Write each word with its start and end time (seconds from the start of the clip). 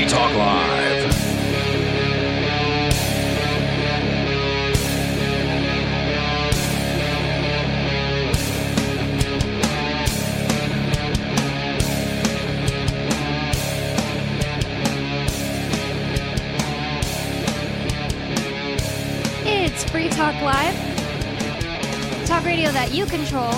Free 0.00 0.08
Talk 0.08 0.34
Live. 0.34 1.14
It's 19.44 19.84
Free 19.90 20.08
Talk 20.08 20.34
Live, 20.40 20.74
talk 22.26 22.46
radio 22.46 22.72
that 22.72 22.94
you 22.94 23.04
control, 23.04 23.52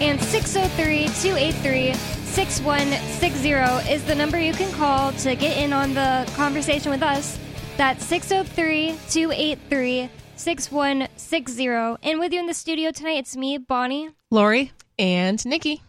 and 0.00 0.18
603 0.18 1.08
283 1.20 2.13
6160 2.34 3.92
is 3.92 4.02
the 4.06 4.14
number 4.16 4.40
you 4.40 4.52
can 4.52 4.72
call 4.72 5.12
to 5.12 5.36
get 5.36 5.56
in 5.56 5.72
on 5.72 5.94
the 5.94 6.28
conversation 6.34 6.90
with 6.90 7.00
us. 7.00 7.38
That's 7.76 8.04
603 8.06 8.98
283 9.08 10.10
6160. 10.34 11.66
And 12.02 12.18
with 12.18 12.32
you 12.32 12.40
in 12.40 12.46
the 12.46 12.52
studio 12.52 12.90
tonight, 12.90 13.18
it's 13.18 13.36
me, 13.36 13.56
Bonnie. 13.56 14.10
Lori 14.32 14.72
and 14.98 15.46
Nikki. 15.46 15.84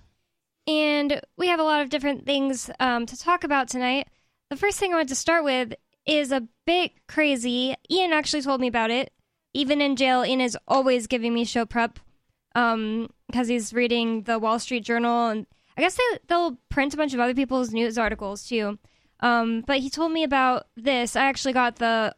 And 0.67 1.19
we 1.35 1.47
have 1.47 1.59
a 1.59 1.63
lot 1.63 1.81
of 1.81 1.89
different 1.89 2.27
things 2.27 2.69
um, 2.79 3.07
to 3.07 3.17
talk 3.17 3.43
about 3.43 3.67
tonight. 3.67 4.07
The 4.51 4.55
first 4.55 4.77
thing 4.77 4.93
I 4.93 4.97
want 4.97 5.09
to 5.09 5.15
start 5.15 5.43
with 5.43 5.73
is 6.05 6.31
a 6.31 6.47
bit 6.67 6.91
crazy. 7.07 7.73
Ian 7.89 8.13
actually 8.13 8.43
told 8.43 8.61
me 8.61 8.67
about 8.67 8.91
it. 8.91 9.11
Even 9.55 9.81
in 9.81 9.95
jail, 9.95 10.23
Ian 10.23 10.41
is 10.41 10.55
always 10.67 11.07
giving 11.07 11.33
me 11.33 11.43
show 11.43 11.65
prep 11.65 11.97
because 12.53 13.47
he's 13.47 13.73
reading 13.73 14.23
the 14.23 14.37
Wall 14.37 14.59
Street 14.59 14.83
Journal. 14.83 15.29
And 15.29 15.47
I 15.77 15.81
guess 15.81 15.95
they, 15.95 16.19
they'll 16.27 16.57
print 16.69 16.93
a 16.93 16.97
bunch 16.97 17.13
of 17.13 17.19
other 17.19 17.33
people's 17.33 17.71
news 17.71 17.97
articles 17.97 18.47
too. 18.47 18.79
Um, 19.19 19.63
but 19.65 19.79
he 19.79 19.89
told 19.89 20.11
me 20.11 20.23
about 20.23 20.67
this. 20.75 21.15
I 21.15 21.25
actually 21.25 21.53
got 21.53 21.77
the 21.77 22.15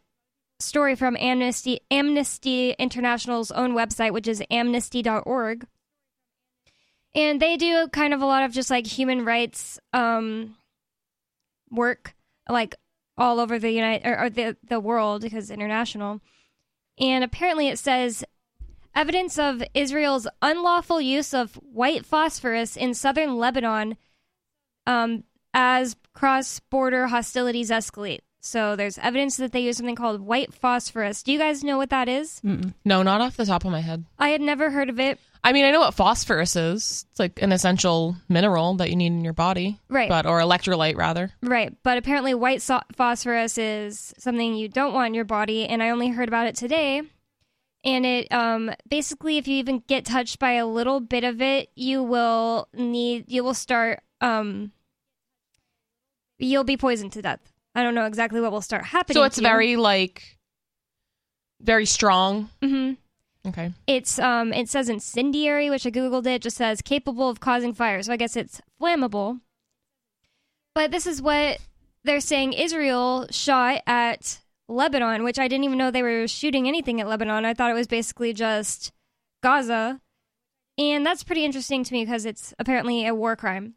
story 0.59 0.95
from 0.95 1.15
Amnesty 1.17 1.81
Amnesty 1.91 2.71
International's 2.79 3.51
own 3.51 3.73
website, 3.73 4.13
which 4.13 4.27
is 4.27 4.43
amnesty.org 4.49 5.67
and 7.17 7.41
they 7.41 7.57
do 7.57 7.87
kind 7.89 8.13
of 8.13 8.21
a 8.21 8.25
lot 8.25 8.43
of 8.43 8.51
just 8.51 8.69
like 8.69 8.85
human 8.85 9.25
rights 9.25 9.79
um, 9.91 10.55
work, 11.71 12.15
like 12.47 12.75
all 13.17 13.39
over 13.39 13.57
the 13.57 13.71
United 13.71 14.07
or, 14.07 14.25
or 14.25 14.29
the 14.29 14.55
the 14.63 14.79
world 14.79 15.23
because 15.23 15.49
international. 15.49 16.21
And 16.99 17.23
apparently, 17.23 17.69
it 17.69 17.79
says 17.79 18.23
evidence 18.97 19.37
of 19.37 19.63
Israel's 19.75 20.27
unlawful 20.41 20.99
use 20.99 21.33
of 21.33 21.53
white 21.55 22.03
phosphorus 22.03 22.75
in 22.75 22.95
southern 22.95 23.37
Lebanon 23.37 23.95
um, 24.87 25.23
as 25.53 25.95
cross-border 26.13 27.07
hostilities 27.07 27.69
escalate. 27.69 28.21
So 28.41 28.75
there's 28.75 28.97
evidence 28.97 29.37
that 29.37 29.51
they 29.51 29.59
use 29.59 29.77
something 29.77 29.95
called 29.95 30.21
white 30.21 30.53
phosphorus. 30.53 31.21
Do 31.21 31.31
you 31.31 31.37
guys 31.37 31.63
know 31.63 31.77
what 31.77 31.91
that 31.91 32.09
is? 32.09 32.41
No, 32.43 33.03
not 33.03 33.21
off 33.21 33.37
the 33.37 33.45
top 33.45 33.65
of 33.65 33.71
my 33.71 33.81
head. 33.81 34.05
I 34.17 34.29
had 34.29 34.41
never 34.41 34.71
heard 34.71 34.89
of 34.89 34.99
it. 34.99 35.19
I 35.43 35.53
mean, 35.53 35.65
I 35.65 35.71
know 35.71 35.81
what 35.81 35.93
phosphorus 35.93 36.55
is. 36.55 37.05
It's 37.11 37.19
like 37.19 37.41
an 37.41 37.51
essential 37.51 38.15
mineral 38.27 38.75
that 38.75 38.89
you 38.89 38.95
need 38.95 39.07
in 39.07 39.23
your 39.23 39.33
body. 39.33 39.79
Right. 39.89 40.09
But 40.09 40.25
or 40.25 40.39
electrolyte 40.39 40.97
rather. 40.97 41.31
Right, 41.43 41.73
but 41.83 41.97
apparently 41.97 42.33
white 42.33 42.61
so- 42.61 42.81
phosphorus 42.95 43.57
is 43.57 44.13
something 44.17 44.55
you 44.55 44.69
don't 44.69 44.93
want 44.93 45.07
in 45.07 45.13
your 45.13 45.25
body, 45.25 45.67
and 45.67 45.83
I 45.83 45.89
only 45.89 46.09
heard 46.09 46.27
about 46.27 46.47
it 46.47 46.55
today. 46.55 47.03
And 47.87 48.05
it 48.05 48.29
um, 48.33 48.69
basically, 48.89 49.37
if 49.37 49.47
you 49.47 49.55
even 49.55 49.81
get 49.87 50.03
touched 50.03 50.39
by 50.39 50.51
a 50.51 50.67
little 50.67 50.99
bit 50.99 51.23
of 51.23 51.41
it, 51.41 51.69
you 51.73 52.03
will 52.03 52.67
need, 52.73 53.31
you 53.31 53.45
will 53.45 53.53
start, 53.53 54.01
um, 54.19 54.73
you'll 56.37 56.65
be 56.65 56.75
poisoned 56.75 57.13
to 57.13 57.21
death. 57.21 57.39
I 57.73 57.83
don't 57.83 57.95
know 57.95 58.05
exactly 58.05 58.41
what 58.41 58.51
will 58.51 58.61
start 58.61 58.83
happening. 58.83 59.15
So 59.15 59.23
it's 59.23 59.37
to 59.37 59.41
you. 59.41 59.47
very 59.47 59.77
like 59.77 60.37
very 61.61 61.85
strong. 61.85 62.49
Mhm. 62.61 62.97
Okay. 63.47 63.73
It's 63.87 64.19
um, 64.19 64.51
it 64.51 64.67
says 64.67 64.89
incendiary, 64.89 65.69
which 65.69 65.85
I 65.85 65.89
googled 65.91 66.25
it. 66.27 66.41
Just 66.41 66.57
says 66.57 66.81
capable 66.81 67.29
of 67.29 67.39
causing 67.39 67.73
fire. 67.73 68.03
So 68.03 68.11
I 68.11 68.17
guess 68.17 68.35
it's 68.35 68.59
flammable. 68.81 69.39
But 70.75 70.91
this 70.91 71.07
is 71.07 71.21
what 71.21 71.59
they're 72.03 72.19
saying. 72.19 72.51
Israel 72.51 73.27
shot 73.31 73.81
at 73.87 74.39
Lebanon, 74.67 75.23
which 75.23 75.39
I 75.39 75.47
didn't 75.47 75.63
even 75.63 75.77
know 75.77 75.91
they 75.91 76.03
were 76.03 76.27
shooting 76.27 76.67
anything 76.67 76.99
at 76.99 77.07
Lebanon. 77.07 77.45
I 77.45 77.53
thought 77.53 77.71
it 77.71 77.75
was 77.75 77.87
basically 77.87 78.33
just 78.33 78.91
Gaza, 79.41 80.01
and 80.77 81.05
that's 81.05 81.23
pretty 81.23 81.45
interesting 81.45 81.83
to 81.83 81.93
me 81.93 82.05
because 82.05 82.25
it's 82.25 82.53
apparently 82.59 83.07
a 83.07 83.15
war 83.15 83.35
crime. 83.35 83.75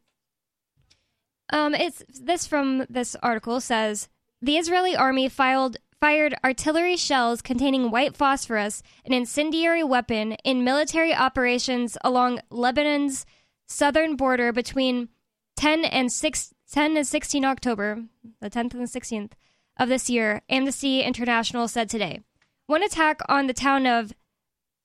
Um, 1.52 1.74
it's 1.74 2.02
this 2.08 2.46
from 2.46 2.86
this 2.88 3.16
article 3.22 3.60
says 3.60 4.08
the 4.40 4.56
Israeli 4.56 4.96
army 4.96 5.28
filed 5.28 5.76
fired 6.00 6.34
artillery 6.42 6.96
shells 6.96 7.42
containing 7.42 7.90
white 7.90 8.16
phosphorus, 8.16 8.82
an 9.04 9.12
incendiary 9.12 9.84
weapon, 9.84 10.32
in 10.44 10.64
military 10.64 11.14
operations 11.14 11.98
along 12.02 12.40
Lebanon's 12.50 13.26
southern 13.66 14.16
border 14.16 14.52
between 14.52 15.08
10 15.56 15.84
and 15.84 16.10
6, 16.10 16.54
10 16.72 16.96
and 16.96 17.06
16 17.06 17.44
October, 17.44 18.04
the 18.40 18.48
10th 18.48 18.72
and 18.72 18.82
the 18.82 19.00
16th 19.00 19.32
of 19.80 19.88
this 19.88 20.08
year. 20.08 20.42
Amnesty 20.48 21.00
International 21.00 21.66
said 21.66 21.88
today. 21.88 22.20
One 22.66 22.84
attack 22.84 23.20
on 23.28 23.48
the 23.48 23.54
town 23.54 23.86
of 23.86 24.12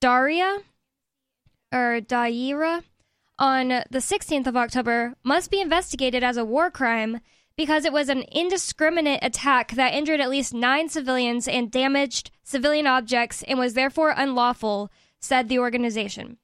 Daria 0.01 0.59
or 1.71 1.99
Daira 2.01 2.83
on 3.37 3.67
the 3.67 3.99
16th 3.99 4.47
of 4.47 4.55
October 4.55 5.13
must 5.23 5.51
be 5.51 5.59
investigated 5.59 6.23
as 6.23 6.37
a 6.37 6.45
war 6.45 6.71
crime 6.71 7.19
because 7.57 7.85
it 7.85 7.93
was 7.93 8.09
an 8.09 8.23
indiscriminate 8.31 9.19
attack 9.21 9.73
that 9.73 9.93
injured 9.93 10.21
at 10.21 10.29
least 10.29 10.53
nine 10.53 10.89
civilians 10.89 11.47
and 11.47 11.69
damaged 11.69 12.31
civilian 12.43 12.87
objects 12.87 13.43
and 13.43 13.59
was 13.59 13.73
therefore 13.73 14.13
unlawful, 14.15 14.89
said 15.19 15.49
the 15.49 15.59
organization. 15.59 16.37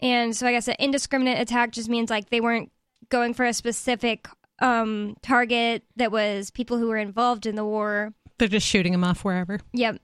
And 0.00 0.36
so 0.36 0.46
I 0.46 0.52
guess 0.52 0.68
an 0.68 0.76
indiscriminate 0.78 1.40
attack 1.40 1.72
just 1.72 1.88
means 1.88 2.10
like 2.10 2.30
they 2.30 2.40
weren't 2.40 2.70
going 3.08 3.34
for 3.34 3.44
a 3.44 3.52
specific 3.52 4.28
um, 4.60 5.16
target 5.22 5.84
that 5.96 6.12
was 6.12 6.50
people 6.50 6.78
who 6.78 6.88
were 6.88 6.96
involved 6.96 7.46
in 7.46 7.54
the 7.54 7.64
war. 7.64 8.14
They're 8.38 8.48
just 8.48 8.66
shooting 8.66 8.92
them 8.92 9.04
off 9.04 9.24
wherever. 9.24 9.60
Yep. 9.72 10.00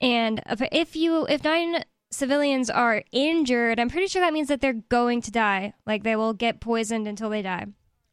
And 0.00 0.42
if, 0.46 0.62
if 0.72 0.96
you 0.96 1.26
if 1.26 1.42
nine 1.44 1.84
civilians 2.10 2.70
are 2.70 3.02
injured, 3.12 3.80
I'm 3.80 3.90
pretty 3.90 4.08
sure 4.08 4.22
that 4.22 4.32
means 4.32 4.48
that 4.48 4.60
they're 4.60 4.72
going 4.72 5.22
to 5.22 5.30
die. 5.30 5.74
Like 5.86 6.02
they 6.02 6.16
will 6.16 6.34
get 6.34 6.60
poisoned 6.60 7.08
until 7.08 7.30
they 7.30 7.42
die. 7.42 7.66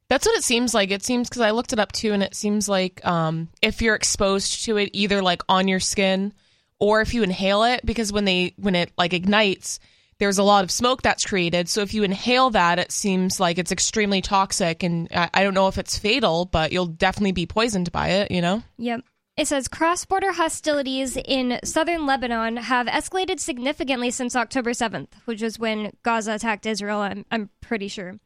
That's 0.10 0.26
what 0.26 0.38
it 0.38 0.44
seems 0.44 0.74
like. 0.74 0.92
It 0.92 1.04
seems 1.04 1.30
because 1.30 1.42
I 1.42 1.52
looked 1.52 1.74
it 1.74 1.80
up 1.80 1.92
too, 1.92 2.14
and 2.14 2.22
it 2.22 2.36
seems 2.36 2.70
like 2.70 3.04
um, 3.06 3.50
if 3.62 3.82
you're 3.82 3.96
exposed 3.96 4.66
to 4.66 4.78
it, 4.78 4.90
either 4.94 5.22
like 5.22 5.42
on 5.50 5.68
your 5.68 5.80
skin 5.80 6.34
or 6.80 7.02
if 7.02 7.14
you 7.14 7.24
inhale 7.24 7.64
it, 7.64 7.86
because 7.86 8.12
when 8.12 8.26
they 8.26 8.54
when 8.58 8.76
it 8.76 8.92
like 8.98 9.14
ignites, 9.14 9.80
there's 10.20 10.38
a 10.38 10.44
lot 10.44 10.64
of 10.64 10.72
smoke 10.72 11.02
that's 11.02 11.26
created. 11.26 11.70
So 11.70 11.82
if 11.82 11.94
you 11.94 12.04
inhale 12.04 12.50
that, 12.52 12.80
it 12.80 12.92
seems 12.92 13.40
like 13.40 13.58
it's 13.58 13.72
extremely 13.72 14.22
toxic, 14.22 14.84
and 14.84 15.08
I, 15.12 15.44
don't 15.44 15.54
know 15.54 15.68
if 15.68 15.78
it's 15.78 15.98
fatal, 15.98 16.46
but 16.46 16.72
you'll 16.72 16.86
definitely 16.86 17.32
be 17.32 17.46
poisoned 17.46 17.92
by 17.92 18.10
it. 18.10 18.32
You 18.32 18.42
know. 18.42 18.64
Yep. 18.78 19.02
It 19.36 19.48
says 19.48 19.68
cross 19.68 20.06
border 20.06 20.32
hostilities 20.32 21.18
in 21.18 21.60
southern 21.64 22.06
Lebanon 22.06 22.58
have 22.58 22.86
escalated 22.86 23.40
significantly 23.40 24.12
since 24.12 24.36
October 24.36 24.72
7th, 24.72 25.08
which 25.26 25.42
was 25.42 25.58
when 25.58 25.92
Gaza 26.04 26.34
attacked 26.34 26.68
Israel, 26.68 27.00
I'm, 27.00 27.26
I'm 27.32 27.50
pretty 27.60 27.88
sure. 27.88 28.20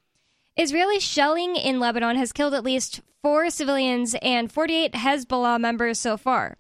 Israeli 0.58 1.00
shelling 1.00 1.56
in 1.56 1.80
Lebanon 1.80 2.18
has 2.18 2.34
killed 2.34 2.54
at 2.54 2.64
least 2.64 3.00
four 3.22 3.50
civilians 3.50 4.16
and 4.22 4.52
48 4.52 4.94
Hezbollah 4.94 5.62
members 5.62 6.00
so 6.00 6.18
far. 6.18 6.58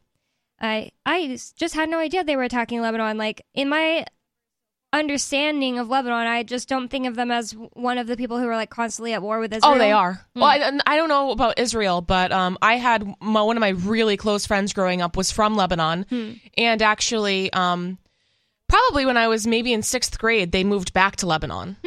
I 0.59 0.91
I 1.05 1.37
just 1.55 1.75
had 1.75 1.89
no 1.89 1.99
idea 1.99 2.23
they 2.23 2.35
were 2.35 2.43
attacking 2.43 2.81
Lebanon. 2.81 3.17
Like 3.17 3.45
in 3.53 3.69
my 3.69 4.05
understanding 4.93 5.79
of 5.79 5.89
Lebanon, 5.89 6.27
I 6.27 6.43
just 6.43 6.69
don't 6.69 6.87
think 6.89 7.07
of 7.07 7.15
them 7.15 7.31
as 7.31 7.51
one 7.51 7.97
of 7.97 8.07
the 8.07 8.15
people 8.15 8.39
who 8.39 8.47
are 8.47 8.55
like 8.55 8.69
constantly 8.69 9.13
at 9.13 9.21
war 9.21 9.39
with 9.39 9.53
Israel. 9.53 9.75
Oh, 9.75 9.77
they 9.77 9.91
are. 9.91 10.25
Well, 10.35 10.45
I, 10.45 10.79
I 10.85 10.95
don't 10.95 11.09
know 11.09 11.31
about 11.31 11.59
Israel, 11.59 12.01
but 12.01 12.31
um, 12.31 12.57
I 12.61 12.75
had 12.75 13.05
my, 13.21 13.41
one 13.41 13.57
of 13.57 13.61
my 13.61 13.69
really 13.69 14.17
close 14.17 14.45
friends 14.45 14.73
growing 14.73 15.01
up 15.01 15.17
was 15.17 15.31
from 15.31 15.55
Lebanon, 15.55 16.05
and 16.57 16.81
actually, 16.81 17.51
um, 17.53 17.97
probably 18.69 19.05
when 19.05 19.17
I 19.17 19.27
was 19.27 19.45
maybe 19.45 19.73
in 19.73 19.83
sixth 19.83 20.17
grade, 20.17 20.51
they 20.51 20.63
moved 20.63 20.93
back 20.93 21.17
to 21.17 21.27
Lebanon. 21.27 21.77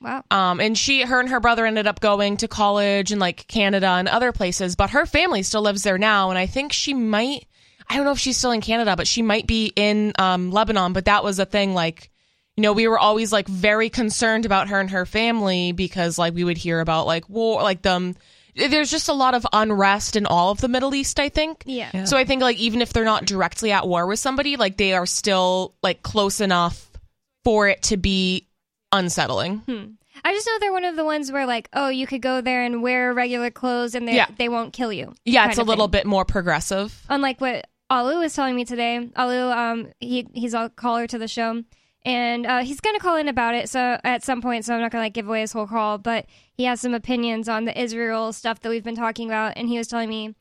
Wow. 0.00 0.24
Um, 0.30 0.60
and 0.60 0.76
she, 0.76 1.02
her, 1.02 1.20
and 1.20 1.28
her 1.28 1.38
brother 1.38 1.64
ended 1.64 1.86
up 1.86 2.00
going 2.00 2.38
to 2.38 2.48
college 2.48 3.12
in 3.12 3.18
like 3.20 3.46
Canada 3.46 3.86
and 3.86 4.08
other 4.08 4.32
places, 4.32 4.74
but 4.74 4.90
her 4.90 5.06
family 5.06 5.42
still 5.42 5.62
lives 5.62 5.84
there 5.84 5.98
now, 5.98 6.30
and 6.30 6.38
I 6.38 6.46
think 6.46 6.72
she 6.72 6.92
might. 6.92 7.46
I 7.88 7.96
don't 7.96 8.04
know 8.04 8.12
if 8.12 8.18
she's 8.18 8.36
still 8.36 8.52
in 8.52 8.60
Canada, 8.60 8.96
but 8.96 9.06
she 9.06 9.22
might 9.22 9.46
be 9.46 9.72
in 9.74 10.12
um, 10.18 10.50
Lebanon. 10.50 10.92
But 10.92 11.04
that 11.06 11.24
was 11.24 11.38
a 11.38 11.44
thing, 11.44 11.74
like 11.74 12.10
you 12.56 12.62
know, 12.62 12.72
we 12.72 12.86
were 12.88 12.98
always 12.98 13.32
like 13.32 13.48
very 13.48 13.88
concerned 13.90 14.44
about 14.46 14.68
her 14.68 14.78
and 14.80 14.90
her 14.90 15.06
family 15.06 15.72
because 15.72 16.18
like 16.18 16.34
we 16.34 16.44
would 16.44 16.58
hear 16.58 16.80
about 16.80 17.06
like 17.06 17.28
war, 17.28 17.62
like 17.62 17.82
them. 17.82 18.14
There's 18.54 18.90
just 18.90 19.08
a 19.08 19.14
lot 19.14 19.34
of 19.34 19.46
unrest 19.54 20.14
in 20.14 20.26
all 20.26 20.50
of 20.50 20.60
the 20.60 20.68
Middle 20.68 20.94
East, 20.94 21.18
I 21.18 21.30
think. 21.30 21.62
Yeah. 21.64 22.04
So 22.04 22.18
I 22.18 22.24
think 22.24 22.42
like 22.42 22.58
even 22.58 22.82
if 22.82 22.92
they're 22.92 23.04
not 23.04 23.24
directly 23.24 23.72
at 23.72 23.88
war 23.88 24.06
with 24.06 24.18
somebody, 24.18 24.56
like 24.56 24.76
they 24.76 24.92
are 24.92 25.06
still 25.06 25.74
like 25.82 26.02
close 26.02 26.40
enough 26.42 26.90
for 27.44 27.68
it 27.68 27.82
to 27.84 27.96
be 27.96 28.48
unsettling. 28.92 29.62
I 30.24 30.34
just 30.34 30.46
know 30.46 30.58
they're 30.60 30.72
one 30.72 30.84
of 30.84 30.96
the 30.96 31.04
ones 31.04 31.32
where 31.32 31.46
like, 31.46 31.68
oh, 31.72 31.88
you 31.88 32.06
could 32.06 32.20
go 32.22 32.42
there 32.42 32.62
and 32.64 32.82
wear 32.82 33.12
regular 33.14 33.50
clothes 33.50 33.94
and 33.94 34.06
they 34.06 34.16
Yeah. 34.16 34.26
they 34.36 34.48
won't 34.50 34.72
kill 34.74 34.92
you. 34.92 35.14
Yeah, 35.24 35.48
it's 35.48 35.58
a 35.58 35.64
little 35.64 35.86
thing. 35.86 36.00
bit 36.02 36.06
more 36.06 36.24
progressive. 36.26 37.02
unlike 37.08 37.40
what 37.40 37.66
Alu 37.88 38.18
was 38.20 38.34
telling 38.34 38.54
me 38.54 38.64
today. 38.66 39.08
Alu, 39.16 39.50
um, 39.50 39.88
he 39.98 40.26
he's 40.34 40.54
a 40.54 40.70
caller 40.76 41.06
to 41.06 41.18
the 41.18 41.28
show, 41.28 41.62
and 42.04 42.46
uh, 42.46 42.58
he's 42.60 42.80
gonna 42.80 42.98
call 42.98 43.16
in 43.16 43.28
about 43.28 43.54
it. 43.54 43.68
So 43.68 43.98
at 44.04 44.24
some 44.24 44.42
point, 44.42 44.64
so 44.64 44.74
I'm 44.74 44.80
not 44.80 44.90
gonna 44.90 45.04
like 45.04 45.12
give 45.12 45.28
away 45.28 45.40
his 45.40 45.52
whole 45.52 45.66
call, 45.66 45.98
but 45.98 46.26
he 46.54 46.64
has 46.64 46.80
some 46.80 46.94
opinions 46.94 47.48
on 47.48 47.64
the 47.64 47.80
Israel 47.80 48.32
stuff 48.32 48.60
that 48.60 48.68
we've 48.68 48.84
been 48.84 48.96
talking 48.96 49.28
about, 49.28 49.54
and 49.56 49.68
he 49.68 49.78
was 49.78 49.88
telling 49.88 50.08
me, 50.08 50.34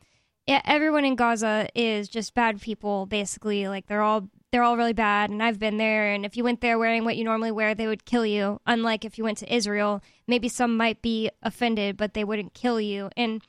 yeah, 0.48 0.62
everyone 0.66 1.06
in 1.06 1.16
Gaza 1.16 1.68
is 1.76 2.10
just 2.10 2.34
bad 2.34 2.62
people, 2.62 3.06
basically. 3.06 3.68
Like 3.68 3.88
they're 3.88 4.02
all 4.02 4.28
they're 4.52 4.64
all 4.64 4.76
really 4.76 4.94
bad, 4.94 5.30
and 5.30 5.42
I've 5.42 5.60
been 5.60 5.78
there. 5.78 6.14
And 6.14 6.26
if 6.26 6.36
you 6.36 6.44
went 6.44 6.62
there 6.62 6.80
wearing 6.80 7.06
what 7.06 7.16
you 7.16 7.24
normally 7.24 7.52
wear, 7.52 7.76
they 7.76 7.88
would 7.88 8.06
kill 8.06 8.26
you. 8.26 8.60
Unlike 8.66 9.06
if 9.06 9.18
you 9.18 9.24
went 9.24 9.38
to 9.40 9.56
Israel, 9.56 10.02
maybe 10.28 10.50
some 10.50 10.76
might 10.76 11.02
be 11.02 11.30
offended, 11.44 11.96
but 11.96 12.14
they 12.14 12.24
wouldn't 12.24 12.54
kill 12.54 12.82
you. 12.82 13.10
And 13.16 13.42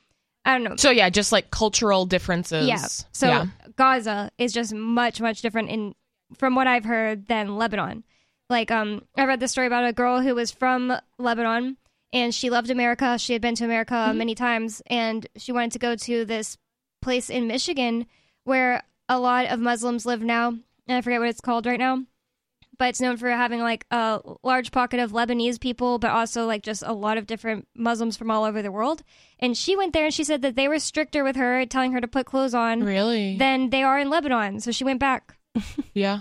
I 0.44 0.52
don't 0.52 0.64
know. 0.64 0.76
So 0.76 0.90
yeah, 0.90 1.08
just 1.08 1.32
like 1.32 1.50
cultural 1.50 2.04
differences. 2.04 2.68
Yeah. 2.68 2.86
So 3.12 3.26
yeah. 3.26 3.46
Gaza 3.76 4.30
is 4.38 4.52
just 4.52 4.74
much 4.74 5.20
much 5.20 5.40
different 5.40 5.70
in 5.70 5.94
from 6.38 6.54
what 6.54 6.66
I've 6.66 6.84
heard 6.84 7.26
than 7.28 7.56
Lebanon. 7.56 8.04
Like 8.50 8.70
um 8.70 9.02
I 9.16 9.24
read 9.24 9.40
the 9.40 9.48
story 9.48 9.66
about 9.66 9.86
a 9.86 9.92
girl 9.92 10.20
who 10.20 10.34
was 10.34 10.50
from 10.50 10.92
Lebanon 11.18 11.76
and 12.12 12.34
she 12.34 12.50
loved 12.50 12.70
America. 12.70 13.18
She 13.18 13.32
had 13.32 13.42
been 13.42 13.54
to 13.56 13.64
America 13.64 13.94
Mm-hmm. 13.94 14.18
many 14.18 14.34
times 14.34 14.82
and 14.86 15.26
she 15.36 15.52
wanted 15.52 15.72
to 15.72 15.78
go 15.78 15.96
to 15.96 16.24
this 16.24 16.58
place 17.00 17.30
in 17.30 17.46
Michigan 17.46 18.06
where 18.44 18.82
a 19.08 19.18
lot 19.18 19.46
of 19.46 19.58
Muslims 19.60 20.04
live 20.06 20.22
now. 20.22 20.48
And 20.48 20.98
I 20.98 21.00
forget 21.00 21.20
what 21.20 21.28
it's 21.28 21.40
called 21.40 21.66
right 21.66 21.78
now. 21.78 22.02
But 22.78 22.88
it's 22.88 23.00
known 23.00 23.16
for 23.16 23.28
having 23.30 23.60
like 23.60 23.86
a 23.90 24.20
large 24.42 24.72
pocket 24.72 24.98
of 24.98 25.12
Lebanese 25.12 25.60
people, 25.60 25.98
but 25.98 26.10
also 26.10 26.46
like 26.46 26.62
just 26.62 26.82
a 26.84 26.92
lot 26.92 27.16
of 27.18 27.26
different 27.26 27.68
Muslims 27.76 28.16
from 28.16 28.30
all 28.30 28.44
over 28.44 28.60
the 28.62 28.72
world. 28.72 29.02
And 29.38 29.56
she 29.56 29.76
went 29.76 29.92
there 29.92 30.06
and 30.06 30.12
she 30.14 30.24
said 30.24 30.42
that 30.42 30.56
they 30.56 30.68
were 30.68 30.78
stricter 30.80 31.22
with 31.22 31.36
her, 31.36 31.64
telling 31.66 31.92
her 31.92 32.00
to 32.00 32.08
put 32.08 32.26
clothes 32.26 32.54
on 32.54 32.82
really. 32.82 33.36
than 33.36 33.70
they 33.70 33.82
are 33.82 33.98
in 33.98 34.10
Lebanon. 34.10 34.58
So 34.60 34.72
she 34.72 34.84
went 34.84 34.98
back. 35.00 35.36
yeah. 35.94 36.20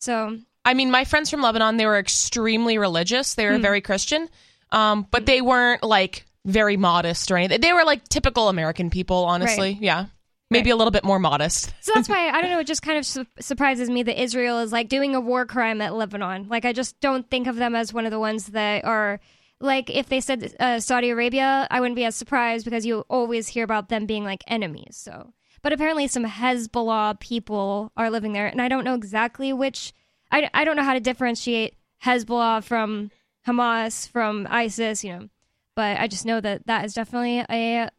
So 0.00 0.38
I 0.64 0.74
mean, 0.74 0.90
my 0.90 1.04
friends 1.04 1.30
from 1.30 1.40
Lebanon, 1.42 1.76
they 1.76 1.86
were 1.86 1.98
extremely 1.98 2.78
religious. 2.78 3.34
They 3.34 3.46
were 3.46 3.56
Hmm. 3.56 3.62
very 3.62 3.80
Christian, 3.80 4.28
um, 4.70 5.06
but 5.10 5.26
they 5.26 5.40
weren't 5.40 5.82
like 5.82 6.24
very 6.44 6.76
modest 6.76 7.30
or 7.30 7.36
anything. 7.36 7.60
They 7.60 7.72
were 7.72 7.84
like 7.84 8.08
typical 8.08 8.48
American 8.48 8.90
people, 8.90 9.24
honestly. 9.24 9.78
Yeah, 9.80 10.06
maybe 10.50 10.70
a 10.70 10.76
little 10.76 10.90
bit 10.90 11.04
more 11.04 11.18
modest. 11.18 11.72
so 11.80 11.92
that's 11.94 12.08
why 12.08 12.28
I 12.32 12.40
don't 12.40 12.50
know. 12.50 12.60
It 12.60 12.66
just 12.66 12.82
kind 12.82 12.98
of 12.98 13.06
su- 13.06 13.26
surprises 13.40 13.88
me 13.90 14.02
that 14.04 14.20
Israel 14.20 14.58
is 14.60 14.72
like 14.72 14.88
doing 14.88 15.14
a 15.14 15.20
war 15.20 15.46
crime 15.46 15.80
at 15.80 15.94
Lebanon. 15.94 16.48
Like 16.48 16.64
I 16.64 16.72
just 16.72 17.00
don't 17.00 17.28
think 17.30 17.46
of 17.46 17.56
them 17.56 17.74
as 17.74 17.92
one 17.92 18.04
of 18.06 18.10
the 18.12 18.20
ones 18.20 18.46
that 18.48 18.84
are 18.84 19.20
like 19.60 19.90
if 19.90 20.08
they 20.08 20.20
said 20.20 20.54
uh, 20.58 20.80
Saudi 20.80 21.10
Arabia, 21.10 21.66
I 21.70 21.80
wouldn't 21.80 21.96
be 21.96 22.04
as 22.04 22.16
surprised 22.16 22.64
because 22.64 22.84
you 22.86 23.00
always 23.08 23.46
hear 23.48 23.62
about 23.64 23.88
them 23.88 24.06
being 24.06 24.24
like 24.24 24.42
enemies. 24.48 24.96
So, 24.96 25.32
but 25.62 25.72
apparently 25.72 26.08
some 26.08 26.24
Hezbollah 26.24 27.20
people 27.20 27.92
are 27.96 28.10
living 28.10 28.32
there, 28.32 28.46
and 28.46 28.60
I 28.60 28.68
don't 28.68 28.84
know 28.84 28.94
exactly 28.94 29.52
which. 29.52 29.92
I 30.30 30.48
I 30.54 30.64
don't 30.64 30.76
know 30.76 30.84
how 30.84 30.94
to 30.94 31.00
differentiate 31.00 31.76
Hezbollah 32.04 32.64
from 32.64 33.10
Hamas 33.46 34.08
from 34.08 34.46
ISIS. 34.50 35.04
You 35.04 35.12
know, 35.12 35.28
but 35.74 35.98
I 35.98 36.08
just 36.08 36.26
know 36.26 36.40
that 36.40 36.66
that 36.66 36.84
is 36.84 36.94
definitely 36.94 37.44
a 37.50 37.90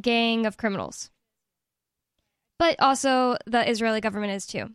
gang 0.00 0.46
of 0.46 0.56
criminals. 0.56 1.10
But 2.58 2.76
also 2.80 3.36
the 3.46 3.68
Israeli 3.68 4.00
government 4.00 4.32
is 4.32 4.46
too. 4.46 4.70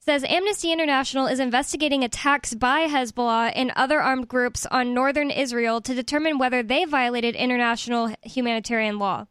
Says 0.00 0.24
Amnesty 0.24 0.70
International 0.70 1.26
is 1.26 1.40
investigating 1.40 2.04
attacks 2.04 2.52
by 2.52 2.86
Hezbollah 2.86 3.52
and 3.54 3.72
other 3.74 4.02
armed 4.02 4.28
groups 4.28 4.66
on 4.66 4.92
northern 4.92 5.30
Israel 5.30 5.80
to 5.80 5.94
determine 5.94 6.36
whether 6.36 6.62
they 6.62 6.84
violated 6.84 7.34
international 7.34 8.14
humanitarian 8.22 8.98
law. 8.98 9.26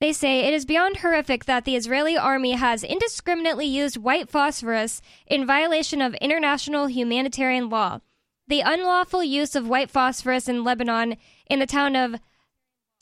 They 0.00 0.14
say 0.14 0.40
it 0.40 0.54
is 0.54 0.64
beyond 0.64 0.98
horrific 0.98 1.44
that 1.44 1.66
the 1.66 1.76
Israeli 1.76 2.16
army 2.16 2.52
has 2.52 2.82
indiscriminately 2.82 3.66
used 3.66 3.98
white 3.98 4.30
phosphorus 4.30 5.02
in 5.26 5.46
violation 5.46 6.00
of 6.00 6.14
international 6.14 6.86
humanitarian 6.86 7.68
law. 7.68 8.00
The 8.48 8.62
unlawful 8.62 9.22
use 9.22 9.54
of 9.54 9.68
white 9.68 9.90
phosphorus 9.90 10.48
in 10.48 10.64
Lebanon 10.64 11.16
in 11.50 11.58
the 11.58 11.66
town 11.66 11.96
of 11.96 12.16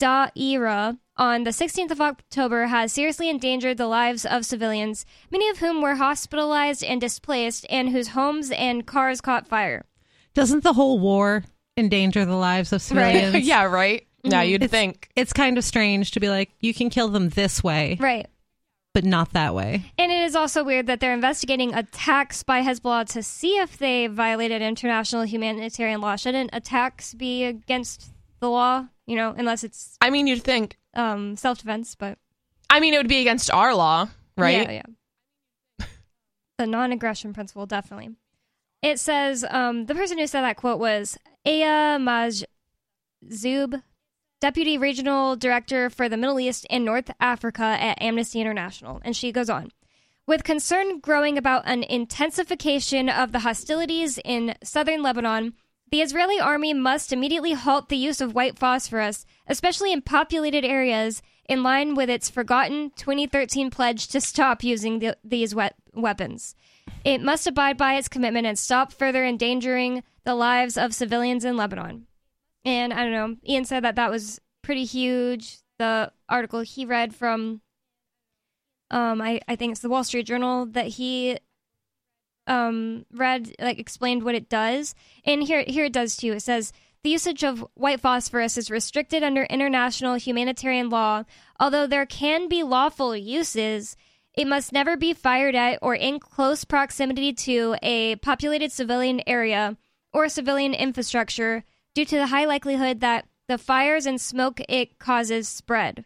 Da'ira 0.01 0.99
on 1.15 1.43
the 1.45 1.51
16th 1.51 1.91
of 1.91 2.01
October 2.01 2.67
has 2.67 2.91
seriously 2.91 3.29
endangered 3.29 3.77
the 3.77 3.87
lives 3.87 4.25
of 4.25 4.45
civilians, 4.45 5.05
many 5.31 5.49
of 5.49 5.59
whom 5.59 5.81
were 5.81 5.95
hospitalized 5.95 6.83
and 6.83 6.99
displaced, 6.99 7.65
and 7.69 7.89
whose 7.89 8.09
homes 8.09 8.51
and 8.51 8.85
cars 8.85 9.21
caught 9.21 9.47
fire. 9.47 9.85
Doesn't 10.33 10.63
the 10.63 10.73
whole 10.73 10.99
war 10.99 11.45
endanger 11.77 12.25
the 12.25 12.35
lives 12.35 12.73
of 12.73 12.81
civilians? 12.81 13.35
yeah, 13.47 13.63
right. 13.63 14.05
Yeah, 14.23 14.41
you'd 14.41 14.63
It's- 14.63 14.71
think. 14.71 15.09
It's 15.15 15.33
kind 15.33 15.57
of 15.57 15.63
strange 15.63 16.11
to 16.11 16.19
be 16.19 16.29
like, 16.29 16.51
you 16.59 16.73
can 16.73 16.89
kill 16.89 17.07
them 17.09 17.29
this 17.29 17.63
way, 17.63 17.97
Right. 17.99 18.27
but 18.93 19.05
not 19.05 19.33
that 19.33 19.53
way. 19.55 19.91
And 19.97 20.11
it 20.11 20.21
is 20.23 20.35
also 20.35 20.63
weird 20.63 20.87
that 20.87 20.99
they're 20.99 21.13
investigating 21.13 21.73
attacks 21.73 22.43
by 22.43 22.61
Hezbollah 22.61 23.05
to 23.13 23.23
see 23.23 23.57
if 23.57 23.77
they 23.77 24.07
violated 24.07 24.61
international 24.61 25.23
humanitarian 25.23 26.01
law. 26.01 26.15
Shouldn't 26.15 26.49
attacks 26.53 27.13
be 27.13 27.43
against 27.45 28.11
the 28.39 28.49
law? 28.49 28.87
You 29.07 29.15
know, 29.15 29.33
unless 29.37 29.63
it's 29.63 29.97
I 30.01 30.09
mean, 30.09 30.27
you'd 30.27 30.43
think. 30.43 30.77
um, 30.95 31.35
self 31.37 31.59
defense, 31.59 31.95
but 31.95 32.17
I 32.69 32.79
mean, 32.79 32.93
it 32.93 32.97
would 32.97 33.07
be 33.07 33.21
against 33.21 33.49
our 33.51 33.73
law, 33.73 34.09
right? 34.37 34.69
Yeah, 34.69 34.83
yeah. 35.79 35.85
the 36.57 36.67
non-aggression 36.67 37.33
principle, 37.33 37.65
definitely. 37.65 38.09
It 38.81 38.99
says 38.99 39.43
um, 39.49 39.85
the 39.87 39.95
person 39.95 40.17
who 40.19 40.27
said 40.27 40.41
that 40.41 40.57
quote 40.57 40.79
was 40.79 41.17
Aya 41.45 41.97
Majzoub, 41.99 43.81
deputy 44.39 44.77
regional 44.77 45.35
director 45.35 45.89
for 45.89 46.07
the 46.07 46.17
Middle 46.17 46.39
East 46.39 46.65
and 46.69 46.85
North 46.85 47.11
Africa 47.19 47.63
at 47.63 48.01
Amnesty 48.01 48.39
International, 48.41 49.01
and 49.03 49.15
she 49.15 49.31
goes 49.31 49.49
on. 49.49 49.71
With 50.25 50.43
concern 50.43 50.99
growing 50.99 51.37
about 51.37 51.63
an 51.65 51.83
intensification 51.83 53.09
of 53.09 53.31
the 53.31 53.39
hostilities 53.39 54.19
in 54.23 54.55
southern 54.63 55.01
Lebanon, 55.01 55.53
the 55.91 56.01
Israeli 56.01 56.39
army 56.39 56.73
must 56.73 57.11
immediately 57.11 57.53
halt 57.53 57.89
the 57.89 57.97
use 57.97 58.21
of 58.21 58.35
white 58.35 58.59
phosphorus, 58.59 59.25
especially 59.47 59.91
in 59.91 60.03
populated 60.03 60.63
areas, 60.63 61.23
in 61.47 61.63
line 61.63 61.95
with 61.95 62.11
its 62.11 62.29
forgotten 62.29 62.91
2013 62.95 63.71
pledge 63.71 64.07
to 64.09 64.21
stop 64.21 64.63
using 64.63 64.99
the, 64.99 65.17
these 65.23 65.55
we- 65.55 65.69
weapons. 65.95 66.53
It 67.03 67.21
must 67.23 67.47
abide 67.47 67.77
by 67.77 67.95
its 67.95 68.07
commitment 68.07 68.45
and 68.45 68.57
stop 68.57 68.93
further 68.93 69.25
endangering 69.25 70.03
the 70.25 70.35
lives 70.35 70.77
of 70.77 70.93
civilians 70.93 71.43
in 71.43 71.57
Lebanon. 71.57 72.05
And 72.65 72.93
I 72.93 73.03
don't 73.03 73.11
know, 73.11 73.35
Ian 73.47 73.65
said 73.65 73.83
that 73.83 73.95
that 73.95 74.11
was 74.11 74.39
pretty 74.61 74.85
huge. 74.85 75.59
The 75.77 76.11
article 76.27 76.61
he 76.61 76.85
read 76.85 77.15
from, 77.15 77.61
um, 78.91 79.21
I, 79.21 79.39
I 79.47 79.55
think 79.55 79.71
it's 79.71 79.81
the 79.81 79.89
Wall 79.89 80.03
Street 80.03 80.27
Journal 80.27 80.65
that 80.67 80.87
he 80.87 81.37
um 82.47 83.05
read 83.13 83.53
like 83.61 83.77
explained 83.79 84.23
what 84.23 84.35
it 84.35 84.49
does. 84.49 84.95
And 85.23 85.43
here 85.43 85.63
here 85.67 85.85
it 85.85 85.93
does 85.93 86.17
too. 86.17 86.33
It 86.33 86.41
says 86.41 86.73
the 87.03 87.11
usage 87.11 87.43
of 87.43 87.65
white 87.75 88.01
phosphorus 88.01 88.57
is 88.57 88.71
restricted 88.71 89.23
under 89.23 89.43
international 89.43 90.15
humanitarian 90.15 90.89
law. 90.89 91.23
Although 91.59 91.85
there 91.85 92.07
can 92.07 92.49
be 92.49 92.63
lawful 92.63 93.15
uses 93.15 93.95
it 94.39 94.47
must 94.47 94.71
never 94.71 94.95
be 94.95 95.13
fired 95.13 95.53
at 95.53 95.79
or 95.81 95.95
in 95.95 96.19
close 96.19 96.63
proximity 96.63 97.33
to 97.33 97.75
a 97.81 98.15
populated 98.17 98.71
civilian 98.71 99.21
area 99.27 99.75
or 100.13 100.29
civilian 100.29 100.73
infrastructure 100.73 101.63
due 101.99 102.05
to 102.05 102.15
the 102.15 102.27
high 102.27 102.45
likelihood 102.45 103.01
that 103.01 103.27
the 103.49 103.57
fires 103.57 104.05
and 104.05 104.21
smoke 104.21 104.61
it 104.69 104.97
causes 104.99 105.49
spread 105.49 106.05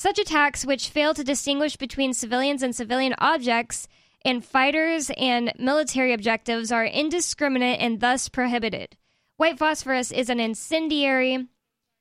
such 0.00 0.18
attacks, 0.18 0.64
which 0.64 0.88
fail 0.88 1.12
to 1.12 1.22
distinguish 1.22 1.76
between 1.76 2.14
civilians 2.14 2.62
and 2.62 2.74
civilian 2.74 3.14
objects, 3.18 3.86
and 4.24 4.42
fighters 4.42 5.10
and 5.18 5.52
military 5.58 6.14
objectives, 6.14 6.72
are 6.72 6.86
indiscriminate 6.86 7.78
and 7.80 8.00
thus 8.00 8.30
prohibited. 8.30 8.96
White 9.36 9.58
phosphorus 9.58 10.10
is 10.10 10.30
an 10.30 10.40
incendiary 10.40 11.48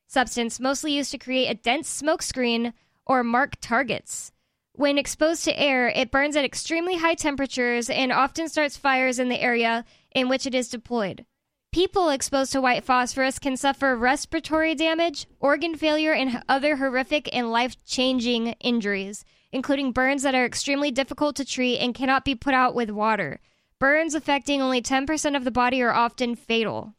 substance 0.08 0.62
mostly 0.62 0.94
used 0.94 1.12
to 1.12 1.18
create 1.18 1.50
a 1.50 1.56
dense 1.56 1.90
smoke 1.90 2.22
screen 2.22 2.74
or 3.06 3.22
mark 3.22 3.58
targets. 3.60 4.32
When 4.72 4.98
exposed 4.98 5.44
to 5.44 5.60
air, 5.60 5.90
it 5.90 6.10
burns 6.10 6.38
at 6.38 6.46
extremely 6.46 6.96
high 6.96 7.16
temperatures 7.16 7.90
and 7.90 8.14
often 8.14 8.48
starts 8.48 8.78
fires 8.78 9.20
in 9.20 9.28
the 9.28 9.42
area 9.42 9.84
in 10.16 10.30
which 10.30 10.46
it 10.46 10.56
is 10.56 10.70
deployed. 10.70 11.26
People 11.72 12.10
exposed 12.10 12.52
to 12.54 12.62
white 12.62 12.84
phosphorus 12.84 13.38
can 13.38 13.56
suffer 13.56 13.96
respiratory 13.96 14.74
damage, 14.74 15.28
organ 15.40 15.76
failure, 15.76 16.14
and 16.14 16.42
other 16.50 16.78
horrific 16.78 17.30
and 17.32 17.52
life 17.52 17.76
changing 17.86 18.48
injuries, 18.60 19.24
including 19.52 19.92
burns 19.92 20.24
that 20.24 20.34
are 20.34 20.46
extremely 20.46 20.90
difficult 20.90 21.36
to 21.36 21.46
treat 21.46 21.78
and 21.78 21.94
cannot 21.94 22.26
be 22.26 22.34
put 22.34 22.56
out 22.56 22.74
with 22.74 22.90
water. 22.90 23.40
Burns 23.78 24.16
affecting 24.16 24.64
only 24.64 24.82
10% 24.82 25.38
of 25.38 25.44
the 25.44 25.52
body 25.52 25.80
are 25.84 25.94
often 25.94 26.36
fatal. 26.36 26.96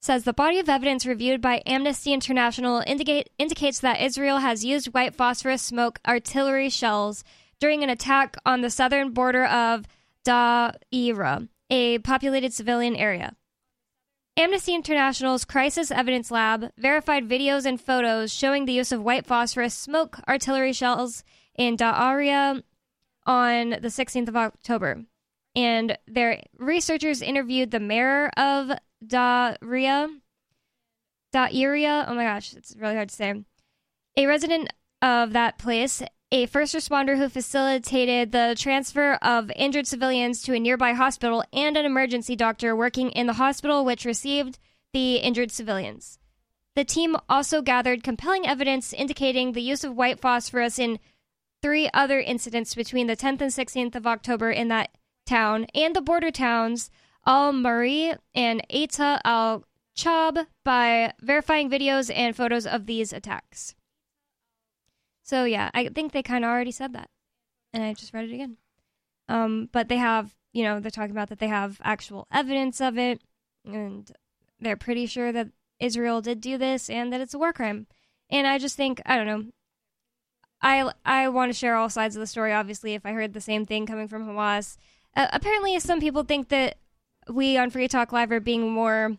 Says 0.00 0.24
the 0.24 0.32
body 0.32 0.58
of 0.58 0.68
evidence 0.68 1.06
reviewed 1.06 1.40
by 1.40 1.62
Amnesty 1.64 2.12
International 2.12 2.82
indicate, 2.88 3.30
indicates 3.38 3.78
that 3.80 4.02
Israel 4.02 4.38
has 4.38 4.64
used 4.64 4.88
white 4.88 5.14
phosphorus 5.14 5.62
smoke 5.62 6.00
artillery 6.06 6.70
shells 6.70 7.22
during 7.60 7.84
an 7.84 7.88
attack 7.88 8.36
on 8.44 8.62
the 8.62 8.68
southern 8.68 9.12
border 9.12 9.44
of 9.44 9.86
Da'ira 10.26 11.48
a 11.70 11.98
populated 11.98 12.52
civilian 12.52 12.96
area. 12.96 13.34
Amnesty 14.36 14.74
International's 14.74 15.44
Crisis 15.44 15.92
Evidence 15.92 16.30
Lab 16.30 16.70
verified 16.76 17.28
videos 17.28 17.66
and 17.66 17.80
photos 17.80 18.32
showing 18.32 18.64
the 18.64 18.72
use 18.72 18.90
of 18.90 19.02
white 19.02 19.26
phosphorus 19.26 19.74
smoke 19.74 20.18
artillery 20.28 20.72
shells 20.72 21.22
in 21.54 21.76
Da'aria 21.76 22.62
on 23.26 23.70
the 23.70 23.88
16th 23.88 24.28
of 24.28 24.36
October. 24.36 25.04
And 25.54 25.96
their 26.08 26.42
researchers 26.58 27.22
interviewed 27.22 27.70
the 27.70 27.78
mayor 27.78 28.28
of 28.36 28.76
Da'aria, 29.06 30.08
Da'aria, 31.32 32.04
oh 32.08 32.14
my 32.14 32.24
gosh, 32.24 32.54
it's 32.54 32.74
really 32.76 32.96
hard 32.96 33.10
to 33.10 33.14
say, 33.14 33.44
a 34.16 34.26
resident 34.26 34.72
of 35.00 35.32
that 35.32 35.58
place, 35.58 36.02
a 36.34 36.46
first 36.46 36.74
responder 36.74 37.16
who 37.16 37.28
facilitated 37.28 38.32
the 38.32 38.56
transfer 38.58 39.12
of 39.22 39.52
injured 39.54 39.86
civilians 39.86 40.42
to 40.42 40.52
a 40.52 40.58
nearby 40.58 40.92
hospital, 40.92 41.44
and 41.52 41.76
an 41.76 41.84
emergency 41.84 42.34
doctor 42.34 42.74
working 42.74 43.10
in 43.10 43.28
the 43.28 43.34
hospital 43.34 43.84
which 43.84 44.04
received 44.04 44.58
the 44.92 45.18
injured 45.18 45.52
civilians. 45.52 46.18
The 46.74 46.84
team 46.84 47.14
also 47.28 47.62
gathered 47.62 48.02
compelling 48.02 48.48
evidence 48.48 48.92
indicating 48.92 49.52
the 49.52 49.62
use 49.62 49.84
of 49.84 49.94
white 49.94 50.20
phosphorus 50.20 50.76
in 50.76 50.98
three 51.62 51.88
other 51.94 52.18
incidents 52.18 52.74
between 52.74 53.06
the 53.06 53.16
10th 53.16 53.40
and 53.40 53.52
16th 53.52 53.94
of 53.94 54.04
October 54.04 54.50
in 54.50 54.66
that 54.68 54.90
town 55.24 55.68
and 55.72 55.94
the 55.94 56.02
border 56.02 56.32
towns 56.32 56.90
Al 57.24 57.52
Mari 57.52 58.12
and 58.34 58.60
Aita 58.68 59.20
al 59.24 59.62
Chaab 59.96 60.48
by 60.64 61.12
verifying 61.20 61.70
videos 61.70 62.10
and 62.12 62.34
photos 62.34 62.66
of 62.66 62.86
these 62.86 63.12
attacks. 63.12 63.76
So 65.24 65.44
yeah, 65.44 65.70
I 65.74 65.88
think 65.88 66.12
they 66.12 66.22
kind 66.22 66.44
of 66.44 66.50
already 66.50 66.70
said 66.70 66.92
that, 66.92 67.08
and 67.72 67.82
I 67.82 67.94
just 67.94 68.12
read 68.14 68.28
it 68.28 68.34
again. 68.34 68.58
Um, 69.28 69.70
but 69.72 69.88
they 69.88 69.96
have, 69.96 70.34
you 70.52 70.62
know, 70.62 70.78
they're 70.78 70.90
talking 70.90 71.10
about 71.10 71.30
that 71.30 71.38
they 71.38 71.48
have 71.48 71.80
actual 71.82 72.28
evidence 72.30 72.80
of 72.80 72.98
it, 72.98 73.22
and 73.64 74.10
they're 74.60 74.76
pretty 74.76 75.06
sure 75.06 75.32
that 75.32 75.48
Israel 75.80 76.20
did 76.20 76.40
do 76.40 76.58
this 76.58 76.90
and 76.90 77.12
that 77.12 77.22
it's 77.22 77.34
a 77.34 77.38
war 77.38 77.54
crime. 77.54 77.86
And 78.30 78.46
I 78.46 78.58
just 78.58 78.76
think, 78.76 79.00
I 79.06 79.16
don't 79.16 79.26
know. 79.26 79.44
I 80.60 80.90
I 81.04 81.28
want 81.28 81.52
to 81.52 81.58
share 81.58 81.74
all 81.74 81.88
sides 81.88 82.16
of 82.16 82.20
the 82.20 82.26
story. 82.26 82.52
Obviously, 82.52 82.94
if 82.94 83.04
I 83.04 83.12
heard 83.12 83.32
the 83.32 83.40
same 83.40 83.64
thing 83.64 83.86
coming 83.86 84.08
from 84.08 84.26
Hamas, 84.26 84.76
uh, 85.16 85.26
apparently 85.32 85.78
some 85.80 86.00
people 86.00 86.22
think 86.22 86.48
that 86.50 86.76
we 87.28 87.56
on 87.56 87.70
Free 87.70 87.88
Talk 87.88 88.12
Live 88.12 88.30
are 88.30 88.40
being 88.40 88.70
more 88.70 89.16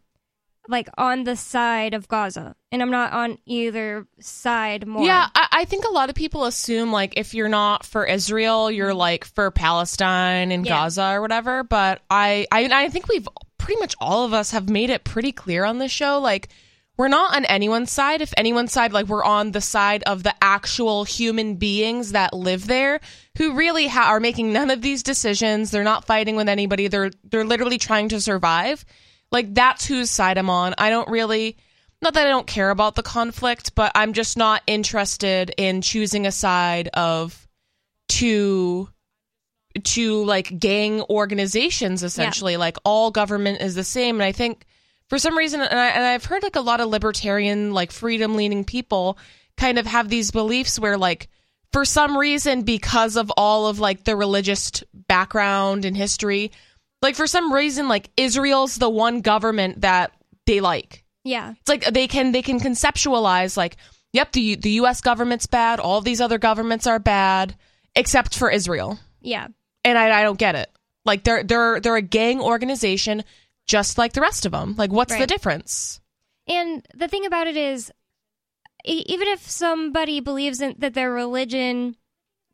like 0.67 0.89
on 0.97 1.23
the 1.23 1.35
side 1.35 1.93
of 1.93 2.07
Gaza, 2.07 2.55
and 2.71 2.81
I'm 2.81 2.91
not 2.91 3.13
on 3.13 3.37
either 3.45 4.07
side 4.19 4.87
more. 4.87 5.05
Yeah, 5.05 5.27
I, 5.33 5.47
I 5.51 5.65
think 5.65 5.85
a 5.85 5.91
lot 5.91 6.09
of 6.09 6.15
people 6.15 6.45
assume 6.45 6.91
like 6.91 7.13
if 7.17 7.33
you're 7.33 7.49
not 7.49 7.85
for 7.85 8.05
Israel, 8.05 8.71
you're 8.71 8.89
mm-hmm. 8.89 8.97
like 8.97 9.25
for 9.25 9.51
Palestine 9.51 10.51
and 10.51 10.65
Yeah. 10.65 10.83
Gaza 10.83 11.11
or 11.11 11.21
whatever. 11.21 11.63
But 11.63 12.01
I, 12.09 12.47
I, 12.51 12.69
I 12.71 12.89
think 12.89 13.07
we've 13.07 13.27
pretty 13.57 13.79
much 13.79 13.95
all 13.99 14.25
of 14.25 14.33
us 14.33 14.51
have 14.51 14.69
made 14.69 14.89
it 14.89 15.03
pretty 15.03 15.31
clear 15.31 15.65
on 15.65 15.79
this 15.79 15.91
show. 15.91 16.19
Like 16.19 16.49
we're 16.97 17.07
not 17.09 17.35
on 17.35 17.45
anyone's 17.45 17.91
side. 17.91 18.21
If 18.21 18.33
anyone's 18.37 18.71
side, 18.71 18.93
like 18.93 19.07
we're 19.07 19.23
on 19.23 19.51
the 19.51 19.61
side 19.61 20.03
of 20.03 20.23
the 20.23 20.33
actual 20.41 21.03
human 21.03 21.55
beings 21.55 22.13
that 22.13 22.33
live 22.33 22.67
there, 22.67 23.01
who 23.37 23.53
really 23.53 23.87
ha- 23.87 24.09
are 24.09 24.19
making 24.19 24.53
none 24.53 24.71
of 24.71 24.81
these 24.81 25.03
decisions. 25.03 25.71
They're 25.71 25.83
not 25.83 26.05
fighting 26.05 26.35
with 26.35 26.47
anybody. 26.47 26.87
They're 26.87 27.11
they're 27.23 27.43
literally 27.43 27.77
trying 27.77 28.09
to 28.09 28.21
survive. 28.21 28.85
Like 29.35 29.53
that's 29.53 29.85
whose 29.85 30.09
side 30.09 30.37
I'm 30.37 30.49
on. 30.49 30.75
I 30.77 30.89
don't 30.89 31.09
really 31.09 31.57
not 32.01 32.13
that 32.13 32.25
I 32.25 32.29
don't 32.29 32.47
care 32.47 32.69
about 32.69 32.95
the 32.95 33.03
conflict, 33.03 33.75
but 33.75 33.91
I'm 33.93 34.13
just 34.13 34.37
not 34.37 34.61
interested 34.65 35.53
in 35.57 35.81
choosing 35.81 36.25
a 36.25 36.31
side 36.31 36.87
of 36.93 37.45
two 38.07 38.87
to 39.83 40.23
like 40.23 40.57
gang 40.57 41.01
organizations 41.09 42.01
essentially. 42.01 42.55
Like 42.55 42.77
all 42.85 43.11
government 43.11 43.59
is 43.59 43.75
the 43.75 43.83
same. 43.83 44.15
And 44.15 44.23
I 44.23 44.31
think 44.31 44.63
for 45.09 45.19
some 45.19 45.37
reason 45.37 45.59
and, 45.59 45.77
I, 45.77 45.87
and 45.87 46.05
I've 46.05 46.23
heard 46.23 46.41
like 46.41 46.55
a 46.55 46.61
lot 46.61 46.79
of 46.79 46.87
libertarian 46.87 47.73
like 47.73 47.91
freedom 47.91 48.37
leaning 48.37 48.63
people 48.63 49.17
kind 49.57 49.77
of 49.77 49.85
have 49.85 50.07
these 50.07 50.31
beliefs 50.31 50.79
where 50.79 50.97
like 50.97 51.27
for 51.73 51.83
some 51.83 52.17
reason 52.17 52.61
because 52.61 53.17
of 53.17 53.29
all 53.35 53.67
of 53.67 53.81
like 53.81 54.05
the 54.05 54.15
religious 54.15 54.71
background 54.93 55.83
and 55.83 55.97
history 55.97 56.53
like 57.01 57.15
for 57.15 57.27
some 57.27 57.51
reason 57.51 57.87
like 57.87 58.09
Israel's 58.17 58.75
the 58.77 58.89
one 58.89 59.21
government 59.21 59.81
that 59.81 60.11
they 60.45 60.61
like. 60.61 61.03
Yeah, 61.23 61.53
it's 61.59 61.69
like 61.69 61.85
they 61.85 62.07
can 62.07 62.31
they 62.31 62.41
can 62.41 62.59
conceptualize 62.59 63.57
like 63.57 63.77
yep 64.13 64.31
the 64.31 64.55
the 64.55 64.71
US 64.71 65.01
government's 65.01 65.47
bad 65.47 65.79
all 65.79 66.01
these 66.01 66.21
other 66.21 66.37
governments 66.37 66.85
are 66.87 66.99
bad 66.99 67.55
except 67.95 68.37
for 68.37 68.49
Israel. 68.49 68.99
Yeah, 69.21 69.47
and 69.83 69.97
I, 69.97 70.19
I 70.19 70.23
don't 70.23 70.37
get 70.39 70.55
it. 70.55 70.69
Like 71.03 71.23
they're 71.23 71.43
they're 71.43 71.79
they're 71.79 71.95
a 71.95 72.01
gang 72.01 72.41
organization 72.41 73.23
just 73.67 73.97
like 73.97 74.13
the 74.13 74.21
rest 74.21 74.45
of 74.45 74.51
them 74.51 74.75
like 74.77 74.91
what's 74.91 75.17
the 75.17 75.27
difference? 75.27 75.99
And 76.47 76.85
the 76.93 77.07
thing 77.07 77.25
about 77.25 77.47
it 77.47 77.57
is, 77.57 77.91
even 78.83 79.27
if 79.27 79.49
somebody 79.49 80.19
believes 80.19 80.61
in, 80.61 80.75
that 80.77 80.93
their 80.93 81.11
religion 81.11 81.95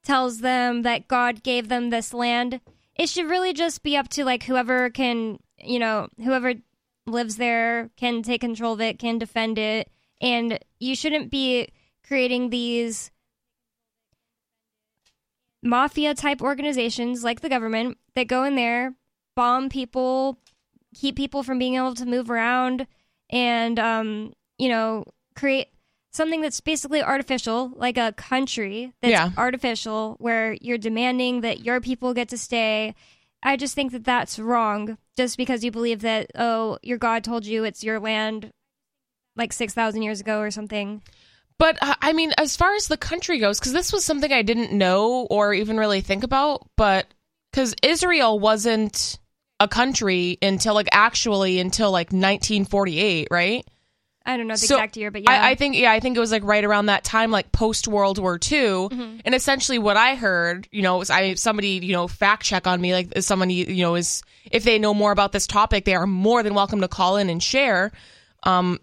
tells 0.03 0.39
them 0.39 0.83
that 0.83 1.07
God 1.07 1.43
gave 1.43 1.67
them 1.67 1.89
this 1.89 2.13
land, 2.13 2.61
it 3.01 3.09
should 3.09 3.27
really 3.31 3.51
just 3.51 3.81
be 3.81 3.97
up 3.97 4.09
to 4.09 4.23
like 4.23 4.43
whoever 4.43 4.91
can, 4.91 5.39
you 5.57 5.79
know, 5.79 6.07
whoever 6.23 6.53
lives 7.07 7.37
there 7.37 7.89
can 7.97 8.21
take 8.21 8.41
control 8.41 8.73
of 8.73 8.81
it, 8.81 8.99
can 8.99 9.17
defend 9.17 9.57
it, 9.57 9.89
and 10.21 10.59
you 10.79 10.95
shouldn't 10.95 11.31
be 11.31 11.67
creating 12.05 12.51
these 12.51 13.09
mafia 15.63 16.13
type 16.13 16.43
organizations 16.43 17.23
like 17.23 17.41
the 17.41 17.49
government 17.49 17.97
that 18.13 18.27
go 18.27 18.43
in 18.43 18.53
there, 18.53 18.93
bomb 19.35 19.67
people, 19.67 20.37
keep 20.93 21.15
people 21.15 21.41
from 21.41 21.57
being 21.57 21.73
able 21.73 21.95
to 21.95 22.05
move 22.05 22.29
around, 22.29 22.85
and 23.31 23.79
um, 23.79 24.31
you 24.59 24.69
know, 24.69 25.05
create 25.35 25.69
something 26.11 26.41
that's 26.41 26.59
basically 26.61 27.01
artificial, 27.01 27.71
like 27.75 27.97
a 27.97 28.11
country 28.13 28.93
that's 29.01 29.11
Yeah. 29.11 29.31
artificial, 29.37 30.15
where 30.19 30.57
you're 30.61 30.77
demanding 30.77 31.41
that 31.41 31.63
your 31.65 31.81
people 31.81 32.13
get 32.13 32.29
to 32.29 32.37
stay. 32.37 32.93
I 33.43 33.57
just 33.57 33.73
think 33.73 33.91
that 33.93 34.03
that's 34.03 34.37
wrong. 34.37 34.97
Just 35.17 35.37
because 35.37 35.63
you 35.63 35.71
believe 35.71 36.01
that, 36.01 36.31
oh, 36.35 36.77
your 36.83 36.97
God 36.97 37.23
told 37.23 37.45
you 37.45 37.63
it's 37.63 37.83
your 37.83 37.99
land, 37.99 38.51
like 39.35 39.51
six 39.53 39.73
thousand 39.73 40.03
years 40.03 40.19
ago 40.21 40.39
or 40.39 40.51
something. 40.51 41.01
But 41.57 41.77
uh, 41.81 41.95
I 42.01 42.13
mean, 42.13 42.33
as 42.37 42.55
far 42.57 42.75
as 42.75 42.87
the 42.87 42.97
country 42.97 43.39
goes, 43.39 43.59
because 43.59 43.73
this 43.73 43.93
was 43.93 44.03
something 44.03 44.31
I 44.31 44.41
didn't 44.41 44.71
know 44.73 45.27
or 45.29 45.53
even 45.53 45.77
really 45.77 46.01
think 46.01 46.23
about, 46.23 46.67
but 46.75 47.07
because 47.51 47.75
Israel 47.83 48.39
wasn't 48.39 49.19
a 49.59 49.67
country 49.67 50.37
until 50.41 50.73
like 50.73 50.89
actually 50.91 51.59
until 51.59 51.91
like 51.91 52.07
1948, 52.07 53.27
right? 53.29 53.67
I 54.31 54.37
don't 54.37 54.47
know 54.47 54.53
the 54.53 54.59
So, 54.59 54.75
exact 54.75 54.97
year, 54.97 55.11
but 55.11 55.23
yeah, 55.23 55.31
I, 55.31 55.51
I 55.51 55.55
think 55.55 55.75
yeah, 55.77 55.91
I 55.91 55.99
think 55.99 56.15
it 56.15 56.19
was 56.19 56.31
like 56.31 56.43
right 56.43 56.63
around 56.63 56.87
that 56.87 57.03
time, 57.03 57.31
like 57.31 57.51
post 57.51 57.87
World 57.87 58.17
War 58.17 58.39
II. 58.51 58.87
And 59.25 59.35
essentially, 59.35 59.77
what 59.77 59.97
I 59.97 60.15
heard, 60.15 60.67
you 60.71 60.81
know, 60.81 60.97
was 60.97 61.09
I 61.09 61.33
somebody 61.35 61.79
you 61.83 61.93
know 61.93 62.07
fact 62.07 62.43
check 62.43 62.67
on 62.67 62.79
me, 62.79 62.93
like 62.93 63.13
you 63.15 63.65
you 63.65 63.83
know 63.83 63.95
is 63.95 64.23
if 64.49 64.63
they 64.63 64.79
know 64.79 64.93
more 64.93 65.11
about 65.11 65.31
this 65.31 65.47
topic, 65.47 65.85
they 65.85 65.95
are 65.95 66.07
more 66.07 66.43
than 66.43 66.53
welcome 66.53 66.81
to 66.81 66.87
call 66.87 67.17
in 67.17 67.29
and 67.29 67.43
share. 67.43 67.91
Um, 68.43 68.79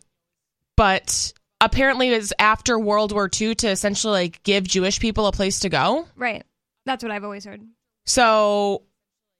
but 0.76 1.32
apparently, 1.60 2.12
it 2.12 2.16
was 2.16 2.32
after 2.38 2.78
World 2.78 3.12
War 3.12 3.28
II 3.28 3.54
to 3.56 3.68
essentially 3.68 4.12
like 4.12 4.42
give 4.42 4.64
Jewish 4.64 5.00
people 5.00 5.26
a 5.26 5.32
place 5.32 5.60
to 5.60 5.68
go. 5.68 6.06
right. 6.16 6.44
That's 6.86 7.02
what 7.02 7.12
I've 7.12 7.24
always 7.24 7.44
heard. 7.44 7.60
So, 8.06 8.84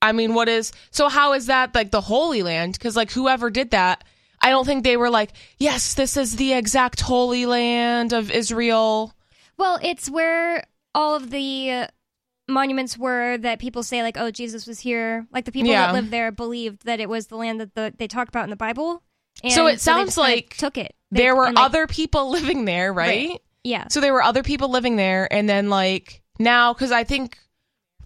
I 0.02 0.12
mean, 0.12 0.34
what 0.34 0.48
is 0.48 0.72
so? 0.90 1.08
How 1.08 1.32
is 1.32 1.46
that 1.46 1.74
like 1.74 1.90
the 1.90 2.00
Holy 2.02 2.42
Land? 2.42 2.74
Because 2.74 2.94
like 2.96 3.10
whoever 3.10 3.48
did 3.48 3.70
that, 3.70 4.04
I 4.40 4.50
don't 4.50 4.64
think 4.64 4.84
they 4.84 4.96
were 4.96 5.10
like, 5.10 5.32
yes, 5.58 5.94
this 5.94 6.16
is 6.16 6.36
the 6.36 6.52
exact 6.52 7.00
Holy 7.00 7.46
Land 7.46 8.12
of 8.12 8.30
Israel. 8.30 9.12
Well, 9.56 9.78
it's 9.82 10.08
where 10.08 10.64
all 10.94 11.16
of 11.16 11.30
the 11.30 11.88
monuments 12.48 12.96
were 12.96 13.36
that 13.38 13.58
people 13.58 13.82
say, 13.82 14.02
like, 14.02 14.16
oh, 14.16 14.30
Jesus 14.30 14.66
was 14.66 14.80
here. 14.80 15.26
Like 15.32 15.44
the 15.44 15.52
people 15.52 15.70
Yeah. 15.70 15.86
that 15.88 15.94
lived 15.94 16.10
there 16.10 16.30
believed 16.32 16.84
that 16.86 17.00
it 17.00 17.08
was 17.08 17.26
the 17.26 17.36
land 17.36 17.60
that 17.60 17.74
the, 17.74 17.92
they 17.98 18.08
talked 18.08 18.28
about 18.28 18.44
in 18.44 18.50
the 18.50 18.56
Bible. 18.56 19.02
And 19.42 19.52
So 19.52 19.66
it 19.66 19.72
they 19.72 19.76
sounds 19.78 20.16
like 20.16 20.56
took 20.56 20.78
it. 20.78 20.94
They- 21.10 21.22
There 21.22 21.36
were 21.36 21.46
like, 21.46 21.58
other 21.58 21.86
people 21.86 22.30
living 22.38 22.64
there, 22.64 22.92
right? 22.92 23.28
Right. 23.30 23.40
Yeah. 23.64 23.88
So 23.88 24.00
there 24.00 24.12
were 24.12 24.22
other 24.22 24.42
people 24.42 24.70
living 24.70 24.96
there, 24.96 25.30
and 25.32 25.48
then 25.48 25.68
like 25.68 26.22
now, 26.38 26.72
because 26.72 26.92
I 26.92 27.04
think 27.04 27.36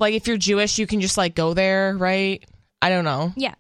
like 0.00 0.14
if 0.14 0.26
you're 0.26 0.36
Jewish, 0.38 0.78
you 0.78 0.86
can 0.86 1.00
just 1.00 1.16
like 1.18 1.34
go 1.34 1.54
there, 1.54 1.94
right? 1.96 2.42
I 2.80 2.88
don't 2.88 3.04
know. 3.04 3.32
Yeah. 3.36 3.54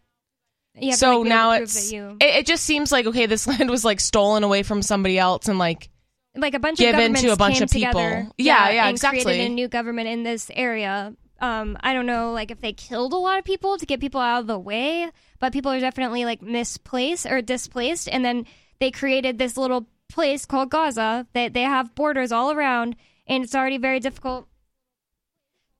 To, 0.80 0.92
so 0.92 1.20
like, 1.20 1.28
now 1.28 1.50
it's 1.52 1.90
that 1.90 1.94
you, 1.94 2.16
it, 2.20 2.36
it 2.36 2.46
just 2.46 2.64
seems 2.64 2.90
like 2.90 3.06
okay, 3.06 3.26
this 3.26 3.46
land 3.48 3.68
was 3.70 3.84
like 3.84 4.00
stolen 4.00 4.42
away 4.42 4.62
from 4.62 4.82
somebody 4.82 5.18
else, 5.18 5.48
and 5.48 5.58
like 5.58 5.90
like 6.34 6.54
a 6.54 6.58
bunch 6.58 6.78
given 6.78 7.14
to 7.14 7.28
a 7.32 7.36
bunch 7.36 7.60
of 7.60 7.70
people. 7.70 7.92
together, 7.92 8.28
Yeah, 8.38 8.70
yeah, 8.70 8.86
and 8.86 8.94
exactly. 8.94 9.22
Created 9.22 9.50
a 9.50 9.54
new 9.54 9.68
government 9.68 10.08
in 10.08 10.22
this 10.22 10.50
area. 10.54 11.14
Um, 11.40 11.76
I 11.80 11.92
don't 11.92 12.06
know, 12.06 12.32
like 12.32 12.50
if 12.50 12.60
they 12.60 12.72
killed 12.72 13.12
a 13.12 13.16
lot 13.16 13.38
of 13.38 13.44
people 13.44 13.76
to 13.76 13.84
get 13.84 14.00
people 14.00 14.20
out 14.20 14.40
of 14.40 14.46
the 14.46 14.58
way, 14.58 15.10
but 15.40 15.52
people 15.52 15.72
are 15.72 15.80
definitely 15.80 16.24
like 16.24 16.40
misplaced 16.40 17.26
or 17.26 17.42
displaced, 17.42 18.08
and 18.08 18.24
then 18.24 18.46
they 18.78 18.90
created 18.90 19.38
this 19.38 19.56
little 19.56 19.88
place 20.08 20.46
called 20.46 20.70
Gaza. 20.70 21.26
They 21.32 21.48
they 21.48 21.62
have 21.62 21.94
borders 21.94 22.32
all 22.32 22.52
around, 22.52 22.96
and 23.26 23.44
it's 23.44 23.54
already 23.54 23.78
very 23.78 24.00
difficult 24.00 24.46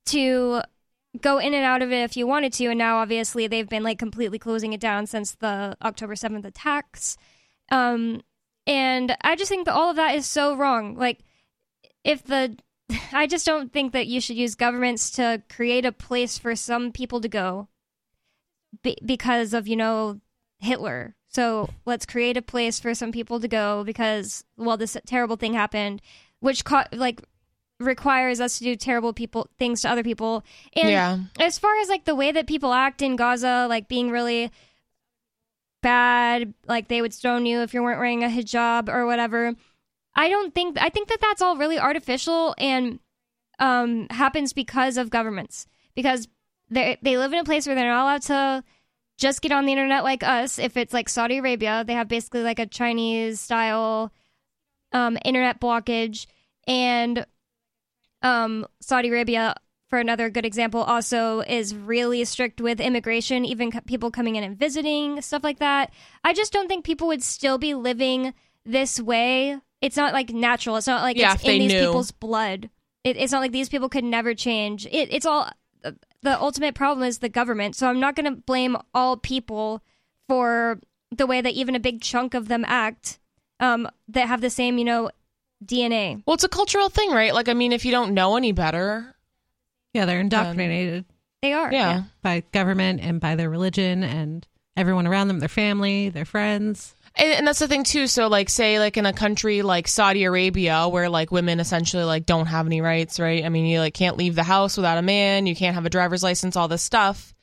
to 0.06 0.62
go 1.20 1.38
in 1.38 1.54
and 1.54 1.64
out 1.64 1.82
of 1.82 1.92
it 1.92 2.02
if 2.02 2.16
you 2.16 2.26
wanted 2.26 2.52
to. 2.54 2.66
And 2.66 2.78
now, 2.78 2.98
obviously, 2.98 3.46
they've 3.46 3.68
been 3.68 3.82
like 3.82 3.98
completely 3.98 4.38
closing 4.38 4.72
it 4.72 4.80
down 4.80 5.06
since 5.06 5.32
the 5.34 5.76
October 5.82 6.14
7th 6.14 6.44
attacks. 6.44 7.16
Um, 7.70 8.22
and 8.66 9.16
I 9.22 9.36
just 9.36 9.48
think 9.48 9.66
that 9.66 9.74
all 9.74 9.90
of 9.90 9.96
that 9.96 10.14
is 10.14 10.26
so 10.26 10.56
wrong. 10.56 10.96
Like, 10.96 11.24
if 12.04 12.24
the 12.24 12.56
I 13.12 13.26
just 13.26 13.46
don't 13.46 13.72
think 13.72 13.92
that 13.92 14.06
you 14.06 14.20
should 14.20 14.36
use 14.36 14.54
governments 14.54 15.10
to 15.12 15.42
create 15.48 15.84
a 15.84 15.92
place 15.92 16.38
for 16.38 16.54
some 16.54 16.92
people 16.92 17.20
to 17.20 17.28
go 17.28 17.68
be- 18.82 18.98
because 19.04 19.54
of, 19.54 19.68
you 19.68 19.76
know, 19.76 20.20
Hitler. 20.58 21.14
So 21.28 21.68
let's 21.86 22.06
create 22.06 22.36
a 22.36 22.42
place 22.42 22.78
for 22.78 22.94
some 22.94 23.10
people 23.10 23.40
to 23.40 23.48
go 23.48 23.84
because, 23.84 24.44
well, 24.56 24.76
this 24.76 24.96
terrible 25.06 25.36
thing 25.36 25.54
happened, 25.54 26.02
which 26.40 26.64
caught, 26.64 26.92
like 26.92 27.22
requires 27.84 28.40
us 28.40 28.58
to 28.58 28.64
do 28.64 28.76
terrible 28.76 29.12
people 29.12 29.48
things 29.58 29.82
to 29.82 29.90
other 29.90 30.02
people. 30.02 30.44
And 30.74 30.90
Yeah. 30.90 31.18
as 31.38 31.58
far 31.58 31.78
as 31.80 31.88
like 31.88 32.04
the 32.04 32.14
way 32.14 32.32
that 32.32 32.46
people 32.46 32.72
act 32.72 33.02
in 33.02 33.16
Gaza, 33.16 33.66
like 33.68 33.88
being 33.88 34.10
really 34.10 34.50
bad, 35.82 36.54
like 36.66 36.88
they 36.88 37.00
would 37.02 37.12
stone 37.12 37.46
you 37.46 37.60
if 37.60 37.74
you 37.74 37.82
weren't 37.82 37.98
wearing 37.98 38.24
a 38.24 38.28
hijab 38.28 38.88
or 38.88 39.06
whatever. 39.06 39.54
I 40.14 40.28
don't 40.28 40.54
think 40.54 40.78
I 40.80 40.88
think 40.90 41.08
that 41.08 41.20
that's 41.20 41.42
all 41.42 41.56
really 41.56 41.78
artificial 41.78 42.54
and 42.58 43.00
um, 43.58 44.06
happens 44.10 44.52
because 44.52 44.96
of 44.96 45.10
governments 45.10 45.66
because 45.94 46.28
they 46.70 46.98
they 47.02 47.16
live 47.16 47.32
in 47.32 47.38
a 47.38 47.44
place 47.44 47.66
where 47.66 47.74
they're 47.74 47.88
not 47.88 48.02
allowed 48.02 48.22
to 48.22 48.64
just 49.18 49.42
get 49.42 49.52
on 49.52 49.66
the 49.66 49.72
internet 49.72 50.04
like 50.04 50.22
us. 50.22 50.58
If 50.58 50.76
it's 50.76 50.92
like 50.92 51.08
Saudi 51.08 51.38
Arabia, 51.38 51.84
they 51.86 51.94
have 51.94 52.08
basically 52.08 52.42
like 52.42 52.58
a 52.58 52.66
Chinese 52.66 53.40
style 53.40 54.12
um, 54.92 55.16
internet 55.24 55.60
blockage, 55.60 56.26
and 56.66 57.24
um, 58.22 58.66
Saudi 58.80 59.08
Arabia, 59.08 59.54
for 59.88 59.98
another 59.98 60.30
good 60.30 60.46
example, 60.46 60.82
also 60.82 61.40
is 61.40 61.74
really 61.74 62.24
strict 62.24 62.60
with 62.60 62.80
immigration, 62.80 63.44
even 63.44 63.70
co- 63.70 63.80
people 63.80 64.10
coming 64.10 64.36
in 64.36 64.44
and 64.44 64.58
visiting, 64.58 65.20
stuff 65.20 65.44
like 65.44 65.58
that. 65.58 65.92
I 66.24 66.32
just 66.32 66.52
don't 66.52 66.68
think 66.68 66.84
people 66.84 67.08
would 67.08 67.22
still 67.22 67.58
be 67.58 67.74
living 67.74 68.32
this 68.64 69.00
way. 69.00 69.58
It's 69.80 69.96
not 69.96 70.12
like 70.12 70.30
natural. 70.30 70.76
It's 70.76 70.86
not 70.86 71.02
like 71.02 71.16
Yeah, 71.16 71.34
it's 71.34 71.44
in 71.44 71.58
these 71.58 71.72
knew. 71.72 71.86
people's 71.86 72.12
blood. 72.12 72.70
It, 73.04 73.16
it's 73.16 73.32
not 73.32 73.40
like 73.40 73.52
these 73.52 73.68
people 73.68 73.88
could 73.88 74.04
never 74.04 74.34
change. 74.34 74.86
It, 74.86 75.12
it's 75.12 75.26
all 75.26 75.50
the 76.22 76.40
ultimate 76.40 76.74
problem 76.74 77.06
is 77.06 77.18
the 77.18 77.28
government. 77.28 77.74
So 77.76 77.88
I'm 77.88 78.00
not 78.00 78.14
going 78.14 78.32
to 78.32 78.40
blame 78.40 78.76
all 78.94 79.16
people 79.16 79.82
for 80.28 80.80
the 81.10 81.26
way 81.26 81.40
that 81.40 81.52
even 81.52 81.74
a 81.74 81.80
big 81.80 82.00
chunk 82.00 82.34
of 82.34 82.48
them 82.48 82.64
act 82.66 83.18
um, 83.60 83.88
that 84.08 84.28
have 84.28 84.40
the 84.40 84.50
same, 84.50 84.78
you 84.78 84.84
know, 84.84 85.10
DNA. 85.64 86.22
Well, 86.26 86.34
it's 86.34 86.44
a 86.44 86.48
cultural 86.48 86.88
thing, 86.88 87.10
right? 87.10 87.34
Like, 87.34 87.48
I 87.48 87.54
mean, 87.54 87.72
if 87.72 87.84
you 87.84 87.90
don't 87.92 88.14
know 88.14 88.36
any 88.36 88.52
better, 88.52 89.14
Yeah, 89.94 90.04
they're 90.04 90.20
indoctrinated 90.20 91.04
They 91.42 91.52
are. 91.52 91.72
yeah. 91.72 92.04
by 92.22 92.42
government 92.52 93.00
and 93.02 93.20
by 93.20 93.34
their 93.36 93.50
religion 93.50 94.02
and 94.02 94.46
everyone 94.76 95.06
around 95.06 95.28
them, 95.28 95.38
their 95.40 95.48
family, 95.48 96.08
their 96.08 96.24
friends. 96.24 96.94
And, 97.14 97.30
and 97.32 97.46
that's 97.46 97.58
the 97.58 97.68
thing 97.68 97.84
too. 97.84 98.06
So, 98.06 98.28
like, 98.28 98.48
say, 98.48 98.78
like 98.78 98.96
in 98.96 99.04
a 99.04 99.12
country 99.12 99.60
like 99.62 99.86
Saudi 99.86 100.24
Arabia, 100.24 100.88
where 100.88 101.08
like 101.10 101.30
women 101.30 101.60
essentially 101.60 102.04
like 102.04 102.24
don't 102.26 102.46
have 102.46 102.64
any 102.66 102.80
rights, 102.80 103.20
right? 103.20 103.44
I 103.44 103.48
mean, 103.50 103.66
you 103.66 103.80
like 103.80 103.92
can't 103.94 104.16
leave 104.16 104.34
the 104.34 104.42
house 104.42 104.76
without 104.76 104.96
a 104.98 105.02
man. 105.02 105.46
You 105.46 105.54
can't 105.54 105.74
have 105.74 105.84
a 105.84 105.90
driver's 105.90 106.22
license. 106.22 106.56
All 106.56 106.68
this 106.68 106.82
stuff. 106.82 107.34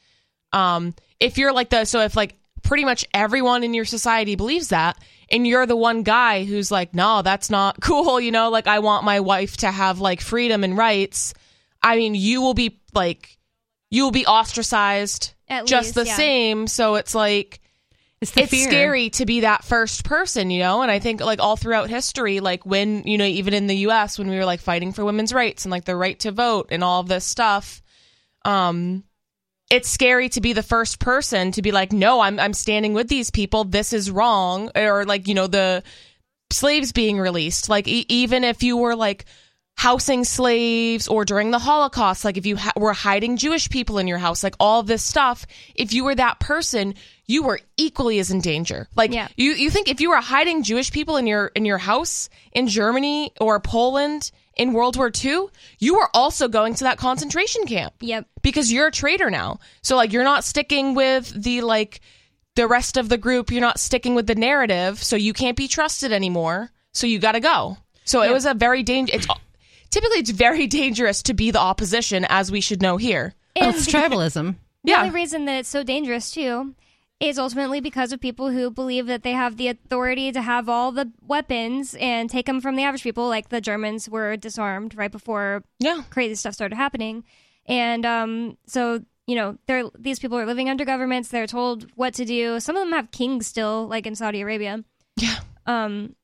Um, 0.54 0.96
if 1.20 1.38
you're 1.38 1.54
like 1.54 1.70
the 1.70 1.86
so 1.86 2.00
if 2.02 2.16
like 2.16 2.36
pretty 2.64 2.84
much 2.84 3.06
everyone 3.14 3.64
in 3.64 3.76
your 3.76 3.86
society 3.86 4.36
believes 4.36 4.70
that, 4.70 4.98
and 5.32 5.46
you're 5.48 5.66
the 5.66 5.76
one 5.76 6.04
guy 6.04 6.44
who's 6.44 6.72
like, 6.72 6.94
no, 6.94 7.22
that's 7.22 7.50
not 7.50 7.80
cool. 7.82 8.20
You 8.20 8.32
know, 8.32 8.50
like 8.50 8.68
I 8.68 8.80
want 8.80 9.04
my 9.06 9.20
wife 9.20 9.58
to 9.58 9.72
have 9.72 10.00
like 10.00 10.22
freedom 10.22 10.64
and 10.64 10.78
rights. 10.78 11.34
I 11.82 11.96
mean, 11.96 12.16
you 12.16 12.42
will 12.42 12.54
be 12.54 12.80
like, 12.94 13.38
you 13.90 14.04
will 14.04 14.12
be 14.12 14.26
ostracized 14.26 15.34
At 15.48 15.66
just 15.66 15.88
least, 15.90 15.96
the 15.96 16.06
yeah. 16.06 16.16
same. 16.16 16.68
So 16.68 16.96
it's 16.96 17.16
like 17.16 17.60
It's 18.22 18.32
the 18.32 18.42
it's 18.42 18.52
fear. 18.52 18.68
scary 18.70 19.10
to 19.12 19.26
be 19.26 19.40
that 19.42 19.64
first 19.64 20.04
person, 20.04 20.52
you 20.52 20.60
know? 20.60 20.82
And 20.82 20.92
I 20.92 21.00
think 21.00 21.22
like 21.22 21.40
all 21.40 21.56
throughout 21.56 21.90
history, 21.90 22.40
like 22.40 22.66
when, 22.66 23.04
you 23.08 23.18
know, 23.18 23.26
even 23.26 23.54
in 23.54 23.68
the 23.68 23.78
US 23.88 24.20
when 24.20 24.30
we 24.30 24.36
were 24.36 24.46
like 24.46 24.60
fighting 24.60 24.92
for 24.92 25.06
women's 25.06 25.34
rights 25.34 25.66
and 25.66 25.72
like 25.72 25.86
the 25.86 25.96
right 25.96 26.20
to 26.20 26.32
vote 26.32 26.68
and 26.72 26.84
all 26.84 27.00
of 27.00 27.08
this 27.08 27.26
stuff, 27.26 27.82
um 28.46 29.04
it's 29.70 29.90
scary 29.90 30.30
to 30.30 30.42
be 30.42 30.54
the 30.54 30.64
first 30.64 31.00
person 31.00 31.52
to 31.54 31.62
be 31.62 31.72
like, 31.72 31.92
"No, 31.92 32.20
I'm 32.22 32.40
I'm 32.40 32.54
standing 32.54 32.94
with 32.94 33.08
these 33.08 33.30
people. 33.30 33.64
This 33.64 33.94
is 33.94 34.10
wrong." 34.10 34.72
Or 34.76 35.06
like, 35.06 35.28
you 35.28 35.34
know, 35.36 35.48
the 35.48 35.84
slaves 36.52 36.92
being 36.92 37.20
released. 37.20 37.70
Like 37.70 37.88
e- 37.88 38.06
even 38.10 38.44
if 38.44 38.64
you 38.64 38.78
were 38.78 38.96
like 38.96 39.26
housing 39.78 40.26
slaves 40.26 41.08
or 41.08 41.24
during 41.24 41.52
the 41.52 41.60
Holocaust, 41.60 42.26
like 42.26 42.36
if 42.38 42.46
you 42.46 42.58
ha- 42.58 42.74
were 42.76 42.92
hiding 42.94 43.38
Jewish 43.38 43.70
people 43.70 43.98
in 43.98 44.08
your 44.08 44.18
house, 44.18 44.44
like 44.44 44.56
all 44.60 44.84
this 44.84 45.04
stuff, 45.04 45.46
if 45.76 45.94
you 45.94 46.04
were 46.04 46.16
that 46.16 46.40
person, 46.40 46.96
you 47.28 47.44
were 47.44 47.60
equally 47.78 48.20
as 48.20 48.30
in 48.32 48.42
danger. 48.42 48.88
Like 48.96 49.14
Yeah. 49.14 49.30
you, 49.38 49.52
you 49.52 49.70
think 49.70 49.88
if 49.88 50.02
you 50.02 50.10
were 50.10 50.18
hiding 50.18 50.64
Jewish 50.64 50.92
people 50.92 51.16
in 51.16 51.28
your 51.28 51.48
in 51.56 51.64
your 51.64 51.78
house 51.78 52.30
in 52.52 52.68
Germany 52.68 53.32
or 53.40 53.60
Poland 53.62 54.32
in 54.60 54.74
World 54.74 54.98
War 54.98 55.10
II, 55.24 55.46
you 55.80 55.96
were 55.96 56.10
also 56.14 56.48
going 56.48 56.76
to 56.76 56.84
that 56.84 56.98
concentration 56.98 57.66
camp 57.66 57.94
Yep. 58.02 58.28
because 58.42 58.72
you're 58.72 58.88
a 58.88 58.92
traitor 58.92 59.30
now. 59.32 59.60
So 59.82 59.96
like 59.96 60.12
you're 60.14 60.24
not 60.24 60.44
sticking 60.44 60.94
with 60.94 61.30
the 61.44 61.62
like 61.62 62.02
the 62.56 62.68
rest 62.68 62.98
of 62.98 63.08
the 63.10 63.18
group, 63.18 63.52
you're 63.52 63.62
not 63.62 63.80
sticking 63.80 64.16
with 64.16 64.28
the 64.28 64.36
narrative, 64.36 65.02
so 65.02 65.16
you 65.16 65.34
can't 65.34 65.56
be 65.58 65.68
trusted 65.68 66.12
anymore. 66.12 66.70
So 66.92 67.08
you 67.08 67.18
got 67.20 67.32
to 67.34 67.40
go. 67.40 67.78
So 68.06 68.22
it 68.22 68.32
was 68.32 68.46
a 68.46 68.54
very 68.54 68.84
dangerous 68.84 69.24
it's 69.26 69.28
typically 69.90 70.20
it's 70.20 70.32
very 70.32 70.68
dangerous 70.82 71.24
to 71.24 71.34
be 71.34 71.52
the 71.52 71.60
opposition 71.60 72.26
as 72.30 72.52
we 72.52 72.62
should 72.62 72.82
know 72.82 72.98
here. 72.98 73.34
Well, 73.56 73.68
And 73.68 73.76
oh, 73.76 73.78
it's 73.78 73.88
tribalism. 73.88 74.56
the 74.84 74.92
Yeah. 74.92 74.98
only 75.04 75.12
reason 75.12 75.46
that 75.46 75.60
it's 75.60 75.70
so 75.70 75.84
dangerous 75.84 76.32
too 76.32 76.76
is 77.20 77.38
ultimately 77.38 77.82
because 77.82 78.14
of 78.14 78.22
people 78.22 78.50
who 78.52 78.72
believe 78.72 79.08
that 79.08 79.24
they 79.24 79.34
have 79.34 79.58
the 79.58 79.68
authority 79.68 80.32
to 80.32 80.42
have 80.42 80.70
all 80.70 80.92
the 80.92 81.12
weapons 81.26 81.96
and 82.00 82.30
take 82.30 82.46
them 82.46 82.62
from 82.62 82.76
the 82.78 82.84
average 82.84 83.04
people. 83.04 83.28
Like 83.28 83.50
the 83.50 83.60
Germans 83.62 84.08
were 84.10 84.38
disarmed 84.38 84.96
right 84.96 85.12
before 85.12 85.64
Yeah. 85.80 86.04
crazy 86.10 86.36
stuff 86.36 86.54
started 86.54 86.76
happening, 86.76 87.24
and 87.66 88.06
um, 88.06 88.58
so 88.66 89.04
you 89.28 89.36
know, 89.36 89.58
they're 89.68 89.84
these 89.98 90.18
people 90.18 90.40
are 90.40 90.46
living 90.46 90.70
under 90.70 90.86
governments. 90.86 91.30
They're 91.30 91.46
told 91.46 91.86
what 91.96 92.16
to 92.16 92.26
do. 92.26 92.60
Some 92.60 92.76
of 92.76 92.82
them 92.82 92.94
have 92.94 93.12
kings 93.12 93.46
still, 93.46 93.88
like 93.88 94.08
in 94.08 94.16
Saudi 94.16 94.42
Arabia. 94.42 94.84
Yeah. 95.18 95.36
Um, 95.68 96.16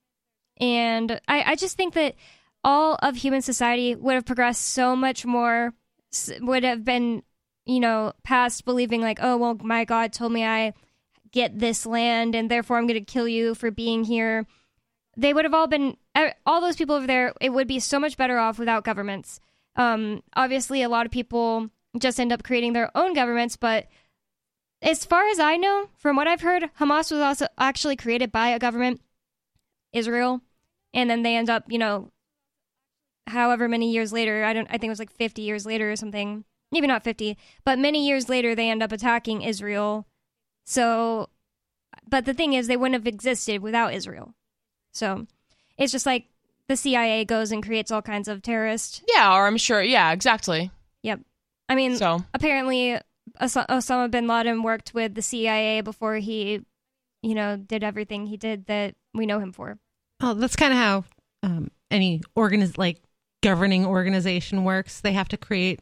and 0.57 1.19
I, 1.27 1.51
I 1.51 1.55
just 1.55 1.77
think 1.77 1.93
that 1.95 2.15
all 2.63 2.97
of 3.03 3.17
human 3.17 3.41
society 3.43 3.93
would 3.93 4.15
have 4.15 4.25
progressed 4.25 4.69
so 4.69 4.95
much 4.95 5.23
more, 5.23 5.73
would 6.41 6.63
have 6.63 6.83
been, 6.83 7.21
you 7.65 7.79
know, 7.79 8.13
past 8.23 8.65
believing 8.65 9.01
like, 9.01 9.19
oh, 9.21 9.37
well, 9.37 9.55
my 9.61 9.85
God 9.85 10.11
told 10.13 10.31
me 10.31 10.43
I 10.43 10.73
get 11.35 11.59
this 11.59 11.85
land 11.85 12.33
and 12.33 12.49
therefore 12.49 12.77
I'm 12.77 12.87
going 12.87 12.99
to 12.99 13.05
kill 13.05 13.27
you 13.27 13.53
for 13.53 13.69
being 13.69 14.05
here. 14.05 14.47
They 15.17 15.33
would 15.33 15.45
have 15.45 15.53
all 15.53 15.67
been, 15.67 15.97
all 16.45 16.61
those 16.61 16.77
people 16.77 16.95
over 16.95 17.05
there, 17.05 17.33
it 17.39 17.51
would 17.51 17.67
be 17.67 17.79
so 17.79 17.99
much 17.99 18.17
better 18.17 18.39
off 18.39 18.57
without 18.57 18.85
governments. 18.85 19.39
Um, 19.75 20.23
obviously, 20.35 20.81
a 20.81 20.89
lot 20.89 21.05
of 21.05 21.11
people 21.11 21.69
just 21.99 22.19
end 22.19 22.31
up 22.31 22.43
creating 22.43 22.73
their 22.73 22.89
own 22.95 23.13
governments, 23.13 23.57
but 23.57 23.87
as 24.81 25.03
far 25.05 25.27
as 25.27 25.39
I 25.39 25.57
know, 25.57 25.89
from 25.97 26.15
what 26.15 26.27
I've 26.27 26.41
heard, 26.41 26.69
Hamas 26.79 27.11
was 27.11 27.21
also 27.21 27.47
actually 27.57 27.95
created 27.97 28.31
by 28.31 28.49
a 28.49 28.59
government, 28.59 29.01
Israel, 29.91 30.41
and 30.93 31.09
then 31.09 31.23
they 31.23 31.35
end 31.35 31.49
up, 31.49 31.65
you 31.67 31.77
know, 31.77 32.11
however 33.27 33.67
many 33.67 33.91
years 33.91 34.13
later, 34.13 34.43
I 34.43 34.53
don't 34.53 34.67
I 34.67 34.73
think 34.73 34.85
it 34.85 34.89
was 34.89 34.99
like 34.99 35.11
50 35.11 35.41
years 35.41 35.65
later 35.65 35.91
or 35.91 35.95
something. 35.95 36.45
Maybe 36.71 36.87
not 36.87 37.03
50, 37.03 37.37
but 37.63 37.79
many 37.79 38.05
years 38.05 38.29
later 38.29 38.55
they 38.55 38.69
end 38.69 38.83
up 38.83 38.91
attacking 38.91 39.41
Israel. 39.41 40.07
So 40.65 41.29
but 42.07 42.25
the 42.25 42.33
thing 42.33 42.53
is 42.53 42.67
they 42.67 42.77
wouldn't 42.77 42.95
have 42.95 43.07
existed 43.07 43.61
without 43.61 43.93
Israel. 43.93 44.33
So 44.91 45.25
it's 45.77 45.91
just 45.91 46.05
like 46.05 46.25
the 46.67 46.75
CIA 46.75 47.25
goes 47.25 47.51
and 47.51 47.63
creates 47.65 47.91
all 47.91 48.01
kinds 48.01 48.27
of 48.27 48.41
terrorists. 48.41 49.01
Yeah, 49.07 49.33
or 49.35 49.47
I'm 49.47 49.57
sure. 49.57 49.81
Yeah, 49.81 50.11
exactly. 50.11 50.71
Yep. 51.03 51.21
I 51.69 51.75
mean, 51.75 51.95
So, 51.95 52.23
apparently 52.33 52.97
Os- 53.39 53.53
Osama 53.55 54.09
bin 54.09 54.27
Laden 54.27 54.63
worked 54.63 54.93
with 54.93 55.15
the 55.15 55.21
CIA 55.21 55.81
before 55.81 56.15
he, 56.15 56.61
you 57.21 57.35
know, 57.35 57.57
did 57.57 57.83
everything 57.83 58.27
he 58.27 58.37
did 58.37 58.67
that 58.67 58.95
we 59.13 59.25
know 59.25 59.39
him 59.39 59.51
for. 59.51 59.77
Oh, 60.21 60.33
that's 60.33 60.55
kind 60.55 60.73
of 60.73 60.79
how 60.79 61.03
um, 61.43 61.71
any 61.91 62.21
organiz- 62.37 62.77
like 62.77 63.01
governing 63.41 63.85
organization 63.85 64.63
works. 64.63 65.01
They 65.01 65.13
have 65.13 65.27
to 65.29 65.37
create, 65.37 65.79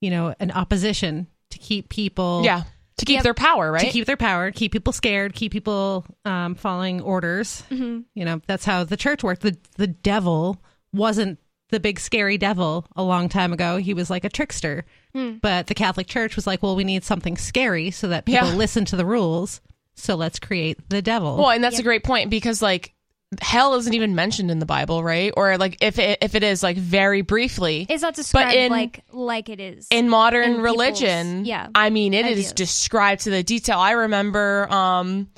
you 0.00 0.10
know, 0.10 0.34
an 0.40 0.50
opposition 0.50 1.26
to 1.50 1.58
keep 1.58 1.88
people 1.88 2.42
yeah, 2.44 2.62
to 2.98 3.04
keep 3.04 3.14
Yep. 3.16 3.24
their 3.24 3.34
power, 3.34 3.72
right? 3.72 3.80
to 3.86 3.90
keep 3.90 4.06
their 4.06 4.16
power, 4.16 4.50
keep 4.50 4.72
people 4.72 4.92
scared, 4.92 5.34
keep 5.34 5.52
people 5.52 6.04
um, 6.24 6.54
following 6.54 7.00
orders. 7.00 7.62
Mm-hmm. 7.70 8.00
You 8.14 8.24
know, 8.24 8.40
that's 8.46 8.64
how 8.64 8.84
the 8.84 8.96
church 8.96 9.22
worked. 9.22 9.42
The 9.42 9.56
the 9.76 9.86
devil 9.88 10.62
wasn't 10.92 11.38
the 11.70 11.80
big 11.80 11.98
scary 11.98 12.38
devil 12.38 12.86
a 12.94 13.02
long 13.02 13.28
time 13.28 13.52
ago. 13.52 13.78
He 13.78 13.94
was 13.94 14.10
like 14.10 14.24
a 14.24 14.28
trickster. 14.28 14.84
Hmm. 15.12 15.34
But 15.42 15.66
the 15.66 15.74
Catholic 15.74 16.06
Church 16.06 16.36
was 16.36 16.46
like, 16.46 16.62
well, 16.62 16.76
we 16.76 16.84
need 16.84 17.02
something 17.04 17.36
scary 17.36 17.90
so 17.90 18.08
that 18.08 18.26
people 18.26 18.48
Yeah. 18.48 18.54
listen 18.54 18.84
to 18.86 18.96
the 18.96 19.04
rules. 19.06 19.60
So 19.96 20.14
let's 20.16 20.38
create 20.38 20.78
the 20.88 21.02
devil. 21.02 21.36
Well, 21.36 21.50
and 21.50 21.62
that's 21.64 21.74
Yep. 21.76 21.80
a 21.80 21.84
great 21.84 22.04
point 22.04 22.30
because 22.30 22.60
like 22.62 22.93
hell 23.40 23.74
isn't 23.74 23.92
even 23.94 24.14
mentioned 24.14 24.50
in 24.50 24.58
the 24.58 24.66
Bible, 24.66 25.02
right? 25.04 25.32
Or 25.36 25.56
like 25.58 25.78
if 25.80 25.98
it, 25.98 26.18
if 26.22 26.34
it 26.34 26.42
is 26.42 26.62
like 26.62 26.76
very 26.76 27.22
briefly. 27.22 27.86
It's 27.88 28.02
not 28.02 28.14
described 28.14 28.54
in- 28.54 28.70
like 28.72 29.02
like 29.12 29.48
it 29.48 29.60
is. 29.60 29.86
in 29.90 30.08
modern 30.08 30.54
in 30.54 30.60
religion, 30.60 31.44
yeah, 31.44 31.68
I 31.74 31.90
mean, 31.90 32.14
it 32.14 32.26
is 32.26 32.32
ideas. 32.38 32.52
described 32.52 33.22
to 33.22 33.30
the 33.30 33.42
detail. 33.42 33.78
I 33.78 33.92
remember 33.92 34.66
um, 34.72 35.28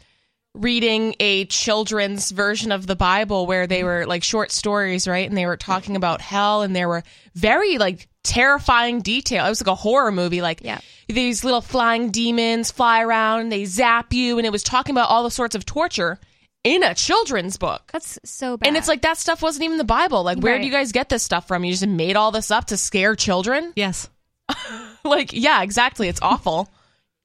reading 0.55 1.15
a 1.21 1.45
children's 1.47 2.31
version 2.31 2.73
of 2.73 2.87
the 2.87 2.97
Bible 2.97 3.47
where 3.47 3.67
they 3.67 3.85
were 3.85 4.07
like 4.07 4.23
short 4.23 4.51
stories, 4.51 5.07
right? 5.07 5.29
And 5.29 5.37
they 5.37 5.47
were 5.47 5.57
talking 5.57 5.97
about 5.97 6.21
hell, 6.21 6.63
and 6.63 6.75
there 6.75 6.89
were 6.89 7.03
very 7.35 7.79
like 7.79 8.09
terrifying 8.23 9.03
detail. 9.03 9.47
It 9.47 9.51
was 9.51 9.61
like 9.61 9.71
a 9.73 9.75
horror 9.75 10.11
movie, 10.11 10.41
like 10.43 10.61
Yeah. 10.63 10.81
these 11.09 11.45
little 11.45 11.61
flying 11.61 12.11
demons 12.11 12.71
fly 12.71 13.03
around, 13.03 13.41
and 13.41 13.53
they 13.53 13.67
zap 13.67 14.13
you, 14.13 14.39
and 14.39 14.47
it 14.47 14.51
was 14.51 14.63
talking 14.63 14.95
about 14.95 15.11
all 15.11 15.23
the 15.23 15.31
sorts 15.31 15.55
of 15.55 15.65
torture 15.67 16.19
in 16.67 16.83
a 16.83 16.95
children's 16.95 17.57
book. 17.57 17.91
That's 17.93 18.19
so 18.25 18.57
bad. 18.57 18.67
And 18.67 18.77
it's 18.77 18.89
like 18.89 19.03
that 19.03 19.19
stuff 19.19 19.41
wasn't 19.43 19.65
even 19.65 19.79
the 19.79 19.85
Bible. 19.85 20.23
Like, 20.25 20.39
where 20.39 20.55
Right. 20.55 20.61
do 20.61 20.67
you 20.67 20.73
guys 20.73 20.93
get 20.93 21.09
this 21.09 21.23
stuff 21.23 21.47
from? 21.47 21.65
You 21.65 21.73
just 21.73 21.87
made 21.87 22.17
all 22.17 22.33
this 22.33 22.51
up 22.51 22.67
to 22.67 22.77
scare 22.77 23.15
children? 23.15 23.73
Yes. 23.77 24.09
like, 25.05 25.33
yeah, 25.33 25.63
exactly. 25.63 26.09
It's 26.09 26.21
awful. 26.23 26.69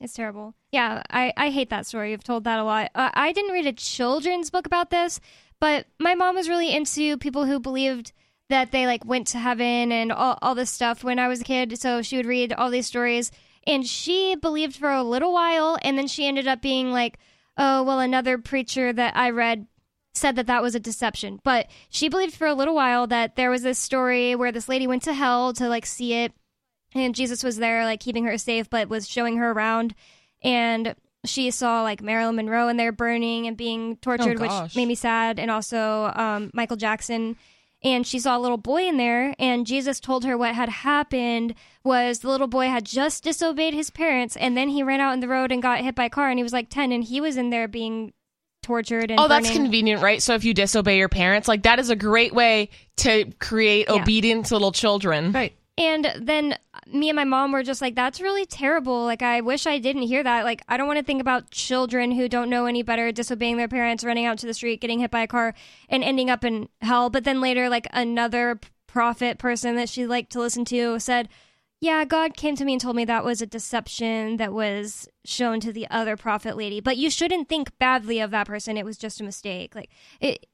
It's 0.04 0.14
terrible. 0.16 0.56
Yeah, 0.72 1.04
I, 1.12 1.32
I 1.38 1.52
hate 1.52 1.70
that 1.70 1.86
story. 1.86 2.10
You've 2.10 2.24
told 2.24 2.46
that 2.46 2.58
a 2.58 2.64
lot. 2.64 2.90
Uh, 2.96 3.12
I 3.14 3.34
didn't 3.34 3.52
read 3.54 3.68
a 3.68 3.72
children's 3.74 4.50
book 4.50 4.66
about 4.66 4.90
this, 4.90 5.20
but 5.60 5.86
my 6.00 6.16
mom 6.16 6.34
was 6.34 6.50
really 6.50 6.74
into 6.76 7.18
people 7.18 7.46
who 7.46 7.60
believed 7.60 8.12
that 8.50 8.72
they 8.72 8.88
like 8.88 9.06
went 9.06 9.28
to 9.28 9.38
heaven 9.38 9.92
and 9.92 10.12
all, 10.12 10.40
all 10.42 10.56
this 10.56 10.72
stuff 10.72 11.04
when 11.04 11.20
I 11.20 11.28
was 11.28 11.42
a 11.42 11.44
kid. 11.44 11.80
So 11.80 12.02
she 12.02 12.18
would 12.18 12.26
read 12.26 12.52
all 12.52 12.72
these 12.72 12.88
stories, 12.88 13.30
and 13.68 13.86
she 13.86 14.34
believed 14.36 14.76
for 14.76 14.90
a 14.90 15.04
little 15.04 15.32
while, 15.34 15.78
and 15.84 16.00
then 16.00 16.08
she 16.08 16.26
ended 16.26 16.48
up 16.48 16.64
being 16.64 16.92
like, 16.92 17.20
"Oh, 17.58 17.84
well, 17.84 18.00
another 18.00 18.38
preacher 18.38 18.92
that 18.94 19.16
I 19.16 19.30
read 19.30 19.68
said 20.14 20.36
that 20.36 20.48
that 20.48 20.62
was 20.62 20.76
a 20.76 20.80
deception." 20.80 21.40
But 21.44 21.68
she 21.90 22.10
believed 22.10 22.36
for 22.36 22.48
a 22.48 22.54
little 22.54 22.76
while 22.76 23.08
that 23.08 23.36
there 23.36 23.50
was 23.50 23.62
this 23.62 23.80
story 23.80 24.36
where 24.36 24.52
this 24.52 24.70
lady 24.70 24.88
went 24.88 25.04
to 25.04 25.14
hell 25.14 25.54
to 25.54 25.68
like 25.68 25.86
see 25.86 26.14
it 26.14 26.34
and 26.94 27.16
Jesus 27.16 27.44
was 27.44 27.58
there, 27.58 27.86
like 27.86 28.00
keeping 28.00 28.26
her 28.26 28.38
safe, 28.38 28.70
but 28.70 28.90
was 28.90 29.08
showing 29.08 29.38
her 29.38 29.52
around. 29.52 29.96
And 30.44 30.96
she 31.26 31.52
saw 31.52 31.84
like 31.84 32.02
Marilyn 32.02 32.36
Monroe 32.36 32.68
in 32.68 32.78
there 32.78 32.92
burning 32.92 33.48
and 33.48 33.56
being 33.56 33.96
tortured, 33.98 34.40
which 34.40 34.76
made 34.76 34.88
me 34.88 34.96
sad. 34.96 35.40
And 35.40 35.50
also 35.50 36.12
um, 36.16 36.52
Michael 36.54 36.78
Jackson. 36.78 37.38
And 37.84 38.06
she 38.06 38.20
saw 38.20 38.38
a 38.38 38.40
little 38.40 38.58
boy 38.58 38.84
in 38.88 38.98
there, 38.98 39.34
and 39.40 39.66
Jesus 39.66 40.00
told 40.00 40.24
her 40.24 40.38
what 40.38 40.54
had 40.54 40.70
happened 40.70 41.56
was 41.84 42.20
the 42.20 42.30
little 42.30 42.46
boy 42.48 42.68
had 42.68 42.86
just 42.86 43.24
disobeyed 43.24 43.74
his 43.74 43.90
parents, 43.90 44.38
and 44.38 44.56
then 44.56 44.70
he 44.70 44.84
ran 44.84 45.00
out 45.00 45.14
in 45.14 45.20
the 45.20 45.28
road 45.28 45.52
and 45.52 45.64
got 45.64 45.80
hit 45.82 45.96
by 45.96 46.06
a 46.06 46.10
car, 46.10 46.30
and 46.30 46.38
he 46.38 46.44
was 46.44 46.54
like 46.54 46.70
ten, 46.70 46.92
and 46.92 47.04
he 47.04 47.20
was 47.20 47.38
in 47.38 47.50
there 47.50 47.68
being 47.68 48.14
tortured 48.62 49.10
and 49.10 49.20
Oh, 49.20 49.28
that's 49.28 49.50
convenient, 49.50 50.04
right? 50.04 50.22
So 50.22 50.36
if 50.36 50.44
you 50.44 50.54
disobey 50.54 51.00
your 51.00 51.10
parents, 51.10 51.48
like 51.48 51.64
that 51.64 51.80
is 51.80 51.90
a 51.90 51.96
great 51.96 52.32
way 52.36 52.70
to 52.98 53.26
create 53.40 53.88
Yeah. 53.90 54.00
obedient 54.04 54.52
little 54.52 54.72
children. 54.72 55.32
Right. 55.32 55.54
And 55.78 56.14
then 56.20 56.58
me 56.86 57.10
and 57.10 57.16
my 57.16 57.24
mom 57.24 57.54
were 57.54 57.64
just 57.64 57.82
like, 57.82 57.96
that's 57.96 58.20
really 58.20 58.46
terrible. 58.46 59.06
Like, 59.06 59.22
I 59.22 59.42
wish 59.42 59.66
I 59.66 59.80
didn't 59.80 60.04
hear 60.04 60.22
that. 60.22 60.44
Like, 60.44 60.64
I 60.68 60.78
don't 60.78 60.86
want 60.86 61.00
to 61.00 61.06
think 61.06 61.22
about 61.22 61.50
children 61.50 62.12
who 62.12 62.28
don't 62.28 62.50
know 62.50 62.66
any 62.66 62.84
better, 62.84 63.12
disobeying 63.12 63.58
their 63.58 63.70
parents, 63.70 64.04
running 64.04 64.26
out 64.26 64.38
to 64.40 64.46
the 64.46 64.54
street, 64.54 64.82
getting 64.82 65.00
hit 65.00 65.12
by 65.12 65.22
a 65.22 65.28
car, 65.28 65.56
and 65.90 66.04
ending 66.04 66.30
up 66.30 66.44
in 66.44 66.68
hell. 66.82 67.10
But 67.10 67.24
then 67.24 67.42
later, 67.42 67.70
like, 67.70 67.88
another 67.92 68.60
prophet 68.86 69.38
person 69.38 69.78
that 69.78 69.88
she 69.90 70.06
liked 70.06 70.34
to 70.34 70.40
listen 70.40 70.66
to 70.66 71.00
said, 71.00 71.30
yeah, 71.80 72.04
God 72.06 72.36
came 72.36 72.56
to 72.58 72.66
me 72.66 72.74
and 72.74 72.82
told 72.82 72.96
me 72.96 73.06
that 73.06 73.26
was 73.26 73.42
a 73.42 73.48
deception 73.48 74.38
that 74.38 74.54
was 74.54 75.08
shown 75.26 75.62
to 75.62 75.74
the 75.74 75.90
other 75.90 76.16
prophet 76.16 76.56
lady. 76.58 76.80
But 76.80 76.98
you 76.98 77.10
shouldn't 77.10 77.50
think 77.50 77.72
badly 77.80 78.20
of 78.20 78.30
that 78.32 78.46
person. 78.46 78.78
It 78.78 78.86
was 78.86 78.98
just 78.98 79.22
a 79.22 79.24
mistake. 79.24 79.74
Like, 79.74 79.90
it. 80.20 80.46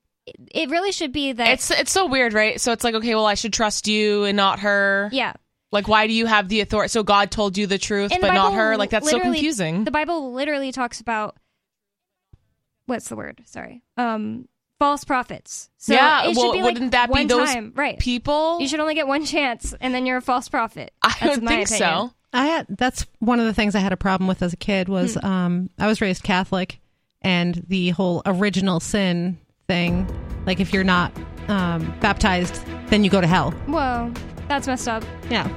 It 0.51 0.69
really 0.69 0.91
should 0.91 1.11
be 1.11 1.31
that. 1.31 1.47
It's 1.49 1.71
it's 1.71 1.91
so 1.91 2.05
weird, 2.07 2.33
right? 2.33 2.59
So 2.59 2.71
it's 2.71 2.83
like, 2.83 2.95
okay, 2.95 3.15
well, 3.15 3.25
I 3.25 3.35
should 3.35 3.53
trust 3.53 3.87
you 3.87 4.23
and 4.25 4.35
not 4.37 4.59
her. 4.59 5.09
yeah. 5.11 5.33
Like, 5.71 5.87
why 5.89 6.07
do 6.07 6.13
you 6.13 6.25
have 6.27 6.47
the 6.47 6.61
authority? 6.61 6.87
So 6.89 7.03
God 7.03 7.29
told 7.29 7.57
you 7.57 7.67
the 7.67 7.77
truth, 7.77 8.11
And 8.13 8.23
the 8.23 8.27
but 8.27 8.33
not 8.33 8.51
Bible 8.51 8.55
her. 8.57 8.77
Like 8.77 8.89
that's 8.89 9.09
so 9.09 9.17
literally- 9.17 9.37
confusing. 9.37 9.83
The 9.83 9.91
Bible 9.91 10.31
literally 10.33 10.71
talks 10.71 11.01
about 11.01 11.35
what's 12.85 13.09
the 13.09 13.15
word? 13.15 13.41
Sorry, 13.45 13.83
um, 13.97 14.47
false 14.79 15.03
prophets. 15.03 15.69
So 15.77 15.93
Yeah, 15.93 16.23
it 16.23 16.35
should 16.35 16.37
well, 16.37 16.51
be 16.53 16.61
like 16.61 16.73
wouldn't 16.73 16.91
that 16.91 17.07
be 17.07 17.11
one 17.13 17.27
those 17.27 17.53
time, 17.53 17.73
right? 17.75 17.99
People, 17.99 18.59
You 18.61 18.67
should 18.67 18.79
only 18.79 18.95
get 18.95 19.07
one 19.07 19.25
chance, 19.25 19.73
and 19.79 19.93
then 19.93 20.05
you're 20.05 20.17
a 20.17 20.21
false 20.21 20.49
prophet. 20.49 20.93
I 21.01 21.15
That's 21.19 21.35
would 21.35 21.43
my 21.43 21.51
think 21.51 21.67
opinion. 21.69 21.89
so. 22.09 22.13
I 22.33 22.45
had 22.47 22.65
that's 22.69 23.05
one 23.19 23.39
of 23.39 23.45
the 23.45 23.53
things 23.53 23.73
I 23.75 23.79
had 23.79 23.93
a 23.93 23.97
problem 23.97 24.27
with 24.27 24.41
as 24.41 24.53
a 24.53 24.57
kid 24.57 24.89
was 24.89 25.15
Hmm. 25.15 25.25
um 25.25 25.69
I 25.79 25.87
was 25.87 26.01
raised 26.01 26.23
Catholic 26.23 26.79
and 27.21 27.63
the 27.67 27.89
whole 27.91 28.21
original 28.25 28.79
sin 28.79 29.37
thing 29.67 30.07
like 30.45 30.61
if 30.61 30.71
you're 30.71 30.81
not 30.81 31.11
um 31.49 31.93
baptized 31.99 32.65
then 32.89 33.03
you 33.03 33.09
go 33.09 33.19
to 33.19 33.27
hell. 33.27 33.51
Whoa, 33.65 34.13
that's 34.47 34.65
messed 34.65 34.87
up. 34.87 35.03
Yeah. 35.29 35.49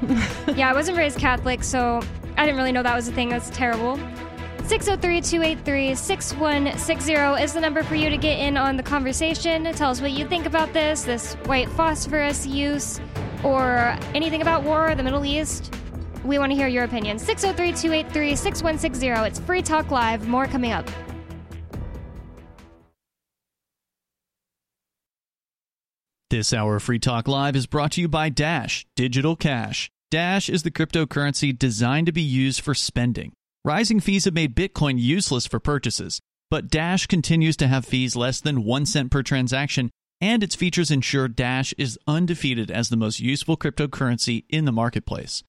yeah, 0.57 0.69
I 0.69 0.73
wasn't 0.73 0.99
raised 0.99 1.19
Catholic, 1.19 1.63
so 1.63 2.01
I 2.37 2.45
didn't 2.45 2.57
really 2.57 2.73
know 2.73 2.83
that 2.83 2.97
was 2.97 3.07
a 3.07 3.13
thing. 3.13 3.29
That's 3.29 3.51
terrible. 3.51 4.01
603 4.65 5.21
283 5.21 5.95
6160 5.95 7.13
is 7.41 7.53
the 7.53 7.61
number 7.61 7.85
for 7.85 7.95
you 7.95 8.11
to 8.11 8.17
get 8.17 8.41
in 8.41 8.57
on 8.57 8.77
the 8.77 8.83
conversation. 8.83 9.63
Tell 9.75 9.91
us 9.91 10.01
what 10.01 10.11
you 10.11 10.27
think 10.27 10.45
about 10.45 10.73
this, 10.73 11.05
this 11.05 11.35
white 11.45 11.69
phosphorus 11.69 12.47
use, 12.47 13.01
or 13.45 13.97
anything 14.15 14.43
about 14.43 14.65
war 14.65 14.91
or 14.91 14.95
the 14.97 15.05
Middle 15.05 15.25
East. 15.25 15.73
We 16.25 16.39
want 16.39 16.51
to 16.51 16.57
hear 16.57 16.67
your 16.67 16.83
opinion. 16.83 17.19
603 17.19 17.73
283 17.81 18.35
6160. 18.35 19.29
It's 19.29 19.39
Free 19.39 19.63
Talk 19.63 19.93
Live. 19.93 20.27
More 20.27 20.47
coming 20.47 20.73
up. 20.73 20.89
This 26.31 26.53
hour 26.53 26.77
of 26.77 26.85
Free 26.85 27.01
Talk 27.01 27.27
Live 27.27 27.57
is 27.57 27.67
brought 27.67 27.91
to 27.93 28.01
you 28.01 28.07
by 28.07 28.29
Dash 28.29 28.87
Digital 28.95 29.35
Cash. 29.35 29.91
Dash 30.13 30.49
is 30.49 30.63
the 30.63 30.71
cryptocurrency 30.71 31.59
designed 31.59 32.07
to 32.07 32.13
be 32.13 32.23
used 32.23 32.61
for 32.61 32.73
spending. 32.73 33.33
Rising 33.65 33.99
fees 33.99 34.27
have 34.27 34.35
made 34.35 34.55
Bitcoin 34.55 35.01
useless 35.01 35.49
for 35.49 35.59
purchases, 35.59 36.21
but 36.49 36.69
Dash 36.69 37.09
continues 37.09 37.57
to 37.57 37.67
have 37.67 37.85
fees 37.85 38.15
less 38.15 38.41
than 38.41 38.63
1 38.63 38.87
cent 38.87 39.11
per 39.11 39.25
transaction, 39.25 39.91
and 40.21 40.45
its 40.45 40.55
features 40.55 40.93
ensure 40.93 41.27
Dash 41.27 41.75
is 41.77 41.99
undefeated 42.07 42.71
as 42.71 42.91
the 42.91 42.97
most 42.97 43.19
useful 43.19 43.57
cryptocurrency 43.57 44.45
in 44.49 44.67
the 44.67 44.73
marketplace. 44.73 45.43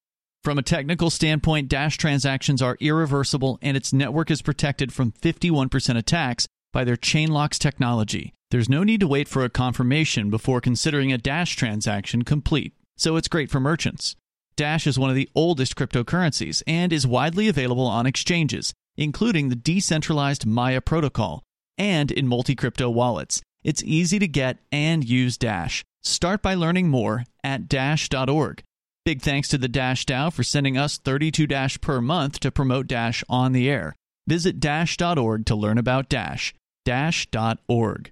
From 0.43 0.57
a 0.57 0.63
technical 0.63 1.11
standpoint, 1.11 1.69
Dash 1.69 1.95
transactions 1.95 2.59
are 2.59 2.77
irreversible 2.79 3.59
and 3.61 3.77
its 3.77 3.93
network 3.93 4.31
is 4.31 4.41
protected 4.41 4.91
from 4.91 5.11
51% 5.11 5.95
attacks 5.95 6.47
by 6.71 6.83
their 6.83 6.95
Chainlocks 6.95 7.57
technology. 7.57 8.33
There's 8.51 8.69
no 8.69 8.83
need 8.83 8.99
to 8.99 9.07
wait 9.07 9.27
for 9.27 9.43
a 9.43 9.49
confirmation 9.49 10.29
before 10.29 10.61
considering 10.61 11.13
a 11.13 11.17
Dash 11.17 11.55
transaction 11.55 12.23
complete, 12.23 12.73
so 12.97 13.15
it's 13.15 13.27
great 13.27 13.49
for 13.49 13.59
merchants. 13.59 14.15
Dash 14.57 14.85
is 14.85 14.99
one 14.99 15.09
of 15.09 15.15
the 15.15 15.29
oldest 15.33 15.75
cryptocurrencies 15.75 16.61
and 16.67 16.91
is 16.91 17.07
widely 17.07 17.47
available 17.47 17.87
on 17.87 18.05
exchanges, 18.05 18.73
including 18.97 19.49
the 19.49 19.55
decentralized 19.55 20.45
Maya 20.45 20.81
protocol 20.81 21.43
and 21.77 22.11
in 22.11 22.27
multi 22.27 22.55
crypto 22.55 22.89
wallets. 22.89 23.41
It's 23.63 23.83
easy 23.83 24.19
to 24.19 24.27
get 24.27 24.59
and 24.71 25.07
use 25.07 25.37
Dash. 25.37 25.83
Start 26.03 26.41
by 26.41 26.55
learning 26.55 26.89
more 26.89 27.23
at 27.43 27.67
dash.org. 27.67 28.63
Big 29.05 29.21
thanks 29.21 29.47
to 29.49 29.57
the 29.57 29.67
Dash 29.67 30.05
DAO 30.05 30.31
for 30.31 30.43
sending 30.43 30.77
us 30.77 30.97
32 30.97 31.47
Dash 31.47 31.79
per 31.81 32.01
month 32.01 32.39
to 32.41 32.51
promote 32.51 32.87
Dash 32.87 33.23
on 33.29 33.51
the 33.51 33.69
air. 33.69 33.95
Visit 34.27 34.59
dash.org 34.59 35.45
to 35.45 35.55
learn 35.55 35.77
about 35.77 36.09
Dash. 36.09 36.53
Dash.org. 36.83 38.11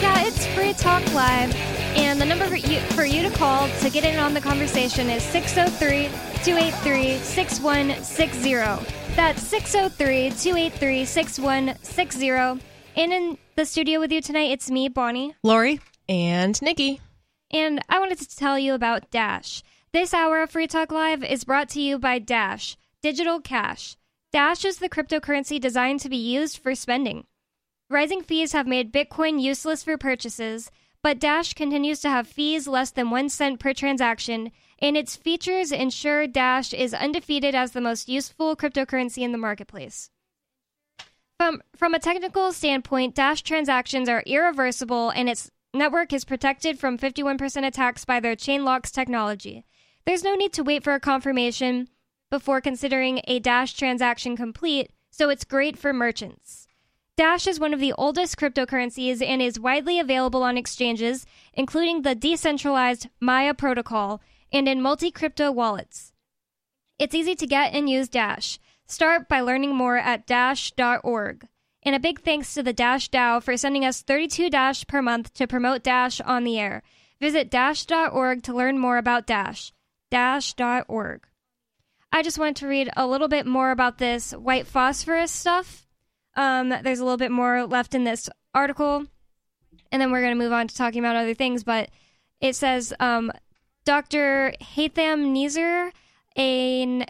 Yeah, 0.00 0.26
it's 0.26 0.46
Free 0.46 0.72
Talk 0.72 1.14
Live. 1.14 1.63
Number 2.44 2.58
for 2.58 2.66
you, 2.70 2.80
for 2.80 3.04
you 3.06 3.22
to 3.22 3.34
call 3.38 3.68
to 3.68 3.88
get 3.88 4.04
in 4.04 4.18
on 4.18 4.34
the 4.34 4.40
conversation 4.40 5.08
is 5.08 5.22
603 5.22 6.08
283 6.44 7.16
6160. 7.16 9.14
That's 9.16 9.42
603 9.42 10.28
283 10.28 11.04
6160. 11.06 12.30
And 12.96 13.12
in 13.14 13.38
the 13.56 13.64
studio 13.64 13.98
with 13.98 14.12
you 14.12 14.20
tonight, 14.20 14.50
it's 14.50 14.70
me, 14.70 14.90
Bonnie. 14.90 15.34
Lori? 15.42 15.80
And 16.06 16.60
Nikki. 16.60 17.00
And 17.50 17.80
I 17.88 17.98
wanted 17.98 18.18
to 18.18 18.36
tell 18.36 18.58
you 18.58 18.74
about 18.74 19.10
Dash. 19.10 19.62
This 19.94 20.12
hour 20.12 20.42
of 20.42 20.50
Free 20.50 20.66
Talk 20.66 20.92
Live 20.92 21.24
is 21.24 21.44
brought 21.44 21.70
to 21.70 21.80
you 21.80 21.98
by 21.98 22.18
Dash, 22.18 22.76
Digital 23.00 23.40
Cash. 23.40 23.96
Dash 24.32 24.66
is 24.66 24.80
the 24.80 24.90
cryptocurrency 24.90 25.58
designed 25.58 26.00
to 26.00 26.10
be 26.10 26.18
used 26.18 26.58
for 26.58 26.74
spending. 26.74 27.24
Rising 27.88 28.22
fees 28.22 28.52
have 28.52 28.66
made 28.66 28.92
Bitcoin 28.92 29.40
useless 29.40 29.82
for 29.82 29.96
purchases, 29.96 30.70
but 31.04 31.18
Dash 31.18 31.52
continues 31.52 32.00
to 32.00 32.08
have 32.08 32.26
fees 32.26 32.66
less 32.66 32.90
than 32.90 33.10
1 33.10 33.28
cent 33.28 33.60
per 33.60 33.74
transaction, 33.74 34.50
and 34.78 34.96
its 34.96 35.16
features 35.16 35.70
ensure 35.70 36.26
Dash 36.26 36.72
is 36.72 36.94
undefeated 36.94 37.54
as 37.54 37.72
the 37.72 37.82
most 37.82 38.08
useful 38.08 38.56
cryptocurrency 38.56 39.18
in 39.18 39.30
the 39.30 39.36
marketplace. 39.36 40.08
From 41.38 41.62
from 41.76 41.92
a 41.92 41.98
technical 41.98 42.52
standpoint, 42.52 43.14
Dash 43.14 43.42
transactions 43.42 44.08
are 44.08 44.22
irreversible 44.24 45.10
and 45.10 45.28
its 45.28 45.50
network 45.74 46.14
is 46.14 46.24
protected 46.24 46.78
from 46.78 46.96
51% 46.96 47.66
attacks 47.66 48.06
by 48.06 48.18
their 48.18 48.34
ChainLocks 48.34 48.90
technology. 48.90 49.66
There's 50.06 50.24
no 50.24 50.34
need 50.34 50.54
to 50.54 50.64
wait 50.64 50.82
for 50.82 50.94
a 50.94 51.00
confirmation 51.00 51.88
before 52.30 52.62
considering 52.62 53.20
a 53.26 53.40
Dash 53.40 53.74
transaction 53.74 54.38
complete, 54.38 54.90
so 55.10 55.28
it's 55.28 55.44
great 55.44 55.76
for 55.76 55.92
merchants. 55.92 56.66
Dash 57.16 57.46
is 57.46 57.60
one 57.60 57.72
of 57.72 57.78
the 57.78 57.92
oldest 57.92 58.36
cryptocurrencies 58.36 59.22
and 59.22 59.40
is 59.40 59.60
widely 59.60 60.00
available 60.00 60.42
on 60.42 60.56
exchanges, 60.56 61.26
including 61.52 62.02
the 62.02 62.16
decentralized 62.16 63.08
Maya 63.20 63.54
protocol 63.54 64.20
and 64.52 64.68
in 64.68 64.82
multi 64.82 65.12
crypto 65.12 65.52
wallets. 65.52 66.12
It's 66.98 67.14
easy 67.14 67.36
to 67.36 67.46
get 67.46 67.72
and 67.72 67.88
use 67.88 68.08
Dash. 68.08 68.58
Start 68.86 69.28
by 69.28 69.40
learning 69.40 69.76
more 69.76 69.96
at 69.96 70.26
dash.org. 70.26 71.46
And 71.84 71.94
a 71.94 72.00
big 72.00 72.20
thanks 72.20 72.54
to 72.54 72.62
the 72.62 72.72
Dash 72.72 73.10
DAO 73.10 73.42
for 73.42 73.56
sending 73.56 73.84
us 73.84 74.02
32 74.02 74.50
Dash 74.50 74.86
per 74.86 75.00
month 75.00 75.34
to 75.34 75.46
promote 75.46 75.84
Dash 75.84 76.20
on 76.20 76.42
the 76.42 76.58
air. 76.58 76.82
Visit 77.20 77.50
dash.org 77.50 78.42
to 78.42 78.54
learn 78.54 78.78
more 78.78 78.98
about 78.98 79.26
Dash. 79.26 79.72
Dash.org. 80.10 81.26
I 82.12 82.22
just 82.22 82.38
wanted 82.38 82.56
to 82.56 82.68
read 82.68 82.90
a 82.96 83.06
little 83.06 83.28
bit 83.28 83.46
more 83.46 83.70
about 83.70 83.98
this 83.98 84.32
white 84.32 84.66
phosphorus 84.66 85.30
stuff. 85.30 85.83
Um, 86.36 86.68
there's 86.68 87.00
a 87.00 87.04
little 87.04 87.16
bit 87.16 87.30
more 87.30 87.66
left 87.66 87.94
in 87.94 88.04
this 88.04 88.28
article, 88.54 89.06
and 89.92 90.00
then 90.02 90.10
we're 90.10 90.20
going 90.20 90.36
to 90.36 90.42
move 90.42 90.52
on 90.52 90.68
to 90.68 90.74
talking 90.74 91.00
about 91.00 91.16
other 91.16 91.34
things. 91.34 91.64
But 91.64 91.90
it 92.40 92.56
says 92.56 92.92
um, 93.00 93.32
Dr. 93.84 94.54
Haitham 94.60 95.32
Nizer, 95.34 95.90
an 96.36 97.06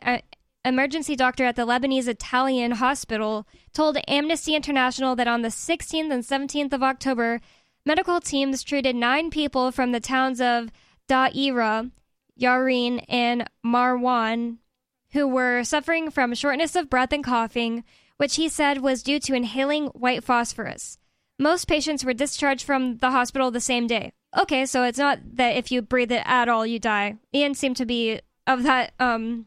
emergency 0.65 1.17
doctor 1.17 1.45
at 1.45 1.57
the 1.57 1.67
Lebanese 1.67 2.09
Italian 2.09 2.73
hospital, 2.73 3.47
told 3.73 3.99
Amnesty 4.09 4.55
International 4.55 5.17
that 5.17 5.29
on 5.29 5.43
the 5.43 5.49
16th 5.49 6.13
and 6.13 6.23
17th 6.23 6.73
of 6.73 6.83
October, 6.83 7.41
medical 7.87 8.21
teams 8.21 8.63
treated 8.63 8.97
nine 8.97 9.31
people 9.31 9.73
from 9.73 9.93
the 9.93 10.01
towns 10.01 10.41
of 10.41 10.71
Da'ira, 11.09 11.91
Yarin, 12.39 13.05
and 13.09 13.49
Marwan 13.65 14.59
who 15.15 15.29
were 15.29 15.63
suffering 15.63 16.11
from 16.11 16.35
shortness 16.35 16.75
of 16.75 16.91
breath 16.91 17.13
and 17.13 17.23
coughing, 17.23 17.85
which 18.17 18.37
he 18.37 18.49
said 18.49 18.81
was 18.81 19.03
due 19.03 19.19
to 19.21 19.35
inhaling 19.35 19.87
white 19.89 20.25
phosphorus. 20.25 20.99
Most 21.39 21.67
patients 21.67 22.05
were 22.05 22.15
discharged 22.15 22.65
from 22.65 22.99
the 22.99 23.11
hospital 23.11 23.51
the 23.51 23.61
same 23.61 23.87
day. 23.87 24.13
Okay, 24.37 24.67
so 24.67 24.85
it's 24.85 24.99
not 24.99 25.19
that 25.35 25.57
if 25.57 25.71
you 25.71 25.83
breathe 25.83 26.13
it 26.13 26.23
at 26.25 26.49
all, 26.49 26.67
you 26.67 26.79
die. 26.79 27.17
Ian 27.35 27.55
seemed 27.55 27.77
to 27.77 27.87
be 27.87 28.21
of 28.47 28.63
that. 28.65 28.93
Um, 28.99 29.47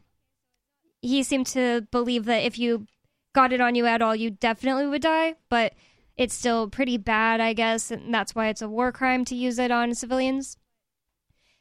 he 1.02 1.22
seemed 1.22 1.46
to 1.48 1.86
believe 1.90 2.24
that 2.24 2.44
if 2.44 2.58
you 2.58 2.86
got 3.34 3.52
it 3.52 3.60
on 3.60 3.74
you 3.74 3.86
at 3.86 4.02
all, 4.02 4.16
you 4.16 4.30
definitely 4.30 4.86
would 4.86 5.02
die. 5.02 5.34
But 5.48 5.74
it's 6.16 6.34
still 6.34 6.68
pretty 6.68 6.96
bad, 6.96 7.40
I 7.40 7.52
guess, 7.52 7.90
and 7.90 8.12
that's 8.12 8.34
why 8.34 8.48
it's 8.48 8.62
a 8.62 8.68
war 8.68 8.90
crime 8.90 9.24
to 9.26 9.34
use 9.34 9.58
it 9.58 9.70
on 9.70 9.94
civilians. 9.94 10.56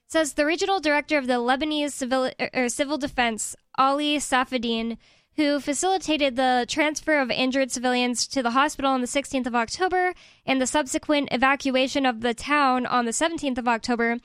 Says 0.08 0.34
the 0.34 0.46
regional 0.46 0.80
director 0.80 1.18
of 1.18 1.28
the 1.28 1.34
Lebanese 1.34 1.92
civil, 1.92 2.32
er, 2.56 2.70
civil 2.70 2.98
defense, 2.98 3.56
Ali 3.78 4.18
Safadine, 4.18 4.98
who 5.38 5.60
facilitated 5.60 6.36
the 6.36 6.66
transfer 6.68 7.20
of 7.20 7.30
injured 7.30 7.72
civilians 7.72 8.28
to 8.28 8.42
the 8.42 8.52
hospital 8.52 8.92
on 8.92 9.02
the 9.02 9.08
16th 9.08 9.46
of 9.46 9.56
October 9.56 10.14
and 10.46 10.60
the 10.60 10.68
subsequent 10.68 11.30
evacuation 11.32 12.08
of 12.08 12.22
the 12.22 12.34
town 12.34 12.88
on 12.88 13.06
the 13.06 13.12
17th 13.12 13.60
of 13.60 13.68
October, 13.68 14.18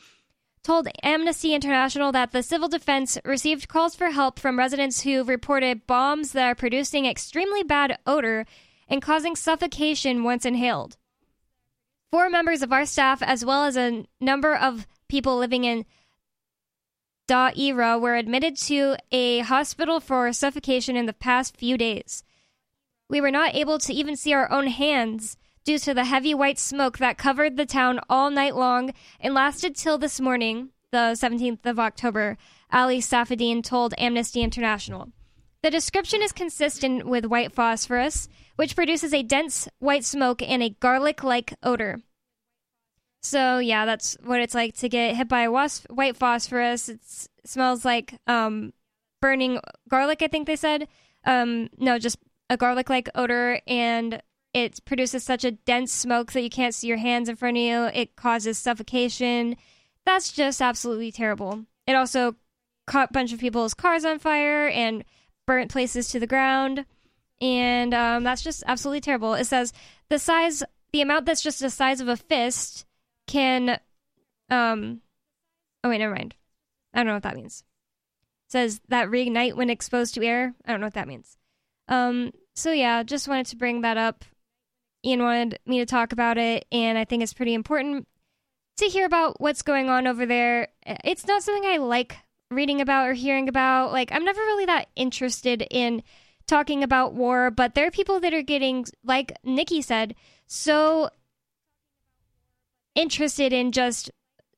told 0.63 0.89
Amnesty 1.03 1.55
International 1.55 2.13
that 2.13 2.33
the 2.33 2.43
civil 2.43 2.69
defense 2.69 3.19
received 3.27 3.69
calls 3.69 3.95
for 3.95 4.11
help 4.11 4.39
from 4.39 4.59
residents 4.59 5.03
who 5.03 5.23
reported 5.23 5.87
bombs 5.87 6.33
that 6.33 6.47
are 6.47 6.55
producing 6.55 7.05
extremely 7.05 7.63
bad 7.63 7.99
odor 8.07 8.47
and 8.89 9.03
causing 9.03 9.37
suffocation 9.37 10.25
once 10.25 10.47
inhaled. 10.47 10.97
Four 12.11 12.31
members 12.31 12.63
of 12.63 12.73
our 12.73 12.87
staff, 12.87 13.23
as 13.23 13.45
well 13.45 13.65
as 13.65 13.77
a 13.77 14.07
number 14.21 14.55
of 14.55 14.87
people 15.09 15.37
living 15.37 15.65
in 15.65 15.85
Da'ira 17.33 17.99
were 17.99 18.15
admitted 18.15 18.59
to 18.59 18.95
a 19.11 19.39
hospital 19.39 20.01
for 20.01 20.31
suffocation 20.35 20.97
in 20.97 21.07
the 21.07 21.15
past 21.15 21.57
few 21.57 21.79
days. 21.79 22.25
We 23.09 23.23
were 23.23 23.31
not 23.31 23.55
able 23.55 23.79
to 23.79 23.93
even 23.95 24.17
see 24.17 24.35
our 24.35 24.53
own 24.53 24.67
hands 24.67 25.39
due 25.65 25.79
to 25.79 25.95
the 25.95 26.05
heavy 26.05 26.35
white 26.35 26.59
smoke 26.59 26.99
that 26.99 27.17
covered 27.17 27.57
the 27.57 27.65
town 27.65 28.01
all 28.11 28.31
night 28.31 28.55
long 28.55 28.93
and 29.19 29.33
lasted 29.33 29.77
till 29.77 29.97
this 29.97 30.21
morning, 30.21 30.73
the 30.91 31.17
17th 31.17 31.65
of 31.65 31.79
October, 31.79 32.37
Ali 32.71 32.99
Safadine 32.99 33.65
told 33.65 33.95
Amnesty 33.97 34.43
International. 34.43 35.09
The 35.63 35.71
description 35.71 36.21
is 36.21 36.33
consistent 36.33 37.07
with 37.07 37.25
white 37.25 37.55
phosphorus, 37.55 38.29
which 38.57 38.77
produces 38.77 39.15
a 39.15 39.23
dense 39.23 39.71
white 39.79 40.05
smoke 40.05 40.43
and 40.43 40.63
a 40.63 40.77
garlic 40.81 41.25
like 41.25 41.55
odor. 41.63 42.03
So 43.23 43.59
yeah, 43.59 43.87
that's 43.87 44.17
what 44.25 44.41
it's 44.41 44.55
like 44.55 44.77
to 44.79 44.89
get 44.89 45.17
hit 45.17 45.29
by 45.29 45.49
was- 45.49 45.87
white 45.89 46.17
phosphorus. 46.17 46.89
It 46.89 47.01
smells 47.45 47.85
like 47.85 48.15
um, 48.27 48.73
burning 49.21 49.61
garlic. 49.89 50.23
I 50.23 50.29
think 50.29 50.47
they 50.47 50.57
said. 50.57 50.89
Um, 51.25 51.69
no, 51.79 51.99
just 51.99 52.19
a 52.51 52.57
garlic-like 52.57 53.09
odor, 53.15 53.61
and 53.67 54.21
it 54.53 54.85
produces 54.85 55.23
such 55.23 55.45
a 55.45 55.53
dense 55.53 55.93
smoke 55.93 56.33
that 56.33 56.43
you 56.43 56.51
can't 56.51 56.75
see 56.75 56.89
your 56.89 56.97
hands 56.97 57.29
in 57.29 57.37
front 57.37 57.57
of 57.57 57.63
you. 57.63 57.85
It 57.95 58.17
causes 58.17 58.59
suffocation. 58.59 59.57
That's 60.05 60.33
just 60.33 60.61
absolutely 60.61 61.13
terrible. 61.13 61.65
It 61.87 61.95
also 61.95 62.35
caught 62.87 63.11
a 63.11 63.13
bunch 63.13 63.33
of 63.33 63.39
people's 63.39 63.73
cars 63.73 64.05
on 64.05 64.19
fire 64.19 64.69
and 64.69 65.05
burnt 65.47 65.71
places 65.71 66.09
to 66.09 66.21
the 66.21 66.27
ground. 66.27 66.85
And 67.41 67.95
um, 67.95 68.25
that's 68.25 68.43
just 68.43 68.63
absolutely 68.67 69.01
terrible. 69.01 69.35
It 69.35 69.45
says 69.45 69.73
the 70.09 70.19
size, 70.19 70.63
the 70.93 71.01
amount 71.01 71.27
that's 71.27 71.43
just 71.43 71.61
the 71.61 71.71
size 71.71 72.01
of 72.01 72.09
a 72.09 72.17
fist 72.17 72.85
can 73.33 73.81
um 74.51 75.01
oh 75.83 75.89
wait 75.89 75.99
never 75.99 76.15
mind. 76.15 76.35
I 76.93 76.99
don't 76.99 77.07
know 77.07 77.15
what 77.15 77.23
that 77.23 77.37
means. 77.37 77.65
It 78.47 78.53
says 78.53 78.81
that 78.89 79.09
reignite 79.09 79.55
when 79.55 79.71
exposed 79.71 80.15
to 80.15 80.25
air. 80.25 80.55
I 80.67 80.71
don't 80.71 80.81
know 80.81 80.87
what 80.87 80.95
that 80.95 81.09
means. 81.09 81.39
Um 81.89 82.33
so 82.55 82.73
yeah 82.73 83.03
just 83.03 83.29
wanted 83.29 83.47
to 83.47 83.57
bring 83.57 83.81
that 83.81 83.97
up. 83.97 84.25
Ian 85.05 85.23
wanted 85.23 85.59
me 85.67 85.79
to 85.79 85.87
talk 85.87 86.13
about 86.13 86.39
it 86.39 86.67
and 86.71 86.97
i 86.97 87.05
think 87.05 87.23
it's 87.23 87.35
pretty 87.35 87.55
important 87.55 88.07
to 88.77 88.87
hear 88.87 89.07
about 89.07 89.41
what's 89.41 89.63
going 89.63 89.89
on 89.89 90.07
over 90.07 90.27
there. 90.27 90.69
It's 90.87 91.27
not 91.27 91.43
something 91.43 91.65
i 91.65 91.79
like 91.79 92.17
reading 92.51 92.83
about 92.83 93.09
or 93.09 93.15
hearing 93.15 93.49
about. 93.49 93.93
Like 93.93 94.13
i'm 94.13 94.25
never 94.25 94.41
really 94.41 94.67
that 94.67 94.89
interested 94.95 95.67
in 95.71 96.03
talking 96.47 96.83
about 96.83 97.15
war 97.15 97.51
but 97.51 97.75
there 97.75 97.87
are 97.87 97.91
people 97.91 98.21
that 98.21 98.35
are 98.35 98.43
getting 98.43 98.85
like 99.05 99.33
nikki 99.45 99.81
said 99.81 100.13
so 100.49 101.09
interested 102.95 103.53
in 103.53 103.73
just 103.73 104.11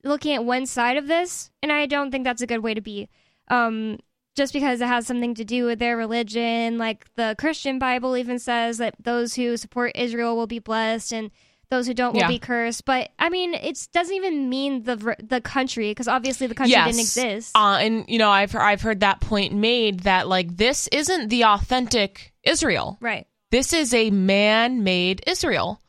looking 0.03 0.35
at 0.35 0.44
one 0.44 0.66
side 0.66 0.97
of 0.97 1.07
this, 1.07 1.51
and 1.62 1.73
I 1.73 1.87
don't 1.87 2.11
think 2.11 2.25
that's 2.25 2.42
a 2.42 2.47
good 2.47 2.62
way 2.62 2.75
to 2.75 2.81
be. 2.81 3.09
Um, 3.49 3.99
just 4.37 4.53
because 4.53 4.81
it 4.81 4.88
has 4.88 5.07
something 5.07 5.35
to 5.35 5.44
do 5.44 5.64
with 5.66 5.79
their 5.79 5.97
religion, 5.97 6.77
like 6.77 7.07
the 7.14 7.37
Christian 7.38 7.79
Bible 7.79 8.16
even 8.16 8.38
says 8.38 8.79
that 8.79 8.94
those 9.01 9.35
who 9.35 9.57
support 9.57 9.92
Israel 9.94 10.37
will 10.37 10.49
be 10.49 10.59
blessed, 10.59 11.12
and 11.12 11.31
those 11.70 11.87
who 11.87 11.94
don't 11.94 12.12
will 12.14 12.20
Yeah. 12.20 12.29
be 12.29 12.38
cursed. 12.40 12.85
But 12.85 13.11
I 13.18 13.29
mean, 13.31 13.55
it 13.55 13.88
doesn't 13.92 14.14
even 14.14 14.49
mean 14.51 14.83
the 14.83 15.16
the 15.23 15.40
country 15.40 15.90
because 15.92 16.09
obviously 16.09 16.47
the 16.49 16.55
country 16.55 16.73
Yes. 16.73 16.87
didn't 16.88 17.01
exist. 17.01 17.53
Uh, 17.57 17.79
and 17.81 18.05
you 18.09 18.18
know, 18.18 18.31
I've 18.31 18.55
I've 18.57 18.83
heard 18.83 19.01
that 19.01 19.20
point 19.20 19.55
made 19.55 20.01
that 20.01 20.27
like 20.29 20.57
this 20.57 20.88
isn't 20.88 21.29
the 21.29 21.44
authentic 21.44 22.33
Israel. 22.42 22.99
right. 23.01 23.27
This 23.51 23.73
is 23.73 23.94
a 23.94 24.11
man-made 24.11 25.23
Israel. 25.29 25.81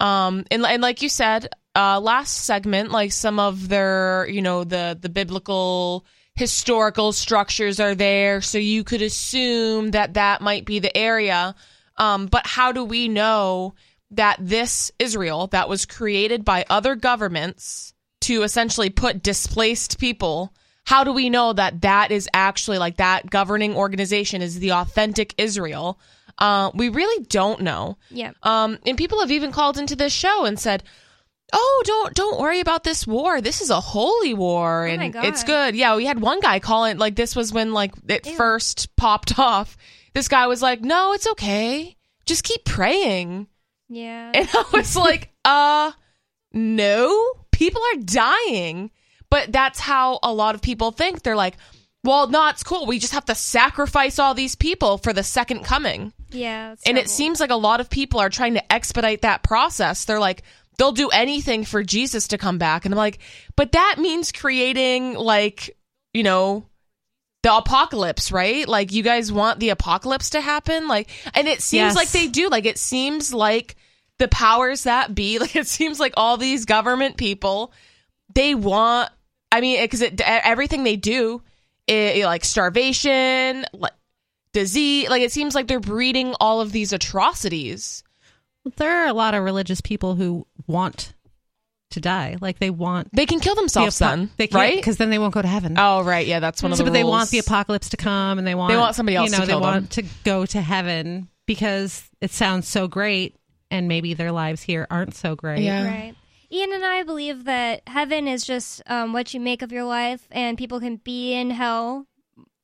Um, 0.00 0.44
and 0.50 0.64
and 0.64 0.80
like 0.82 1.02
you 1.02 1.08
said, 1.10 1.48
uh, 1.74 2.00
last 2.00 2.44
segment, 2.44 2.90
like 2.90 3.12
some 3.12 3.38
of 3.38 3.68
their, 3.68 4.26
you 4.28 4.42
know, 4.42 4.64
the 4.64 4.96
the 5.00 5.08
biblical 5.08 6.04
historical 6.36 7.12
structures 7.12 7.78
are 7.80 7.94
there, 7.94 8.40
so 8.40 8.58
you 8.58 8.84
could 8.84 9.02
assume 9.02 9.90
that 9.92 10.14
that 10.14 10.40
might 10.40 10.64
be 10.64 10.78
the 10.78 10.96
area. 10.96 11.54
Um, 11.96 12.26
but 12.26 12.46
how 12.46 12.72
do 12.72 12.84
we 12.84 13.08
know 13.08 13.74
that 14.10 14.36
this 14.40 14.90
Israel 14.98 15.48
that 15.48 15.68
was 15.68 15.86
created 15.86 16.44
by 16.44 16.64
other 16.68 16.94
governments 16.96 17.94
to 18.22 18.42
essentially 18.42 18.90
put 18.90 19.22
displaced 19.22 19.98
people? 19.98 20.52
How 20.84 21.02
do 21.02 21.12
we 21.12 21.30
know 21.30 21.52
that 21.52 21.80
that 21.82 22.10
is 22.10 22.28
actually 22.34 22.78
like 22.78 22.98
that 22.98 23.30
governing 23.30 23.74
organization 23.74 24.42
is 24.42 24.58
the 24.58 24.72
authentic 24.72 25.34
Israel? 25.38 25.98
Uh, 26.38 26.70
we 26.74 26.88
really 26.88 27.24
don't 27.26 27.62
know. 27.62 27.96
Yeah. 28.10 28.32
Um, 28.42 28.78
and 28.84 28.98
people 28.98 29.20
have 29.20 29.30
even 29.30 29.52
called 29.52 29.78
into 29.78 29.96
this 29.96 30.12
show 30.12 30.44
and 30.44 30.58
said, 30.58 30.82
"Oh, 31.52 31.82
don't 31.84 32.14
don't 32.14 32.40
worry 32.40 32.60
about 32.60 32.84
this 32.84 33.06
war. 33.06 33.40
This 33.40 33.60
is 33.60 33.70
a 33.70 33.80
holy 33.80 34.34
war, 34.34 34.86
Oh 34.86 34.90
and 34.90 35.12
God. 35.12 35.24
it's 35.26 35.44
good." 35.44 35.74
Yeah, 35.76 35.96
we 35.96 36.04
had 36.06 36.20
one 36.20 36.40
guy 36.40 36.58
calling 36.60 36.98
like 36.98 37.16
this 37.16 37.36
was 37.36 37.52
when 37.52 37.72
like 37.72 37.92
it 38.08 38.26
Ew. 38.26 38.36
first 38.36 38.94
popped 38.96 39.38
off. 39.38 39.76
This 40.14 40.28
guy 40.28 40.46
was 40.46 40.62
like, 40.62 40.80
"No, 40.80 41.12
it's 41.12 41.26
okay. 41.28 41.96
Just 42.26 42.44
keep 42.44 42.64
praying." 42.64 43.48
Yeah. 43.88 44.32
And 44.34 44.48
I 44.54 44.64
was 44.72 44.96
like, 44.96 45.30
"Uh, 45.44 45.92
no. 46.52 47.32
People 47.52 47.82
are 47.94 48.00
dying." 48.00 48.90
But 49.30 49.52
that's 49.52 49.80
how 49.80 50.20
a 50.22 50.32
lot 50.32 50.54
of 50.54 50.62
people 50.62 50.92
think. 50.92 51.22
They're 51.22 51.34
like, 51.36 51.56
"Well, 52.04 52.28
no, 52.28 52.48
it's 52.48 52.62
cool. 52.62 52.86
We 52.86 52.98
just 52.98 53.12
have 53.14 53.24
to 53.26 53.34
sacrifice 53.34 54.18
all 54.18 54.34
these 54.34 54.54
people 54.54 54.98
for 54.98 55.12
the 55.12 55.22
second 55.24 55.64
coming." 55.64 56.12
Yeah, 56.30 56.74
and 56.86 56.98
it 56.98 57.08
seems 57.08 57.38
like 57.40 57.50
a 57.50 57.56
lot 57.56 57.80
of 57.80 57.88
people 57.90 58.18
are 58.20 58.28
trying 58.30 58.54
to 58.54 58.72
expedite 58.72 59.22
that 59.22 59.42
process. 59.44 60.04
They're 60.04 60.18
like, 60.18 60.42
they'll 60.78 60.92
do 60.92 61.08
anything 61.08 61.64
for 61.64 61.82
Jesus 61.82 62.28
to 62.28 62.38
come 62.38 62.58
back. 62.58 62.84
And 62.84 62.94
I'm 62.94 62.98
like, 62.98 63.18
but 63.56 63.72
that 63.72 63.96
means 63.98 64.32
creating, 64.32 65.14
like, 65.14 65.76
you 66.12 66.22
know, 66.22 66.66
the 67.42 67.54
apocalypse, 67.56 68.32
right? 68.32 68.66
Like, 68.66 68.92
you 68.92 69.02
guys 69.02 69.30
want 69.32 69.60
the 69.60 69.68
apocalypse 69.70 70.30
to 70.30 70.40
happen? 70.40 70.88
Like, 70.88 71.10
and 71.34 71.46
it 71.48 71.60
seems 71.60 71.80
Yes. 71.80 71.96
like 71.96 72.10
they 72.10 72.28
do. 72.28 72.48
Like, 72.48 72.64
it 72.64 72.78
seems 72.78 73.34
like 73.34 73.76
the 74.18 74.28
powers 74.28 74.84
that 74.84 75.14
be, 75.14 75.38
like, 75.40 75.54
it 75.56 75.66
seems 75.66 76.00
like 76.00 76.14
all 76.16 76.36
these 76.36 76.64
government 76.64 77.16
people, 77.16 77.72
they 78.34 78.54
want, 78.54 79.10
I 79.52 79.60
mean, 79.60 79.82
because 79.82 80.00
it, 80.02 80.20
everything 80.22 80.84
they 80.84 80.96
do, 80.96 81.42
it, 81.86 82.24
like 82.24 82.44
starvation, 82.44 83.66
like, 83.74 83.92
disease, 84.52 85.08
like, 85.10 85.22
it 85.22 85.32
seems 85.32 85.54
like 85.54 85.66
they're 85.66 85.80
breeding 85.80 86.34
all 86.40 86.60
of 86.60 86.72
these 86.72 86.92
atrocities. 86.92 88.03
There 88.76 89.02
are 89.04 89.06
a 89.06 89.12
lot 89.12 89.34
of 89.34 89.42
religious 89.44 89.80
people 89.80 90.14
who 90.14 90.46
want 90.66 91.12
to 91.90 92.00
die. 92.00 92.36
Like 92.40 92.58
they 92.58 92.70
want 92.70 93.10
They 93.12 93.26
can 93.26 93.40
kill 93.40 93.54
the 93.54 93.60
themselves 93.62 94.00
apo- 94.00 94.10
then, 94.16 94.30
they 94.36 94.46
can't, 94.46 94.54
right? 94.54 94.76
Because 94.76 94.96
then 94.96 95.10
they 95.10 95.18
won't 95.18 95.34
go 95.34 95.42
to 95.42 95.48
heaven. 95.48 95.76
Oh, 95.78 96.02
right. 96.02 96.26
Yeah, 96.26 96.40
that's 96.40 96.62
one 96.62 96.72
of 96.72 96.78
so, 96.78 96.84
the 96.84 96.90
but 96.90 96.94
they 96.94 97.04
want 97.04 97.30
the 97.30 97.38
apocalypse 97.38 97.90
to 97.90 97.96
come, 97.96 98.38
and 98.38 98.46
they 98.46 98.54
want 98.54 98.72
they 98.72 98.76
want 98.76 98.96
somebody 98.96 99.16
else 99.16 99.30
You 99.30 99.32
know, 99.32 99.40
to 99.42 99.46
they 99.46 99.52
kill 99.52 99.60
them. 99.60 99.70
want 99.70 99.90
to 99.92 100.02
go 100.24 100.46
to 100.46 100.60
heaven 100.60 101.28
because 101.46 102.08
it 102.20 102.30
sounds 102.30 102.66
so 102.66 102.88
great, 102.88 103.36
and 103.70 103.86
maybe 103.86 104.14
their 104.14 104.32
lives 104.32 104.62
here 104.62 104.86
aren't 104.90 105.14
so 105.14 105.36
great. 105.36 105.60
Yeah. 105.62 105.86
Right. 105.86 106.14
Ian 106.50 106.72
and 106.72 106.84
I 106.84 107.02
believe 107.02 107.44
that 107.44 107.82
heaven 107.86 108.28
is 108.28 108.44
just 108.44 108.80
um, 108.86 109.12
what 109.12 109.34
you 109.34 109.40
make 109.40 109.60
of 109.62 109.72
your 109.72 109.84
life, 109.84 110.26
and 110.30 110.56
people 110.56 110.80
can 110.80 110.96
be 110.96 111.32
in 111.34 111.50
hell 111.50 112.06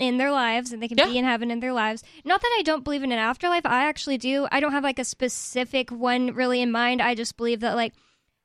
in 0.00 0.16
their 0.16 0.32
lives, 0.32 0.72
and 0.72 0.82
they 0.82 0.88
can 0.88 0.98
Yeah. 0.98 1.06
be 1.06 1.18
in 1.18 1.24
heaven 1.24 1.50
in 1.50 1.60
their 1.60 1.72
lives. 1.72 2.02
Not 2.24 2.40
that 2.40 2.56
I 2.58 2.62
don't 2.62 2.82
believe 2.82 3.02
in 3.04 3.12
an 3.12 3.18
afterlife. 3.18 3.64
I 3.66 3.84
actually 3.84 4.18
do. 4.18 4.48
I 4.50 4.58
don't 4.58 4.72
have 4.72 4.82
like 4.82 4.98
a 4.98 5.04
specific 5.04 5.90
one 5.90 6.32
really 6.34 6.60
in 6.60 6.72
mind. 6.72 7.00
I 7.02 7.14
just 7.14 7.36
believe 7.36 7.60
that 7.60 7.76
like 7.76 7.92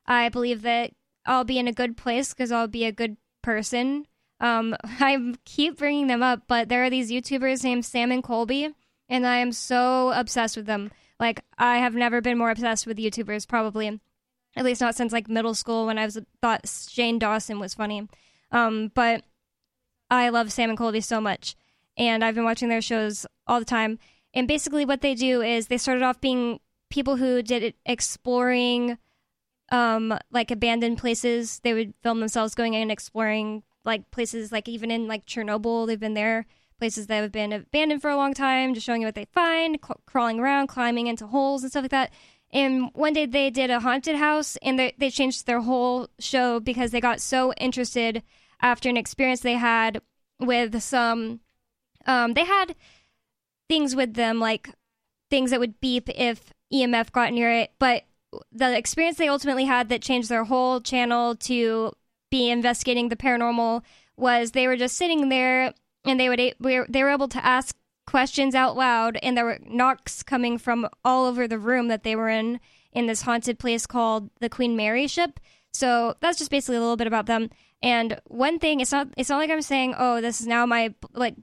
I 0.05 0.29
believe 0.29 0.61
that 0.61 0.91
I'll 1.25 1.43
be 1.45 1.57
in 1.57 1.67
a 1.67 1.73
good 1.73 1.97
place 1.97 2.33
because 2.33 2.51
I'll 2.51 2.67
be 2.67 2.85
a 2.85 2.91
good 2.91 3.17
person. 3.41 4.05
Um, 4.39 4.75
I 4.83 5.33
keep 5.45 5.77
bringing 5.77 6.07
them 6.07 6.21
up, 6.21 6.43
but 6.47 6.69
there 6.69 6.83
are 6.83 6.89
these 6.89 7.09
YouTubers 7.11 7.63
named 7.63 7.85
Sam 7.85 8.11
and 8.11 8.23
Colby, 8.23 8.69
and 9.09 9.25
I 9.25 9.37
am 9.37 9.51
so 9.51 10.11
obsessed 10.11 10.57
with 10.57 10.65
them. 10.67 10.91
Like 11.19 11.41
I 11.57 11.77
have 11.77 11.95
never 11.95 12.19
been 12.21 12.37
more 12.37 12.51
obsessed 12.51 12.85
with 12.85 12.97
YouTubers, 12.97 13.47
probably 13.47 13.99
at 14.57 14.65
least 14.65 14.81
not 14.81 14.95
since 14.95 15.13
like 15.13 15.29
middle 15.29 15.53
school 15.55 15.85
when 15.85 15.97
I 15.97 16.05
was 16.05 16.19
thought 16.41 16.67
Shane 16.67 17.17
Dawson 17.17 17.59
was 17.59 17.73
funny. 17.73 18.07
Um, 18.51 18.91
but 18.93 19.23
I 20.09 20.29
love 20.29 20.51
Sam 20.51 20.69
and 20.69 20.77
Colby 20.77 21.01
so 21.01 21.19
much, 21.19 21.55
and 21.97 22.23
I've 22.23 22.35
been 22.35 22.43
watching 22.43 22.69
their 22.69 22.81
shows 22.81 23.25
all 23.47 23.59
the 23.59 23.65
time. 23.65 23.99
And 24.33 24.47
basically, 24.47 24.85
what 24.85 25.01
they 25.01 25.15
do 25.15 25.41
is 25.41 25.67
they 25.67 25.77
started 25.77 26.03
off 26.03 26.21
being 26.21 26.59
people 26.89 27.17
who 27.17 27.41
did 27.41 27.73
exploring, 27.85 28.97
um, 29.71 30.17
like 30.31 30.51
abandoned 30.51 30.97
places. 30.97 31.59
They 31.59 31.73
would 31.73 31.93
film 32.03 32.19
themselves 32.19 32.55
going 32.55 32.73
in 32.73 32.83
and 32.83 32.91
exploring 32.91 33.63
like 33.83 34.11
places, 34.11 34.51
like 34.51 34.67
even 34.67 34.91
in 34.91 35.07
like 35.07 35.25
Chernobyl, 35.25 35.87
they've 35.87 35.99
been 35.99 36.13
there. 36.13 36.45
Places 36.77 37.07
that 37.07 37.21
have 37.21 37.31
been 37.31 37.53
abandoned 37.53 38.01
for 38.01 38.09
a 38.09 38.17
long 38.17 38.33
time, 38.33 38.73
just 38.73 38.85
showing 38.85 39.01
you 39.01 39.07
what 39.07 39.15
they 39.15 39.27
find, 39.33 39.79
crawling 40.05 40.41
around, 40.41 40.67
climbing 40.67 41.07
into 41.07 41.25
holes 41.25 41.63
and 41.63 41.71
stuff 41.71 41.85
like 41.85 41.91
that. 41.91 42.11
And 42.51 42.89
one 42.93 43.13
day 43.13 43.25
they 43.25 43.49
did 43.49 43.69
a 43.69 43.79
haunted 43.79 44.17
house 44.17 44.57
and 44.61 44.77
they, 44.77 44.93
they 44.97 45.09
changed 45.09 45.45
their 45.45 45.61
whole 45.61 46.09
show 46.19 46.59
because 46.59 46.91
they 46.91 46.99
got 46.99 47.21
so 47.21 47.53
interested 47.53 48.23
after 48.61 48.89
an 48.89 48.97
experience 48.97 49.41
they 49.41 49.53
had 49.53 50.01
with 50.39 50.81
some. 50.81 51.39
Um, 52.07 52.33
they 52.33 52.45
had 52.45 52.75
things 53.67 53.95
with 53.95 54.13
them, 54.13 54.39
like 54.39 54.69
things 55.29 55.51
that 55.51 55.59
would 55.59 55.79
beep 55.79 56.09
if 56.09 56.53
EMF 56.71 57.11
got 57.11 57.33
near 57.33 57.51
it. 57.51 57.71
But 57.79 58.03
the 58.51 58.77
experience 58.77 59.17
they 59.17 59.27
ultimately 59.27 59.65
had 59.65 59.89
that 59.89 60.01
changed 60.01 60.29
their 60.29 60.43
whole 60.43 60.81
channel 60.81 61.35
to 61.35 61.93
be 62.29 62.49
investigating 62.49 63.09
the 63.09 63.15
paranormal 63.15 63.81
was 64.17 64.51
they 64.51 64.67
were 64.67 64.77
just 64.77 64.97
sitting 64.97 65.29
there 65.29 65.73
and 66.03 66.19
they 66.19 66.29
would 66.29 66.39
they 66.89 67.03
were 67.03 67.09
able 67.09 67.27
to 67.27 67.45
ask 67.45 67.75
questions 68.05 68.53
out 68.53 68.75
loud 68.75 69.17
and 69.23 69.35
there 69.35 69.45
were 69.45 69.59
knocks 69.65 70.21
coming 70.21 70.57
from 70.57 70.87
all 71.03 71.25
over 71.25 71.47
the 71.47 71.57
room 71.57 71.87
that 71.87 72.03
they 72.03 72.15
were 72.15 72.29
in 72.29 72.59
in 72.91 73.07
this 73.07 73.23
haunted 73.23 73.59
place 73.59 73.85
called 73.85 74.29
the 74.39 74.49
Queen 74.49 74.75
Mary 74.75 75.07
ship. 75.07 75.39
So 75.73 76.15
that's 76.21 76.37
just 76.37 76.51
basically 76.51 76.77
a 76.77 76.79
little 76.79 76.95
bit 76.95 77.07
about 77.07 77.25
them. 77.25 77.49
And 77.85 78.19
one 78.25 78.57
thing, 78.57 78.79
it's 78.79 78.91
not 78.91 79.09
it's 79.15 79.29
not 79.29 79.37
like 79.37 79.51
I'm 79.51 79.61
saying, 79.61 79.93
oh, 79.95 80.19
this 80.19 80.41
is 80.41 80.47
now 80.47 80.65
my 80.65 80.95
like 81.13 81.35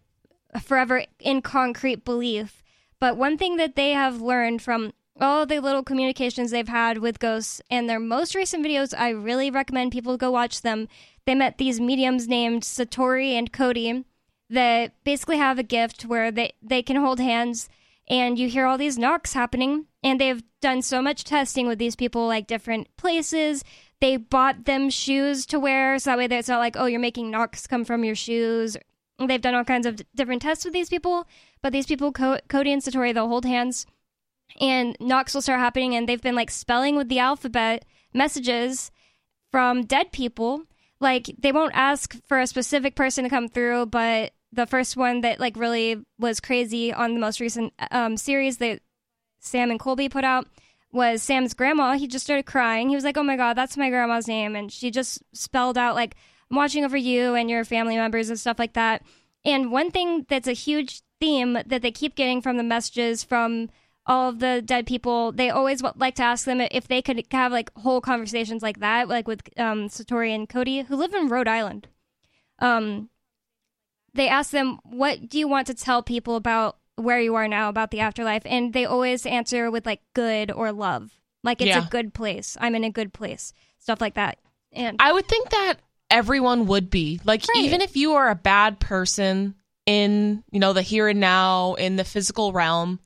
forever 0.60 1.04
in 1.20 1.40
concrete 1.40 2.04
belief. 2.04 2.64
But 2.98 3.16
one 3.16 3.38
thing 3.38 3.58
that 3.58 3.76
they 3.76 3.92
have 3.92 4.20
learned 4.20 4.60
from 4.60 4.92
all 5.20 5.46
the 5.46 5.60
little 5.60 5.84
communications 5.84 6.50
they've 6.50 6.66
had 6.66 6.98
with 6.98 7.20
ghosts 7.20 7.62
and 7.70 7.88
their 7.88 8.00
most 8.00 8.34
recent 8.34 8.66
videos, 8.66 8.92
I 8.98 9.10
really 9.10 9.52
recommend 9.52 9.92
people 9.92 10.16
go 10.16 10.32
watch 10.32 10.62
them. 10.62 10.88
They 11.26 11.36
met 11.36 11.58
these 11.58 11.80
mediums 11.80 12.26
named 12.26 12.64
Satori 12.64 13.34
and 13.34 13.52
Cody 13.52 14.04
that 14.50 14.94
basically 15.04 15.36
have 15.36 15.60
a 15.60 15.62
gift 15.62 16.02
where 16.06 16.32
they, 16.32 16.54
they 16.60 16.82
can 16.82 16.96
hold 16.96 17.20
hands 17.20 17.68
and 18.08 18.36
you 18.36 18.48
hear 18.48 18.66
all 18.66 18.78
these 18.78 18.98
knocks 18.98 19.32
happening. 19.32 19.86
And 20.02 20.20
they've 20.20 20.42
done 20.60 20.82
so 20.82 21.00
much 21.00 21.22
testing 21.22 21.68
with 21.68 21.78
these 21.78 21.94
people, 21.94 22.26
like 22.26 22.48
different 22.48 22.88
places. 22.96 23.62
They 24.02 24.16
bought 24.18 24.64
them 24.64 24.90
shoes 24.90 25.46
to 25.46 25.60
wear 25.60 25.98
so 25.98 26.10
that 26.10 26.18
way 26.18 26.24
it's 26.24 26.48
not 26.48 26.58
like, 26.58 26.76
oh, 26.76 26.86
you're 26.86 27.00
making 27.00 27.30
knocks 27.30 27.68
come 27.68 27.84
from 27.84 28.04
your 28.04 28.16
shoes. 28.16 28.76
They've 29.18 29.40
done 29.40 29.54
all 29.54 29.64
kinds 29.64 29.86
of 29.86 30.02
different 30.14 30.42
tests 30.42 30.64
with 30.64 30.74
these 30.74 30.88
people, 30.88 31.26
but 31.62 31.72
these 31.72 31.86
people, 31.86 32.10
Co- 32.10 32.40
Cody 32.48 32.72
and 32.72 32.82
Satori, 32.82 33.14
they'll 33.14 33.28
hold 33.28 33.44
hands 33.44 33.86
and 34.60 34.96
knocks 35.00 35.34
will 35.34 35.42
start 35.42 35.60
happening 35.60 35.94
and 35.94 36.08
they've 36.08 36.20
been 36.20 36.34
like 36.34 36.50
spelling 36.50 36.96
with 36.96 37.08
the 37.08 37.18
alphabet 37.18 37.84
messages 38.12 38.90
from 39.50 39.84
dead 39.84 40.12
people 40.12 40.62
like 41.00 41.30
they 41.38 41.52
won't 41.52 41.74
ask 41.74 42.16
for 42.26 42.40
a 42.40 42.46
specific 42.46 42.94
person 42.94 43.24
to 43.24 43.30
come 43.30 43.48
through 43.48 43.86
but 43.86 44.32
the 44.52 44.66
first 44.66 44.96
one 44.96 45.22
that 45.22 45.40
like 45.40 45.56
really 45.56 46.04
was 46.18 46.40
crazy 46.40 46.92
on 46.92 47.14
the 47.14 47.20
most 47.20 47.40
recent 47.40 47.72
um, 47.90 48.16
series 48.16 48.58
that 48.58 48.80
sam 49.40 49.70
and 49.70 49.80
colby 49.80 50.08
put 50.08 50.24
out 50.24 50.46
was 50.92 51.22
sam's 51.22 51.54
grandma. 51.54 51.94
He 51.94 52.06
just 52.06 52.24
started 52.24 52.46
crying. 52.46 52.88
He 52.88 52.94
was 52.94 53.04
like 53.04 53.16
oh 53.16 53.22
my 53.22 53.36
god 53.36 53.54
that's 53.54 53.76
my 53.76 53.90
grandma's 53.90 54.28
name. 54.28 54.54
And 54.54 54.70
she 54.70 54.90
just 54.90 55.22
spelled 55.32 55.78
out 55.78 55.94
like 55.94 56.14
i'm 56.50 56.56
watching 56.56 56.84
over 56.84 56.96
you 56.96 57.34
and 57.34 57.48
your 57.50 57.64
family 57.64 57.96
members 57.96 58.28
and 58.28 58.38
stuff 58.38 58.58
like 58.58 58.74
that. 58.74 59.02
And 59.44 59.72
one 59.72 59.90
thing 59.90 60.26
that's 60.28 60.48
a 60.48 60.52
huge 60.52 61.02
theme 61.20 61.54
that 61.54 61.82
they 61.82 61.90
keep 61.90 62.14
getting 62.14 62.42
from 62.42 62.56
the 62.56 62.62
messages 62.62 63.24
from 63.24 63.70
all 64.06 64.28
of 64.28 64.40
the 64.40 64.60
dead 64.64 64.86
people, 64.86 65.32
they 65.32 65.50
always 65.50 65.82
like 65.96 66.16
to 66.16 66.22
ask 66.22 66.44
them 66.44 66.60
if 66.60 66.88
they 66.88 67.00
could 67.02 67.24
have 67.30 67.52
like 67.52 67.70
whole 67.78 68.00
conversations 68.00 68.62
like 68.62 68.80
that, 68.80 69.08
like 69.08 69.28
with 69.28 69.42
um, 69.56 69.88
Satori 69.88 70.34
and 70.34 70.48
Cody, 70.48 70.82
who 70.82 70.96
live 70.96 71.14
in 71.14 71.28
Rhode 71.28 71.48
Island. 71.48 71.88
Um, 72.58 73.10
they 74.14 74.28
ask 74.28 74.50
them, 74.50 74.78
"What 74.84 75.28
do 75.28 75.38
you 75.38 75.48
want 75.48 75.68
to 75.68 75.74
tell 75.74 76.02
people 76.02 76.36
about 76.36 76.78
where 76.96 77.20
you 77.20 77.34
are 77.34 77.48
now, 77.48 77.68
about 77.68 77.90
the 77.90 78.00
afterlife?" 78.00 78.42
And 78.46 78.72
they 78.72 78.84
always 78.84 79.26
answer 79.26 79.70
with 79.70 79.86
like 79.86 80.00
"good" 80.14 80.50
or 80.50 80.72
"love," 80.72 81.18
like 81.42 81.60
it's 81.60 81.68
Yeah. 81.68 81.86
a 81.86 81.90
good 81.90 82.14
place. 82.14 82.56
I'm 82.60 82.74
in 82.74 82.84
a 82.84 82.90
good 82.90 83.12
place, 83.12 83.52
stuff 83.78 84.00
like 84.00 84.14
that. 84.14 84.38
And 84.72 84.96
I 85.00 85.12
would 85.12 85.28
think 85.28 85.50
that 85.50 85.74
everyone 86.10 86.66
would 86.66 86.90
be. 86.90 87.20
Like 87.24 87.42
Right. 87.48 87.64
even 87.64 87.80
if 87.80 87.96
you 87.96 88.14
are 88.14 88.28
a 88.30 88.34
bad 88.34 88.80
person 88.80 89.54
in, 89.86 90.44
you 90.50 90.60
know, 90.60 90.72
the 90.72 90.82
here 90.82 91.08
and 91.08 91.20
now, 91.20 91.74
in 91.74 91.96
the 91.96 92.04
physical 92.04 92.52
realm, 92.52 93.00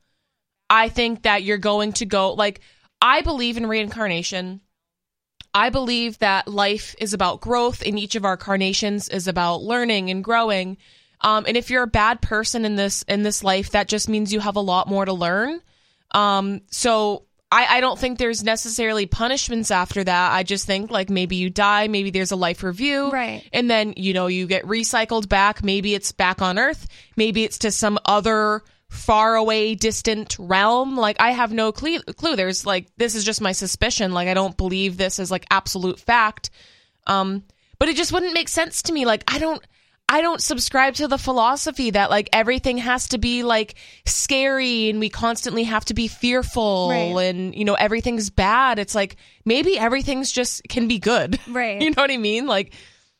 I 0.69 0.89
think 0.89 1.23
that 1.23 1.43
you're 1.43 1.57
going 1.57 1.93
to 1.93 2.05
go 2.05 2.33
like 2.33 2.61
I 3.01 3.21
believe 3.21 3.57
in 3.57 3.65
reincarnation. 3.67 4.61
I 5.53 5.69
believe 5.69 6.19
that 6.19 6.47
life 6.47 6.93
is 6.99 7.13
about 7.13 7.41
growth 7.41 7.81
and 7.85 7.97
each 7.97 8.15
of 8.15 8.25
our 8.25 8.37
carnations 8.37 9.07
is 9.09 9.27
about 9.27 9.63
learning 9.63 10.09
and 10.09 10.23
growing. 10.23 10.77
Um, 11.21 11.45
and 11.47 11.57
if 11.57 11.69
you're 11.69 11.83
a 11.83 11.87
bad 11.87 12.21
person 12.21 12.65
in 12.65 12.75
this 12.75 13.03
in 13.03 13.23
this 13.23 13.43
life, 13.43 13.71
that 13.71 13.87
just 13.87 14.07
means 14.09 14.31
you 14.31 14.39
have 14.39 14.55
a 14.55 14.61
lot 14.61 14.87
more 14.87 15.05
to 15.05 15.13
learn. 15.13 15.61
Um, 16.11 16.61
so 16.69 17.23
I, 17.51 17.77
I 17.77 17.81
don't 17.81 17.97
think 17.97 18.17
there's 18.17 18.43
necessarily 18.43 19.05
punishments 19.05 19.71
after 19.71 20.03
that. 20.03 20.31
I 20.31 20.43
just 20.43 20.65
think 20.65 20.91
like 20.91 21.09
maybe 21.09 21.37
you 21.37 21.49
die, 21.49 21.87
maybe 21.87 22.11
there's 22.11 22.31
a 22.31 22.35
life 22.35 22.63
review, 22.63 23.09
Right. 23.09 23.47
And 23.53 23.69
then 23.69 23.93
you 23.97 24.13
know 24.13 24.27
you 24.27 24.47
get 24.47 24.65
recycled 24.65 25.29
back. 25.29 25.63
Maybe 25.63 25.95
it's 25.95 26.11
back 26.11 26.41
on 26.41 26.59
Earth, 26.59 26.87
maybe 27.15 27.43
it's 27.43 27.59
to 27.59 27.71
some 27.71 27.97
other 28.05 28.63
far 28.89 29.35
away, 29.35 29.75
distant 29.75 30.37
realm. 30.39 30.95
Like 30.95 31.17
I 31.19 31.31
have 31.31 31.51
no 31.51 31.71
clue. 31.71 31.99
There's 32.35 32.65
like 32.65 32.87
this 32.97 33.15
is 33.15 33.23
just 33.23 33.41
my 33.41 33.51
suspicion. 33.51 34.11
Like 34.13 34.27
I 34.27 34.33
don't 34.33 34.57
believe 34.57 34.97
this 34.97 35.19
is 35.19 35.31
like 35.31 35.45
absolute 35.49 35.99
fact. 35.99 36.49
Um, 37.05 37.43
but 37.79 37.89
it 37.89 37.95
just 37.95 38.11
wouldn't 38.11 38.33
make 38.33 38.49
sense 38.49 38.83
to 38.83 38.93
me. 38.93 39.05
Like 39.05 39.23
I 39.27 39.39
don't. 39.39 39.61
I 40.09 40.21
don't 40.21 40.41
subscribe 40.41 40.93
to 40.95 41.07
the 41.09 41.17
philosophy 41.17 41.89
that 41.91 42.09
like 42.09 42.29
everything 42.31 42.77
has 42.77 43.09
to 43.09 43.17
be 43.17 43.43
like 43.43 43.75
scary 44.05 44.89
and 44.89 44.99
we 44.99 45.09
constantly 45.09 45.63
have 45.63 45.83
to 45.85 45.93
be 45.93 46.07
fearful 46.07 46.89
Right. 46.89 47.25
and 47.29 47.53
you 47.53 47.65
know 47.65 47.73
everything's 47.73 48.29
bad. 48.29 48.79
It's 48.79 48.95
like 48.95 49.17
maybe 49.45 49.77
everything's 49.77 50.31
just 50.31 50.61
can 50.69 50.87
be 50.87 50.97
good. 50.99 51.39
Right. 51.47 51.81
you 51.81 51.89
know 51.91 52.01
what 52.01 52.11
I 52.11 52.17
mean? 52.17 52.45
Like 52.47 52.73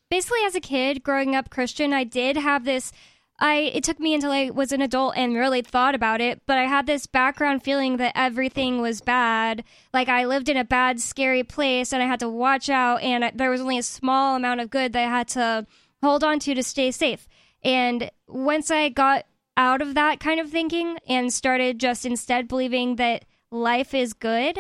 basically 0.09 0.39
as 0.45 0.55
a 0.55 0.61
kid 0.61 1.03
growing 1.03 1.35
up 1.35 1.49
christian 1.49 1.91
i 1.91 2.05
did 2.05 2.37
have 2.37 2.63
this 2.63 2.93
I 3.39 3.55
it 3.73 3.83
took 3.83 3.99
me 3.99 4.15
until 4.15 4.31
I 4.31 4.49
was 4.49 4.71
an 4.71 4.81
adult 4.81 5.15
and 5.15 5.35
really 5.35 5.61
thought 5.61 5.93
about 5.93 6.21
it, 6.21 6.41
but 6.47 6.57
I 6.57 6.63
had 6.63 6.87
this 6.87 7.05
background 7.05 7.61
feeling 7.61 7.97
that 7.97 8.13
everything 8.15 8.81
was 8.81 8.99
bad. 8.99 9.63
Like 9.93 10.09
I 10.09 10.25
lived 10.25 10.49
in 10.49 10.57
a 10.57 10.63
bad, 10.63 10.99
scary 10.99 11.43
place, 11.43 11.93
and 11.93 12.01
I 12.01 12.07
had 12.07 12.19
to 12.21 12.29
watch 12.29 12.67
out, 12.67 13.03
and 13.03 13.23
I- 13.23 13.31
there 13.35 13.51
was 13.51 13.61
only 13.61 13.77
a 13.77 13.83
small 13.83 14.35
amount 14.37 14.61
of 14.61 14.71
good 14.71 14.91
that 14.93 15.05
I 15.05 15.09
had 15.11 15.27
to 15.27 15.67
hold 16.01 16.23
on 16.23 16.39
to 16.39 16.53
to 16.53 16.63
stay 16.63 16.91
safe. 16.91 17.27
And 17.63 18.11
once 18.27 18.71
I 18.71 18.89
got 18.89 19.25
out 19.55 19.81
of 19.81 19.95
that 19.95 20.19
kind 20.19 20.39
of 20.39 20.49
thinking 20.49 20.97
and 21.07 21.33
started 21.33 21.79
just 21.79 22.05
instead 22.05 22.47
believing 22.47 22.97
that 22.97 23.25
life 23.51 23.93
is 23.93 24.13
good, 24.13 24.59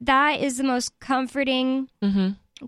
that 0.00 0.40
is 0.40 0.56
the 0.56 0.64
most 0.64 0.98
comforting 0.98 1.88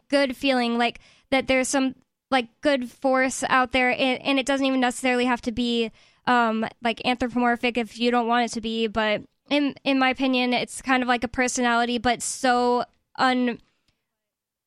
good 0.08 0.36
feeling 0.36 0.78
like 0.78 1.00
that 1.30 1.46
there's 1.46 1.68
some 1.68 1.94
like 2.30 2.48
good 2.60 2.90
force 2.90 3.42
out 3.48 3.72
there. 3.72 3.90
And, 3.90 4.22
and 4.22 4.38
it 4.38 4.46
doesn't 4.46 4.66
even 4.66 4.80
necessarily 4.80 5.24
have 5.24 5.42
to 5.42 5.52
be 5.52 5.90
um 6.26 6.66
like 6.82 7.04
anthropomorphic 7.04 7.76
if 7.76 7.98
you 7.98 8.10
don't 8.10 8.28
want 8.28 8.46
it 8.46 8.54
to 8.54 8.60
be. 8.60 8.86
But 8.86 9.22
in 9.50 9.74
in 9.84 9.98
my 9.98 10.10
opinion 10.10 10.52
it's 10.52 10.80
kind 10.80 11.02
of 11.02 11.08
like 11.08 11.24
a 11.24 11.28
personality 11.28 11.98
but 11.98 12.22
so 12.22 12.84
un 13.16 13.58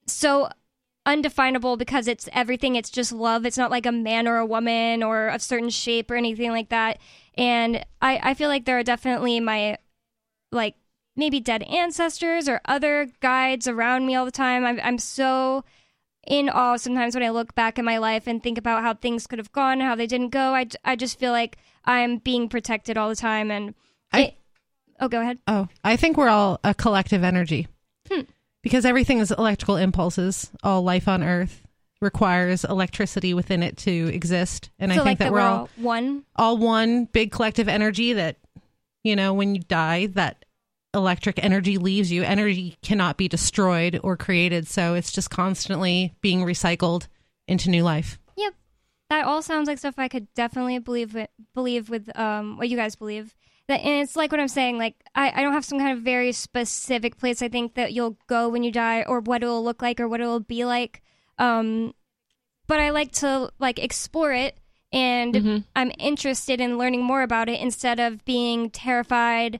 so 0.05 0.49
undefinable 1.07 1.77
because 1.77 2.07
it's 2.07 2.29
everything 2.33 2.75
it's 2.75 2.89
just 2.91 3.11
love 3.11 3.45
it's 3.45 3.57
not 3.57 3.71
like 3.71 3.85
a 3.87 3.91
man 3.91 4.27
or 4.27 4.37
a 4.37 4.45
woman 4.45 5.01
or 5.01 5.29
a 5.29 5.39
certain 5.39 5.69
shape 5.69 6.11
or 6.11 6.15
anything 6.15 6.51
like 6.51 6.69
that 6.69 6.99
and 7.35 7.83
i 8.01 8.19
i 8.21 8.33
feel 8.33 8.49
like 8.49 8.65
there 8.65 8.77
are 8.77 8.83
definitely 8.83 9.39
my 9.39 9.77
like 10.51 10.75
maybe 11.17 11.39
dead 11.39 11.63
ancestors 11.63 12.47
or 12.47 12.61
other 12.65 13.09
guides 13.21 13.67
around 13.67 14.05
me 14.05 14.15
all 14.15 14.23
the 14.23 14.31
time. 14.31 14.63
I'm, 14.63 14.79
I'm 14.83 14.99
so 14.99 15.63
in 16.27 16.47
awe 16.47 16.77
sometimes 16.77 17.15
when 17.15 17.23
I 17.23 17.29
look 17.29 17.55
back 17.55 17.79
at 17.79 17.85
my 17.85 17.97
life 17.97 18.27
and 18.27 18.41
think 18.41 18.57
about 18.57 18.83
how 18.83 18.93
things 18.93 19.25
could 19.25 19.39
have 19.39 19.51
gone, 19.51 19.79
how 19.79 19.95
they 19.95 20.05
didn't 20.07 20.29
go. 20.29 20.53
I, 20.53 20.67
I 20.85 20.95
just 20.95 21.17
feel 21.17 21.31
like 21.31 21.57
I'm 21.85 22.17
being 22.17 22.47
protected 22.47 22.97
all 22.97 23.09
the 23.09 23.15
time. 23.15 23.49
And 23.49 23.73
I- 24.11 24.21
it- 24.21 24.37
oh, 24.99 25.07
go 25.07 25.21
ahead. 25.21 25.39
Oh, 25.47 25.67
I 25.83 25.95
think 25.97 26.17
we're 26.17 26.29
all 26.29 26.59
a 26.63 26.75
collective 26.75 27.23
energy 27.23 27.67
hmm. 28.11 28.21
Because 28.67 28.83
everything 28.83 29.19
is 29.19 29.31
electrical 29.31 29.77
impulses. 29.77 30.51
All 30.61 30.81
life 30.81 31.07
on 31.07 31.23
Earth 31.23 31.63
requires 32.01 32.65
electricity 32.65 33.33
within 33.33 33.63
it 33.63 33.77
to 33.77 34.13
exist, 34.13 34.71
and 34.77 34.91
so 34.91 34.95
I 34.95 34.97
think 34.97 35.05
like 35.05 35.17
that 35.19 35.25
that 35.25 35.31
we're 35.31 35.39
we're 35.39 35.45
all 35.45 35.69
one. 35.77 36.25
all 36.35 36.57
one 36.57 37.05
big 37.05 37.31
collective 37.31 37.69
energy. 37.69 38.11
That 38.11 38.35
you 39.05 39.15
know, 39.15 39.33
when 39.33 39.55
you 39.55 39.61
die, 39.61 40.07
that 40.07 40.43
electric 40.93 41.41
energy 41.41 41.77
leaves 41.77 42.11
you. 42.11 42.23
Energy 42.23 42.75
cannot 42.81 43.15
be 43.15 43.29
destroyed 43.29 44.01
or 44.03 44.17
created, 44.17 44.67
so 44.67 44.95
it's 44.95 45.13
just 45.13 45.29
constantly 45.29 46.13
being 46.19 46.41
recycled 46.41 47.07
into 47.47 47.69
new 47.69 47.83
life. 47.83 48.19
Yep. 48.35 48.53
That 49.11 49.25
all 49.25 49.41
sounds 49.41 49.69
like 49.69 49.77
stuff 49.77 49.95
I 49.97 50.09
could 50.09 50.27
definitely 50.33 50.79
believe 50.79 51.13
with, 51.13 51.29
believe 51.53 51.89
with 51.89 52.09
um 52.19 52.57
what 52.57 52.67
you 52.67 52.75
guys 52.75 52.97
believe. 52.97 53.33
That 53.67 53.81
and 53.81 54.01
it's 54.01 54.15
like 54.15 54.31
what 54.31 54.39
I'm 54.39 54.47
saying, 54.47 54.77
like 54.77 54.95
I, 55.13 55.31
I 55.35 55.41
don't 55.41 55.53
have 55.53 55.65
some 55.65 55.79
kind 55.79 55.97
of 55.97 56.03
very 56.03 56.31
specific 56.31 57.17
place 57.17 57.41
I 57.41 57.49
think 57.49 57.75
that 57.75 57.93
you'll 57.93 58.17
go 58.27 58.47
when 58.49 58.63
you 58.63 58.71
die 58.71 59.03
or 59.03 59.19
what 59.19 59.43
it'll 59.43 59.63
look 59.63 59.81
like 59.81 59.99
or 59.99 60.07
what 60.07 60.21
it'll 60.21 60.39
be 60.39 60.63
like. 60.63 61.01
Um 61.37 61.93
but 62.67 62.79
I 62.79 62.89
like 62.91 63.11
to 63.13 63.51
like 63.59 63.79
explore 63.79 64.33
it 64.33 64.57
and 64.93 65.65
I'm 65.75 65.91
interested 65.99 66.61
in 66.61 66.77
learning 66.77 67.03
more 67.03 67.21
about 67.21 67.49
it 67.49 67.59
instead 67.59 67.99
of 67.99 68.23
being 68.23 68.69
terrified 68.69 69.59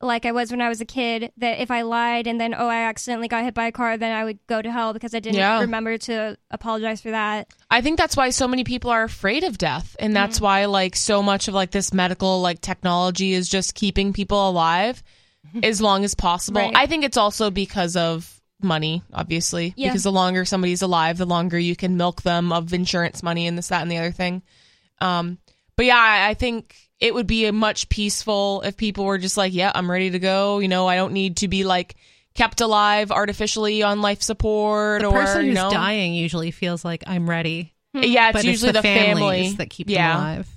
like 0.00 0.26
I 0.26 0.32
was 0.32 0.50
when 0.50 0.60
I 0.60 0.68
was 0.68 0.80
a 0.80 0.84
kid 0.84 1.32
that 1.38 1.60
if 1.60 1.70
I 1.70 1.82
lied 1.82 2.26
and 2.26 2.38
then 2.40 2.54
oh 2.54 2.68
I 2.68 2.82
accidentally 2.82 3.28
got 3.28 3.44
hit 3.44 3.54
by 3.54 3.66
a 3.66 3.72
car 3.72 3.96
then 3.96 4.14
I 4.14 4.24
would 4.24 4.38
go 4.46 4.60
to 4.60 4.70
hell 4.70 4.92
because 4.92 5.14
I 5.14 5.20
didn't 5.20 5.36
Yeah. 5.36 5.60
remember 5.60 5.96
to 5.98 6.36
apologize 6.50 7.00
for 7.00 7.10
that. 7.12 7.48
I 7.70 7.80
think 7.80 7.96
that's 7.96 8.16
why 8.16 8.28
so 8.30 8.46
many 8.46 8.62
people 8.64 8.90
are 8.90 9.04
afraid 9.04 9.42
of 9.44 9.56
death. 9.56 9.96
And 9.98 10.14
that's 10.14 10.40
why 10.40 10.66
like 10.66 10.96
so 10.96 11.22
much 11.22 11.48
of 11.48 11.54
like 11.54 11.70
this 11.70 11.94
medical 11.94 12.42
like 12.42 12.60
technology 12.60 13.32
is 13.32 13.48
just 13.48 13.74
keeping 13.74 14.12
people 14.12 14.48
alive 14.50 15.02
as 15.62 15.80
long 15.80 16.04
as 16.04 16.14
possible. 16.14 16.60
Right. 16.60 16.76
I 16.76 16.86
think 16.86 17.04
it's 17.04 17.16
also 17.16 17.50
because 17.50 17.96
of 17.96 18.30
money, 18.60 19.02
obviously. 19.14 19.72
Yeah. 19.76 19.88
Because 19.88 20.02
the 20.02 20.12
longer 20.12 20.44
somebody's 20.44 20.82
alive, 20.82 21.16
the 21.18 21.26
longer 21.26 21.58
you 21.58 21.74
can 21.76 21.96
milk 21.96 22.22
them 22.22 22.52
of 22.52 22.72
insurance 22.74 23.22
money 23.22 23.46
and 23.46 23.56
this, 23.56 23.68
that, 23.68 23.82
and 23.82 23.90
the 23.90 23.98
other 23.98 24.12
thing. 24.12 24.42
Um, 25.00 25.38
but 25.76 25.86
yeah, 25.86 25.96
I, 25.98 26.30
I 26.30 26.34
think 26.34 26.74
it 27.00 27.14
would 27.14 27.26
be 27.26 27.46
a 27.46 27.52
much 27.52 27.88
peaceful 27.88 28.62
if 28.62 28.76
people 28.76 29.04
were 29.04 29.18
just 29.18 29.36
like, 29.36 29.52
yeah, 29.52 29.70
I'm 29.74 29.90
ready 29.90 30.10
to 30.10 30.18
go. 30.18 30.58
You 30.58 30.68
know, 30.68 30.86
I 30.86 30.96
don't 30.96 31.12
need 31.12 31.38
to 31.38 31.48
be 31.48 31.64
like 31.64 31.96
kept 32.34 32.60
alive 32.60 33.10
artificially 33.10 33.82
on 33.82 34.02
life 34.02 34.22
support 34.22 35.02
The 35.02 35.08
or 35.08 35.12
person 35.12 35.42
you 35.42 35.48
who's 35.48 35.56
know, 35.56 35.70
dying 35.70 36.14
usually 36.14 36.50
feels 36.50 36.84
like 36.84 37.04
I'm 37.06 37.28
ready, 37.28 37.74
yeah, 37.94 38.28
it's 38.28 38.32
but 38.34 38.44
usually 38.44 38.70
it's 38.70 38.78
the, 38.78 38.82
the, 38.82 38.82
families 38.82 39.16
family 39.16 39.52
that 39.56 39.70
keep 39.70 39.90
yeah. 39.90 40.12
them 40.12 40.20
alive. 40.20 40.48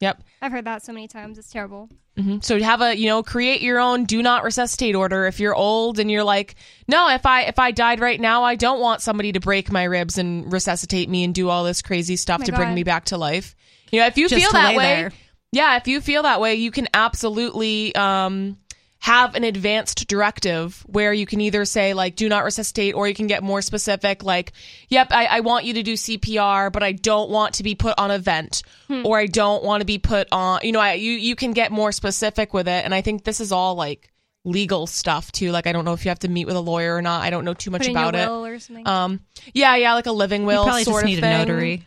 Yep. 0.00 0.22
I've 0.42 0.52
heard 0.52 0.66
that 0.66 0.84
so 0.84 0.92
many 0.92 1.08
times. 1.08 1.38
It's 1.38 1.50
terrible. 1.50 1.88
hmm 2.16 2.38
So 2.40 2.60
have 2.60 2.82
a 2.82 2.96
you 2.96 3.06
know 3.06 3.22
create 3.22 3.62
your 3.62 3.78
own 3.80 4.04
do 4.04 4.22
not 4.22 4.44
resuscitate 4.44 4.94
order 4.94 5.26
if 5.26 5.40
you're 5.40 5.54
old 5.54 5.98
and 5.98 6.10
you're 6.10 6.24
like 6.24 6.56
no 6.88 7.08
if 7.10 7.24
I 7.24 7.42
if 7.42 7.58
I 7.58 7.70
died 7.70 8.00
right 8.00 8.20
now 8.20 8.42
I 8.42 8.56
don't 8.56 8.80
want 8.80 9.00
somebody 9.00 9.32
to 9.32 9.40
break 9.40 9.72
my 9.72 9.84
ribs 9.84 10.18
and 10.18 10.52
resuscitate 10.52 11.08
me 11.08 11.24
and 11.24 11.34
do 11.34 11.48
all 11.48 11.64
this 11.64 11.80
crazy 11.80 12.16
stuff 12.16 12.40
my 12.40 12.46
to 12.46 12.52
bring 12.52 12.74
me 12.74 12.82
back 12.82 13.06
to 13.06 13.16
life. 13.16 13.54
You 13.90 14.00
know 14.00 14.06
if 14.06 14.18
you 14.18 14.28
Just 14.28 14.42
feel 14.42 14.50
to 14.50 14.54
that 14.54 14.70
lay 14.70 14.76
way, 14.76 14.84
there. 14.84 15.12
Yeah, 15.54 15.76
if 15.76 15.86
you 15.88 16.00
feel 16.00 16.22
that 16.24 16.40
way, 16.40 16.56
you 16.56 16.70
can 16.70 16.88
absolutely 16.92 17.94
um 17.94 18.58
have 18.98 19.34
an 19.34 19.44
advanced 19.44 20.08
directive 20.08 20.82
where 20.86 21.12
you 21.12 21.26
can 21.26 21.38
either 21.42 21.66
say 21.66 21.92
like 21.92 22.16
do 22.16 22.26
not 22.26 22.42
resuscitate 22.42 22.94
or 22.94 23.06
you 23.06 23.14
can 23.14 23.26
get 23.26 23.42
more 23.42 23.60
specific 23.60 24.22
like 24.24 24.52
yep 24.88 25.08
I, 25.10 25.26
I 25.26 25.40
want 25.40 25.66
you 25.66 25.74
to 25.74 25.82
do 25.82 25.92
cpr 25.92 26.72
but 26.72 26.82
i 26.82 26.92
don't 26.92 27.28
want 27.28 27.56
to 27.56 27.62
be 27.62 27.74
put 27.74 27.98
on 27.98 28.10
a 28.10 28.18
vent 28.18 28.62
or 29.04 29.18
i 29.18 29.26
don't 29.26 29.62
want 29.62 29.82
to 29.82 29.84
be 29.84 29.98
put 29.98 30.26
on 30.32 30.60
you 30.62 30.72
know 30.72 30.80
I, 30.80 30.94
you, 30.94 31.12
you 31.12 31.36
can 31.36 31.52
get 31.52 31.70
more 31.70 31.92
specific 31.92 32.54
with 32.54 32.66
it 32.66 32.82
and 32.82 32.94
i 32.94 33.02
think 33.02 33.24
this 33.24 33.40
is 33.42 33.52
all 33.52 33.74
like 33.74 34.10
legal 34.42 34.86
stuff 34.86 35.30
too 35.32 35.50
like 35.50 35.66
i 35.66 35.72
don't 35.72 35.84
know 35.84 35.92
if 35.92 36.06
you 36.06 36.08
have 36.08 36.20
to 36.20 36.28
meet 36.28 36.46
with 36.46 36.56
a 36.56 36.60
lawyer 36.60 36.96
or 36.96 37.02
not 37.02 37.20
i 37.20 37.28
don't 37.28 37.44
know 37.44 37.52
too 37.52 37.70
much 37.70 37.82
Put 37.82 37.88
in 37.90 37.96
about 37.98 38.14
it 38.14 38.26
or 38.26 38.58
something. 38.58 38.88
um 38.88 39.20
yeah 39.52 39.76
yeah 39.76 39.92
like 39.92 40.06
a 40.06 40.12
living 40.12 40.46
will 40.46 40.62
You 40.62 40.64
probably 40.64 40.84
sort 40.84 41.02
just 41.02 41.04
of 41.04 41.10
need 41.10 41.18
a 41.18 41.20
thing. 41.20 41.38
notary. 41.48 41.86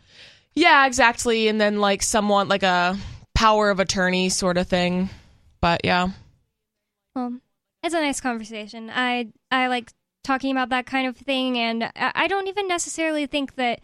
Yeah, 0.54 0.86
exactly. 0.88 1.48
And 1.50 1.62
then 1.62 1.80
like 1.80 2.02
someone 2.02 2.48
like 2.48 2.64
a 2.64 2.98
power 3.38 3.70
of 3.70 3.80
attorney 3.80 4.30
sort 4.30 4.58
of 4.58 4.68
thing. 4.68 5.12
But 5.62 5.82
yeah. 5.84 6.10
well, 7.16 7.38
it's 7.84 7.94
a 7.94 8.02
nice 8.02 8.20
conversation. 8.20 8.90
I 8.94 9.28
I 9.52 9.68
like 9.68 9.92
talking 10.24 10.52
about 10.52 10.70
that 10.70 10.88
kind 10.88 11.08
of 11.08 11.16
thing, 11.16 11.58
and 11.58 11.84
I, 11.84 12.12
I 12.16 12.28
don't 12.28 12.48
even 12.48 12.68
necessarily 12.68 13.28
think 13.28 13.56
that 13.56 13.82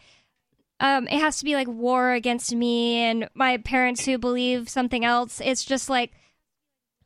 um, 0.79 1.07
it 1.07 1.19
has 1.19 1.37
to 1.37 1.45
be 1.45 1.53
like 1.53 1.67
war 1.67 2.13
against 2.13 2.53
me 2.55 2.95
and 2.97 3.29
my 3.35 3.57
parents 3.57 4.05
who 4.05 4.17
believe 4.17 4.69
something 4.69 5.05
else. 5.05 5.39
It's 5.43 5.63
just 5.63 5.89
like. 5.89 6.11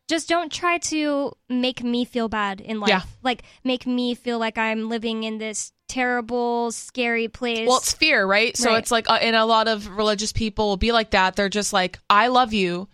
Just 0.10 0.30
don't 0.30 0.50
try 0.50 0.78
to 0.78 1.34
make 1.50 1.84
me 1.84 2.06
feel 2.06 2.30
bad 2.30 2.62
in 2.62 2.80
life. 2.80 2.88
Yeah. 2.88 3.02
Like 3.24 3.43
make 3.66 3.86
me 3.86 4.16
feel 4.16 4.39
like 4.39 4.58
I'm 4.58 4.88
living 4.88 5.24
in 5.24 5.38
this 5.38 5.74
terrible, 5.88 6.71
scary 6.71 7.27
place. 7.27 7.67
Well, 7.67 7.77
it's 7.77 7.93
fear, 7.93 8.25
right? 8.25 8.55
So 8.55 8.69
Right. 8.71 8.79
it's 8.79 8.91
like, 8.91 9.09
uh, 9.09 9.19
and 9.21 9.35
a 9.35 9.45
lot 9.45 9.67
of 9.67 9.88
religious 9.88 10.31
people 10.31 10.67
will 10.67 10.77
be 10.77 10.91
like 10.91 11.11
that. 11.11 11.35
They're 11.35 11.49
just 11.49 11.73
like, 11.73 11.99
I 12.09 12.27
love 12.27 12.53
you. 12.53 12.88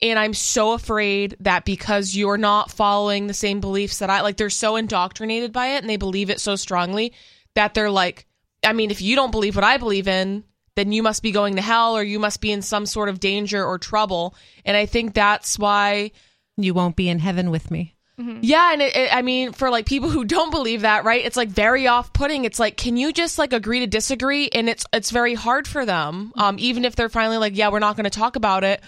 And 0.00 0.18
I'm 0.18 0.34
so 0.34 0.72
afraid 0.74 1.36
that 1.40 1.64
because 1.64 2.14
you're 2.14 2.38
not 2.38 2.70
following 2.70 3.26
the 3.26 3.34
same 3.34 3.60
beliefs 3.60 3.98
that 3.98 4.10
I 4.10 4.20
like, 4.20 4.36
they're 4.36 4.50
so 4.50 4.76
indoctrinated 4.76 5.52
by 5.52 5.68
it 5.74 5.78
and 5.82 5.90
they 5.90 5.96
believe 5.96 6.30
it 6.30 6.40
so 6.40 6.54
strongly 6.56 7.12
that 7.54 7.74
they're 7.74 7.90
like, 7.90 8.26
I 8.64 8.72
mean, 8.72 8.90
if 8.90 9.02
you 9.02 9.16
don't 9.16 9.32
believe 9.32 9.56
what 9.56 9.64
I 9.64 9.76
believe 9.76 10.06
in, 10.06 10.44
then 10.76 10.92
you 10.92 11.02
must 11.02 11.22
be 11.24 11.32
going 11.32 11.56
to 11.56 11.62
hell 11.62 11.96
or 11.96 12.04
you 12.04 12.20
must 12.20 12.40
be 12.40 12.52
in 12.52 12.62
some 12.62 12.86
sort 12.86 13.08
of 13.08 13.18
danger 13.18 13.64
or 13.64 13.78
trouble. 13.78 14.36
And 14.64 14.76
I 14.76 14.86
think 14.86 15.14
that's 15.14 15.58
why 15.58 16.12
You 16.56 16.74
won't 16.74 16.94
be 16.96 17.08
in 17.08 17.18
heaven 17.20 17.50
with 17.50 17.70
me. 17.70 17.96
Yeah, 18.18 18.72
and 18.72 18.82
it, 18.82 18.96
it, 18.96 19.14
I 19.14 19.22
mean, 19.22 19.52
for 19.52 19.70
like 19.70 19.86
people 19.86 20.10
who 20.10 20.24
don't 20.24 20.50
believe 20.50 20.80
that, 20.82 21.04
right? 21.04 21.24
It's 21.24 21.36
like 21.36 21.48
very 21.48 21.86
off-putting. 21.86 22.44
It's 22.44 22.58
like, 22.58 22.76
can 22.76 22.96
you 22.96 23.12
just 23.12 23.38
like 23.38 23.52
agree 23.52 23.80
to 23.80 23.86
disagree? 23.86 24.48
And 24.48 24.68
it's 24.68 24.84
it's 24.92 25.10
very 25.10 25.34
hard 25.34 25.68
for 25.68 25.86
them. 25.86 26.32
Um, 26.36 26.56
even 26.58 26.84
if 26.84 26.96
they're 26.96 27.08
finally 27.08 27.38
like, 27.38 27.56
yeah, 27.56 27.68
we're 27.70 27.78
not 27.78 27.96
going 27.96 28.04
to 28.04 28.10
talk 28.10 28.36
about 28.36 28.64
it. 28.64 28.80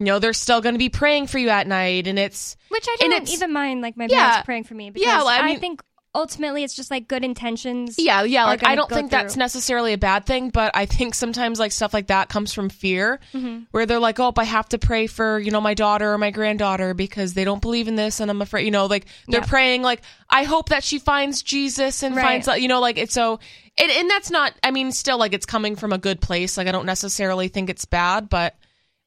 You 0.00 0.06
know, 0.06 0.18
they're 0.20 0.32
still 0.32 0.60
going 0.60 0.74
to 0.74 0.78
be 0.78 0.88
praying 0.88 1.26
for 1.26 1.38
you 1.38 1.48
at 1.48 1.66
night, 1.66 2.06
and 2.06 2.18
it's 2.18 2.56
Which 2.68 2.86
I 2.88 2.96
don't 3.00 3.28
even 3.30 3.52
mind, 3.52 3.82
like 3.82 3.96
my 3.96 4.06
Yeah. 4.08 4.28
parents 4.28 4.44
praying 4.46 4.64
for 4.64 4.74
me 4.74 4.90
because 4.90 5.06
Yeah, 5.06 5.18
well, 5.18 5.28
I 5.28 5.38
I, 5.40 5.42
mean- 5.46 5.60
think 5.60 5.82
ultimately 6.18 6.64
it's 6.64 6.74
just 6.74 6.90
like 6.90 7.08
good 7.08 7.24
intentions. 7.24 7.96
yeah, 7.98 8.22
yeah. 8.24 8.44
Like 8.44 8.66
I 8.66 8.74
don't 8.74 8.90
think 8.90 9.10
that's 9.10 9.36
necessarily 9.36 9.92
a 9.92 9.98
bad 9.98 10.26
thing, 10.26 10.50
but 10.50 10.72
I 10.74 10.84
think 10.86 11.14
sometimes 11.14 11.58
like 11.58 11.72
stuff 11.72 11.94
like 11.94 12.08
that 12.08 12.28
comes 12.28 12.52
from 12.52 12.68
fear, 12.68 13.20
Mm-hmm. 13.32 13.64
where 13.70 13.86
they're 13.86 13.98
like, 14.00 14.18
oh, 14.20 14.32
I 14.36 14.44
have 14.44 14.68
to 14.70 14.78
pray 14.78 15.06
for 15.06 15.38
you 15.38 15.50
know 15.50 15.60
my 15.60 15.74
daughter 15.74 16.12
or 16.12 16.18
my 16.18 16.30
granddaughter 16.30 16.94
because 16.94 17.34
they 17.34 17.44
don't 17.44 17.62
believe 17.62 17.88
in 17.88 17.94
this, 17.96 18.20
and 18.20 18.30
I'm 18.30 18.42
afraid, 18.42 18.64
you 18.64 18.70
know, 18.70 18.86
like 18.86 19.06
they're 19.28 19.40
praying 19.42 19.82
like 19.82 20.02
I 20.28 20.42
hope 20.44 20.68
that 20.70 20.84
she 20.84 20.98
finds 20.98 21.42
Jesus 21.42 22.02
and 22.02 22.14
Right. 22.16 22.44
finds 22.44 22.60
you 22.60 22.68
know 22.68 22.80
like 22.80 22.98
it's 22.98 23.14
so 23.14 23.38
and, 23.78 23.90
and 23.90 24.10
that's 24.10 24.30
not 24.30 24.52
I 24.62 24.70
mean 24.72 24.92
still 24.92 25.18
like 25.18 25.32
it's 25.32 25.46
coming 25.46 25.76
from 25.76 25.92
a 25.92 25.98
good 25.98 26.20
place 26.20 26.56
like 26.56 26.66
I 26.66 26.72
don't 26.72 26.86
necessarily 26.86 27.48
think 27.48 27.70
it's 27.70 27.84
bad 27.84 28.28
but 28.28 28.56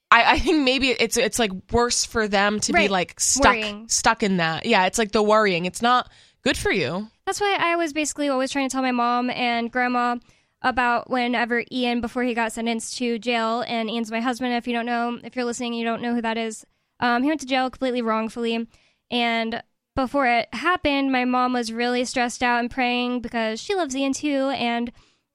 I, 0.09 0.33
I 0.33 0.39
think 0.39 0.63
maybe 0.63 0.89
it's 0.89 1.17
it's 1.17 1.39
like 1.39 1.51
worse 1.71 2.05
for 2.05 2.27
them 2.27 2.59
to 2.61 2.73
be 2.73 2.87
like 2.87 3.19
stuck 3.19 3.45
Worrying. 3.55 3.87
stuck 3.89 4.23
in 4.23 4.37
that 4.37 4.65
yeah 4.65 4.85
it's 4.85 4.97
like 4.97 5.11
the 5.11 5.21
worrying 5.23 5.65
it's 5.65 5.81
not 5.81 6.09
good 6.43 6.57
for 6.57 6.71
you 6.71 7.09
That's 7.25 7.41
why 7.41 7.57
I 7.59 7.75
was 7.75 7.93
basically 7.93 8.29
always 8.29 8.51
trying 8.51 8.67
to 8.67 8.73
tell 8.73 8.81
my 8.81 8.91
mom 8.91 9.29
and 9.29 9.71
grandma, 9.71 10.17
about 10.61 11.09
whenever 11.09 11.63
Ian, 11.71 12.01
before 12.01 12.23
he 12.23 12.33
got 12.33 12.51
sentenced 12.51 12.97
to 12.97 13.17
jail, 13.17 13.63
and 13.67 13.89
Ian's 13.89 14.11
my 14.11 14.21
husband. 14.21 14.53
If 14.53 14.67
you 14.67 14.73
don't 14.73 14.85
know, 14.85 15.19
if 15.23 15.35
you're 15.35 15.45
listening, 15.45 15.73
you 15.73 15.83
don't 15.83 16.01
know 16.01 16.13
who 16.13 16.21
that 16.21 16.37
is. 16.37 16.65
Um, 16.99 17.23
he 17.23 17.29
went 17.29 17.41
to 17.41 17.47
jail 17.47 17.69
completely 17.69 18.01
wrongfully, 18.01 18.67
and 19.09 19.63
before 19.95 20.27
it 20.27 20.53
happened, 20.53 21.11
my 21.11 21.25
mom 21.25 21.53
was 21.53 21.73
really 21.73 22.05
stressed 22.05 22.43
out 22.43 22.59
and 22.59 22.69
praying 22.69 23.21
because 23.21 23.59
she 23.59 23.75
loves 23.75 23.95
Ian 23.95 24.13
too, 24.13 24.49
and 24.49 24.91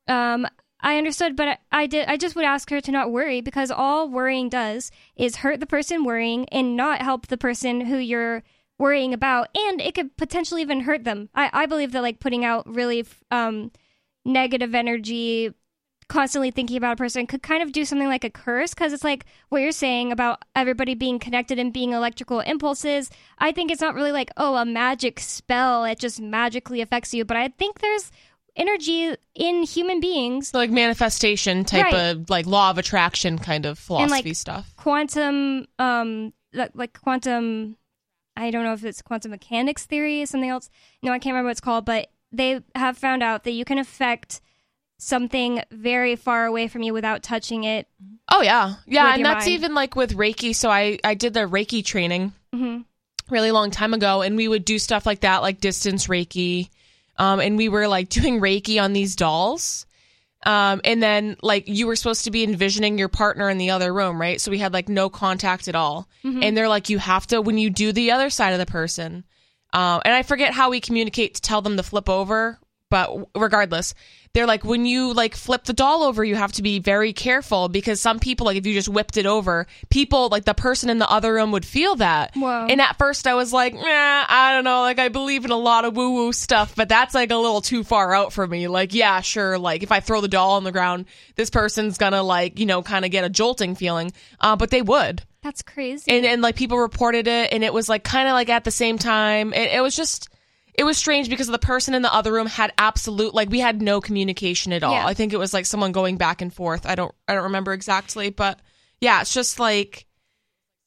um, 0.06 0.46
I 0.80 0.96
understood, 0.96 1.34
but 1.34 1.48
I, 1.48 1.58
I 1.72 1.86
did. 1.86 2.08
I 2.08 2.16
just 2.16 2.36
would 2.36 2.44
ask 2.44 2.70
her 2.70 2.80
to 2.80 2.92
not 2.92 3.10
worry 3.10 3.40
because 3.40 3.70
all 3.70 4.08
worrying 4.08 4.48
does 4.48 4.92
is 5.16 5.36
hurt 5.36 5.58
the 5.58 5.66
person 5.66 6.04
worrying 6.04 6.48
and 6.50 6.76
not 6.76 7.02
help 7.02 7.26
the 7.26 7.36
person 7.36 7.82
who 7.82 7.96
you're 7.96 8.44
worrying 8.78 9.14
about, 9.14 9.48
and 9.56 9.80
it 9.80 9.94
could 9.94 10.16
potentially 10.16 10.62
even 10.62 10.80
hurt 10.80 11.04
them. 11.04 11.28
I, 11.34 11.50
I 11.52 11.66
believe 11.66 11.92
that 11.92 12.02
like 12.02 12.20
putting 12.20 12.44
out 12.44 12.66
really 12.72 13.06
um, 13.30 13.70
negative 14.24 14.74
energy, 14.74 15.52
constantly 16.08 16.50
thinking 16.50 16.76
about 16.76 16.92
a 16.92 16.96
person 16.96 17.26
could 17.26 17.42
kind 17.42 17.62
of 17.62 17.72
do 17.72 17.84
something 17.84 18.06
like 18.06 18.22
a 18.22 18.30
curse 18.30 18.74
because 18.74 18.92
it's 18.92 19.02
like 19.02 19.24
what 19.48 19.60
you're 19.62 19.72
saying 19.72 20.12
about 20.12 20.42
everybody 20.54 20.94
being 20.94 21.18
connected 21.18 21.58
and 21.58 21.72
being 21.72 21.92
electrical 21.92 22.40
impulses. 22.40 23.10
I 23.38 23.50
think 23.52 23.70
it's 23.70 23.80
not 23.80 23.94
really 23.94 24.12
like, 24.12 24.30
oh, 24.36 24.56
a 24.56 24.64
magic 24.64 25.18
spell, 25.20 25.84
it 25.84 25.98
just 25.98 26.20
magically 26.20 26.80
affects 26.80 27.12
you. 27.14 27.24
But 27.24 27.36
I 27.38 27.48
think 27.48 27.80
there's 27.80 28.12
energy 28.54 29.14
in 29.34 29.62
human 29.64 30.00
beings 30.00 30.48
So, 30.48 30.58
like 30.58 30.70
manifestation 30.70 31.64
type 31.64 31.84
Right. 31.84 31.94
of 32.12 32.30
like 32.30 32.46
law 32.46 32.70
of 32.70 32.78
attraction 32.78 33.38
kind 33.38 33.66
of 33.66 33.78
philosophy 33.78 34.28
like, 34.30 34.36
stuff. 34.36 34.72
quantum 34.76 35.66
um 35.78 36.32
like, 36.54 36.70
like 36.74 36.98
quantum 37.00 37.76
i 38.36 38.50
don't 38.50 38.64
know 38.64 38.72
if 38.72 38.84
it's 38.84 39.02
quantum 39.02 39.30
mechanics 39.30 39.86
theory 39.86 40.22
or 40.22 40.26
something 40.26 40.50
else 40.50 40.68
no 41.02 41.12
i 41.12 41.18
can't 41.18 41.32
remember 41.32 41.46
what 41.48 41.52
it's 41.52 41.60
called 41.60 41.84
but 41.84 42.10
they 42.32 42.60
have 42.74 42.98
found 42.98 43.22
out 43.22 43.44
that 43.44 43.52
you 43.52 43.64
can 43.64 43.78
affect 43.78 44.40
something 44.98 45.62
very 45.70 46.16
far 46.16 46.46
away 46.46 46.68
from 46.68 46.82
you 46.82 46.92
without 46.92 47.22
touching 47.22 47.64
it 47.64 47.88
Oh 48.28 48.42
yeah, 48.42 48.74
yeah, 48.86 49.14
and 49.14 49.24
that's 49.24 49.46
mind. 49.46 49.54
even 49.54 49.74
like 49.74 49.94
with 49.94 50.16
Reiki. 50.16 50.52
So 50.54 50.68
I 50.68 50.98
I 51.04 51.14
did 51.14 51.32
the 51.32 51.40
Reiki 51.48 51.84
training 51.84 52.32
hmm 52.52 52.80
really 53.30 53.52
long 53.52 53.70
time 53.70 53.94
ago, 53.94 54.20
and 54.22 54.36
we 54.36 54.48
would 54.48 54.64
do 54.64 54.80
stuff 54.80 55.06
like 55.06 55.20
that, 55.20 55.42
like 55.42 55.60
distance 55.60 56.08
Reiki, 56.08 56.68
um, 57.18 57.38
and 57.38 57.56
we 57.56 57.68
were 57.68 57.86
like 57.86 58.08
doing 58.18 58.40
Reiki 58.40 58.82
on 58.82 58.92
these 58.92 59.14
dolls. 59.14 59.85
Um, 60.46 60.80
and 60.84 61.02
then 61.02 61.36
like 61.42 61.64
you 61.66 61.88
were 61.88 61.96
supposed 61.96 62.24
to 62.24 62.30
be 62.30 62.44
envisioning 62.44 62.98
your 62.98 63.08
partner 63.08 63.50
in 63.50 63.58
the 63.58 63.70
other 63.70 63.92
room, 63.92 64.20
right? 64.20 64.40
So 64.40 64.52
we 64.52 64.58
had 64.58 64.72
like 64.72 64.88
no 64.88 65.10
contact 65.10 65.66
at 65.66 65.74
all. 65.74 66.08
And 66.42 66.56
they're 66.56 66.68
like, 66.68 66.88
you 66.88 66.98
have 66.98 67.26
to 67.28 67.42
when 67.42 67.58
you 67.58 67.68
do 67.68 67.90
the 67.90 68.12
other 68.12 68.30
side 68.30 68.52
of 68.52 68.60
the 68.60 68.66
person. 68.66 69.24
Um, 69.72 70.00
and 70.04 70.14
I 70.14 70.22
forget 70.22 70.54
how 70.54 70.70
we 70.70 70.80
communicate 70.80 71.34
to 71.34 71.42
tell 71.42 71.62
them 71.62 71.76
to 71.76 71.82
flip 71.82 72.08
over, 72.08 72.60
but 72.88 73.28
regardless, 73.34 73.94
they're 74.32 74.46
like 74.46 74.64
when 74.64 74.84
you 74.84 75.14
like 75.14 75.34
flip 75.34 75.64
the 75.64 75.72
doll 75.72 76.02
over, 76.02 76.22
you 76.22 76.34
have 76.34 76.52
to 76.52 76.62
be 76.62 76.78
very 76.78 77.12
careful 77.12 77.68
because 77.68 78.00
some 78.00 78.18
people 78.18 78.44
like 78.44 78.56
if 78.56 78.66
you 78.66 78.74
just 78.74 78.88
whipped 78.88 79.16
it 79.16 79.26
over, 79.26 79.66
people 79.88 80.28
like 80.28 80.44
the 80.44 80.54
person 80.54 80.90
in 80.90 80.98
the 80.98 81.10
other 81.10 81.32
room 81.32 81.52
would 81.52 81.64
feel 81.64 81.96
that. 81.96 82.34
Whoa. 82.36 82.66
And 82.68 82.80
at 82.80 82.98
first 82.98 83.26
I 83.26 83.34
was 83.34 83.52
like, 83.52 83.74
nah, 83.74 83.80
I 83.82 84.52
don't 84.52 84.64
know, 84.64 84.82
like 84.82 84.98
I 84.98 85.08
believe 85.08 85.44
in 85.44 85.50
a 85.50 85.56
lot 85.56 85.84
of 85.84 85.96
woo 85.96 86.12
woo 86.12 86.32
stuff, 86.32 86.76
but 86.76 86.88
that's 86.88 87.14
like 87.14 87.30
a 87.30 87.36
little 87.36 87.62
too 87.62 87.82
far 87.82 88.14
out 88.14 88.32
for 88.32 88.46
me. 88.46 88.68
Like, 88.68 88.94
yeah, 88.94 89.20
sure, 89.20 89.58
like 89.58 89.82
if 89.82 89.90
I 89.90 90.00
throw 90.00 90.20
the 90.20 90.28
doll 90.28 90.52
on 90.52 90.64
the 90.64 90.72
ground, 90.72 91.06
this 91.34 91.50
person's 91.50 91.98
gonna 91.98 92.22
like, 92.22 92.58
you 92.58 92.66
know, 92.66 92.82
kind 92.82 93.04
of 93.04 93.10
get 93.10 93.24
a 93.24 93.30
jolting 93.30 93.74
feeling. 93.74 94.12
Uh, 94.38 94.56
but 94.56 94.70
they 94.70 94.82
would 94.82 95.22
that's 95.42 95.62
crazy 95.62 96.10
and 96.10 96.26
and 96.26 96.42
like 96.42 96.56
people 96.56 96.76
reported 96.76 97.28
it 97.28 97.52
and 97.52 97.62
it 97.62 97.72
was 97.72 97.88
like 97.88 98.02
kind 98.02 98.26
of 98.26 98.32
like 98.32 98.48
at 98.48 98.64
the 98.64 98.70
same 98.72 98.98
time 98.98 99.52
it, 99.52 99.70
it 99.70 99.80
was 99.80 99.94
just 99.94 100.28
it 100.78 100.84
was 100.84 100.98
strange 100.98 101.28
because 101.30 101.46
the 101.46 101.58
person 101.58 101.94
in 101.94 102.02
the 102.02 102.12
other 102.12 102.32
room 102.32 102.46
had 102.46 102.72
absolute 102.78 103.34
like 103.34 103.48
we 103.48 103.60
had 103.60 103.80
no 103.80 104.00
communication 104.00 104.72
at 104.72 104.82
all 104.82 104.92
Yeah. 104.92 105.06
i 105.06 105.14
think 105.14 105.32
it 105.32 105.38
was 105.38 105.54
like 105.54 105.66
someone 105.66 105.92
going 105.92 106.16
back 106.16 106.42
and 106.42 106.52
forth 106.52 106.86
i 106.86 106.94
don't 106.94 107.14
i 107.28 107.34
don't 107.34 107.44
remember 107.44 107.72
exactly 107.72 108.30
but 108.30 108.60
yeah 109.00 109.20
it's 109.20 109.32
just 109.34 109.58
like 109.58 110.06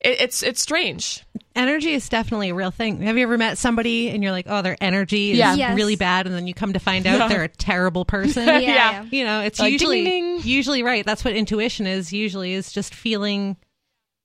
it, 0.01 0.21
it's 0.21 0.43
it's 0.43 0.61
strange 0.61 1.23
Energy 1.55 1.91
is 1.93 2.07
definitely 2.07 2.49
a 2.51 2.55
real 2.55 2.71
thing. 2.71 3.01
Have 3.01 3.17
you 3.17 3.23
ever 3.23 3.37
met 3.37 3.57
somebody 3.57 4.09
and 4.09 4.23
you're 4.23 4.31
like, 4.31 4.45
oh, 4.47 4.61
their 4.61 4.77
energy 4.79 5.31
is 5.31 5.37
Yeah. 5.39 5.55
Yes. 5.55 5.75
really 5.75 5.97
bad, 5.97 6.25
and 6.25 6.33
then 6.33 6.47
you 6.47 6.53
come 6.53 6.71
to 6.71 6.79
find 6.79 7.05
out 7.05 7.27
they're 7.27 7.43
a 7.43 7.49
terrible 7.49 8.05
person? 8.05 8.45
yeah, 8.47 8.59
Yeah. 8.59 8.69
yeah. 8.91 9.05
You 9.11 9.25
know, 9.25 9.41
it's 9.41 9.59
Like, 9.59 9.73
usually 9.73 10.05
ding, 10.05 10.37
ding. 10.37 10.47
usually 10.47 10.83
right. 10.83 11.05
That's 11.05 11.25
what 11.25 11.33
intuition 11.35 11.85
is. 11.85 12.13
Usually 12.13 12.53
is 12.53 12.71
just 12.71 12.95
feeling 12.95 13.57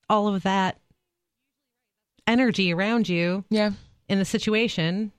all 0.08 0.28
of 0.32 0.44
that 0.44 0.78
energy 2.26 2.72
around 2.72 3.08
you 3.08 3.44
yeah 3.50 3.70
in 4.08 4.18
the 4.18 4.24
situation. 4.24 5.10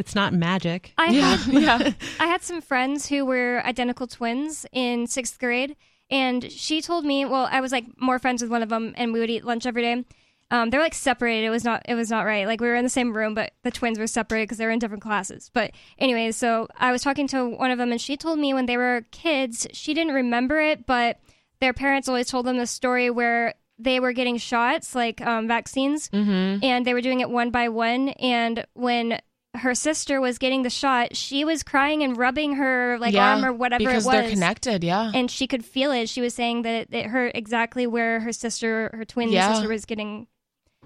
It's 0.00 0.14
not 0.14 0.32
magic. 0.32 0.94
I 0.96 1.10
yeah 1.10 1.36
had 1.36 1.52
yeah 1.62 1.92
I 2.20 2.26
had 2.26 2.42
some 2.42 2.62
friends 2.62 3.06
who 3.06 3.26
were 3.26 3.62
identical 3.64 4.06
twins 4.06 4.64
in 4.72 5.06
sixth 5.06 5.38
grade, 5.38 5.76
and 6.10 6.50
she 6.50 6.80
told 6.80 7.04
me, 7.04 7.26
well, 7.26 7.46
I 7.50 7.60
was 7.60 7.70
like 7.70 7.84
more 8.00 8.18
friends 8.18 8.40
with 8.40 8.50
one 8.50 8.62
of 8.62 8.70
them, 8.70 8.94
and 8.96 9.12
we 9.12 9.20
would 9.20 9.30
eat 9.30 9.44
lunch 9.44 9.66
every 9.66 9.82
day. 9.82 10.04
Um, 10.50 10.70
they're 10.70 10.80
like 10.80 10.94
separated. 10.94 11.46
It 11.46 11.50
was 11.50 11.64
not. 11.64 11.82
It 11.86 11.94
was 11.94 12.10
not 12.10 12.24
right. 12.24 12.46
Like 12.46 12.62
we 12.62 12.66
were 12.66 12.76
in 12.76 12.82
the 12.82 12.88
same 12.88 13.14
room, 13.14 13.34
but 13.34 13.52
the 13.62 13.70
twins 13.70 13.98
were 13.98 14.06
separated 14.06 14.44
because 14.46 14.56
they 14.58 14.64
were 14.64 14.72
in 14.72 14.78
different 14.78 15.02
classes. 15.02 15.50
But 15.52 15.72
anyways, 15.98 16.34
so 16.34 16.66
I 16.78 16.92
was 16.92 17.02
talking 17.02 17.28
to 17.28 17.46
one 17.46 17.70
of 17.70 17.76
them, 17.76 17.92
and 17.92 18.00
she 18.00 18.16
told 18.16 18.38
me 18.38 18.54
when 18.54 18.64
they 18.64 18.78
were 18.78 19.04
kids, 19.10 19.66
she 19.72 19.92
didn't 19.92 20.14
remember 20.14 20.58
it, 20.60 20.86
but 20.86 21.20
their 21.60 21.74
parents 21.74 22.08
always 22.08 22.26
told 22.26 22.46
them 22.46 22.56
the 22.56 22.66
story 22.66 23.10
where 23.10 23.54
they 23.78 24.00
were 24.00 24.12
getting 24.12 24.38
shots, 24.38 24.94
like 24.94 25.20
um, 25.20 25.46
vaccines, 25.46 26.08
mm-hmm. 26.08 26.64
and 26.64 26.86
they 26.86 26.94
were 26.94 27.00
doing 27.00 27.20
it 27.20 27.30
one 27.30 27.50
by 27.50 27.68
one. 27.68 28.08
And 28.10 28.64
when 28.74 29.20
her 29.60 29.74
sister 29.74 30.20
was 30.20 30.38
getting 30.38 30.62
the 30.62 30.70
shot, 30.70 31.16
she 31.16 31.44
was 31.44 31.62
crying 31.62 32.02
and 32.02 32.16
rubbing 32.16 32.54
her 32.54 32.98
like 32.98 33.14
yeah 33.14 33.34
arm 33.34 33.44
or 33.44 33.52
whatever 33.52 33.78
because 33.84 34.04
it 34.04 34.08
was. 34.08 34.14
they're 34.14 34.30
connected 34.30 34.82
yeah 34.84 35.12
And 35.14 35.30
she 35.30 35.46
could 35.46 35.64
feel 35.64 35.92
it. 35.92 36.08
She 36.08 36.20
was 36.20 36.34
saying 36.34 36.62
that 36.62 36.74
it, 36.74 36.88
it 36.92 37.06
hurt 37.06 37.32
exactly 37.34 37.86
where 37.86 38.20
her 38.20 38.32
sister, 38.32 38.90
her 38.92 39.04
twin 39.04 39.30
Yeah. 39.30 39.52
sister, 39.54 39.68
was 39.68 39.84
getting. 39.84 40.26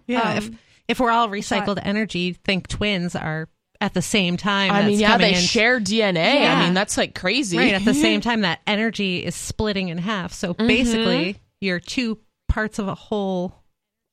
Yeah. 0.06 0.20
Um, 0.32 0.36
if 0.38 0.50
if 0.88 1.00
we're 1.00 1.10
all 1.10 1.28
recycled 1.28 1.78
energy, 1.82 2.34
think 2.34 2.68
twins 2.68 3.16
are 3.16 3.48
at 3.80 3.92
the 3.94 4.02
same 4.02 4.36
time. 4.36 4.70
i 4.70 4.84
mean 4.86 4.98
yeah 5.00 5.18
they 5.18 5.34
in- 5.34 5.40
share 5.40 5.80
dna 5.80 6.14
Yeah. 6.14 6.54
i 6.58 6.64
mean 6.64 6.74
that's 6.74 6.96
like 6.96 7.14
crazy 7.14 7.56
Right. 7.58 7.72
At 7.74 7.84
the 7.84 7.92
same 7.94 8.20
time, 8.28 8.42
that 8.42 8.60
energy 8.66 9.24
is 9.24 9.34
splitting 9.34 9.88
in 9.88 9.98
half. 9.98 10.32
So 10.32 10.54
Mm-hmm. 10.54 10.66
basically, 10.66 11.36
you're 11.60 11.80
two 11.80 12.18
parts 12.48 12.78
of 12.78 12.86
a 12.88 12.94
whole 12.94 13.54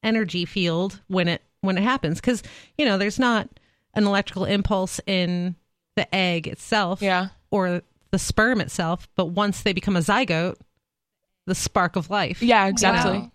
energy 0.03 0.45
field 0.45 0.99
when 1.07 1.27
it 1.27 1.41
when 1.61 1.77
it 1.77 1.83
happens. 1.83 2.19
Because 2.19 2.41
you 2.77 2.85
know, 2.85 2.97
there's 2.97 3.19
not 3.19 3.47
an 3.93 4.05
electrical 4.05 4.45
impulse 4.45 4.99
in 5.05 5.55
the 5.95 6.13
egg 6.15 6.47
itself, 6.47 7.01
yeah 7.01 7.29
or 7.49 7.81
the 8.11 8.19
sperm 8.19 8.61
itself. 8.61 9.07
But 9.15 9.25
once 9.27 9.61
they 9.63 9.73
become 9.73 9.95
a 9.95 9.99
zygote, 9.99 10.55
the 11.45 11.55
spark 11.55 11.95
of 11.95 12.09
life. 12.09 12.41
Yeah, 12.41 12.67
exactly. 12.67 13.17
Wow. 13.19 13.31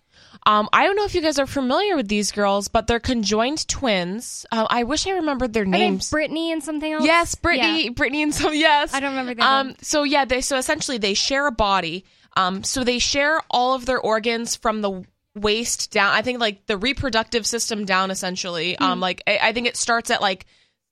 Um, 0.47 0.69
I 0.73 0.85
don't 0.87 0.95
know 0.97 1.05
if 1.05 1.15
you 1.15 1.23
guys 1.23 1.39
are 1.39 1.47
familiar 1.47 1.97
with 1.97 2.09
these 2.09 2.31
girls, 2.31 2.69
but 2.69 2.87
they're 2.87 3.01
conjoined 3.01 3.67
twins. 3.69 4.47
Uh, 4.53 4.67
I 4.71 4.85
wish 4.85 5.07
I 5.07 5.11
remembered 5.13 5.53
their 5.53 5.65
Are 5.65 5.67
they 5.67 5.71
names. 5.79 6.09
Brittany 6.11 6.53
and 6.53 6.63
something 6.63 6.93
else? 6.93 7.05
Yes, 7.05 7.35
Brittany, 7.35 7.85
Yeah. 7.85 7.91
Brittany, 7.91 8.23
and 8.23 8.33
some 8.35 8.55
yes. 8.55 8.95
I 8.95 9.01
don't 9.01 9.11
remember 9.11 9.35
the 9.35 9.43
Um, 9.45 9.69
other 9.71 9.77
so 9.83 10.05
yeah, 10.05 10.25
they 10.25 10.41
so 10.41 10.57
essentially 10.57 10.99
they 10.99 11.15
share 11.15 11.47
a 11.47 11.53
body. 11.53 12.05
Um, 12.37 12.63
so 12.63 12.85
they 12.85 12.99
share 13.01 13.41
all 13.51 13.75
of 13.75 13.87
their 13.87 13.99
organs 13.99 14.55
from 14.57 14.83
the 14.83 15.05
waist 15.37 15.93
down. 15.93 16.13
I 16.13 16.23
think 16.23 16.41
like 16.41 16.67
the 16.67 16.77
reproductive 16.77 17.47
system 17.47 17.85
down 17.85 18.11
essentially. 18.11 18.77
Um, 18.79 19.01
like 19.01 19.23
I, 19.27 19.39
I 19.43 19.53
think 19.53 19.67
it 19.67 19.77
starts 19.77 20.11
at 20.11 20.21
like 20.21 20.47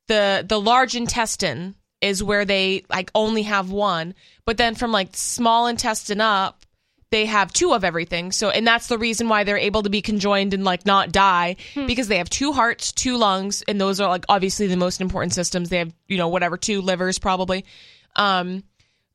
the 0.07 0.45
the 0.47 0.61
large 0.61 0.95
intestine 0.95 1.75
is 2.01 2.23
where 2.23 2.45
they 2.45 2.85
like 2.91 3.11
only 3.15 3.43
have 3.43 3.71
one, 3.71 4.15
but 4.45 4.57
then 4.57 4.75
from 4.75 4.93
like 4.93 5.09
small 5.13 5.67
intestine 5.67 6.21
up, 6.21 6.65
they 7.11 7.27
have 7.27 7.53
two 7.53 7.73
of 7.73 7.85
everything. 7.85 8.33
So, 8.33 8.51
and 8.51 8.67
that's 8.67 8.89
the 8.89 8.99
reason 8.99 9.29
why 9.29 9.45
they're 9.45 9.57
able 9.57 9.85
to 9.85 9.91
be 9.91 10.03
conjoined 10.03 10.53
and 10.53 10.65
like 10.65 10.85
not 10.85 11.13
die 11.13 11.57
because 11.87 12.09
they 12.09 12.19
have 12.19 12.29
two 12.29 12.53
hearts, 12.53 12.93
two 12.93 13.17
lungs, 13.17 13.63
and 13.63 13.81
those 13.81 14.01
are 14.01 14.09
like 14.09 14.25
obviously 14.29 14.67
the 14.67 14.77
most 14.77 15.01
important 15.01 15.33
systems. 15.33 15.71
They 15.71 15.79
have, 15.79 15.95
you 16.09 16.19
know, 16.19 16.29
whatever, 16.29 16.57
two 16.57 16.83
livers 16.83 17.19
probably. 17.19 17.65
Um, 18.17 18.65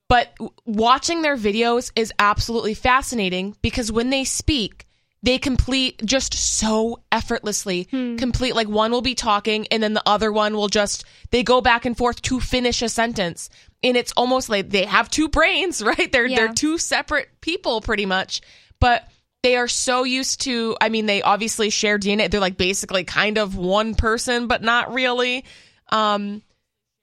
but 0.08 0.34
watching 0.66 1.22
their 1.22 1.38
videos 1.38 1.92
is 1.96 2.12
absolutely 2.18 2.74
fascinating 2.74 3.56
because 3.62 3.92
when 3.92 4.10
they 4.10 4.24
speak, 4.24 4.88
they 5.22 5.38
complete 5.38 6.01
just 6.05 6.34
so 6.34 7.01
effortlessly. 7.11 7.86
Complete 8.17 8.55
like 8.55 8.70
one 8.70 8.91
will 8.91 9.01
be 9.01 9.15
talking 9.15 9.67
and 9.70 9.84
then 9.84 9.93
the 9.93 10.03
other 10.05 10.32
one 10.32 10.55
will 10.55 10.70
just 10.70 11.03
they 11.32 11.43
go 11.43 11.59
back 11.61 11.86
and 11.86 11.97
forth 11.97 12.22
to 12.24 12.39
finish 12.39 12.82
a 12.82 12.88
sentence. 12.89 13.49
And 13.84 13.97
it's 13.97 14.13
almost 14.15 14.49
like 14.49 14.70
they 14.70 14.86
have 14.86 15.09
two 15.09 15.28
brains, 15.30 15.82
right? 15.84 16.11
They're 16.11 16.26
Yeah. 16.26 16.38
they're 16.38 16.53
two 16.53 16.78
separate 16.78 17.30
people 17.41 17.82
pretty 17.82 18.05
much. 18.05 18.41
But 18.80 19.07
they 19.43 19.55
are 19.57 19.67
so 19.67 20.03
used 20.05 20.41
to 20.41 20.78
I 20.80 20.88
mean 20.89 21.05
they 21.05 21.22
obviously 21.22 21.70
share 21.70 21.99
DNA. 21.99 22.30
They're 22.32 22.39
like 22.39 22.57
basically 22.57 23.03
kind 23.03 23.38
of 23.38 23.57
one 23.57 23.95
person 23.95 24.47
but 24.47 24.61
not 24.61 24.93
really. 24.93 25.43
Um 25.91 26.43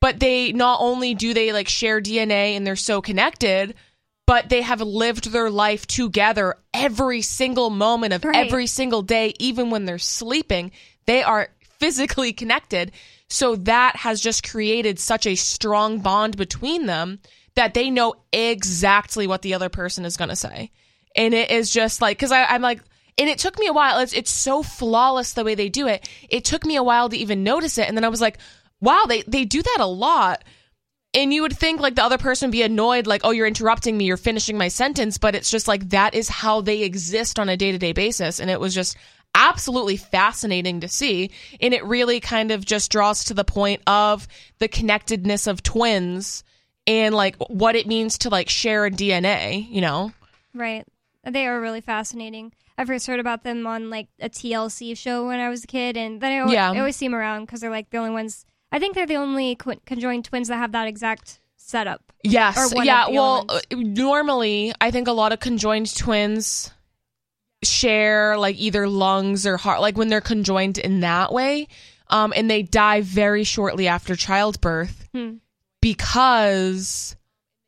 but 0.01 0.21
they 0.21 0.53
not 0.53 0.79
only 0.81 1.15
do 1.15 1.35
they 1.35 1.53
like 1.53 1.69
share 1.69 2.01
DNA 2.01 2.57
and 2.57 2.67
they're 2.67 2.77
so 2.77 3.01
connected, 3.03 3.75
but 4.27 4.49
they 4.49 4.63
have 4.63 4.81
lived 4.81 5.31
their 5.31 5.51
life 5.51 5.87
together 5.87 6.57
every 6.75 7.23
single 7.23 7.71
moment 7.71 8.13
of 8.13 8.25
Right. 8.25 8.37
every 8.37 8.67
single 8.67 9.03
day, 9.03 9.35
even 9.39 9.71
when 9.71 9.85
they're 9.85 9.99
sleeping. 9.99 10.73
They 11.07 11.23
are 11.23 11.49
physically 11.79 12.33
connected. 12.33 12.93
So 13.29 13.57
that 13.57 13.97
has 13.97 14.21
just 14.21 14.49
created 14.49 14.99
such 14.99 15.27
a 15.27 15.35
strong 15.37 16.01
bond 16.01 16.37
between 16.37 16.87
them 16.87 17.21
that 17.55 17.75
they 17.75 17.91
know 17.91 18.15
exactly 18.33 19.27
what 19.27 19.43
the 19.43 19.55
other 19.55 19.69
person 19.69 20.05
is 20.05 20.17
going 20.17 20.29
to 20.29 20.37
say. 20.37 20.71
And 21.15 21.33
it 21.33 21.51
is 21.51 21.71
just 21.71 22.01
like, 22.03 22.19
because 22.19 22.33
I'm 22.33 22.63
like, 22.63 22.81
and 23.19 23.31
it 23.31 23.39
took 23.39 23.59
me 23.59 23.67
a 23.67 23.73
while. 23.73 23.99
It's, 24.01 24.13
it's 24.13 24.31
so 24.31 24.63
flawless 24.63 25.33
the 25.33 25.45
way 25.45 25.55
they 25.55 25.71
do 25.71 25.87
it. 25.87 26.09
It 26.29 26.45
took 26.45 26.67
me 26.67 26.77
a 26.77 26.83
while 26.83 27.09
to 27.09 27.17
even 27.17 27.43
notice 27.45 27.79
it. 27.79 27.89
And 27.89 27.97
then 27.97 28.05
I 28.05 28.11
was 28.11 28.21
like, 28.21 28.39
wow, 28.81 29.05
they, 29.09 29.23
they 29.23 29.45
do 29.45 29.63
that 29.63 29.79
a 29.81 29.87
lot. 29.87 30.45
And 31.17 31.33
you 31.33 31.43
would 31.43 31.57
think 31.57 31.81
like 31.81 31.95
the 31.95 32.05
other 32.05 32.19
person 32.19 32.49
would 32.49 32.53
be 32.53 32.63
annoyed, 32.63 33.07
like, 33.07 33.23
oh, 33.25 33.31
you're 33.31 33.47
interrupting 33.47 33.97
me, 33.97 34.05
you're 34.05 34.19
finishing 34.19 34.59
my 34.59 34.69
sentence. 34.69 35.17
But 35.17 35.35
it's 35.35 35.51
just 35.51 35.67
like 35.67 35.89
that 35.89 36.15
is 36.15 36.29
how 36.29 36.61
they 36.61 36.83
exist 36.83 37.39
on 37.39 37.49
a 37.49 37.57
day 37.57 37.73
to 37.73 37.79
day 37.79 37.93
basis. 37.93 38.39
And 38.39 38.51
it 38.51 38.61
was 38.61 38.75
just 38.75 38.97
absolutely 39.35 39.97
fascinating 39.97 40.81
to 40.81 40.89
see. 40.89 41.31
And 41.61 41.75
it 41.75 41.85
really 41.85 42.21
kind 42.21 42.51
of 42.51 42.65
just 42.65 42.93
draws 42.93 43.25
to 43.25 43.35
the 43.35 43.45
point 43.45 43.83
of 43.87 44.29
the 44.59 44.69
connectedness 44.69 45.47
of 45.47 45.63
twins 45.63 46.45
and 46.87 47.15
like 47.15 47.37
what 47.49 47.77
it 47.77 47.87
means 47.87 48.19
to 48.19 48.31
like 48.31 48.49
share 48.49 48.85
a 48.87 48.91
DNA, 48.91 49.67
you 49.71 49.81
know? 49.81 50.13
Right. 50.55 50.87
They 51.25 51.47
are 51.47 51.61
really 51.61 51.81
fascinating. 51.81 52.53
I 52.79 52.85
first 52.85 53.07
heard 53.07 53.21
about 53.21 53.43
them 53.43 53.67
on 53.67 53.91
like 53.91 54.09
a 54.21 54.29
TLC 54.29 54.97
show 54.97 55.27
when 55.27 55.41
I 55.41 55.49
was 55.49 55.65
a 55.65 55.67
kid, 55.67 55.97
and 55.97 56.21
then 56.21 56.33
I 56.33 56.39
always, 56.41 56.55
Yeah. 56.55 56.73
I 56.73 56.79
always 56.79 56.97
see 56.97 57.07
them 57.07 57.15
around 57.15 57.47
because 57.47 57.61
they're 57.61 57.71
like 57.71 57.91
the 57.91 57.99
only 57.99 58.11
ones. 58.11 58.45
I 58.77 58.79
think 58.79 58.95
they're 58.95 59.07
the 59.07 59.17
only 59.17 59.57
qu- 59.57 59.81
conjoined 59.87 60.27
twins 60.27 60.49
that 60.49 60.57
have 60.59 60.73
that 60.73 60.87
exact 60.87 61.41
setup. 61.57 62.13
Yes. 62.23 62.75
Yeah. 62.77 63.09
Well, 63.09 63.47
uh, 63.49 63.61
normally, 63.73 64.75
I 64.81 64.91
think 64.91 65.09
a 65.09 65.13
lot 65.13 65.33
of 65.33 65.41
conjoined 65.41 65.97
twins 65.97 66.71
share 67.65 68.37
like 68.37 68.57
either 68.59 68.87
lungs 68.87 69.47
or 69.47 69.57
heart, 69.57 69.81
like 69.81 69.97
when 69.97 70.09
they're 70.09 70.21
conjoined 70.21 70.77
in 70.77 71.01
that 71.01 71.33
way. 71.33 71.69
Um, 72.09 72.33
and 72.37 72.51
they 72.51 72.63
die 72.63 73.01
very 73.01 73.45
shortly 73.45 73.89
after 73.89 74.15
childbirth 74.15 75.09
Hmm. 75.15 75.37
because 75.81 77.17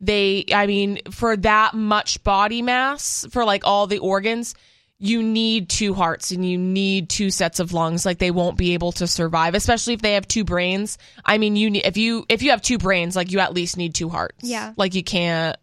they, 0.00 0.44
I 0.52 0.66
mean, 0.66 1.00
for 1.10 1.36
that 1.38 1.72
much 1.74 2.22
body 2.22 2.60
mass, 2.62 3.26
for 3.30 3.44
like 3.44 3.62
all 3.66 3.86
the 3.86 3.98
organs, 3.98 4.54
you 5.00 5.22
need 5.22 5.68
two 5.68 5.94
hearts 5.94 6.32
and 6.32 6.44
you 6.44 6.58
need 6.58 7.08
two 7.08 7.30
sets 7.30 7.60
of 7.60 7.72
lungs. 7.72 8.04
Like 8.04 8.18
they 8.18 8.32
won't 8.32 8.56
be 8.58 8.74
able 8.74 8.92
to 8.92 9.06
survive 9.06 9.54
especially 9.54 9.94
if 9.94 10.02
they 10.02 10.14
have 10.14 10.26
two 10.26 10.44
brains. 10.44 10.98
I 11.24 11.38
mean 11.38 11.54
you 11.56 11.70
need 11.70 11.86
if 11.86 11.96
you 11.96 12.26
if 12.28 12.42
you 12.42 12.50
have 12.50 12.62
two 12.62 12.78
brains 12.78 13.14
like 13.14 13.30
you 13.30 13.38
at 13.38 13.54
least 13.54 13.76
need 13.76 13.94
two 13.94 14.08
hearts. 14.08 14.42
Yeah. 14.42 14.72
like 14.76 14.94
you 14.94 15.04
can't 15.04 15.56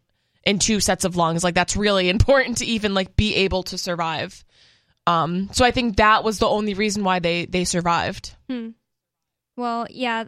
and 0.45 0.61
two 0.61 0.79
sets 0.79 1.03
of 1.05 1.15
lungs. 1.15 1.43
Like 1.43 1.55
that's 1.55 1.75
really 1.75 2.09
important 2.17 2.59
to 2.59 2.65
even 2.65 2.93
like 2.93 3.15
be 3.15 3.36
able 3.36 3.63
to 3.63 3.77
survive. 3.77 4.43
Um 5.07 5.49
so 5.51 5.65
i 5.65 5.71
think 5.71 5.97
that 5.97 6.23
was 6.23 6.39
the 6.39 6.47
only 6.47 6.73
reason 6.73 7.03
why 7.03 7.19
they 7.19 7.45
they 7.45 7.65
survived. 7.65 8.36
Well, 9.57 9.88
yeah, 9.89 10.25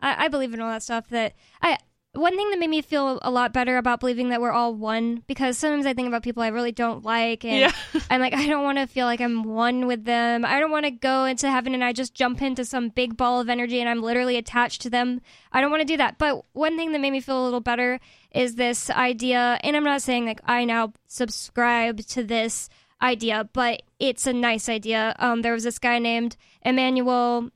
I, 0.00 0.24
I 0.26 0.28
believe 0.28 0.54
in 0.54 0.60
all 0.60 0.70
that 0.70 0.82
stuff. 0.82 1.08
That 1.10 1.34
I 1.60 1.78
one 2.14 2.36
thing 2.36 2.50
that 2.50 2.58
made 2.58 2.70
me 2.70 2.82
feel 2.82 3.18
a 3.22 3.30
lot 3.30 3.52
better 3.52 3.76
about 3.76 4.00
believing 4.00 4.28
that 4.30 4.40
we're 4.40 4.52
all 4.52 4.74
one 4.74 5.22
because 5.26 5.58
sometimes 5.58 5.86
I 5.86 5.94
think 5.94 6.08
about 6.08 6.22
people 6.22 6.42
I 6.42 6.48
really 6.48 6.72
don't 6.72 7.04
like, 7.04 7.44
and 7.44 7.58
Yeah. 7.58 7.72
I'm 8.10 8.20
like, 8.20 8.34
I 8.34 8.46
don't 8.46 8.64
want 8.64 8.78
to 8.78 8.86
feel 8.86 9.06
like 9.06 9.20
I'm 9.20 9.42
one 9.42 9.86
with 9.86 10.04
them. 10.04 10.44
I 10.44 10.60
don't 10.60 10.70
want 10.70 10.84
to 10.86 10.90
go 10.90 11.24
into 11.24 11.50
heaven 11.50 11.74
and 11.74 11.84
I 11.84 11.92
just 11.92 12.14
jump 12.14 12.42
into 12.42 12.64
some 12.64 12.88
big 12.88 13.16
ball 13.16 13.40
of 13.40 13.48
energy 13.48 13.80
and 13.80 13.88
I'm 13.88 14.02
literally 14.02 14.36
attached 14.36 14.82
to 14.82 14.90
them. 14.90 15.20
I 15.52 15.60
don't 15.60 15.70
want 15.70 15.80
to 15.82 15.86
do 15.86 15.96
that. 15.96 16.18
But 16.18 16.44
one 16.52 16.76
thing 16.76 16.92
that 16.92 17.00
made 17.00 17.10
me 17.10 17.20
feel 17.20 17.42
a 17.42 17.44
little 17.44 17.60
better 17.60 18.00
is 18.32 18.56
this 18.56 18.90
idea, 18.90 19.58
and 19.62 19.76
I'm 19.76 19.84
not 19.84 20.02
saying 20.02 20.26
like 20.26 20.40
I 20.44 20.64
now 20.64 20.92
subscribe 21.06 21.98
to 22.06 22.24
this 22.24 22.68
idea, 23.00 23.48
but 23.52 23.82
it's 23.98 24.26
a 24.26 24.32
nice 24.32 24.68
idea. 24.68 25.14
Um, 25.18 25.42
there 25.42 25.52
was 25.52 25.64
this 25.64 25.78
guy 25.78 25.98
named 25.98 26.36
Emanuel 26.64 27.50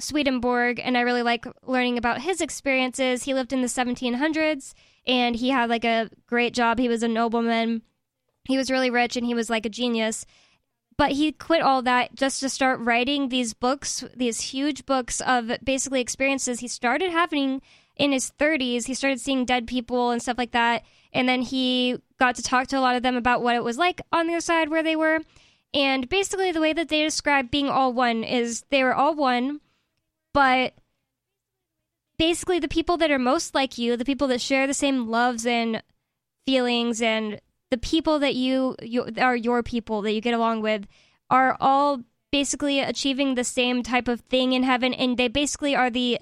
Swedenborg, 0.00 0.80
and 0.82 0.96
I 0.96 1.02
really 1.02 1.22
like 1.22 1.46
learning 1.62 1.98
about 1.98 2.20
his 2.20 2.40
experiences. 2.40 3.24
He 3.24 3.34
lived 3.34 3.52
in 3.52 3.62
the 3.62 3.68
1700s, 3.68 4.74
and 5.06 5.36
he 5.36 5.50
had 5.50 5.70
like 5.70 5.84
a 5.84 6.10
great 6.26 6.54
job. 6.54 6.78
He 6.78 6.88
was 6.88 7.02
a 7.02 7.08
nobleman. 7.08 7.82
He 8.44 8.56
was 8.56 8.70
really 8.70 8.90
rich, 8.90 9.16
and 9.16 9.26
he 9.26 9.34
was 9.34 9.50
like 9.50 9.66
a 9.66 9.70
genius. 9.70 10.26
But 10.96 11.12
he 11.12 11.32
quit 11.32 11.62
all 11.62 11.80
that 11.82 12.14
just 12.14 12.40
to 12.40 12.48
start 12.48 12.80
writing 12.80 13.28
these 13.28 13.54
books, 13.54 14.04
these 14.14 14.40
huge 14.40 14.84
books 14.84 15.22
of 15.22 15.50
basically 15.64 16.00
experiences 16.00 16.60
he 16.60 16.68
started 16.68 17.10
having 17.10 17.62
in 17.96 18.12
his 18.12 18.32
30s. 18.38 18.86
He 18.86 18.94
started 18.94 19.20
seeing 19.20 19.44
dead 19.44 19.66
people 19.66 20.10
and 20.10 20.20
stuff 20.20 20.36
like 20.36 20.52
that. 20.52 20.84
And 21.12 21.28
then 21.28 21.42
he 21.42 21.98
got 22.18 22.36
to 22.36 22.42
talk 22.42 22.66
to 22.68 22.78
a 22.78 22.80
lot 22.80 22.96
of 22.96 23.02
them 23.02 23.16
about 23.16 23.42
what 23.42 23.56
it 23.56 23.64
was 23.64 23.78
like 23.78 24.00
on 24.12 24.26
their 24.26 24.40
side 24.40 24.68
where 24.68 24.82
they 24.82 24.96
were. 24.96 25.20
And 25.72 26.08
basically, 26.08 26.52
the 26.52 26.60
way 26.60 26.72
that 26.72 26.88
they 26.88 27.02
describe 27.02 27.50
being 27.50 27.68
all 27.68 27.92
one 27.92 28.24
is 28.24 28.64
they 28.70 28.82
were 28.82 28.94
all 28.94 29.14
one, 29.14 29.60
but 30.32 30.74
basically, 32.18 32.58
the 32.58 32.68
people 32.68 32.96
that 32.98 33.10
are 33.10 33.18
most 33.18 33.54
like 33.54 33.78
you, 33.78 33.96
the 33.96 34.04
people 34.04 34.28
that 34.28 34.40
share 34.40 34.66
the 34.66 34.74
same 34.74 35.08
loves 35.08 35.46
and 35.46 35.82
feelings, 36.46 37.02
and 37.02 37.40
the 37.70 37.78
people 37.78 38.18
that 38.18 38.34
you, 38.34 38.76
you 38.82 39.08
are 39.18 39.36
your 39.36 39.62
people 39.62 40.02
that 40.02 40.12
you 40.12 40.20
get 40.20 40.34
along 40.34 40.62
with, 40.62 40.86
are 41.28 41.56
all 41.60 42.02
basically 42.30 42.80
achieving 42.80 43.34
the 43.34 43.44
same 43.44 43.82
type 43.82 44.08
of 44.08 44.20
thing 44.20 44.52
in 44.52 44.62
heaven, 44.62 44.94
and 44.94 45.16
they 45.16 45.28
basically 45.28 45.74
are 45.74 45.90
the 45.90 46.18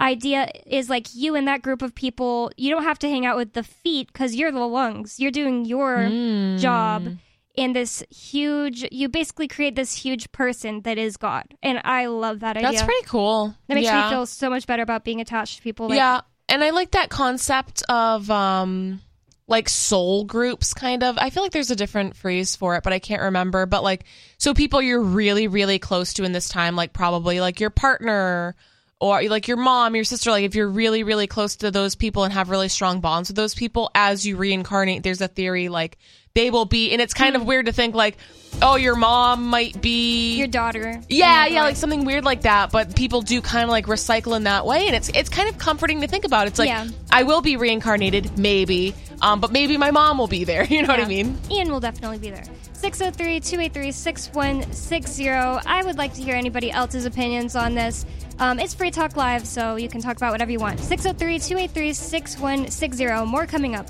idea 0.00 0.50
is 0.66 0.88
like 0.88 1.14
you 1.14 1.34
and 1.34 1.46
that 1.46 1.62
group 1.62 1.82
of 1.82 1.94
people. 1.94 2.50
You 2.56 2.70
don't 2.70 2.84
have 2.84 2.98
to 3.00 3.08
hang 3.08 3.26
out 3.26 3.36
with 3.36 3.52
the 3.52 3.62
feet 3.62 4.12
because 4.12 4.34
you're 4.34 4.52
the 4.52 4.60
lungs. 4.60 5.20
You're 5.20 5.30
doing 5.30 5.64
your 5.64 6.06
hmm. 6.06 6.56
job 6.56 7.18
in 7.60 7.72
this 7.74 8.02
huge 8.10 8.86
you 8.90 9.08
basically 9.08 9.46
create 9.46 9.76
this 9.76 9.94
huge 9.94 10.32
person 10.32 10.80
that 10.82 10.96
is 10.96 11.16
god 11.16 11.44
and 11.62 11.80
i 11.84 12.06
love 12.06 12.40
that 12.40 12.56
idea 12.56 12.70
that's 12.70 12.82
pretty 12.82 13.06
cool 13.06 13.54
that 13.68 13.74
makes 13.74 13.84
yeah. 13.84 14.04
me 14.04 14.10
feel 14.10 14.24
so 14.24 14.48
much 14.48 14.66
better 14.66 14.82
about 14.82 15.04
being 15.04 15.20
attached 15.20 15.58
to 15.58 15.62
people 15.62 15.88
like, 15.88 15.96
yeah, 15.96 16.20
and 16.50 16.64
I 16.64 16.70
like 16.70 16.90
that 16.90 17.08
concept 17.08 17.82
of 17.88 18.30
um 18.30 19.00
like 19.46 19.68
soul 19.68 20.24
groups 20.24 20.74
kind 20.74 21.02
of. 21.02 21.18
I 21.18 21.30
feel 21.30 21.42
like 21.42 21.52
there's 21.52 21.72
a 21.72 21.76
different 21.76 22.16
phrase 22.16 22.54
for 22.54 22.76
it, 22.76 22.84
but 22.84 22.92
I 22.92 22.98
can't 22.98 23.22
remember. 23.22 23.66
But 23.66 23.82
like 23.82 24.04
so 24.36 24.52
people 24.52 24.82
you're 24.82 25.02
really 25.02 25.48
really 25.48 25.78
close 25.78 26.14
to 26.14 26.24
in 26.24 26.32
this 26.32 26.48
time 26.48 26.76
like 26.76 26.92
probably 26.92 27.40
like 27.40 27.60
your 27.60 27.70
partner 27.70 28.54
or 29.00 29.22
like 29.22 29.48
your 29.48 29.56
mom, 29.56 29.94
your 29.94 30.04
sister 30.04 30.30
like 30.30 30.44
if 30.44 30.54
you're 30.54 30.68
really 30.68 31.04
really 31.04 31.26
close 31.26 31.56
to 31.56 31.70
those 31.70 31.94
people 31.94 32.24
and 32.24 32.32
have 32.32 32.50
really 32.50 32.68
strong 32.68 33.00
bonds 33.00 33.28
with 33.28 33.36
those 33.36 33.54
people 33.54 33.90
as 33.94 34.26
you 34.26 34.36
reincarnate 34.36 35.02
there's 35.02 35.20
a 35.20 35.28
theory 35.28 35.68
like 35.68 35.98
they 36.34 36.50
will 36.50 36.64
be 36.64 36.92
and 36.92 37.00
it's 37.00 37.14
kind 37.14 37.36
of 37.36 37.44
weird 37.44 37.66
to 37.66 37.72
think 37.72 37.94
like 37.94 38.16
oh 38.62 38.76
your 38.76 38.96
mom 38.96 39.46
might 39.48 39.80
be 39.80 40.36
your 40.36 40.46
daughter 40.46 41.00
yeah, 41.08 41.46
yeah, 41.46 41.62
like 41.62 41.76
something 41.76 42.04
weird 42.04 42.24
like 42.24 42.42
that. 42.42 42.70
But 42.70 42.94
people 42.94 43.22
do 43.22 43.40
kind 43.40 43.64
of 43.64 43.70
like 43.70 43.86
recycle 43.86 44.36
in 44.36 44.44
that 44.44 44.64
way, 44.64 44.86
and 44.86 44.94
it's 44.94 45.08
it's 45.10 45.28
kind 45.28 45.48
of 45.48 45.58
comforting 45.58 46.00
to 46.02 46.06
think 46.06 46.24
about. 46.24 46.46
It's 46.46 46.58
like 46.58 46.68
Yeah. 46.68 46.88
I 47.10 47.24
will 47.24 47.42
be 47.42 47.56
reincarnated, 47.56 48.38
maybe, 48.38 48.94
um, 49.20 49.40
but 49.40 49.52
maybe 49.52 49.76
my 49.76 49.90
mom 49.90 50.18
will 50.18 50.28
be 50.28 50.44
there. 50.44 50.64
You 50.70 50.82
know 50.82 50.88
what 50.88 51.00
I 51.00 51.06
mean? 51.06 51.36
Ian 51.50 51.70
will 51.70 51.80
definitely 51.80 52.18
be 52.18 52.30
there. 52.30 52.44
603 52.74 53.40
283 53.40 53.92
6160. 53.92 55.28
I 55.28 55.82
would 55.84 55.98
like 55.98 56.14
to 56.14 56.22
hear 56.22 56.36
anybody 56.36 56.70
else's 56.70 57.04
opinions 57.04 57.56
on 57.56 57.74
this. 57.74 58.06
Um, 58.38 58.58
it's 58.58 58.72
Free 58.72 58.90
Talk 58.90 59.16
Live, 59.16 59.46
so 59.46 59.76
you 59.76 59.88
can 59.88 60.00
talk 60.00 60.16
about 60.16 60.32
whatever 60.32 60.50
you 60.50 60.60
want. 60.60 60.78
603 60.80 61.38
283 61.40 61.92
6160. 61.92 63.26
More 63.26 63.46
coming 63.46 63.74
up. 63.74 63.88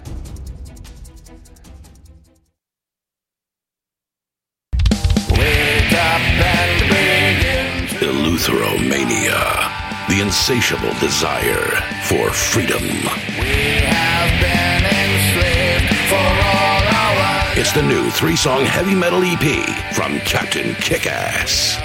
Eleutheromania, 8.00 9.68
the 10.08 10.20
insatiable 10.20 10.94
desire 11.00 11.66
for 12.04 12.30
freedom. 12.30 12.82
For 16.08 16.16
It's 17.60 17.72
the 17.72 17.82
new 17.82 18.08
three 18.10 18.36
song 18.36 18.64
heavy 18.64 18.94
metal 18.94 19.22
EP 19.22 19.68
from 19.94 20.18
Captain 20.20 20.74
Kickass. 20.76 21.76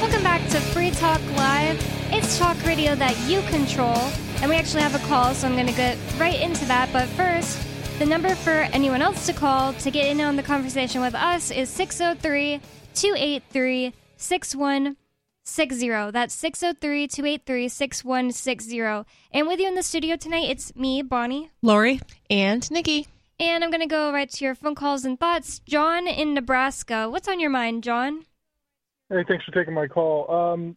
Welcome 0.01 0.23
back 0.25 0.43
to 0.49 0.59
Free 0.61 0.91
Talk 0.91 1.21
Live. 1.37 1.81
It's 2.13 2.39
talk 2.39 2.61
radio 2.67 2.97
that 2.97 3.17
you 3.29 3.41
control. 3.43 3.95
And 4.41 4.51
we 4.51 4.57
actually 4.57 4.83
have 4.83 4.97
a 4.97 5.07
call, 5.07 5.33
so 5.33 5.47
I'm 5.47 5.55
going 5.55 5.69
to 5.69 5.73
get 5.73 5.97
right 6.19 6.41
into 6.41 6.65
that. 6.65 6.93
But 6.93 7.07
first, 7.11 7.57
The 7.99 8.07
number 8.07 8.35
for 8.35 8.51
anyone 8.51 9.03
else 9.03 9.25
to 9.27 9.33
call 9.33 9.73
to 9.75 9.91
get 9.91 10.07
in 10.07 10.21
on 10.21 10.35
the 10.35 10.43
conversation 10.43 11.01
with 11.01 11.15
us 11.15 11.53
is 11.53 11.69
603 11.71 12.61
283 12.95 13.95
6160. 14.17 16.11
That's 16.11 16.35
603 16.35 17.07
283 17.07 17.69
6160. 17.69 19.05
And 19.33 19.47
with 19.47 19.61
you 19.61 19.69
in 19.69 19.77
the 19.77 19.83
studio 19.83 20.17
tonight, 20.17 20.51
it's 20.51 20.75
me, 20.75 21.03
Bonnie. 21.03 21.51
Lori? 21.63 22.01
And 22.29 22.69
Nikki. 22.71 23.07
And 23.39 23.63
I'm 23.63 23.71
going 23.71 23.81
to 23.81 23.87
go 23.87 24.13
right 24.13 24.29
to 24.31 24.45
your 24.45 24.55
phone 24.57 24.75
calls 24.75 25.05
and 25.05 25.19
thoughts. 25.19 25.61
John 25.61 26.09
in 26.09 26.35
Nebraska. 26.35 27.09
What's 27.09 27.29
on 27.29 27.39
your 27.39 27.51
mind, 27.51 27.85
John? 27.85 28.25
Hey, 29.09 29.25
thanks 29.29 29.45
for 29.45 29.53
taking 29.53 29.75
my 29.75 29.87
call. 29.87 30.31
Um, 30.31 30.77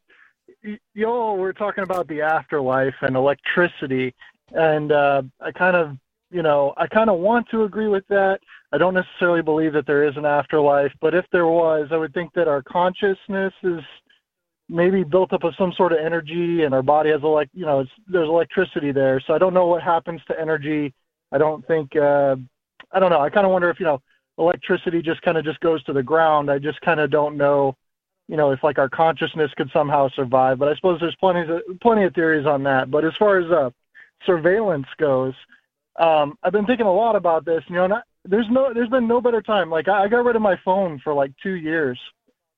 y- 0.64 0.80
y'all 0.94 1.38
were 1.38 1.54
talking 1.54 1.84
about 1.84 2.08
the 2.08 2.22
afterlife 2.22 2.96
and 3.02 3.16
electricity, 3.16 4.14
and 4.52 4.92
uh, 4.92 5.24
I 5.40 5.52
kind 5.52 5.76
of, 5.76 5.98
you 6.30 6.44
know, 6.44 6.74
I 6.78 6.88
kind 6.88 7.10
of 7.10 7.20
want 7.20 7.48
to 7.50 7.64
agree 7.64 7.88
with 7.88 8.08
that. 8.08 8.40
I 8.72 8.78
don't 8.78 8.94
necessarily 8.94 9.42
believe 9.42 9.74
that 9.74 9.88
there 9.88 10.08
is 10.08 10.18
an 10.18 10.26
afterlife, 10.26 10.92
but 11.00 11.14
if 11.14 11.26
there 11.32 11.48
was, 11.48 11.88
I 11.92 11.98
would 11.98 12.14
think 12.14 12.34
that 12.34 12.48
our 12.48 12.62
consciousness 12.62 13.54
is 13.64 13.80
maybe 14.70 15.04
built 15.04 15.32
up 15.32 15.44
of 15.44 15.56
some 15.58 15.72
sort 15.74 15.94
of 15.94 16.00
energy, 16.00 16.64
and 16.64 16.74
our 16.74 16.82
body 16.84 17.12
has 17.12 17.22
like, 17.22 17.50
you 17.54 17.66
know, 17.66 17.86
there's 18.08 18.28
electricity 18.28 18.92
there. 18.92 19.22
So 19.26 19.34
I 19.34 19.38
don't 19.38 19.54
know 19.54 19.68
what 19.68 19.82
happens 19.82 20.22
to 20.28 20.40
energy. 20.40 20.94
I 21.32 21.38
don't 21.38 21.66
think, 21.66 21.96
uh, 21.96 22.36
I 22.92 23.00
don't 23.00 23.10
know. 23.10 23.22
I 23.22 23.30
kind 23.30 23.46
of 23.46 23.54
wonder 23.54 23.70
if 23.70 23.80
you 23.80 23.86
know, 23.86 24.02
electricity 24.38 25.02
just 25.02 25.22
kind 25.22 25.38
of 25.38 25.46
just 25.46 25.62
goes 25.62 25.82
to 25.86 25.94
the 25.94 26.04
ground. 26.04 26.52
I 26.52 26.60
just 26.60 26.82
kind 26.82 27.00
of 27.00 27.10
don't 27.10 27.38
know 27.38 27.76
you 28.28 28.36
know, 28.36 28.52
if 28.52 28.64
like 28.64 28.78
our 28.78 28.90
consciousness 28.90 29.52
could 29.56 29.70
somehow 29.72 30.10
survive. 30.10 30.60
But 30.60 30.68
I 30.68 30.76
suppose 30.76 31.00
there's 31.00 31.16
plenty 31.16 31.42
of 31.42 31.62
plenty 31.82 32.04
of 32.04 32.14
theories 32.14 32.46
on 32.46 32.64
that. 32.64 32.92
But 32.92 33.06
as 33.06 33.14
far 33.18 33.40
as 33.40 33.50
uh, 33.50 33.70
surveillance 34.26 34.88
goes, 34.98 35.34
um, 35.98 36.38
I've 36.44 36.52
been 36.52 36.66
thinking 36.66 36.86
a 36.86 36.94
lot 36.94 37.16
about 37.16 37.46
this. 37.46 37.64
You 37.68 37.76
know, 37.76 38.02
there's 38.26 38.48
no 38.50 38.74
there's 38.74 38.90
been 38.90 39.08
no 39.08 39.22
better 39.22 39.42
time. 39.42 39.70
Like 39.70 39.88
I, 39.88 40.04
I 40.04 40.08
got 40.08 40.26
rid 40.26 40.36
of 40.36 40.42
my 40.42 40.58
phone 40.64 41.00
for 41.04 41.14
like 41.14 41.32
two 41.42 41.56
years, 41.56 42.00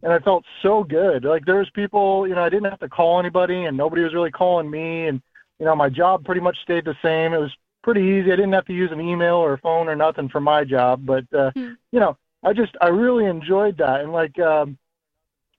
and 0.03 0.11
I 0.11 0.19
felt 0.19 0.43
so 0.61 0.83
good. 0.83 1.23
Like 1.23 1.45
there's 1.45 1.69
people, 1.71 2.27
you 2.27 2.35
know, 2.35 2.43
I 2.43 2.49
didn't 2.49 2.69
have 2.69 2.79
to 2.79 2.89
call 2.89 3.19
anybody, 3.19 3.65
and 3.65 3.77
nobody 3.77 4.03
was 4.03 4.13
really 4.13 4.31
calling 4.31 4.69
me, 4.69 5.07
and 5.07 5.21
you 5.59 5.65
know, 5.65 5.75
my 5.75 5.89
job 5.89 6.25
pretty 6.25 6.41
much 6.41 6.57
stayed 6.63 6.85
the 6.85 6.95
same. 7.01 7.33
It 7.33 7.39
was 7.39 7.53
pretty 7.83 8.01
easy. 8.01 8.31
I 8.31 8.35
didn't 8.35 8.53
have 8.53 8.65
to 8.65 8.73
use 8.73 8.91
an 8.91 9.01
email 9.01 9.35
or 9.35 9.53
a 9.53 9.57
phone 9.59 9.87
or 9.87 9.95
nothing 9.95 10.29
for 10.29 10.41
my 10.41 10.63
job. 10.63 11.05
But 11.05 11.25
uh, 11.33 11.51
Hmm. 11.51 11.73
you 11.91 11.99
know, 11.99 12.17
I 12.43 12.53
just 12.53 12.75
I 12.81 12.87
really 12.87 13.25
enjoyed 13.25 13.77
that, 13.77 14.01
and 14.01 14.11
like. 14.13 14.37
um 14.39 14.77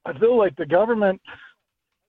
I 0.06 0.18
feel 0.18 0.38
like 0.38 0.56
the 0.56 0.64
government 0.64 1.20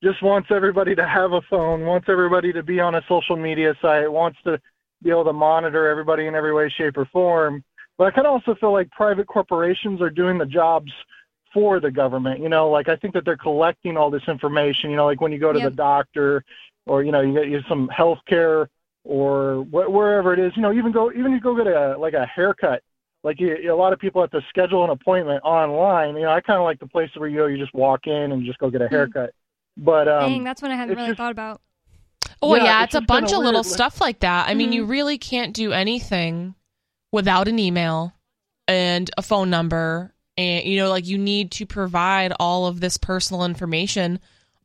just 0.02 0.24
wants 0.24 0.48
everybody 0.50 0.96
to 0.96 1.06
have 1.06 1.34
a 1.34 1.42
phone, 1.50 1.86
wants 1.86 2.08
everybody 2.10 2.54
to 2.54 2.64
be 2.64 2.80
on 2.80 2.96
a 2.96 3.02
social 3.08 3.36
media 3.36 3.76
site, 3.82 4.10
wants 4.10 4.40
to 4.46 4.60
be 5.04 5.10
able 5.10 5.26
to 5.26 5.34
monitor 5.34 5.88
everybody 5.90 6.28
in 6.28 6.36
every 6.36 6.54
way, 6.54 6.70
shape, 6.70 6.98
or 6.98 7.06
form. 7.06 7.64
But 7.98 8.08
I 8.08 8.12
kind 8.12 8.28
of 8.28 8.34
also 8.34 8.56
feel 8.56 8.72
like 8.72 8.90
private 8.92 9.28
corporations 9.28 10.02
are 10.02 10.10
doing 10.10 10.38
the 10.38 10.46
jobs 10.46 10.92
for 11.54 11.80
the 11.80 11.92
government. 11.92 12.40
You 12.42 12.50
know, 12.50 12.70
like 12.70 12.90
I 12.90 12.96
think 12.96 13.14
that 13.14 13.26
they're 13.26 13.38
collecting 13.38 13.98
all 13.98 14.10
this 14.10 14.24
information. 14.28 14.90
You 14.90 14.96
know, 14.96 15.06
like 15.06 15.22
when 15.22 15.32
you 15.32 15.40
go 15.40 15.52
to 15.54 15.60
Yep. 15.60 15.70
the 15.72 15.76
doctor, 15.76 16.44
or 16.86 17.04
you 17.04 17.12
know, 17.12 17.22
you 17.22 17.34
get 17.34 17.48
you 17.48 17.62
some 17.70 17.88
health 17.90 18.20
care, 18.28 18.70
or 19.04 19.64
wh- 19.66 19.92
wherever 19.92 20.34
it 20.34 20.40
is. 20.40 20.52
You 20.56 20.62
know, 20.62 20.72
even 20.74 20.92
go 20.92 21.12
even 21.12 21.32
you 21.32 21.40
go 21.40 21.56
get 21.56 21.68
a 21.68 21.98
like 21.98 22.14
a 22.14 22.26
haircut 22.26 22.82
like 23.24 23.40
you, 23.40 23.72
a 23.72 23.76
lot 23.76 23.94
of 23.94 24.00
people 24.00 24.20
have 24.22 24.32
to 24.32 24.42
schedule 24.50 24.84
an 24.84 24.90
appointment 24.90 25.44
online. 25.44 26.16
You 26.16 26.24
know, 26.24 26.32
I 26.32 26.42
kind 26.42 26.58
of 26.58 26.64
like 26.64 26.80
the 26.80 26.88
places 26.88 27.18
where 27.18 27.30
you 27.30 27.38
go, 27.38 27.46
you 27.46 27.58
just 27.58 27.74
walk 27.74 28.08
in 28.08 28.32
and 28.32 28.44
just 28.44 28.58
go 28.58 28.72
get 28.72 28.82
a 28.82 28.88
haircut. 28.88 29.32
But 29.78 30.08
um, 30.08 30.32
Dang, 30.32 30.44
that's 30.44 30.62
one 30.64 30.72
I 30.72 30.76
hadn't 30.76 30.96
really 30.96 31.10
just- 31.10 31.18
thought 31.20 31.32
about. 31.32 31.62
Oh 32.42 32.56
Yeah, 32.56 32.64
yeah, 32.64 32.84
it's 32.84 32.96
it's, 32.96 33.04
a 33.04 33.06
bunch 33.06 33.32
of 33.32 33.40
little 33.40 33.52
weird, 33.62 33.66
like- 33.66 33.74
stuff 33.74 34.02
like 34.02 34.20
that. 34.20 34.50
I 34.50 34.54
mean, 34.56 34.72
Mhm. 34.72 34.76
you 34.76 34.86
really 34.86 35.18
can't 35.18 35.54
do 35.54 35.72
anything 35.74 36.56
without 37.12 37.48
an 37.48 37.60
email 37.60 38.14
and 38.68 39.10
a 39.18 39.22
phone 39.22 39.50
number, 39.50 40.14
and 40.38 40.66
you 40.66 40.78
know, 40.78 40.90
like 40.90 41.06
you 41.06 41.18
need 41.18 41.52
to 41.52 41.66
provide 41.66 42.34
all 42.40 42.66
of 42.68 42.80
this 42.80 42.98
personal 42.98 43.44
information 43.46 44.20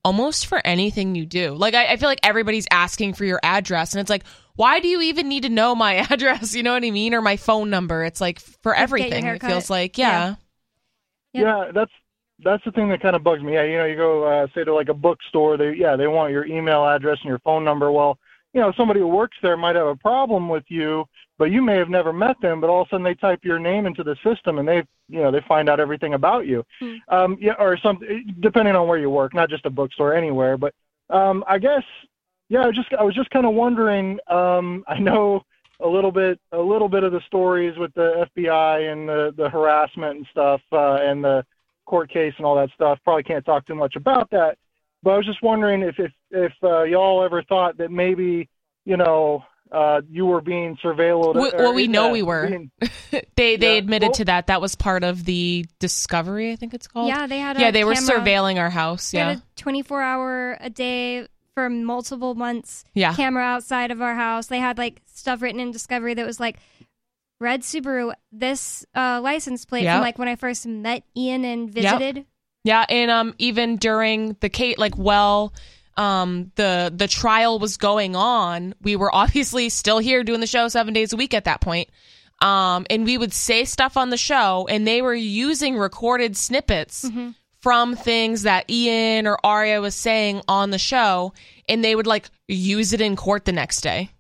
almost 0.05 0.47
for 0.47 0.65
anything 0.65 1.15
you 1.17 1.27
do. 1.27 1.55
Like 1.55 1.75
I, 1.75 1.87
I 1.93 1.97
feel 1.97 2.09
like 2.09 2.21
everybody's 2.23 2.67
asking 2.71 3.15
for 3.15 3.25
your 3.25 3.41
address, 3.43 3.93
and 3.93 4.01
it's 4.01 4.09
like, 4.11 4.25
why 4.55 4.81
do 4.81 4.89
you 4.89 5.03
even 5.03 5.29
need 5.29 5.43
to 5.43 5.49
know 5.51 5.75
my 5.75 5.95
address? 6.11 6.55
You 6.55 6.63
know 6.63 6.73
what 6.73 6.85
I 6.85 6.91
mean, 6.91 7.13
or 7.13 7.21
my 7.21 7.37
phone 7.37 7.69
number? 7.69 8.05
It's 8.05 8.21
like 8.21 8.39
for 8.63 8.75
everything. 8.75 9.27
It 9.27 9.43
feels 9.43 9.69
like 9.69 9.99
Yeah. 9.99 10.35
yeah. 11.33 11.41
Yep. 11.41 11.45
yeah, 11.45 11.73
that's 11.75 11.93
that's 12.43 12.65
the 12.65 12.73
thing 12.73 12.89
that 12.91 13.01
kind 13.01 13.17
of 13.17 13.25
bugs 13.25 13.43
me. 13.43 13.55
Yeah, 13.55 13.65
you 13.65 13.79
know, 13.79 13.85
you 13.87 13.97
go 13.97 14.25
uh, 14.25 14.47
say 14.55 14.65
to 14.65 14.75
like 14.75 14.89
a 14.89 14.95
bookstore, 14.95 15.57
they 15.57 15.75
yeah 15.75 15.97
they 15.97 16.07
want 16.07 16.33
your 16.33 16.47
email 16.47 16.87
address 16.87 17.19
and 17.23 17.29
your 17.29 17.39
phone 17.41 17.65
number. 17.65 17.91
Well, 17.91 18.19
you 18.53 18.61
know, 18.61 18.73
somebody 18.77 19.01
who 19.01 19.09
works 19.09 19.37
there 19.43 19.57
might 19.57 19.77
have 19.77 19.87
a 19.87 19.97
problem 19.97 20.49
with 20.49 20.65
you, 20.69 21.05
but 21.39 21.47
you 21.47 21.63
may 21.63 21.77
have 21.77 21.89
never 21.89 22.13
met 22.13 22.37
them. 22.41 22.61
But 22.61 22.71
all 22.71 22.83
of 22.83 22.89
a 22.89 22.91
sudden 22.91 23.05
they 23.05 23.15
type 23.15 23.41
your 23.43 23.59
name 23.59 23.87
into 23.87 24.03
the 24.03 24.17
system 24.25 24.59
and 24.59 24.69
they 24.69 24.83
you 25.09 25.21
know 25.21 25.31
they 25.31 25.41
find 25.49 25.69
out 25.69 25.81
everything 25.81 26.15
about 26.15 26.47
you. 26.47 26.65
Hmm. 26.81 26.95
Um, 27.09 27.39
yeah, 27.41 27.55
or 27.59 27.79
something 27.79 28.35
depending 28.41 28.77
on 28.77 28.87
where 28.87 28.99
you 28.99 29.11
work, 29.11 29.35
not 29.35 29.51
just 29.51 29.67
a 29.67 29.71
bookstore, 29.71 30.15
anywhere. 30.15 30.57
But 30.57 30.75
um, 31.11 31.45
I 31.49 31.59
guess 31.59 31.85
yeah, 32.49 32.63
I 32.67 32.71
just 32.71 32.93
I 32.99 33.03
was 33.03 33.15
just 33.15 33.31
kind 33.31 33.47
of 33.47 33.55
wondering. 33.55 34.19
Um, 34.29 34.85
I 34.89 34.99
know 34.99 35.43
a 35.81 35.89
little 35.89 36.13
bit 36.13 36.41
a 36.53 36.59
little 36.59 36.89
bit 36.89 37.03
of 37.03 37.13
the 37.13 37.21
stories 37.27 37.77
with 37.79 37.93
the 37.95 38.27
FBI 38.37 38.93
and 38.93 39.09
the 39.09 39.35
the 39.37 39.49
harassment 39.49 40.19
and 40.19 40.27
stuff 40.31 40.61
uh, 40.73 40.99
and 41.03 41.25
the 41.25 41.45
court 41.87 42.11
case 42.11 42.35
and 42.37 42.47
all 42.47 42.57
that 42.57 42.69
stuff. 42.75 42.99
Probably 43.05 43.23
can't 43.23 43.45
talk 43.45 43.67
too 43.67 43.75
much 43.75 43.97
about 43.97 44.31
that. 44.31 44.59
But 45.03 45.11
I 45.13 45.17
was 45.19 45.27
just 45.27 45.43
wondering 45.43 45.83
if 45.83 45.99
if 45.99 46.13
if 46.31 46.53
uh, 46.63 46.83
y'all 46.83 47.25
ever 47.25 47.43
thought 47.45 47.79
that 47.79 47.91
maybe 47.91 48.49
you 48.85 48.97
know 48.97 49.45
uh, 49.73 50.01
you 50.09 50.27
were 50.27 50.41
being 50.41 50.77
surveilled. 50.85 51.35
We- 51.35 51.51
or- 51.51 51.59
well, 51.59 51.75
we 51.75 51.87
know 51.89 52.11
we 52.11 52.23
were. 52.23 52.49
being- 52.49 52.71
they 53.37 53.57
they 53.57 53.73
Yeah, 53.75 53.79
admitted 53.79 54.07
well- 54.09 54.15
to 54.15 54.25
that. 54.27 54.47
That 54.49 54.61
was 54.61 54.75
part 54.75 55.05
of 55.05 55.25
the 55.25 55.67
discovery. 55.79 56.53
I 56.53 56.57
think 56.57 56.75
it's 56.75 56.87
called. 56.87 57.09
Yeah, 57.09 57.27
they 57.27 57.39
had 57.39 57.57
a 57.57 57.61
yeah, 57.61 57.71
they 57.71 57.85
were 57.85 57.95
surveilling 57.95 58.59
our 58.59 58.71
house. 58.71 59.11
They 59.11 59.19
Yeah, 59.19 59.37
24 59.57 60.03
hour 60.03 60.57
a 60.61 60.71
day 60.71 61.27
for 61.55 61.71
multiple 61.71 62.35
months 62.35 62.85
yeah. 62.95 63.15
camera 63.15 63.43
outside 63.43 63.91
of 63.91 64.03
our 64.03 64.15
house. 64.15 64.47
They 64.47 64.59
had 64.59 64.77
like 64.79 65.01
stuff 65.07 65.41
written 65.41 65.59
in 65.61 65.71
Discovery 65.71 66.15
that 66.15 66.27
was 66.27 66.39
like, 66.39 66.59
Red 67.41 67.63
Subaru, 67.63 68.13
this 68.33 68.85
uh, 68.95 69.21
license 69.23 69.65
plate 69.65 69.85
Yeah. 69.85 69.97
from 69.97 70.03
like 70.03 70.19
when 70.19 70.29
I 70.29 70.37
first 70.37 70.67
met 70.67 71.03
Ian 71.17 71.45
and 71.45 71.71
visited. 71.71 72.25
Yeah, 72.65 72.85
and 72.89 73.11
um, 73.11 73.35
even 73.39 73.77
during 73.77 74.37
the 74.41 74.49
Kate, 74.49 74.79
like, 74.79 74.97
well, 74.99 75.53
um, 75.97 76.51
the 76.57 76.93
the 76.95 77.07
trial 77.09 77.59
was 77.59 77.77
going 77.77 78.17
on. 78.17 78.75
We 78.83 78.97
were 78.97 79.15
obviously 79.15 79.69
still 79.69 79.99
here 79.99 80.25
doing 80.25 80.41
the 80.41 80.47
show 80.47 80.69
seven 80.69 80.93
days 80.95 81.13
a 81.13 81.17
week 81.17 81.35
at 81.35 81.45
that 81.45 81.61
point. 81.61 81.89
Um, 82.43 82.85
and 82.91 83.05
we 83.05 83.17
would 83.17 83.33
say 83.33 83.65
stuff 83.65 83.97
on 83.97 84.11
the 84.11 84.17
show, 84.19 84.67
and 84.69 84.87
they 84.87 85.01
were 85.01 85.15
using 85.15 85.77
recorded 85.77 86.37
snippets 86.37 87.05
Mm-hmm. 87.05 87.31
from 87.61 87.97
things 87.97 88.43
that 88.43 88.69
Ian 88.71 89.27
or 89.27 89.39
Aria 89.45 89.81
was 89.81 89.95
saying 89.95 90.43
on 90.49 90.71
the 90.71 90.79
show, 90.79 91.33
and 91.69 91.83
they 91.83 91.95
would 91.97 92.07
like 92.07 92.29
use 92.49 92.93
it 92.93 93.01
in 93.01 93.17
court 93.17 93.45
the 93.45 93.53
next 93.53 93.81
day. 93.81 94.11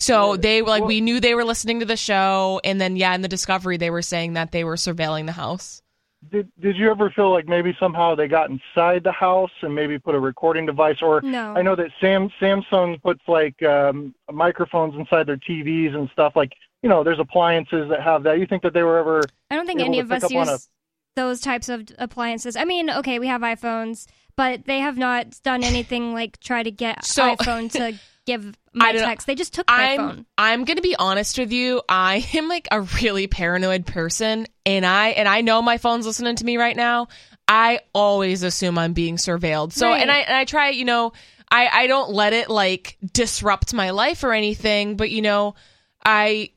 Yep. 0.00 0.04
So 0.04 0.36
they 0.36 0.62
were 0.62 0.68
like, 0.68 0.80
Well- 0.82 0.88
we 0.88 1.00
knew 1.00 1.20
they 1.20 1.34
were 1.34 1.44
listening 1.44 1.80
to 1.80 1.86
the 1.86 1.96
show, 1.96 2.60
and 2.64 2.80
then 2.80 2.96
yeah, 2.96 3.14
in 3.14 3.22
the 3.22 3.28
discovery, 3.28 3.76
they 3.76 3.90
were 3.90 4.02
saying 4.02 4.34
that 4.34 4.52
they 4.52 4.64
were 4.64 4.76
surveilling 4.76 5.26
the 5.26 5.32
house. 5.32 5.82
Did 6.30 6.48
Did 6.60 6.76
you 6.76 6.90
ever 6.90 7.10
feel 7.10 7.30
like 7.32 7.46
maybe 7.46 7.76
somehow 7.78 8.14
they 8.14 8.26
got 8.26 8.50
inside 8.50 9.04
the 9.04 9.12
house 9.12 9.52
and 9.62 9.74
maybe 9.74 9.98
put 9.98 10.14
a 10.16 10.20
recording 10.20 10.66
device 10.66 10.96
or 11.00 11.20
No. 11.20 11.54
I 11.56 11.62
know 11.62 11.76
that 11.76 11.90
Sam 12.00 12.28
Samsung 12.40 13.00
puts 13.02 13.20
like 13.28 13.62
um, 13.62 14.14
microphones 14.32 14.94
inside 14.96 15.26
their 15.26 15.36
TVs 15.36 15.94
and 15.94 16.08
stuff. 16.10 16.34
Like 16.34 16.52
you 16.82 16.88
know, 16.88 17.02
there's 17.04 17.20
appliances 17.20 17.88
that 17.90 18.00
have 18.02 18.22
that. 18.24 18.38
You 18.38 18.46
think 18.46 18.62
that 18.62 18.72
they 18.74 18.82
were 18.82 18.98
ever? 18.98 19.22
I 19.50 19.54
don't 19.56 19.66
think 19.66 19.80
able 19.80 19.90
any 19.90 20.00
of 20.00 20.10
us 20.12 20.24
up 20.24 20.32
on 20.34 20.48
use 20.48 20.68
those 21.14 21.40
types 21.40 21.68
of 21.68 21.88
appliances. 21.98 22.54
I 22.56 22.64
mean, 22.64 22.88
okay, 22.90 23.18
we 23.18 23.26
have 23.26 23.40
iPhones, 23.40 24.06
but 24.36 24.64
they 24.66 24.78
have 24.78 24.96
not 24.96 25.40
done 25.42 25.64
anything 25.64 26.14
like 26.14 26.38
try 26.38 26.62
to 26.62 26.70
get 26.70 27.04
So- 27.04 27.34
iPhone 27.34 27.70
to 27.72 27.98
give 28.28 28.54
my 28.74 28.92
text. 28.92 29.26
They 29.26 29.34
just 29.34 29.54
took 29.54 29.66
my 29.68 29.92
I'm 29.92 29.96
phone. 29.96 30.26
I'm 30.36 30.64
gonna 30.64 30.80
be 30.82 30.94
honest 30.96 31.38
with 31.38 31.50
you. 31.52 31.82
I 31.88 32.24
am 32.34 32.46
like 32.48 32.68
a 32.70 32.82
really 32.82 33.26
paranoid 33.26 33.86
person, 33.86 34.46
and 34.64 34.86
I 34.86 35.08
and 35.08 35.26
I 35.26 35.40
know 35.40 35.62
my 35.62 35.78
phone's 35.78 36.06
listening 36.06 36.36
to 36.36 36.44
me 36.44 36.56
right 36.56 36.76
now. 36.76 37.08
I 37.48 37.80
always 37.94 38.42
assume 38.42 38.78
I'm 38.78 38.92
being 38.92 39.16
surveilled. 39.16 39.72
So 39.72 39.88
Right. 39.88 40.00
and 40.02 40.10
I 40.10 40.18
and 40.18 40.36
I 40.36 40.44
try, 40.44 40.68
you 40.68 40.84
know, 40.84 41.12
I 41.50 41.68
I 41.72 41.86
don't 41.86 42.10
let 42.10 42.32
it 42.34 42.50
like 42.50 42.98
disrupt 43.12 43.72
my 43.74 43.90
life 43.90 44.22
or 44.22 44.32
anything, 44.32 44.96
but 44.96 45.10
you 45.10 45.22
know, 45.22 45.54
I 46.04 46.50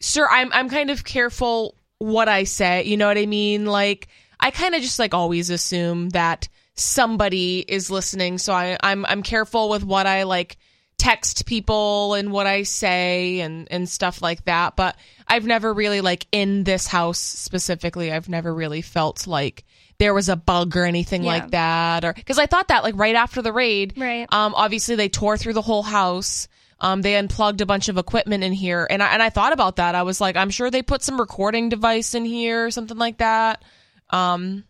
sir, 0.00 0.28
I'm 0.30 0.52
I'm 0.52 0.68
kind 0.68 0.90
of 0.90 1.04
careful 1.04 1.74
what 1.98 2.28
I 2.28 2.44
say. 2.44 2.84
You 2.84 2.96
know 2.96 3.08
what 3.08 3.18
I 3.18 3.26
mean? 3.26 3.64
Like 3.66 4.08
I 4.38 4.50
kind 4.50 4.74
of 4.74 4.82
just 4.82 4.98
like 4.98 5.14
always 5.14 5.50
assume 5.50 6.10
that 6.10 6.48
somebody 6.74 7.64
is 7.66 7.90
listening. 7.90 8.38
So 8.38 8.52
I 8.52 8.76
I'm 8.82 9.04
I'm 9.06 9.22
careful 9.22 9.68
with 9.70 9.82
what 9.82 10.06
I 10.06 10.24
like 10.24 10.58
text 10.98 11.46
people 11.46 12.14
and 12.14 12.32
what 12.32 12.46
I 12.46 12.64
say 12.64 13.40
and 13.40 13.68
and 13.70 13.88
stuff 13.88 14.20
like 14.20 14.44
that. 14.44 14.76
But 14.76 14.96
I've 15.26 15.46
never 15.46 15.72
really 15.72 16.00
like 16.00 16.26
in 16.32 16.64
this 16.64 16.86
house 16.86 17.18
specifically, 17.20 18.12
I've 18.12 18.28
never 18.28 18.52
really 18.52 18.82
felt 18.82 19.26
like 19.26 19.64
there 19.98 20.12
was 20.14 20.28
a 20.28 20.36
bug 20.36 20.76
or 20.76 20.84
anything 20.84 21.22
Yeah. 21.24 21.28
like 21.32 21.50
that 21.52 22.04
or 22.04 22.12
because 22.12 22.38
I 22.38 22.46
thought 22.46 22.68
that 22.68 22.82
like 22.84 22.94
right 22.96 23.14
after 23.16 23.42
the 23.42 23.52
raid 23.52 23.94
Right. 23.96 24.26
um 24.32 24.54
obviously 24.54 24.94
they 24.96 25.08
tore 25.08 25.36
through 25.36 25.54
the 25.54 25.62
whole 25.62 25.82
house 25.82 26.46
Um, 26.80 27.02
they 27.02 27.16
unplugged 27.16 27.60
a 27.60 27.66
bunch 27.66 27.88
of 27.88 27.98
equipment 27.98 28.44
in 28.44 28.52
here, 28.52 28.86
and 28.88 29.02
I 29.02 29.08
and 29.12 29.20
I 29.20 29.30
thought 29.30 29.52
about 29.52 29.76
that. 29.76 29.96
I 29.96 30.04
was 30.04 30.20
like, 30.20 30.36
I'm 30.36 30.50
sure 30.50 30.70
they 30.70 30.82
put 30.82 31.02
some 31.02 31.18
recording 31.18 31.68
device 31.70 32.14
in 32.14 32.24
here, 32.24 32.66
or 32.66 32.70
something 32.70 32.96
like 32.96 33.18
that. 33.18 33.64
Um, 34.10 34.62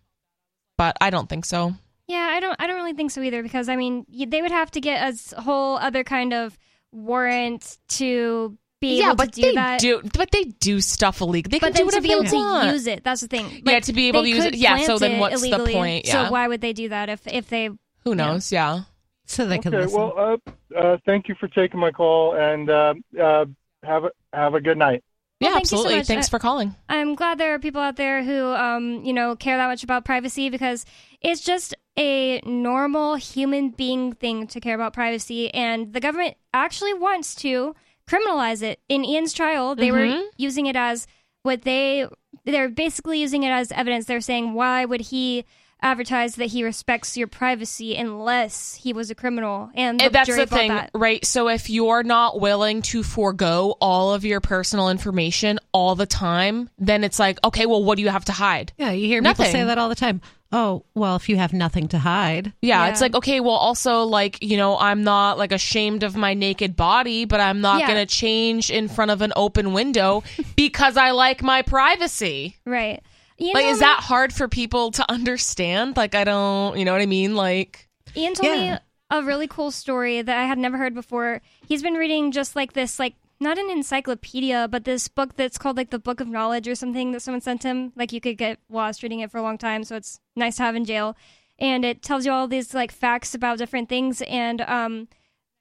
but 0.79 0.97
I 1.03 1.11
don't 1.11 1.29
think 1.29 1.45
so. 1.45 1.75
Yeah, 2.09 2.27
I 2.31 2.41
don't. 2.41 2.57
I 2.59 2.67
don't 2.67 2.77
really 2.77 2.95
think 2.95 3.11
so 3.11 3.23
either. 3.23 3.43
Because 3.43 3.69
I 3.69 3.77
mean, 3.77 4.07
they 4.09 4.43
would 4.43 4.51
have 4.51 4.71
to 4.73 4.81
get 4.81 5.15
a 5.33 5.41
whole 5.41 5.77
other 5.77 6.03
kind 6.05 6.33
of 6.33 6.59
warrant 6.91 7.79
to 7.89 8.57
be 8.81 8.99
yeah, 8.99 9.09
able 9.09 9.17
but 9.17 9.33
to 9.33 9.41
do 9.41 9.49
they 9.49 9.55
that. 9.55 9.81
do, 9.81 10.01
but 10.17 10.31
they 10.31 10.45
do 10.45 10.81
stuff 10.81 11.21
illegal. 11.21 11.51
They 11.51 11.59
but 11.59 11.75
can 11.75 11.75
then 11.75 11.87
do 11.87 11.91
to 11.91 11.97
whatever 11.97 12.03
be 12.03 12.13
able 12.13 12.63
they 12.63 12.67
to 12.67 12.73
use 12.73 12.87
it, 12.87 13.05
that's 13.05 13.21
the 13.21 13.29
thing. 13.29 13.63
Yeah, 13.65 13.81
to 13.81 13.93
be 13.93 14.09
able 14.09 14.23
to 14.23 14.29
use 14.29 14.45
it. 14.45 14.55
Yeah, 14.55 14.79
so 14.79 14.99
then 14.99 15.13
it 15.13 15.21
what's 15.21 15.43
the 15.43 15.69
point? 15.71 16.07
Yeah. 16.07 16.27
So 16.27 16.33
why 16.33 16.49
would 16.49 16.61
they 16.61 16.73
do 16.73 16.89
that 16.89 17.09
if 17.09 17.27
if 17.27 17.49
they? 17.49 17.71
Who 18.05 18.15
knows? 18.15 18.51
Yeah. 18.53 18.83
So 19.27 19.47
they 19.47 19.59
can 19.59 19.75
Okay, 19.75 19.85
listen. 19.85 20.01
well, 20.01 20.41
uh, 20.75 20.79
uh, 20.79 20.97
thank 21.05 21.29
you 21.29 21.35
for 21.39 21.49
taking 21.49 21.79
my 21.79 21.91
call, 21.91 22.35
and 22.35 22.71
uh, 22.71 22.95
uh, 23.21 23.45
have 23.83 24.05
a 24.05 24.11
have 24.33 24.55
a 24.55 24.61
good 24.61 24.79
night. 24.79 25.05
Yeah, 25.41 25.49
Well, 25.49 25.55
thank 25.55 25.65
you 25.65 25.69
so 25.69 25.77
absolutely. 25.77 25.99
much. 25.99 26.07
Thanks 26.09 26.27
I- 26.27 26.31
for 26.31 26.39
calling. 26.41 26.75
I'm 26.89 27.15
glad 27.15 27.39
there 27.39 27.55
are 27.55 27.59
people 27.61 27.81
out 27.81 27.97
there 27.97 28.25
who, 28.25 28.47
um, 28.55 29.05
you 29.05 29.13
know, 29.13 29.37
care 29.37 29.57
that 29.57 29.69
much 29.69 29.85
about 29.85 30.05
privacy 30.05 30.51
because 30.51 30.85
it's 31.21 31.43
just 31.43 31.75
a 31.97 32.41
normal 32.45 33.15
human 33.17 33.71
being 33.71 34.13
thing 34.15 34.47
to 34.49 34.61
care 34.61 34.75
about 34.75 34.93
privacy, 34.93 35.53
and 35.55 35.93
the 35.93 36.01
government 36.01 36.37
actually 36.53 36.95
wants 36.95 37.35
to 37.37 37.75
criminalize 38.09 38.63
it. 38.63 38.81
In 38.89 39.05
Ian's 39.05 39.33
trial, 39.33 39.75
they 39.77 39.93
were 39.93 39.99
Mhm. 40.07 40.25
using 40.37 40.67
it 40.67 40.77
as 40.77 41.07
what 41.43 41.63
they 41.63 42.07
they're 42.45 42.69
basically 42.69 43.21
using 43.21 43.43
it 43.43 43.51
as 43.51 43.71
evidence. 43.73 44.07
They're 44.07 44.21
saying, 44.21 44.55
why 44.55 44.85
would 44.85 45.01
he 45.03 45.45
advertise 45.83 46.35
that 46.37 46.47
he 46.47 46.65
respects 46.65 47.17
your 47.17 47.29
privacy 47.29 47.95
unless 47.97 48.75
he 48.75 48.93
was 48.93 49.11
a 49.11 49.15
criminal? 49.15 49.71
And 49.75 50.01
the 50.01 50.05
And 50.07 50.15
that's 50.15 50.27
jury 50.27 50.41
the 50.45 50.47
thing, 50.47 50.69
that. 50.71 50.91
right? 50.95 51.25
So 51.25 51.49
if 51.49 51.71
you're 51.71 52.03
not 52.03 52.41
willing 52.41 52.83
to 52.83 53.03
forego 53.03 53.77
all 53.81 54.13
of 54.13 54.25
your 54.25 54.41
personal 54.41 54.91
information 54.91 55.59
all 55.73 55.95
the 55.95 56.07
time, 56.07 56.69
then 56.79 57.05
it's 57.05 57.19
like, 57.19 57.39
okay, 57.45 57.67
well, 57.67 57.83
what 57.85 57.97
do 57.97 58.03
you 58.03 58.09
have 58.11 58.25
to 58.27 58.33
hide? 58.33 58.73
yeah, 58.77 58.91
you 58.91 59.07
hear 59.07 59.23
people 59.23 59.45
say 59.45 59.65
that 59.65 59.79
all 59.79 59.89
the 59.89 59.95
time. 59.95 60.21
Oh, 60.51 60.83
well, 60.95 61.15
if 61.17 61.29
you 61.29 61.37
have 61.37 61.53
nothing 61.53 61.89
to 61.89 61.99
hide, 61.99 62.55
Yeah, 62.63 62.83
Yeah. 62.85 62.91
it's 62.91 63.03
like, 63.03 63.15
okay, 63.15 63.39
well, 63.39 63.53
also, 63.53 64.05
like, 64.05 64.43
you 64.43 64.57
know, 64.57 64.79
I'm 64.79 65.05
not 65.05 65.37
like 65.37 65.53
ashamed 65.53 66.03
of 66.05 66.17
my 66.17 66.33
naked 66.33 66.75
body, 66.75 67.27
but 67.27 67.39
I'm 67.39 67.61
not 67.61 67.81
Yeah. 67.81 67.89
going 67.89 67.99
to 67.99 68.07
change 68.07 68.71
in 68.71 68.89
front 68.89 69.11
of 69.11 69.21
an 69.21 69.35
open 69.37 69.75
window 69.75 70.23
because 70.57 70.97
I 70.97 71.11
like 71.11 71.43
my 71.43 71.61
privacy. 71.61 72.57
Right. 72.65 73.03
Ian 73.41 73.55
Like, 73.55 73.65
told 73.65 73.73
is 73.75 73.79
that 73.81 74.01
hard 74.01 74.33
for 74.33 74.49
people 74.49 74.91
to 74.93 75.11
understand? 75.11 75.97
Like, 75.97 76.15
I 76.15 76.25
don't, 76.25 76.79
you 76.79 76.85
know 76.85 76.93
what 76.93 77.01
I 77.01 77.07
mean? 77.07 77.35
Like, 77.35 77.89
Ian 78.17 78.35
told 78.35 78.49
Yeah. 78.49 78.75
me 78.75 78.79
a 79.11 79.23
really 79.23 79.47
cool 79.47 79.71
story 79.71 80.21
that 80.23 80.37
I 80.39 80.45
had 80.45 80.59
never 80.59 80.77
heard 80.77 80.95
before. 80.95 81.41
He's 81.67 81.83
been 81.83 81.95
reading 81.95 82.33
just 82.33 82.57
like 82.57 82.73
this, 82.73 82.99
like 82.99 83.15
not 83.41 83.57
an 83.59 83.71
encyclopedia, 83.71 84.69
but 84.69 84.85
this 84.85 85.09
book 85.09 85.37
that's 85.37 85.59
called 85.59 85.77
like 85.77 85.91
the 85.91 85.99
Book 85.99 86.21
of 86.21 86.29
Knowledge 86.29 86.67
or 86.69 86.75
something 86.75 87.13
that 87.13 87.21
someone 87.21 87.41
sent 87.41 87.63
him. 87.63 87.93
Like 87.97 88.13
you 88.13 88.21
could 88.21 88.37
get 88.37 88.59
lost 88.69 89.03
reading 89.03 89.21
it 89.21 89.31
for 89.31 89.39
a 89.39 89.43
long 89.43 89.57
time, 89.59 89.85
so 89.85 89.97
it's 89.97 90.21
nice 90.37 90.57
to 90.57 90.65
have 90.65 90.75
in 90.77 90.85
jail. 90.85 91.17
And 91.59 91.85
it 91.85 92.03
tells 92.03 92.27
you 92.27 92.33
all 92.33 92.49
these 92.49 92.75
like 92.75 92.93
facts 92.93 93.35
about 93.35 93.59
different 93.59 93.89
things. 93.89 94.23
And 94.23 94.61
um, 94.63 95.09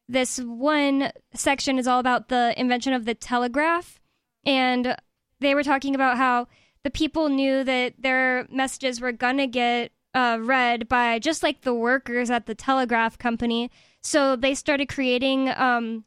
this 0.09 0.39
one 0.39 1.11
section 1.33 1.77
is 1.79 1.87
all 1.87 1.99
about 1.99 2.29
the 2.29 2.53
invention 2.59 2.93
of 2.93 3.05
the 3.05 3.15
telegraph. 3.15 3.99
And 4.45 4.95
they 5.39 5.53
were 5.55 5.63
talking 5.63 5.95
about 5.95 6.17
how 6.17 6.47
the 6.87 6.91
people 6.91 7.27
knew 7.27 7.65
that 7.65 7.95
their 7.99 8.47
messages 8.49 9.01
were 9.01 9.11
gonna 9.11 9.45
get 9.45 9.91
uh, 10.13 10.37
read 10.39 10.87
by 10.87 11.19
just 11.19 11.43
like 11.43 11.63
the 11.63 11.73
workers 11.73 12.29
at 12.31 12.45
the 12.45 12.55
telegraph 12.55 13.17
company. 13.17 13.69
So 14.01 14.37
they 14.37 14.55
started 14.55 14.87
creating 14.87 15.49
um, 15.49 16.05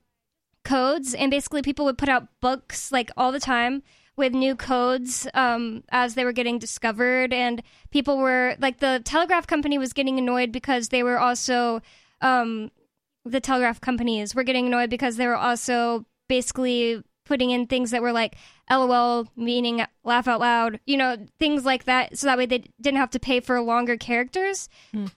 codes, 0.65 1.13
and 1.13 1.31
basically 1.31 1.61
people 1.61 1.85
would 1.85 1.99
put 1.99 2.09
out 2.09 2.29
books 2.41 2.91
like 2.91 3.11
all 3.15 3.31
the 3.31 3.39
time 3.39 3.83
with 4.17 4.33
new 4.33 4.57
codes 4.57 5.29
um, 5.35 5.85
as 5.91 6.15
they 6.15 6.25
were 6.25 6.33
getting 6.33 6.59
discovered, 6.59 7.35
and 7.35 7.63
people 7.91 8.17
were 8.17 8.57
like 8.59 8.79
the 8.79 9.03
telegraph 9.05 9.47
company 9.47 9.77
was 9.77 9.93
getting 9.93 10.19
annoyed 10.19 10.51
because 10.51 10.89
they 10.89 11.03
were 11.03 11.19
also 11.21 11.83
um, 12.23 12.71
the 13.27 13.39
telegraph 13.39 13.83
companies 13.83 14.35
were 14.35 14.45
getting 14.45 14.67
annoyed 14.67 14.89
because 14.89 15.19
they 15.19 15.27
were 15.27 15.37
also 15.37 16.07
basically 16.27 17.03
putting 17.31 17.51
in 17.53 17.69
things 17.69 17.93
that 17.93 18.03
were 18.03 18.11
like 18.13 18.35
LOL, 18.69 19.29
meaning 19.37 19.83
laugh 20.03 20.27
out 20.27 20.41
loud, 20.41 20.81
you 20.85 20.97
know, 20.97 21.17
things 21.39 21.65
like 21.65 21.85
that. 21.85 22.19
So 22.19 22.27
that 22.27 22.37
way 22.37 22.45
they 22.47 22.65
didn't 22.81 22.99
have 22.99 23.11
to 23.11 23.21
pay 23.21 23.39
for 23.39 23.61
longer 23.61 23.97
characters. 23.97 24.69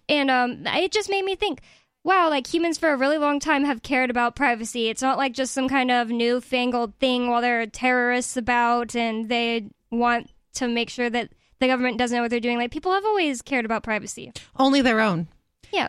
And 0.07 0.29
um, 0.29 0.67
it 0.67 0.91
just 0.91 1.09
made 1.09 1.25
me 1.25 1.35
think, 1.35 1.61
wow, 2.03 2.29
like 2.29 2.45
humans 2.53 2.77
for 2.77 2.89
a 2.93 2.95
really 2.97 3.17
long 3.17 3.39
time 3.39 3.63
have 3.65 3.81
cared 3.81 4.11
about 4.11 4.35
privacy. 4.35 4.89
It's 4.89 5.01
not 5.01 5.17
like 5.17 5.33
just 5.33 5.53
some 5.53 5.67
kind 5.67 5.89
of 5.89 6.09
newfangled 6.09 6.93
thing 6.99 7.29
while 7.29 7.41
there 7.41 7.61
are 7.61 7.65
terrorists 7.65 8.37
about 8.37 8.95
and 8.95 9.27
they 9.27 9.69
want 9.89 10.29
to 10.53 10.67
make 10.67 10.91
sure 10.91 11.09
that 11.09 11.29
the 11.59 11.65
government 11.67 11.97
doesn't 11.97 12.15
know 12.15 12.21
what 12.21 12.29
they're 12.29 12.39
doing. 12.39 12.59
Like 12.59 12.69
people 12.71 12.91
have 12.93 13.05
always 13.05 13.41
cared 13.41 13.65
about 13.65 13.81
privacy. 13.81 14.31
only 14.57 14.81
their 14.81 14.99
own. 15.01 15.27
Yeah. 15.71 15.87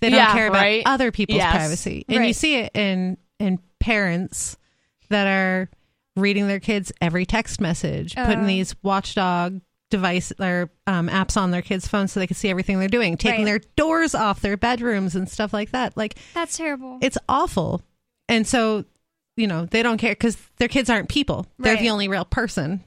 They 0.00 0.08
don't 0.08 0.16
Yeah, 0.16 0.32
care 0.32 0.46
about 0.46 0.60
right? 0.62 0.82
other 0.86 1.12
people's 1.12 1.36
Yes. 1.36 1.54
privacy. 1.54 2.06
And 2.08 2.24
you 2.26 2.32
see 2.32 2.54
it 2.56 2.70
in 2.74 3.18
in 3.38 3.58
parents 3.80 4.56
that 5.10 5.26
are 5.26 5.68
reading 6.16 6.48
their 6.48 6.60
kids 6.60 6.92
every 7.00 7.24
text 7.26 7.60
message, 7.60 8.14
putting 8.14 8.40
Uh. 8.44 8.46
these 8.46 8.74
watchdog 8.82 9.60
device 9.90 10.32
or 10.38 10.70
um, 10.86 11.08
apps 11.08 11.36
on 11.36 11.50
their 11.50 11.62
kids' 11.62 11.86
phones 11.88 12.12
so 12.12 12.20
they 12.20 12.26
can 12.26 12.36
see 12.36 12.48
everything 12.48 12.78
they're 12.78 12.88
doing, 12.88 13.16
taking 13.16 13.44
Right. 13.44 13.60
their 13.62 13.70
doors 13.76 14.14
off 14.14 14.40
their 14.40 14.56
bedrooms 14.56 15.14
and 15.16 15.28
stuff 15.28 15.52
like 15.52 15.70
that. 15.72 15.96
Like 15.96 16.16
That's 16.34 16.56
terrible. 16.56 16.98
it's 17.02 17.18
awful. 17.28 17.82
And 18.28 18.46
so, 18.46 18.84
you 19.36 19.46
know, 19.48 19.66
they 19.66 19.82
don't 19.82 19.98
care 19.98 20.12
because 20.12 20.36
their 20.58 20.68
kids 20.68 20.88
aren't 20.90 21.08
people. 21.08 21.46
They're 21.58 21.74
Right. 21.74 21.80
the 21.82 21.90
only 21.90 22.06
real 22.08 22.24
person. 22.24 22.84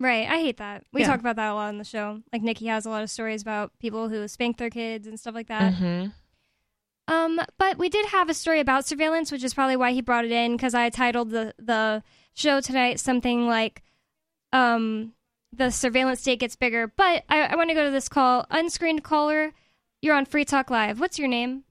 Right. 0.00 0.26
I 0.28 0.38
hate 0.40 0.58
that. 0.58 0.84
We 0.92 1.02
Yeah. 1.02 1.08
talk 1.08 1.20
about 1.20 1.36
that 1.36 1.50
a 1.50 1.54
lot 1.54 1.68
on 1.68 1.78
the 1.78 1.84
show. 1.84 2.22
Like 2.32 2.42
Nikki 2.42 2.66
has 2.66 2.86
a 2.86 2.90
lot 2.90 3.02
of 3.02 3.10
stories 3.10 3.42
about 3.42 3.72
people 3.78 4.08
who 4.08 4.26
spank 4.28 4.56
their 4.58 4.70
kids 4.70 5.06
and 5.06 5.18
stuff 5.20 5.34
like 5.34 5.48
that. 5.48 5.74
mhm. 5.74 6.12
Um, 7.08 7.40
but 7.58 7.78
we 7.78 7.88
did 7.88 8.06
have 8.06 8.28
a 8.28 8.34
story 8.34 8.60
about 8.60 8.86
surveillance, 8.86 9.30
which 9.30 9.44
is 9.44 9.54
probably 9.54 9.76
why 9.76 9.92
he 9.92 10.00
brought 10.00 10.24
it 10.24 10.32
in 10.32 10.56
because 10.56 10.74
I 10.74 10.90
titled 10.90 11.30
the 11.30 11.54
the 11.58 12.02
show 12.34 12.60
tonight 12.60 13.00
something 13.00 13.46
like, 13.46 13.82
um, 14.52 15.12
the 15.52 15.70
surveillance 15.70 16.20
state 16.20 16.40
gets 16.40 16.56
bigger. 16.56 16.92
But 16.96 17.24
I, 17.28 17.42
I 17.42 17.56
want 17.56 17.70
to 17.70 17.74
go 17.74 17.84
to 17.84 17.90
this 17.90 18.08
call. 18.08 18.46
Unscreened 18.50 19.04
caller, 19.04 19.52
you're 20.02 20.16
on 20.16 20.26
Free 20.26 20.44
Talk 20.44 20.70
Live. 20.70 21.00
What's 21.00 21.18
your 21.18 21.28
name? 21.28 21.64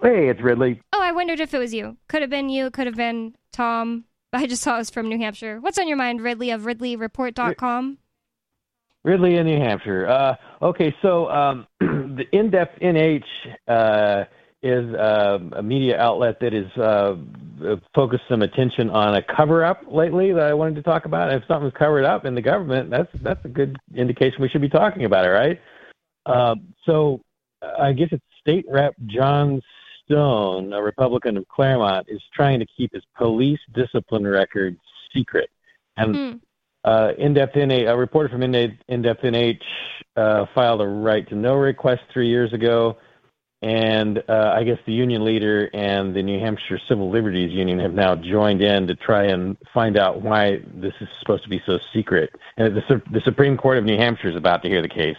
Hey, 0.00 0.28
it's 0.28 0.40
Ridley. 0.40 0.80
Oh, 0.92 1.00
I 1.02 1.12
wondered 1.12 1.40
if 1.40 1.54
it 1.54 1.58
was 1.58 1.72
you. 1.72 1.96
Could 2.08 2.22
have 2.22 2.30
been 2.30 2.48
you. 2.48 2.70
Could 2.70 2.86
have 2.86 2.96
been 2.96 3.36
Tom. 3.52 4.04
I 4.32 4.46
just 4.46 4.62
saw 4.62 4.76
it 4.76 4.78
was 4.78 4.90
from 4.90 5.08
New 5.08 5.18
Hampshire. 5.18 5.60
What's 5.60 5.78
on 5.78 5.86
your 5.88 5.96
mind, 5.96 6.22
Ridley 6.22 6.50
of 6.50 6.62
RidleyReport.com? 6.62 7.98
Ridley 9.04 9.36
in 9.36 9.46
New 9.46 9.58
Hampshire. 9.58 10.06
Uh, 10.06 10.34
okay, 10.62 10.94
so 11.02 11.28
um, 11.30 11.66
the 11.80 12.24
In-Depth 12.32 12.80
NH 12.80 13.24
uh, 13.68 14.24
is 14.62 14.94
uh, 14.94 15.38
a 15.52 15.62
media 15.62 16.00
outlet 16.00 16.38
that 16.40 16.52
has 16.52 16.70
uh, 16.78 17.16
focused 17.94 18.22
some 18.28 18.42
attention 18.42 18.90
on 18.90 19.16
a 19.16 19.22
cover-up 19.22 19.82
lately 19.90 20.32
that 20.32 20.44
I 20.44 20.54
wanted 20.54 20.76
to 20.76 20.82
talk 20.82 21.04
about. 21.04 21.32
If 21.32 21.42
something's 21.48 21.72
covered 21.74 22.04
up 22.04 22.24
in 22.24 22.34
the 22.34 22.42
government, 22.42 22.90
that's 22.90 23.10
that's 23.22 23.44
a 23.44 23.48
good 23.48 23.76
indication 23.94 24.40
we 24.40 24.48
should 24.48 24.60
be 24.60 24.68
talking 24.68 25.04
about 25.04 25.24
it, 25.24 25.30
right? 25.30 25.60
Uh, 26.24 26.54
so 26.86 27.20
I 27.80 27.92
guess 27.92 28.08
it's 28.12 28.22
State 28.40 28.66
Rep 28.68 28.94
John 29.06 29.60
Stone, 30.04 30.72
a 30.72 30.82
Republican 30.82 31.36
of 31.36 31.48
Claremont, 31.48 32.06
is 32.08 32.20
trying 32.32 32.60
to 32.60 32.66
keep 32.76 32.92
his 32.92 33.02
police 33.16 33.60
discipline 33.74 34.26
record 34.26 34.76
secret. 35.12 35.50
And 35.96 36.14
Hmm. 36.14 36.32
Uh, 36.84 37.12
a 37.18 37.96
reporter 37.96 38.28
from 38.28 38.42
In- 38.42 38.78
In-Depth 38.88 39.22
NH 39.22 39.60
uh, 40.16 40.46
filed 40.54 40.80
a 40.80 40.86
right 40.86 41.28
to 41.28 41.34
know 41.34 41.54
request 41.54 42.02
three 42.12 42.28
years 42.28 42.52
ago, 42.52 42.96
and 43.62 44.22
uh, 44.28 44.54
I 44.56 44.64
guess 44.64 44.78
the 44.86 44.92
union 44.92 45.24
leader 45.24 45.70
and 45.72 46.14
the 46.14 46.22
New 46.22 46.40
Hampshire 46.40 46.80
Civil 46.88 47.10
Liberties 47.10 47.52
Union 47.52 47.78
have 47.78 47.94
now 47.94 48.16
joined 48.16 48.60
in 48.60 48.88
to 48.88 48.96
try 48.96 49.24
and 49.26 49.56
find 49.72 49.96
out 49.96 50.20
why 50.20 50.58
this 50.74 50.92
is 51.00 51.08
supposed 51.20 51.44
to 51.44 51.48
be 51.48 51.62
so 51.64 51.78
secret. 51.94 52.30
And 52.56 52.74
the, 52.76 53.02
the 53.12 53.20
Supreme 53.24 53.56
Court 53.56 53.78
of 53.78 53.84
New 53.84 53.96
Hampshire 53.96 54.30
is 54.30 54.36
about 54.36 54.62
to 54.64 54.68
hear 54.68 54.82
the 54.82 54.88
case. 54.88 55.16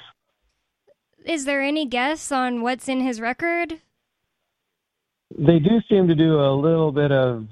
Is 1.25 1.45
there 1.45 1.61
any 1.61 1.85
guess 1.85 2.33
on 2.33 2.61
what's 2.61 2.89
in 2.89 2.99
his 2.99 3.21
record? 3.21 3.79
They 5.37 5.59
do 5.59 5.79
seem 5.89 6.07
to 6.09 6.15
do 6.15 6.41
a 6.41 6.53
little 6.53 6.91
bit 6.91 7.11
of 7.11 7.47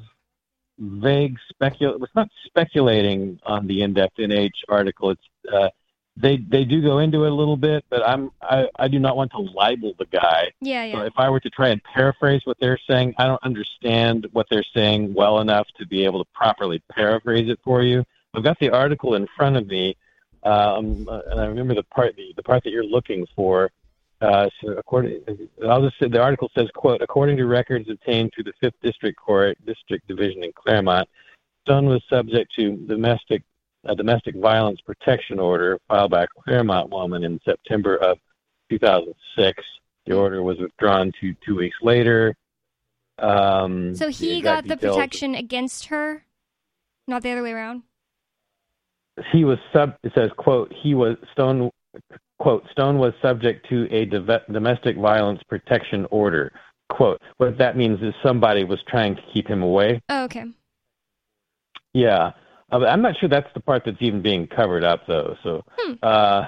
vague 0.81 1.37
specul. 1.53 2.01
It's 2.01 2.15
not 2.15 2.29
speculating 2.45 3.39
on 3.45 3.67
the 3.67 3.83
in-depth 3.83 4.17
NH 4.17 4.49
article. 4.67 5.11
It's 5.11 5.21
uh, 5.53 5.69
they 6.17 6.37
they 6.37 6.65
do 6.65 6.81
go 6.81 6.99
into 6.99 7.23
it 7.23 7.31
a 7.31 7.35
little 7.35 7.55
bit, 7.55 7.85
but 7.89 8.07
I'm 8.07 8.31
I, 8.41 8.67
I 8.77 8.87
do 8.87 8.99
not 8.99 9.15
want 9.15 9.31
to 9.31 9.39
libel 9.39 9.93
the 9.97 10.05
guy. 10.05 10.51
Yeah, 10.59 10.83
yeah. 10.83 10.93
So 10.93 11.01
if 11.03 11.13
I 11.17 11.29
were 11.29 11.39
to 11.39 11.49
try 11.49 11.69
and 11.69 11.81
paraphrase 11.83 12.41
what 12.43 12.57
they're 12.59 12.79
saying, 12.89 13.13
I 13.17 13.27
don't 13.27 13.43
understand 13.43 14.27
what 14.33 14.47
they're 14.49 14.65
saying 14.73 15.13
well 15.13 15.39
enough 15.39 15.67
to 15.77 15.85
be 15.85 16.03
able 16.03 16.23
to 16.23 16.29
properly 16.33 16.83
paraphrase 16.91 17.49
it 17.49 17.59
for 17.63 17.81
you. 17.81 18.03
I've 18.33 18.43
got 18.43 18.59
the 18.59 18.71
article 18.71 19.15
in 19.15 19.27
front 19.37 19.57
of 19.57 19.67
me, 19.67 19.95
um, 20.43 21.07
uh, 21.09 21.21
and 21.29 21.39
I 21.39 21.45
remember 21.45 21.75
the 21.75 21.83
part 21.83 22.15
the, 22.15 22.33
the 22.35 22.43
part 22.43 22.63
that 22.63 22.71
you're 22.71 22.83
looking 22.83 23.25
for. 23.35 23.71
Uh, 24.21 24.47
so 24.61 24.73
according, 24.73 25.19
I'll 25.67 25.81
just 25.81 25.97
say 25.99 26.07
the 26.07 26.21
article 26.21 26.49
says, 26.55 26.69
"quote 26.75 27.01
According 27.01 27.37
to 27.37 27.45
records 27.47 27.89
obtained 27.89 28.31
through 28.33 28.43
the 28.43 28.53
Fifth 28.61 28.79
District 28.83 29.17
Court 29.17 29.57
District 29.65 30.07
Division 30.07 30.43
in 30.43 30.51
Claremont, 30.53 31.09
Stone 31.65 31.87
was 31.87 32.03
subject 32.09 32.53
to 32.55 32.75
domestic 32.87 33.41
a 33.85 33.95
domestic 33.95 34.35
violence 34.35 34.79
protection 34.81 35.39
order 35.39 35.79
filed 35.87 36.11
by 36.11 36.23
a 36.23 36.27
Claremont 36.27 36.91
woman 36.91 37.23
in 37.23 37.39
September 37.43 37.95
of 37.95 38.19
2006. 38.69 39.63
The 40.05 40.15
order 40.15 40.43
was 40.43 40.59
withdrawn 40.59 41.11
two 41.19 41.33
two 41.43 41.55
weeks 41.55 41.77
later. 41.81 42.35
Um, 43.17 43.95
So 43.95 44.09
he 44.09 44.39
got 44.41 44.63
the 44.65 44.75
details- 44.75 44.95
protection 44.95 45.33
against 45.35 45.85
her, 45.87 46.25
not 47.07 47.23
the 47.23 47.31
other 47.31 47.41
way 47.43 47.53
around. 47.53 47.83
he 49.31 49.43
was 49.45 49.59
sub 49.73 49.95
it 50.03 50.11
says 50.15 50.31
quote 50.37 50.71
he 50.73 50.95
was 50.95 51.17
stone 51.33 51.69
quote 52.41 52.63
stone 52.71 52.97
was 52.97 53.13
subject 53.21 53.69
to 53.69 53.87
a 53.93 54.05
domestic 54.05 54.97
violence 54.97 55.39
protection 55.47 56.07
order 56.09 56.51
quote 56.89 57.21
what 57.37 57.55
that 57.59 57.77
means 57.77 58.01
is 58.01 58.13
somebody 58.25 58.63
was 58.63 58.79
trying 58.87 59.15
to 59.15 59.21
keep 59.31 59.47
him 59.47 59.61
away 59.61 60.01
Oh, 60.09 60.23
okay. 60.23 60.45
yeah 61.93 62.31
uh, 62.71 62.79
i'm 62.85 63.01
not 63.03 63.15
sure 63.19 63.29
that's 63.29 63.51
the 63.53 63.59
part 63.59 63.83
that's 63.85 63.97
even 64.01 64.21
being 64.23 64.47
covered 64.47 64.83
up 64.83 65.01
though 65.07 65.35
so 65.43 65.63
Hmm. 65.77 65.93
uh 66.01 66.45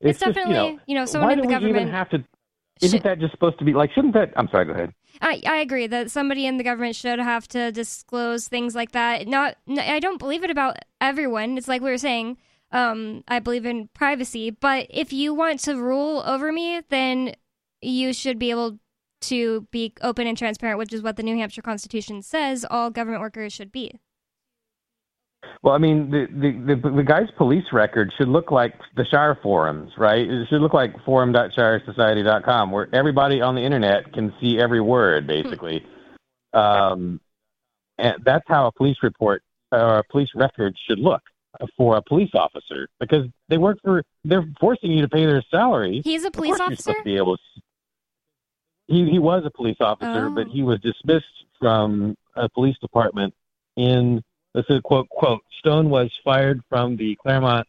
It's, 0.00 0.10
it's, 0.10 0.20
just, 0.20 0.34
definitely, 0.36 0.54
you 0.54 0.74
know, 0.74 0.80
you 0.86 0.94
know, 0.94 1.06
someone 1.06 1.28
why 1.28 1.32
in 1.32 1.38
do 1.38 1.42
the 1.42 1.48
we 1.48 1.54
government. 1.54 1.76
even 1.76 1.88
have 1.88 2.10
to 2.10 2.24
isn't 2.82 3.02
that 3.04 3.18
just 3.18 3.32
supposed 3.32 3.58
to 3.60 3.64
be 3.64 3.72
like 3.72 3.90
shouldn't 3.94 4.14
that 4.14 4.32
i'm 4.36 4.48
sorry 4.50 4.66
go 4.66 4.72
ahead 4.72 4.92
I, 5.22 5.40
I 5.48 5.56
agree 5.56 5.86
that 5.88 6.10
somebody 6.10 6.46
in 6.46 6.58
the 6.58 6.64
government 6.64 6.94
should 6.94 7.18
have 7.18 7.48
to 7.48 7.72
disclose 7.72 8.46
things 8.46 8.76
like 8.76 8.92
that. 8.92 9.26
Not, 9.26 9.56
I 9.66 9.98
don't 9.98 10.18
believe 10.18 10.44
it 10.44 10.50
about 10.50 10.76
everyone. 11.00 11.58
It's 11.58 11.66
like 11.66 11.80
we 11.82 11.90
were 11.90 11.98
saying. 11.98 12.36
Um, 12.70 13.24
I 13.26 13.38
believe 13.38 13.64
in 13.64 13.88
privacy, 13.94 14.50
but 14.50 14.86
if 14.90 15.12
you 15.12 15.32
want 15.32 15.60
to 15.60 15.76
rule 15.76 16.22
over 16.26 16.52
me, 16.52 16.82
then 16.90 17.34
you 17.80 18.12
should 18.12 18.38
be 18.38 18.50
able 18.50 18.78
to 19.22 19.66
be 19.70 19.94
open 20.02 20.26
and 20.26 20.36
transparent, 20.36 20.78
which 20.78 20.92
is 20.92 21.02
what 21.02 21.16
the 21.16 21.22
New 21.22 21.36
Hampshire 21.36 21.62
Constitution 21.62 22.22
says 22.22 22.66
all 22.70 22.90
government 22.90 23.22
workers 23.22 23.52
should 23.52 23.72
be. 23.72 23.98
Well, 25.62 25.74
I 25.74 25.78
mean, 25.78 26.10
the, 26.10 26.26
the 26.30 26.74
the 26.74 26.96
the 26.96 27.02
guy's 27.02 27.30
police 27.36 27.64
record 27.72 28.12
should 28.18 28.28
look 28.28 28.50
like 28.50 28.74
the 28.96 29.04
Shire 29.04 29.38
forums, 29.42 29.92
right? 29.96 30.20
It 30.20 30.48
should 30.48 30.60
look 30.60 30.74
like 30.74 30.92
forum.shiresociety.com, 31.04 32.70
where 32.70 32.88
everybody 32.92 33.40
on 33.40 33.54
the 33.54 33.62
internet 33.62 34.12
can 34.12 34.32
see 34.40 34.58
every 34.60 34.80
word, 34.80 35.26
basically. 35.26 35.84
Um, 36.52 37.20
and 37.98 38.16
that's 38.24 38.44
how 38.46 38.66
a 38.66 38.72
police 38.72 38.96
report 39.02 39.42
or 39.70 39.98
a 39.98 40.04
police 40.04 40.30
record 40.34 40.74
should 40.88 40.98
look 40.98 41.22
for 41.76 41.96
a 41.96 42.02
police 42.02 42.30
officer, 42.34 42.88
because 43.00 43.26
they 43.48 43.58
work 43.58 43.78
for 43.82 44.02
they're 44.24 44.46
forcing 44.60 44.90
you 44.92 45.02
to 45.02 45.08
pay 45.08 45.24
their 45.26 45.42
salary. 45.50 46.00
He's 46.04 46.24
a 46.24 46.30
police 46.30 46.60
officer. 46.60 46.92
to 46.94 47.02
be 47.04 47.16
able 47.16 47.36
to. 47.36 47.42
He 48.86 49.08
he 49.10 49.18
was 49.18 49.44
a 49.44 49.50
police 49.50 49.76
officer, 49.80 50.26
Oh. 50.26 50.34
but 50.34 50.46
he 50.48 50.62
was 50.62 50.80
dismissed 50.80 51.26
from 51.58 52.16
a 52.36 52.48
police 52.48 52.76
department 52.78 53.34
in 53.76 54.22
this 54.54 54.64
is 54.68 54.80
quote 54.82 55.08
quote 55.08 55.40
Stone 55.58 55.90
was 55.90 56.10
fired 56.24 56.60
from 56.68 56.96
the 56.96 57.16
Claremont 57.16 57.66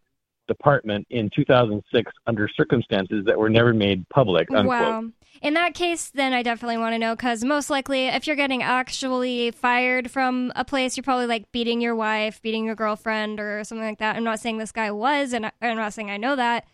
department 0.50 1.08
in 1.10 1.30
2006 1.34 2.12
under 2.28 2.50
circumstances 2.50 3.24
that 3.26 3.38
were 3.39 3.50
never 3.50 3.74
made 3.74 4.08
public. 4.10 4.50
Unquote. 4.52 4.68
Wow. 4.68 5.06
In 5.41 5.54
that 5.54 5.74
case, 5.74 6.10
then 6.10 6.34
I 6.34 6.43
definitely 6.43 6.78
want 6.80 6.93
to 6.95 7.00
know 7.00 7.16
because 7.16 7.45
most 7.45 7.70
likely, 7.70 8.08
if 8.08 8.28
you're 8.28 8.36
getting 8.36 8.62
actually 8.62 9.52
fired 9.52 10.12
from 10.12 10.52
a 10.58 10.66
place, 10.66 10.97
you're 10.97 11.04
probably 11.06 11.28
like 11.28 11.50
beating 11.54 11.80
your 11.80 11.95
wife, 11.95 12.41
beating 12.41 12.66
your 12.66 12.76
girlfriend, 12.76 13.39
or 13.39 13.64
something 13.64 13.88
like 13.88 14.00
that. 14.00 14.18
I'm 14.18 14.26
not 14.26 14.41
saying 14.41 14.58
this 14.58 14.74
guy 14.74 14.91
was, 14.91 15.32
and 15.32 15.45
I- 15.45 15.52
I'm 15.62 15.78
not 15.78 15.93
saying 15.93 16.12
I 16.12 16.18
know 16.18 16.36
that, 16.36 16.66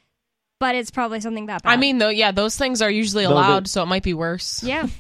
but 0.60 0.74
it's 0.74 0.90
probably 0.90 1.20
something 1.20 1.46
that 1.46 1.62
bad. 1.62 1.70
I 1.72 1.78
mean, 1.78 2.00
though, 2.00 2.10
yeah, 2.10 2.32
those 2.32 2.58
things 2.58 2.82
are 2.82 2.90
usually 2.90 3.26
Those 3.26 3.34
are- 3.34 3.36
allowed, 3.36 3.68
so 3.68 3.84
it 3.84 3.88
might 3.88 4.02
be 4.04 4.16
worse. 4.16 4.64
yeah. 4.64 4.88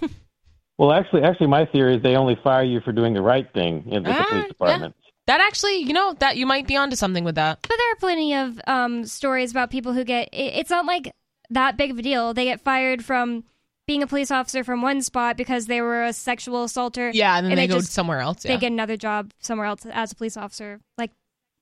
Well, 0.77 0.91
actually, 0.91 1.23
actually, 1.23 1.47
my 1.47 1.63
theory 1.63 1.95
is 1.95 2.03
they 2.03 2.17
only 2.17 2.35
fire 2.43 2.61
you 2.65 2.81
for 2.81 2.91
doing 2.91 3.13
the 3.13 3.21
right 3.21 3.47
thing 3.53 3.85
in 3.89 4.03
the 4.03 4.09
Ah, 4.11 4.25
police 4.29 4.51
yeah. 4.59 4.89
Department. 5.25 5.41
That 5.41 5.41
actually, 5.47 5.77
you 5.87 5.93
know, 5.93 6.13
that 6.19 6.37
you 6.37 6.45
might 6.45 6.67
be 6.67 6.75
onto 6.77 6.95
something 6.95 7.23
with 7.23 7.35
that. 7.35 7.59
But 7.61 7.77
there 7.77 7.91
are 7.91 7.95
plenty 7.97 8.33
of 8.35 8.59
um, 8.67 9.05
stories 9.05 9.51
about 9.51 9.69
people 9.71 9.93
who 9.93 10.03
get. 10.03 10.29
It, 10.31 10.53
it's 10.55 10.69
not 10.69 10.85
like 10.85 11.11
that 11.49 11.77
big 11.77 11.91
of 11.91 11.99
a 11.99 12.01
deal. 12.01 12.33
They 12.33 12.45
get 12.45 12.61
fired 12.61 13.03
from 13.03 13.43
being 13.87 14.01
a 14.01 14.07
police 14.07 14.31
officer 14.31 14.63
from 14.63 14.81
one 14.81 15.01
spot 15.01 15.37
because 15.37 15.67
they 15.67 15.79
were 15.81 16.03
a 16.05 16.13
sexual 16.13 16.63
assaulter. 16.63 17.11
Yeah, 17.13 17.37
and 17.37 17.45
then 17.45 17.51
And 17.51 17.59
they 17.59 17.67
they 17.67 17.73
go 17.73 17.79
just- 17.79 17.91
somewhere 17.93 18.19
else. 18.19 18.43
They 18.43 18.57
get 18.57 18.71
another 18.71 18.97
job 18.97 19.31
somewhere 19.41 19.67
else 19.67 19.85
as 19.85 20.11
a 20.11 20.15
police 20.15 20.37
officer, 20.37 20.79
like 20.97 21.11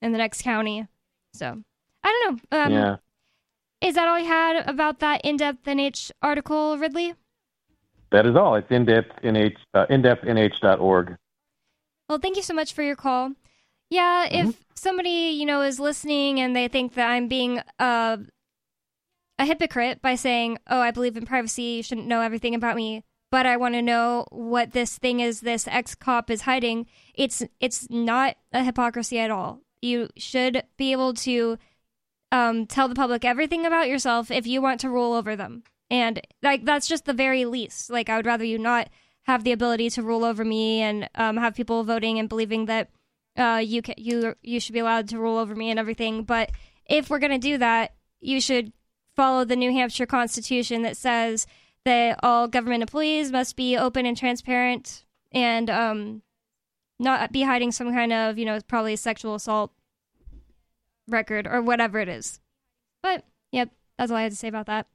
in 0.02 0.12
the 0.14 0.18
next 0.18 0.42
county. 0.42 0.88
So 1.34 1.62
I 2.04 2.08
don't 2.30 2.42
know. 2.52 2.58
Um, 2.60 2.72
yeah. 2.74 2.96
Is 3.82 3.96
that 3.96 4.08
all 4.08 4.18
you 4.18 4.26
had 4.26 4.66
about 4.70 5.00
that 5.00 5.20
in-depth 5.26 5.66
NH 5.66 6.12
article, 6.22 6.78
Ridley? 6.78 7.16
That 8.14 8.26
is 8.26 8.34
all. 8.38 8.56
It's 8.56 8.72
in 8.72 8.86
depth 8.86 9.22
nh 9.24 9.56
uh, 9.74 9.86
indepthnh.org. 9.90 11.18
Well, 12.08 12.20
thank 12.20 12.38
you 12.38 12.44
so 12.44 12.54
much 12.54 12.72
for 12.74 12.84
your 12.84 12.96
call. 12.96 13.32
Yeah, 13.90 14.28
if 14.30 14.64
somebody 14.76 15.36
you 15.38 15.46
know 15.46 15.62
is 15.62 15.80
listening 15.80 16.40
and 16.40 16.56
they 16.56 16.68
think 16.68 16.96
that 16.96 17.10
I'm 17.10 17.28
being 17.28 17.62
uh, 17.80 18.18
a 19.40 19.46
hypocrite 19.46 20.02
by 20.02 20.16
saying, 20.16 20.58
"Oh, 20.68 20.80
I 20.80 20.92
believe 20.92 21.18
in 21.18 21.26
privacy, 21.26 21.64
you 21.64 21.84
shouldn't 21.84 22.08
know 22.08 22.22
everything 22.22 22.56
about 22.56 22.76
me," 22.76 23.04
but 23.32 23.46
I 23.46 23.58
want 23.58 23.76
to 23.76 23.82
know 23.82 24.26
what 24.32 24.72
this 24.74 24.98
thing 24.98 25.20
is 25.20 25.42
this 25.42 25.68
ex 25.68 25.96
cop 25.96 26.30
is 26.30 26.42
hiding, 26.42 26.86
it's 27.14 27.44
it's 27.60 27.90
not 27.90 28.36
a 28.52 28.64
hypocrisy 28.64 29.20
at 29.20 29.32
all. 29.32 29.62
You 29.82 30.10
should 30.18 30.64
be 30.78 30.92
able 30.92 31.14
to 31.16 31.58
um, 32.32 32.66
tell 32.66 32.88
the 32.88 32.96
public 32.96 33.26
everything 33.26 33.66
about 33.66 33.90
yourself 33.90 34.32
if 34.32 34.48
you 34.48 34.62
want 34.62 34.80
to 34.82 34.90
rule 34.90 35.14
over 35.14 35.36
them, 35.36 35.64
and 35.90 36.22
like 36.42 36.66
that's 36.66 36.88
just 36.88 37.06
the 37.06 37.14
very 37.14 37.46
least. 37.46 37.90
Like 37.90 38.10
I 38.10 38.18
would 38.18 38.26
rather 38.26 38.44
you 38.44 38.58
not 38.58 38.90
have 39.24 39.44
the 39.44 39.52
ability 39.52 39.90
to 39.92 40.04
rule 40.04 40.26
over 40.26 40.44
me 40.44 40.82
and 40.82 41.10
um, 41.16 41.38
have 41.38 41.56
people 41.56 41.84
voting 41.84 42.20
and 42.20 42.28
believing 42.30 42.66
that 42.66 42.90
uh, 43.38 43.62
you 43.64 43.82
ca- 43.82 43.96
you 43.98 44.36
you 44.42 44.60
should 44.60 44.74
be 44.74 44.80
allowed 44.80 45.10
to 45.10 45.20
rule 45.20 45.38
over 45.38 45.56
me 45.56 45.70
and 45.70 45.80
everything. 45.80 46.24
But 46.24 46.52
if 46.86 47.10
we're 47.10 47.20
gonna 47.20 47.40
do 47.40 47.58
that, 47.58 47.96
you 48.20 48.40
should 48.40 48.74
follow 49.16 49.46
the 49.46 49.56
New 49.56 49.72
Hampshire 49.72 50.06
Constitution 50.06 50.82
that 50.84 50.98
says 50.98 51.48
that 51.86 52.20
all 52.24 52.48
government 52.48 52.84
employees 52.84 53.32
must 53.32 53.56
be 53.56 53.78
open 53.78 54.06
and 54.06 54.18
transparent 54.18 55.06
and 55.32 55.70
um, 55.70 56.22
not 57.00 57.32
be 57.32 57.42
hiding 57.42 57.72
some 57.72 57.92
kind 57.92 58.14
of 58.14 58.38
you 58.38 58.46
know 58.46 58.60
probably 58.68 58.96
sexual 58.96 59.36
assault 59.36 59.72
record 61.08 61.48
or 61.48 61.62
whatever 61.62 62.00
it 62.00 62.10
is. 62.10 62.40
But 63.02 63.26
yep, 63.52 63.70
that's 63.98 64.12
all 64.12 64.18
I 64.18 64.24
had 64.24 64.32
to 64.32 64.38
say 64.38 64.48
about 64.48 64.68
that. 64.68 64.88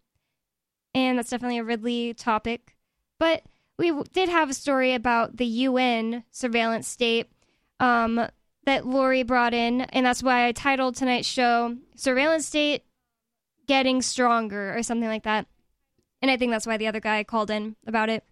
And 0.95 1.19
that's 1.19 1.31
definitely 1.31 1.59
a 1.59 1.65
Ridley 1.65 2.15
topic. 2.15 2.77
But 3.19 3.43
we 3.79 3.93
did 4.13 4.29
have 4.29 4.51
a 4.51 4.55
story 4.55 4.95
about 4.95 5.37
the 5.37 5.47
UN 5.47 6.25
surveillance 6.31 6.89
state 6.89 7.31
um, 7.81 8.27
that 8.65 8.87
Lori 8.87 9.23
brought 9.23 9.55
in, 9.55 9.83
and 9.83 10.07
that's 10.07 10.23
why 10.23 10.47
I 10.47 10.53
titled 10.53 10.97
tonight's 10.97 11.29
show 11.29 11.77
"Surveillance 11.97 12.47
State 12.47 12.85
Getting 13.67 14.03
Stronger" 14.03 14.77
or 14.77 14.83
something 14.83 15.09
like 15.09 15.25
that. 15.25 15.47
And 16.21 16.31
I 16.31 16.37
think 16.37 16.51
that's 16.51 16.67
why 16.67 16.77
the 16.77 16.89
other 16.89 17.01
guy 17.01 17.23
called 17.25 17.51
in 17.51 17.77
about 17.87 18.09
it. 18.09 18.25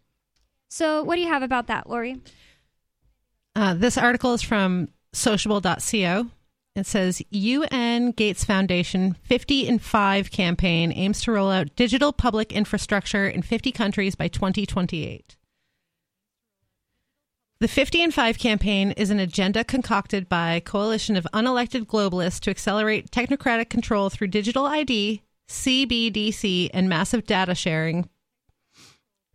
So, 0.69 1.03
what 1.03 1.17
do 1.17 1.23
you 1.23 1.29
have 1.29 1.43
about 1.43 1.69
that, 1.69 1.89
Lori? 1.89 2.21
Uh, 3.55 3.75
this 3.75 3.97
article 3.97 4.35
is 4.35 4.43
from 4.43 4.89
sociable.co. 5.13 6.27
It 6.75 6.87
says 6.87 7.23
UN 7.31 8.11
Gates 8.11 8.45
Foundation 8.45 9.17
50 9.23 9.67
in 9.67 9.79
5 9.79 10.31
campaign 10.31 10.93
aims 10.93 11.23
to 11.23 11.33
roll 11.33 11.51
out 11.51 11.75
digital 11.75 12.13
public 12.13 12.53
infrastructure 12.53 13.27
in 13.27 13.41
50 13.41 13.73
countries 13.73 14.15
by 14.15 14.29
2028. 14.29 15.36
The 17.59 17.69
50 17.69 18.03
and 18.03 18.13
5 18.13 18.39
campaign 18.39 18.91
is 18.99 19.09
an 19.09 19.19
agenda 19.19 19.65
concocted 19.65 20.29
by 20.29 20.53
a 20.53 20.61
coalition 20.61 21.17
of 21.17 21.27
unelected 21.33 21.87
globalists 21.87 22.39
to 22.41 22.51
accelerate 22.51 23.11
technocratic 23.11 23.71
control 23.71 24.11
through 24.11 24.27
digital 24.27 24.67
ID, 24.67 25.23
CBDC, 25.49 26.69
and 26.75 26.87
massive 26.87 27.25
data 27.25 27.55
sharing 27.55 28.11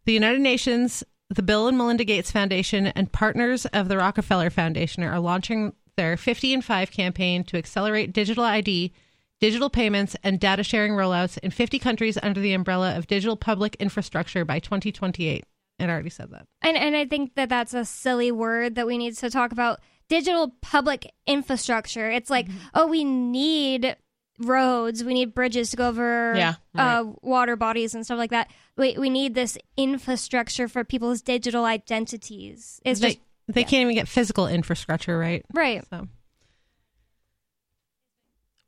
the 0.05 0.13
United 0.13 0.41
Nations, 0.41 1.03
the 1.29 1.41
Bill 1.41 1.67
and 1.67 1.75
Melinda 1.75 2.03
Gates 2.03 2.29
Foundation, 2.29 2.87
and 2.87 3.11
partners 3.11 3.65
of 3.67 3.87
the 3.87 3.97
Rockefeller 3.97 4.51
Foundation 4.51 5.01
are 5.01 5.19
launching 5.19 5.73
their 5.97 6.15
50 6.15 6.53
and 6.53 6.63
5 6.63 6.91
campaign 6.91 7.43
to 7.45 7.57
accelerate 7.57 8.13
digital 8.13 8.43
ID, 8.43 8.93
digital 9.39 9.71
payments, 9.71 10.15
and 10.23 10.39
data 10.39 10.63
sharing 10.63 10.93
rollouts 10.93 11.39
in 11.39 11.49
50 11.49 11.79
countries 11.79 12.19
under 12.21 12.39
the 12.39 12.53
umbrella 12.53 12.95
of 12.95 13.07
digital 13.07 13.35
public 13.35 13.75
infrastructure 13.77 14.45
by 14.45 14.59
2028. 14.59 15.43
It 15.81 15.89
already 15.89 16.09
said 16.09 16.29
that. 16.31 16.45
And 16.61 16.77
and 16.77 16.95
I 16.95 17.05
think 17.05 17.35
that 17.35 17.49
that's 17.49 17.73
a 17.73 17.85
silly 17.85 18.31
word 18.31 18.75
that 18.75 18.85
we 18.85 18.97
need 18.97 19.17
to 19.17 19.29
talk 19.29 19.51
about. 19.51 19.79
Digital 20.09 20.53
public 20.61 21.11
infrastructure. 21.25 22.11
It's 22.11 22.29
like, 22.29 22.47
oh, 22.73 22.85
we 22.85 23.03
need 23.03 23.95
roads, 24.39 25.03
we 25.03 25.13
need 25.13 25.33
bridges 25.33 25.71
to 25.71 25.77
go 25.77 25.87
over 25.87 26.33
Yeah, 26.35 26.55
uh, 26.75 27.05
water 27.21 27.55
bodies 27.55 27.95
and 27.95 28.05
stuff 28.05 28.17
like 28.17 28.31
that. 28.31 28.51
We 28.77 28.97
we 28.97 29.09
need 29.09 29.33
this 29.33 29.57
infrastructure 29.77 30.67
for 30.67 30.83
people's 30.83 31.21
digital 31.21 31.65
identities. 31.65 32.79
It's 32.85 32.99
they 32.99 33.07
just 33.09 33.19
they 33.47 33.63
can't 33.63 33.81
even 33.81 33.95
get 33.95 34.07
physical 34.07 34.47
infrastructure 34.47 35.17
right. 35.17 35.45
right. 35.53 35.83
So, 35.89 36.07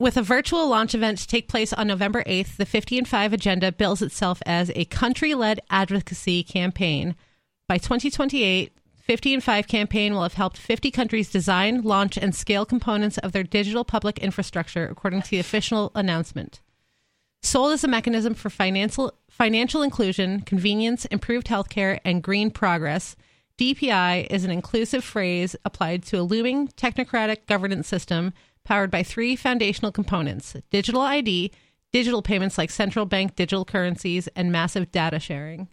With 0.03 0.17
a 0.17 0.21
virtual 0.21 0.67
launch 0.67 0.93
event 0.93 1.19
to 1.19 1.27
take 1.27 1.47
place 1.47 1.71
on 1.71 1.87
November 1.87 2.25
8th, 2.25 2.57
the 2.57 2.65
50 2.65 2.97
and 2.97 3.07
5 3.07 3.31
agenda 3.31 3.71
bills 3.71 4.01
itself 4.01 4.43
as 4.45 4.69
a 4.75 4.83
country 4.83 5.33
led 5.33 5.61
advocacy 5.69 6.43
campaign. 6.43 7.15
By 7.69 7.77
2028, 7.77 8.73
50 8.97 9.33
and 9.33 9.41
5 9.41 9.67
campaign 9.69 10.13
will 10.13 10.23
have 10.23 10.33
helped 10.33 10.57
50 10.57 10.91
countries 10.91 11.31
design, 11.31 11.83
launch, 11.83 12.17
and 12.17 12.35
scale 12.35 12.65
components 12.65 13.17
of 13.19 13.31
their 13.31 13.43
digital 13.43 13.85
public 13.85 14.19
infrastructure, 14.19 14.85
according 14.85 15.21
to 15.21 15.29
the 15.29 15.39
official 15.39 15.89
announcement. 15.95 16.59
Sold 17.41 17.71
as 17.71 17.85
a 17.85 17.87
mechanism 17.87 18.33
for 18.33 18.49
financial, 18.49 19.13
financial 19.29 19.81
inclusion, 19.81 20.41
convenience, 20.41 21.05
improved 21.05 21.47
healthcare, 21.47 22.01
and 22.03 22.21
green 22.21 22.51
progress, 22.51 23.15
DPI 23.57 24.27
is 24.29 24.43
an 24.43 24.51
inclusive 24.51 25.03
phrase 25.03 25.55
applied 25.63 26.03
to 26.03 26.19
a 26.19 26.23
looming 26.23 26.67
technocratic 26.69 27.45
governance 27.45 27.87
system 27.87 28.33
powered 28.66 28.91
by 28.91 29.03
three 29.03 29.36
foundational 29.36 29.91
components 29.91 30.55
digital 30.70 31.01
ID, 31.01 31.51
digital 31.91 32.22
payments 32.22 32.57
like 32.57 32.70
central 32.70 33.05
bank 33.05 33.36
digital 33.36 33.66
currencies, 33.66 34.28
and 34.36 34.51
massive 34.51 34.91
data 34.91 35.20
sharing. 35.20 35.68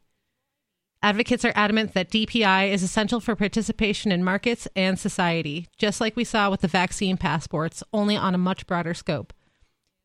Advocates 1.02 1.46
are 1.46 1.52
adamant 1.54 1.94
that 1.94 2.10
DPI 2.10 2.70
is 2.70 2.82
essential 2.82 3.20
for 3.20 3.34
participation 3.34 4.12
in 4.12 4.22
markets 4.22 4.68
and 4.76 4.98
society, 4.98 5.66
just 5.78 5.98
like 5.98 6.14
we 6.14 6.24
saw 6.24 6.50
with 6.50 6.60
the 6.60 6.68
vaccine 6.68 7.16
passports, 7.16 7.82
only 7.94 8.16
on 8.16 8.34
a 8.34 8.38
much 8.38 8.66
broader 8.66 8.92
scope. 8.92 9.32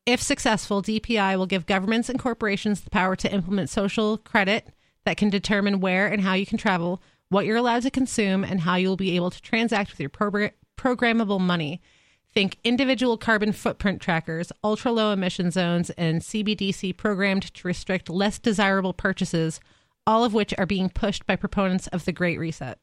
If 0.06 0.22
successful, 0.22 0.82
DPI 0.82 1.36
will 1.36 1.46
give 1.46 1.66
governments 1.66 2.08
and 2.08 2.18
corporations 2.18 2.80
the 2.80 2.90
power 2.90 3.14
to 3.16 3.30
implement 3.30 3.68
social 3.68 4.16
credit 4.16 4.68
that 5.04 5.18
can 5.18 5.28
determine 5.28 5.80
where 5.80 6.06
and 6.06 6.22
how 6.22 6.32
you 6.32 6.46
can 6.46 6.56
travel, 6.56 7.02
what 7.28 7.44
you're 7.44 7.56
allowed 7.56 7.82
to 7.82 7.90
consume, 7.90 8.42
and 8.42 8.60
how 8.60 8.76
you'll 8.76 8.96
be 8.96 9.16
able 9.16 9.30
to 9.30 9.42
transact 9.42 9.90
with 9.90 10.00
your 10.00 10.08
progr- 10.08 10.52
programmable 10.78 11.40
money. 11.40 11.82
Think 12.36 12.58
individual 12.64 13.16
carbon 13.16 13.52
footprint 13.52 14.02
trackers, 14.02 14.52
ultra 14.62 14.92
low 14.92 15.10
emission 15.10 15.50
zones, 15.50 15.88
and 15.88 16.20
CBDC 16.20 16.94
programmed 16.94 17.44
to 17.54 17.66
restrict 17.66 18.10
less 18.10 18.38
desirable 18.38 18.92
purchases, 18.92 19.58
all 20.06 20.22
of 20.22 20.34
which 20.34 20.52
are 20.58 20.66
being 20.66 20.90
pushed 20.90 21.26
by 21.26 21.36
proponents 21.36 21.86
of 21.86 22.04
the 22.04 22.12
Great 22.12 22.38
Reset. 22.38 22.78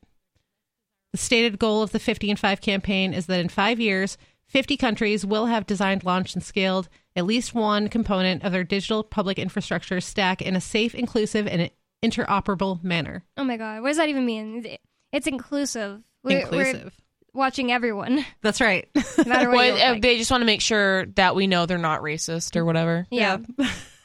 The 1.12 1.20
stated 1.20 1.60
goal 1.60 1.84
of 1.84 1.92
the 1.92 2.00
50 2.00 2.32
and 2.32 2.40
5 2.40 2.62
campaign 2.62 3.14
is 3.14 3.28
that 3.28 3.40
in 3.40 3.48
five 3.48 3.80
years, 3.80 4.18
50 4.48 4.76
countries 4.76 5.24
will 5.24 5.46
have 5.46 5.68
designed, 5.68 6.04
launched, 6.04 6.34
and 6.34 6.44
scaled 6.44 6.90
at 7.16 7.28
least 7.28 7.54
one 7.54 7.90
component 7.90 8.44
of 8.44 8.54
their 8.54 8.64
digital 8.64 9.04
public 9.04 9.38
infrastructure 9.38 10.02
stack 10.02 10.42
in 10.42 10.56
a 10.56 10.62
safe, 10.62 10.96
inclusive, 10.96 11.46
and 11.46 11.70
interoperable 12.04 12.84
manner. 12.84 13.24
Oh 13.38 13.44
my 13.44 13.58
god, 13.58 13.84
what 13.84 13.90
does 13.90 13.98
that 13.98 14.10
even 14.10 14.26
mean? 14.26 14.66
It's 15.12 15.28
inclusive. 15.28 16.02
We're, 16.24 16.40
inclusive. 16.40 16.96
We're 17.34 17.40
watching 17.40 17.72
everyone, 17.72 18.26
That's 18.42 18.62
right. 18.62 18.88
no 18.96 19.02
matter 19.26 19.50
what. 19.50 19.58
Well, 19.58 19.66
you 19.66 19.74
look 19.74 19.82
uh, 19.82 19.92
like. 19.94 20.02
they 20.04 20.18
just 20.18 20.30
want 20.32 20.42
to 20.42 20.46
make 20.46 20.62
sure 20.62 21.06
that 21.16 21.36
we 21.36 21.48
know 21.48 21.66
they're 21.66 21.78
not 21.80 22.02
racist 22.02 22.56
or 22.56 22.64
whatever. 22.64 23.08
yeah, 23.10 23.38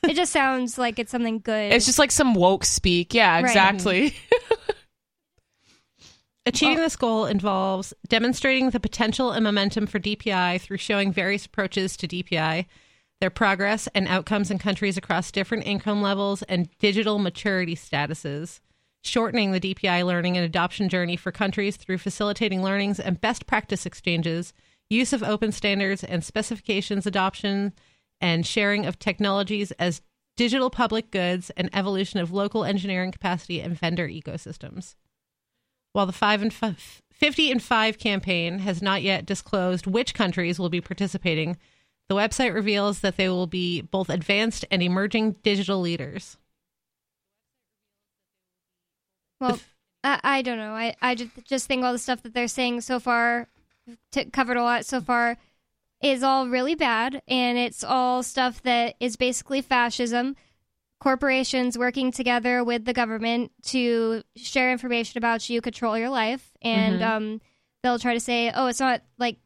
it 0.04 0.14
just 0.14 0.32
sounds 0.32 0.78
like 0.78 0.98
it's 0.98 1.10
something 1.10 1.40
good. 1.40 1.72
It's 1.72 1.84
just 1.86 1.98
like 1.98 2.10
some 2.10 2.32
woke 2.34 2.64
speak. 2.64 3.12
Yeah, 3.12 3.34
Right. 3.34 3.44
exactly. 3.44 4.14
Achieving 6.46 6.78
this 6.78 6.96
goal 6.96 7.26
involves 7.26 7.92
demonstrating 8.08 8.70
the 8.70 8.80
potential 8.80 9.32
and 9.32 9.44
momentum 9.44 9.86
for 9.86 9.98
DPI 10.00 10.62
through 10.62 10.78
showing 10.78 11.12
various 11.12 11.44
approaches 11.44 11.94
to 11.98 12.08
DPI, 12.08 12.64
their 13.20 13.28
progress 13.28 13.86
and 13.94 14.08
outcomes 14.08 14.50
in 14.50 14.58
countries 14.58 14.96
across 14.96 15.30
different 15.30 15.66
income 15.66 16.00
levels 16.00 16.40
and 16.44 16.70
digital 16.78 17.18
maturity 17.18 17.76
statuses, 17.76 18.60
shortening 19.02 19.52
the 19.52 19.60
DPI 19.60 20.04
learning 20.04 20.36
and 20.36 20.44
adoption 20.44 20.88
journey 20.88 21.16
for 21.16 21.32
countries 21.32 21.76
through 21.76 21.98
facilitating 21.98 22.62
learnings 22.62 22.98
and 23.00 23.20
best 23.20 23.46
practice 23.46 23.86
exchanges, 23.86 24.52
use 24.90 25.12
of 25.12 25.22
open 25.22 25.52
standards 25.52 26.02
and 26.04 26.24
specifications 26.24 27.06
adoption, 27.06 27.72
and 28.20 28.46
sharing 28.46 28.84
of 28.86 28.98
technologies 28.98 29.70
as 29.72 30.02
digital 30.36 30.70
public 30.70 31.10
goods 31.10 31.50
and 31.56 31.68
evolution 31.72 32.20
of 32.20 32.32
local 32.32 32.64
engineering 32.64 33.12
capacity 33.12 33.60
and 33.60 33.78
vendor 33.78 34.08
ecosystems. 34.08 34.94
While 35.92 36.06
the 36.06 36.12
five 36.12 36.42
and 36.42 36.52
f- 36.52 37.02
50 37.12 37.50
and 37.50 37.62
5 37.62 37.98
campaign 37.98 38.60
has 38.60 38.80
not 38.80 39.02
yet 39.02 39.26
disclosed 39.26 39.86
which 39.86 40.14
countries 40.14 40.58
will 40.58 40.68
be 40.68 40.80
participating, 40.80 41.56
the 42.08 42.14
website 42.14 42.54
reveals 42.54 43.00
that 43.00 43.16
they 43.16 43.28
will 43.28 43.46
be 43.46 43.82
both 43.82 44.08
advanced 44.08 44.64
and 44.70 44.82
emerging 44.82 45.36
digital 45.42 45.80
leaders. 45.80 46.36
Well, 49.40 49.58
I, 50.04 50.20
I 50.22 50.42
don't 50.42 50.58
know. 50.58 50.72
I, 50.72 50.94
I 51.00 51.14
just, 51.14 51.30
just 51.44 51.66
think 51.66 51.84
all 51.84 51.92
the 51.92 51.98
stuff 51.98 52.22
that 52.22 52.34
they're 52.34 52.48
saying 52.48 52.82
so 52.82 53.00
far, 53.00 53.48
t- 54.12 54.26
covered 54.26 54.56
a 54.56 54.62
lot 54.62 54.84
so 54.86 55.00
far, 55.00 55.36
is 56.02 56.22
all 56.22 56.48
really 56.48 56.74
bad, 56.74 57.22
and 57.26 57.58
it's 57.58 57.82
all 57.82 58.22
stuff 58.22 58.62
that 58.62 58.94
is 59.00 59.16
basically 59.16 59.60
fascism. 59.60 60.36
Corporations 61.00 61.78
working 61.78 62.10
together 62.10 62.62
with 62.64 62.84
the 62.84 62.92
government 62.92 63.52
to 63.64 64.22
share 64.36 64.72
information 64.72 65.18
about 65.18 65.48
you, 65.48 65.60
control 65.60 65.96
your 65.98 66.10
life, 66.10 66.50
and 66.62 67.00
Mhm. 67.00 67.06
um, 67.06 67.40
they'll 67.82 67.98
try 68.00 68.14
to 68.14 68.20
say, 68.20 68.50
"Oh, 68.52 68.66
it's 68.66 68.80
not 68.80 69.02
like 69.16 69.38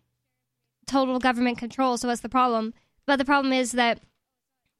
total 0.86 1.18
government 1.18 1.59
control, 1.59 1.97
so 1.99 2.09
what's 2.09 2.22
the 2.22 2.28
problem?" 2.28 2.72
But 3.07 3.16
the 3.16 3.24
problem 3.24 3.53
is 3.53 3.72
that 3.72 4.01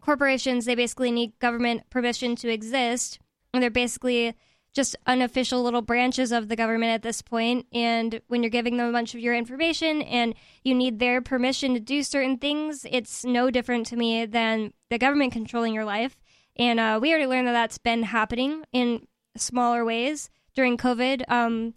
corporations 0.01 0.65
they 0.65 0.75
basically 0.75 1.11
need 1.11 1.39
government 1.39 1.89
permission 1.91 2.37
to 2.37 2.49
exist, 2.51 3.19
and 3.53 3.63
they're 3.63 3.71
basically 3.71 4.35
just 4.73 4.97
unofficial 5.07 5.63
little 5.63 5.83
branches 5.83 6.33
of 6.33 6.49
the 6.49 6.57
government 6.57 6.93
at 6.93 7.03
this 7.03 7.21
point. 7.21 7.67
And 7.73 8.21
when 8.29 8.43
you're 8.43 8.51
giving 8.51 8.77
them 8.77 8.89
a 8.89 8.93
bunch 8.93 9.15
of 9.15 9.21
your 9.21 9.35
information 9.35 10.03
and 10.03 10.35
you 10.65 10.75
need 10.75 10.99
their 10.99 11.21
permission 11.21 11.75
to 11.75 11.81
do 11.81 12.03
certain 12.03 12.39
things 12.39 12.87
it's 12.91 13.25
no 13.25 13.51
different 13.51 13.87
to 13.87 13.97
me 13.97 14.25
than 14.25 14.73
the 14.91 14.99
government 14.99 15.33
controlling 15.33 15.75
your 15.75 15.85
life. 15.85 16.17
And 16.57 16.81
uh, 16.81 16.99
we 17.01 17.11
already 17.11 17.27
learned 17.27 17.49
that 17.49 17.53
that's 17.53 17.79
been 17.79 18.03
happening 18.03 18.65
in 18.73 19.07
smaller 19.37 19.85
ways 19.85 20.31
during 20.55 20.77
covid. 20.77 21.23
Um, 21.29 21.75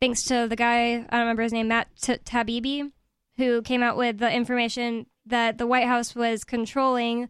thanks 0.00 0.24
to 0.24 0.46
the 0.48 0.56
guy 0.56 0.94
i 0.94 0.98
don't 0.98 1.20
remember 1.20 1.42
his 1.42 1.52
name 1.52 1.68
matt 1.68 1.88
T- 2.00 2.18
Taibbi 2.18 2.90
who 3.36 3.62
came 3.62 3.82
out 3.82 3.96
with 3.96 4.18
the 4.18 4.32
information 4.32 5.06
that 5.26 5.58
the 5.58 5.66
white 5.66 5.86
house 5.86 6.14
was 6.14 6.44
controlling 6.44 7.28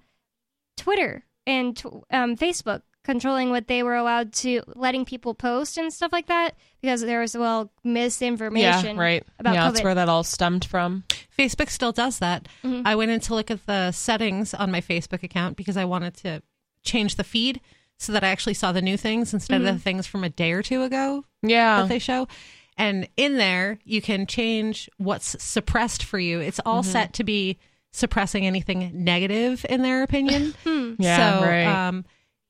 twitter 0.76 1.24
and 1.46 1.80
um, 2.10 2.36
facebook 2.36 2.82
controlling 3.06 3.50
what 3.50 3.68
they 3.68 3.82
were 3.82 3.94
allowed 3.94 4.32
to 4.34 4.60
letting 4.74 5.04
people 5.04 5.32
post 5.32 5.78
and 5.78 5.92
stuff 5.92 6.12
like 6.12 6.26
that 6.26 6.56
because 6.82 7.00
there 7.00 7.20
was 7.20 7.36
well 7.36 7.70
misinformation 7.84 8.62
yeah, 8.62 8.70
misinformation 8.76 8.98
right. 8.98 9.24
about 9.38 9.54
yeah, 9.54 9.70
that's 9.70 9.82
where 9.82 9.94
that 9.94 10.08
all 10.08 10.24
stemmed 10.24 10.64
from. 10.64 11.04
Facebook 11.38 11.70
still 11.70 11.92
does 11.92 12.18
that. 12.18 12.48
Mhm. 12.64 12.82
I 12.84 12.96
went 12.96 13.10
in 13.12 13.20
to 13.20 13.34
look 13.34 13.50
at 13.50 13.64
the 13.66 13.92
settings 13.92 14.52
on 14.52 14.70
my 14.70 14.80
Facebook 14.80 15.22
account 15.22 15.56
because 15.56 15.76
I 15.76 15.84
wanted 15.84 16.16
to 16.18 16.42
change 16.82 17.14
the 17.16 17.24
feed 17.24 17.60
so 17.98 18.12
that 18.12 18.22
I 18.24 18.28
actually 18.28 18.54
saw 18.54 18.72
the 18.72 18.82
new 18.82 18.96
things 18.96 19.32
instead 19.32 19.60
of 19.62 19.66
the 19.66 19.78
things 19.78 20.06
from 20.06 20.22
a 20.24 20.28
day 20.28 20.52
or 20.52 20.62
two 20.62 20.82
ago 20.82 21.24
Yeah. 21.42 21.80
that 21.80 21.88
they 21.88 21.98
show. 21.98 22.28
And 22.76 23.08
in 23.16 23.38
there, 23.38 23.78
you 23.84 24.02
can 24.02 24.26
change 24.26 24.90
what's 24.98 25.42
suppressed 25.42 26.02
for 26.02 26.18
you. 26.18 26.40
It's 26.40 26.60
all 26.66 26.82
set 26.82 27.14
to 27.14 27.24
be 27.24 27.58
suppressing 27.92 28.44
anything 28.46 28.90
negative 28.92 29.64
in 29.70 29.80
their 29.82 30.02
opinion. 30.02 30.54
Yeah, 30.98 31.40
so, 31.40 31.46
right. 31.46 31.64
um, 31.88 32.04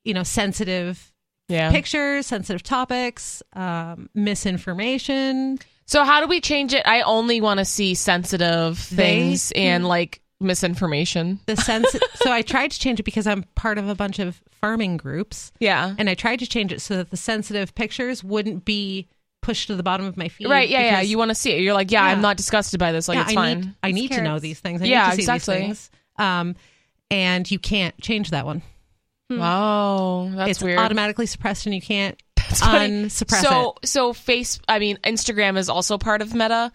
you 0.07 0.15
know, 0.15 0.23
sensitive 0.23 1.13
yeah. 1.49 1.71
pictures, 1.71 2.27
sensitive 2.27 2.63
topics, 2.63 3.43
um, 3.55 4.09
misinformation. 4.15 5.59
So 5.87 6.05
how 6.05 6.21
do 6.21 6.27
we 6.27 6.41
change 6.41 6.75
it? 6.75 6.83
I 6.87 7.03
only 7.03 7.41
want 7.41 7.59
to 7.59 7.65
see 7.65 7.95
sensitive 7.95 8.89
They- 8.91 8.97
things 8.97 9.53
and 9.53 9.87
like 9.87 10.21
misinformation. 10.41 11.41
The 11.47 11.57
sense. 11.57 11.95
so 12.15 12.31
I 12.33 12.43
tried 12.43 12.71
to 12.73 12.79
change 12.79 13.01
it 13.01 13.05
because 13.05 13.27
I'm 13.27 13.45
part 13.55 13.79
of 13.79 13.89
a 13.89 13.95
bunch 13.95 14.19
of 14.19 14.43
farming 14.61 14.97
groups, 14.97 15.53
Yeah. 15.61 15.95
and 15.99 16.11
I 16.11 16.15
tried 16.15 16.41
to 16.41 16.47
change 16.47 16.73
it 16.73 16.81
so 16.81 16.97
that 16.97 17.11
the 17.11 17.17
sensitive 17.17 17.75
pictures 17.75 18.23
wouldn't 18.25 18.65
be 18.65 19.09
pushed 19.43 19.69
to 19.69 19.77
the 19.77 19.83
bottom 19.83 20.07
of 20.07 20.17
my 20.17 20.29
feed. 20.29 20.49
Right, 20.49 20.69
yeah, 20.69 20.81
yeah. 20.81 21.01
You 21.03 21.19
want 21.19 21.31
to 21.31 21.35
see 21.35 21.53
it. 21.53 21.61
You're 21.61 21.75
like, 21.75 21.91
yeah, 21.93 22.03
I'm 22.05 22.21
not 22.21 22.37
disgusted 22.37 22.81
by 22.81 22.91
this. 22.93 23.07
Like, 23.07 23.17
yeah, 23.17 23.23
it's 23.23 23.33
I 23.33 23.35
fine. 23.35 23.61
Need, 23.61 23.75
I 23.83 23.93
need 23.93 24.11
to 24.13 24.23
know 24.23 24.39
these 24.41 24.59
things. 24.59 24.83
I 24.83 24.87
Yeah, 24.87 25.05
need 25.05 25.11
to 25.11 25.17
see 25.17 25.23
exactly. 25.23 25.55
these 25.59 25.65
things. 25.67 25.91
Um, 26.19 26.57
and 27.11 27.49
you 27.49 27.59
can't 27.61 27.99
change 28.01 28.31
that 28.31 28.45
one. 28.45 28.63
Hmm. 29.29 29.39
Wow, 29.39 30.31
that's 30.35 30.51
it's 30.53 30.63
weird. 30.63 30.79
automatically 30.79 31.27
suppressed, 31.27 31.67
and 31.67 31.75
you 31.75 31.81
can't 31.81 32.21
unsuppress 32.63 33.43
so 33.43 33.75
it. 33.83 33.89
so 33.89 34.13
face 34.13 34.61
i 34.69 34.79
mean 34.79 34.99
instagram 35.03 35.57
is 35.59 35.69
also 35.69 35.99
part 35.99 36.23
of 36.23 36.33
meta 36.33 36.71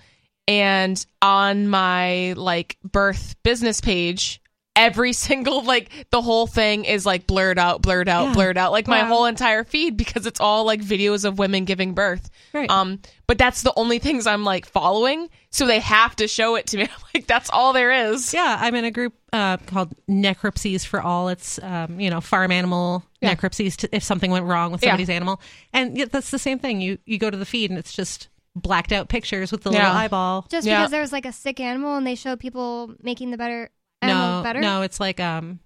and 0.47 1.05
on 1.21 1.67
my 1.69 2.33
like 2.33 2.77
birth 2.83 3.35
business 3.43 3.79
page 3.79 4.41
every 4.81 5.13
single 5.27 5.63
like 5.63 5.89
the 6.11 6.21
whole 6.21 6.47
thing 6.47 6.85
is 6.85 7.05
like 7.05 7.27
blurred 7.27 7.57
out 7.59 7.81
blurred 7.81 8.09
out 8.09 8.27
Yeah. 8.27 8.33
blurred 8.33 8.57
out 8.57 8.71
like 8.71 8.87
my 8.87 9.01
whole 9.01 9.25
entire 9.25 9.63
feed 9.63 9.95
because 9.97 10.25
it's 10.25 10.39
all 10.39 10.65
like 10.65 10.81
videos 10.81 11.25
of 11.25 11.37
women 11.39 11.65
giving 11.65 11.93
birth 11.93 12.29
Right. 12.53 12.69
um 12.69 12.99
but 13.27 13.37
that's 13.37 13.61
the 13.61 13.73
only 13.75 13.99
things 13.99 14.27
i'm 14.27 14.43
like 14.43 14.65
following 14.65 15.29
so 15.49 15.65
they 15.67 15.79
have 15.79 16.15
to 16.17 16.27
show 16.27 16.55
it 16.55 16.67
to 16.67 16.77
me 16.77 16.83
I'm 16.95 17.03
like 17.13 17.27
that's 17.27 17.49
all 17.49 17.73
there 17.73 17.91
is 18.11 18.33
Yeah, 18.33 18.57
I'm 18.59 18.73
in 18.75 18.85
a 18.85 18.91
group 18.91 19.13
uh, 19.33 19.57
called 19.57 19.93
Necropsies 20.09 20.85
for 20.85 21.01
All. 21.01 21.29
It's 21.29 21.57
um, 21.63 21.99
you 21.99 22.09
know 22.09 22.19
farm 22.21 22.51
animal 22.51 23.03
Yeah. 23.21 23.33
necropsies 23.35 23.75
to, 23.77 23.95
if 23.95 24.03
something 24.03 24.29
went 24.31 24.45
wrong 24.45 24.71
with 24.71 24.81
Yeah. 24.83 24.89
somebody's 24.91 25.09
animal, 25.09 25.39
and 25.73 25.97
yet 25.97 26.11
that's 26.11 26.31
the 26.31 26.39
same 26.39 26.59
thing. 26.59 26.81
You 26.81 26.97
you 27.05 27.17
go 27.17 27.29
to 27.29 27.37
the 27.37 27.45
feed 27.45 27.69
and 27.69 27.77
it's 27.79 27.93
just 27.93 28.27
blacked 28.55 28.91
out 28.91 29.07
pictures 29.09 29.51
with 29.51 29.63
the 29.63 29.71
Yeah. 29.71 29.83
little 29.83 29.95
eyeball. 29.97 30.45
just 30.49 30.65
Yeah. 30.67 30.79
because 30.79 30.91
there 30.91 31.01
was 31.01 31.11
like 31.13 31.25
a 31.25 31.31
sick 31.31 31.59
animal 31.61 31.95
and 31.95 32.05
they 32.05 32.15
show 32.15 32.35
people 32.35 32.93
making 33.01 33.31
the 33.31 33.37
better 33.37 33.69
Animal 34.01 34.37
no, 34.37 34.43
better? 34.43 34.59
no, 34.61 34.81
it's 34.81 34.99
like 34.99 35.19
um, 35.19 35.59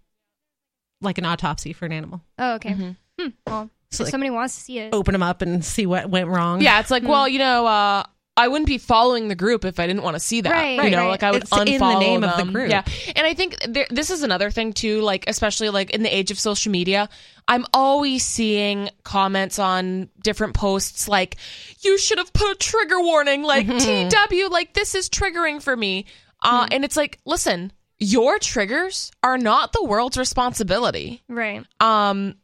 like 1.01 1.17
an 1.17 1.25
autopsy 1.25 1.73
for 1.73 1.85
an 1.85 1.91
animal. 1.91 2.21
Oh, 2.39 2.55
okay. 2.55 2.71
Mhm. 2.71 2.95
Hmm. 3.19 3.27
Well, 3.47 3.69
So, 3.91 4.03
if 4.03 4.07
like, 4.07 4.11
somebody 4.11 4.29
wants 4.29 4.55
to 4.55 4.61
see 4.61 4.79
it. 4.79 4.93
open 4.93 5.13
them 5.13 5.23
up 5.23 5.41
and 5.41 5.63
see 5.63 5.85
what 5.85 6.09
went 6.09 6.27
wrong. 6.27 6.61
Yeah, 6.61 6.79
it's 6.79 6.91
like, 6.91 7.03
Hmm. 7.03 7.09
well, 7.09 7.27
you 7.27 7.39
know, 7.39 7.65
uh, 7.65 8.03
I 8.37 8.49
wouldn't 8.49 8.67
be 8.67 8.77
following 8.77 9.29
the 9.29 9.35
group 9.35 9.63
if 9.63 9.79
I 9.79 9.87
didn't 9.87 10.03
want 10.03 10.15
to 10.15 10.19
see 10.19 10.41
that. 10.41 10.51
Right, 10.51 10.73
you 10.75 10.79
right, 10.81 10.91
know, 10.91 10.97
right. 11.03 11.07
like 11.11 11.23
I 11.23 11.31
would 11.31 11.43
It's 11.43 11.57
in 11.57 11.63
the 11.65 11.71
unfollow 11.77 11.99
name 12.01 12.23
of 12.25 12.31
the 12.31 12.43
them. 12.43 12.51
group. 12.51 12.69
Yeah, 12.69 12.83
and 13.15 13.25
I 13.25 13.33
think 13.33 13.55
there, 13.65 13.87
this 13.89 14.09
is 14.09 14.23
another 14.23 14.51
thing 14.51 14.73
too. 14.73 14.99
Like, 15.01 15.23
especially 15.27 15.69
like 15.69 15.91
in 15.91 16.03
the 16.03 16.13
age 16.13 16.31
of 16.31 16.39
social 16.39 16.69
media, 16.73 17.07
I'm 17.47 17.65
always 17.73 18.25
seeing 18.25 18.89
comments 19.03 19.57
on 19.57 20.09
different 20.21 20.53
posts 20.53 21.07
like, 21.07 21.37
"You 21.79 21.97
should 21.97 22.17
have 22.17 22.33
put 22.33 22.51
a 22.51 22.55
trigger 22.55 22.99
warning." 22.99 23.43
Like, 23.43 23.67
Mm-hmm. 23.69 24.09
TW, 24.09 24.51
like 24.51 24.73
this 24.73 24.95
is 24.95 25.07
triggering 25.09 25.61
for 25.61 25.77
me. 25.77 26.05
Uh, 26.43 26.67
And 26.69 26.83
it's 26.83 26.97
like, 26.97 27.19
listen, 27.25 27.71
your 27.99 28.39
triggers 28.39 29.11
are 29.23 29.37
not 29.37 29.71
the 29.73 29.83
world's 29.83 30.17
responsibility. 30.17 31.23
Right. 31.29 31.63
Um, 31.79 32.35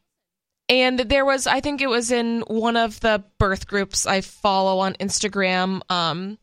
and 0.70 1.00
there 1.00 1.26
was, 1.26 1.48
I 1.48 1.60
think 1.60 1.82
it 1.82 1.90
was 1.90 2.12
in 2.12 2.42
one 2.48 2.78
of 2.78 3.00
the 3.02 3.24
birth 3.38 3.68
groups 3.68 4.06
I 4.08 4.22
follow 4.22 4.80
on 4.80 4.94
Instagram. 4.94 5.82
Um, 5.92 6.38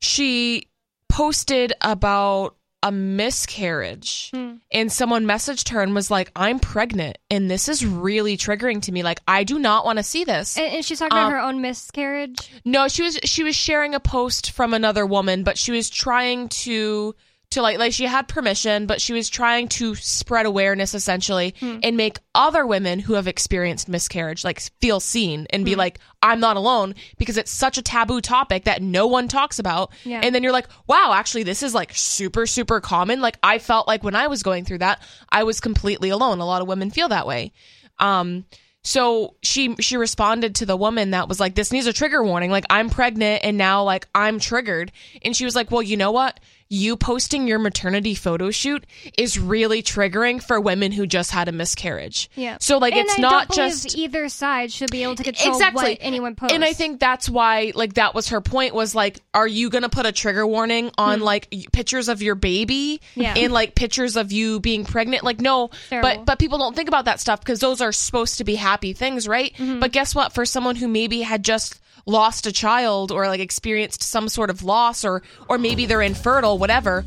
she 0.00 0.68
posted 1.08 1.72
about 1.80 2.56
a 2.82 2.92
miscarriage, 2.92 4.30
Hmm. 4.32 4.56
and 4.70 4.92
someone 4.92 5.24
messaged 5.24 5.70
her 5.70 5.80
and 5.80 5.94
was 5.94 6.10
like, 6.10 6.30
"I'm 6.36 6.58
pregnant, 6.60 7.16
and 7.30 7.50
this 7.50 7.68
is 7.68 7.84
really 7.84 8.36
triggering 8.36 8.82
to 8.82 8.92
me. 8.92 9.02
Like, 9.02 9.20
I 9.26 9.42
do 9.44 9.58
not 9.58 9.84
want 9.84 9.96
to 9.98 10.02
see 10.02 10.24
this." 10.24 10.56
And, 10.58 10.66
and 10.74 10.84
she's 10.84 10.98
talking 10.98 11.16
about 11.16 11.26
Um, 11.26 11.32
her 11.32 11.40
own 11.40 11.60
miscarriage. 11.62 12.50
No, 12.64 12.86
she 12.88 13.02
was 13.02 13.18
she 13.24 13.42
was 13.42 13.56
sharing 13.56 13.94
a 13.94 14.00
post 14.00 14.50
from 14.52 14.74
another 14.74 15.06
woman, 15.06 15.42
but 15.42 15.56
she 15.58 15.72
was 15.72 15.88
trying 15.90 16.48
to 16.50 17.14
to 17.56 17.62
like 17.62 17.78
like 17.78 17.92
she 17.92 18.04
had 18.04 18.28
permission, 18.28 18.86
but 18.86 19.00
she 19.00 19.12
was 19.12 19.28
trying 19.28 19.68
to 19.68 19.94
spread 19.94 20.46
awareness 20.46 20.94
essentially 20.94 21.54
and 21.82 21.96
make 21.96 22.18
other 22.34 22.66
women 22.66 22.98
who 22.98 23.14
have 23.14 23.26
experienced 23.26 23.88
miscarriage 23.88 24.44
like 24.44 24.60
feel 24.80 25.00
seen 25.00 25.46
and 25.50 25.64
be 25.64 25.74
like 25.74 25.98
I'm 26.22 26.38
not 26.38 26.56
alone 26.56 26.94
because 27.18 27.36
it's 27.38 27.50
such 27.50 27.78
a 27.78 27.82
taboo 27.82 28.20
topic 28.20 28.64
that 28.64 28.82
no 28.82 29.06
one 29.06 29.26
talks 29.26 29.58
about. 29.58 29.92
Yeah. 30.04 30.20
And 30.22 30.34
then 30.34 30.42
you're 30.42 30.52
like, 30.52 30.68
"Wow, 30.86 31.12
actually 31.14 31.44
this 31.44 31.62
is 31.62 31.74
like 31.74 31.92
super 31.94 32.46
super 32.46 32.80
common." 32.80 33.20
Like 33.20 33.38
I 33.42 33.58
felt 33.58 33.88
like 33.88 34.04
when 34.04 34.14
I 34.14 34.26
was 34.26 34.42
going 34.42 34.64
through 34.64 34.78
that, 34.78 35.00
I 35.30 35.44
was 35.44 35.60
completely 35.60 36.10
alone. 36.10 36.40
A 36.40 36.46
lot 36.46 36.62
of 36.62 36.68
women 36.68 36.90
feel 36.90 37.08
that 37.08 37.26
way. 37.26 37.52
Um 37.98 38.44
so 38.86 39.34
she 39.42 39.74
she 39.80 39.96
responded 39.96 40.54
to 40.54 40.66
the 40.66 40.76
woman 40.76 41.10
that 41.10 41.28
was 41.28 41.40
like 41.40 41.56
this 41.56 41.72
needs 41.72 41.88
a 41.88 41.92
trigger 41.92 42.22
warning 42.22 42.52
like 42.52 42.64
i'm 42.70 42.88
pregnant 42.88 43.40
and 43.42 43.58
now 43.58 43.82
like 43.82 44.06
i'm 44.14 44.38
triggered 44.38 44.92
and 45.22 45.34
she 45.34 45.44
was 45.44 45.56
like 45.56 45.72
well 45.72 45.82
you 45.82 45.96
know 45.96 46.12
what 46.12 46.38
you 46.68 46.96
posting 46.96 47.46
your 47.46 47.58
maternity 47.58 48.14
photo 48.14 48.50
shoot 48.50 48.84
is 49.16 49.38
really 49.38 49.82
triggering 49.82 50.42
for 50.42 50.60
women 50.60 50.90
who 50.90 51.06
just 51.06 51.30
had 51.30 51.46
a 51.48 51.52
miscarriage 51.52 52.28
Yeah. 52.34 52.56
so 52.60 52.78
like 52.78 52.92
and 52.94 53.06
it's 53.06 53.18
I 53.18 53.22
not 53.22 53.50
just 53.52 53.96
either 53.96 54.28
side 54.28 54.72
should 54.72 54.90
be 54.90 55.02
able 55.04 55.14
to 55.16 55.22
control 55.22 55.54
exactly 55.54 55.90
what 55.92 55.98
anyone 56.00 56.34
posts. 56.34 56.54
and 56.54 56.64
i 56.64 56.72
think 56.72 56.98
that's 56.98 57.28
why 57.30 57.72
like 57.74 57.94
that 57.94 58.14
was 58.14 58.28
her 58.30 58.40
point 58.40 58.74
was 58.74 58.94
like 58.94 59.20
are 59.32 59.46
you 59.46 59.70
gonna 59.70 59.88
put 59.88 60.06
a 60.06 60.12
trigger 60.12 60.46
warning 60.46 60.90
on 60.98 61.20
like 61.20 61.48
pictures 61.72 62.08
of 62.08 62.20
your 62.22 62.34
baby 62.34 63.00
Hmm. 63.14 63.20
Yeah. 63.22 63.34
and 63.36 63.52
like 63.52 63.74
pictures 63.74 64.16
of 64.16 64.32
you 64.32 64.58
being 64.58 64.84
pregnant 64.84 65.22
like 65.22 65.40
no 65.40 65.70
Terrible. 65.88 66.08
but 66.08 66.24
but 66.26 66.38
people 66.40 66.58
don't 66.58 66.74
think 66.74 66.88
about 66.88 67.04
that 67.04 67.20
stuff 67.20 67.40
because 67.40 67.60
those 67.60 67.80
are 67.80 67.92
supposed 67.92 68.38
to 68.38 68.44
be 68.44 68.56
happy 68.56 68.92
things 68.92 69.28
right 69.28 69.52
Mm-hmm. 69.56 69.78
but 69.80 69.92
guess 69.92 70.14
what 70.14 70.32
for 70.32 70.44
someone 70.44 70.74
who 70.76 70.88
maybe 70.88 71.20
had 71.22 71.44
just 71.44 71.80
lost 72.06 72.46
a 72.46 72.52
child 72.52 73.10
or 73.10 73.26
like 73.26 73.40
experienced 73.40 74.00
some 74.02 74.28
sort 74.28 74.48
of 74.48 74.62
loss 74.62 75.04
or 75.04 75.22
or 75.48 75.58
maybe 75.58 75.86
they're 75.86 76.02
infertile 76.02 76.56
whatever 76.58 77.04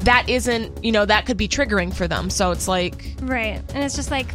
that 0.00 0.28
isn't 0.28 0.84
you 0.84 0.92
know 0.92 1.04
that 1.04 1.26
could 1.26 1.36
be 1.36 1.48
triggering 1.48 1.92
for 1.92 2.06
them 2.06 2.30
so 2.30 2.52
it's 2.52 2.68
like 2.68 3.12
right, 3.22 3.60
and 3.74 3.82
it's 3.82 3.96
just 3.96 4.12
like 4.12 4.28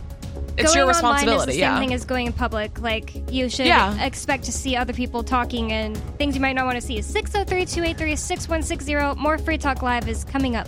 it's 0.58 0.76
your 0.76 0.84
online 0.84 0.92
is 0.92 0.98
responsibility 0.98 1.46
the 1.46 1.52
same 1.54 1.60
yeah 1.62 1.80
thing 1.80 1.94
as 1.94 2.04
going 2.04 2.26
in 2.28 2.34
public. 2.34 2.82
Like 2.82 3.32
you 3.32 3.48
should 3.48 3.68
Yeah. 3.68 4.04
expect 4.04 4.44
to 4.44 4.52
see 4.52 4.76
other 4.76 4.92
people 4.92 5.24
talking 5.24 5.72
and 5.72 5.96
things 6.18 6.36
you 6.36 6.42
might 6.42 6.52
not 6.54 6.66
want 6.66 6.76
to 6.76 6.82
see. 6.86 6.98
603-283-6160. 7.00 9.16
More 9.18 9.38
Free 9.38 9.58
Talk 9.58 9.82
Live 9.82 10.10
is 10.10 10.26
coming 10.26 10.58
up. 10.58 10.68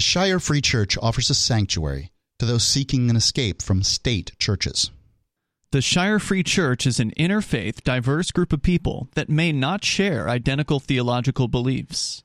The 0.00 0.04
Shire 0.04 0.40
Free 0.40 0.62
Church 0.62 0.96
offers 1.02 1.28
a 1.28 1.34
sanctuary 1.34 2.10
to 2.38 2.46
those 2.46 2.66
seeking 2.66 3.10
an 3.10 3.16
escape 3.16 3.60
from 3.60 3.82
state 3.82 4.32
churches. 4.38 4.90
The 5.72 5.82
Shire 5.82 6.18
Free 6.18 6.42
Church 6.42 6.86
is 6.86 6.98
an 7.00 7.10
interfaith, 7.18 7.82
diverse 7.82 8.30
group 8.30 8.54
of 8.54 8.62
people 8.62 9.10
that 9.12 9.28
may 9.28 9.52
not 9.52 9.84
share 9.84 10.26
identical 10.30 10.80
theological 10.80 11.48
beliefs. 11.48 12.24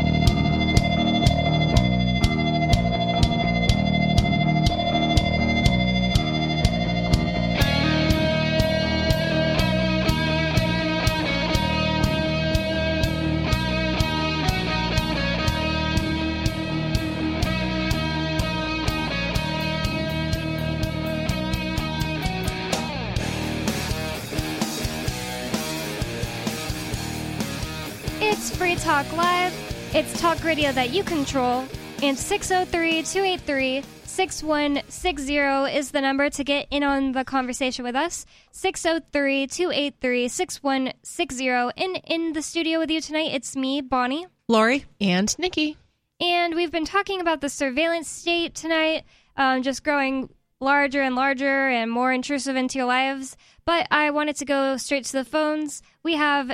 Talk 28.75 29.15
Live. 29.15 29.53
It's 29.93 30.19
talk 30.19 30.43
radio 30.43 30.71
that 30.71 30.89
you 30.89 31.03
control. 31.03 31.63
And 32.01 32.17
603 32.17 33.03
283 33.03 33.83
6160 34.03 35.77
is 35.77 35.91
the 35.91 36.01
number 36.01 36.29
to 36.31 36.43
get 36.43 36.67
in 36.71 36.81
on 36.81 37.11
the 37.11 37.23
conversation 37.23 37.85
with 37.85 37.95
us. 37.95 38.25
603 38.51 39.47
283 39.47 40.27
6160. 40.27 41.49
And 41.49 42.01
in 42.05 42.33
the 42.33 42.41
studio 42.41 42.79
with 42.79 42.89
you 42.89 42.99
tonight, 42.99 43.33
it's 43.33 43.55
me, 43.55 43.81
Bonnie. 43.81 44.25
Lori? 44.47 44.85
and 44.99 45.37
nikki 45.37 45.77
And 46.19 46.55
we've 46.55 46.71
been 46.71 46.85
talking 46.85 47.21
about 47.21 47.41
the 47.41 47.49
surveillance 47.49 48.09
state 48.09 48.55
tonight, 48.55 49.03
um, 49.37 49.61
just 49.61 49.83
growing 49.83 50.29
larger 50.59 51.01
and 51.01 51.15
larger 51.15 51.67
and 51.69 51.91
more 51.91 52.11
intrusive 52.11 52.55
into 52.55 52.79
your 52.79 52.87
lives. 52.87 53.37
But 53.65 53.87
I 53.91 54.09
wanted 54.09 54.37
to 54.37 54.45
go 54.45 54.77
straight 54.77 55.05
to 55.05 55.13
the 55.13 55.25
phones. 55.25 55.83
We 56.01 56.15
have 56.15 56.51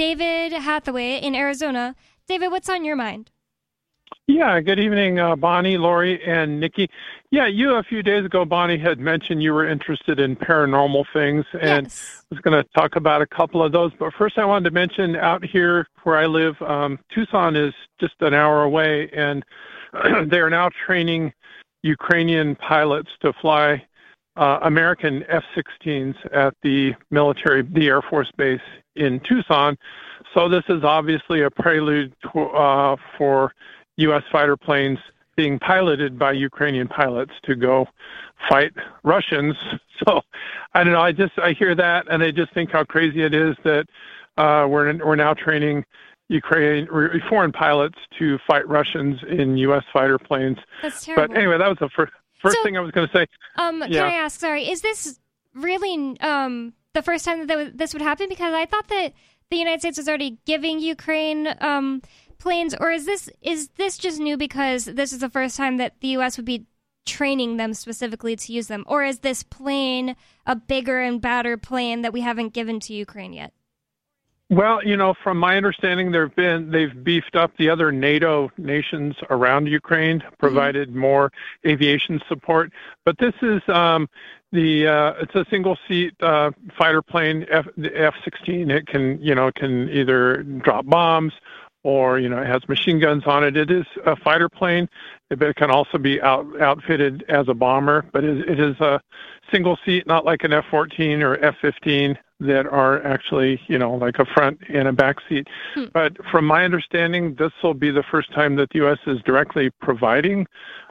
David 0.00 0.52
Hathaway 0.52 1.18
in 1.18 1.34
Arizona. 1.34 1.94
David, 2.26 2.50
what's 2.50 2.70
on 2.70 2.86
your 2.86 2.96
mind? 2.96 3.30
Yeah, 4.26 4.58
good 4.62 4.80
evening, 4.80 5.18
uh, 5.18 5.36
Bonnie, 5.36 5.76
Lori, 5.76 6.24
and 6.24 6.58
Nikki. 6.58 6.88
Yeah, 7.30 7.46
you 7.46 7.74
a 7.74 7.82
few 7.82 8.02
days 8.02 8.24
ago, 8.24 8.46
Bonnie, 8.46 8.78
had 8.78 8.98
mentioned 8.98 9.42
you 9.42 9.52
were 9.52 9.68
interested 9.68 10.18
in 10.18 10.36
paranormal 10.36 11.04
things, 11.12 11.44
and 11.52 11.84
yes. 11.84 12.22
I 12.32 12.34
was 12.34 12.40
going 12.40 12.64
to 12.64 12.66
talk 12.74 12.96
about 12.96 13.20
a 13.20 13.26
couple 13.26 13.62
of 13.62 13.72
those. 13.72 13.92
But 13.98 14.14
first, 14.14 14.38
I 14.38 14.46
wanted 14.46 14.70
to 14.70 14.74
mention 14.74 15.16
out 15.16 15.44
here 15.44 15.86
where 16.04 16.16
I 16.16 16.24
live, 16.24 16.54
um, 16.62 16.98
Tucson 17.14 17.54
is 17.54 17.74
just 18.00 18.14
an 18.20 18.32
hour 18.32 18.62
away, 18.62 19.10
and 19.10 19.44
they 20.30 20.38
are 20.38 20.48
now 20.48 20.70
training 20.86 21.30
Ukrainian 21.82 22.56
pilots 22.56 23.10
to 23.20 23.34
fly 23.34 23.84
American 24.62 25.24
F-16s 25.28 26.14
at 26.32 26.54
the 26.62 26.92
military, 27.10 27.62
the 27.62 27.88
Air 27.88 28.02
Force 28.02 28.30
base 28.36 28.60
in 28.96 29.20
Tucson. 29.20 29.76
So 30.34 30.48
this 30.48 30.64
is 30.68 30.84
obviously 30.84 31.42
a 31.42 31.50
prelude 31.50 32.14
to, 32.32 32.40
uh, 32.40 32.96
for 33.18 33.52
U.S. 33.96 34.22
fighter 34.30 34.56
planes 34.56 34.98
being 35.36 35.58
piloted 35.58 36.18
by 36.18 36.32
Ukrainian 36.32 36.88
pilots 36.88 37.32
to 37.44 37.54
go 37.54 37.86
fight 38.48 38.72
Russians. 39.04 39.56
So 40.06 40.22
I 40.72 40.82
don't 40.82 40.94
know. 40.94 41.02
I 41.02 41.12
just 41.12 41.38
I 41.38 41.52
hear 41.52 41.74
that 41.74 42.06
and 42.10 42.22
I 42.22 42.30
just 42.30 42.54
think 42.54 42.70
how 42.70 42.84
crazy 42.84 43.22
it 43.22 43.34
is 43.34 43.54
that 43.64 43.84
uh, 44.38 44.66
we're 44.66 44.96
we're 45.04 45.14
now 45.14 45.34
training 45.34 45.84
Ukraine 46.30 46.88
foreign 47.28 47.52
pilots 47.52 47.98
to 48.18 48.38
fight 48.46 48.66
Russians 48.66 49.20
in 49.28 49.58
U.S. 49.58 49.84
fighter 49.92 50.18
planes. 50.18 50.56
That's 50.80 51.04
terrible. 51.04 51.28
But 51.28 51.36
anyway, 51.36 51.58
that 51.58 51.68
was 51.68 51.76
the 51.80 51.90
first 51.94 52.14
first 52.42 52.56
So- 52.56 52.62
thing 52.64 52.76
I 52.76 52.80
was 52.80 52.90
going 52.90 53.08
to 53.08 53.12
say. 53.16 53.26
Um, 53.56 53.80
Yeah. 53.82 54.00
can 54.00 54.04
I 54.04 54.14
ask? 54.24 54.38
Sorry, 54.40 54.68
is 54.68 54.80
this 54.82 55.18
really 55.54 56.18
um 56.20 56.72
the 56.94 57.02
first 57.02 57.24
time 57.24 57.46
that 57.46 57.76
this 57.78 57.92
would 57.92 58.02
happen? 58.02 58.28
Because 58.28 58.52
I 58.54 58.66
thought 58.66 58.88
that 58.88 59.12
the 59.50 59.56
United 59.56 59.80
States 59.80 59.98
was 59.98 60.08
already 60.08 60.38
giving 60.46 60.78
Ukraine 60.80 61.54
um 61.60 62.02
planes, 62.38 62.74
or 62.78 62.90
is 62.90 63.04
this 63.06 63.28
is 63.42 63.68
this 63.76 63.98
just 63.98 64.18
new 64.20 64.36
because 64.36 64.84
this 64.86 65.12
is 65.12 65.18
the 65.20 65.28
first 65.30 65.56
time 65.56 65.76
that 65.78 66.00
the 66.00 66.08
U.S. 66.18 66.36
would 66.36 66.46
be 66.46 66.66
training 67.06 67.56
them 67.56 67.74
specifically 67.74 68.36
to 68.36 68.52
use 68.52 68.68
them, 68.68 68.84
or 68.86 69.02
is 69.04 69.20
this 69.20 69.42
plane 69.42 70.16
a 70.46 70.54
bigger 70.54 71.00
and 71.00 71.20
badder 71.20 71.56
plane 71.56 72.02
that 72.02 72.12
we 72.12 72.20
haven't 72.20 72.52
given 72.54 72.78
to 72.80 72.94
Ukraine 72.94 73.32
yet? 73.32 73.52
Well, 74.50 74.84
you 74.84 74.96
know, 74.96 75.14
from 75.22 75.38
my 75.38 75.56
understanding, 75.56 76.10
there've 76.10 76.34
been 76.34 76.72
they've 76.72 77.04
beefed 77.04 77.36
up 77.36 77.52
the 77.56 77.70
other 77.70 77.92
NATO 77.92 78.50
nations 78.58 79.14
around 79.30 79.66
Ukraine, 79.68 80.24
provided 80.40 80.92
more 80.92 81.30
aviation 81.64 82.20
support. 82.28 82.72
But 83.04 83.16
this 83.18 83.34
is 83.42 83.62
um, 83.68 84.08
the 84.50 84.88
uh, 84.88 85.22
it's 85.22 85.34
a 85.36 85.44
single 85.50 85.78
seat 85.86 86.14
uh, 86.20 86.50
fighter 86.76 87.00
plane, 87.00 87.46
F, 87.48 87.66
the 87.76 87.96
F-16. 87.96 88.70
It 88.70 88.88
can 88.88 89.22
you 89.22 89.36
know 89.36 89.52
can 89.54 89.88
either 89.88 90.42
drop 90.42 90.84
bombs 90.84 91.32
or 91.84 92.18
you 92.18 92.28
know 92.28 92.42
it 92.42 92.48
has 92.48 92.68
machine 92.68 92.98
guns 92.98 93.22
on 93.26 93.44
it. 93.44 93.56
It 93.56 93.70
is 93.70 93.86
a 94.04 94.16
fighter 94.16 94.48
plane, 94.48 94.88
but 95.28 95.42
it 95.42 95.54
can 95.54 95.70
also 95.70 95.96
be 95.96 96.20
out, 96.22 96.60
outfitted 96.60 97.24
as 97.28 97.48
a 97.48 97.54
bomber. 97.54 98.04
But 98.12 98.24
it, 98.24 98.50
it 98.50 98.58
is 98.58 98.80
a 98.80 99.00
single 99.52 99.78
seat, 99.86 100.08
not 100.08 100.24
like 100.24 100.42
an 100.42 100.52
F-14 100.52 101.22
or 101.22 101.36
F-15 101.44 102.16
that 102.40 102.66
are 102.66 103.04
actually, 103.06 103.60
you 103.68 103.78
know, 103.78 103.92
like 103.94 104.18
a 104.18 104.24
front 104.24 104.58
and 104.68 104.88
a 104.88 104.92
back 104.92 105.16
seat. 105.28 105.46
Hmm. 105.74 105.84
But 105.92 106.16
from 106.30 106.46
my 106.46 106.64
understanding, 106.64 107.34
this 107.38 107.52
will 107.62 107.74
be 107.74 107.90
the 107.90 108.02
first 108.10 108.32
time 108.32 108.56
that 108.56 108.70
the 108.70 108.78
U.S. 108.78 108.98
is 109.06 109.18
directly 109.22 109.70
providing 109.80 110.46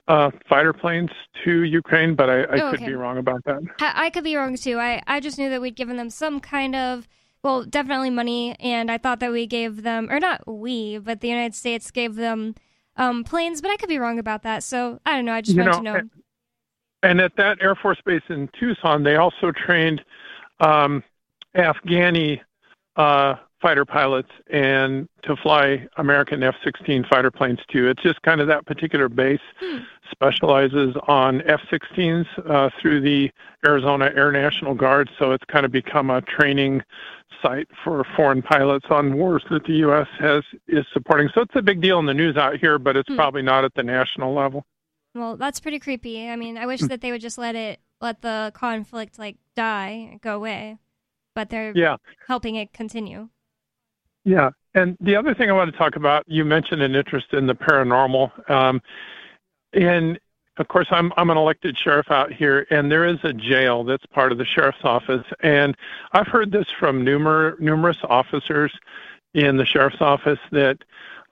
uh, 0.07 0.31
fighter 0.47 0.73
planes 0.73 1.09
to 1.43 1.63
Ukraine, 1.63 2.15
but 2.15 2.29
I, 2.29 2.41
I 2.41 2.59
Oh, 2.61 2.71
could 2.71 2.79
okay. 2.81 2.87
be 2.87 2.93
wrong 2.93 3.17
about 3.17 3.43
that. 3.45 3.61
I, 3.79 4.05
I 4.05 4.09
could 4.09 4.23
be 4.23 4.35
wrong 4.35 4.55
too. 4.55 4.79
I, 4.79 5.01
I 5.07 5.19
just 5.19 5.37
knew 5.37 5.49
that 5.49 5.61
we'd 5.61 5.75
given 5.75 5.97
them 5.97 6.09
some 6.09 6.39
kind 6.39 6.75
of, 6.75 7.07
well, 7.43 7.63
definitely 7.63 8.09
money, 8.09 8.55
and 8.59 8.89
I 8.91 8.97
thought 8.97 9.19
that 9.19 9.31
we 9.31 9.45
gave 9.45 9.83
them, 9.83 10.07
or 10.09 10.19
not 10.19 10.47
we, 10.47 10.97
but 10.97 11.21
the 11.21 11.27
United 11.27 11.53
States 11.55 11.91
gave 11.91 12.15
them 12.15 12.55
um, 12.95 13.23
planes, 13.23 13.61
but 13.61 13.71
I 13.71 13.77
could 13.77 13.89
be 13.89 13.99
wrong 13.99 14.19
about 14.19 14.43
that. 14.43 14.63
So 14.63 14.99
I 15.05 15.15
don't 15.15 15.25
know. 15.25 15.33
I 15.33 15.41
just 15.41 15.55
You 15.55 15.63
wanted 15.63 15.83
know, 15.83 15.93
to 15.93 16.01
know. 16.03 16.09
And 17.01 17.21
at 17.21 17.35
that 17.37 17.59
Air 17.61 17.75
Force 17.75 17.99
base 18.05 18.23
in 18.29 18.49
Tucson, 18.59 19.03
they 19.03 19.15
also 19.15 19.51
trained 19.51 20.03
um, 20.59 21.03
Afghani 21.55 22.39
uh, 22.95 23.35
fighter 23.61 23.85
pilots 23.85 24.29
and 24.51 25.07
to 25.23 25.35
fly 25.37 25.85
American 25.97 26.43
F-16 26.43 27.07
fighter 27.09 27.31
planes 27.31 27.59
too. 27.71 27.87
It's 27.89 28.01
just 28.01 28.21
kind 28.21 28.39
of 28.41 28.47
that 28.47 28.65
particular 28.65 29.09
base 29.09 29.39
specializes 30.11 30.95
on 31.07 31.41
F-16s 31.47 32.25
uh, 32.49 32.69
through 32.81 33.01
the 33.01 33.29
Arizona 33.65 34.11
Air 34.15 34.31
National 34.31 34.73
Guard, 34.73 35.09
so 35.19 35.31
it's 35.31 35.43
kind 35.45 35.65
of 35.65 35.71
become 35.71 36.09
a 36.09 36.21
training 36.21 36.81
site 37.41 37.67
for 37.83 38.03
foreign 38.15 38.41
pilots 38.41 38.85
on 38.89 39.15
wars 39.15 39.43
that 39.49 39.63
the 39.65 39.73
U.S. 39.75 40.07
has 40.19 40.43
is 40.67 40.85
supporting. 40.93 41.29
So 41.33 41.41
it's 41.41 41.55
a 41.55 41.61
big 41.61 41.81
deal 41.81 41.99
in 41.99 42.05
the 42.05 42.13
news 42.13 42.35
out 42.37 42.57
here, 42.57 42.77
but 42.79 42.97
it's 42.97 43.07
Hmm. 43.07 43.15
probably 43.15 43.41
not 43.41 43.63
at 43.63 43.73
the 43.75 43.83
national 43.83 44.33
level. 44.33 44.65
Well, 45.15 45.37
that's 45.37 45.59
pretty 45.59 45.79
creepy. 45.79 46.29
I 46.29 46.35
mean, 46.35 46.57
I 46.57 46.61
Hmm. 46.61 46.67
wish 46.67 46.81
that 46.81 47.01
they 47.01 47.11
would 47.11 47.21
just 47.21 47.37
let 47.37 47.55
it, 47.55 47.79
let 48.01 48.21
the 48.21 48.51
conflict 48.55 49.17
like 49.19 49.37
die, 49.55 50.17
go 50.21 50.35
away, 50.35 50.77
but 51.39 51.49
they're 51.49 51.71
Yeah. 51.73 51.95
helping 52.27 52.55
it 52.55 52.73
continue. 52.73 53.29
Yeah, 54.25 54.49
and 54.75 54.97
the 54.99 55.15
other 55.15 55.33
thing 55.33 55.49
I 55.49 55.53
want 55.53 55.71
to 55.71 55.77
talk 55.77 55.95
about, 55.95 56.25
you 56.27 56.43
mentioned 56.43 56.81
an 56.81 56.95
interest 56.95 57.33
in 57.33 57.47
the 57.47 57.55
paranormal, 57.55 58.49
um, 58.49 58.81
and 59.71 60.19
of 60.57 60.67
course, 60.67 60.87
I'm 60.91 61.13
I'm 61.15 61.29
an 61.29 61.37
elected 61.37 61.77
sheriff 61.77 62.11
out 62.11 62.33
here, 62.33 62.67
and 62.69 62.91
there 62.91 63.05
is 63.05 63.19
a 63.23 63.31
jail 63.31 63.85
that's 63.85 64.05
part 64.07 64.33
of 64.33 64.37
the 64.37 64.43
sheriff's 64.43 64.83
office, 64.83 65.25
and 65.39 65.77
I've 66.11 66.27
heard 66.27 66.51
this 66.51 66.67
from 66.77 67.05
numer- 67.05 67.57
numerous 67.61 67.99
officers 68.03 68.77
in 69.33 69.55
the 69.55 69.65
sheriff's 69.65 70.01
office 70.01 70.39
that 70.51 70.83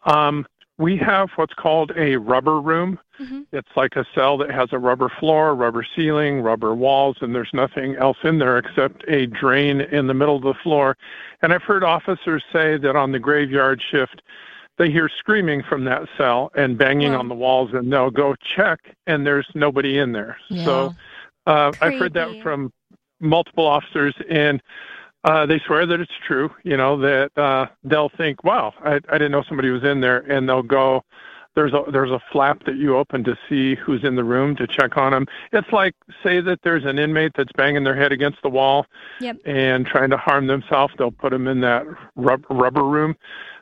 um, 0.06 0.46
we 0.78 0.95
have 0.98 1.30
what's 1.36 1.54
called 1.54 1.91
a 1.95 2.18
rubber 2.18 2.60
room. 2.62 2.99
hmm 3.18 3.41
It's 3.52 3.76
like 3.76 3.95
a 3.95 4.06
cell 4.14 4.38
that 4.38 4.52
has 4.52 4.70
a 4.72 4.78
rubber 4.80 5.10
floor, 5.20 5.56
rubber 5.56 5.86
ceiling, 5.95 6.41
rubber 6.41 6.76
walls, 6.76 7.18
and 7.22 7.34
there's 7.34 7.49
nothing 7.54 7.95
else 7.95 8.18
in 8.24 8.38
there 8.40 8.58
except 8.58 9.04
a 9.08 9.26
drain 9.26 9.82
in 9.82 10.08
the 10.08 10.14
middle 10.14 10.36
of 10.36 10.44
the 10.44 10.54
floor. 10.62 10.95
And 11.41 11.54
I've 11.54 11.64
heard 11.64 11.84
officers 11.84 12.44
say 12.54 12.78
that 12.78 12.95
on 12.95 13.12
the 13.12 13.20
graveyard 13.20 13.82
shift, 13.82 14.22
they 14.78 14.91
hear 14.91 15.10
screaming 15.10 15.64
from 15.64 15.86
that 15.86 16.04
cell 16.18 16.52
and 16.56 16.78
banging 16.78 17.14
Wow. 17.14 17.20
on 17.20 17.28
the 17.30 17.36
walls, 17.36 17.72
and 17.74 17.91
they'll 17.91 18.12
go 18.12 18.36
check, 18.36 18.80
and 19.08 19.26
there's 19.26 19.48
nobody 19.56 19.98
in 19.98 20.12
there. 20.12 20.38
So 20.64 20.94
uh, 21.48 21.72
I've 21.82 21.95
heard 21.95 22.14
that 22.14 22.28
from 22.44 22.72
multiple 23.20 23.66
officers, 23.66 24.14
and 24.30 24.62
uh, 25.28 25.45
they 25.45 25.60
swear 25.66 25.86
that 25.86 25.99
it's 25.99 26.12
true. 26.26 26.49
You 26.64 26.78
know 26.78 26.98
that 26.99 27.38
uh, 27.38 27.68
they'll 27.84 28.10
think, 28.10 28.44
"Wow, 28.45 28.74
I, 28.84 28.95
I 29.10 29.18
didn't 29.18 29.32
know 29.32 29.44
somebody 29.48 29.70
was 29.70 29.84
in 29.84 29.99
there," 29.99 30.20
and 30.32 30.48
they'll 30.48 30.64
go. 30.64 31.04
There's 31.54 31.74
a 31.74 31.84
there's 31.91 32.12
a 32.12 32.22
flap 32.32 32.64
that 32.66 32.78
you 32.78 32.95
open 32.95 33.24
to 33.26 33.36
see 33.49 33.76
who's 33.76 34.04
in 34.04 34.16
the 34.16 34.24
room 34.24 34.56
to 34.56 34.66
check 34.68 34.95
on 34.95 35.12
them. 35.12 35.26
It's 35.52 35.72
like 35.74 35.95
say 36.24 36.40
that 36.40 36.60
there's 36.64 36.86
an 36.86 36.98
inmate 36.98 37.34
that's 37.36 37.52
banging 37.58 37.84
their 37.84 37.95
head 37.95 38.12
against 38.12 38.41
the 38.41 38.49
wall 38.49 38.86
Yep. 39.20 39.38
and 39.45 39.86
trying 39.86 40.12
to 40.12 40.18
harm 40.18 40.48
themselves. 40.48 40.94
They'll 40.98 41.12
put 41.12 41.32
them 41.32 41.48
in 41.48 41.60
that 41.62 41.84
rub, 42.16 42.45
rubber 42.49 42.84
room. 42.84 43.16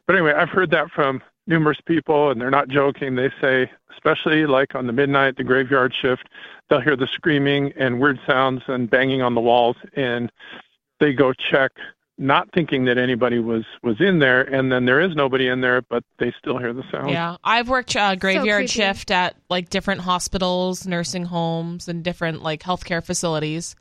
But 0.06 0.18
anyway, 0.18 0.34
I've 0.34 0.50
heard 0.50 0.72
that 0.72 0.92
from 0.92 1.24
numerous 1.48 1.80
people, 1.86 2.30
and 2.32 2.40
they're 2.42 2.52
not 2.52 2.68
joking. 2.68 3.16
They 3.16 3.32
say, 3.42 3.72
especially 3.94 4.46
like 4.46 4.76
on 4.76 4.88
the 4.88 4.94
midnight, 4.94 5.38
the 5.38 5.44
graveyard 5.44 5.94
shift, 6.00 6.28
they'll 6.70 6.82
hear 6.82 6.96
the 6.98 7.08
screaming 7.08 7.72
and 7.78 8.00
weird 8.00 8.20
sounds 8.28 8.62
and 8.68 8.90
banging 8.90 9.22
on 9.22 9.36
the 9.36 9.42
walls, 9.42 9.78
and 9.96 10.32
they 11.00 11.14
go 11.14 11.34
check, 11.34 11.72
not 12.18 12.48
thinking 12.54 12.86
that 12.86 12.98
anybody 12.98 13.40
was 13.40 13.64
was 13.84 13.98
in 14.00 14.20
there, 14.20 14.42
and 14.42 14.72
then 14.72 14.86
there 14.86 15.02
is 15.02 15.16
nobody 15.16 15.48
in 15.48 15.62
there, 15.62 15.82
but 15.82 16.04
they 16.20 16.34
still 16.40 16.58
hear 16.58 16.74
the 16.74 16.84
sound. 16.92 17.10
Yeah, 17.12 17.38
I've 17.44 17.68
worked 17.70 17.96
uh, 17.96 18.16
graveyard 18.16 18.62
creepy. 18.62 18.68
shift 18.68 19.12
at 19.12 19.36
like 19.50 19.70
different 19.70 20.02
hospitals, 20.02 20.88
nursing 20.88 21.26
homes, 21.26 21.88
and 21.88 22.04
different 22.04 22.42
like 22.44 22.64
healthcare 22.64 23.04
facilities. 23.04 23.76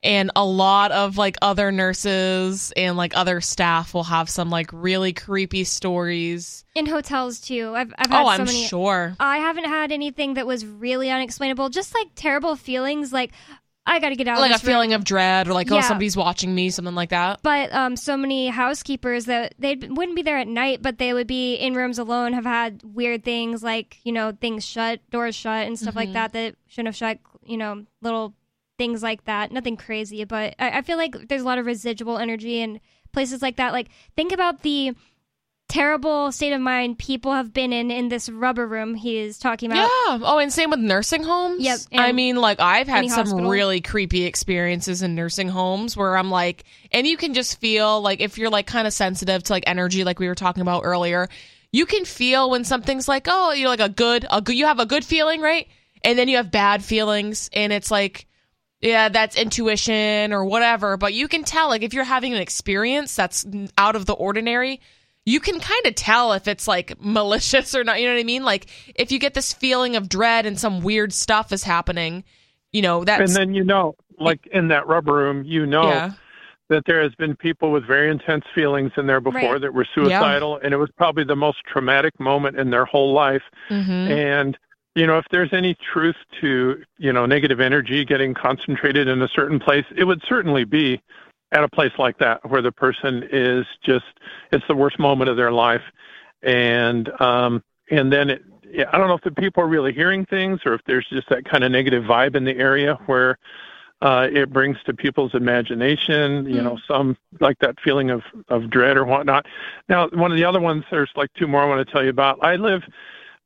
And 0.00 0.30
a 0.36 0.44
lot 0.44 0.92
of 0.92 1.16
like 1.18 1.36
other 1.42 1.72
nurses 1.72 2.72
and 2.76 2.96
like 2.96 3.16
other 3.16 3.40
staff 3.40 3.92
will 3.94 4.04
have 4.04 4.30
some 4.30 4.48
like 4.48 4.70
really 4.72 5.12
creepy 5.12 5.64
stories. 5.64 6.64
In 6.76 6.86
hotels 6.86 7.40
too. 7.40 7.72
I've 7.74 7.92
I've 7.98 8.08
had 8.10 8.20
Oh, 8.22 8.24
so 8.26 8.30
I'm 8.30 8.44
many. 8.44 8.64
sure. 8.66 9.16
I 9.18 9.38
haven't 9.38 9.64
had 9.64 9.90
anything 9.90 10.34
that 10.34 10.46
was 10.46 10.64
really 10.64 11.10
unexplainable. 11.10 11.70
Just 11.70 11.94
like 11.96 12.08
terrible 12.14 12.54
feelings, 12.54 13.12
like 13.12 13.32
I 13.88 14.00
got 14.00 14.10
to 14.10 14.16
get 14.16 14.28
out. 14.28 14.38
Of 14.38 14.44
here. 14.44 14.50
Like 14.52 14.62
a 14.62 14.64
room. 14.66 14.72
feeling 14.72 14.92
of 14.94 15.04
dread 15.04 15.48
or 15.48 15.52
like, 15.54 15.70
oh, 15.72 15.76
Yeah. 15.76 15.80
somebody's 15.82 16.16
watching 16.16 16.54
me, 16.54 16.70
something 16.70 16.94
like 16.94 17.10
that. 17.10 17.40
But 17.42 17.72
um, 17.72 17.96
so 17.96 18.16
many 18.16 18.48
housekeepers 18.48 19.24
that 19.24 19.54
they 19.58 19.74
wouldn't 19.76 20.14
be 20.16 20.22
there 20.22 20.38
at 20.38 20.46
night, 20.48 20.82
but 20.82 20.98
they 20.98 21.12
would 21.12 21.26
be 21.26 21.54
in 21.54 21.74
rooms 21.74 21.98
alone. 21.98 22.32
Have 22.34 22.44
had 22.44 22.82
weird 22.84 23.24
things 23.24 23.62
like 23.62 23.98
you 24.04 24.12
know 24.12 24.32
things 24.40 24.64
shut, 24.64 25.00
doors 25.10 25.34
shut, 25.34 25.66
and 25.66 25.78
stuff 25.78 25.96
like 25.96 26.10
Mhm. 26.10 26.14
that 26.14 26.32
that 26.34 26.54
shouldn't 26.68 26.88
have 26.88 26.96
shut. 26.96 27.18
You 27.44 27.56
know, 27.56 27.84
little 28.02 28.34
things 28.76 29.02
like 29.02 29.24
that. 29.24 29.50
Nothing 29.50 29.76
crazy, 29.76 30.22
but 30.24 30.54
I, 30.58 30.78
I 30.78 30.82
feel 30.82 30.98
like 30.98 31.28
there's 31.28 31.42
a 31.42 31.46
lot 31.46 31.58
of 31.58 31.66
residual 31.66 32.18
energy 32.18 32.60
in 32.60 32.80
places 33.12 33.40
like 33.42 33.56
that. 33.56 33.72
Like 33.72 33.88
think 34.16 34.32
about 34.32 34.62
the 34.62 34.92
terrible 35.68 36.32
state 36.32 36.52
of 36.52 36.60
mind 36.60 36.98
people 36.98 37.32
have 37.34 37.52
been 37.52 37.72
in 37.72 37.90
in 37.90 38.08
this 38.08 38.28
rubber 38.28 38.66
room 38.66 38.94
he 38.94 39.18
is 39.18 39.38
talking 39.38 39.70
about. 39.70 39.82
Yeah. 39.82 40.18
Oh, 40.22 40.38
and 40.38 40.52
same 40.52 40.70
with 40.70 40.80
nursing 40.80 41.22
homes. 41.22 41.62
Yep, 41.62 41.78
I 41.94 42.12
mean, 42.12 42.36
like 42.36 42.58
I've 42.60 42.88
had 42.88 43.08
some 43.10 43.26
hospital. 43.26 43.50
really 43.50 43.80
creepy 43.80 44.24
experiences 44.24 45.02
in 45.02 45.14
nursing 45.14 45.48
homes 45.48 45.96
where 45.96 46.16
I'm 46.16 46.30
like, 46.30 46.64
and 46.90 47.06
you 47.06 47.16
can 47.16 47.34
just 47.34 47.60
feel 47.60 48.00
like 48.00 48.20
if 48.20 48.38
you're 48.38 48.50
like 48.50 48.66
kind 48.66 48.86
of 48.86 48.92
sensitive 48.92 49.42
to 49.44 49.52
like 49.52 49.64
energy, 49.66 50.04
like 50.04 50.18
we 50.18 50.28
were 50.28 50.34
talking 50.34 50.62
about 50.62 50.82
earlier, 50.84 51.28
you 51.70 51.86
can 51.86 52.04
feel 52.04 52.50
when 52.50 52.64
something's 52.64 53.08
like, 53.08 53.26
oh, 53.28 53.52
you're 53.52 53.68
like 53.68 53.80
a 53.80 53.88
good, 53.88 54.26
a 54.30 54.40
good, 54.40 54.56
you 54.56 54.66
have 54.66 54.80
a 54.80 54.86
good 54.86 55.04
feeling, 55.04 55.40
right? 55.40 55.68
And 56.02 56.18
then 56.18 56.28
you 56.28 56.36
have 56.36 56.50
bad 56.50 56.82
feelings, 56.84 57.50
and 57.52 57.72
it's 57.72 57.90
like, 57.90 58.26
yeah, 58.80 59.08
that's 59.08 59.36
intuition 59.36 60.32
or 60.32 60.44
whatever. 60.44 60.96
But 60.96 61.12
you 61.12 61.26
can 61.26 61.42
tell, 61.42 61.68
like, 61.68 61.82
if 61.82 61.92
you're 61.92 62.04
having 62.04 62.32
an 62.32 62.40
experience 62.40 63.16
that's 63.16 63.44
out 63.76 63.96
of 63.96 64.06
the 64.06 64.12
ordinary, 64.12 64.80
you 65.28 65.40
can 65.40 65.60
kind 65.60 65.86
of 65.86 65.94
tell 65.94 66.32
if 66.32 66.48
it's 66.48 66.66
like 66.66 66.94
malicious 67.00 67.74
or 67.74 67.84
not. 67.84 68.00
You 68.00 68.08
know 68.08 68.14
what 68.14 68.20
I 68.20 68.24
mean? 68.24 68.44
Like, 68.44 68.66
if 68.94 69.12
you 69.12 69.18
get 69.18 69.34
this 69.34 69.52
feeling 69.52 69.96
of 69.96 70.08
dread 70.08 70.46
and 70.46 70.58
some 70.58 70.80
weird 70.80 71.12
stuff 71.12 71.52
is 71.52 71.64
happening, 71.64 72.24
you 72.72 72.82
know, 72.82 73.04
that. 73.04 73.20
And 73.20 73.30
then 73.30 73.54
you 73.54 73.64
know, 73.64 73.94
like 74.18 74.46
in 74.52 74.68
that 74.68 74.86
rubber 74.86 75.14
room, 75.14 75.44
you 75.44 75.66
know 75.66 75.88
yeah. 75.88 76.12
that 76.70 76.84
there 76.86 77.02
has 77.02 77.14
been 77.16 77.36
people 77.36 77.70
with 77.70 77.86
very 77.86 78.10
intense 78.10 78.44
feelings 78.54 78.92
in 78.96 79.06
there 79.06 79.20
before 79.20 79.52
Right. 79.52 79.60
that 79.60 79.74
were 79.74 79.86
suicidal, 79.94 80.58
and 80.62 80.72
it 80.72 80.78
was 80.78 80.90
probably 80.96 81.24
the 81.24 81.36
most 81.36 81.58
traumatic 81.70 82.18
moment 82.18 82.58
in 82.58 82.70
their 82.70 82.84
whole 82.84 83.12
life. 83.12 83.42
hmm 83.68 83.74
And 83.74 84.58
you 84.94 85.06
know, 85.06 85.18
if 85.18 85.26
there's 85.30 85.52
any 85.52 85.76
truth 85.92 86.16
to, 86.40 86.82
you 86.96 87.12
know, 87.12 87.24
negative 87.24 87.60
energy 87.60 88.04
getting 88.04 88.34
concentrated 88.34 89.06
in 89.06 89.22
a 89.22 89.28
certain 89.28 89.60
place, 89.60 89.84
it 89.96 90.02
would 90.04 90.20
certainly 90.28 90.64
be 90.64 91.00
at 91.52 91.64
a 91.64 91.68
place 91.68 91.92
like 91.98 92.18
that 92.18 92.48
where 92.50 92.62
the 92.62 92.72
person 92.72 93.26
is 93.32 93.64
just 93.84 94.04
it's 94.52 94.66
the 94.68 94.74
worst 94.74 94.98
moment 94.98 95.30
of 95.30 95.36
their 95.36 95.52
life 95.52 95.82
and 96.42 97.08
um 97.20 97.62
and 97.90 98.12
then 98.12 98.30
it 98.30 98.42
yeah, 98.70 98.84
I 98.92 98.98
don't 98.98 99.08
know 99.08 99.14
if 99.14 99.22
the 99.22 99.30
people 99.30 99.62
are 99.62 99.68
really 99.68 99.92
hearing 99.92 100.26
things 100.26 100.60
or 100.66 100.74
if 100.74 100.82
there's 100.86 101.06
just 101.08 101.28
that 101.30 101.44
kind 101.44 101.64
of 101.64 101.72
negative 101.72 102.04
vibe 102.04 102.36
in 102.36 102.44
the 102.44 102.56
area 102.56 102.98
where 103.06 103.38
uh, 104.00 104.28
it 104.30 104.52
brings 104.52 104.76
to 104.84 104.94
people's 104.94 105.34
imagination, 105.34 106.46
you 106.46 106.60
mm. 106.60 106.64
know, 106.64 106.78
some 106.86 107.16
like 107.40 107.58
that 107.60 107.76
feeling 107.82 108.10
of, 108.10 108.22
of 108.48 108.70
dread 108.70 108.96
or 108.96 109.04
whatnot. 109.04 109.46
Now, 109.88 110.08
one 110.10 110.30
of 110.30 110.36
the 110.36 110.44
other 110.44 110.60
ones, 110.60 110.84
there's 110.90 111.10
like 111.16 111.32
two 111.34 111.48
more 111.48 111.62
I 111.62 111.66
want 111.66 111.86
to 111.86 111.92
tell 111.92 112.04
you 112.04 112.10
about. 112.10 112.38
I 112.42 112.56
live 112.56 112.82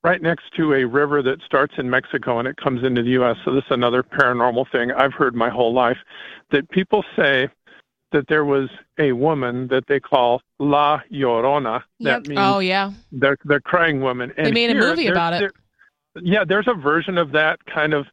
right 0.05 0.21
next 0.21 0.53
to 0.57 0.75
a 0.75 0.85
river 0.85 1.23
that 1.23 1.41
starts 1.43 1.75
in 1.79 1.89
Mexico 1.89 2.39
and 2.39 2.49
it 2.49 2.57
comes 2.57 2.85
into 2.85 3.03
the 3.03 3.11
U.S. 3.11 3.37
So 3.45 3.55
this 3.55 3.65
is 3.65 3.71
another 3.71 4.03
paranormal 4.03 4.71
thing 4.71 4.93
I've 4.93 5.15
heard 5.15 5.35
my 5.35 5.49
whole 5.49 5.73
life 5.73 5.99
that 6.51 6.69
people 6.71 7.05
say 7.17 7.49
that 8.13 8.29
there 8.29 8.45
was 8.45 8.71
a 8.99 9.13
woman 9.13 9.69
that 9.69 9.87
they 9.87 10.01
call 10.01 10.43
La 10.59 11.01
Llorona. 11.11 11.83
That 12.01 12.27
means 12.27 12.41
oh 12.41 12.59
yeah, 12.61 12.93
the 13.11 13.37
the 13.45 13.61
crying 13.61 14.01
woman. 14.01 14.33
And 14.37 14.47
they 14.47 14.53
made 14.53 14.71
here, 14.71 14.81
a 14.81 14.89
movie 14.89 15.07
about 15.09 15.35
it. 15.35 15.53
yeah, 16.21 16.45
there's 16.45 16.69
a 16.69 16.75
version 16.75 17.19
of 17.19 17.33
that 17.33 17.65
kind 17.67 17.95
of 17.95 18.07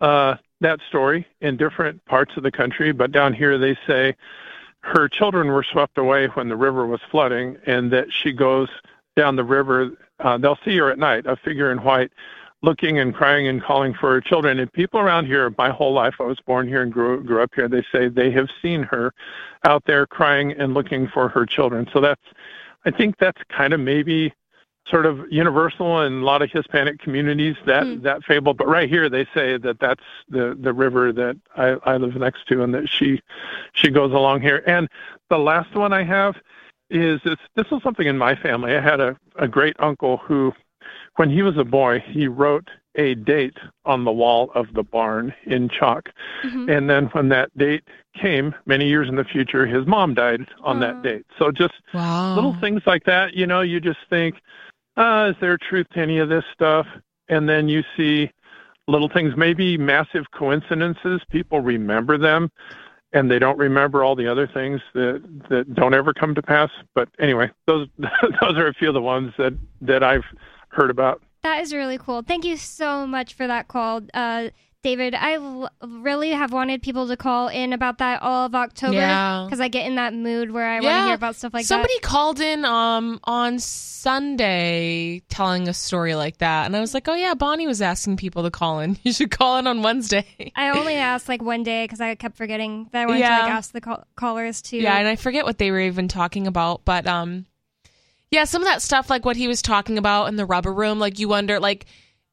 uh, 0.00 0.36
that 0.60 0.80
story 0.88 1.26
in 1.40 1.56
different 1.56 2.04
parts 2.06 2.32
of 2.36 2.42
the 2.42 2.50
country, 2.50 2.92
but 2.92 3.12
down 3.12 3.32
here 3.32 3.58
they 3.58 3.76
say 3.86 4.16
her 4.80 5.08
children 5.08 5.48
were 5.48 5.62
swept 5.62 5.96
away 5.96 6.26
when 6.28 6.48
the 6.48 6.56
river 6.56 6.86
was 6.86 7.00
flooding, 7.10 7.56
and 7.66 7.92
that 7.92 8.06
she 8.10 8.32
goes 8.32 8.68
down 9.16 9.36
the 9.36 9.44
river. 9.44 9.92
Uh, 10.18 10.38
they'll 10.38 10.58
see 10.64 10.76
her 10.76 10.90
at 10.90 10.98
night, 10.98 11.26
a 11.26 11.36
figure 11.36 11.70
in 11.70 11.78
white, 11.78 12.10
looking 12.62 12.98
and 12.98 13.14
crying 13.14 13.48
and 13.48 13.62
calling 13.62 13.92
for 13.92 14.12
her 14.12 14.20
children. 14.20 14.60
And 14.60 14.72
people 14.72 15.00
around 15.00 15.26
here, 15.26 15.52
my 15.58 15.70
whole 15.70 15.92
life, 15.92 16.14
I 16.20 16.24
was 16.24 16.38
born 16.46 16.68
here 16.68 16.82
and 16.82 16.92
grew 16.92 17.22
grew 17.22 17.42
up 17.42 17.50
here. 17.54 17.68
They 17.68 17.84
say 17.92 18.08
they 18.08 18.30
have 18.30 18.48
seen 18.60 18.82
her 18.84 19.12
out 19.64 19.82
there 19.86 20.06
crying 20.06 20.52
and 20.52 20.74
looking 20.74 21.08
for 21.08 21.28
her 21.28 21.44
children. 21.44 21.88
So 21.92 22.00
that's, 22.00 22.22
I 22.84 22.90
think 22.90 23.18
that's 23.18 23.40
kind 23.48 23.72
of 23.72 23.80
maybe 23.80 24.32
sort 24.88 25.06
of 25.06 25.20
universal 25.30 26.02
in 26.02 26.22
a 26.22 26.24
lot 26.24 26.42
of 26.42 26.50
Hispanic 26.50 26.98
communities 26.98 27.56
that 27.66 27.84
mm. 27.84 28.02
that 28.02 28.24
fable. 28.24 28.54
But 28.54 28.68
right 28.68 28.88
here, 28.88 29.08
they 29.08 29.24
say 29.34 29.56
that 29.58 29.78
that's 29.80 30.02
the 30.28 30.56
the 30.60 30.72
river 30.72 31.12
that 31.12 31.36
I, 31.56 31.76
I 31.84 31.96
live 31.96 32.14
next 32.16 32.46
to, 32.48 32.62
and 32.62 32.74
that 32.74 32.88
she 32.88 33.20
she 33.72 33.90
goes 33.90 34.12
along 34.12 34.40
here. 34.40 34.62
And 34.66 34.88
the 35.30 35.38
last 35.38 35.74
one 35.74 35.92
I 35.92 36.04
have 36.04 36.36
is 36.90 37.20
this. 37.24 37.36
This 37.56 37.70
was 37.70 37.82
something 37.82 38.06
in 38.06 38.18
my 38.18 38.34
family. 38.34 38.74
I 38.74 38.80
had 38.80 39.00
a 39.00 39.16
a 39.36 39.48
great 39.48 39.76
uncle 39.78 40.18
who 40.18 40.52
when 41.16 41.30
he 41.30 41.42
was 41.42 41.56
a 41.56 41.64
boy, 41.64 42.02
he 42.06 42.26
wrote 42.26 42.68
a 42.94 43.14
date 43.14 43.56
on 43.84 44.04
the 44.04 44.12
wall 44.12 44.50
of 44.54 44.66
the 44.74 44.82
barn 44.82 45.32
in 45.46 45.68
chalk. 45.68 46.10
Mm-hmm. 46.44 46.68
And 46.68 46.90
then 46.90 47.06
when 47.12 47.28
that 47.30 47.56
date 47.56 47.84
came, 48.20 48.54
many 48.66 48.86
years 48.86 49.08
in 49.08 49.16
the 49.16 49.24
future, 49.24 49.66
his 49.66 49.86
mom 49.86 50.14
died 50.14 50.46
on 50.62 50.80
that 50.80 51.02
date. 51.02 51.24
So 51.38 51.50
just 51.50 51.74
wow. 51.94 52.34
little 52.34 52.56
things 52.60 52.82
like 52.86 53.04
that, 53.04 53.34
you 53.34 53.46
know, 53.46 53.62
you 53.62 53.80
just 53.80 54.00
think, 54.10 54.36
uh, 54.96 55.30
is 55.30 55.36
there 55.40 55.56
truth 55.56 55.86
to 55.94 56.00
any 56.00 56.18
of 56.18 56.28
this 56.28 56.44
stuff? 56.52 56.86
And 57.28 57.48
then 57.48 57.68
you 57.68 57.82
see 57.96 58.30
little 58.88 59.08
things, 59.08 59.34
maybe 59.36 59.78
massive 59.78 60.24
coincidences. 60.34 61.22
People 61.30 61.60
remember 61.60 62.18
them 62.18 62.50
and 63.14 63.30
they 63.30 63.38
don't 63.38 63.58
remember 63.58 64.04
all 64.04 64.16
the 64.16 64.26
other 64.26 64.46
things 64.46 64.80
that 64.94 65.22
that 65.50 65.74
don't 65.74 65.94
ever 65.94 66.12
come 66.12 66.34
to 66.34 66.42
pass. 66.42 66.70
But 66.94 67.08
anyway, 67.18 67.50
those 67.66 67.88
those 67.98 68.56
are 68.56 68.68
a 68.68 68.74
few 68.74 68.88
of 68.88 68.94
the 68.94 69.02
ones 69.02 69.32
that 69.38 69.56
that 69.80 70.02
I've 70.02 70.24
heard 70.72 70.90
about. 70.90 71.22
That 71.42 71.60
is 71.60 71.72
really 71.74 71.98
cool. 71.98 72.22
Thank 72.22 72.44
you 72.44 72.56
so 72.56 73.06
much 73.06 73.34
for 73.34 73.46
that 73.46 73.68
call, 73.68 74.02
uh, 74.14 74.50
David. 74.82 75.14
I 75.14 75.34
l- 75.34 75.70
really 75.84 76.30
have 76.30 76.52
wanted 76.52 76.82
people 76.82 77.08
to 77.08 77.16
call 77.16 77.48
in 77.48 77.72
about 77.72 77.98
that 77.98 78.22
all 78.22 78.46
of 78.46 78.54
October 78.54 78.92
because 78.92 79.58
yeah. 79.58 79.64
I 79.64 79.68
get 79.68 79.86
in 79.86 79.96
that 79.96 80.14
mood 80.14 80.52
where 80.52 80.68
I 80.68 80.80
yeah. 80.80 80.82
want 80.82 81.02
to 81.02 81.06
hear 81.06 81.14
about 81.14 81.36
stuff 81.36 81.52
like 81.52 81.64
Somebody 81.64 81.94
that. 81.94 82.08
Somebody 82.08 82.14
called 82.14 82.40
in 82.40 82.64
um, 82.64 83.20
on 83.24 83.58
Sunday 83.58 85.22
telling 85.28 85.68
a 85.68 85.74
story 85.74 86.14
like 86.14 86.38
that, 86.38 86.66
and 86.66 86.76
I 86.76 86.80
was 86.80 86.94
like, 86.94 87.08
"Oh 87.08 87.14
yeah, 87.14 87.34
Bonnie 87.34 87.66
was 87.66 87.82
asking 87.82 88.16
people 88.16 88.42
to 88.44 88.50
call 88.50 88.80
in. 88.80 88.98
You 89.02 89.12
should 89.12 89.30
call 89.32 89.58
in 89.58 89.66
on 89.66 89.82
Wednesday." 89.82 90.52
I 90.56 90.70
only 90.70 90.94
asked 90.94 91.28
like 91.28 91.42
one 91.42 91.62
day 91.64 91.84
because 91.84 92.00
I 92.00 92.14
kept 92.14 92.36
forgetting 92.36 92.88
that 92.92 93.02
I 93.02 93.06
wanted 93.06 93.20
yeah. 93.20 93.38
to 93.38 93.42
like 93.42 93.52
ask 93.52 93.72
the 93.72 93.80
call- 93.80 94.04
callers 94.16 94.62
to. 94.62 94.76
Yeah, 94.76 94.96
and 94.96 95.08
I 95.08 95.16
forget 95.16 95.44
what 95.44 95.58
they 95.58 95.70
were 95.70 95.80
even 95.80 96.08
talking 96.08 96.46
about, 96.46 96.84
but 96.84 97.06
um, 97.06 97.46
yeah, 98.32 98.44
some 98.44 98.62
of 98.62 98.66
that 98.66 98.80
stuff, 98.80 99.10
like 99.10 99.26
what 99.26 99.36
he 99.36 99.46
was 99.46 99.60
talking 99.60 99.98
about 99.98 100.26
in 100.26 100.36
the 100.36 100.46
rubber 100.46 100.72
room, 100.72 100.98
like 100.98 101.18
you 101.18 101.28
wonder, 101.28 101.60
like 101.60 101.84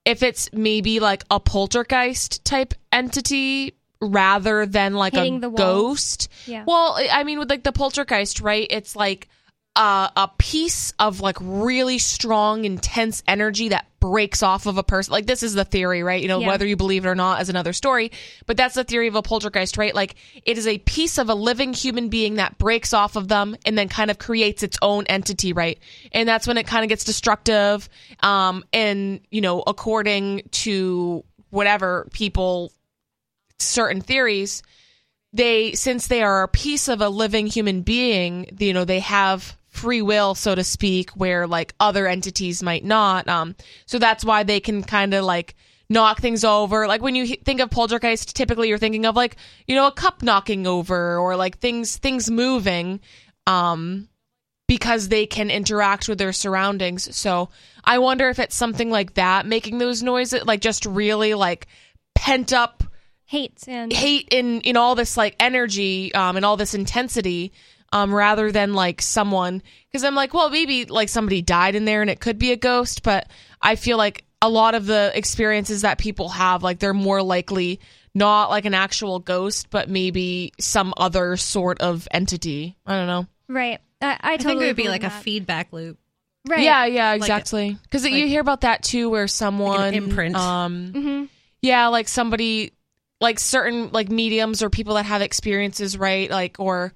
if 0.05 0.23
it's 0.23 0.51
maybe 0.53 1.01
like 1.01 1.25
a 1.29 1.41
poltergeist 1.41 2.43
type 2.45 2.73
entity 2.91 3.75
rather 4.01 4.65
than 4.65 4.93
like 4.93 5.13
Hitting 5.13 5.43
a 5.43 5.49
ghost. 5.49 6.29
Yeah. 6.45 6.63
Well, 6.65 6.97
I 7.11 7.23
mean, 7.25 7.37
with 7.37 7.49
like 7.49 7.63
the 7.63 7.73
poltergeist, 7.73 8.39
right? 8.39 8.65
It's 8.69 8.95
like 8.95 9.27
uh, 9.75 10.09
a 10.15 10.29
piece 10.37 10.93
of 10.99 11.21
like 11.21 11.37
really 11.39 11.99
strong, 11.99 12.65
intense 12.65 13.23
energy 13.27 13.69
that 13.69 13.85
breaks 13.99 14.43
off 14.43 14.65
of 14.65 14.77
a 14.77 14.83
person. 14.83 15.11
Like 15.11 15.25
this 15.25 15.43
is 15.43 15.53
the 15.53 15.65
theory, 15.65 16.03
right? 16.03 16.21
You 16.21 16.27
know, 16.27 16.39
yeah. 16.39 16.47
whether 16.47 16.65
you 16.65 16.75
believe 16.75 17.05
it 17.05 17.09
or 17.09 17.15
not 17.15 17.41
is 17.41 17.49
another 17.49 17.73
story. 17.73 18.11
But 18.45 18.57
that's 18.57 18.75
the 18.75 18.83
theory 18.83 19.07
of 19.07 19.15
a 19.15 19.21
poltergeist, 19.21 19.77
right? 19.77 19.93
Like 19.93 20.15
it 20.43 20.57
is 20.57 20.67
a 20.67 20.79
piece 20.79 21.17
of 21.17 21.29
a 21.29 21.33
living 21.33 21.73
human 21.73 22.09
being 22.09 22.35
that 22.35 22.57
breaks 22.57 22.93
off 22.93 23.15
of 23.15 23.27
them 23.27 23.55
and 23.65 23.77
then 23.77 23.87
kind 23.89 24.11
of 24.11 24.17
creates 24.17 24.63
its 24.63 24.77
own 24.81 25.05
entity, 25.05 25.53
right? 25.53 25.79
And 26.11 26.27
that's 26.27 26.47
when 26.47 26.57
it 26.57 26.67
kind 26.67 26.83
of 26.83 26.89
gets 26.89 27.03
destructive. 27.03 27.87
Um, 28.21 28.65
and 28.73 29.21
you 29.29 29.41
know, 29.41 29.63
according 29.65 30.43
to 30.51 31.23
whatever 31.51 32.07
people, 32.11 32.73
certain 33.59 34.01
theories, 34.01 34.63
they 35.31 35.73
since 35.73 36.07
they 36.07 36.23
are 36.23 36.43
a 36.43 36.47
piece 36.47 36.87
of 36.87 37.01
a 37.01 37.09
living 37.09 37.47
human 37.47 37.81
being, 37.81 38.57
you 38.59 38.73
know, 38.73 38.83
they 38.83 38.99
have 38.99 39.55
free 39.79 40.01
will, 40.01 40.35
so 40.35 40.55
to 40.55 40.63
speak, 40.63 41.11
where 41.11 41.47
like 41.47 41.73
other 41.79 42.07
entities 42.07 42.61
might 42.61 42.83
not. 42.83 43.27
Um, 43.27 43.55
so 43.85 43.99
that's 43.99 44.25
why 44.25 44.43
they 44.43 44.59
can 44.59 44.83
kind 44.83 45.13
of 45.13 45.23
like 45.23 45.55
knock 45.89 46.19
things 46.19 46.43
over. 46.43 46.87
Like 46.87 47.01
when 47.01 47.15
you 47.15 47.25
think 47.27 47.61
of 47.61 47.69
poltergeist, 47.69 48.35
typically 48.35 48.69
you're 48.69 48.77
thinking 48.77 49.05
of 49.05 49.15
like 49.15 49.37
you 49.67 49.75
know 49.75 49.87
a 49.87 49.91
cup 49.91 50.21
knocking 50.21 50.67
over 50.67 51.17
or 51.17 51.35
like 51.35 51.57
things 51.59 51.97
things 51.97 52.29
moving. 52.29 52.99
Um, 53.47 54.09
because 54.67 55.07
they 55.07 55.25
can 55.25 55.49
interact 55.49 56.07
with 56.07 56.19
their 56.19 56.31
surroundings. 56.31 57.15
So 57.15 57.49
I 57.83 57.97
wonder 57.97 58.29
if 58.29 58.37
it's 58.37 58.55
something 58.55 58.91
like 58.91 59.15
that 59.15 59.47
making 59.47 59.79
those 59.79 60.03
noises, 60.03 60.45
like 60.45 60.61
just 60.61 60.85
really 60.85 61.33
like 61.33 61.65
pent 62.13 62.53
up 62.53 62.83
hate 63.25 63.63
and 63.67 63.93
hate 63.93 64.27
in 64.31 64.61
in 64.61 64.75
all 64.75 64.95
this 64.95 65.15
like 65.15 65.35
energy 65.39 66.11
um 66.15 66.35
and 66.35 66.43
all 66.43 66.57
this 66.57 66.73
intensity 66.73 67.53
um, 67.91 68.13
rather 68.13 68.51
than 68.51 68.73
like 68.73 69.01
someone 69.01 69.61
because 69.89 70.03
I'm 70.03 70.15
like, 70.15 70.33
well, 70.33 70.49
maybe 70.49 70.85
like 70.85 71.09
somebody 71.09 71.41
died 71.41 71.75
in 71.75 71.85
there 71.85 72.01
and 72.01 72.09
it 72.09 72.19
could 72.19 72.37
be 72.37 72.51
a 72.51 72.57
ghost, 72.57 73.03
but 73.03 73.29
I 73.61 73.75
feel 73.75 73.97
like 73.97 74.25
a 74.41 74.49
lot 74.49 74.75
of 74.75 74.85
the 74.85 75.11
experiences 75.15 75.81
that 75.81 75.97
people 75.97 76.29
have, 76.29 76.63
like 76.63 76.79
they're 76.79 76.93
more 76.93 77.21
likely 77.21 77.79
not 78.13 78.49
like 78.49 78.65
an 78.65 78.73
actual 78.73 79.19
ghost, 79.19 79.69
but 79.69 79.89
maybe 79.89 80.53
some 80.59 80.93
other 80.97 81.37
sort 81.37 81.79
of 81.81 82.07
entity. 82.11 82.75
I 82.85 82.97
don't 82.97 83.07
know. 83.07 83.27
Right. 83.47 83.79
I, 84.01 84.17
I, 84.21 84.37
totally 84.37 84.53
think 84.53 84.61
it 84.61 84.67
would 84.67 84.75
be 84.75 84.87
like 84.89 85.01
that. 85.01 85.19
a 85.19 85.23
feedback 85.23 85.73
loop. 85.73 85.97
Right. 86.47 86.61
Yeah. 86.61 86.85
Yeah. 86.85 87.13
Exactly. 87.13 87.77
Because 87.83 88.03
like, 88.03 88.13
you 88.13 88.27
hear 88.27 88.41
about 88.41 88.61
that 88.61 88.83
too, 88.83 89.09
where 89.09 89.27
someone 89.27 89.77
like 89.77 89.93
imprint. 89.93 90.35
Um. 90.35 90.93
Mm-hmm. 90.93 91.25
Yeah, 91.61 91.87
like 91.87 92.07
somebody, 92.07 92.71
like 93.19 93.37
certain 93.37 93.89
like 93.91 94.09
mediums 94.09 94.63
or 94.63 94.69
people 94.69 94.95
that 94.95 95.05
have 95.05 95.21
experiences, 95.21 95.97
right? 95.97 96.31
Like 96.31 96.55
or 96.59 96.93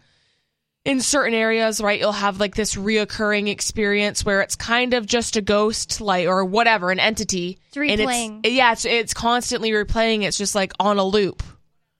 in 0.85 0.99
certain 0.99 1.33
areas, 1.33 1.79
right, 1.79 1.99
you'll 1.99 2.11
have 2.11 2.39
like 2.39 2.55
this 2.55 2.75
reoccurring 2.75 3.47
experience 3.47 4.25
where 4.25 4.41
it's 4.41 4.55
kind 4.55 4.93
of 4.93 5.05
just 5.05 5.37
a 5.37 5.41
ghost, 5.41 6.01
like 6.01 6.27
or 6.27 6.43
whatever, 6.43 6.91
an 6.91 6.99
entity. 6.99 7.57
It's 7.67 7.77
replaying. 7.77 8.41
It's, 8.43 8.53
yeah, 8.53 8.73
it's 8.73 8.85
it's 8.85 9.13
constantly 9.13 9.71
replaying. 9.71 10.23
It's 10.23 10.37
just 10.37 10.55
like 10.55 10.73
on 10.79 10.97
a 10.97 11.03
loop. 11.03 11.41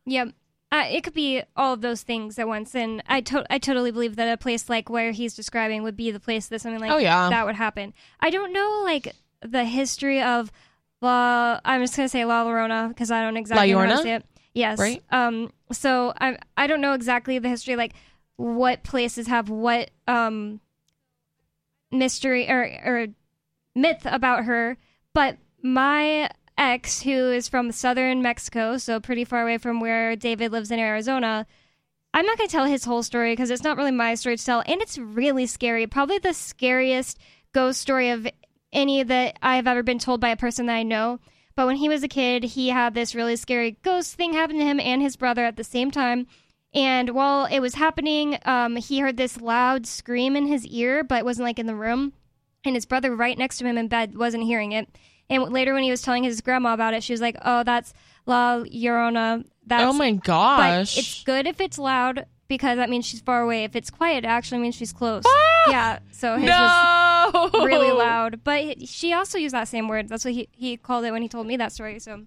Yep. 0.06 0.30
Uh, 0.72 0.88
it 0.90 1.04
could 1.04 1.14
be 1.14 1.44
all 1.56 1.74
of 1.74 1.82
those 1.82 2.02
things 2.02 2.40
at 2.40 2.48
once, 2.48 2.76
and 2.76 3.04
I 3.08 3.22
to- 3.22 3.46
I 3.50 3.58
totally 3.60 3.92
believe 3.92 4.16
that 4.18 4.34
a 4.34 4.38
place 4.38 4.68
like 4.68 4.90
where 4.90 5.12
he's 5.12 5.36
describing 5.36 5.84
would 5.84 5.96
be 5.96 6.12
the 6.12 6.20
place 6.20 6.48
that 6.48 6.62
something 6.62 6.82
like 6.82 6.92
oh, 6.92 6.98
yeah. 6.98 7.30
that 7.30 7.46
would 7.46 7.56
happen. 7.56 7.94
I 8.20 8.32
don't 8.32 8.52
know 8.52 8.82
like 8.84 9.16
the 9.42 9.64
history 9.64 10.22
of 10.22 10.52
La. 11.02 11.60
I'm 11.64 11.82
just 11.82 11.96
gonna 11.96 12.10
say 12.10 12.26
La 12.26 12.44
Llorona 12.44 12.90
because 12.90 13.12
I 13.12 13.22
don't 13.22 13.38
exactly 13.38 13.74
La 13.74 13.84
know 13.84 13.88
how 13.88 13.98
to 13.98 14.04
say 14.04 14.16
it. 14.16 14.26
Yes. 14.54 14.80
Right. 14.80 15.02
Um. 15.10 15.54
So 15.72 16.12
I 16.20 16.38
I 16.58 16.68
don't 16.68 16.82
know 16.82 16.94
exactly 16.94 17.40
the 17.40 17.50
history 17.50 17.76
like 17.76 17.94
what 18.38 18.84
places 18.84 19.28
have 19.28 19.50
what 19.50 19.92
um 20.08 20.60
mystery 21.92 22.50
or 22.50 22.64
or 22.84 23.08
myth 23.76 24.02
about 24.06 24.46
her 24.46 24.78
but 25.14 25.38
my 25.62 26.30
ex 26.58 27.02
who 27.02 27.32
is 27.32 27.48
from 27.48 27.72
southern 27.72 28.22
mexico 28.22 28.78
so 28.78 29.00
pretty 29.00 29.24
far 29.24 29.44
away 29.44 29.58
from 29.58 29.80
where 29.80 30.16
david 30.16 30.52
lives 30.52 30.72
in 30.72 30.80
arizona 30.80 31.46
i'm 32.14 32.26
not 32.26 32.38
going 32.38 32.48
to 32.48 32.52
tell 32.52 32.66
his 32.66 32.86
whole 32.86 33.04
story 33.04 33.34
because 33.34 33.50
it's 33.50 33.64
not 33.64 33.78
really 33.78 33.92
my 33.92 34.16
story 34.16 34.36
to 34.38 34.46
tell 34.46 34.64
and 34.66 34.82
it's 34.82 34.98
really 34.98 35.46
scary 35.46 35.86
probably 35.86 36.18
the 36.18 36.34
scariest 36.34 37.20
ghost 37.54 37.80
story 37.80 38.10
of 38.10 38.28
any 38.72 39.04
that 39.04 39.38
i 39.42 39.56
have 39.56 39.68
ever 39.68 39.84
been 39.84 40.00
told 40.00 40.20
by 40.20 40.30
a 40.30 40.38
person 40.38 40.66
that 40.66 40.76
i 40.76 40.84
know 40.84 41.20
But 41.56 41.68
when 41.68 41.76
he 41.76 41.90
was 41.90 42.04
a 42.04 42.08
kid, 42.08 42.44
he 42.44 42.70
had 42.70 42.94
this 42.94 43.14
really 43.14 43.36
scary 43.36 43.78
ghost 43.84 44.16
thing 44.16 44.34
happen 44.34 44.58
to 44.58 44.66
him 44.66 44.80
and 44.80 45.02
his 45.02 45.16
brother 45.16 45.46
at 45.46 45.56
the 45.56 45.64
same 45.64 45.92
time. 45.92 46.26
And 46.74 47.10
while 47.12 47.46
it 47.46 47.60
was 47.60 47.76
happening, 47.76 48.38
um, 48.46 48.76
he 48.78 49.00
heard 49.00 49.18
this 49.18 49.40
loud 49.40 49.86
scream 49.86 50.36
in 50.36 50.48
his 50.48 50.66
ear, 50.68 51.04
but 51.04 51.20
it 51.20 51.26
wasn't 51.26 51.46
like 51.46 51.60
in 51.60 51.68
the 51.68 51.76
room. 51.76 52.14
And 52.66 52.76
his 52.76 52.86
brother, 52.86 53.16
right 53.16 53.38
next 53.38 53.58
to 53.60 53.66
him 53.66 53.78
in 53.78 53.88
bed, 53.88 54.18
wasn't 54.18 54.44
hearing 54.44 54.72
it. 54.72 54.88
And 55.30 55.44
later, 55.52 55.74
when 55.74 55.84
he 55.84 55.92
was 55.92 56.02
telling 56.02 56.24
his 56.24 56.42
grandma 56.42 56.74
about 56.74 56.94
it, 56.94 57.04
she 57.04 57.14
was 57.14 57.22
like, 57.22 57.38
"Oh, 57.44 57.64
that's 57.64 57.94
La 58.26 58.58
Llorona." 58.60 59.46
That's 59.66 59.84
oh 59.84 59.94
my 59.94 60.14
but 60.14 60.24
gosh. 60.24 60.98
it's 60.98 61.24
good 61.24 61.48
if 61.48 61.62
it's 61.62 61.78
loud 61.78 62.26
because 62.48 62.78
that 62.78 62.90
means 62.90 63.06
she's 63.06 63.22
far 63.22 63.42
away. 63.42 63.64
If 63.64 63.76
it's 63.76 63.90
quiet, 63.90 64.26
it 64.26 64.28
actually 64.28 64.60
means 64.62 64.76
she's 64.76 64.92
close. 64.94 65.24
Ah! 65.26 65.70
yeah. 65.70 66.00
So 66.12 66.38
his 66.38 66.50
was 66.50 67.54
really 67.66 67.92
loud. 67.98 68.44
But 68.44 68.62
he- 68.62 68.86
she 68.86 69.14
also 69.14 69.38
used 69.38 69.54
that 69.56 69.68
same 69.68 69.88
word. 69.88 70.10
That's 70.10 70.26
what 70.26 70.34
he, 70.34 70.50
he 70.52 70.76
called 70.78 71.06
it 71.06 71.12
when 71.12 71.22
he 71.22 71.30
told 71.30 71.48
me 71.48 71.56
that 71.58 71.72
story. 71.72 72.00
So 72.00 72.24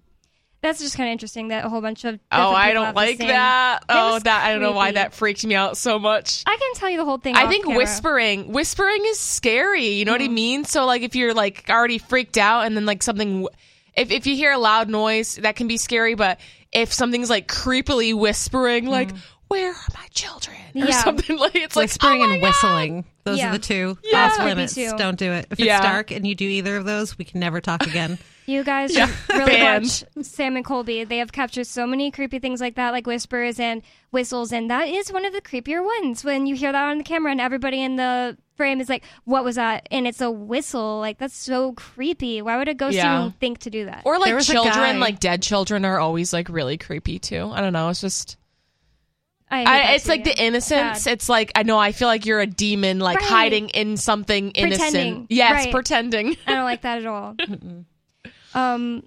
that's 0.61 0.79
just 0.79 0.97
kind 0.97 1.09
of 1.09 1.11
interesting 1.13 1.49
that 1.49 1.65
a 1.65 1.69
whole 1.69 1.81
bunch 1.81 2.03
of 2.03 2.15
Oh, 2.31 2.37
different 2.51 2.55
I 2.57 2.73
don't 2.73 2.95
like 2.95 3.17
that. 3.19 3.83
Oh, 3.89 4.13
was 4.13 4.23
that 4.23 4.45
I 4.45 4.51
don't 4.51 4.61
know 4.61 4.71
why 4.71 4.91
that 4.91 5.13
freaked 5.13 5.45
me 5.45 5.55
out 5.55 5.77
so 5.77 5.99
much. 5.99 6.43
I 6.47 6.57
can 6.57 6.73
tell 6.75 6.89
you 6.89 6.97
the 6.97 7.05
whole 7.05 7.17
thing. 7.19 7.35
I 7.35 7.47
think 7.47 7.65
camera. 7.65 7.77
whispering, 7.79 8.51
whispering 8.51 9.03
is 9.05 9.19
scary. 9.19 9.87
You 9.89 10.05
know 10.05 10.13
Mm-hmm. 10.13 10.23
what 10.23 10.29
I 10.31 10.33
mean? 10.33 10.63
So 10.65 10.85
like 10.85 11.01
if 11.03 11.15
you're 11.15 11.33
like 11.33 11.65
already 11.69 11.99
freaked 11.99 12.37
out 12.37 12.65
and 12.65 12.75
then 12.75 12.85
like 12.85 13.03
something, 13.03 13.47
if 13.95 14.11
if 14.11 14.25
you 14.27 14.35
hear 14.35 14.51
a 14.51 14.57
loud 14.57 14.89
noise, 14.89 15.35
that 15.35 15.55
can 15.55 15.67
be 15.67 15.77
scary. 15.77 16.15
But 16.15 16.39
if 16.71 16.91
something's 16.91 17.29
like 17.29 17.47
creepily 17.47 18.13
whispering, 18.17 18.85
like 18.87 19.11
"Where 19.47 19.69
are 19.69 19.87
my 19.93 20.07
children?" 20.11 20.57
or. 20.75 20.85
Yeah. 20.87 21.03
something 21.03 21.37
like 21.39 21.55
it's 21.55 21.75
like 21.75 21.85
Whispering 21.89 22.21
oh 22.21 22.31
and 22.31 22.41
God. 22.41 22.47
whistling. 22.47 23.05
Those 23.23 23.37
Yeah. 23.37 23.49
are 23.49 23.53
the 23.53 23.59
two 23.59 23.97
Yeah. 24.03 24.25
off 24.25 24.39
limits. 24.39 24.73
Don't 24.75 25.17
do 25.17 25.31
it. 25.33 25.47
If 25.51 25.59
it's 25.59 25.81
dark 25.81 26.11
and 26.11 26.25
you 26.27 26.33
do 26.35 26.45
either 26.47 26.77
of 26.77 26.85
those, 26.85 27.17
we 27.17 27.25
can 27.25 27.39
never 27.39 27.61
talk 27.61 27.85
again. 27.85 28.17
You 28.47 28.63
guys 28.63 28.95
Yeah. 28.95 29.11
really 29.29 29.51
Banned. 29.57 29.83
watch 30.15 30.25
Sam 30.25 30.55
and 30.55 30.63
Colby. 30.65 31.03
They 31.03 31.17
have 31.17 31.31
captured 31.33 31.67
so 31.67 31.85
many 31.85 32.09
creepy 32.11 32.39
things 32.39 32.61
like 32.61 32.75
that, 32.75 32.91
like 32.93 33.05
whispers 33.05 33.59
and 33.59 33.81
whistles, 34.11 34.51
and 34.53 34.71
that 34.71 34.87
is 34.87 35.11
one 35.11 35.25
of 35.25 35.33
the 35.33 35.41
creepier 35.41 35.83
ones. 35.85 36.23
When 36.23 36.47
you 36.47 36.55
hear 36.55 36.71
that 36.71 36.85
on 36.85 36.97
the 36.97 37.03
camera 37.03 37.31
and 37.33 37.41
everybody 37.41 37.81
in 37.81 37.97
the 37.97 38.37
frame 38.55 38.79
is 38.79 38.87
like, 38.87 39.03
"What 39.25 39.43
was 39.43 39.57
that?" 39.57 39.87
and 39.91 40.07
it's 40.07 40.21
a 40.21 40.31
whistle. 40.31 40.99
Like 40.99 41.17
that's 41.17 41.35
so 41.35 41.73
creepy. 41.73 42.41
Why 42.41 42.57
would 42.57 42.69
a 42.69 42.73
ghost 42.73 42.95
Yeah. 42.95 43.19
even 43.19 43.31
think 43.33 43.59
to 43.59 43.69
do 43.69 43.83
that? 43.85 44.03
Or 44.05 44.17
like 44.17 44.39
children, 44.41 45.01
like 45.01 45.19
dead 45.19 45.41
children, 45.43 45.83
are 45.83 45.99
always 45.99 46.31
like 46.31 46.47
really 46.47 46.77
creepy 46.77 47.19
too. 47.19 47.51
I 47.53 47.59
don't 47.61 47.73
know. 47.73 47.89
It's 47.89 47.99
just. 48.01 48.37
I 49.51 49.63
I, 49.63 49.93
it's 49.95 50.05
too, 50.05 50.09
like 50.11 50.25
yeah. 50.25 50.33
the 50.33 50.43
innocence. 50.43 51.01
Sad. 51.03 51.11
It's 51.13 51.27
like 51.29 51.51
I 51.55 51.63
know. 51.63 51.77
I 51.77 51.91
feel 51.91 52.07
like 52.07 52.25
you're 52.25 52.39
a 52.41 52.47
demon, 52.47 52.99
like 52.99 53.19
Right. 53.19 53.27
hiding 53.29 53.69
in 53.69 53.97
something 53.97 54.51
innocent. 54.51 54.91
Pretending. 54.91 55.27
Yes, 55.29 55.51
Right. 55.65 55.71
pretending. 55.73 56.37
I 56.47 56.53
don't 56.55 56.63
like 56.65 56.81
that 56.83 56.99
at 56.99 57.05
all. 57.05 57.35
Um, 58.57 59.03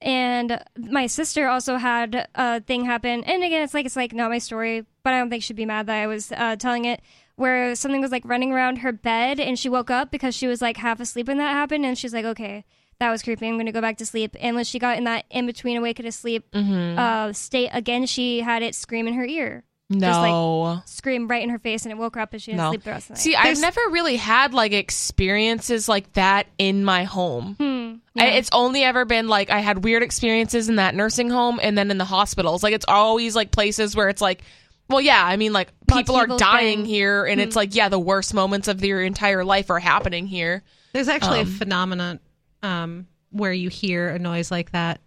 and 0.00 0.62
my 0.76 1.06
sister 1.06 1.48
also 1.48 1.76
had 1.76 2.28
a 2.34 2.60
thing 2.60 2.84
happen, 2.84 3.24
and 3.24 3.42
again, 3.42 3.62
it's 3.62 3.74
like 3.74 3.86
it's 3.86 3.96
like 3.96 4.12
not 4.12 4.30
my 4.30 4.38
story, 4.38 4.84
but 5.02 5.12
I 5.12 5.18
don't 5.18 5.30
think 5.30 5.42
she'd 5.42 5.56
be 5.56 5.66
mad 5.66 5.86
that 5.86 5.96
I 6.02 6.06
was 6.06 6.30
uh, 6.32 6.56
telling 6.56 6.84
it. 6.84 7.00
Where 7.34 7.74
something 7.76 8.00
was 8.00 8.10
like 8.10 8.24
running 8.24 8.52
around 8.52 8.78
her 8.78 8.90
bed, 8.92 9.38
and 9.40 9.56
she 9.58 9.68
woke 9.68 9.90
up 9.90 10.10
because 10.10 10.34
she 10.34 10.46
was 10.48 10.60
like 10.60 10.76
half 10.76 10.98
asleep 11.00 11.28
when 11.28 11.38
that 11.38 11.52
happened, 11.52 11.84
and 11.86 11.96
she's 11.96 12.12
like, 12.12 12.24
"Okay, 12.24 12.64
that 12.98 13.10
was 13.10 13.22
creepy. 13.22 13.46
I'm 13.46 13.54
going 13.54 13.66
to 13.66 13.72
go 13.72 13.80
back 13.80 13.96
to 13.98 14.06
sleep." 14.06 14.34
And 14.40 14.56
when 14.56 14.64
she 14.64 14.78
got 14.80 14.98
in 14.98 15.04
that 15.04 15.24
in 15.30 15.46
between 15.46 15.76
awake 15.76 15.98
and 16.00 16.08
asleep 16.08 16.50
Mm-hmm. 16.52 16.98
uh, 16.98 17.32
state 17.32 17.70
again, 17.72 18.06
she 18.06 18.40
had 18.40 18.62
it 18.64 18.74
scream 18.74 19.06
in 19.06 19.14
her 19.14 19.24
ear, 19.24 19.62
No. 19.90 20.00
Just, 20.06 20.20
like, 20.20 20.88
scream 20.88 21.28
right 21.28 21.42
in 21.42 21.48
her 21.48 21.58
face, 21.58 21.84
and 21.84 21.92
it 21.92 21.96
woke 21.96 22.16
her 22.16 22.20
up, 22.20 22.32
and 22.34 22.42
she 22.42 22.50
didn't 22.50 22.58
no. 22.64 22.70
sleep 22.70 22.82
the 22.84 22.90
rest 22.90 23.04
of 23.04 23.08
the 23.08 23.12
night. 23.14 23.20
See, 23.22 23.34
I've 23.34 23.58
never 23.60 23.80
really 23.90 24.16
had 24.16 24.52
like 24.52 24.72
experiences 24.72 25.88
like 25.88 26.12
that 26.12 26.46
in 26.58 26.84
my 26.84 27.04
home. 27.04 27.54
Hmm, 27.58 27.94
I, 28.20 28.32
it's 28.32 28.50
only 28.52 28.84
ever 28.84 29.04
been 29.04 29.28
like 29.28 29.48
I 29.50 29.60
had 29.60 29.84
weird 29.84 30.02
experiences 30.02 30.68
in 30.68 30.76
that 30.76 30.94
nursing 30.94 31.30
home 31.30 31.58
and 31.62 31.76
then 31.78 31.90
in 31.90 31.96
the 31.98 32.04
hospitals. 32.04 32.62
Like 32.62 32.74
it's 32.74 32.84
always 32.86 33.34
like 33.34 33.50
places 33.50 33.96
where 33.96 34.08
it's 34.10 34.20
like, 34.20 34.42
well, 34.90 35.00
yeah, 35.00 35.24
I 35.24 35.36
mean, 35.36 35.52
like 35.54 35.72
Lots 35.90 36.02
people 36.02 36.16
are 36.16 36.26
dying 36.26 36.38
dying. 36.38 36.84
here, 36.84 37.24
and 37.24 37.40
it's 37.40 37.56
like, 37.56 37.74
yeah, 37.74 37.88
the 37.88 37.98
worst 37.98 38.34
moments 38.34 38.68
of 38.68 38.80
their 38.80 39.02
entire 39.02 39.44
life 39.44 39.70
are 39.70 39.78
happening 39.78 40.26
here. 40.26 40.62
There's 40.92 41.08
actually 41.08 41.40
Um, 41.40 41.46
a 41.46 41.50
phenomenon 41.50 42.20
um, 42.62 43.06
where 43.30 43.52
you 43.52 43.68
hear 43.70 44.08
a 44.10 44.18
noise 44.18 44.50
like 44.50 44.72
that 44.72 45.00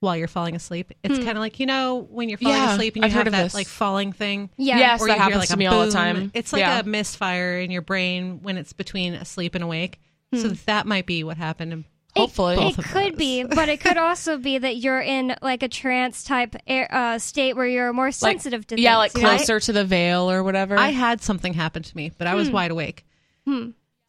while 0.00 0.16
you're 0.16 0.28
falling 0.28 0.54
asleep. 0.54 0.92
It's 1.02 1.16
kind 1.18 1.30
of 1.30 1.38
like 1.38 1.58
you 1.58 1.66
know 1.66 2.06
when 2.10 2.28
you're 2.28 2.38
falling 2.38 2.56
Yeah, 2.58 2.74
asleep 2.74 2.96
and 2.96 3.02
you 3.04 3.06
I've 3.06 3.12
have 3.12 3.24
that 3.32 3.42
this. 3.44 3.54
like 3.54 3.66
falling 3.66 4.12
thing. 4.12 4.50
yeah, 4.56 4.78
Yes, 4.78 5.00
Or 5.00 5.08
that 5.08 5.18
happens 5.18 5.38
like 5.38 5.48
to 5.48 5.54
a 5.54 5.56
me 5.56 5.66
all 5.66 5.80
the 5.80 5.86
boom. 5.86 5.92
time. 5.94 6.30
It's 6.34 6.52
like 6.52 6.60
Yeah. 6.60 6.80
a 6.80 6.82
misfire 6.84 7.58
in 7.60 7.70
your 7.70 7.82
brain 7.82 8.40
when 8.42 8.58
it's 8.58 8.72
between 8.72 9.14
asleep 9.14 9.54
and 9.54 9.64
awake. 9.64 10.00
So 10.34 10.48
that 10.48 10.86
might 10.86 11.06
be 11.06 11.24
what 11.24 11.38
happened. 11.38 11.84
Hopefully. 12.14 12.56
It, 12.56 12.78
it 12.78 12.84
could 12.84 13.16
be, 13.16 13.44
but 13.44 13.68
it 13.68 13.80
could 13.80 13.96
also 13.96 14.36
be 14.38 14.58
that 14.58 14.76
you're 14.76 15.00
in 15.00 15.34
like 15.40 15.62
a 15.62 15.68
trance 15.68 16.24
type 16.24 16.56
air, 16.66 16.88
uh, 16.90 17.18
state 17.18 17.56
where 17.56 17.66
you're 17.66 17.92
more 17.92 18.06
Like, 18.06 18.14
sensitive 18.14 18.66
to 18.68 18.80
yeah, 18.80 18.96
like 18.98 19.12
closer 19.14 19.60
to 19.60 19.72
the 19.72 19.84
veil 19.84 20.30
or 20.30 20.42
whatever. 20.42 20.76
I 20.78 20.90
had 20.90 21.22
something 21.22 21.54
happen 21.54 21.82
to 21.82 21.96
me, 21.96 22.10
but 22.18 22.26
I 22.26 22.34
was 22.34 22.50
wide 22.50 22.70
awake. 22.70 23.04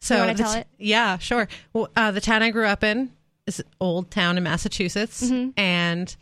So 0.00 0.32
t- 0.34 0.42
it? 0.42 0.66
Yeah, 0.78 1.18
sure. 1.18 1.48
Well, 1.72 1.88
uh, 1.96 2.10
the 2.10 2.20
town 2.20 2.42
I 2.42 2.50
grew 2.50 2.66
up 2.66 2.84
in 2.84 3.10
is 3.48 3.60
an 3.60 3.66
old 3.80 4.10
town 4.10 4.36
in 4.36 4.44
Massachusetts, 4.44 5.24
mm-hmm. 5.24 5.50
and 5.58 6.14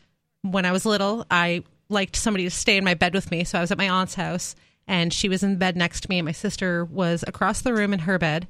when 0.42 0.64
I 0.64 0.72
was 0.72 0.86
little, 0.86 1.26
I 1.30 1.64
liked 1.88 2.16
somebody 2.16 2.44
to 2.44 2.50
stay 2.50 2.76
in 2.76 2.84
my 2.84 2.94
bed 2.94 3.14
with 3.14 3.30
me. 3.30 3.44
So 3.44 3.58
I 3.58 3.60
was 3.60 3.70
at 3.70 3.78
my 3.78 3.88
aunt's 3.88 4.14
house, 4.14 4.54
and 4.86 5.12
she 5.12 5.28
was 5.28 5.42
in 5.42 5.56
bed 5.56 5.76
next 5.76 6.02
to 6.02 6.10
me, 6.10 6.18
and 6.18 6.26
my 6.26 6.32
sister 6.32 6.84
was 6.84 7.24
across 7.26 7.60
the 7.60 7.74
room 7.74 7.92
in 7.92 8.00
her 8.00 8.18
bed, 8.18 8.46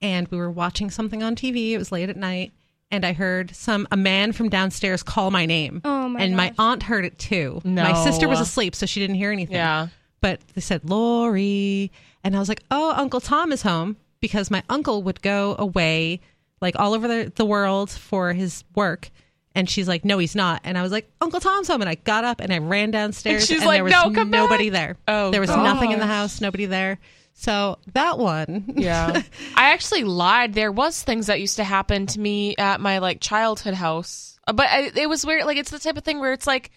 and 0.00 0.28
we 0.28 0.38
were 0.38 0.50
watching 0.50 0.90
something 0.90 1.22
on 1.22 1.34
TV. 1.34 1.70
It 1.70 1.78
was 1.78 1.92
late 1.92 2.08
at 2.10 2.16
night. 2.16 2.52
And 2.90 3.04
I 3.04 3.12
heard 3.12 3.54
some 3.54 3.86
a 3.90 3.98
man 3.98 4.32
from 4.32 4.48
downstairs 4.48 5.02
call 5.02 5.30
my 5.30 5.44
name. 5.44 5.82
Oh, 5.84 6.08
my 6.08 6.20
And 6.20 6.34
my 6.34 6.54
aunt 6.58 6.82
heard 6.82 7.04
it 7.04 7.18
too. 7.18 7.60
No. 7.62 7.82
My 7.82 7.92
sister 8.02 8.26
was 8.26 8.40
asleep, 8.40 8.74
so 8.74 8.86
she 8.86 8.98
didn't 8.98 9.16
hear 9.16 9.30
anything 9.30 9.56
yeah. 9.56 9.88
but 10.22 10.40
they 10.54 10.62
said 10.62 10.88
Lori, 10.88 11.92
and 12.24 12.34
I 12.34 12.38
was 12.38 12.48
like, 12.48 12.62
"Oh, 12.70 12.94
Uncle 12.96 13.20
Tom 13.20 13.52
is 13.52 13.60
home," 13.60 13.98
because 14.20 14.50
my 14.50 14.62
uncle 14.70 15.02
would 15.02 15.20
go 15.20 15.54
away 15.58 16.20
like 16.60 16.78
all 16.78 16.94
over 16.94 17.08
the, 17.08 17.32
the 17.34 17.44
world 17.44 17.90
for 17.90 18.32
his 18.32 18.64
work. 18.74 19.10
And 19.54 19.68
she's 19.68 19.88
like, 19.88 20.04
"No, 20.04 20.18
he's 20.18 20.36
not." 20.36 20.60
And 20.64 20.78
I 20.78 20.82
was 20.82 20.92
like, 20.92 21.10
"Uncle 21.20 21.40
Tom's 21.40 21.66
home." 21.66 21.80
And 21.80 21.88
I 21.90 21.96
got 21.96 22.24
up 22.24 22.40
and 22.40 22.52
I 22.52 22.58
ran 22.58 22.90
downstairs, 22.92 23.42
And 23.42 23.48
she's 23.48 23.58
and 23.58 23.66
like, 23.66 23.76
there 23.78 23.84
was 23.84 23.92
"No, 23.92 24.10
come 24.12 24.30
nobody 24.30 24.70
back." 24.70 24.80
there. 24.80 24.96
Oh, 25.08 25.30
there 25.32 25.40
was 25.40 25.50
nothing 25.50 25.90
in 25.90 25.98
the 25.98 26.06
house, 26.06 26.40
nobody 26.40 26.66
there. 26.66 26.98
So 27.34 27.78
that 27.94 28.18
one, 28.18 28.74
Yeah. 28.76 29.22
I 29.56 29.70
actually 29.70 30.04
lied. 30.04 30.54
There 30.54 30.70
was 30.72 31.02
things 31.02 31.26
that 31.28 31.40
used 31.40 31.56
to 31.56 31.64
happen 31.64 32.06
to 32.08 32.20
me 32.20 32.56
at 32.56 32.80
my 32.80 32.98
like 32.98 33.20
childhood 33.20 33.74
house. 33.74 34.38
But 34.46 34.66
I, 34.68 34.90
it 34.94 35.08
was 35.08 35.24
weird. 35.26 35.44
Like 35.44 35.56
it's 35.56 35.70
the 35.70 35.78
type 35.78 35.96
of 35.96 36.04
thing 36.04 36.20
where 36.20 36.32
it's 36.32 36.46
like 36.46 36.70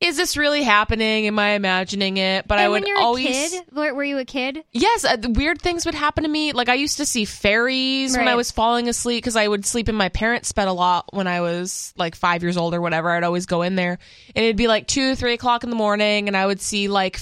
is 0.00 0.16
this 0.16 0.36
really 0.36 0.62
happening? 0.62 1.26
Am 1.26 1.38
I 1.38 1.50
imagining 1.50 2.18
it? 2.18 2.46
But 2.46 2.58
and 2.58 2.66
I 2.66 2.68
would 2.68 2.82
when 2.82 2.86
you're 2.86 2.98
always 2.98 3.52
a 3.52 3.64
kid, 3.64 3.72
were, 3.72 4.04
you 4.04 4.18
a 4.18 4.24
kid? 4.24 4.64
Yes, 4.72 5.04
uh, 5.04 5.16
weird 5.28 5.60
things 5.60 5.84
would 5.86 5.94
happen 5.94 6.22
to 6.22 6.30
me. 6.30 6.52
Like 6.52 6.68
I 6.68 6.74
used 6.74 6.98
to 6.98 7.06
see 7.06 7.24
fairies 7.24 8.16
when 8.16 8.28
I 8.28 8.36
was 8.36 8.52
falling 8.52 8.88
asleep 8.88 9.22
because 9.24 9.34
I 9.34 9.48
would 9.48 9.66
sleep 9.66 9.88
in 9.88 9.96
my 9.96 10.08
parents' 10.08 10.52
bed 10.52 10.68
a 10.68 10.72
lot 10.72 11.12
when 11.12 11.26
I 11.26 11.40
was 11.40 11.92
like 11.96 12.14
five 12.14 12.42
years 12.42 12.56
old 12.56 12.74
or 12.74 12.80
whatever. 12.80 13.10
I'd 13.10 13.24
always 13.24 13.46
go 13.46 13.62
in 13.62 13.74
there, 13.74 13.98
and 14.36 14.44
it'd 14.44 14.56
be 14.56 14.68
like 14.68 14.86
two, 14.86 15.16
three 15.16 15.34
o'clock 15.34 15.64
in 15.64 15.70
the 15.70 15.76
morning, 15.76 16.28
and 16.28 16.36
I 16.36 16.46
would 16.46 16.60
see 16.60 16.86
like 16.86 17.20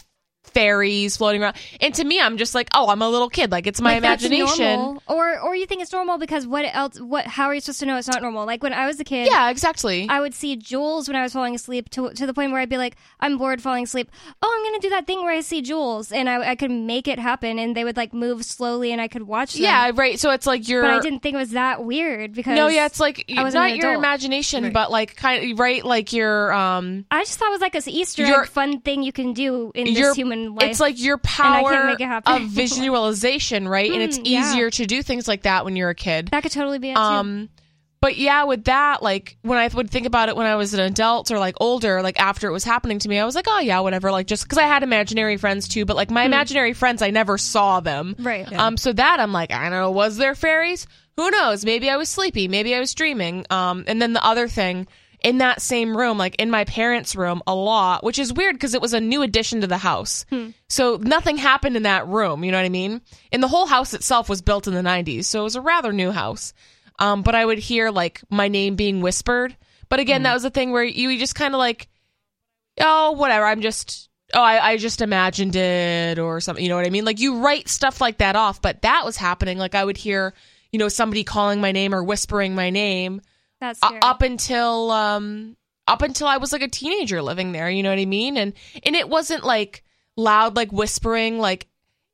fairies 0.56 1.16
floating 1.18 1.42
around. 1.42 1.56
And 1.80 1.92
to 1.94 2.04
me, 2.04 2.18
I'm 2.20 2.38
just 2.38 2.54
like, 2.54 2.68
oh, 2.74 2.88
I'm 2.88 3.02
a 3.02 3.08
little 3.08 3.28
kid. 3.28 3.50
Like 3.52 3.66
it's 3.66 3.80
my 3.80 3.90
Like, 3.92 3.98
imagination. 3.98 4.98
or 5.06 5.38
or 5.40 5.54
you 5.54 5.66
think 5.66 5.82
it's 5.82 5.92
normal 5.92 6.16
because 6.18 6.46
what 6.46 6.64
else? 6.74 6.98
What? 6.98 7.26
How 7.26 7.44
are 7.46 7.54
you 7.54 7.60
supposed 7.60 7.80
to 7.80 7.86
know 7.86 7.96
it's 7.98 8.08
not 8.08 8.22
normal? 8.22 8.46
Like 8.46 8.62
when 8.62 8.72
I 8.72 8.86
was 8.86 8.98
a 8.98 9.04
kid, 9.04 9.28
Yeah, 9.30 9.50
exactly. 9.50 10.06
I 10.08 10.20
would 10.20 10.32
see 10.34 10.56
jewels 10.56 11.08
when 11.08 11.16
I 11.16 11.22
was 11.22 11.32
falling 11.34 11.54
asleep 11.54 11.90
to 11.90 12.10
to 12.10 12.26
the 12.26 12.32
point 12.34 12.52
where 12.52 12.60
I'd 12.60 12.68
be 12.70 12.78
like, 12.78 12.96
I'm 13.20 13.36
bored 13.38 13.60
falling 13.60 13.84
asleep. 13.84 14.10
Oh, 14.42 14.54
I'm 14.56 14.64
gonna 14.72 14.80
do 14.80 14.90
that 14.90 15.06
thing 15.06 15.22
where 15.22 15.32
I 15.32 15.40
see 15.42 15.60
jewels, 15.62 16.10
and 16.12 16.28
I, 16.28 16.50
I 16.52 16.54
could 16.56 16.70
make 16.70 17.06
it 17.08 17.18
happen, 17.18 17.58
and 17.58 17.76
they 17.76 17.84
would 17.84 17.96
like 17.96 18.14
move 18.14 18.44
slowly, 18.44 18.92
and 18.92 19.00
I 19.00 19.08
could 19.08 19.22
watch 19.24 19.52
them. 19.54 19.62
yeah, 19.64 19.90
right. 19.94 20.18
So 20.18 20.30
it's 20.30 20.46
like 20.46 20.68
you're. 20.68 20.82
but 20.82 20.90
I 20.90 21.00
didn't 21.00 21.20
think 21.20 21.34
it 21.34 21.38
was 21.38 21.50
that 21.50 21.84
weird 21.84 22.32
because 22.32 22.56
No, 22.56 22.68
yeah, 22.68 22.86
it's 22.86 23.00
like 23.00 23.30
I 23.36 23.42
wasn't 23.42 23.76
your 23.76 23.92
imagination, 23.92 24.72
but 24.72 24.90
like 24.90 25.16
kind 25.16 25.52
of 25.52 25.58
right, 25.58 25.84
like 25.84 26.12
your 26.12 26.52
um, 26.52 27.04
I 27.10 27.24
just 27.24 27.38
thought 27.38 27.48
it 27.48 27.52
was 27.52 27.60
like 27.60 27.72
this 27.72 27.88
Easter 27.88 28.24
egg 28.24 28.46
fun 28.48 28.80
thing 28.80 29.02
you 29.02 29.12
can 29.12 29.32
do 29.34 29.72
in 29.74 29.92
this 29.92 30.14
human 30.16 30.45
life. 30.54 30.70
It's 30.70 30.80
like 30.80 31.00
your 31.00 31.16
I 31.16 31.28
can't 31.28 31.66
power 31.66 31.86
make 31.86 32.00
it 32.00 32.22
of 32.26 32.42
visualization, 32.42 33.68
right? 33.76 33.90
and 33.90 34.02
it's 34.02 34.18
yeah. 34.18 34.40
easier 34.40 34.70
to 34.70 34.86
do 34.86 35.02
things 35.02 35.26
like 35.26 35.42
that 35.42 35.64
when 35.64 35.76
you're 35.76 35.90
a 35.90 35.94
kid. 35.94 36.28
that 36.28 36.42
could 36.42 36.52
totally 36.52 36.78
be 36.78 36.90
it 36.90 36.94
too. 36.94 37.00
Um, 37.00 37.48
but 38.00 38.18
yeah, 38.18 38.44
with 38.44 38.64
that, 38.64 39.02
like 39.02 39.36
when 39.42 39.58
I 39.58 39.68
would 39.68 39.90
think 39.90 40.06
about 40.06 40.28
it 40.28 40.36
when 40.36 40.46
I 40.46 40.54
was 40.54 40.74
an 40.74 40.80
adult 40.80 41.30
or 41.30 41.38
like 41.38 41.56
older, 41.60 42.02
like 42.02 42.20
after 42.20 42.48
it 42.48 42.52
was 42.52 42.62
happening 42.62 42.98
to 43.00 43.08
me, 43.08 43.18
I 43.18 43.24
was 43.24 43.34
like, 43.34 43.46
oh 43.48 43.58
yeah, 43.60 43.80
whatever. 43.80 44.12
Like 44.12 44.26
just 44.26 44.44
because 44.44 44.58
I 44.58 44.66
had 44.66 44.82
imaginary 44.82 45.36
friends 45.38 45.66
too, 45.66 45.84
but 45.84 45.96
like 45.96 46.10
my 46.10 46.24
imaginary 46.24 46.72
friends, 46.72 47.02
I 47.02 47.10
never 47.10 47.38
saw 47.38 47.80
them. 47.80 48.14
Right. 48.18 48.50
Um. 48.52 48.76
So 48.76 48.92
that 48.92 49.18
I'm 49.18 49.32
like, 49.32 49.50
I 49.50 49.62
don't 49.62 49.78
know. 49.78 49.90
Was 49.90 50.18
there 50.18 50.34
fairies? 50.34 50.86
Who 51.16 51.30
knows? 51.30 51.64
Maybe 51.64 51.88
I 51.88 51.96
was 51.96 52.08
sleepy. 52.08 52.48
Maybe 52.48 52.74
I 52.74 52.80
was 52.80 52.94
dreaming. 52.94 53.46
Um. 53.50 53.84
And 53.86 54.00
then 54.00 54.12
the 54.12 54.24
other 54.24 54.46
thing. 54.46 54.86
In 55.26 55.38
that 55.38 55.60
same 55.60 55.96
room, 55.96 56.18
like 56.18 56.36
in 56.36 56.50
my 56.50 56.64
parents' 56.64 57.16
room, 57.16 57.42
a 57.48 57.54
lot, 57.54 58.04
which 58.04 58.18
is 58.18 58.32
weird 58.32 58.54
because 58.54 58.74
it 58.74 58.80
was 58.80 58.94
a 58.94 59.00
new 59.00 59.22
addition 59.22 59.60
to 59.62 59.66
the 59.66 59.76
house. 59.78 60.24
So 60.68 60.98
nothing 61.00 61.36
happened 61.36 61.76
in 61.76 61.82
that 61.82 62.06
room. 62.06 62.44
You 62.44 62.52
know 62.52 62.58
what 62.58 62.64
I 62.64 62.68
mean? 62.70 63.00
And 63.32 63.42
the 63.42 63.48
whole 63.48 63.66
house 63.66 63.92
itself 63.92 64.28
was 64.28 64.40
built 64.40 64.68
in 64.68 64.74
the 64.74 64.82
90s. 64.82 65.24
So 65.24 65.40
it 65.40 65.44
was 65.44 65.56
a 65.56 65.60
rather 65.60 65.92
new 65.92 66.12
house. 66.12 66.52
Um, 67.00 67.22
but 67.22 67.34
I 67.34 67.44
would 67.44 67.58
hear 67.58 67.90
like 67.90 68.22
my 68.30 68.46
name 68.48 68.76
being 68.76 69.00
whispered, 69.00 69.56
But 69.88 69.98
again, 70.00 70.22
that 70.22 70.34
was 70.34 70.44
a 70.44 70.50
thing 70.50 70.70
where 70.72 70.84
you 70.84 71.18
just 71.18 71.34
kind 71.34 71.54
of 71.54 71.58
like, 71.58 71.88
oh, 72.80 73.12
whatever. 73.12 73.46
I'm 73.46 73.60
just, 73.62 74.08
oh, 74.32 74.40
I, 74.42 74.72
I 74.72 74.76
just 74.76 75.00
imagined 75.00 75.56
it 75.56 76.18
or 76.18 76.40
something. 76.40 76.62
You 76.62 76.68
know 76.68 76.76
what 76.76 76.86
I 76.86 76.90
mean? 76.90 77.04
Like 77.04 77.20
you 77.20 77.38
write 77.40 77.68
stuff 77.68 78.00
like 78.00 78.18
that 78.18 78.36
off, 78.36 78.62
but 78.62 78.82
that 78.82 79.04
was 79.04 79.16
happening. 79.16 79.58
Like 79.58 79.74
I 79.74 79.84
would 79.84 79.96
hear, 79.96 80.34
you 80.72 80.78
know, 80.78 80.88
somebody 80.88 81.24
calling 81.24 81.60
my 81.60 81.72
name 81.72 81.94
or 81.94 82.02
whispering 82.02 82.54
my 82.54 82.70
name 82.70 83.20
That's 83.60 83.78
scary. 83.78 84.00
up 84.02 84.22
until 84.22 84.90
um 84.90 85.56
up 85.88 86.02
until 86.02 86.26
I 86.26 86.36
was 86.38 86.52
like 86.52 86.62
a 86.62 86.68
teenager 86.68 87.22
living 87.22 87.52
there, 87.52 87.70
you 87.70 87.82
know 87.82 87.90
what 87.90 87.98
I 87.98 88.04
mean? 88.04 88.36
And 88.36 88.52
and 88.84 88.96
it 88.96 89.08
wasn't 89.08 89.44
like 89.44 89.82
loud 90.16 90.56
like 90.56 90.72
whispering 90.72 91.38
like 91.38 91.66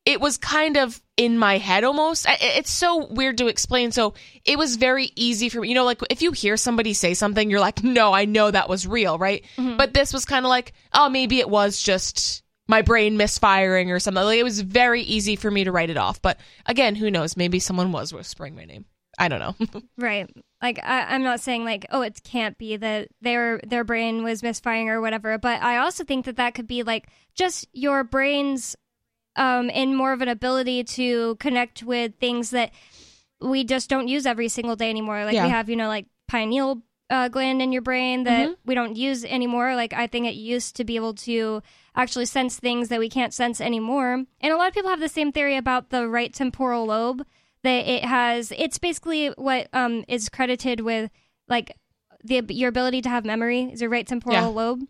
it 0.05 0.21
was 0.21 0.37
kind 0.37 0.77
of 0.77 1.01
in 1.17 1.39
my 1.39 1.59
head 1.59 1.85
almost. 1.85 2.27
It's 2.29 2.71
so 2.71 3.07
weird 3.07 3.39
to 3.39 3.47
explain. 3.47 3.93
So 3.93 4.15
it 4.45 4.59
was 4.59 4.75
very 4.75 5.13
easy 5.15 5.49
for 5.49 5.61
me. 5.61 5.69
You 5.69 5.77
know, 5.77 5.85
like 5.85 6.01
if 6.11 6.23
you 6.23 6.33
hear 6.33 6.57
somebody 6.57 6.93
say 6.93 7.15
something, 7.15 7.49
you're 7.49 7.61
like, 7.61 7.85
no, 7.85 8.13
I 8.13 8.25
know 8.25 8.51
that 8.51 8.69
was 8.69 8.85
real, 8.87 9.17
right? 9.17 9.45
But 9.57 9.95
this 9.95 10.13
was 10.13 10.25
kind 10.25 10.45
of 10.45 10.49
like, 10.49 10.73
oh, 10.93 11.09
maybe 11.09 11.39
it 11.39 11.49
was 11.49 11.81
just 11.81 12.43
my 12.67 12.83
brain 12.83 13.17
misfiring 13.17 13.93
or 13.93 14.01
something. 14.01 14.25
Like, 14.25 14.39
it 14.41 14.45
was 14.45 14.61
very 14.63 15.03
easy 15.03 15.37
for 15.37 15.51
me 15.51 15.63
to 15.65 15.71
write 15.73 15.91
it 15.91 15.97
off. 15.97 16.21
But 16.21 16.41
again, 16.67 16.97
who 16.97 17.09
knows? 17.09 17.37
Maybe 17.37 17.61
someone 17.61 17.93
was 17.93 18.13
whispering 18.13 18.57
my 18.57 18.65
name. 18.65 18.87
I 19.19 19.29
don't 19.29 19.39
know. 19.41 19.83
Right. 19.99 20.29
Like 20.63 20.79
I, 20.83 21.03
I'm 21.15 21.23
not 21.25 21.41
saying 21.41 21.65
like 21.65 21.85
oh 21.91 22.03
it 22.03 22.21
can't 22.23 22.57
be 22.57 22.77
that 22.77 23.09
their 23.21 23.61
their 23.67 23.83
brain 23.85 24.23
was 24.23 24.43
misfiring 24.43 24.89
or 24.89 25.01
whatever, 25.01 25.37
but 25.39 25.61
I 25.63 25.79
also 25.79 26.05
think 26.05 26.25
that 26.27 26.37
that 26.37 26.55
could 26.55 26.69
be 26.69 26.83
like 26.85 27.09
just 27.35 27.67
your 27.73 28.05
brain's 28.05 28.77
um 29.37 29.69
in 29.71 29.95
more 29.97 30.13
of 30.13 30.21
an 30.23 30.29
ability 30.29 30.85
to 30.85 31.35
connect 31.37 31.83
with 31.83 32.13
things 32.21 32.51
that 32.51 32.71
we 33.41 33.65
just 33.65 33.91
don't 33.91 34.07
use 34.09 34.25
every 34.25 34.49
single 34.49 34.77
day 34.77 34.89
anymore. 34.89 35.25
Like 35.25 35.35
Yeah. 35.35 35.45
we 35.45 35.51
have 35.51 35.69
you 35.69 35.77
know 35.77 35.89
like 35.89 36.07
pineal 36.29 36.83
uh, 37.11 37.29
gland 37.29 37.61
in 37.61 37.73
your 37.73 37.83
brain 37.83 38.25
that 38.25 38.47
Mm-hmm. 38.49 38.53
we 38.65 38.75
don't 38.75 38.97
use 38.97 39.23
anymore. 39.25 39.75
Like 39.75 39.93
I 39.93 40.07
think 40.07 40.27
it 40.27 40.35
used 40.35 40.77
to 40.77 40.85
be 40.85 40.97
able 40.97 41.13
to 41.29 41.63
actually 41.95 42.25
sense 42.25 42.59
things 42.59 42.89
that 42.89 43.01
we 43.01 43.11
can't 43.11 43.35
sense 43.35 43.61
anymore. 43.61 44.25
And 44.41 44.53
a 44.53 44.57
lot 44.57 44.69
of 44.69 44.75
people 44.75 44.89
have 44.89 45.01
the 45.01 45.09
same 45.11 45.31
theory 45.33 45.57
about 45.59 45.91
the 45.91 46.09
right 46.09 46.33
temporal 46.33 46.87
lobe 46.87 47.27
that 47.63 47.87
it 47.89 48.05
has. 48.05 48.53
It's 48.57 48.79
basically 48.79 49.29
what 49.29 49.69
um 49.73 50.05
is 50.09 50.29
credited 50.29 50.81
with 50.81 51.11
like 51.49 51.77
the 52.25 52.43
your 52.49 52.69
ability 52.69 53.03
to 53.03 53.09
have 53.09 53.25
memory 53.25 53.65
is 53.73 53.81
your 53.81 53.91
right 53.91 54.07
temporal 54.07 54.35
Yeah. 54.37 54.47
lobe, 54.47 54.83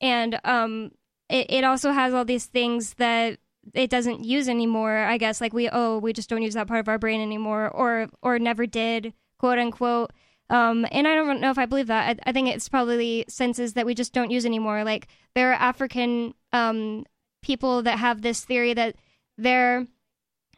and 0.00 0.38
um 0.44 0.90
it 1.28 1.46
it 1.50 1.64
also 1.64 1.92
has 1.92 2.12
all 2.14 2.24
these 2.24 2.46
things 2.46 2.94
that 2.94 3.38
it 3.72 3.88
doesn't 3.88 4.24
use 4.24 4.48
anymore. 4.48 4.98
I 4.98 5.16
guess 5.18 5.40
like 5.40 5.52
we 5.54 5.68
oh 5.70 5.98
we 5.98 6.12
just 6.12 6.28
don't 6.28 6.42
use 6.42 6.54
that 6.54 6.66
part 6.68 6.80
of 6.80 6.88
our 6.88 6.98
brain 6.98 7.20
anymore, 7.20 7.68
or 7.70 8.08
or 8.22 8.38
never 8.38 8.66
did 8.66 9.14
quote 9.38 9.58
unquote. 9.58 10.10
Um, 10.50 10.86
and 10.92 11.08
I 11.08 11.14
don't 11.14 11.40
know 11.40 11.50
if 11.50 11.56
I 11.58 11.64
believe 11.64 11.86
that. 11.86 12.20
I, 12.26 12.28
I 12.30 12.32
think 12.32 12.48
it's 12.48 12.68
probably 12.68 13.24
senses 13.28 13.72
that 13.72 13.86
we 13.86 13.94
just 13.94 14.12
don't 14.12 14.30
use 14.30 14.44
anymore. 14.44 14.84
Like 14.84 15.08
there 15.34 15.50
are 15.50 15.54
African 15.54 16.34
um, 16.52 17.06
people 17.42 17.82
that 17.84 17.98
have 17.98 18.20
this 18.20 18.44
theory 18.44 18.74
that 18.74 18.96
their 19.38 19.86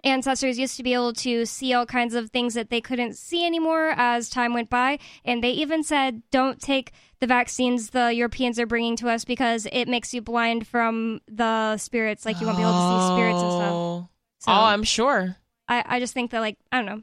ancestors 0.04 0.58
used 0.58 0.76
to 0.76 0.82
be 0.82 0.94
able 0.94 1.12
to 1.14 1.44
see 1.46 1.72
all 1.74 1.86
kinds 1.86 2.14
of 2.14 2.30
things 2.30 2.54
that 2.54 2.70
they 2.70 2.80
couldn't 2.80 3.16
see 3.16 3.46
anymore 3.46 3.94
as 3.96 4.28
time 4.28 4.54
went 4.54 4.70
by. 4.70 4.98
And 5.24 5.42
they 5.42 5.50
even 5.50 5.82
said, 5.82 6.22
don't 6.30 6.60
take 6.60 6.92
the 7.20 7.26
vaccines 7.26 7.90
the 7.90 8.12
Europeans 8.12 8.58
are 8.58 8.66
bringing 8.66 8.96
to 8.96 9.08
us 9.08 9.24
because 9.24 9.66
it 9.72 9.88
makes 9.88 10.12
you 10.12 10.20
blind 10.20 10.66
from 10.66 11.20
the 11.26 11.76
spirits. 11.78 12.26
Like 12.26 12.40
you 12.40 12.46
won't 12.46 12.58
be 12.58 12.62
able 12.62 12.72
to 12.72 12.78
see 12.78 13.14
spirits 13.14 13.42
and 13.42 13.52
stuff. 13.52 13.72
Oh, 13.72 13.76
oh 13.76 14.08
So 14.40 14.52
oh 14.52 14.64
I'm 14.64 14.82
sure. 14.82 15.36
I, 15.68 15.84
I 15.86 16.00
just 16.00 16.14
think 16.14 16.30
that, 16.30 16.40
like, 16.40 16.56
I 16.70 16.76
don't 16.76 16.86
know. 16.86 17.02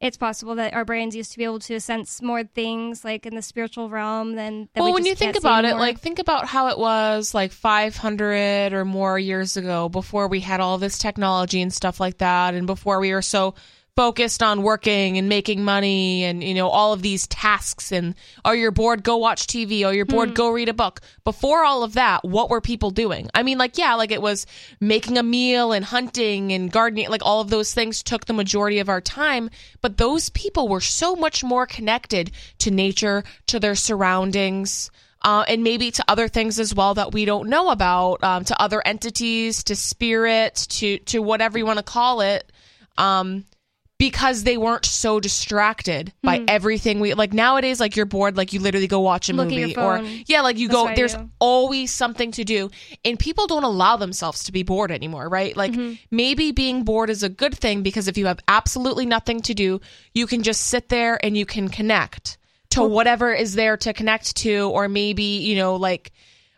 It's 0.00 0.16
possible 0.16 0.56
that 0.56 0.74
our 0.74 0.84
brains 0.84 1.16
used 1.16 1.32
to 1.32 1.38
be 1.38 1.44
able 1.44 1.60
to 1.60 1.80
sense 1.80 2.20
more 2.20 2.44
things, 2.44 3.04
like 3.04 3.24
in 3.26 3.34
the 3.34 3.42
spiritual 3.42 3.88
realm, 3.88 4.34
than 4.34 4.68
that 4.74 4.80
well, 4.80 4.90
we 4.90 4.92
when 4.92 5.06
you 5.06 5.14
think 5.14 5.36
about 5.36 5.64
it, 5.64 5.76
like 5.76 6.00
think 6.00 6.18
about 6.18 6.46
how 6.46 6.68
it 6.68 6.78
was 6.78 7.32
like 7.32 7.52
500 7.52 8.72
or 8.72 8.84
more 8.84 9.18
years 9.18 9.56
ago 9.56 9.88
before 9.88 10.28
we 10.28 10.40
had 10.40 10.60
all 10.60 10.76
this 10.78 10.98
technology 10.98 11.62
and 11.62 11.72
stuff 11.72 12.00
like 12.00 12.18
that 12.18 12.54
and 12.54 12.66
before 12.66 13.00
we 13.00 13.12
were 13.12 13.22
so 13.22 13.54
focused 13.96 14.42
on 14.42 14.62
working 14.62 15.18
and 15.18 15.28
making 15.28 15.62
money 15.62 16.24
and 16.24 16.42
you 16.42 16.54
know 16.54 16.68
all 16.68 16.92
of 16.92 17.02
these 17.02 17.26
tasks 17.28 17.92
and 17.92 18.14
oh 18.44 18.50
you're 18.50 18.72
bored 18.72 19.04
go 19.04 19.16
watch 19.16 19.46
TV 19.46 19.84
oh 19.84 19.90
you're 19.90 20.04
bored 20.04 20.34
go 20.34 20.50
read 20.50 20.68
a 20.68 20.74
book. 20.74 21.00
Before 21.22 21.64
all 21.64 21.82
of 21.82 21.94
that 21.94 22.24
what 22.24 22.50
were 22.50 22.60
people 22.60 22.90
doing? 22.90 23.30
I 23.34 23.42
mean 23.42 23.58
like 23.58 23.78
yeah 23.78 23.94
like 23.94 24.10
it 24.10 24.22
was 24.22 24.46
making 24.80 25.16
a 25.16 25.22
meal 25.22 25.72
and 25.72 25.84
hunting 25.84 26.52
and 26.52 26.72
gardening 26.72 27.08
like 27.08 27.24
all 27.24 27.40
of 27.40 27.50
those 27.50 27.72
things 27.72 28.02
took 28.02 28.26
the 28.26 28.32
majority 28.32 28.80
of 28.80 28.88
our 28.88 29.00
time 29.00 29.50
but 29.80 29.96
those 29.96 30.28
people 30.30 30.68
were 30.68 30.80
so 30.80 31.14
much 31.14 31.44
more 31.44 31.66
connected 31.66 32.32
to 32.58 32.70
nature 32.70 33.22
to 33.46 33.60
their 33.60 33.74
surroundings 33.76 34.90
uh, 35.22 35.44
and 35.48 35.64
maybe 35.64 35.90
to 35.90 36.04
other 36.06 36.28
things 36.28 36.58
as 36.60 36.74
well 36.74 36.94
that 36.94 37.12
we 37.12 37.24
don't 37.24 37.48
know 37.48 37.70
about, 37.70 38.22
um, 38.22 38.44
to 38.44 38.60
other 38.60 38.86
entities, 38.86 39.64
to 39.64 39.74
spirit, 39.74 40.66
to 40.68 40.98
to 40.98 41.20
whatever 41.20 41.56
you 41.56 41.64
want 41.64 41.78
to 41.78 41.82
call 41.82 42.20
it, 42.20 42.52
um, 42.98 43.44
because 43.98 44.42
they 44.42 44.56
weren't 44.56 44.84
so 44.84 45.20
distracted 45.20 46.12
by 46.22 46.42
everything 46.48 46.98
we 47.00 47.14
like 47.14 47.32
nowadays. 47.32 47.78
Like 47.78 47.96
you're 47.96 48.06
bored, 48.06 48.36
like 48.36 48.52
you 48.52 48.60
literally 48.60 48.88
go 48.88 49.00
watch 49.00 49.28
a 49.28 49.32
Look 49.32 49.50
movie, 49.50 49.76
or 49.76 50.00
yeah, 50.26 50.40
like 50.40 50.58
you 50.58 50.68
That's 50.68 50.82
go. 50.82 50.94
There's 50.94 51.16
always 51.38 51.92
something 51.92 52.32
to 52.32 52.44
do, 52.44 52.70
and 53.04 53.18
people 53.18 53.46
don't 53.46 53.64
allow 53.64 53.96
themselves 53.96 54.44
to 54.44 54.52
be 54.52 54.62
bored 54.62 54.90
anymore, 54.90 55.28
right? 55.28 55.56
Like 55.56 55.72
Mm-hmm. 55.74 55.94
maybe 56.10 56.52
being 56.52 56.84
bored 56.84 57.10
is 57.10 57.22
a 57.22 57.28
good 57.28 57.54
thing 57.54 57.82
because 57.82 58.06
if 58.06 58.16
you 58.18 58.26
have 58.26 58.38
absolutely 58.46 59.06
nothing 59.06 59.40
to 59.42 59.54
do, 59.54 59.80
you 60.12 60.26
can 60.26 60.42
just 60.42 60.62
sit 60.62 60.88
there 60.88 61.18
and 61.24 61.36
you 61.36 61.46
can 61.46 61.68
connect 61.68 62.38
to 62.70 62.82
whatever 62.82 63.32
is 63.32 63.54
there 63.54 63.76
to 63.76 63.92
connect 63.92 64.36
to 64.36 64.70
or 64.70 64.88
maybe 64.88 65.22
you 65.22 65.56
know 65.56 65.76
like 65.76 66.12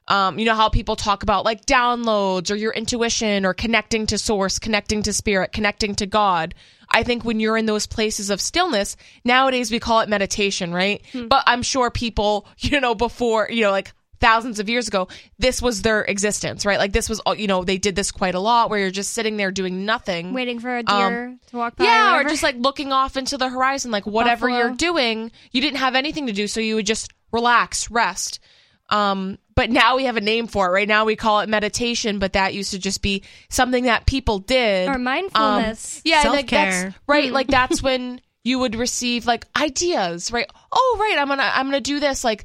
um, 0.08 0.38
you 0.38 0.44
know 0.44 0.54
how 0.54 0.68
people 0.68 0.96
talk 0.96 1.22
about 1.22 1.44
like 1.44 1.66
downloads 1.66 2.50
or 2.50 2.54
your 2.54 2.72
intuition 2.72 3.44
or 3.44 3.52
connecting 3.52 4.06
to 4.06 4.16
source 4.18 4.58
connecting 4.58 5.02
to 5.02 5.12
spirit 5.12 5.52
connecting 5.52 5.94
to 5.96 6.06
god 6.06 6.54
i 6.96 7.02
think 7.02 7.24
when 7.24 7.38
you're 7.40 7.56
in 7.56 7.66
those 7.66 7.86
places 7.86 8.30
of 8.30 8.40
stillness 8.40 8.96
nowadays 9.24 9.70
we 9.70 9.78
call 9.78 10.00
it 10.00 10.08
meditation 10.08 10.72
right 10.72 11.02
but 11.28 11.42
i'm 11.46 11.62
sure 11.62 11.90
people 11.90 12.46
you 12.58 12.80
know 12.80 12.94
before 12.94 13.48
you 13.50 13.62
know 13.62 13.70
like 13.70 13.92
thousands 14.18 14.58
of 14.58 14.68
years 14.68 14.88
ago 14.88 15.06
this 15.38 15.60
was 15.60 15.82
their 15.82 16.02
existence 16.02 16.64
right 16.64 16.78
like 16.78 16.92
this 16.92 17.08
was 17.08 17.20
all 17.20 17.34
you 17.34 17.46
know 17.46 17.64
they 17.64 17.76
did 17.76 17.94
this 17.94 18.10
quite 18.10 18.34
a 18.34 18.40
lot 18.40 18.70
where 18.70 18.78
you're 18.78 18.90
just 18.90 19.12
sitting 19.12 19.36
there 19.36 19.50
doing 19.50 19.84
nothing 19.84 20.32
waiting 20.32 20.58
for 20.58 20.78
a 20.78 20.82
deer 20.82 21.36
to 21.48 21.56
walk 21.56 21.76
by. 21.76 21.84
Um, 21.84 21.90
yeah, 21.90 22.08
or 22.08 22.12
whatever. 22.12 22.28
just 22.30 22.42
like 22.42 22.56
looking 22.56 22.92
off 22.92 23.16
into 23.16 23.36
the 23.36 23.48
horizon, 23.48 23.90
like 23.90 24.06
whatever 24.06 24.48
Buffalo. 24.48 24.66
you're 24.68 24.76
doing, 24.76 25.32
you 25.52 25.60
didn't 25.60 25.78
have 25.78 25.94
anything 25.94 26.26
to 26.26 26.32
do, 26.32 26.46
so 26.46 26.60
you 26.60 26.76
would 26.76 26.86
just 26.86 27.12
relax, 27.32 27.90
rest. 27.90 28.40
Um, 28.88 29.38
but 29.56 29.70
now 29.70 29.96
we 29.96 30.04
have 30.04 30.16
a 30.16 30.20
name 30.20 30.46
for 30.46 30.68
it. 30.68 30.70
Right 30.70 30.86
now 30.86 31.04
we 31.04 31.16
call 31.16 31.40
it 31.40 31.48
meditation, 31.48 32.18
but 32.20 32.34
that 32.34 32.54
used 32.54 32.70
to 32.70 32.78
just 32.78 33.02
be 33.02 33.24
something 33.48 33.84
that 33.84 34.06
people 34.06 34.38
did. 34.38 34.88
or 34.88 34.92
Um, 34.94 35.02
mindfulness. 35.04 36.02
yeah, 36.04 36.22
Self-care. 36.22 36.82
that's 36.84 36.96
right. 37.08 37.32
Like 37.32 37.46
that's 37.48 37.82
when 37.82 38.20
you 38.44 38.60
would 38.60 38.76
receive 38.76 39.26
like 39.26 39.44
ideas, 39.60 40.30
right? 40.30 40.46
Oh, 40.70 40.96
right, 41.00 41.16
I'm 41.18 41.26
gonna 41.28 41.50
I'm 41.52 41.66
gonna 41.66 41.80
do 41.80 41.98
this. 41.98 42.22
Like 42.22 42.44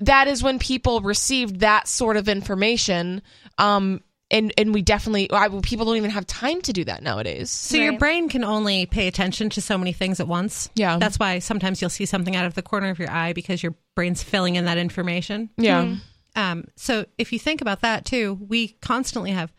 that 0.00 0.26
is 0.28 0.42
when 0.42 0.58
people 0.58 1.00
received 1.00 1.60
that 1.60 1.86
sort 1.88 2.16
of 2.16 2.28
information. 2.28 3.22
Um, 3.58 4.00
and 4.30 4.52
and 4.58 4.74
we 4.74 4.82
definitely 4.82 5.30
I, 5.32 5.48
people 5.62 5.86
don't 5.86 5.96
even 5.96 6.10
have 6.10 6.26
time 6.26 6.60
to 6.62 6.72
do 6.72 6.84
that 6.84 7.02
nowadays. 7.02 7.50
So 7.50 7.76
your 7.78 7.98
brain 7.98 8.28
can 8.28 8.44
only 8.44 8.84
pay 8.86 9.06
attention 9.08 9.48
to 9.50 9.62
so 9.62 9.78
many 9.78 9.92
things 9.92 10.20
at 10.20 10.28
once. 10.28 10.68
Yeah. 10.74 10.98
That's 10.98 11.18
why 11.18 11.38
sometimes 11.38 11.80
you'll 11.80 11.88
see 11.90 12.04
something 12.04 12.36
out 12.36 12.44
of 12.44 12.54
the 12.54 12.62
corner 12.62 12.90
of 12.90 12.98
your 12.98 13.10
eye 13.10 13.32
because 13.32 13.62
your 13.62 13.74
brain's 13.96 14.22
filling 14.22 14.56
in 14.56 14.66
that 14.66 14.76
information. 14.76 15.48
Yeah. 15.56 15.94
Um, 16.38 16.68
so 16.76 17.04
if 17.18 17.32
you 17.32 17.38
think 17.40 17.60
about 17.60 17.80
that 17.80 18.04
too, 18.04 18.38
we 18.48 18.68
constantly 18.80 19.32
have 19.32 19.52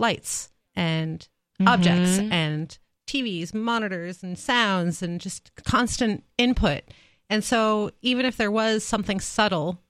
lights 0.00 0.50
and 0.74 1.26
objects 1.64 2.18
and 2.32 2.76
TVs, 3.06 3.54
monitors 3.54 4.24
and 4.24 4.36
sounds 4.36 5.00
and 5.00 5.20
just 5.20 5.52
constant 5.64 6.24
input. 6.36 6.82
And 7.30 7.44
so 7.44 7.92
even 8.02 8.26
if 8.26 8.36
there 8.36 8.50
was 8.50 8.82
something 8.82 9.20
subtle, 9.20 9.80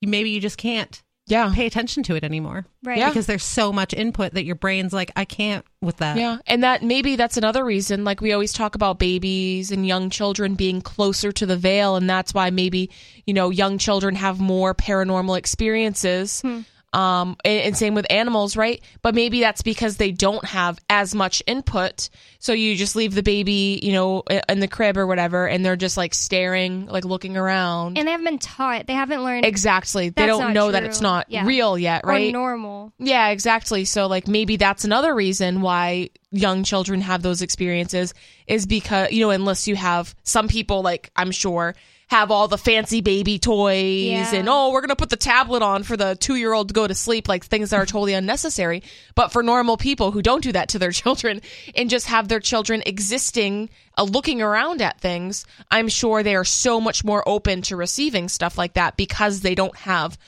maybe 0.00 0.30
you 0.30 0.40
just 0.40 0.56
can't 0.56 1.02
Yeah. 1.26 1.52
pay 1.54 1.66
attention 1.66 2.02
to 2.04 2.14
it 2.14 2.24
anymore. 2.24 2.66
Right. 2.84 2.98
Yeah. 2.98 3.08
Because 3.08 3.26
there's 3.26 3.44
so 3.44 3.72
much 3.72 3.92
input 3.92 4.34
that 4.34 4.44
your 4.44 4.54
brain's 4.54 4.92
like, 4.92 5.10
I 5.16 5.24
can't 5.24 5.64
with 5.82 5.96
that. 5.98 6.16
Yeah, 6.16 6.38
and 6.46 6.62
that 6.64 6.82
maybe 6.82 7.16
that's 7.16 7.36
another 7.36 7.64
reason. 7.64 8.04
Like 8.04 8.20
we 8.20 8.32
always 8.32 8.52
talk 8.52 8.74
about 8.74 8.98
babies 8.98 9.70
and 9.70 9.86
young 9.86 10.10
children 10.10 10.54
being 10.54 10.80
closer 10.80 11.32
to 11.32 11.46
the 11.46 11.56
veil, 11.56 11.96
and 11.96 12.08
that's 12.08 12.34
why 12.34 12.50
maybe 12.50 12.90
you 13.26 13.34
know 13.34 13.50
young 13.50 13.78
children 13.78 14.14
have 14.16 14.40
more 14.40 14.74
paranormal 14.74 15.36
experiences. 15.38 16.40
Hmm. 16.42 16.60
Um, 16.96 17.36
and, 17.44 17.60
and 17.62 17.76
same 17.76 17.94
with 17.94 18.06
animals, 18.10 18.56
right? 18.56 18.80
But 19.02 19.14
maybe 19.14 19.40
that's 19.40 19.60
because 19.60 19.98
they 19.98 20.12
don't 20.12 20.44
have 20.46 20.78
as 20.88 21.14
much 21.14 21.42
input. 21.46 22.08
So 22.38 22.54
you 22.54 22.74
just 22.74 22.96
leave 22.96 23.14
the 23.14 23.22
baby, 23.22 23.78
you 23.82 23.92
know, 23.92 24.22
in 24.48 24.60
the 24.60 24.68
crib 24.68 24.96
or 24.96 25.06
whatever, 25.06 25.46
and 25.46 25.62
they're 25.62 25.76
just 25.76 25.98
like 25.98 26.14
staring, 26.14 26.86
like 26.86 27.04
looking 27.04 27.36
around. 27.36 27.98
and 27.98 28.08
they 28.08 28.12
haven't 28.12 28.24
been 28.24 28.38
taught. 28.38 28.86
They 28.86 28.94
haven't 28.94 29.22
learned 29.22 29.44
exactly. 29.44 30.08
They 30.08 30.24
don't 30.24 30.54
know 30.54 30.72
that 30.72 30.84
it's 30.84 31.02
not 31.02 31.26
Yeah. 31.28 31.44
real 31.44 31.76
yet, 31.76 32.02
or 32.04 32.08
right? 32.10 32.32
normal. 32.32 32.94
Yeah, 32.98 33.28
exactly. 33.28 33.84
So 33.84 34.06
like 34.06 34.26
maybe 34.26 34.56
that's 34.56 34.84
another 34.84 35.14
reason 35.14 35.60
why 35.60 36.08
young 36.30 36.64
children 36.64 37.02
have 37.02 37.20
those 37.22 37.42
experiences 37.42 38.14
is 38.46 38.66
because, 38.66 39.12
you 39.12 39.20
know, 39.20 39.30
unless 39.30 39.68
you 39.68 39.76
have 39.76 40.14
some 40.22 40.48
people 40.48 40.80
like 40.82 41.10
I'm 41.14 41.30
sure 41.30 41.74
have 42.08 42.30
all 42.30 42.46
the 42.46 42.56
fancy 42.58 43.00
baby 43.00 43.38
toys 43.38 44.06
Yeah. 44.06 44.34
and 44.34 44.48
oh 44.48 44.70
we're 44.70 44.80
gonna 44.80 44.94
put 44.94 45.10
the 45.10 45.16
tablet 45.16 45.62
on 45.62 45.82
for 45.82 45.96
the 45.96 46.14
two 46.14 46.36
year 46.36 46.52
old 46.52 46.68
to 46.68 46.74
go 46.74 46.86
to 46.86 46.94
sleep. 46.94 47.28
Like 47.28 47.44
things 47.44 47.70
that 47.70 47.76
are 47.78 47.86
totally 47.86 48.14
unnecessary. 48.14 48.82
But 49.16 49.32
for 49.32 49.42
normal 49.42 49.76
people 49.76 50.12
who 50.12 50.22
don't 50.22 50.42
do 50.42 50.52
that 50.52 50.68
to 50.70 50.78
their 50.78 50.92
children 51.02 51.42
and 51.74 51.90
just 51.90 52.06
have 52.06 52.28
their 52.28 52.40
children 52.40 52.82
existing 52.86 53.70
uh, 53.98 54.04
looking 54.04 54.42
around 54.42 54.82
at 54.82 55.00
things 55.00 55.46
i'm 55.70 55.88
sure 55.88 56.22
they 56.22 56.36
are 56.36 56.44
so 56.44 56.80
much 56.80 57.02
more 57.02 57.26
open 57.26 57.62
to 57.62 57.76
receiving 57.76 58.28
stuff 58.28 58.58
like 58.58 58.74
that 58.74 58.96
because 58.96 59.40
they 59.40 59.54
don't 59.54 59.76
have 59.78 60.18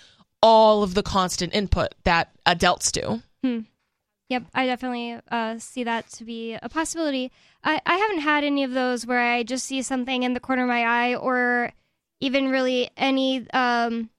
all 0.43 0.83
of 0.83 0.95
the 0.95 1.03
constant 1.03 1.55
input 1.55 1.95
that 2.05 2.31
adults 2.47 2.91
do 2.93 3.21
Yep, 4.29 4.45
I 4.53 4.67
definitely 4.67 5.19
uh, 5.31 5.59
see 5.59 5.85
that 5.85 6.11
to 6.11 6.25
be 6.25 6.55
a 6.61 6.69
possibility. 6.69 7.33
I, 7.65 7.81
I 7.87 7.97
haven't 7.97 8.21
had 8.21 8.45
any 8.45 8.63
of 8.63 8.73
those 8.73 9.07
where 9.07 9.21
I 9.21 9.43
just 9.43 9.65
see 9.65 9.81
something 9.81 10.23
in 10.23 10.35
the 10.35 10.41
corner 10.41 10.63
of 10.63 10.69
my 10.69 10.85
eye 10.85 11.15
or 11.15 11.73
even 12.21 12.51
really 12.51 12.91
any 12.97 13.51
um, 13.53 14.11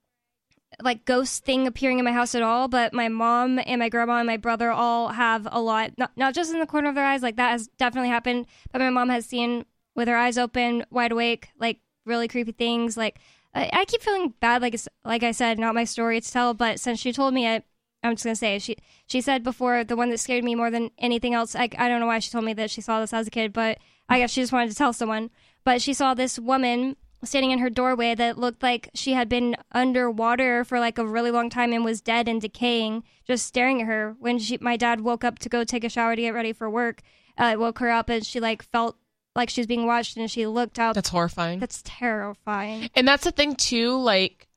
like 0.82 1.06
ghost 1.06 1.46
thing 1.46 1.68
appearing 1.68 2.00
in 2.00 2.06
my 2.06 2.12
house 2.12 2.34
at 2.34 2.42
all. 2.42 2.68
But 2.68 2.92
my 2.92 3.08
mom 3.08 3.60
and 3.64 3.78
my 3.78 3.90
grandma 3.90 4.18
and 4.18 4.26
my 4.26 4.38
brother 4.38 4.72
all 4.72 5.10
have 5.10 5.48
a 5.52 5.62
lot, 5.62 5.92
not, 5.98 6.12
not 6.16 6.34
just 6.34 6.52
in 6.52 6.60
the 6.60 6.66
corner 6.66 6.90
of 6.90 6.96
their 6.96 7.06
eyes, 7.06 7.22
like 7.22 7.36
that 7.36 7.52
has 7.52 7.68
definitely 7.78 8.10
happened. 8.10 8.48
But 8.72 8.82
my 8.82 8.90
mom 8.90 9.10
has 9.10 9.28
seen 9.28 9.66
with 9.96 10.08
her 10.08 10.18
eyes 10.18 10.40
open, 10.40 10.86
wide 10.90 11.12
awake, 11.12 11.50
like 11.60 11.82
really 12.06 12.28
creepy 12.28 12.54
things. 12.54 12.98
Like 12.98 13.20
I, 13.54 13.70
I 13.72 13.86
keep 13.86 14.02
feeling 14.02 14.34
bad, 14.40 14.64
like 14.64 14.74
it's, 14.74 14.88
like 15.06 15.22
I 15.22 15.32
said, 15.32 15.60
not 15.60 15.76
my 15.76 15.84
story 15.84 16.20
to 16.20 16.32
tell. 16.32 16.56
But 16.56 16.80
since 16.80 17.00
she 17.00 17.14
told 17.14 17.36
me 17.36 17.46
it, 17.46 17.64
I'm 18.04 18.14
just 18.14 18.24
gonna 18.24 18.36
say 18.36 18.60
she 18.60 18.78
she 19.08 19.22
said 19.22 19.44
before 19.44 19.84
the 19.84 19.96
one 19.96 20.10
that 20.10 20.20
scared 20.20 20.44
me 20.44 20.56
more 20.56 20.72
than 20.72 20.92
anything 20.98 21.34
else. 21.34 21.56
I 21.56 21.70
I 21.78 21.88
don't 21.90 22.00
know 22.00 22.06
why 22.08 22.20
she 22.20 22.32
told 22.32 22.46
me 22.46 22.54
that 22.54 22.72
she 22.72 22.82
saw 22.82 23.00
this 23.02 23.14
as 23.14 23.28
a 23.28 23.32
kid, 23.32 23.52
but 23.54 23.78
I 24.08 24.20
guess 24.20 24.32
she 24.32 24.42
just 24.42 24.54
wanted 24.54 24.70
to 24.70 24.76
tell 24.76 24.94
someone. 24.94 25.30
But 25.66 25.82
she 25.82 25.94
saw 25.94 26.14
this 26.14 26.40
woman 26.40 26.96
standing 27.24 27.52
in 27.52 27.60
her 27.60 27.70
doorway 27.70 28.16
that 28.16 28.38
looked 28.38 28.64
like 28.64 28.90
she 28.94 29.12
had 29.12 29.28
been 29.28 29.56
underwater 29.74 30.64
for 30.64 30.80
like 30.80 30.98
a 30.98 31.06
really 31.06 31.32
long 31.32 31.50
time 31.50 31.74
and 31.74 31.84
was 31.84 32.00
dead 32.00 32.30
and 32.30 32.42
decaying, 32.42 33.04
just 33.28 33.46
staring 33.46 33.82
at 33.82 33.88
her. 33.88 34.16
When 34.20 34.40
she 34.40 34.58
my 34.62 34.78
dad 34.78 35.02
woke 35.02 35.24
up 35.26 35.38
to 35.40 35.50
go 35.50 35.64
take 35.66 35.84
a 35.84 35.90
shower 35.90 36.16
to 36.16 36.22
get 36.22 36.34
ready 36.34 36.54
for 36.54 36.70
work, 36.70 37.02
uh, 37.38 37.50
it 37.54 37.60
woke 37.60 37.80
her 37.80 37.90
up 37.90 38.08
and 38.10 38.26
she 38.26 38.40
like 38.40 38.64
felt 38.64 38.96
like 39.36 39.50
she 39.50 39.60
was 39.62 39.68
being 39.68 39.86
watched 39.86 40.16
and 40.16 40.32
she 40.32 40.48
looked 40.48 40.80
out. 40.80 40.96
that's 40.96 41.10
horrifying 41.10 41.60
That's 41.60 41.82
terrifying. 41.86 42.90
And 42.96 43.08
that's 43.08 43.26
the 43.26 43.32
thing 43.32 43.56
too, 43.56 43.98
like 44.00 44.48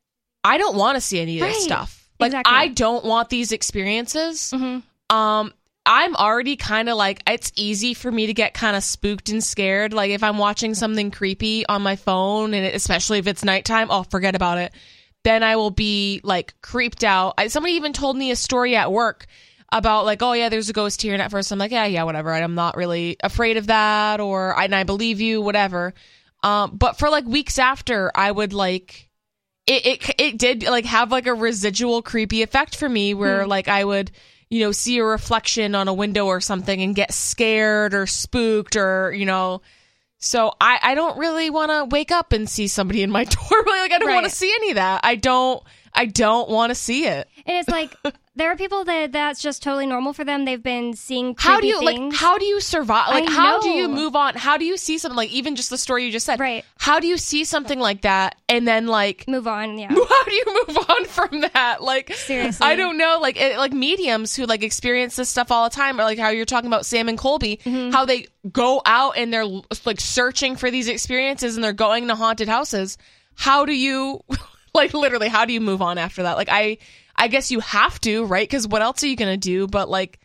I 0.45 0.59
don't 0.59 0.77
want 0.77 0.97
to 0.97 1.01
see 1.01 1.19
any 1.21 1.41
of 1.41 1.47
this 1.49 1.57
Right. 1.57 1.63
stuff. 1.65 2.02
Like 2.23 2.29
Exactly. 2.31 2.55
I 2.57 2.69
don't 2.69 3.05
want 3.05 3.29
these 3.29 3.53
experiences. 3.53 4.53
Mhm. 4.55 4.83
Um 5.11 5.53
I'm 5.85 6.15
already 6.15 6.57
kind 6.57 6.89
of 6.89 6.97
like 6.97 7.23
it's 7.27 7.51
easy 7.57 7.95
for 7.95 8.11
me 8.11 8.27
to 8.27 8.35
get 8.35 8.55
kind 8.55 8.77
of 8.77 8.85
spooked 8.85 9.31
and 9.31 9.43
scared. 9.43 9.93
Like 9.93 10.13
if 10.13 10.23
I'm 10.23 10.39
watching 10.39 10.75
something 10.75 11.11
creepy 11.11 11.67
on 11.67 11.83
my 11.83 11.97
phone 11.97 12.55
and 12.55 12.65
it, 12.65 12.75
especially 12.75 13.19
if 13.19 13.27
it's 13.27 13.45
nighttime, 13.45 13.91
I'll 13.91 14.05
forget 14.05 14.37
about 14.37 14.59
it. 14.59 14.73
Then 15.25 15.43
I 15.43 15.57
will 15.57 15.71
be 15.71 16.21
like 16.23 16.55
creeped 16.63 17.05
out. 17.05 17.35
I, 17.39 17.49
somebody 17.49 17.75
even 17.75 17.93
told 17.93 18.17
me 18.17 18.31
a 18.31 18.37
story 18.37 18.77
at 18.77 18.93
work 18.93 19.27
about 19.73 20.05
like, 20.05 20.23
oh 20.23 20.35
yeah, 20.35 20.49
there's 20.51 20.69
a 20.69 20.73
ghost 20.73 21.03
here. 21.03 21.15
And 21.15 21.23
at 21.23 21.31
first 21.31 21.51
I'm 21.51 21.59
like, 21.59 21.73
yeah, 21.73 21.87
yeah, 21.87 22.05
whatever. 22.05 22.33
I'm 22.33 22.55
not 22.55 22.77
really 22.77 23.17
afraid 23.23 23.57
of 23.57 23.67
that, 23.69 24.21
or 24.21 24.59
and 24.59 24.75
I 24.75 24.85
believe 24.85 25.21
you, 25.21 25.41
whatever. 25.41 25.95
Um, 26.45 26.77
but 26.77 26.99
for 26.99 27.09
like 27.09 27.25
weeks 27.25 27.59
after, 27.59 28.13
I 28.15 28.31
would 28.31 28.53
like 28.53 29.09
it, 29.67 29.87
it 29.87 30.15
it 30.19 30.39
did 30.39 30.65
like 30.65 30.85
have 30.85 31.13
like 31.13 31.27
a 31.27 31.35
residual 31.35 32.03
creepy 32.03 32.43
effect 32.43 32.77
for 32.77 32.89
me 32.89 33.15
where 33.15 33.45
hmm. 33.45 33.51
like 33.51 33.69
I 33.69 33.85
would 33.85 34.11
you 34.51 34.61
know 34.61 34.73
see 34.73 34.99
a 34.99 35.05
reflection 35.05 35.75
on 35.75 35.89
a 35.89 35.95
window 35.95 36.27
or 36.27 36.41
something 36.41 36.83
and 36.83 36.95
get 36.95 37.13
scared 37.13 37.95
or 37.95 38.07
spooked 38.07 38.77
or 38.77 39.13
you 39.13 39.27
know. 39.27 39.63
So 40.19 40.53
I 40.61 40.79
I 40.83 40.95
don't 40.95 41.19
really 41.19 41.51
want 41.51 41.71
to 41.71 41.85
wake 41.95 42.11
up 42.11 42.33
and 42.33 42.49
see 42.49 42.69
somebody 42.69 43.03
in 43.03 43.11
my 43.11 43.25
doorway 43.51 43.79
like 43.79 43.93
I 43.93 43.99
don't 43.99 44.13
want 44.13 44.25
to 44.25 44.31
see 44.31 44.53
any 44.53 44.71
of 44.71 44.77
that. 44.77 45.01
I 45.05 45.15
don't 45.17 45.63
I 45.95 46.07
don't 46.07 46.49
want 46.49 46.71
to 46.71 46.75
see 46.75 47.07
it 47.07 47.29
And 47.47 47.57
it's 47.57 47.69
like 47.69 47.95
there 48.37 48.51
are 48.51 48.57
people 48.57 48.85
that 48.85 49.13
that's 49.13 49.43
just 49.43 49.63
totally 49.63 49.87
normal 49.87 50.13
for 50.13 50.25
them. 50.25 50.45
They've 50.45 50.63
been 50.63 50.95
seeing 50.95 51.35
how 51.39 51.61
do 51.61 51.67
you 51.67 51.81
things. 51.81 52.13
like 52.13 52.21
how 52.21 52.39
do 52.39 52.45
you 52.45 52.61
survive 52.61 53.09
like 53.09 53.29
I 53.29 53.33
how 53.33 53.61
do 53.61 53.69
you 53.71 53.89
move 53.89 54.17
on 54.17 54.35
how 54.35 54.57
do 54.57 54.65
you 54.65 54.77
see 54.77 54.99
something 54.99 55.17
like 55.17 55.31
even 55.31 55.57
just 55.57 55.71
the 55.71 55.79
story 55.79 56.05
you 56.05 56.13
just 56.13 56.27
said 56.27 56.41
Right. 56.41 56.65
how 56.79 57.01
do 57.01 57.07
you 57.07 57.17
see 57.19 57.45
something 57.45 57.79
like 57.79 58.03
that 58.03 58.37
and 58.49 58.67
then 58.67 58.87
like 58.87 59.27
move 59.29 59.47
on? 59.49 59.79
Yeah, 59.79 59.89
how 59.91 60.25
do 60.25 60.33
you 60.35 60.65
move 60.67 60.79
on 60.89 61.05
from 61.07 61.41
that? 61.53 61.83
Like, 61.83 62.13
Seriously. 62.15 62.67
I 62.67 62.75
don't 62.77 62.97
know. 62.99 63.19
Like, 63.21 63.37
it, 63.41 63.57
like 63.59 63.73
mediums 63.73 64.35
who 64.37 64.47
like 64.47 64.63
experience 64.63 65.17
this 65.17 65.29
stuff 65.29 65.51
all 65.51 65.69
the 65.69 65.75
time, 65.75 65.99
or 66.01 66.05
like 66.05 66.19
how 66.19 66.29
you're 66.31 66.45
talking 66.45 66.69
about 66.69 66.87
Sam 66.87 67.09
and 67.09 67.19
Colby, 67.19 67.59
Mm-hmm. 67.65 67.91
how 67.93 68.05
they 68.05 68.27
go 68.53 68.83
out 68.87 69.17
and 69.17 69.33
they're 69.33 69.45
like 69.85 70.01
searching 70.01 70.57
for 70.57 70.71
these 70.71 70.89
experiences 70.89 71.55
and 71.57 71.63
they're 71.65 71.73
going 71.73 72.09
to 72.09 72.15
haunted 72.15 72.49
houses. 72.49 72.99
How 73.35 73.65
do 73.65 73.73
you, 73.73 74.21
like, 74.75 74.93
literally, 74.95 75.29
how 75.29 75.45
do 75.45 75.53
you 75.53 75.61
move 75.61 75.81
on 75.81 75.97
after 75.99 76.23
that? 76.25 76.37
Like, 76.37 76.49
I, 76.51 76.79
I 77.23 77.29
guess 77.29 77.53
you 77.53 77.61
have 77.61 78.01
to, 78.01 78.25
right? 78.25 78.49
Because 78.49 78.67
what 78.67 78.83
else 78.83 79.05
are 79.05 79.07
you 79.07 79.15
gonna 79.15 79.37
do? 79.37 79.69
But 79.69 79.89
like, 79.89 80.19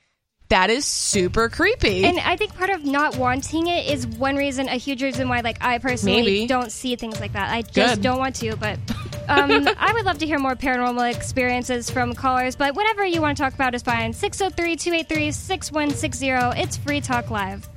that 0.49 0.71
is 0.71 0.83
super 0.83 1.47
creepy. 1.47 2.03
And 2.05 2.17
I 2.17 2.37
think 2.37 2.55
part 2.55 2.71
of 2.71 2.83
not 2.85 3.17
wanting 3.17 3.67
it 3.67 3.85
is 3.91 4.07
one 4.07 4.35
reason, 4.35 4.67
a 4.67 4.77
huge 4.77 5.03
reason 5.03 5.29
why, 5.29 5.41
like, 5.41 5.63
I 5.63 5.77
personally 5.77 6.23
Maybe. 6.23 6.47
don't 6.47 6.71
see 6.71 6.95
things 6.95 7.19
like 7.19 7.33
that. 7.33 7.51
I 7.51 7.61
just 7.61 7.97
Good. 7.97 8.01
don't 8.01 8.17
want 8.17 8.37
to, 8.37 8.55
but 8.55 8.79
um, 9.27 9.67
I 9.77 9.93
would 9.93 10.05
love 10.05 10.17
to 10.19 10.25
hear 10.25 10.39
more 10.39 10.55
paranormal 10.55 11.13
experiences 11.13 11.87
from 11.91 12.15
callers. 12.15 12.55
But 12.55 12.75
whatever 12.75 13.05
you 13.05 13.21
want 13.21 13.37
to 13.37 13.43
talk 13.43 13.53
about 13.53 13.75
is 13.75 13.83
fine. 13.83 14.11
603 14.11 14.75
283 14.75 15.31
6160. 15.33 16.59
It's 16.59 16.77
Free 16.77 16.99
Talk 16.99 17.29
Live. 17.29 17.69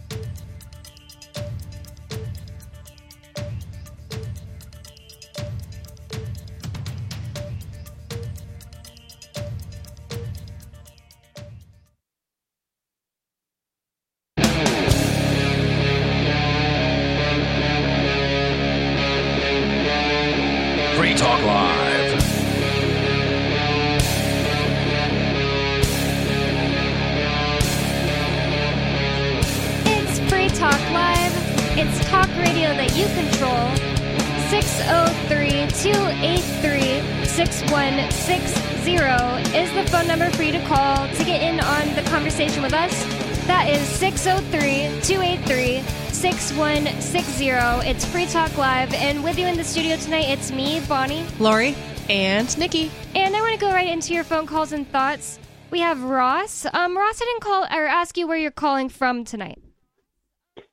6160. 47.00 47.88
It's 47.88 48.04
Free 48.04 48.26
Talk 48.26 48.56
Live. 48.58 48.92
And 48.94 49.24
with 49.24 49.38
you 49.38 49.46
in 49.46 49.56
the 49.56 49.64
studio 49.64 49.96
tonight, 49.96 50.28
it's 50.28 50.52
me, 50.52 50.80
Bonnie. 50.88 51.24
Lori? 51.38 51.74
and 52.08 52.58
Nikki, 52.58 52.90
And 53.14 53.36
I 53.36 53.40
want 53.40 53.54
to 53.54 53.60
go 53.60 53.70
right 53.70 53.88
into 53.88 54.12
your 54.12 54.24
phone 54.24 54.44
calls 54.44 54.72
and 54.72 54.88
thoughts. 54.90 55.38
We 55.70 55.78
have 55.78 56.02
Ross. 56.02 56.66
Um, 56.72 56.98
Ross, 56.98 57.22
I 57.22 57.24
didn't 57.24 57.42
call 57.42 57.62
or 57.64 57.86
ask 57.86 58.18
you 58.18 58.26
where 58.26 58.36
you're 58.36 58.50
calling 58.50 58.88
from 58.88 59.24
tonight. 59.24 59.62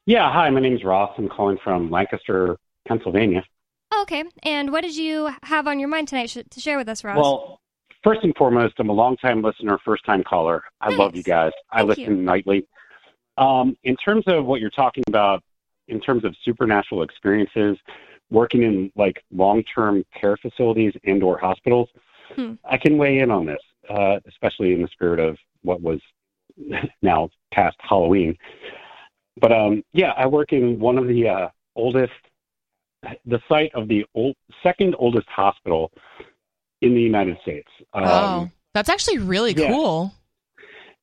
Yeah, 0.07 0.31
hi, 0.33 0.49
my 0.49 0.59
name's 0.59 0.83
Ross. 0.83 1.11
I'm 1.17 1.29
calling 1.29 1.57
from 1.63 1.91
Lancaster, 1.91 2.57
Pennsylvania. 2.87 3.43
Okay. 4.01 4.23
And 4.41 4.71
what 4.71 4.81
did 4.81 4.95
you 4.97 5.29
have 5.43 5.67
on 5.67 5.77
your 5.79 5.89
mind 5.89 6.07
tonight 6.07 6.31
sh- 6.31 6.39
to 6.49 6.59
share 6.59 6.77
with 6.77 6.89
us, 6.89 7.03
Ross? 7.03 7.17
Well, 7.17 7.61
first 8.03 8.21
and 8.23 8.35
foremost, 8.35 8.73
I'm 8.79 8.89
a 8.89 8.93
longtime 8.93 9.43
listener, 9.43 9.77
first 9.85 10.05
time 10.05 10.23
caller. 10.23 10.63
I 10.81 10.89
love 10.89 11.15
you 11.15 11.21
guys. 11.23 11.51
I 11.71 11.77
Thank 11.79 11.89
listen 11.89 12.17
you. 12.17 12.23
nightly. 12.23 12.67
Um, 13.37 13.77
in 13.83 13.95
terms 13.97 14.23
of 14.25 14.45
what 14.45 14.59
you're 14.59 14.71
talking 14.71 15.03
about, 15.07 15.43
in 15.87 15.99
terms 15.99 16.23
of 16.25 16.35
supernatural 16.43 17.03
experiences, 17.03 17.77
working 18.29 18.63
in 18.63 18.91
like 18.95 19.23
long-term 19.31 20.03
care 20.19 20.37
facilities 20.37 20.93
and 21.05 21.23
or 21.23 21.37
hospitals, 21.37 21.89
Hmm. 22.35 22.53
I 22.69 22.77
can 22.77 22.97
weigh 22.97 23.19
in 23.19 23.31
on 23.31 23.45
this, 23.45 23.61
uh, 23.89 24.19
especially 24.27 24.73
in 24.73 24.81
the 24.81 24.87
spirit 24.89 25.19
of 25.19 25.37
what 25.61 25.81
was 25.81 25.99
now 27.01 27.29
past 27.53 27.77
Halloween. 27.79 28.37
But 29.39 29.51
um, 29.51 29.83
yeah, 29.93 30.11
I 30.17 30.25
work 30.27 30.53
in 30.53 30.79
one 30.79 30.97
of 30.97 31.07
the 31.07 31.27
uh, 31.27 31.47
oldest, 31.75 32.11
the 33.25 33.39
site 33.47 33.71
of 33.75 33.87
the 33.87 34.05
old, 34.15 34.35
second 34.63 34.95
oldest 34.97 35.27
hospital 35.29 35.91
in 36.81 36.93
the 36.93 37.01
United 37.01 37.37
States. 37.41 37.69
Um, 37.93 38.03
wow, 38.03 38.49
that's 38.73 38.89
actually 38.89 39.19
really 39.19 39.53
yeah. 39.53 39.71
cool. 39.71 40.13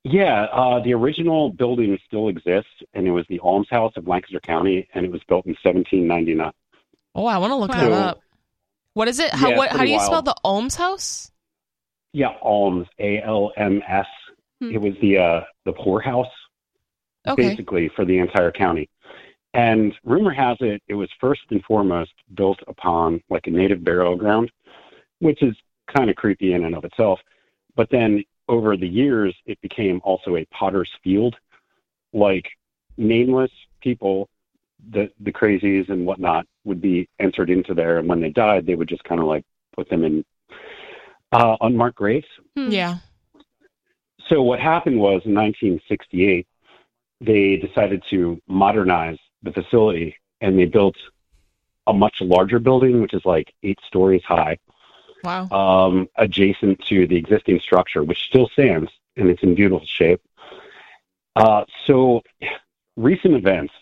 Yeah, 0.05 0.43
uh, 0.53 0.81
the 0.81 0.93
original 0.93 1.51
building 1.51 1.99
still 2.07 2.29
exists, 2.29 2.71
and 2.93 3.07
it 3.07 3.11
was 3.11 3.25
the 3.29 3.41
almshouse 3.41 3.93
of 3.97 4.07
Lancaster 4.07 4.39
County, 4.41 4.87
and 4.95 5.05
it 5.07 5.11
was 5.11 5.23
built 5.27 5.47
in 5.47 5.57
1799. 5.65 6.53
Oh, 7.15 7.27
I 7.27 7.39
want 7.39 7.53
to 7.53 7.57
look 7.57 7.71
Wow. 7.71 7.81
that 7.81 7.93
up. 7.93 8.21
What 8.93 9.09
is 9.09 9.19
it? 9.19 9.31
How 9.33 9.51
Yeah, 9.51 9.57
what? 9.57 9.71
How 9.71 9.79
do 9.85 9.91
you 9.91 10.01
spell 10.01 10.23
the 10.23 10.37
almshouse? 10.45 11.31
Yeah, 12.13 12.35
Alms, 12.43 12.87
A 12.99 13.21
L 13.23 13.51
M 13.57 13.83
S. 13.89 14.07
Hmm. 14.61 14.71
It 14.73 14.81
was 14.81 14.95
the 15.01 15.19
uh, 15.19 15.41
the 15.65 15.73
poorhouse, 15.73 16.27
Okay. 17.27 17.49
basically, 17.49 17.89
for 17.97 18.05
the 18.05 18.19
entire 18.19 18.53
county. 18.53 18.89
And 19.55 19.95
rumor 20.05 20.33
has 20.33 20.57
it, 20.61 20.83
it 20.89 20.95
was 20.95 21.09
first 21.21 21.43
and 21.51 21.65
foremost 21.65 22.13
built 22.35 22.59
upon 22.69 23.23
like 23.31 23.47
a 23.47 23.51
native 23.51 23.83
burial 23.83 24.17
ground, 24.17 24.51
which 25.21 25.43
is 25.43 25.57
kind 25.97 26.11
of 26.11 26.17
creepy 26.17 26.53
in 26.53 26.65
and 26.65 26.75
of 26.77 26.85
itself. 26.85 27.21
But 27.75 27.89
then 27.91 28.23
over 28.49 28.77
the 28.77 28.89
years, 28.89 29.35
it 29.47 29.61
became 29.61 30.01
also 30.05 30.37
a 30.37 30.45
potter's 30.47 30.91
field. 31.03 31.37
Like 32.13 32.47
nameless 32.97 33.51
people, 33.81 34.29
the 34.91 35.11
the 35.21 35.33
crazies 35.33 35.89
and 35.89 36.07
whatnot, 36.07 36.47
would 36.65 36.81
be 36.81 37.09
entered 37.19 37.51
into 37.51 37.75
there, 37.75 37.99
and 37.99 38.09
when 38.09 38.21
they 38.21 38.31
died, 38.31 38.67
they 38.67 38.75
would 38.75 38.89
just 38.89 39.05
kind 39.05 39.21
of 39.21 39.27
like 39.27 39.45
put 39.75 39.89
them 39.89 40.05
in 40.05 40.25
uh, 41.33 41.57
unmarked 41.61 41.97
graves. 41.97 42.27
Yeah. 42.55 42.99
So 44.29 44.43
what 44.43 44.61
happened 44.61 44.99
was 44.99 45.23
in 45.27 45.35
1968, 45.35 46.47
they 47.21 47.57
decided 47.57 48.03
to 48.11 48.41
modernize 48.49 49.19
the 49.43 49.53
facility, 49.53 50.17
and 50.41 50.59
they 50.59 50.65
built 50.65 50.97
a 51.87 51.93
much 51.93 52.17
larger 52.21 52.59
building, 52.59 53.03
which 53.03 53.13
is 53.13 53.23
like 53.25 53.53
eight 53.63 53.79
stories 53.87 54.23
high, 54.27 54.57
Wow. 55.25 55.49
um, 55.51 56.09
adjacent 56.17 56.81
to 56.87 57.07
the 57.07 57.17
existing 57.17 57.61
structure, 57.61 58.03
which 58.05 58.19
still 58.25 58.49
stands 58.49 58.91
and 59.17 59.29
it's 59.29 59.43
in 59.43 59.55
beautiful 59.55 59.87
shape. 59.87 60.21
Uh, 61.37 61.65
so, 61.87 62.23
recent 62.97 63.35
events, 63.35 63.73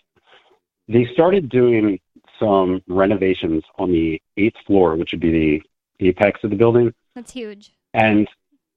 they 0.87 1.05
started 1.13 1.49
doing 1.49 1.99
some 2.39 2.81
renovations 2.87 3.63
on 3.77 3.91
the 3.91 4.21
eighth 4.37 4.57
floor, 4.65 4.95
which 4.95 5.11
would 5.11 5.19
be 5.21 5.61
the 5.99 6.07
apex 6.07 6.43
of 6.43 6.49
the 6.49 6.55
building. 6.55 6.93
That's 7.15 7.31
huge. 7.31 7.73
And 7.93 8.27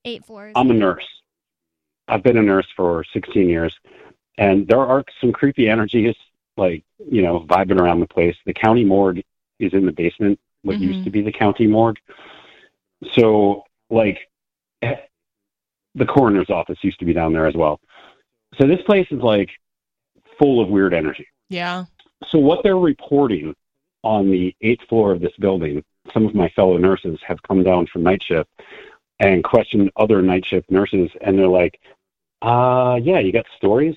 Eight 0.04 0.24
floors. 0.24 0.52
I'm 0.56 0.70
a 0.70 0.74
nurse. 0.74 1.06
I've 2.08 2.22
been 2.22 2.36
a 2.36 2.42
nurse 2.42 2.66
for 2.76 3.02
16 3.12 3.48
years, 3.48 3.74
and 4.38 4.68
there 4.68 4.78
are 4.80 5.04
some 5.20 5.32
creepy 5.32 5.68
energies, 5.68 6.14
like 6.56 6.84
you 7.10 7.22
know, 7.22 7.40
vibing 7.48 7.80
around 7.80 8.00
the 8.00 8.06
place. 8.06 8.36
The 8.46 8.54
county 8.54 8.84
morgue 8.84 9.22
is 9.58 9.72
in 9.72 9.86
the 9.86 9.92
basement, 9.92 10.38
what 10.62 10.78
used 10.80 11.00
Mhm. 11.00 11.04
to 11.04 11.10
be 11.10 11.22
the 11.22 11.32
county 11.32 11.66
morgue. 11.66 11.98
So, 13.12 13.64
like, 13.90 14.18
the 15.96 16.04
coroner's 16.06 16.50
office 16.50 16.78
used 16.82 16.98
to 16.98 17.04
be 17.04 17.12
down 17.12 17.32
there 17.32 17.46
as 17.46 17.54
well. 17.54 17.80
So 18.58 18.66
this 18.66 18.82
place 18.82 19.06
is 19.10 19.20
like 19.20 19.50
full 20.38 20.60
of 20.60 20.68
weird 20.68 20.94
energy. 20.94 21.26
Yeah. 21.48 21.86
So 22.28 22.38
what 22.38 22.62
they're 22.62 22.76
reporting 22.76 23.54
on 24.02 24.30
the 24.30 24.54
eighth 24.60 24.86
floor 24.88 25.12
of 25.12 25.20
this 25.20 25.32
building, 25.38 25.82
some 26.12 26.26
of 26.26 26.34
my 26.34 26.48
fellow 26.50 26.76
nurses 26.76 27.18
have 27.26 27.42
come 27.42 27.62
down 27.62 27.86
from 27.86 28.02
night 28.02 28.22
shift 28.22 28.48
and 29.18 29.42
questioned 29.42 29.90
other 29.96 30.22
night 30.22 30.44
shift 30.44 30.70
nurses, 30.70 31.10
and 31.22 31.38
they're 31.38 31.48
like, 31.48 31.80
"Uh, 32.42 33.00
yeah, 33.02 33.18
you 33.18 33.32
got 33.32 33.46
stories." 33.56 33.96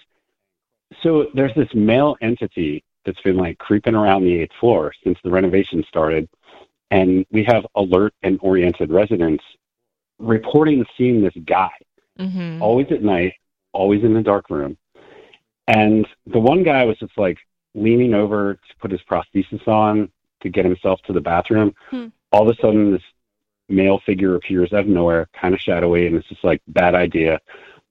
So 1.03 1.27
there's 1.33 1.53
this 1.55 1.73
male 1.73 2.15
entity 2.21 2.83
that's 3.05 3.21
been 3.21 3.37
like 3.37 3.57
creeping 3.57 3.95
around 3.95 4.23
the 4.23 4.39
eighth 4.39 4.53
floor 4.59 4.93
since 5.03 5.19
the 5.23 5.29
renovation 5.29 5.83
started, 5.87 6.29
and 6.91 7.25
we 7.31 7.43
have 7.43 7.65
alert 7.75 8.13
and 8.23 8.39
oriented 8.41 8.91
residents 8.91 9.43
reporting 10.17 10.85
seeing 10.97 11.21
this 11.21 11.33
guy 11.45 11.71
Mm-hmm. 12.19 12.61
always 12.61 12.87
at 12.91 13.01
night, 13.01 13.35
always 13.71 14.03
in 14.03 14.13
the 14.13 14.21
dark 14.21 14.49
room. 14.49 14.77
And 15.67 16.05
the 16.25 16.37
one 16.39 16.63
guy 16.63 16.83
was 16.83 16.97
just 16.97 17.17
like 17.17 17.37
leaning 17.73 18.13
over 18.13 18.55
to 18.55 18.75
put 18.81 18.91
his 18.91 18.99
prosthesis 19.09 19.65
on 19.69 20.11
to 20.41 20.49
get 20.49 20.65
himself 20.65 20.99
to 21.03 21.13
the 21.13 21.21
bathroom. 21.21 21.73
Hmm. 21.89 22.07
All 22.33 22.41
of 22.49 22.53
a 22.53 22.59
sudden, 22.61 22.91
this 22.91 23.03
male 23.69 23.99
figure 24.05 24.35
appears 24.35 24.73
out 24.73 24.81
of 24.81 24.87
nowhere, 24.87 25.29
kind 25.33 25.53
of 25.53 25.61
shadowy, 25.61 26.07
and 26.07 26.17
it's 26.17 26.27
just 26.27 26.43
like 26.43 26.61
bad 26.67 26.93
idea. 26.93 27.39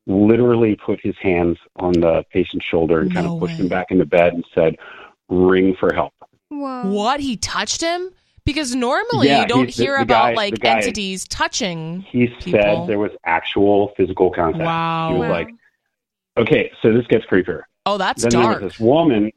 Literally 0.06 0.76
put 0.76 1.00
his 1.00 1.16
hands 1.22 1.56
on 1.76 1.92
the 1.92 2.22
patient's 2.30 2.66
shoulder 2.66 3.00
and 3.00 3.14
kind 3.14 3.26
of 3.26 3.38
pushed 3.40 3.54
way. 3.56 3.62
him 3.62 3.68
back 3.68 3.86
into 3.90 4.04
bed 4.04 4.34
and 4.34 4.44
said, 4.54 4.76
"Ring 5.30 5.74
for 5.74 5.94
help." 5.94 6.12
Whoa. 6.50 6.82
What? 6.90 7.20
He 7.20 7.38
touched 7.38 7.80
him? 7.80 8.10
Because 8.48 8.74
normally 8.74 9.28
Yeah, 9.28 9.42
you 9.42 9.46
don't 9.46 9.66
he's 9.66 9.76
the- 9.76 9.84
hear 9.84 9.96
the 9.96 10.02
about 10.04 10.28
guy- 10.30 10.34
like 10.34 10.58
guy- 10.58 10.76
entities 10.76 11.28
touching. 11.28 12.00
He 12.10 12.28
People. 12.28 12.52
said 12.62 12.86
there 12.86 12.98
was 12.98 13.12
actual 13.26 13.88
physical 13.94 14.30
contact. 14.30 14.64
Wow. 14.64 15.10
He 15.12 15.18
was 15.18 15.28
Wow. 15.28 15.34
like, 15.34 15.48
"Okay, 16.38 16.70
so 16.80 16.90
this 16.94 17.06
gets 17.08 17.26
creepier." 17.26 17.64
Oh, 17.84 17.98
that's 17.98 18.22
then 18.22 18.32
dark. 18.32 18.56
there 18.56 18.64
was 18.64 18.72
this 18.72 18.80
woman. 18.80 19.30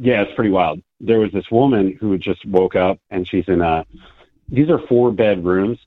Yeah, 0.00 0.22
it's 0.22 0.34
pretty 0.34 0.50
wild. 0.50 0.82
There 0.98 1.20
was 1.20 1.30
this 1.30 1.48
woman 1.52 1.96
who 2.00 2.18
just 2.18 2.44
woke 2.46 2.74
up, 2.74 2.98
and 3.10 3.28
she's 3.28 3.46
in 3.46 3.60
a. 3.60 3.86
These 4.48 4.70
are 4.70 4.78
four 4.88 5.12
bed 5.12 5.44
rooms, 5.44 5.78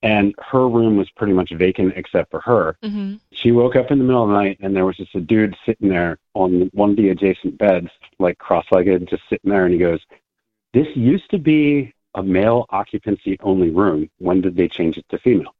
and 0.00 0.36
her 0.38 0.68
room 0.68 0.96
was 0.96 1.10
pretty 1.10 1.32
much 1.32 1.50
vacant 1.50 1.94
except 1.96 2.30
for 2.30 2.38
her. 2.42 2.76
hmm 2.80 3.14
She 3.32 3.50
woke 3.50 3.74
up 3.74 3.90
in 3.90 3.98
the 3.98 4.04
middle 4.04 4.22
of 4.22 4.28
the 4.28 4.36
night, 4.36 4.58
and 4.60 4.76
there 4.76 4.86
was 4.86 4.96
just 4.96 5.16
a 5.16 5.20
dude 5.20 5.56
sitting 5.66 5.88
there 5.88 6.18
on 6.34 6.70
one 6.74 6.90
of 6.90 6.96
the 6.96 7.08
adjacent 7.08 7.58
beds, 7.58 7.88
like 8.20 8.38
cross-legged, 8.38 9.08
just 9.08 9.24
sitting 9.28 9.50
there, 9.50 9.64
and 9.64 9.72
he 9.74 9.80
goes, 9.80 10.00
"This 10.72 10.86
used 10.94 11.30
to 11.30 11.38
be 11.38 11.92
a 12.14 12.22
male 12.22 12.66
occupancy 12.70 13.36
only 13.40 13.70
room. 13.70 14.10
When 14.18 14.40
did 14.40 14.56
they 14.56 14.68
change 14.68 14.96
it 14.96 15.06
to 15.10 15.18
female?" 15.18 15.54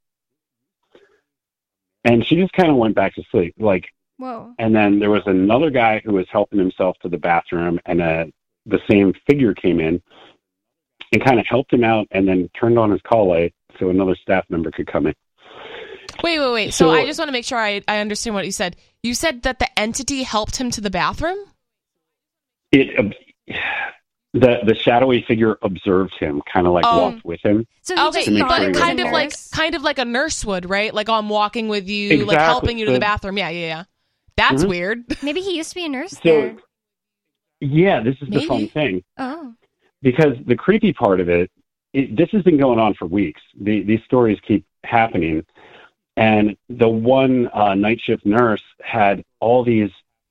And 2.05 2.24
she 2.26 2.36
just 2.36 2.52
kind 2.52 2.70
of 2.70 2.76
went 2.76 2.94
back 2.94 3.14
to 3.16 3.22
sleep, 3.30 3.55
like 3.59 3.86
Whoa. 4.18 4.55
and 4.59 4.74
then 4.74 4.98
there 4.98 5.10
was 5.10 5.22
another 5.26 5.70
guy 5.70 6.01
who 6.05 6.12
was 6.12 6.26
helping 6.30 6.59
himself 6.59 6.97
to 7.02 7.09
the 7.09 7.18
bathroom, 7.18 7.80
and 7.86 8.01
uh, 8.01 8.26
the 8.66 8.80
same 8.89 9.12
figure 9.26 9.55
came 9.55 9.80
in 9.80 10.01
and 11.12 11.24
kind 11.24 11.40
of 11.40 11.47
helped 11.47 11.72
him 11.72 11.85
out, 11.85 12.06
and 12.10 12.26
then 12.28 12.48
turned 12.59 12.78
on 12.78 12.90
his 12.90 13.01
call 13.02 13.28
light 13.28 13.55
so 13.78 13.90
another 13.90 14.14
staff 14.16 14.44
member 14.48 14.70
could 14.70 14.86
come 14.86 15.06
in. 15.06 15.14
Wait, 16.22 16.39
wait, 16.39 16.52
wait. 16.52 16.74
So, 16.74 16.86
So- 16.86 16.90
I 16.90 17.05
just 17.06 17.18
want 17.18 17.28
to 17.28 17.32
make 17.32 17.44
sure 17.44 17.59
I, 17.59 17.82
I 17.86 17.98
understand 17.98 18.35
what 18.35 18.44
you 18.44 18.52
said. 18.52 18.76
You 19.02 19.14
said 19.14 19.43
that 19.43 19.59
the 19.59 19.78
entity 19.78 20.22
helped 20.22 20.56
him 20.56 20.70
to 20.72 20.80
the 20.80 20.90
bathroom? 20.90 21.39
It 22.72 22.98
ob- 22.98 23.12
the 24.34 24.59
the 24.64 24.74
shadowy 24.74 25.22
figure 25.26 25.59
observed 25.62 26.14
him, 26.18 26.42
kind 26.52 26.66
of 26.66 26.72
like 26.72 26.84
Oh. 26.86 26.98
walked 26.98 27.24
with 27.24 27.40
him. 27.44 27.66
So 27.82 27.94
he 27.96 28.00
Okay, 28.02 28.18
just 28.18 28.24
To 28.26 28.30
make 28.32 28.40
thought 28.42 28.50
but 28.50 28.59
sure 28.60 28.68
he 28.68 28.74
kind 28.74 29.00
a 29.00 29.06
of 29.06 29.12
like 29.12 29.30
nurse? 29.30 29.48
kind 29.50 29.74
of 29.74 29.82
like 29.82 29.98
a 29.98 30.05
nurse 30.05 30.44
would, 30.44 30.68
right? 30.68 30.92
Like 30.92 31.09
I'm 31.09 31.28
walking 31.28 31.68
with 31.68 31.88
you, 31.88 32.24
like 32.26 32.38
helping 32.38 32.78
you 32.78 32.86
to 32.86 32.92
the 32.92 33.00
bathroom. 33.00 33.38
Yeah, 33.38 33.48
yeah, 33.50 33.66
yeah. 33.66 33.84
That's 34.36 34.64
Mhm. 34.64 34.68
weird. 34.68 35.05
Maybe 35.22 35.40
he 35.40 35.56
used 35.56 35.70
to 35.70 35.74
be 35.76 35.86
a 35.86 35.88
nurse 35.88 36.12
So 36.12 36.18
there. 36.22 36.56
yeah, 37.60 38.00
this 38.00 38.16
is 38.20 38.28
the 38.28 38.40
fun 38.42 38.68
thing 38.68 39.02
Oh. 39.18 39.55
because 40.02 40.36
the 40.46 40.55
creepy 40.56 40.92
part 40.92 41.20
of 41.20 41.28
it, 41.28 41.50
it 41.92 42.14
this 42.16 42.30
has 42.30 42.42
been 42.42 42.59
going 42.59 42.78
on 42.78 42.94
for 42.94 43.06
weeks. 43.06 43.40
The, 43.60 43.82
these 43.82 44.02
stories 44.05 44.38
keep 44.46 44.64
happening, 44.84 45.44
and 46.16 46.56
the 46.68 46.88
one 46.88 47.48
uh, 47.52 47.74
night 47.74 48.00
shift 48.00 48.26
nurse 48.26 48.62
had 48.82 49.24
all 49.40 49.64
these 49.64 49.90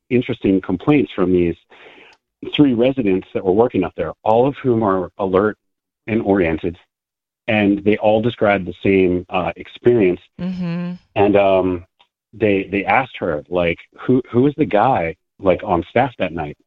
interesting 0.09 0.61
complaints 0.61 1.11
from 1.11 1.33
these 1.33 1.55
three 2.53 2.73
residents 2.73 3.27
that 3.33 3.43
were 3.43 3.51
working 3.53 3.83
up 3.83 3.93
there, 3.95 4.13
all 4.23 4.47
of 4.47 4.55
whom 4.57 4.83
are 4.83 5.11
alert 5.17 5.57
and 6.05 6.21
oriented, 6.21 6.77
and 7.47 7.83
they 7.83 7.97
all 7.97 8.21
described 8.21 8.65
the 8.67 8.75
same 8.83 9.25
uh, 9.29 9.51
experience. 9.55 10.21
Mm-hmm. 10.39 10.93
And 11.15 11.35
um, 11.35 11.85
they 12.33 12.63
they 12.63 12.85
asked 12.85 13.17
her 13.17 13.43
like, 13.49 13.77
who 13.99 14.21
who 14.31 14.43
was 14.43 14.53
the 14.57 14.65
guy 14.65 15.15
like 15.39 15.63
on 15.63 15.83
staff 15.89 16.13
that 16.19 16.33
night? 16.33 16.57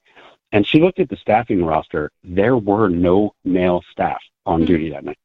And 0.53 0.67
she 0.67 0.81
looked 0.81 0.99
at 0.99 1.09
the 1.09 1.17
staffing 1.17 1.65
roster. 1.65 2.11
There 2.25 2.57
were 2.57 2.89
no 2.89 3.33
male 3.45 3.83
staff 3.93 4.21
on 4.47 4.61
Hmm. 4.61 4.67
duty 4.67 4.91
that 4.91 5.05
night. 5.05 5.19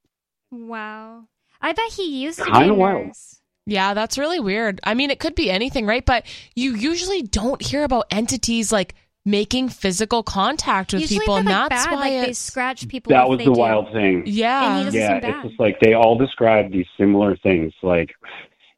Wow. 0.52 1.24
I 1.62 1.74
bet 1.74 1.92
he 1.92 2.22
used 2.24 2.38
to 2.40 2.46
Kinda 2.46 2.74
wild. 2.74 3.08
nurse. 3.08 3.42
Yeah, 3.66 3.96
that's 3.96 4.20
really 4.20 4.40
weird. 4.40 4.80
I 4.84 4.94
mean, 4.94 5.10
it 5.10 5.20
could 5.20 5.34
be 5.34 5.50
anything, 5.50 5.88
right? 5.88 6.06
But 6.06 6.26
you 6.56 6.76
usually 6.76 7.24
don't 7.24 7.60
hear 7.62 7.84
about 7.84 8.06
entities 8.12 8.72
like 8.72 8.94
making 9.26 9.70
physical 9.70 10.22
contact 10.24 10.94
with 10.94 11.02
Usually 11.02 11.20
people, 11.20 11.34
they're 11.36 11.40
and 11.42 11.50
like 11.50 11.70
that's 11.70 11.86
bad, 11.86 11.94
why 11.94 12.00
like 12.00 12.12
they 12.12 12.30
it's 12.30 12.40
scratch 12.40 12.88
people. 12.88 13.10
That 13.10 13.28
was 13.28 13.40
they 13.40 13.46
the 13.46 13.54
do. 13.54 13.60
wild 13.60 13.92
thing. 13.92 14.24
Yeah. 14.26 14.84
doesn't 14.84 15.00
Yeah, 15.00 15.20
it's 15.24 15.48
just 15.50 15.60
like 15.60 15.80
they 15.80 15.94
all 15.94 16.18
described 16.18 16.74
these 16.74 16.86
similar 16.98 17.36
things. 17.36 17.74
Like 17.82 18.14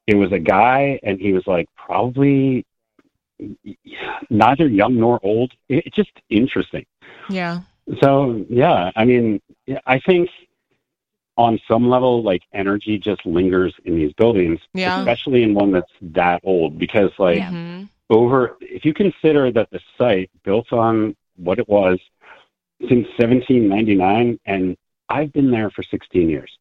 it 0.07 0.15
was 0.15 0.32
a 0.32 0.40
guy, 0.40 0.99
and 1.03 1.19
he 1.19 1.34
was 1.34 1.45
like 1.45 1.68
probably 1.76 2.65
neither 4.30 4.68
young 4.68 4.95
nor 4.98 5.19
old. 5.24 5.52
It, 5.69 5.86
it's 5.86 5.95
just 5.95 6.11
interesting. 6.30 6.86
Yeah. 7.30 7.61
So 8.02 8.45
yeah, 8.49 8.91
I 8.95 9.06
mean, 9.06 9.41
I 9.86 9.99
think 9.99 10.30
on 11.38 11.60
some 11.68 11.90
level, 11.90 12.24
like 12.24 12.41
energy 12.53 12.98
just 12.98 13.26
lingers 13.26 13.74
in 13.86 13.95
these 13.95 14.11
buildings, 14.14 14.60
Yeah. 14.74 14.99
especially 14.99 15.44
in 15.44 15.53
one 15.53 15.72
that's 15.72 15.91
that 16.02 16.41
old. 16.44 16.80
Because 16.80 17.11
like 17.19 17.38
Yeah. 17.38 17.84
Over, 18.09 18.57
if 18.61 18.85
you 18.85 18.93
consider 18.93 19.51
that 19.51 19.69
the 19.71 19.79
site 19.97 20.29
built 20.43 20.71
on 20.71 21.15
what 21.35 21.59
it 21.59 21.67
was 21.67 21.99
since 22.81 23.05
1799, 23.19 24.39
and 24.45 24.77
I've 25.09 25.34
been 25.34 25.51
there 25.51 25.69
for 25.71 25.84
16 25.84 26.29
years, 26.29 26.51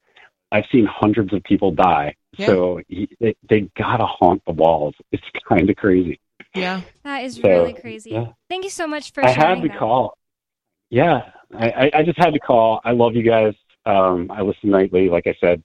I've 0.50 0.64
seen 0.72 0.86
hundreds 0.86 1.32
of 1.32 1.42
people 1.44 1.70
die. 1.70 2.14
Yeah. 2.36 2.46
So 2.48 2.80
y- 2.90 3.06
they, 3.20 3.36
they 3.48 3.60
gotta 3.76 4.06
haunt 4.06 4.42
the 4.46 4.52
walls. 4.52 4.94
It's 5.12 5.22
kind 5.48 5.68
of 5.70 5.76
crazy. 5.76 6.20
Yeah. 6.54 6.80
That 7.04 7.22
is 7.24 7.36
So, 7.36 7.48
really 7.48 7.74
crazy. 7.74 8.10
yeah. 8.10 8.26
Thank 8.48 8.64
you 8.64 8.70
so 8.70 8.86
much 8.86 9.12
for 9.12 9.24
I 9.24 9.32
sharing 9.32 9.56
had 9.56 9.62
to 9.62 9.68
that. 9.68 9.78
call. 9.78 10.16
Yeah, 10.90 11.30
I, 11.54 11.70
I, 11.70 11.90
I 11.94 12.02
just 12.02 12.18
had 12.18 12.32
to 12.34 12.40
call. 12.40 12.80
I 12.84 12.92
love 12.92 13.14
you 13.14 13.22
guys. 13.22 13.54
Um, 13.84 14.30
I 14.30 14.42
listen 14.42 14.70
nightly, 14.70 15.08
like 15.08 15.26
I 15.26 15.36
said. 15.40 15.62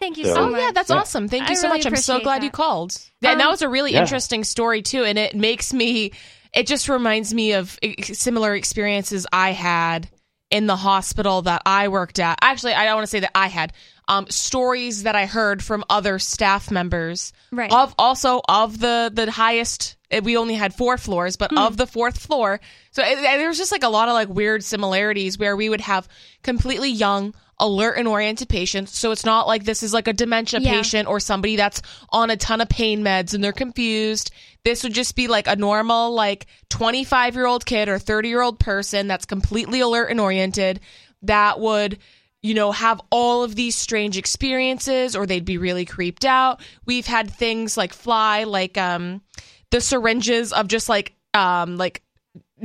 Thank 0.00 0.18
you 0.18 0.24
So- 0.24 0.34
so 0.34 0.40
Oh 0.42 0.50
much. 0.50 0.60
yeah, 0.60 0.70
that's 0.72 0.90
Yeah. 0.90 0.96
awesome. 0.96 1.28
Thank 1.28 1.48
you 1.48 1.52
I 1.52 1.54
so 1.54 1.68
really 1.68 1.78
much. 1.78 1.86
I'm 1.86 1.96
so 1.96 2.14
appreciate 2.14 2.24
glad 2.24 2.44
you 2.44 2.50
called. 2.50 2.96
Yeah, 3.20 3.30
and 3.32 3.40
that 3.40 3.46
Um, 3.46 3.50
was 3.52 3.62
a 3.62 3.68
really 3.68 3.92
Yeah. 3.92 4.02
interesting 4.02 4.44
story 4.44 4.82
too, 4.82 5.04
and 5.04 5.18
it 5.18 5.34
makes 5.34 5.72
me 5.72 6.12
it 6.52 6.68
just 6.68 6.88
reminds 6.88 7.34
me 7.34 7.52
of 7.52 7.76
similar 8.12 8.54
experiences 8.54 9.26
I 9.32 9.50
had 9.50 10.08
in 10.52 10.68
the 10.68 10.76
hospital 10.76 11.42
that 11.42 11.62
I 11.66 11.88
worked 11.88 12.20
at. 12.20 12.38
Actually, 12.42 12.74
I 12.74 12.84
don't 12.84 12.94
want 12.94 13.02
to 13.08 13.10
say 13.10 13.18
that 13.20 13.32
I 13.34 13.48
had 13.48 13.72
um, 14.06 14.26
stories 14.28 15.02
that 15.04 15.16
I 15.16 15.24
heard 15.26 15.64
from 15.64 15.82
other 15.90 16.18
staff 16.20 16.70
members 16.70 17.32
Right. 17.50 17.72
of 17.72 17.92
also 17.98 18.40
of 18.48 18.78
the 18.78 19.10
the 19.12 19.30
highest. 19.32 19.96
eh, 20.12 20.20
We 20.22 20.36
only 20.36 20.54
had 20.54 20.74
four 20.74 20.96
floors, 20.98 21.36
but 21.36 21.56
of 21.56 21.76
the 21.78 21.86
fourth 21.88 22.18
floor, 22.18 22.60
so 22.92 23.02
it, 23.02 23.18
it- 23.18 23.22
there 23.22 23.48
was 23.48 23.56
just 23.58 23.72
like 23.72 23.82
a 23.82 23.88
lot 23.88 24.08
of 24.08 24.14
like 24.14 24.28
weird 24.28 24.62
similarities 24.62 25.38
where 25.38 25.56
we 25.56 25.68
would 25.68 25.80
have 25.80 26.06
completely 26.44 26.90
young. 26.90 27.34
Alert 27.60 27.94
and 27.98 28.08
oriented 28.08 28.48
patients. 28.48 28.98
So 28.98 29.12
it's 29.12 29.24
not 29.24 29.46
like 29.46 29.64
this 29.64 29.82
is 29.82 29.92
like 29.92 30.08
a 30.08 30.12
dementia 30.12 30.60
Yeah. 30.60 30.72
patient 30.72 31.08
or 31.08 31.20
somebody 31.20 31.56
that's 31.56 31.80
on 32.10 32.30
a 32.30 32.36
ton 32.36 32.60
of 32.60 32.68
pain 32.68 33.02
meds 33.02 33.32
and 33.34 33.42
they're 33.44 33.52
confused. 33.52 34.30
This 34.64 34.82
would 34.82 34.94
just 34.94 35.14
be 35.14 35.28
like 35.28 35.46
a 35.46 35.56
normal, 35.56 36.12
like 36.14 36.46
25 36.70 37.34
year 37.34 37.46
old 37.46 37.64
kid 37.64 37.88
or 37.88 37.98
30 37.98 38.28
year 38.28 38.42
old 38.42 38.58
person 38.58 39.06
that's 39.06 39.24
completely 39.24 39.80
alert 39.80 40.10
and 40.10 40.20
oriented 40.20 40.80
that 41.22 41.60
would, 41.60 41.98
you 42.42 42.54
know, 42.54 42.72
have 42.72 43.00
all 43.10 43.42
of 43.44 43.54
these 43.54 43.76
strange 43.76 44.18
experiences 44.18 45.16
or 45.16 45.24
they'd 45.26 45.44
be 45.44 45.58
really 45.58 45.84
creeped 45.84 46.24
out. 46.24 46.60
We've 46.86 47.06
had 47.06 47.30
things 47.30 47.76
like 47.76 47.92
fly, 47.92 48.44
like, 48.44 48.76
um, 48.76 49.22
the 49.70 49.80
syringes 49.80 50.52
of 50.52 50.68
just 50.68 50.88
like, 50.88 51.14
um, 51.32 51.76
like, 51.76 52.02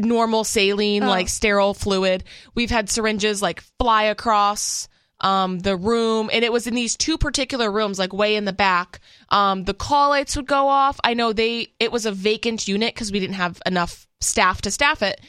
normal 0.06 0.44
saline 0.44 1.04
Oh. 1.04 1.08
like 1.10 1.30
sterile 1.30 1.74
fluid. 1.74 2.24
We've 2.56 2.70
had 2.72 2.90
syringes 2.90 3.42
like 3.42 3.62
fly 3.80 4.04
across 4.04 4.88
um 5.22 5.60
the 5.60 5.76
room 5.76 6.30
and 6.32 6.46
it 6.46 6.52
was 6.52 6.66
in 6.66 6.76
these 6.76 6.96
two 6.96 7.18
particular 7.18 7.70
rooms 7.70 8.00
like 8.00 8.14
way 8.14 8.36
in 8.36 8.46
the 8.46 8.54
back. 8.54 9.00
Um 9.30 9.66
the 9.66 9.74
call 9.74 10.10
lights 10.10 10.36
would 10.38 10.48
go 10.48 10.68
off. 10.70 11.00
I 11.04 11.14
know 11.14 11.34
they 11.34 11.68
it 11.80 11.92
was 11.92 12.06
a 12.06 12.12
vacant 12.12 12.68
unit 12.68 12.94
because 12.94 13.12
we 13.12 13.20
didn't 13.20 13.36
have 13.36 13.62
enough 13.66 14.08
staff 14.22 14.62
to 14.62 14.72
staff 14.72 15.02
it. 15.02 15.20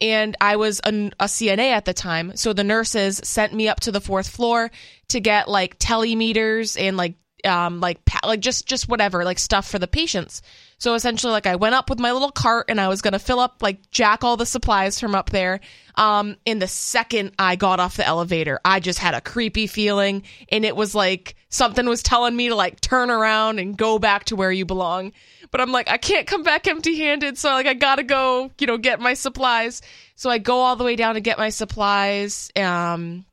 And 0.00 0.36
i 0.40 0.54
was 0.56 0.80
a, 0.84 0.90
a 1.18 1.24
cna 1.24 1.70
at 1.72 1.84
the 1.84 1.92
time 1.92 2.36
so 2.36 2.52
the 2.52 2.62
nurses 2.62 3.20
sent 3.24 3.52
me 3.52 3.68
up 3.68 3.80
to 3.80 3.90
the 3.90 4.00
fourth 4.00 4.28
floor 4.28 4.70
to 5.08 5.18
get 5.18 5.48
like 5.48 5.76
telemeters 5.80 6.76
and 6.76 6.96
like 6.96 7.14
um 7.44 7.80
like 7.80 8.04
pa- 8.04 8.26
like 8.26 8.38
just 8.40 8.66
just 8.68 8.88
whatever 8.88 9.24
like 9.24 9.38
stuff 9.40 9.68
for 9.68 9.78
the 9.80 9.88
patients 9.88 10.40
so 10.78 10.94
essentially 10.94 11.32
like 11.32 11.46
i 11.46 11.56
went 11.56 11.74
up 11.74 11.90
with 11.90 11.98
my 11.98 12.12
little 12.12 12.30
cart 12.30 12.66
and 12.68 12.80
i 12.80 12.88
was 12.88 13.02
gonna 13.02 13.18
fill 13.18 13.40
up 13.40 13.56
like 13.60 13.90
jack 13.90 14.24
all 14.24 14.36
the 14.36 14.46
supplies 14.46 14.98
from 14.98 15.14
up 15.14 15.30
there. 15.30 15.60
Um 15.96 16.36
in 16.44 16.60
the 16.60 16.68
second 16.68 17.32
i 17.38 17.56
got 17.56 17.80
off 17.80 17.96
the 17.96 18.06
elevator 18.06 18.60
i 18.64 18.80
just 18.80 18.98
had 18.98 19.14
a 19.14 19.20
creepy 19.20 19.66
feeling 19.66 20.22
and 20.50 20.64
it 20.64 20.76
was 20.76 20.94
like 20.94 21.34
something 21.48 21.86
was 21.86 22.02
telling 22.02 22.36
me 22.36 22.48
to 22.48 22.54
like 22.54 22.80
turn 22.80 23.10
around 23.10 23.58
and 23.58 23.76
go 23.76 23.98
back 23.98 24.24
to 24.24 24.36
where 24.36 24.52
you 24.52 24.64
belong. 24.64 25.12
But 25.50 25.60
i'm 25.60 25.72
like 25.72 25.88
i 25.88 25.96
can't 25.96 26.26
come 26.26 26.42
back 26.42 26.66
empty 26.66 26.96
handed 26.96 27.38
so 27.38 27.50
like 27.50 27.66
i 27.66 27.74
gotta 27.74 28.04
go 28.04 28.50
you 28.58 28.66
know 28.66 28.78
get 28.78 29.00
my 29.00 29.14
supplies. 29.14 29.82
So 30.14 30.30
i 30.30 30.38
go 30.38 30.58
all 30.58 30.76
the 30.76 30.84
way 30.84 30.96
down 30.96 31.14
to 31.14 31.20
get 31.20 31.38
my 31.38 31.48
supplies 31.48 32.50
um 32.56 33.24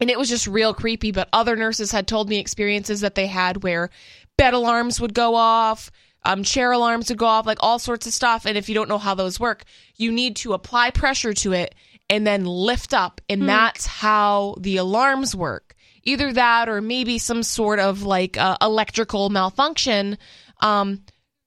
and 0.00 0.10
it 0.10 0.18
was 0.18 0.28
just 0.28 0.46
real 0.46 0.74
creepy 0.74 1.10
but 1.12 1.28
other 1.32 1.56
nurses 1.56 1.90
had 1.90 2.06
told 2.06 2.28
me 2.28 2.38
experiences 2.38 3.00
that 3.00 3.14
they 3.14 3.26
had 3.26 3.62
where 3.62 3.90
bed 4.36 4.54
alarms 4.54 5.00
would 5.00 5.14
go 5.14 5.34
off 5.34 5.90
um, 6.24 6.42
chair 6.42 6.72
alarms 6.72 7.08
would 7.08 7.18
go 7.18 7.26
off 7.26 7.46
like 7.46 7.58
all 7.60 7.78
sorts 7.78 8.06
of 8.06 8.12
stuff. 8.12 8.46
And 8.46 8.56
if 8.56 8.68
you 8.68 8.74
don't 8.74 8.88
know 8.88 8.98
how 8.98 9.14
those 9.14 9.38
work 9.38 9.64
you 9.96 10.12
need 10.12 10.36
to 10.36 10.52
apply 10.52 10.90
pressure 10.90 11.32
to 11.34 11.52
it 11.52 11.74
and 12.10 12.26
then 12.26 12.44
lift 12.44 12.92
up. 12.92 13.20
And 13.28 13.48
that's 13.48 13.86
how 13.86 14.56
the 14.58 14.76
alarms 14.76 15.34
work. 15.34 15.74
Either 16.02 16.32
that 16.34 16.68
or 16.68 16.80
maybe 16.80 17.18
some 17.18 17.42
sort 17.42 17.78
of 17.78 18.02
like 18.02 18.36
uh, 18.36 18.58
electrical 18.60 19.30
malfunction. 19.30 20.18
Um, 20.60 21.02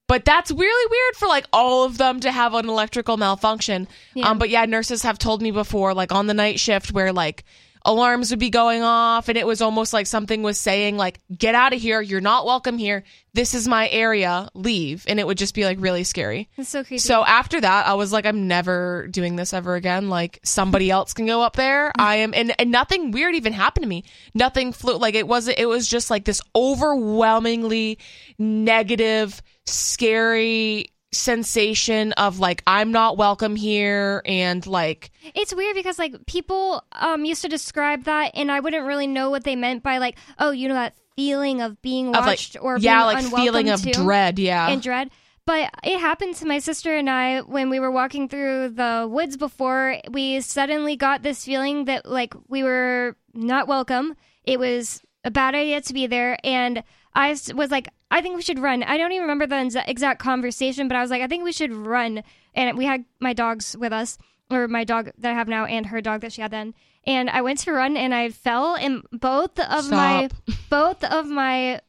but 0.08 0.24
that's 0.24 0.50
really 0.50 0.90
weird 0.90 1.16
for 1.16 1.28
like 1.28 1.46
all 1.52 1.84
of 1.84 1.98
them 1.98 2.20
to 2.20 2.32
have 2.32 2.54
an 2.54 2.68
electrical 2.68 3.16
malfunction. 3.16 3.86
Yeah. 4.14 4.30
Um, 4.30 4.38
but 4.38 4.48
yeah, 4.48 4.64
nurses 4.64 5.02
have 5.02 5.18
told 5.18 5.42
me 5.42 5.50
before, 5.50 5.94
like 5.94 6.12
on 6.12 6.26
the 6.26 6.34
night 6.34 6.58
shift, 6.58 6.92
where 6.92 7.12
like 7.12 7.44
alarms 7.88 8.30
would 8.30 8.38
be 8.38 8.50
going 8.50 8.82
off, 8.82 9.28
and 9.28 9.38
it 9.38 9.46
was 9.46 9.62
almost 9.62 9.92
like 9.92 10.06
something 10.06 10.42
was 10.42 10.60
saying, 10.60 10.96
like, 10.96 11.20
"Get 11.36 11.54
out 11.54 11.72
of 11.72 11.80
here! 11.80 12.00
You're 12.00 12.20
not 12.20 12.44
welcome 12.44 12.76
here. 12.76 13.02
This 13.32 13.54
is 13.54 13.66
my 13.66 13.88
area. 13.88 14.50
Leave!" 14.54 15.04
And 15.08 15.18
it 15.18 15.26
would 15.26 15.38
just 15.38 15.54
be 15.54 15.64
like 15.64 15.78
really 15.80 16.04
scary. 16.04 16.48
It's 16.56 16.68
so 16.68 16.84
creepy. 16.84 16.98
So 16.98 17.24
after 17.24 17.60
that, 17.60 17.86
I 17.86 17.94
was 17.94 18.12
like, 18.12 18.26
I'm 18.26 18.46
never 18.46 19.08
doing 19.10 19.36
this 19.36 19.54
ever 19.54 19.74
again. 19.74 20.08
Like 20.08 20.38
somebody 20.44 20.90
else 20.90 21.14
can 21.14 21.26
go 21.26 21.42
up 21.42 21.56
there. 21.56 21.90
I 21.98 22.16
am, 22.16 22.34
and, 22.34 22.54
and 22.60 22.70
nothing 22.70 23.10
weird 23.10 23.34
even 23.34 23.54
happened 23.54 23.84
to 23.84 23.88
me. 23.88 24.04
Nothing 24.34 24.72
flew. 24.72 24.98
Like 24.98 25.14
it 25.14 25.26
wasn't. 25.26 25.58
It 25.58 25.66
was 25.66 25.88
just 25.88 26.10
like 26.10 26.26
this 26.26 26.42
overwhelmingly 26.54 27.98
negative, 28.38 29.42
scary 29.66 30.92
sensation 31.12 32.12
of 32.12 32.38
like 32.38 32.62
I'm 32.66 32.92
not 32.92 33.16
welcome 33.16 33.56
here, 33.56 34.22
and 34.26 34.66
like 34.66 35.10
It's 35.34 35.54
weird 35.54 35.74
because 35.74 35.98
like 35.98 36.26
people 36.26 36.84
um 36.92 37.24
used 37.24 37.42
to 37.42 37.48
describe 37.48 38.04
that, 38.04 38.32
and 38.34 38.50
I 38.52 38.60
wouldn't 38.60 38.86
really 38.86 39.06
know 39.06 39.30
what 39.30 39.44
they 39.44 39.56
meant 39.56 39.82
by 39.82 39.98
like, 39.98 40.16
oh, 40.38 40.50
you 40.50 40.68
know 40.68 40.74
that 40.74 40.94
feeling 41.16 41.60
of 41.60 41.82
being 41.82 42.08
of 42.08 42.20
like 42.20 42.26
watched 42.26 42.56
or 42.60 42.78
yeah, 42.78 43.04
like 43.04 43.24
feeling 43.24 43.70
of 43.70 43.82
to 43.82 43.90
dread. 43.90 44.38
Yeah, 44.38 44.68
and 44.68 44.80
dread. 44.82 45.10
But 45.46 45.70
it 45.82 45.98
happened 45.98 46.36
to 46.36 46.46
my 46.46 46.58
sister 46.58 46.94
and 46.94 47.08
I 47.08 47.40
when 47.40 47.70
we 47.70 47.80
were 47.80 47.90
walking 47.90 48.28
through 48.28 48.68
the 48.70 49.08
woods 49.10 49.38
before. 49.38 49.96
We 50.10 50.40
suddenly 50.42 50.94
got 50.94 51.22
this 51.22 51.44
feeling 51.44 51.86
that 51.86 52.04
like 52.04 52.34
we 52.48 52.62
were 52.62 53.16
not 53.32 53.66
welcome. 53.66 54.14
It 54.44 54.58
was 54.58 55.02
a 55.24 55.30
bad 55.30 55.54
idea 55.54 55.80
to 55.80 55.94
be 55.94 56.06
there, 56.06 56.38
and 56.44 56.82
I 57.14 57.30
was 57.30 57.70
like, 57.70 57.88
I 58.10 58.20
think 58.20 58.36
we 58.36 58.42
should 58.42 58.58
run. 58.58 58.82
I 58.82 58.96
don't 58.96 59.12
even 59.12 59.28
remember 59.28 59.46
the 59.46 59.84
exact 59.88 60.20
conversation, 60.20 60.88
but 60.88 60.96
I 60.96 61.02
was 61.02 61.10
like, 61.10 61.22
I 61.22 61.26
think 61.26 61.44
we 61.44 61.52
should 61.52 61.72
run. 61.72 62.22
And 62.54 62.78
we 62.78 62.84
had 62.84 63.04
my 63.20 63.32
dogs 63.32 63.76
with 63.78 63.92
us, 63.92 64.18
or 64.50 64.66
my 64.68 64.84
dog 64.84 65.10
that 65.18 65.30
I 65.30 65.34
have 65.34 65.48
now, 65.48 65.66
and 65.66 65.86
her 65.86 66.00
dog 66.00 66.22
that 66.22 66.32
she 66.32 66.42
had 66.42 66.50
then. 66.50 66.74
And 67.04 67.28
I 67.30 67.42
went 67.42 67.58
to 67.60 67.72
run, 67.72 67.96
and 67.96 68.14
I 68.14 68.30
fell, 68.30 68.74
and 68.74 69.02
both 69.12 69.58
of 69.58 69.90
my 69.90 70.28
both 70.70 71.04
of 71.04 71.26
my 71.26 71.80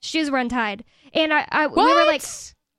shoes 0.00 0.30
were 0.30 0.38
untied, 0.38 0.84
and 1.12 1.32
I, 1.32 1.46
I 1.50 1.66
we 1.66 1.82
were 1.82 2.06
like 2.06 2.22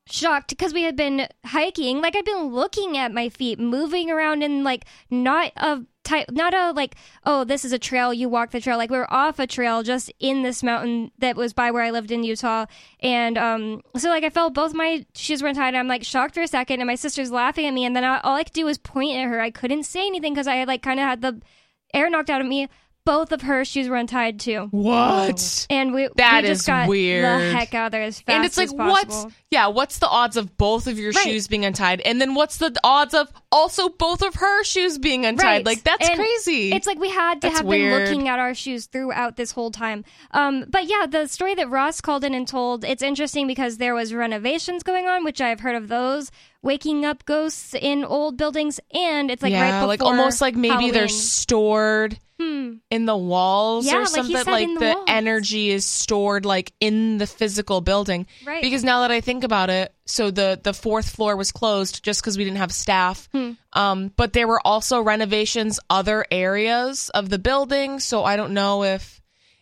shocked 0.09 0.49
because 0.49 0.73
we 0.73 0.83
had 0.83 0.95
been 0.95 1.27
hiking 1.45 2.01
like 2.01 2.15
i'd 2.15 2.23
been 2.23 2.45
looking 2.45 2.97
at 2.97 3.13
my 3.13 3.27
feet 3.27 3.59
moving 3.59 4.09
around 4.09 4.41
in 4.41 4.63
like 4.63 4.85
not 5.09 5.51
a 5.57 5.81
type 6.07 6.31
not 6.31 6.53
a 6.53 6.71
like 6.71 6.95
oh 7.25 7.43
this 7.43 7.65
is 7.65 7.73
a 7.73 7.79
trail 7.79 8.13
you 8.13 8.29
walk 8.29 8.51
the 8.51 8.61
trail. 8.61 8.77
Like 8.77 8.89
we 8.89 8.97
were 8.97 9.13
off 9.13 9.39
a 9.39 9.47
trail 9.47 9.84
just 9.84 10.11
in 10.19 10.41
this 10.41 10.63
mountain 10.63 11.11
that 11.19 11.35
was 11.35 11.53
by 11.53 11.71
where 11.71 11.84
i 11.84 11.91
lived 11.91 12.11
in 12.11 12.23
utah. 12.23 12.65
And 13.01 13.38
um 13.38 13.81
so 13.97 14.09
like 14.09 14.23
i 14.23 14.29
felt 14.29 14.53
both 14.53 14.73
my 14.73 15.05
shoes 15.13 15.41
were 15.41 15.49
untied. 15.49 15.69
And 15.69 15.77
i'm 15.77 15.88
like 15.88 16.03
shocked 16.03 16.34
for 16.34 16.41
a 16.41 16.47
second 16.47 16.79
and 16.79 16.88
my 16.88 16.95
sister's 16.95 17.31
laughing 17.31 17.65
at 17.65 17.73
me. 17.73 17.85
And 17.85 17.95
then 17.95 18.03
I, 18.03 18.19
all 18.21 18.35
i 18.35 18.43
could 18.43 18.53
do 18.53 18.65
was 18.65 18.77
point 18.77 19.17
at 19.17 19.27
her. 19.27 19.39
I 19.39 19.51
couldn't 19.51 19.84
say 19.84 20.05
anything 20.07 20.34
because 20.34 20.47
i 20.47 20.55
had 20.55 20.67
like 20.67 20.81
kind 20.81 20.99
of 20.99 21.05
had 21.05 21.21
the 21.21 21.41
air 21.93 22.09
knocked 22.09 22.29
out 22.29 22.41
of 22.41 22.47
me 22.47 22.67
both 23.07 23.31
of 23.31 23.41
her 23.41 23.63
shoes 23.65 23.88
were 23.89 23.95
untied 23.95 24.39
too 24.39 24.67
what? 24.71 25.65
and 25.69 25.93
we 25.93 26.09
That 26.17 26.43
we 26.43 26.49
just 26.49 26.61
is 26.61 26.67
got 26.67 26.88
weird. 26.89 27.23
the 27.23 27.51
heck 27.57 27.73
out 27.73 27.88
of 27.88 27.91
there 27.93 28.03
as 28.03 28.19
fast 28.21 28.35
and 28.35 28.45
it's 28.45 28.57
like 28.57 28.71
what's 28.73 29.25
yeah 29.49 29.67
what's 29.67 29.99
the 29.99 30.07
odds 30.09 30.35
of 30.38 30.57
both 30.57 30.85
of 30.88 30.99
your 30.99 31.11
Right. 31.13 31.23
shoes 31.23 31.47
being 31.47 31.63
untied 31.65 32.01
and 32.01 32.19
then 32.21 32.35
what's 32.35 32.57
the 32.57 32.75
odds 32.84 33.13
of 33.13 33.31
also 33.51 33.88
both 33.89 34.21
of 34.21 34.35
her 34.35 34.63
shoes 34.63 34.97
being 34.97 35.25
untied 35.25 35.43
Right. 35.45 35.65
like 35.65 35.84
that's 35.84 36.07
And 36.07 36.19
crazy 36.19 36.71
It's 36.73 36.85
like 36.85 36.99
we 36.99 37.09
had 37.09 37.41
to 37.41 37.47
That's 37.47 37.59
have 37.59 37.65
weird. 37.65 38.03
been 38.05 38.13
looking 38.17 38.27
at 38.27 38.39
our 38.39 38.53
shoes 38.53 38.88
throughout 38.88 39.38
this 39.38 39.51
whole 39.51 39.71
time. 39.71 40.03
Um, 40.31 40.65
but 40.69 40.85
yeah, 40.85 41.05
the 41.07 41.27
story 41.27 41.55
that 41.55 41.69
Ross 41.69 42.01
called 42.01 42.23
in 42.25 42.34
and 42.34 42.47
told, 42.47 42.84
it's 42.84 43.01
interesting 43.01 43.47
because 43.47 43.77
there 43.77 43.93
was 43.95 44.13
renovations 44.13 44.84
going 44.84 45.07
on, 45.07 45.23
which 45.23 45.39
I've 45.39 45.61
heard 45.61 45.75
of 45.75 45.88
those, 45.88 46.29
waking 46.61 47.05
up 47.05 47.23
ghosts 47.25 47.73
in 47.73 48.03
old 48.03 48.35
buildings, 48.38 48.79
and 48.93 49.31
it's 49.31 49.41
like 49.41 49.51
yeah 49.53 49.61
right 49.61 49.71
before 49.79 49.88
like 49.88 50.01
almost 50.01 50.41
like 50.41 50.55
maybe 50.55 50.91
they're 50.91 51.07
stored 51.07 52.19
Hmm. 52.39 52.73
in 52.91 53.05
the 53.05 53.18
walls 53.18 53.88
Yeah, 53.88 53.95
or 53.95 53.99
like 54.01 54.07
something 54.09 54.45
like 54.45 54.68
the 54.68 54.80
the, 54.80 55.03
energy 55.07 55.72
is 55.72 55.85
stored 55.85 56.45
like 56.45 56.72
in 56.80 57.18
the 57.18 57.26
physical 57.26 57.81
building 57.81 58.27
Right. 58.45 58.61
because 58.61 58.84
now 58.84 59.01
that 59.01 59.11
i 59.11 59.22
think 59.22 59.43
about 59.43 59.69
it 59.72 59.91
so 60.05 60.30
the 60.30 60.59
the 60.64 60.73
fourth 60.73 61.09
floor 61.09 61.35
was 61.35 61.51
closed 61.51 62.03
just 62.03 62.22
because 62.22 62.38
we 62.38 62.43
didn't 62.43 62.57
have 62.57 62.72
staff 62.72 63.27
Hmm. 63.34 63.51
um 63.73 64.14
but 64.15 64.34
there 64.34 64.47
were 64.47 64.61
also 64.64 65.01
renovations 65.01 65.80
other 65.89 66.26
areas 66.30 67.09
of 67.09 67.30
the 67.30 67.39
building 67.39 67.99
so 67.99 68.23
i 68.23 68.35
don't 68.35 68.53
know 68.53 68.84
if 68.84 69.19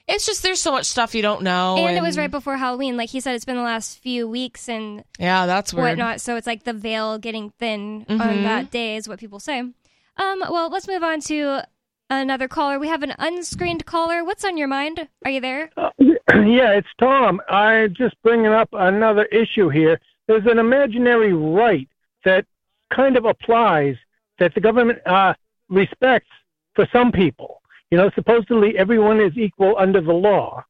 it's 0.08 0.26
just 0.26 0.44
there's 0.44 0.62
so 0.62 0.72
much 0.74 0.86
stuff 0.86 1.16
you 1.16 1.22
don't 1.22 1.44
know 1.44 1.78
and 1.78 1.98
it 1.98 2.02
was 2.04 2.16
right 2.18 2.30
before 2.30 2.56
Halloween. 2.58 2.96
Like 2.96 3.10
he 3.10 3.20
said, 3.22 3.34
it's 3.34 3.46
been 3.46 3.56
the 3.56 3.64
last 3.64 3.98
few 4.00 4.28
weeks 4.28 4.70
and 4.70 5.04
yeah 5.18 5.48
that's 5.48 5.74
weird 5.74 5.98
whatnot. 5.98 6.22
So 6.22 6.36
it's 6.36 6.46
like 6.46 6.64
the 6.64 6.74
veil 6.74 7.18
getting 7.18 7.50
thin 7.58 8.06
Mhm. 8.08 8.22
on 8.22 8.44
that 8.44 8.70
day, 8.70 8.98
is 8.98 9.08
what 9.10 9.18
people 9.20 9.40
say. 9.40 9.60
Um, 9.62 10.40
well, 10.48 10.70
let's 10.70 10.88
move 10.88 11.02
on 11.02 11.22
to 11.22 11.64
another 12.10 12.48
caller. 12.48 12.80
We 12.80 12.88
have 12.88 13.04
an 13.04 13.14
unscreened 13.18 13.86
caller. 13.86 14.24
What's 14.24 14.46
on 14.46 14.58
your 14.58 14.68
mind? 14.68 15.08
Are 15.24 15.32
you 15.32 15.42
there? 15.42 15.70
yeah, 16.00 16.72
it's 16.72 16.88
Tom. 17.00 17.42
I'm 17.50 17.94
just 17.94 18.16
bringing 18.24 18.48
up 18.48 18.70
another 18.74 19.26
issue 19.26 19.70
here. 19.70 20.00
There's 20.28 20.46
an 20.46 20.60
imaginary 20.60 21.34
right 21.34 21.88
that 22.24 22.46
kind 22.94 23.18
of 23.18 23.26
applies 23.26 23.96
that 24.40 24.54
the 24.54 24.62
government 24.62 25.00
uh, 25.06 25.34
respects 25.70 26.30
for 26.74 26.88
some 26.92 27.12
people. 27.12 27.62
You 27.92 27.98
know, 27.98 28.10
supposedly 28.16 28.78
everyone 28.78 29.22
is 29.22 29.38
equal 29.38 29.76
under 29.78 30.02
the 30.02 30.14
law, 30.14 30.64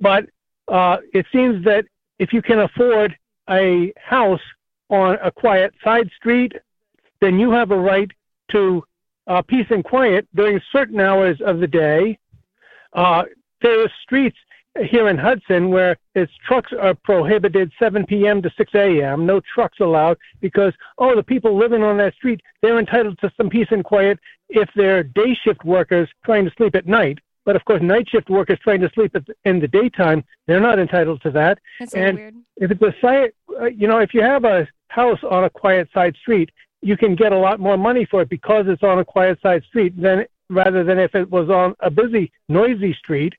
but 0.00 0.26
uh, 0.68 0.98
it 1.14 1.26
seems 1.32 1.64
that 1.64 1.84
if 2.18 2.32
you 2.32 2.42
can 2.42 2.60
afford 2.60 3.16
a 3.48 3.92
house 3.96 4.40
on 4.90 5.16
a 5.22 5.30
quiet 5.30 5.72
side 5.82 6.10
street 6.16 6.52
then 7.20 7.38
you 7.38 7.50
have 7.50 7.70
a 7.70 7.78
right 7.78 8.10
to 8.52 8.82
uh, 9.28 9.42
peace 9.42 9.66
and 9.70 9.84
quiet 9.84 10.26
during 10.34 10.60
certain 10.72 11.00
hours 11.00 11.38
of 11.44 11.60
the 11.60 11.66
day. 11.66 12.18
Uh, 12.92 13.24
there 13.62 13.82
are 13.82 13.92
streets 14.02 14.38
here 14.90 15.08
in 15.08 15.18
Hudson 15.18 15.70
where 15.70 15.96
its 16.14 16.32
trucks 16.46 16.72
are 16.78 16.94
prohibited 16.94 17.72
7 17.78 18.06
p.m. 18.06 18.42
to 18.42 18.50
6 18.56 18.74
a.m. 18.74 19.26
No 19.26 19.40
trucks 19.54 19.80
allowed 19.80 20.18
because 20.40 20.72
oh 20.98 21.14
the 21.16 21.22
people 21.22 21.56
living 21.56 21.82
on 21.82 21.96
that 21.98 22.14
street 22.14 22.40
they're 22.62 22.78
entitled 22.78 23.18
to 23.18 23.32
some 23.36 23.50
peace 23.50 23.68
and 23.70 23.84
quiet 23.84 24.18
if 24.48 24.68
they're 24.76 25.02
day 25.02 25.36
shift 25.42 25.64
workers 25.64 26.08
trying 26.24 26.44
to 26.44 26.52
sleep 26.56 26.74
at 26.74 26.86
night. 26.86 27.18
But 27.44 27.56
of 27.56 27.64
course, 27.64 27.82
night 27.82 28.08
shift 28.08 28.28
workers 28.28 28.58
trying 28.62 28.80
to 28.82 28.90
sleep 28.94 29.16
in 29.44 29.58
the 29.58 29.68
daytime, 29.68 30.22
they're 30.46 30.60
not 30.60 30.78
entitled 30.78 31.22
to 31.22 31.30
that. 31.30 31.58
That's 31.80 31.94
and 31.94 32.18
weird. 32.18 32.34
if 32.58 32.70
it's 32.70 32.82
a 32.82 32.94
site, 33.00 33.34
uh, 33.58 33.66
you 33.66 33.88
know, 33.88 33.98
if 33.98 34.12
you 34.12 34.20
have 34.22 34.44
a 34.44 34.68
house 34.88 35.20
on 35.28 35.44
a 35.44 35.50
quiet 35.50 35.88
side 35.94 36.14
street, 36.20 36.50
you 36.80 36.96
can 36.96 37.14
get 37.14 37.32
a 37.32 37.38
lot 37.38 37.60
more 37.60 37.76
money 37.76 38.04
for 38.04 38.22
it 38.22 38.28
because 38.28 38.66
it's 38.68 38.82
on 38.82 38.98
a 38.98 39.04
quiet 39.04 39.40
side 39.42 39.64
street 39.64 40.00
than 40.00 40.24
rather 40.50 40.84
than 40.84 40.98
if 40.98 41.14
it 41.14 41.30
was 41.30 41.50
on 41.50 41.74
a 41.80 41.90
busy, 41.90 42.32
noisy 42.48 42.94
street. 42.94 43.34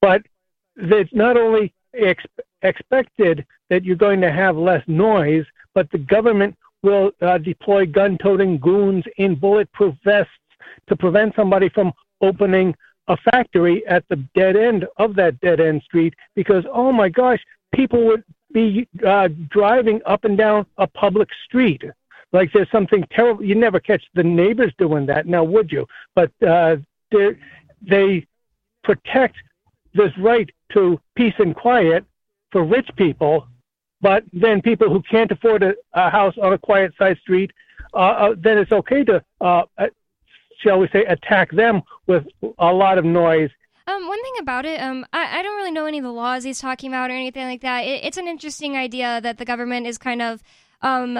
But 0.00 0.22
it's 0.76 1.12
not 1.14 1.36
only 1.36 1.72
ex- 1.94 2.24
expected 2.62 3.46
that 3.70 3.84
you're 3.84 3.96
going 3.96 4.20
to 4.20 4.32
have 4.32 4.56
less 4.56 4.82
noise, 4.86 5.46
but 5.74 5.90
the 5.90 5.98
government 5.98 6.56
will 6.82 7.12
uh, 7.20 7.38
deploy 7.38 7.86
gun-toting 7.86 8.58
goons 8.58 9.04
in 9.16 9.34
bulletproof 9.34 9.94
vests 10.04 10.32
to 10.88 10.96
prevent 10.96 11.34
somebody 11.36 11.68
from 11.68 11.92
opening 12.20 12.74
a 13.08 13.16
factory 13.16 13.86
at 13.86 14.04
the 14.08 14.16
dead 14.34 14.56
end 14.56 14.86
of 14.96 15.14
that 15.14 15.38
dead 15.40 15.60
end 15.60 15.82
street 15.82 16.14
because 16.34 16.64
oh 16.72 16.92
my 16.92 17.08
gosh 17.08 17.40
people 17.74 18.04
would 18.04 18.24
be 18.52 18.86
uh, 19.06 19.28
driving 19.48 20.00
up 20.06 20.24
and 20.24 20.36
down 20.38 20.64
a 20.78 20.86
public 20.86 21.28
street 21.44 21.82
like 22.32 22.50
there's 22.52 22.70
something 22.70 23.04
terrible 23.12 23.44
you 23.44 23.54
never 23.54 23.80
catch 23.80 24.02
the 24.14 24.22
neighbors 24.22 24.72
doing 24.78 25.06
that 25.06 25.26
now 25.26 25.44
would 25.44 25.70
you 25.70 25.86
but 26.14 26.30
uh, 26.46 26.76
they 27.82 28.26
protect 28.84 29.36
this 29.94 30.10
right 30.18 30.50
to 30.72 30.98
peace 31.16 31.34
and 31.38 31.54
quiet 31.54 32.04
for 32.50 32.64
rich 32.64 32.88
people 32.96 33.46
but 34.00 34.24
then 34.32 34.60
people 34.60 34.88
who 34.88 35.00
can't 35.02 35.30
afford 35.30 35.62
a, 35.62 35.74
a 35.94 36.10
house 36.10 36.34
on 36.42 36.52
a 36.52 36.58
quiet 36.58 36.92
side 36.98 37.18
street 37.18 37.50
uh, 37.94 37.98
uh, 37.98 38.34
then 38.38 38.56
it's 38.58 38.72
okay 38.72 39.04
to 39.04 39.22
uh, 39.40 39.62
shall 40.62 40.78
we 40.78 40.88
say, 40.92 41.04
attack 41.04 41.50
them 41.50 41.82
with 42.06 42.24
a 42.58 42.72
lot 42.72 42.98
of 42.98 43.04
noise. 43.04 43.50
Um, 43.86 44.06
one 44.06 44.22
thing 44.22 44.34
about 44.40 44.64
it, 44.64 44.80
um, 44.80 45.04
I, 45.12 45.40
I 45.40 45.42
don't 45.42 45.56
really 45.56 45.72
know 45.72 45.86
any 45.86 45.98
of 45.98 46.04
the 46.04 46.12
laws 46.12 46.44
he's 46.44 46.60
talking 46.60 46.90
about 46.90 47.10
or 47.10 47.14
anything 47.14 47.46
like 47.46 47.62
that. 47.62 47.80
It, 47.80 48.04
it's 48.04 48.16
an 48.16 48.28
interesting 48.28 48.76
idea 48.76 49.20
that 49.20 49.38
the 49.38 49.44
government 49.44 49.86
is 49.86 49.98
kind 49.98 50.22
of 50.22 50.42
um, 50.82 51.18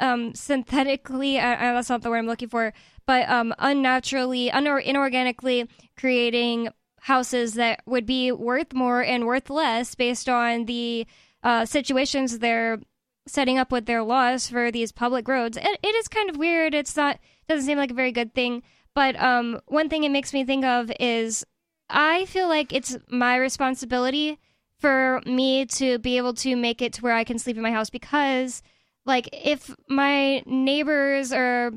um, 0.00 0.34
synthetically, 0.34 1.38
uh, 1.38 1.56
that's 1.56 1.88
not 1.88 2.02
the 2.02 2.10
word 2.10 2.18
I'm 2.18 2.26
looking 2.26 2.48
for, 2.48 2.72
but 3.06 3.28
um, 3.28 3.54
unnaturally, 3.58 4.50
un- 4.50 4.64
inorganically 4.64 5.68
creating 5.96 6.68
houses 7.00 7.54
that 7.54 7.80
would 7.86 8.06
be 8.06 8.32
worth 8.32 8.72
more 8.72 9.02
and 9.02 9.26
worth 9.26 9.50
less 9.50 9.94
based 9.94 10.28
on 10.28 10.64
the 10.64 11.06
uh, 11.42 11.66
situations 11.66 12.38
they're 12.38 12.80
setting 13.26 13.58
up 13.58 13.70
with 13.70 13.86
their 13.86 14.02
laws 14.02 14.48
for 14.48 14.70
these 14.70 14.92
public 14.92 15.28
roads. 15.28 15.56
It, 15.56 15.78
it 15.82 15.94
is 15.94 16.08
kind 16.08 16.30
of 16.30 16.36
weird. 16.36 16.74
It's 16.74 16.96
not 16.96 17.18
doesn't 17.48 17.66
seem 17.66 17.78
like 17.78 17.90
a 17.90 17.94
very 17.94 18.12
good 18.12 18.34
thing. 18.34 18.62
But 18.94 19.20
um, 19.20 19.60
one 19.66 19.88
thing 19.88 20.04
it 20.04 20.10
makes 20.10 20.32
me 20.32 20.44
think 20.44 20.64
of 20.64 20.90
is 21.00 21.44
I 21.90 22.24
feel 22.26 22.48
like 22.48 22.72
it's 22.72 22.96
my 23.08 23.36
responsibility 23.36 24.38
for 24.78 25.20
me 25.26 25.66
to 25.66 25.98
be 25.98 26.16
able 26.16 26.34
to 26.34 26.56
make 26.56 26.80
it 26.80 26.92
to 26.94 27.02
where 27.02 27.14
I 27.14 27.24
can 27.24 27.38
sleep 27.38 27.56
in 27.56 27.62
my 27.62 27.72
house 27.72 27.90
because, 27.90 28.62
like, 29.06 29.28
if 29.32 29.74
my 29.88 30.42
neighbors 30.46 31.32
are 31.32 31.72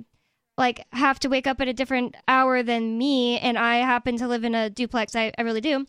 like 0.58 0.86
have 0.92 1.20
to 1.20 1.30
wake 1.30 1.46
up 1.46 1.62
at 1.62 1.68
a 1.68 1.74
different 1.74 2.16
hour 2.28 2.64
than 2.64 2.98
me 2.98 3.38
and 3.38 3.58
I 3.58 3.78
happen 3.78 4.18
to 4.18 4.28
live 4.28 4.44
in 4.44 4.56
a 4.56 4.70
duplex, 4.70 5.16
I, 5.16 5.32
I 5.38 5.44
really 5.44 5.62
do. 5.62 5.86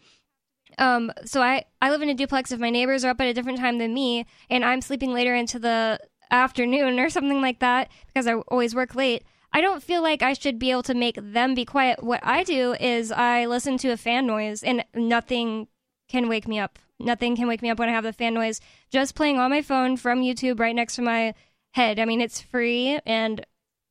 Um, 0.76 1.10
so 1.24 1.42
I, 1.42 1.64
I 1.80 1.90
live 1.90 2.02
in 2.02 2.10
a 2.10 2.14
duplex 2.14 2.52
if 2.52 2.60
my 2.60 2.70
neighbors 2.70 3.04
are 3.04 3.10
up 3.10 3.20
at 3.20 3.28
a 3.28 3.34
different 3.34 3.58
time 3.58 3.78
than 3.78 3.94
me 3.94 4.26
and 4.50 4.64
I'm 4.64 4.82
sleeping 4.82 5.12
later 5.12 5.34
into 5.34 5.58
the 5.58 5.98
afternoon 6.30 7.00
or 7.00 7.08
something 7.08 7.40
like 7.40 7.60
that 7.60 7.90
because 8.06 8.26
I 8.26 8.34
always 8.34 8.74
work 8.74 8.94
late. 8.94 9.24
I 9.52 9.62
don't 9.62 9.82
feel 9.82 10.02
like 10.02 10.22
I 10.22 10.34
should 10.34 10.58
be 10.58 10.70
able 10.70 10.82
to 10.84 10.94
make 10.94 11.16
them 11.20 11.54
be 11.54 11.64
quiet. 11.64 12.02
What 12.02 12.20
I 12.22 12.44
do 12.44 12.74
is 12.78 13.10
I 13.10 13.46
listen 13.46 13.78
to 13.78 13.88
a 13.88 13.96
fan 13.96 14.26
noise 14.26 14.62
and 14.62 14.84
nothing 14.94 15.68
can 16.08 16.28
wake 16.28 16.46
me 16.46 16.58
up. 16.58 16.78
Nothing 17.00 17.36
can 17.36 17.46
wake 17.46 17.62
me 17.62 17.70
up 17.70 17.78
when 17.78 17.88
I 17.88 17.92
have 17.92 18.04
the 18.04 18.12
fan 18.12 18.34
noise 18.34 18.60
just 18.90 19.14
playing 19.14 19.38
on 19.38 19.50
my 19.50 19.62
phone 19.62 19.96
from 19.96 20.22
YouTube 20.22 20.58
right 20.58 20.74
next 20.74 20.96
to 20.96 21.02
my 21.02 21.34
head. 21.72 21.98
I 21.98 22.04
mean, 22.04 22.20
it's 22.20 22.40
free 22.40 22.98
and 23.06 23.44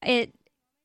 it 0.03 0.33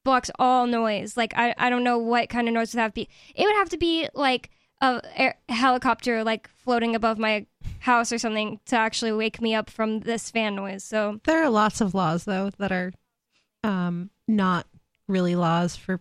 blocks 0.05 0.31
all 0.39 0.67
noise. 0.67 1.17
Like 1.17 1.33
I, 1.37 1.55
I 1.59 1.71
don't 1.71 1.85
know 1.85 1.99
what 1.99 2.29
kind 2.29 2.49
of 2.49 2.55
noise 2.55 2.75
would 2.75 2.81
have 2.81 2.93
to 2.93 3.01
be. 3.01 3.09
It 3.35 3.45
would 3.45 3.57
have 3.57 3.69
to 3.71 3.77
be 3.77 4.09
like 4.15 4.51
a 4.81 5.01
air, 5.17 5.35
helicopter 5.49 6.25
like 6.25 6.49
floating 6.49 6.95
above 6.95 7.19
my 7.19 7.47
house 7.81 8.13
or 8.13 8.19
something 8.19 8.61
to 8.67 8.77
actually 8.77 9.13
wake 9.13 9.41
me 9.41 9.55
up 9.55 9.71
from 9.71 10.01
this 10.01 10.31
fan 10.31 10.55
noise. 10.55 10.85
So 10.85 11.21
there 11.25 11.43
are 11.43 11.51
lots 11.51 11.81
of 11.81 11.95
laws 11.95 12.25
though 12.25 12.51
that 12.59 12.73
are 12.73 12.93
um 13.65 14.11
not 14.29 14.67
really 15.09 15.35
laws 15.35 15.77
for 15.77 16.01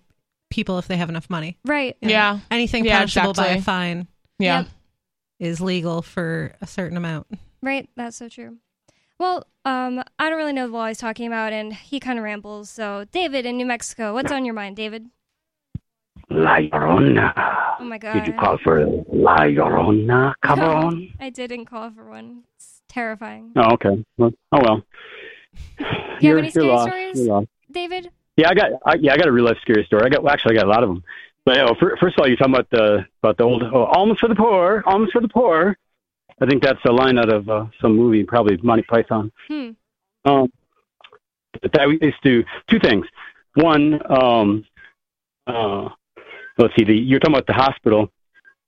people 0.50 0.78
if 0.80 0.88
they 0.88 0.98
have 0.98 1.10
enough 1.10 1.30
money. 1.30 1.58
Right. 1.66 1.96
You 2.02 2.10
know, 2.10 2.14
yeah. 2.14 2.40
Anything 2.50 2.86
yeah, 2.86 3.00
punishable 3.00 3.32
exactly. 3.32 3.56
by 3.56 3.60
a 3.60 3.62
fine. 3.62 4.08
Yeah. 4.40 4.60
Yep. 4.60 4.68
Is 5.42 5.60
legal 5.60 6.04
for 6.04 6.54
a 6.62 6.68
certain 6.68 6.96
amount. 6.98 7.26
Right. 7.64 7.90
That's 7.96 8.16
so 8.16 8.30
true. 8.30 8.58
Well, 9.20 9.48
um, 9.66 10.04
I 10.20 10.30
don't 10.30 10.38
really 10.38 10.54
know 10.54 10.68
the 10.68 10.74
law 10.74 10.88
he's 10.88 11.00
talking 11.00 11.26
about, 11.26 11.52
and 11.52 11.74
he 11.74 12.00
kind 12.00 12.20
of 12.20 12.24
rambles. 12.24 12.70
So, 12.70 13.06
David 13.12 13.46
in 13.48 13.58
New 13.58 13.66
Mexico, 13.66 14.14
what's 14.14 14.32
on 14.32 14.46
your 14.46 14.54
mind, 14.54 14.76
David? 14.76 15.08
La 16.30 16.58
Llorona. 16.58 17.34
Oh 17.80 17.84
my 17.84 17.98
God. 17.98 18.14
Did 18.14 18.28
you 18.28 18.34
call 18.34 18.58
for 18.64 18.86
La 19.12 19.38
Llorona, 19.40 20.34
cabron? 20.44 21.12
I 21.20 21.30
didn't 21.32 21.66
call 21.66 21.90
for 21.90 22.08
one. 22.10 22.44
It's 22.56 22.84
terrifying. 22.88 23.52
Oh, 23.56 23.74
okay. 23.74 24.06
Well, 24.18 24.32
oh 24.52 24.60
well. 24.64 24.84
Do 25.78 25.84
you 25.84 25.86
have 25.88 26.22
You're- 26.22 26.40
any 26.42 26.52
scary 26.52 26.68
lost. 26.68 26.88
stories, 26.88 27.48
David? 27.72 28.12
Yeah, 28.38 28.50
I 28.50 28.54
got. 28.54 28.72
I, 28.86 28.96
yeah, 28.96 29.14
I 29.14 29.18
got 29.18 29.28
a 29.28 29.32
real 29.32 29.46
life 29.46 29.58
scary 29.62 29.84
story. 29.86 30.04
I 30.06 30.10
got. 30.10 30.24
Well, 30.24 30.32
actually, 30.32 30.56
I 30.58 30.62
got 30.62 30.68
a 30.68 30.70
lot 30.70 30.84
of 30.84 30.90
them. 30.90 31.04
But 31.46 31.58
you 31.58 31.64
know, 31.64 31.76
fir- 31.80 31.98
first 31.98 32.18
of 32.18 32.22
all, 32.22 32.28
you're 32.28 32.38
talking 32.38 32.54
about 32.54 32.70
the 32.70 33.06
about 33.24 33.38
the 33.38 33.44
old 33.44 33.64
oh, 33.64 33.86
alms 33.86 34.20
for 34.20 34.30
the 34.30 34.36
poor, 34.36 34.84
alms 34.86 35.10
for 35.12 35.22
the 35.22 35.28
poor. 35.28 35.78
I 36.40 36.46
think 36.46 36.64
that's 36.64 36.84
a 36.86 36.92
line 36.92 37.18
out 37.18 37.32
of 37.32 37.50
uh, 37.50 37.66
some 37.82 37.96
movie, 37.96 38.24
probably 38.24 38.58
Monty 38.64 38.84
Python. 38.84 39.32
Hmm. 39.48 39.70
Um, 40.26 40.52
but 41.62 41.72
that 41.74 41.88
we 41.88 42.00
used 42.02 42.24
to 42.24 42.44
two 42.70 42.80
things. 42.80 43.06
One, 43.56 44.00
um, 44.12 44.66
uh, 45.46 45.90
let's 46.58 46.74
see, 46.78 46.86
the, 46.86 46.96
you're 46.96 47.20
talking 47.20 47.36
about 47.36 47.48
the 47.48 47.54
hospital, 47.54 48.10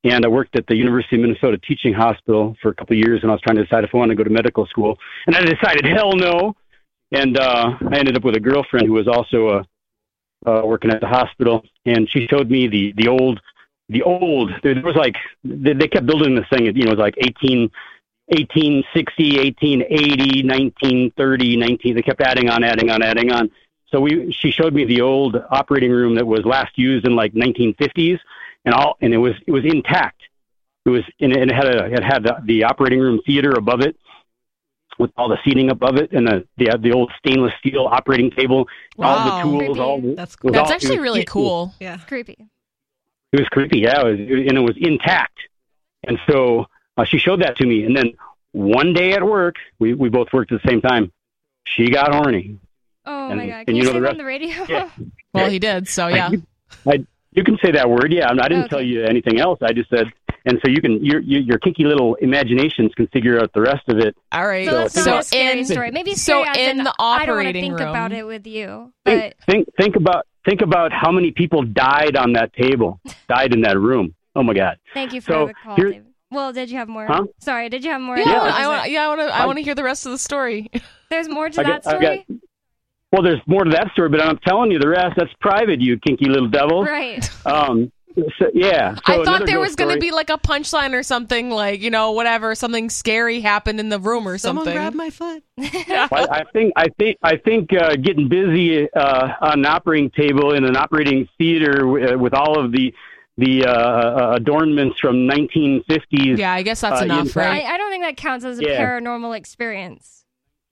and 0.03 0.25
I 0.25 0.27
worked 0.27 0.57
at 0.57 0.67
the 0.67 0.75
University 0.75 1.15
of 1.15 1.21
Minnesota 1.21 1.57
Teaching 1.57 1.93
Hospital 1.93 2.55
for 2.61 2.69
a 2.69 2.75
couple 2.75 2.95
of 2.95 2.99
years, 2.99 3.21
and 3.21 3.31
I 3.31 3.35
was 3.35 3.41
trying 3.41 3.57
to 3.57 3.63
decide 3.63 3.83
if 3.83 3.91
I 3.93 3.97
wanted 3.97 4.15
to 4.15 4.17
go 4.17 4.23
to 4.23 4.29
medical 4.29 4.65
school, 4.67 4.97
and 5.27 5.35
I 5.35 5.41
decided 5.41 5.85
hell 5.85 6.13
no, 6.13 6.55
and 7.11 7.39
uh, 7.39 7.71
I 7.91 7.97
ended 7.97 8.17
up 8.17 8.23
with 8.23 8.35
a 8.35 8.39
girlfriend 8.39 8.87
who 8.87 8.93
was 8.93 9.07
also 9.07 9.47
uh, 9.47 9.63
uh, 10.45 10.61
working 10.65 10.91
at 10.91 11.01
the 11.01 11.07
hospital, 11.07 11.63
and 11.85 12.09
she 12.09 12.27
showed 12.27 12.49
me 12.49 12.67
the 12.67 12.93
the 12.93 13.07
old 13.07 13.41
the 13.89 14.03
old 14.03 14.51
there 14.63 14.81
was 14.81 14.95
like 14.95 15.15
they, 15.43 15.73
they 15.73 15.87
kept 15.87 16.05
building 16.05 16.35
this 16.35 16.47
thing 16.49 16.65
you 16.65 16.85
know 16.85 16.91
it 16.91 16.97
was 16.97 16.99
like 16.99 17.15
18 17.17 17.69
1860 18.27 19.37
1880 19.37 20.47
1930 20.47 21.57
19 21.57 21.95
they 21.95 22.01
kept 22.01 22.21
adding 22.21 22.49
on 22.49 22.63
adding 22.63 22.89
on 22.89 23.03
adding 23.03 23.31
on. 23.31 23.51
So 23.87 23.99
we 23.99 24.31
she 24.31 24.51
showed 24.51 24.73
me 24.73 24.85
the 24.85 25.01
old 25.01 25.35
operating 25.51 25.91
room 25.91 26.15
that 26.15 26.25
was 26.25 26.45
last 26.45 26.77
used 26.77 27.05
in 27.05 27.15
like 27.15 27.33
1950s 27.33 28.19
and 28.65 28.73
all 28.73 28.97
and 29.01 29.13
it 29.13 29.17
was 29.17 29.33
it 29.45 29.51
was 29.51 29.65
intact. 29.65 30.21
It 30.85 30.89
was 30.89 31.03
and 31.19 31.33
it 31.33 31.51
had 31.51 31.67
a 31.67 31.85
it 31.85 32.03
had 32.03 32.23
the, 32.23 32.37
the 32.45 32.63
operating 32.63 32.99
room 32.99 33.19
theater 33.25 33.51
above 33.51 33.81
it 33.81 33.97
with 35.03 35.11
all 35.17 35.29
the 35.29 35.37
seating 35.45 35.69
above 35.69 35.95
it 35.97 36.11
and 36.13 36.25
the 36.27 36.47
the, 36.57 36.75
the 36.81 36.91
old 36.91 37.11
stainless 37.19 37.53
steel 37.59 37.85
operating 37.85 38.31
table 38.31 38.67
all 38.97 39.23
the 39.25 39.29
Wow. 39.29 39.43
tools 39.43 39.77
all 39.79 40.01
the, 40.01 40.15
That's 40.15 40.33
it 40.35 40.43
was 40.43 40.53
That's 40.53 40.69
all- 40.69 40.73
actually 40.75 40.99
really 40.99 41.21
it- 41.21 41.27
cool. 41.27 41.73
Yeah. 41.79 41.95
It's 41.95 42.05
creepy. 42.05 42.37
it 43.33 43.39
was 43.39 43.47
creepy, 43.49 43.79
yeah, 43.79 44.01
it 44.01 44.05
was, 44.05 44.19
and 44.19 44.57
it 44.57 44.61
was 44.61 44.75
intact. 44.77 45.37
And 46.07 46.17
so 46.29 46.65
uh, 46.97 47.03
she 47.05 47.17
showed 47.17 47.41
that 47.43 47.55
to 47.57 47.65
me. 47.67 47.83
And 47.85 47.95
then 47.95 48.13
one 48.51 48.93
day 48.93 49.13
at 49.13 49.23
work, 49.23 49.55
we, 49.79 49.93
we 49.93 50.09
both 50.09 50.27
worked 50.33 50.51
at 50.51 50.61
the 50.61 50.69
same 50.69 50.81
time. 50.81 51.11
She 51.65 51.89
got 51.89 52.13
horny. 52.13 52.57
Oh 53.05 53.29
And- 53.29 53.37
my 53.39 53.47
God. 53.47 53.55
and 53.59 53.67
Can 53.67 53.75
you 53.75 53.81
you, 53.81 53.87
know 53.87 53.91
say 53.93 53.97
the 53.99 54.01
rest- 54.01 54.11
on 54.13 54.17
the 54.17 54.25
radio? 54.25 54.65
Yeah. 54.69 54.89
Well, 55.33 55.49
he 55.49 55.59
did. 55.59 55.87
So 55.87 56.07
yeah. 56.07 56.29
I, 56.85 56.91
I, 56.93 57.05
you 57.31 57.43
can 57.43 57.57
say 57.63 57.71
that 57.71 57.89
word, 57.89 58.13
yeah. 58.13 58.29
I 58.29 58.47
didn't 58.47 58.65
Okay. 58.65 58.67
tell 58.69 58.81
you 58.83 59.03
anything 59.03 59.39
else. 59.39 59.57
I 59.63 59.73
just 59.73 59.89
said, 59.89 60.05
and 60.45 60.59
so 60.65 60.69
you 60.71 60.81
can 60.81 61.03
your 61.03 61.19
your, 61.21 61.41
your 61.41 61.57
kinky 61.59 61.83
little 61.85 62.15
imaginations 62.15 62.93
can 62.95 63.07
figure 63.07 63.39
out 63.39 63.51
the 63.53 63.61
rest 63.61 63.83
of 63.87 63.97
it. 63.99 64.15
All 64.31 64.45
right. 64.47 64.67
So 64.67 64.73
that's 64.77 64.93
So 64.93 65.09
not 65.11 65.19
a 65.21 65.23
scary 65.23 65.59
in 65.59 65.65
story. 65.65 65.91
Maybe 65.91 66.15
so 66.15 66.43
as 66.43 66.57
in 66.57 66.79
in, 66.79 66.83
the 66.83 66.93
I 66.99 67.25
don't 67.25 67.35
want 67.37 67.47
to 67.47 67.53
think 67.53 67.79
room. 67.79 67.89
about 67.89 68.11
it 68.11 68.25
with 68.25 68.45
you. 68.47 68.91
But 69.05 69.13
Think, 69.13 69.35
think 69.47 69.67
think 69.77 69.95
about 69.95 70.27
think 70.45 70.61
about 70.61 70.91
how 70.91 71.11
many 71.11 71.31
people 71.31 71.63
died 71.63 72.15
on 72.17 72.33
that 72.33 72.53
table, 72.53 72.99
died 73.29 73.53
in 73.53 73.61
that 73.61 73.79
room. 73.79 74.13
Oh 74.35 74.43
my 74.43 74.53
God. 74.53 74.77
thank 74.93 75.13
you 75.13 75.21
for 75.21 75.31
So, 75.31 75.47
the 75.47 75.53
call, 75.53 75.75
here- 75.75 75.91
David. 75.91 76.07
Well, 76.31 76.51
did 76.51 76.71
you 76.71 76.77
have 76.79 76.87
more? 76.89 77.05
Huh? 77.05 77.25
Sorry, 77.37 77.69
did 77.69 77.83
you 77.85 77.91
have 77.91 78.01
more? 78.01 78.17
yeah, 78.17 78.25
Yeah. 78.25 78.41
I 78.41 78.67
want. 78.67 78.89
Yeah, 78.89 79.05
I 79.05 79.07
want 79.09 79.21
to. 79.21 79.25
I 79.27 79.43
I- 79.43 79.45
want 79.45 79.57
to 79.59 79.63
hear 79.63 79.75
the 79.75 79.83
rest 79.83 80.07
of 80.07 80.11
the 80.13 80.17
story. 80.17 80.71
There's 81.11 81.29
more 81.29 81.47
to 81.47 81.59
I 81.61 81.63
that 81.63 81.83
got, 81.83 81.93
I 81.93 81.99
story. 81.99 82.25
got, 82.27 82.37
well, 83.11 83.21
there's 83.21 83.41
more 83.45 83.63
to 83.63 83.69
that 83.69 83.91
story, 83.91 84.09
but 84.09 84.19
I'm 84.19 84.39
telling 84.39 84.71
you 84.71 84.79
the 84.79 84.87
rest. 84.89 85.13
That's 85.15 85.29
private, 85.39 85.79
you 85.79 85.99
kinky 85.99 86.25
little 86.25 86.47
devil. 86.49 86.83
Right. 86.83 87.23
Um. 87.45 87.91
So, 88.15 88.49
yeah. 88.53 88.95
So 88.95 89.01
I 89.05 89.25
thought 89.25 89.45
there 89.45 89.59
was 89.59 89.75
going 89.75 89.93
to 89.93 89.99
be 89.99 90.11
like 90.11 90.29
a 90.29 90.37
punchline 90.37 90.93
or 90.93 91.03
something, 91.03 91.49
like 91.49 91.81
you 91.81 91.89
know, 91.89 92.11
whatever, 92.11 92.55
something 92.55 92.89
scary 92.89 93.39
happened 93.41 93.79
in 93.79 93.89
the 93.89 93.99
room 93.99 94.27
or 94.27 94.37
something. 94.37 94.65
Someone 94.65 94.65
something. 94.65 94.77
grab 94.77 94.93
my 94.93 95.09
foot. 95.09 95.43
I, 95.57 96.07
I 96.11 96.43
think 96.53 96.73
I 96.75 96.87
think 96.99 97.17
I 97.23 97.37
think 97.37 97.69
uh, 97.73 97.95
getting 97.95 98.29
busy 98.29 98.91
uh, 98.93 99.29
on 99.41 99.59
an 99.59 99.65
operating 99.65 100.11
table 100.11 100.53
in 100.53 100.63
an 100.65 100.77
operating 100.77 101.27
theater 101.37 101.79
w- 101.79 102.07
uh, 102.13 102.17
with 102.17 102.33
all 102.33 102.59
of 102.59 102.71
the 102.71 102.93
the 103.37 103.65
uh, 103.65 104.33
adornments 104.35 104.99
from 104.99 105.27
1950s. 105.27 106.37
Yeah, 106.37 106.53
I 106.53 106.61
guess 106.61 106.81
that's 106.81 107.01
uh, 107.01 107.05
enough, 107.05 107.35
right? 107.35 107.65
I, 107.65 107.73
I 107.73 107.77
don't 107.77 107.89
think 107.91 108.03
that 108.03 108.15
counts 108.17 108.45
as 108.45 108.59
a 108.59 108.63
Yeah. 108.63 108.79
paranormal 108.79 109.35
experience. 109.35 110.25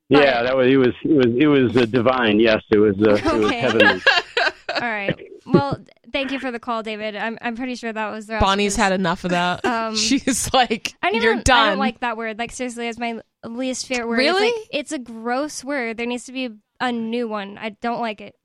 Yeah, 0.09 0.43
that 0.43 0.55
was 0.57 0.68
it 0.68 0.77
was 0.77 0.89
it 1.03 1.13
was 1.13 1.26
it 1.39 1.47
was 1.47 1.77
uh, 1.77 1.85
divine. 1.85 2.39
Yes, 2.39 2.61
it 2.69 2.77
was 2.77 2.95
uh, 3.01 3.13
it 3.15 3.23
was 3.23 3.45
Okay. 3.45 3.59
heavenly. 3.61 4.01
All 4.76 4.81
right. 4.81 5.30
Well, 5.45 5.84
thank 6.11 6.31
you 6.31 6.39
for 6.39 6.51
the 6.51 6.59
call, 6.59 6.84
David. 6.84 7.15
I'm 7.15 7.38
I'm 7.41 7.55
pretty 7.55 7.76
sure 7.76 7.91
that 7.91 8.11
was 8.11 8.27
the 8.27 8.38
Bonnie's 8.39 8.76
had 8.76 8.91
enough 8.91 9.23
of 9.23 9.31
that. 9.31 9.61
Um, 9.72 9.95
She's 9.95 10.53
like, 10.53 10.93
I 11.01 11.11
never, 11.11 11.23
you're 11.23 11.35
I 11.35 11.41
done. 11.41 11.69
don't 11.69 11.80
like 11.80 12.01
that 12.01 12.18
word. 12.18 12.38
Like 12.38 12.51
seriously, 12.51 12.88
it's 12.88 12.99
my 12.99 13.19
least 13.43 13.88
favorite 13.88 14.07
word. 14.07 14.18
Really? 14.18 14.47
It's, 14.47 14.57
like, 14.57 14.68
it's 14.72 14.91
a 14.91 14.99
gross 14.99 15.63
word. 15.63 15.97
There 15.97 16.05
needs 16.05 16.26
to 16.26 16.31
be 16.31 16.49
a 16.80 16.91
new 16.91 17.27
one. 17.27 17.57
I 17.57 17.69
don't 17.81 17.99
like 18.01 18.22
it. 18.22 18.35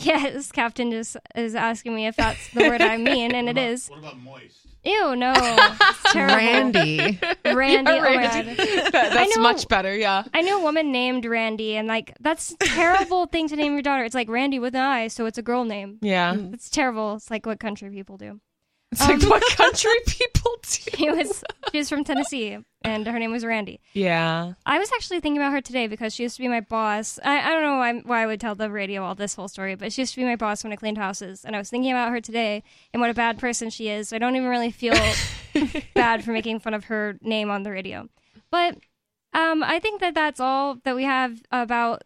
Yes, 0.04 0.50
Captain 0.52 0.90
just 0.90 1.16
is 1.34 1.54
asking 1.54 1.94
me 1.94 2.06
if 2.06 2.16
that's 2.16 2.48
the 2.54 2.68
word 2.68 2.80
I 2.80 2.96
mean, 2.96 3.34
and 3.34 3.48
it 3.48 3.58
is. 3.58 3.88
What 3.88 3.98
about 4.00 4.18
moist? 4.18 4.56
Ew, 4.82 5.14
no. 5.14 5.34
It's 5.36 6.12
terrible. 6.12 6.36
Randy. 6.36 7.18
Randy. 7.44 7.90
Yeah, 7.92 7.98
Oh 7.98 8.00
my 8.00 8.16
Randy. 8.16 8.56
god. 8.56 8.66
That- 8.92 9.10
that's 9.12 9.36
know- 9.36 9.42
much 9.42 9.68
better. 9.68 9.94
Yeah. 9.94 10.22
I 10.32 10.40
knew 10.40 10.58
a 10.58 10.62
woman 10.62 10.90
named 10.90 11.24
Randy, 11.26 11.76
and 11.76 11.86
like 11.86 12.14
that's 12.20 12.52
a 12.52 12.56
terrible 12.64 13.26
thing 13.26 13.48
to 13.48 13.56
name 13.56 13.72
your 13.74 13.82
daughter. 13.82 14.04
It's 14.04 14.14
like 14.14 14.28
Randy 14.30 14.58
with 14.58 14.74
an 14.74 14.80
I, 14.82 15.08
so 15.08 15.26
it's 15.26 15.36
a 15.38 15.42
girl 15.42 15.64
name. 15.64 15.98
Yeah. 16.00 16.34
It's 16.52 16.70
terrible. 16.70 17.16
It's 17.16 17.30
like 17.30 17.44
what 17.44 17.60
country 17.60 17.90
people 17.90 18.16
do. 18.16 18.40
It's 18.92 19.00
like 19.00 19.22
what 19.22 19.42
country 19.56 19.90
people 20.06 20.52
do. 20.62 20.96
She 20.96 21.10
was 21.10 21.44
she 21.70 21.78
was 21.78 21.88
from 21.88 22.02
Tennessee, 22.02 22.58
and 22.82 23.06
her 23.06 23.18
name 23.18 23.30
was 23.30 23.44
Randy. 23.44 23.80
Yeah. 23.92 24.54
I 24.66 24.78
was 24.78 24.90
actually 24.92 25.20
thinking 25.20 25.40
about 25.40 25.52
her 25.52 25.60
today 25.60 25.86
because 25.86 26.14
she 26.14 26.24
used 26.24 26.36
to 26.36 26.42
be 26.42 26.48
my 26.48 26.60
boss. 26.60 27.18
I, 27.24 27.38
I 27.38 27.50
don't 27.50 27.62
know 27.62 27.76
why, 27.76 27.92
why 28.00 28.22
I 28.22 28.26
would 28.26 28.40
tell 28.40 28.54
the 28.54 28.70
radio 28.70 29.04
all 29.04 29.14
this 29.14 29.34
whole 29.34 29.48
story, 29.48 29.76
but 29.76 29.92
she 29.92 30.02
used 30.02 30.14
to 30.14 30.20
be 30.20 30.24
my 30.24 30.36
boss 30.36 30.64
when 30.64 30.72
I 30.72 30.76
cleaned 30.76 30.98
houses. 30.98 31.44
And 31.44 31.54
I 31.54 31.58
was 31.58 31.70
thinking 31.70 31.92
about 31.92 32.10
her 32.10 32.20
today 32.20 32.62
and 32.92 33.00
what 33.00 33.10
a 33.10 33.14
bad 33.14 33.38
person 33.38 33.70
she 33.70 33.88
is. 33.88 34.08
So 34.08 34.16
I 34.16 34.18
don't 34.18 34.34
even 34.34 34.48
really 34.48 34.72
feel 34.72 34.94
bad 35.94 36.24
for 36.24 36.32
making 36.32 36.60
fun 36.60 36.74
of 36.74 36.84
her 36.84 37.16
name 37.20 37.50
on 37.50 37.62
the 37.62 37.70
radio. 37.70 38.08
But 38.50 38.78
um, 39.32 39.62
I 39.62 39.78
think 39.78 40.00
that 40.00 40.14
that's 40.14 40.40
all 40.40 40.78
that 40.84 40.96
we 40.96 41.04
have 41.04 41.42
about 41.52 42.02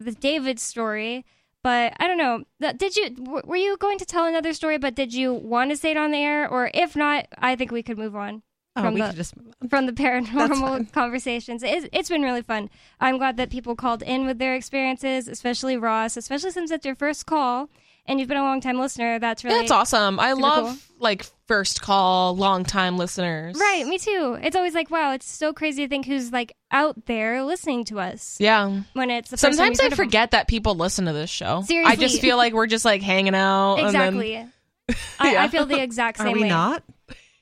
the 0.00 0.12
David 0.12 0.58
story. 0.58 1.26
But 1.62 1.94
I 1.98 2.08
don't 2.08 2.18
know. 2.18 2.44
Did 2.72 2.96
you 2.96 3.42
were 3.44 3.56
you 3.56 3.76
going 3.76 3.98
to 3.98 4.04
tell 4.04 4.24
another 4.24 4.52
story? 4.52 4.78
But 4.78 4.94
did 4.94 5.14
you 5.14 5.32
want 5.32 5.70
to 5.70 5.76
say 5.76 5.92
it 5.92 5.96
on 5.96 6.10
the 6.10 6.18
air, 6.18 6.48
or 6.48 6.70
if 6.74 6.96
not, 6.96 7.26
I 7.38 7.54
think 7.56 7.70
we 7.70 7.82
could 7.82 7.98
move 7.98 8.16
on 8.16 8.42
Oh, 8.74 8.82
from 8.82 8.94
we 8.94 9.00
the 9.02 9.08
could 9.08 9.16
just 9.16 9.34
from 9.68 9.84
the 9.86 9.92
paranormal 9.92 10.90
conversations. 11.00 11.62
It's, 11.62 11.86
it's 11.92 12.08
been 12.08 12.22
really 12.22 12.40
fun. 12.42 12.70
I'm 13.00 13.18
glad 13.18 13.36
that 13.36 13.50
people 13.50 13.76
called 13.76 14.02
in 14.02 14.24
with 14.24 14.38
their 14.38 14.54
experiences, 14.54 15.28
especially 15.28 15.76
Ross, 15.76 16.16
especially 16.16 16.52
since 16.52 16.70
it's 16.70 16.86
your 16.86 16.94
first 16.94 17.26
call 17.26 17.68
and 18.06 18.18
you've 18.18 18.28
been 18.28 18.36
a 18.38 18.42
long 18.42 18.60
time 18.60 18.78
listener. 18.78 19.18
That's 19.18 19.44
really 19.44 19.60
That's 19.60 19.70
awesome. 19.70 20.18
I 20.20 20.32
love 20.32 20.64
cool. 20.66 20.76
like 20.98 21.26
first 21.46 21.82
call, 21.82 22.34
long 22.36 22.64
time 22.64 22.96
listeners. 22.98 23.56
Right, 23.58 23.86
me 23.86 23.98
too. 23.98 24.38
It's 24.42 24.56
always 24.56 24.74
like, 24.74 24.90
wow, 24.90 25.12
it's 25.12 25.26
so 25.26 25.52
crazy 25.52 25.82
to 25.84 25.88
think 25.88 26.06
who's 26.06 26.32
like 26.32 26.54
out 26.70 27.06
there 27.06 27.42
listening 27.44 27.84
to 27.86 28.00
us. 28.00 28.36
Yeah. 28.40 28.80
When 28.94 29.10
it's 29.10 29.30
the 29.30 29.36
first 29.36 29.56
Sometimes 29.56 29.78
you've 29.78 29.80
I 29.80 29.84
heard 29.84 29.92
of 29.92 30.00
'em. 30.00 30.04
forget 30.06 30.30
that 30.32 30.48
people 30.48 30.74
listen 30.74 31.04
to 31.06 31.12
this 31.12 31.30
show. 31.30 31.62
Seriously, 31.62 31.92
I 31.92 31.96
just 31.96 32.20
feel 32.20 32.36
like 32.36 32.52
we're 32.54 32.66
just 32.66 32.84
like 32.84 33.02
hanging 33.02 33.34
out. 33.34 33.76
and 33.76 33.94
then- 33.94 34.20
Exactly. 34.20 34.46
I, 35.20 35.36
I 35.44 35.48
feel 35.48 35.64
the 35.66 35.80
exact 35.80 36.18
same. 36.18 36.28
Are 36.28 36.32
we 36.32 36.42
way. 36.42 36.48
not? 36.48 36.82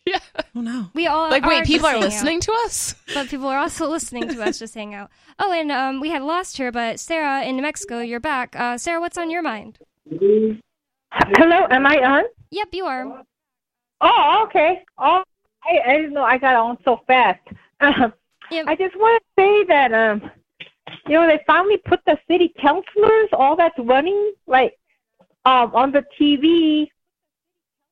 Yeah. 0.07 0.19
Oh 0.57 0.61
no. 0.63 0.87
We 0.95 1.07
all 1.09 1.29
like, 1.29 1.45
wait, 1.45 1.61
are 1.61 1.65
people 1.65 1.87
are 1.87 1.91
hanging 1.91 2.05
out. 2.05 2.11
listening 2.11 2.41
to 2.41 2.53
us? 2.65 2.95
but 3.15 3.29
people 3.29 3.47
are 3.49 3.59
also 3.59 3.87
listening 3.91 4.29
to 4.29 4.43
us 4.43 4.59
just 4.59 4.75
hang 4.75 4.95
out. 4.95 5.11
Oh, 5.39 5.53
and 5.53 5.71
um, 5.71 6.01
we 6.01 6.09
had 6.09 6.23
lost 6.23 6.57
her, 6.57 6.73
but 6.73 6.99
Sarah 6.99 7.43
in 7.45 7.57
New 7.57 7.63
Mexico, 7.63 8.01
you're 8.01 8.19
back. 8.19 8.57
Uh, 8.59 8.79
Sarah, 8.79 8.99
what's 8.99 9.19
on 9.19 9.31
your 9.31 9.43
mind? 9.43 9.79
Hello, 10.09 11.67
am 11.71 11.87
I 11.87 11.97
on? 11.97 12.25
Yep, 12.51 12.69
you 12.73 12.85
are. 12.85 13.25
Oh, 14.01 14.45
okay. 14.47 14.83
Oh, 14.99 15.23
I, 15.65 15.79
I 15.87 15.97
didn't 15.97 16.15
know 16.15 16.23
I 16.23 16.39
got 16.39 16.57
on 16.57 16.79
so 16.85 17.01
fast. 17.07 17.41
Um, 17.81 18.13
I 18.67 18.75
just 18.77 18.97
want 18.97 19.23
to 19.23 19.43
say 19.43 19.65
that 19.69 19.93
um, 19.93 20.31
you 21.07 21.15
know, 21.15 21.27
they 21.27 21.41
finally 21.47 21.79
put 21.79 22.01
the 22.07 22.19
city 22.29 22.53
councilors, 22.61 23.29
all 23.33 23.57
that's 23.57 23.79
running, 23.79 24.33
like 24.47 24.79
um, 25.45 25.75
on 25.75 25.93
the 25.93 26.05
TV, 26.21 26.89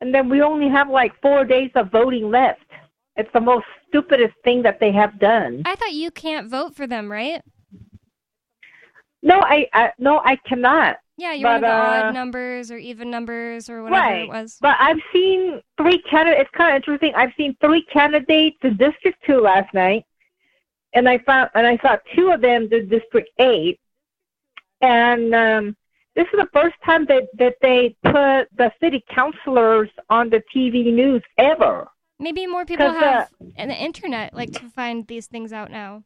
and 0.01 0.15
then 0.15 0.29
we 0.29 0.43
only 0.43 0.69
have 0.69 0.89
like 0.89 1.13
four 1.21 1.45
days 1.45 1.71
of 1.75 1.91
voting 1.91 2.31
left. 2.31 2.61
It's 3.17 3.31
the 3.33 3.41
most 3.41 3.65
stupidest 3.89 4.35
thing 4.45 4.63
that 4.63 4.79
they 4.79 4.93
have 4.93 5.19
done. 5.19 5.63
I 5.65 5.75
thought 5.75 5.93
you 5.93 6.11
can't 6.11 6.49
vote 6.49 6.77
for 6.77 6.87
them, 6.87 7.11
right? 7.11 7.43
No, 9.23 9.41
I, 9.41 9.67
I 9.73 9.93
no, 9.99 10.21
I 10.25 10.37
cannot. 10.47 10.99
Yeah, 11.19 11.33
of 11.33 11.43
But, 11.43 11.61
the 11.61 11.67
uh, 11.67 12.03
odd 12.07 12.15
numbers 12.15 12.71
or 12.71 12.79
even 12.79 13.11
numbers 13.11 13.69
or 13.69 13.83
whatever 13.83 14.01
right. 14.01 14.23
it 14.23 14.29
was. 14.29 14.57
But 14.61 14.77
I've 14.79 15.01
seen 15.13 15.61
three 15.77 16.01
candidates. 16.09 16.43
It's 16.43 16.57
kind 16.57 16.71
of 16.71 16.77
interesting. 16.77 17.13
I've 17.17 17.33
seen 17.37 17.57
three 17.61 17.85
candidates 17.93 18.57
in 18.63 18.77
District 18.77 19.19
Two 19.27 19.41
last 19.41 19.75
night, 19.75 20.05
and 20.95 21.09
I 21.09 21.19
found 21.19 21.51
and 21.55 21.67
I 21.67 21.77
saw 21.79 21.97
two 22.15 22.31
of 22.31 22.41
them 22.41 22.69
did 22.69 22.89
District 22.89 23.29
Eight, 23.41 23.81
and 24.81 25.35
um, 25.35 25.77
this 26.15 26.27
is 26.33 26.39
the 26.39 26.49
first 26.53 26.77
time 26.87 27.05
that 27.07 27.25
that 27.37 27.57
they 27.63 27.97
put 28.05 28.47
the 28.57 28.73
city 28.81 29.05
councilors 29.13 29.91
on 30.09 30.31
the 30.31 30.41
TV 30.55 30.93
news 30.93 31.23
ever. 31.37 31.89
Maybe 32.21 32.47
more 32.47 32.65
people 32.65 32.93
have 32.93 33.29
uh, 33.41 33.45
an 33.57 33.73
internet 33.73 34.35
like 34.35 34.53
to 34.53 34.71
find 34.71 35.05
these 35.09 35.27
things 35.27 35.53
out 35.53 35.73
now. 35.73 36.05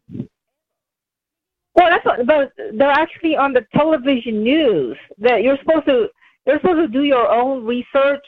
Well, 1.74 1.88
that's 1.88 2.04
what, 2.04 2.26
but 2.26 2.52
they're 2.74 2.90
actually 2.90 3.36
on 3.36 3.52
the 3.52 3.66
television 3.74 4.42
news. 4.42 4.96
That 5.18 5.42
you're 5.42 5.58
supposed 5.58 5.86
to, 5.86 6.08
you're 6.46 6.60
supposed 6.60 6.80
to 6.80 6.88
do 6.88 7.04
your 7.04 7.30
own 7.30 7.64
research. 7.64 8.24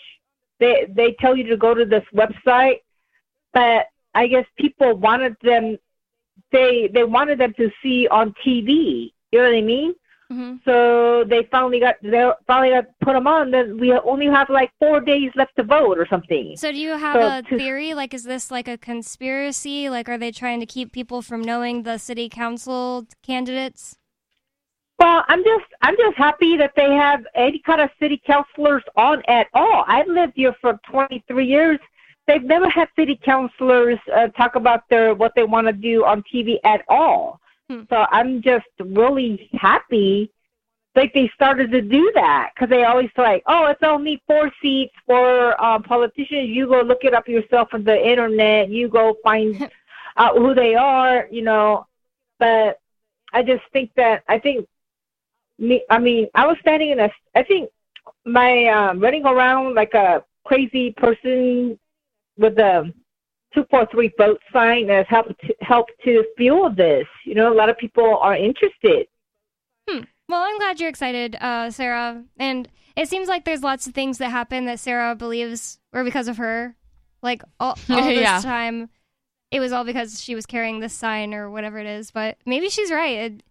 They 0.60 0.86
they 0.88 1.14
tell 1.20 1.36
you 1.36 1.44
to 1.48 1.56
go 1.56 1.74
to 1.74 1.84
this 1.84 2.04
website, 2.14 2.80
but 3.52 3.86
I 4.14 4.26
guess 4.28 4.46
people 4.58 4.96
wanted 4.96 5.36
them, 5.42 5.76
they 6.52 6.88
they 6.94 7.04
wanted 7.04 7.38
them 7.38 7.52
to 7.58 7.70
see 7.82 8.08
on 8.08 8.34
TV. 8.46 9.12
You 9.32 9.40
know 9.40 9.50
what 9.50 9.58
I 9.58 9.62
mean? 9.62 9.94
Mm-hmm. 10.34 10.56
So 10.64 11.24
they 11.28 11.46
finally 11.50 11.78
got 11.80 11.94
they 12.02 12.28
finally 12.46 12.70
got 12.70 12.86
put 13.00 13.12
them 13.12 13.26
on. 13.26 13.50
Then 13.50 13.78
we 13.78 13.92
only 13.92 14.26
have 14.26 14.50
like 14.50 14.72
four 14.80 15.00
days 15.00 15.30
left 15.36 15.54
to 15.56 15.62
vote 15.62 15.96
or 15.98 16.06
something. 16.08 16.56
So 16.56 16.72
do 16.72 16.78
you 16.78 16.96
have 16.96 17.14
So 17.14 17.38
a 17.38 17.42
to- 17.42 17.58
theory? 17.58 17.94
Like, 17.94 18.12
is 18.14 18.24
this 18.24 18.50
like 18.50 18.66
a 18.66 18.76
conspiracy? 18.76 19.88
Like, 19.88 20.08
are 20.08 20.18
they 20.18 20.32
trying 20.32 20.60
to 20.60 20.66
keep 20.66 20.92
people 20.92 21.22
from 21.22 21.40
knowing 21.40 21.84
the 21.84 21.98
city 21.98 22.28
council 22.28 23.06
candidates? 23.22 23.96
Well, 24.98 25.24
I'm 25.28 25.42
just 25.44 25.64
I'm 25.82 25.96
just 25.96 26.16
happy 26.16 26.56
that 26.56 26.72
they 26.76 26.90
have 26.94 27.24
any 27.34 27.60
kind 27.60 27.80
of 27.80 27.90
city 28.00 28.20
councilors 28.26 28.82
on 28.96 29.22
at 29.28 29.46
all. 29.54 29.84
I've 29.86 30.08
lived 30.08 30.32
here 30.36 30.54
for 30.60 30.78
23 30.90 31.46
years. 31.46 31.78
They've 32.26 32.42
never 32.42 32.68
had 32.70 32.88
city 32.96 33.20
councilors 33.22 33.98
uh, 34.16 34.28
talk 34.28 34.54
about 34.56 34.88
their 34.88 35.14
what 35.14 35.32
they 35.36 35.44
want 35.44 35.66
to 35.66 35.72
do 35.72 36.04
on 36.04 36.22
TV 36.32 36.56
at 36.64 36.82
all. 36.88 37.38
So 37.70 38.06
I'm 38.10 38.42
just 38.42 38.66
really 38.78 39.48
happy 39.54 40.30
like 40.96 41.12
they 41.12 41.30
started 41.34 41.72
to 41.72 41.80
do 41.80 42.12
that 42.14 42.50
because 42.54 42.70
they 42.70 42.84
always 42.84 43.10
like, 43.16 43.42
oh, 43.46 43.66
it's 43.66 43.82
only 43.82 44.22
four 44.26 44.50
seats 44.62 44.94
for 45.06 45.60
um, 45.62 45.82
politicians. 45.82 46.50
You 46.50 46.68
go 46.68 46.82
look 46.82 47.02
it 47.02 47.14
up 47.14 47.26
yourself 47.26 47.68
on 47.72 47.84
the 47.84 47.96
internet. 47.96 48.70
You 48.70 48.88
go 48.88 49.16
find 49.22 49.68
out 50.16 50.36
who 50.36 50.54
they 50.54 50.74
are, 50.74 51.26
you 51.30 51.42
know. 51.42 51.86
But 52.38 52.78
I 53.32 53.42
just 53.42 53.62
think 53.72 53.90
that 53.96 54.22
I 54.28 54.38
think 54.38 54.66
me. 55.58 55.84
I 55.90 55.98
mean, 55.98 56.28
I 56.34 56.46
was 56.46 56.56
standing 56.60 56.90
in 56.90 57.00
a. 57.00 57.10
I 57.34 57.42
think 57.42 57.70
my 58.24 58.66
um, 58.66 59.00
running 59.00 59.26
around 59.26 59.74
like 59.74 59.94
a 59.94 60.22
crazy 60.44 60.92
person 60.92 61.78
with 62.36 62.58
a 62.58 62.92
two 63.54 63.64
four 63.70 63.86
three 63.90 64.12
vote 64.18 64.40
sign 64.52 64.88
has 64.88 65.06
helped 65.08 65.32
to, 65.46 65.54
helped 65.60 65.92
to 66.04 66.24
fuel 66.36 66.70
this. 66.70 67.06
You 67.24 67.34
know, 67.34 67.52
a 67.52 67.54
lot 67.54 67.68
of 67.70 67.78
people 67.78 68.18
are 68.20 68.36
interested. 68.36 69.06
Hmm. 69.88 70.00
Well, 70.28 70.42
I'm 70.42 70.58
glad 70.58 70.80
you're 70.80 70.88
excited, 70.88 71.36
uh, 71.40 71.70
Sarah. 71.70 72.24
And 72.38 72.68
it 72.96 73.08
seems 73.08 73.28
like 73.28 73.44
there's 73.44 73.62
lots 73.62 73.86
of 73.86 73.92
things 73.94 74.18
that 74.18 74.30
happen 74.30 74.64
that 74.66 74.80
Sarah 74.80 75.14
believes 75.14 75.78
were 75.92 76.04
because 76.04 76.28
of 76.28 76.38
her. 76.38 76.74
Like 77.22 77.42
all, 77.60 77.78
all 77.90 78.04
this 78.04 78.20
Yeah. 78.20 78.40
time, 78.40 78.88
it 79.50 79.60
was 79.60 79.72
all 79.72 79.84
because 79.84 80.20
she 80.22 80.34
was 80.34 80.46
carrying 80.46 80.80
this 80.80 80.94
sign 80.94 81.34
or 81.34 81.50
whatever 81.50 81.78
it 81.78 81.86
is. 81.86 82.10
But 82.10 82.38
maybe 82.46 82.68
she's 82.70 82.90
right. 82.90 83.18
It, 83.32 83.42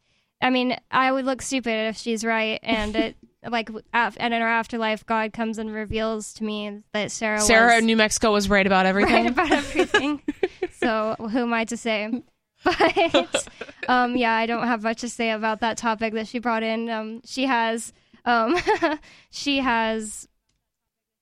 I 0.41 0.49
mean, 0.49 0.75
I 0.91 1.11
would 1.11 1.25
look 1.25 1.41
stupid 1.41 1.89
if 1.89 1.97
she's 1.97 2.25
right. 2.25 2.59
And 2.63 2.95
it, 2.95 3.15
like, 3.49 3.69
af- 3.93 4.17
and 4.19 4.33
in 4.33 4.41
our 4.41 4.47
afterlife, 4.47 5.05
God 5.05 5.33
comes 5.33 5.57
and 5.57 5.73
reveals 5.73 6.33
to 6.35 6.43
me 6.43 6.81
that 6.93 7.11
Sarah, 7.11 7.39
Sarah 7.41 7.73
was 7.73 7.79
in 7.79 7.85
New 7.85 7.97
Mexico 7.97 8.31
was 8.31 8.49
right 8.49 8.65
about 8.65 8.85
everything. 8.91 9.23
right 9.23 9.31
about 9.31 9.51
everything. 9.51 10.21
so 10.73 11.15
who 11.19 11.39
am 11.39 11.53
I 11.53 11.65
to 11.65 11.77
say? 11.77 12.23
But 12.63 13.47
um, 13.89 14.15
yeah, 14.15 14.33
I 14.33 14.45
don't 14.45 14.65
have 14.67 14.83
much 14.83 15.01
to 15.01 15.09
say 15.09 15.31
about 15.31 15.59
that 15.59 15.75
topic 15.75 16.13
that 16.13 16.27
she 16.29 16.39
brought 16.39 16.63
in. 16.63 16.89
Um, 16.89 17.21
she 17.25 17.45
has 17.45 17.91
um, 18.23 18.55
she 19.31 19.57
has 19.59 20.29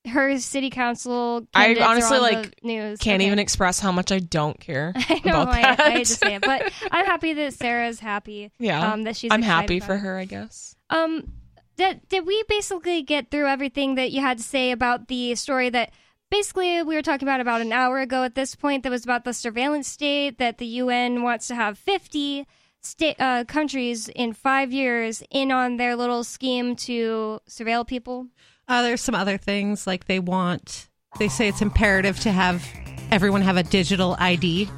her 0.08 0.38
city 0.38 0.70
council. 0.70 1.48
I 1.54 1.74
candidates 1.74 1.82
are 1.86 1.90
honestly 1.90 2.18
on 2.18 2.24
the 2.24 2.38
like 2.42 2.64
news. 2.64 3.00
can't 3.00 3.22
Okay. 3.22 3.26
even 3.28 3.40
express 3.40 3.80
how 3.80 3.92
much 3.92 4.12
I 4.12 4.20
don't 4.20 4.60
care 4.60 4.94
I 4.96 5.22
know. 5.26 5.42
about 5.42 5.48
I, 5.56 5.62
that. 5.64 5.80
I 5.80 5.90
hate 5.92 6.06
to 6.08 6.14
say 6.14 6.36
it, 6.36 6.42
but 6.44 6.72
I'm 6.92 7.06
happy 7.08 7.34
that 7.34 7.54
Sarah's 7.54 8.00
happy. 8.00 8.52
yeah, 8.60 8.94
Um, 8.94 9.02
that 9.06 9.16
she's. 9.16 9.32
I'm 9.32 9.40
excited 9.40 9.62
happy 9.62 9.78
about 9.78 9.88
for 9.88 9.96
it. 9.96 10.00
her. 10.00 10.18
I 10.20 10.26
guess. 10.26 10.76
Um, 10.92 11.34
did 11.82 12.08
did 12.10 12.26
we 12.28 12.44
basically 12.48 13.02
get 13.02 13.32
through 13.32 13.48
everything 13.48 13.96
that 13.96 14.12
you 14.12 14.22
had 14.22 14.38
to 14.38 14.44
say 14.44 14.72
about 14.72 15.08
the 15.08 15.36
story 15.36 15.70
that 15.70 15.92
basically 16.30 16.84
we 16.84 16.96
were 16.96 17.02
talking 17.02 17.28
about 17.28 17.42
about 17.42 17.62
an 17.62 17.74
hour 17.74 18.00
ago 18.00 18.24
at 18.24 18.36
this 18.36 18.56
point? 18.56 18.84
That 18.84 18.92
was 18.92 19.04
about 19.04 19.24
the 19.24 19.34
surveillance 19.34 19.88
state 19.88 20.38
that 20.38 20.58
the 20.60 20.66
UN 20.84 21.24
wants 21.24 21.48
to 21.48 21.56
have 21.56 21.78
50 21.78 22.46
state 22.84 23.16
uh, 23.20 23.44
countries 23.46 24.10
in 24.10 24.34
five 24.34 24.72
years 24.72 25.24
in 25.32 25.52
on 25.52 25.78
their 25.78 25.96
little 25.96 26.24
scheme 26.24 26.76
to 26.76 27.40
surveil 27.50 27.86
people. 27.86 28.28
Uh, 28.68 28.82
there's 28.84 29.02
some 29.02 29.16
other 29.16 29.38
things 29.38 29.86
like 29.88 30.06
they 30.06 30.20
want. 30.20 30.88
They 31.20 31.28
say 31.28 31.48
it's 31.48 31.62
imperative 31.62 32.20
to 32.22 32.32
have 32.32 32.66
everyone 33.12 33.42
have 33.42 33.58
a 33.58 33.64
digital 33.64 34.16
ID. 34.20 34.70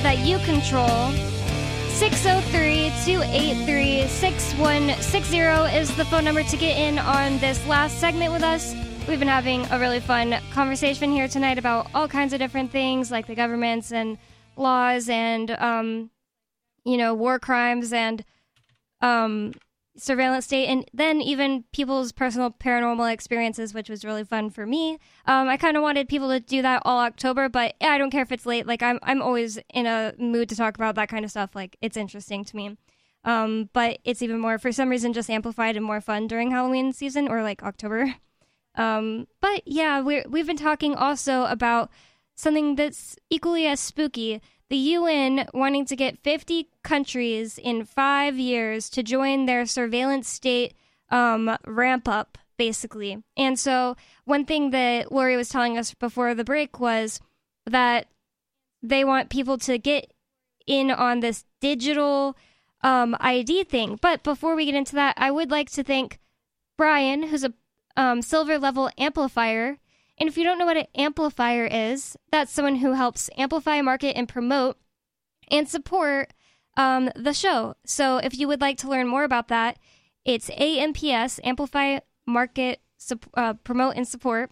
That 0.00 0.18
you 0.18 0.38
control. 0.40 1.12
603 1.96 2.92
283 3.04 4.06
6160 4.06 5.38
is 5.76 5.96
the 5.96 6.04
phone 6.04 6.24
number 6.24 6.42
to 6.42 6.56
get 6.56 6.76
in 6.76 6.98
on 6.98 7.38
this 7.38 7.66
last 7.66 7.98
segment 7.98 8.32
with 8.32 8.42
us. 8.42 8.74
We've 9.08 9.18
been 9.18 9.28
having 9.28 9.64
a 9.70 9.78
really 9.78 10.00
fun 10.00 10.36
conversation 10.52 11.10
here 11.10 11.28
tonight 11.28 11.58
about 11.58 11.88
all 11.94 12.08
kinds 12.08 12.32
of 12.32 12.38
different 12.38 12.70
things 12.70 13.10
like 13.10 13.26
the 13.26 13.34
governments 13.34 13.92
and 13.92 14.18
laws 14.56 15.08
and, 15.08 15.50
um, 15.52 16.10
you 16.84 16.96
know, 16.96 17.14
war 17.14 17.38
crimes 17.38 17.92
and 17.92 18.24
um, 19.00 19.52
surveillance 19.96 20.44
state, 20.46 20.66
and 20.66 20.88
then 20.92 21.20
even 21.20 21.64
people's 21.72 22.12
personal 22.12 22.50
paranormal 22.50 23.12
experiences, 23.12 23.74
which 23.74 23.88
was 23.88 24.04
really 24.04 24.24
fun 24.24 24.50
for 24.50 24.66
me. 24.66 24.98
Um, 25.26 25.48
I 25.48 25.56
kind 25.56 25.76
of 25.76 25.82
wanted 25.82 26.08
people 26.08 26.28
to 26.28 26.40
do 26.40 26.62
that 26.62 26.82
all 26.84 27.00
October, 27.00 27.48
but 27.48 27.74
I 27.80 27.98
don't 27.98 28.10
care 28.10 28.22
if 28.22 28.32
it's 28.32 28.46
late. 28.46 28.66
Like 28.66 28.82
I'm, 28.82 28.98
I'm 29.02 29.22
always 29.22 29.58
in 29.72 29.86
a 29.86 30.14
mood 30.18 30.48
to 30.50 30.56
talk 30.56 30.76
about 30.76 30.94
that 30.96 31.08
kind 31.08 31.24
of 31.24 31.30
stuff. 31.30 31.50
Like 31.54 31.76
it's 31.80 31.96
interesting 31.96 32.44
to 32.44 32.56
me. 32.56 32.76
Um, 33.24 33.70
but 33.72 33.98
it's 34.04 34.22
even 34.22 34.38
more 34.38 34.58
for 34.58 34.70
some 34.70 34.88
reason 34.88 35.12
just 35.12 35.28
amplified 35.28 35.76
and 35.76 35.84
more 35.84 36.00
fun 36.00 36.28
during 36.28 36.52
Halloween 36.52 36.92
season 36.92 37.26
or 37.28 37.42
like 37.42 37.62
October. 37.62 38.14
Um, 38.76 39.26
but 39.40 39.62
yeah, 39.64 40.00
we're, 40.00 40.24
we've 40.28 40.46
been 40.46 40.56
talking 40.56 40.94
also 40.94 41.46
about 41.46 41.90
something 42.34 42.76
that's 42.76 43.16
equally 43.30 43.66
as 43.66 43.80
spooky. 43.80 44.40
The 44.68 44.76
UN 44.76 45.48
wanting 45.54 45.84
to 45.86 45.96
get 45.96 46.18
50 46.24 46.68
countries 46.82 47.58
in 47.58 47.84
five 47.84 48.38
years 48.38 48.90
to 48.90 49.02
join 49.02 49.46
their 49.46 49.64
surveillance 49.64 50.28
state 50.28 50.74
um, 51.08 51.56
ramp 51.66 52.08
up, 52.08 52.36
basically. 52.56 53.22
And 53.36 53.58
so, 53.58 53.96
one 54.24 54.44
thing 54.44 54.70
that 54.70 55.12
Lori 55.12 55.36
was 55.36 55.48
telling 55.48 55.78
us 55.78 55.94
before 55.94 56.34
the 56.34 56.44
break 56.44 56.80
was 56.80 57.20
that 57.64 58.08
they 58.82 59.04
want 59.04 59.30
people 59.30 59.56
to 59.58 59.78
get 59.78 60.12
in 60.66 60.90
on 60.90 61.20
this 61.20 61.44
digital 61.60 62.36
um, 62.82 63.16
ID 63.20 63.64
thing. 63.64 63.98
But 64.02 64.22
before 64.22 64.56
we 64.56 64.66
get 64.66 64.74
into 64.74 64.94
that, 64.96 65.14
I 65.16 65.30
would 65.30 65.50
like 65.50 65.70
to 65.72 65.84
thank 65.84 66.18
Brian, 66.76 67.24
who's 67.24 67.44
a 67.44 67.54
um, 67.96 68.20
silver 68.20 68.58
level 68.58 68.90
amplifier. 68.98 69.78
And 70.18 70.28
if 70.28 70.38
you 70.38 70.44
don't 70.44 70.58
know 70.58 70.66
what 70.66 70.76
an 70.76 70.86
amplifier 70.94 71.66
is, 71.66 72.16
that's 72.30 72.52
someone 72.52 72.76
who 72.76 72.92
helps 72.92 73.28
amplify, 73.36 73.80
market, 73.82 74.16
and 74.16 74.28
promote 74.28 74.78
and 75.50 75.68
support 75.68 76.32
um, 76.76 77.10
the 77.14 77.32
show. 77.32 77.74
So 77.84 78.18
if 78.18 78.38
you 78.38 78.46
would 78.48 78.60
like 78.60 78.78
to 78.78 78.88
learn 78.88 79.06
more 79.08 79.24
about 79.24 79.48
that, 79.48 79.78
it's 80.24 80.50
AMPS, 80.50 81.40
Amplify, 81.44 81.98
Market, 82.26 82.80
sup- 82.96 83.30
uh, 83.34 83.54
Promote, 83.54 83.96
and 83.96 84.06
Support. 84.08 84.50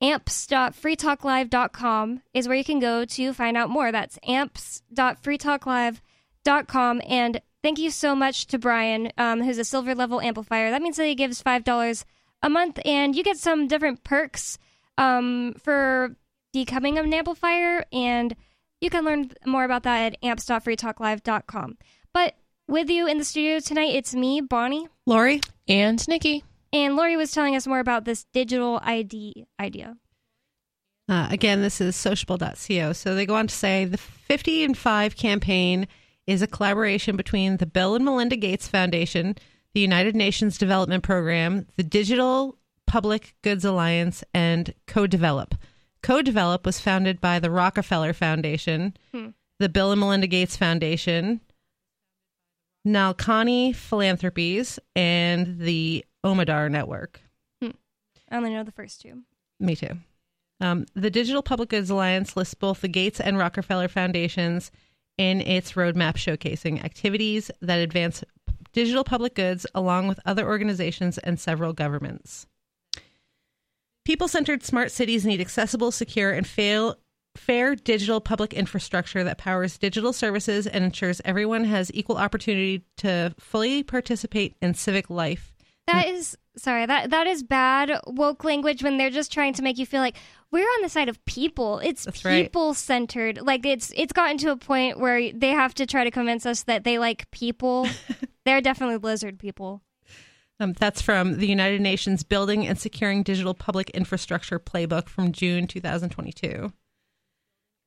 amps.freetalklive.com 0.00 2.22
is 2.34 2.48
where 2.48 2.56
you 2.56 2.64
can 2.64 2.80
go 2.80 3.04
to 3.04 3.32
find 3.32 3.56
out 3.56 3.70
more. 3.70 3.92
That's 3.92 4.18
amps.freetalklive.com. 4.26 7.02
And 7.06 7.40
thank 7.62 7.78
you 7.78 7.90
so 7.90 8.16
much 8.16 8.46
to 8.46 8.58
Brian, 8.58 9.12
um, 9.16 9.42
who's 9.42 9.58
a 9.58 9.64
silver 9.64 9.94
level 9.94 10.20
amplifier. 10.20 10.70
That 10.70 10.82
means 10.82 10.96
that 10.96 11.06
he 11.06 11.14
gives 11.14 11.42
$5 11.42 12.04
a 12.42 12.50
month, 12.50 12.78
and 12.84 13.14
you 13.14 13.22
get 13.22 13.36
some 13.36 13.68
different 13.68 14.04
perks 14.04 14.58
um, 14.98 15.54
for 15.62 16.16
becoming 16.52 16.98
an 16.98 17.12
amplifier, 17.12 17.84
and 17.92 18.34
you 18.80 18.90
can 18.90 19.04
learn 19.04 19.30
more 19.46 19.64
about 19.64 19.84
that 19.84 20.12
at 20.12 20.18
amps.freetalklive.com. 20.22 21.78
But 22.12 22.34
with 22.68 22.90
you 22.90 23.06
in 23.06 23.18
the 23.18 23.24
studio 23.24 23.60
tonight, 23.60 23.94
it's 23.94 24.14
me, 24.14 24.40
Bonnie, 24.40 24.88
Lori, 25.06 25.40
and 25.68 26.06
Nikki. 26.08 26.44
and 26.72 26.96
Lori 26.96 27.16
was 27.16 27.32
telling 27.32 27.56
us 27.56 27.66
more 27.66 27.80
about 27.80 28.04
this 28.04 28.24
digital 28.32 28.80
ID 28.82 29.46
idea. 29.60 29.96
Uh, 31.08 31.28
again, 31.30 31.60
this 31.60 31.80
is 31.80 31.96
sociable.co. 31.96 32.92
So 32.92 33.14
they 33.14 33.26
go 33.26 33.34
on 33.34 33.48
to 33.48 33.54
say 33.54 33.84
the 33.84 33.98
50 33.98 34.64
and 34.64 34.78
5 34.78 35.16
campaign 35.16 35.88
is 36.26 36.42
a 36.42 36.46
collaboration 36.46 37.16
between 37.16 37.56
the 37.56 37.66
Bill 37.66 37.94
and 37.96 38.04
Melinda 38.04 38.36
Gates 38.36 38.68
Foundation, 38.68 39.36
the 39.74 39.80
United 39.80 40.14
Nations 40.16 40.58
Development 40.58 41.02
Program, 41.02 41.66
the 41.76 41.82
Digital 41.82 42.58
Public 42.86 43.34
Goods 43.42 43.64
Alliance, 43.64 44.22
and 44.34 44.74
Co-Develop. 44.86 45.54
Co-Develop 46.02 46.66
was 46.66 46.80
founded 46.80 47.20
by 47.20 47.38
the 47.38 47.50
Rockefeller 47.50 48.12
Foundation, 48.12 48.94
Hmm. 49.12 49.28
the 49.58 49.68
Bill 49.68 49.92
and 49.92 50.00
Melinda 50.00 50.26
Gates 50.26 50.56
Foundation, 50.56 51.40
Nilekani 52.86 53.74
Philanthropies, 53.74 54.78
and 54.96 55.58
the 55.60 56.04
Omidyar 56.24 56.70
Network. 56.70 57.20
I 57.62 58.36
only 58.36 58.50
know 58.50 58.64
the 58.64 58.72
first 58.72 59.02
two. 59.02 59.22
Me 59.60 59.76
too. 59.76 59.98
Um, 60.60 60.86
the 60.94 61.10
Digital 61.10 61.42
Public 61.42 61.68
Goods 61.68 61.90
Alliance 61.90 62.34
lists 62.34 62.54
both 62.54 62.80
the 62.80 62.88
Gates 62.88 63.20
and 63.20 63.36
Rockefeller 63.36 63.88
Foundations 63.88 64.70
in 65.18 65.42
its 65.42 65.72
roadmap 65.72 66.14
showcasing 66.16 66.82
activities 66.82 67.50
that 67.60 67.78
advance 67.78 68.24
digital 68.72 69.04
public 69.04 69.34
goods 69.34 69.66
along 69.74 70.08
with 70.08 70.20
other 70.24 70.46
organizations 70.46 71.18
and 71.18 71.38
several 71.38 71.72
governments. 71.72 72.46
People 74.04 74.28
centered 74.28 74.64
smart 74.64 74.90
cities 74.90 75.24
need 75.24 75.40
accessible, 75.40 75.92
secure, 75.92 76.32
and 76.32 76.46
fail, 76.46 76.96
fair 77.36 77.74
digital 77.74 78.20
public 78.20 78.52
infrastructure 78.52 79.24
that 79.24 79.38
powers 79.38 79.78
digital 79.78 80.12
services 80.12 80.66
and 80.66 80.84
ensures 80.84 81.20
everyone 81.24 81.64
has 81.64 81.90
equal 81.94 82.16
opportunity 82.16 82.84
to 82.98 83.34
fully 83.38 83.82
participate 83.82 84.56
in 84.60 84.74
civic 84.74 85.08
life. 85.08 85.54
That 85.86 86.08
is 86.08 86.36
sorry. 86.56 86.86
That 86.86 87.10
that 87.10 87.26
is 87.26 87.42
bad 87.42 88.00
woke 88.06 88.44
language 88.44 88.82
when 88.82 88.98
they're 88.98 89.10
just 89.10 89.32
trying 89.32 89.54
to 89.54 89.62
make 89.62 89.78
you 89.78 89.86
feel 89.86 90.00
like 90.00 90.16
we're 90.52 90.60
on 90.60 90.82
the 90.82 90.88
side 90.88 91.08
of 91.08 91.24
people. 91.24 91.78
It's 91.78 92.04
That's 92.04 92.24
right. 92.24 92.44
people 92.44 92.74
centered. 92.74 93.40
Like 93.40 93.64
it's 93.64 93.90
it's 93.96 94.12
gotten 94.12 94.36
to 94.38 94.50
a 94.50 94.56
point 94.56 95.00
where 95.00 95.32
they 95.32 95.48
have 95.48 95.74
to 95.74 95.86
try 95.86 96.04
to 96.04 96.10
convince 96.10 96.44
us 96.46 96.64
that 96.64 96.84
they 96.84 96.98
like 96.98 97.30
people. 97.30 97.88
they're 98.44 98.60
definitely 98.60 98.98
lizard 98.98 99.38
people. 99.38 99.80
Um, 100.60 100.74
that's 100.74 101.02
from 101.02 101.38
the 101.38 101.48
United 101.48 101.80
Nations 101.80 102.22
Building 102.22 102.66
and 102.66 102.78
Securing 102.78 103.22
Digital 103.22 103.54
Public 103.54 103.90
Infrastructure 103.90 104.60
Playbook 104.60 105.08
from 105.08 105.32
June 105.32 105.66
2022. 105.66 106.72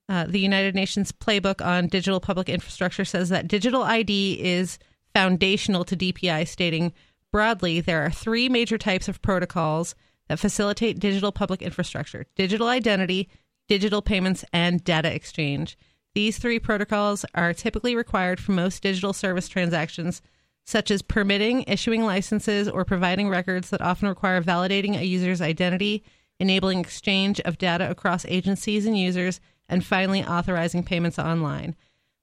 Uh, 0.09 0.25
the 0.27 0.39
United 0.39 0.75
Nations 0.75 1.11
Playbook 1.11 1.65
on 1.65 1.87
Digital 1.87 2.19
Public 2.19 2.49
Infrastructure 2.49 3.05
says 3.05 3.29
that 3.29 3.47
digital 3.47 3.83
ID 3.83 4.39
is 4.43 4.77
foundational 5.13 5.85
to 5.85 5.95
DPI, 5.95 6.47
stating 6.47 6.91
broadly 7.31 7.79
there 7.79 8.03
are 8.03 8.11
three 8.11 8.49
major 8.49 8.77
types 8.77 9.07
of 9.07 9.21
protocols 9.21 9.95
that 10.27 10.39
facilitate 10.39 10.99
digital 10.99 11.31
public 11.31 11.61
infrastructure, 11.61 12.25
digital 12.35 12.67
identity, 12.67 13.29
digital 13.67 14.01
payments, 14.01 14.45
and 14.53 14.83
data 14.83 15.13
exchange. 15.13 15.77
These 16.13 16.37
three 16.37 16.59
protocols 16.59 17.25
are 17.35 17.53
typically 17.53 17.95
required 17.95 18.39
for 18.39 18.53
most 18.53 18.81
digital 18.81 19.13
service 19.13 19.47
transactions, 19.47 20.21
such 20.63 20.89
as 20.89 21.01
permitting, 21.01 21.63
issuing 21.67 22.03
licenses, 22.03 22.67
or 22.67 22.85
providing 22.85 23.29
records 23.29 23.69
that 23.69 23.81
often 23.81 24.07
require 24.07 24.41
validating 24.41 24.97
a 24.97 25.05
user's 25.05 25.41
identity, 25.41 26.03
enabling 26.39 26.79
exchange 26.79 27.39
of 27.41 27.57
data 27.57 27.89
across 27.89 28.25
agencies 28.25 28.85
and 28.85 28.97
users, 28.97 29.39
and 29.67 29.85
finally 29.85 30.23
authorizing 30.23 30.83
payments 30.83 31.19
online. 31.19 31.75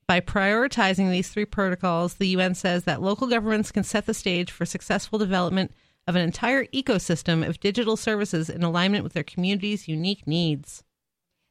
By 0.06 0.20
prioritizing 0.20 1.10
these 1.10 1.28
three 1.28 1.44
protocols, 1.44 2.14
the 2.14 2.28
UN 2.28 2.54
says 2.54 2.84
that 2.84 3.02
local 3.02 3.26
governments 3.26 3.72
can 3.72 3.84
set 3.84 4.06
the 4.06 4.14
stage 4.14 4.50
for 4.50 4.66
successful 4.66 5.18
development 5.18 5.72
of 6.06 6.16
an 6.16 6.22
entire 6.22 6.66
ecosystem 6.66 7.46
of 7.46 7.60
digital 7.60 7.96
services 7.96 8.50
in 8.50 8.62
alignment 8.62 9.04
with 9.04 9.12
their 9.12 9.22
community's 9.22 9.88
unique 9.88 10.26
needs. 10.26 10.82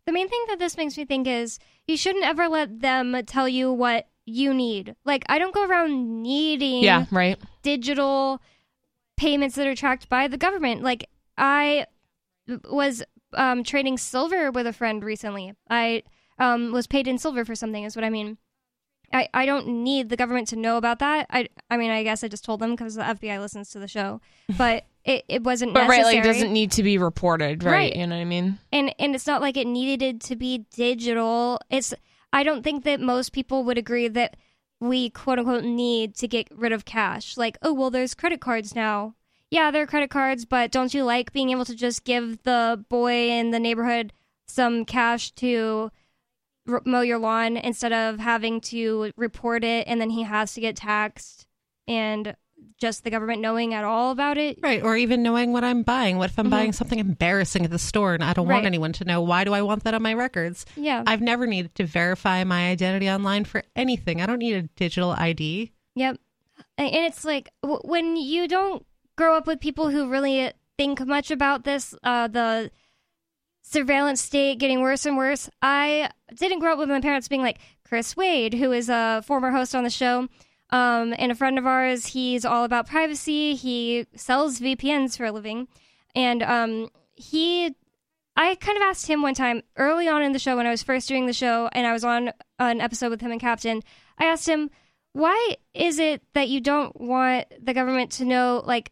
The 0.06 0.12
main 0.12 0.28
thing 0.28 0.44
that 0.48 0.60
this 0.60 0.78
makes 0.78 0.98
me 0.98 1.06
think 1.06 1.28
is 1.28 1.60
you 1.88 1.96
shouldn't 1.96 2.26
ever 2.26 2.48
let 2.48 2.82
them 2.82 3.16
tell 3.26 3.48
you 3.48 3.72
what 3.72 4.08
you 4.26 4.54
need. 4.54 4.96
Like, 5.06 5.24
I 5.30 5.40
don't 5.40 5.54
go 5.54 5.66
around 5.66 6.22
needing 6.22 6.84
Yeah, 6.84 7.06
right. 7.12 7.40
digital 7.64 8.42
payments 9.18 9.56
that 9.56 9.68
are 9.68 9.76
tracked 9.76 10.10
by 10.10 10.28
the 10.28 10.38
government. 10.38 10.84
Like, 10.84 11.08
I 11.38 11.86
was 12.70 13.04
um, 13.34 13.64
trading 13.64 13.98
silver 13.98 14.52
with 14.52 14.68
a 14.68 14.74
friend 14.74 15.04
recently. 15.04 15.54
I 15.70 16.04
um, 16.40 16.72
was 16.72 16.88
paid 16.88 17.08
in 17.08 17.18
silver 17.18 17.46
for 17.46 17.56
something, 17.56 17.84
is 17.84 17.96
what 17.96 18.06
I 18.06 18.10
mean. 18.10 18.38
I, 19.14 19.28
I 19.34 19.46
don't 19.46 19.68
need 19.68 20.10
the 20.10 20.18
government 20.18 20.48
to 20.50 20.56
know 20.56 20.78
about 20.78 21.00
that. 21.00 21.28
I 21.30 21.48
I 21.70 21.78
mean 21.78 21.92
I 21.92 22.04
guess 22.04 22.24
I 22.24 22.28
just 22.28 22.46
told 22.46 22.60
them 22.60 22.72
because 22.72 22.96
the 22.96 23.04
FBI 23.04 23.40
listens 23.40 23.70
to 23.72 23.80
the 23.80 23.88
show, 23.88 24.22
but 24.58 24.86
it, 25.04 25.26
it 25.28 25.44
wasn't 25.44 25.74
But 25.74 25.90
right, 25.90 26.04
like 26.04 26.18
it 26.18 26.24
doesn't 26.24 26.54
need 26.54 26.72
to 26.74 26.84
be 26.84 26.98
reported, 26.98 27.64
right? 27.64 27.72
Right. 27.72 27.96
You 27.96 28.06
know 28.08 28.16
what 28.16 28.22
I 28.22 28.26
mean? 28.26 28.60
and 28.72 28.94
and 29.00 29.16
it's 29.16 29.28
not 29.28 29.42
like 29.42 29.58
it 29.58 29.68
needed 29.68 30.22
to 30.22 30.36
be 30.36 30.66
digital. 30.74 31.60
It's 31.70 31.94
I 32.34 32.44
don't 32.44 32.64
think 32.64 32.84
that 32.84 33.00
most 33.00 33.32
people 33.34 33.64
would 33.64 33.78
agree 33.78 34.08
that 34.08 34.38
we 34.80 35.10
quote 35.10 35.40
unquote 35.40 35.64
need 35.64 36.16
to 36.16 36.28
get 36.28 36.48
rid 36.52 36.72
of 36.72 36.86
cash. 36.86 37.38
Like 37.38 37.58
oh 37.62 37.74
well, 37.74 37.90
there's 37.90 38.14
credit 38.14 38.42
cards 38.42 38.76
now. 38.76 39.16
Yeah, 39.50 39.70
there 39.70 39.84
are 39.84 39.88
credit 39.88 40.10
cards, 40.10 40.46
but 40.46 40.72
don't 40.72 40.94
you 40.94 41.04
like 41.04 41.34
being 41.34 41.50
able 41.50 41.66
to 41.66 41.76
just 41.76 42.06
give 42.06 42.42
the 42.44 42.86
boy 42.88 43.30
in 43.30 43.52
the 43.52 43.60
neighborhood 43.60 44.14
some 44.46 44.86
cash 44.86 45.32
to 45.32 45.92
mow 46.86 47.02
your 47.02 47.18
lawn 47.20 47.58
instead 47.58 47.92
of 47.94 48.20
having 48.20 48.62
to 48.62 49.12
report 49.18 49.64
it 49.64 49.88
and 49.88 50.00
then 50.00 50.10
he 50.12 50.24
has 50.24 50.54
to 50.54 50.62
get 50.62 50.76
taxed 50.76 51.46
and 51.88 52.36
just 52.78 53.04
the 53.04 53.10
government 53.10 53.42
knowing 53.42 53.74
at 53.74 53.84
all 53.84 54.12
about 54.12 54.38
it? 54.38 54.58
Right, 54.62 54.84
or 54.84 54.96
even 54.96 55.24
knowing 55.24 55.52
what 55.52 55.64
I'm 55.64 55.84
buying. 55.84 56.18
What 56.18 56.30
if 56.30 56.38
I'm 56.40 56.48
Mhm. 56.48 56.52
buying 56.52 56.72
something 56.74 57.00
embarrassing 57.00 57.66
at 57.66 57.72
the 57.72 57.80
store 57.80 58.14
and 58.14 58.24
I 58.24 58.34
don't 58.34 58.48
want 58.48 58.66
anyone 58.66 58.94
to 58.94 59.04
know? 59.06 59.22
Why 59.22 59.44
do 59.44 59.54
I 59.54 59.62
want 59.62 59.84
that 59.84 59.94
on 59.94 60.02
my 60.02 60.14
records? 60.14 60.66
Yeah. 60.76 61.04
I've 61.08 61.22
never 61.22 61.46
needed 61.48 61.74
to 61.76 61.86
verify 61.86 62.44
my 62.44 62.70
identity 62.70 63.10
online 63.10 63.46
for 63.46 63.64
anything. 63.76 64.22
I 64.22 64.26
don't 64.26 64.40
need 64.40 64.54
a 64.56 64.62
digital 64.64 65.12
ID. 65.12 65.72
Yep. 65.96 66.18
And 66.78 66.88
and 66.94 67.06
it's 67.06 67.26
like 67.26 67.50
w- 67.62 67.82
when 67.84 68.16
you 68.16 68.48
don't 68.48 68.86
grow 69.16 69.36
up 69.36 69.48
with 69.48 69.60
people 69.60 69.90
who 69.90 70.08
really 70.10 70.52
think 70.78 71.06
much 71.06 71.30
about 71.32 71.64
this, 71.64 71.94
uh, 72.04 72.28
the 72.28 72.72
surveillance 73.72 74.22
state 74.22 74.60
getting 74.60 74.82
worse 74.82 75.06
and 75.06 75.18
worse. 75.18 75.50
I 75.62 76.10
didn't 76.36 76.60
grow 76.60 76.74
up 76.74 76.80
with 76.80 76.90
my 76.90 77.02
parents 77.02 77.28
being 77.28 77.42
like 77.42 77.60
Chris 77.88 78.16
Waid, 78.16 78.54
who 78.54 78.72
is 78.72 78.90
a 78.90 79.24
former 79.26 79.52
host 79.52 79.74
on 79.76 79.84
the 79.84 79.90
show. 79.90 80.28
Um, 80.70 81.14
and 81.18 81.32
a 81.32 81.36
friend 81.36 81.58
of 81.58 81.66
ours, 81.66 82.08
he's 82.08 82.46
all 82.46 82.64
about 82.64 82.88
privacy. 82.88 83.56
He 83.56 84.08
sells 84.16 84.60
VPNs 84.60 85.18
for 85.18 85.26
a 85.26 85.32
living. 85.32 85.68
And 86.16 86.44
um, 86.44 86.90
he 87.16 87.76
I 88.36 88.56
kind 88.56 88.78
of 88.78 88.84
asked 88.84 89.08
him 89.08 89.22
one 89.22 89.34
time 89.34 89.62
early 89.76 90.08
on 90.08 90.24
in 90.24 90.32
the 90.32 90.40
show 90.40 90.56
when 90.56 90.66
I 90.66 90.72
was 90.72 90.84
first 90.84 91.08
doing 91.08 91.26
the 91.26 91.34
show 91.34 91.70
and 91.74 91.86
I 91.86 91.94
was 91.94 92.04
on 92.04 92.32
an 92.60 92.80
episode 92.80 93.10
with 93.10 93.22
him 93.22 93.32
and 93.32 93.42
Captain. 93.42 93.82
I 94.18 94.26
asked 94.26 94.48
him, 94.48 94.70
why 95.14 95.58
is 95.74 96.00
it 96.00 96.22
that 96.34 96.48
you 96.48 96.62
don't 96.62 97.00
want 97.00 97.48
the 97.62 97.74
government 97.74 98.12
to 98.14 98.26
know, 98.26 98.64
like, 98.66 98.90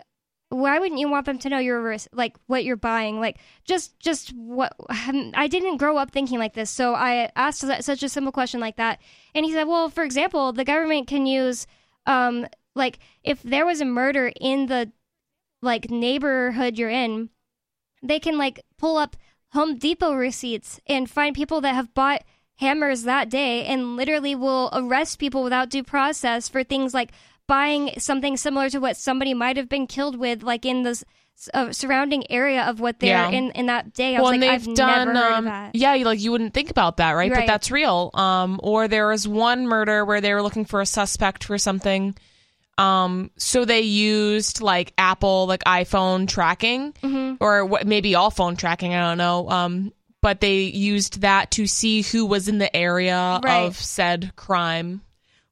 why 0.50 0.80
wouldn't 0.80 1.00
you 1.00 1.10
want 1.10 1.26
them 1.28 1.38
to 1.40 1.50
know 1.50 1.60
your 1.60 1.96
like 2.12 2.36
what 2.48 2.64
you're 2.64 2.76
buying, 2.76 3.20
like 3.20 3.38
just 3.66 4.00
just 4.00 4.32
what? 4.34 4.74
I 4.90 5.48
didn't 5.48 5.78
grow 5.78 5.98
up 5.98 6.12
thinking 6.12 6.40
like 6.40 6.54
this, 6.54 6.70
so 6.70 6.96
I 6.96 7.32
asked 7.36 7.64
such 7.82 8.04
a 8.04 8.10
simple 8.10 8.32
question 8.32 8.60
like 8.60 8.78
that, 8.78 9.00
and 9.36 9.46
he 9.46 9.54
said, 9.54 9.68
well, 9.68 9.90
for 9.90 10.04
example, 10.04 10.52
the 10.52 10.66
government 10.66 11.08
can 11.08 11.28
use, 11.28 11.68
um, 12.08 12.48
like 12.76 13.00
if 13.24 13.44
there 13.44 13.66
was 13.66 13.80
a 13.80 13.86
murder 13.86 14.32
in 14.42 14.66
the 14.66 14.92
like 15.62 15.92
neighborhood 15.92 16.78
you're 16.78 16.90
in, 16.90 17.30
they 18.02 18.20
can 18.20 18.38
like 18.38 18.64
pull 18.78 18.98
up 18.98 19.16
Home 19.52 19.78
Depot 19.78 20.14
receipts 20.14 20.80
and 20.88 21.10
find 21.10 21.36
people 21.36 21.62
that 21.62 21.76
have 21.76 21.94
bought 21.94 22.24
hammers 22.60 23.04
that 23.04 23.30
day 23.30 23.66
and 23.66 23.96
literally 23.96 24.36
will 24.36 24.70
arrest 24.74 25.18
people 25.18 25.44
without 25.44 25.70
due 25.70 25.84
process 25.84 26.50
for 26.50 26.64
things 26.64 26.94
like 26.94 27.12
buying 27.50 27.92
something 27.98 28.38
similar 28.38 28.70
to 28.70 28.80
what 28.80 28.96
somebody 28.96 29.34
might 29.34 29.58
have 29.58 29.68
been 29.68 29.88
killed 29.88 30.16
with 30.18 30.42
like 30.44 30.66
in 30.66 30.84
the 30.84 31.04
uh, 31.54 31.72
surrounding 31.72 32.30
area 32.32 32.64
of 32.64 32.80
what 32.80 33.00
they're 33.00 33.10
Yeah. 33.10 33.30
in 33.30 33.52
in 33.52 33.66
that 33.68 33.94
day. 33.94 34.16
I 34.16 34.22
well, 34.22 34.32
was 34.32 34.40
like, 34.40 34.42
they've 34.42 34.70
I've 34.70 34.76
done, 34.76 35.08
never 35.08 35.20
heard 35.20 35.32
um, 35.34 35.38
of 35.40 35.44
that. 35.46 35.76
yeah, 35.76 35.94
like 35.96 36.20
you 36.22 36.32
wouldn't 36.32 36.54
think 36.54 36.70
about 36.70 36.98
that, 36.98 37.12
right? 37.14 37.32
But 37.34 37.48
that's 37.48 37.72
real. 37.72 38.12
Um, 38.14 38.60
or 38.64 38.88
there 38.88 39.08
was 39.08 39.28
one 39.28 39.66
murder 39.68 40.06
where 40.06 40.22
they 40.22 40.34
were 40.34 40.42
looking 40.42 40.66
for 40.66 40.80
a 40.82 40.86
suspect 40.86 41.44
for 41.44 41.58
something. 41.58 42.16
Um, 42.78 43.32
so 43.38 43.66
they 43.66 43.82
used 43.82 44.62
like 44.62 44.94
Apple, 44.98 45.48
like 45.48 45.64
iPhone 45.66 46.28
tracking, 46.28 46.94
Mm-hmm. 47.04 47.36
or 47.44 47.66
what, 47.66 47.86
maybe 47.88 48.16
all 48.16 48.32
phone 48.32 48.56
tracking. 48.56 48.94
I 48.94 49.02
don't 49.08 49.18
know. 49.18 49.50
Um, 49.50 49.94
but 50.22 50.40
they 50.42 50.60
used 50.64 51.22
that 51.22 51.52
to 51.52 51.68
see 51.68 52.02
who 52.02 52.26
was 52.26 52.48
in 52.50 52.58
the 52.58 52.74
area 52.76 53.40
Right. 53.44 53.64
of 53.66 53.76
said 53.78 54.34
crime. 54.36 55.02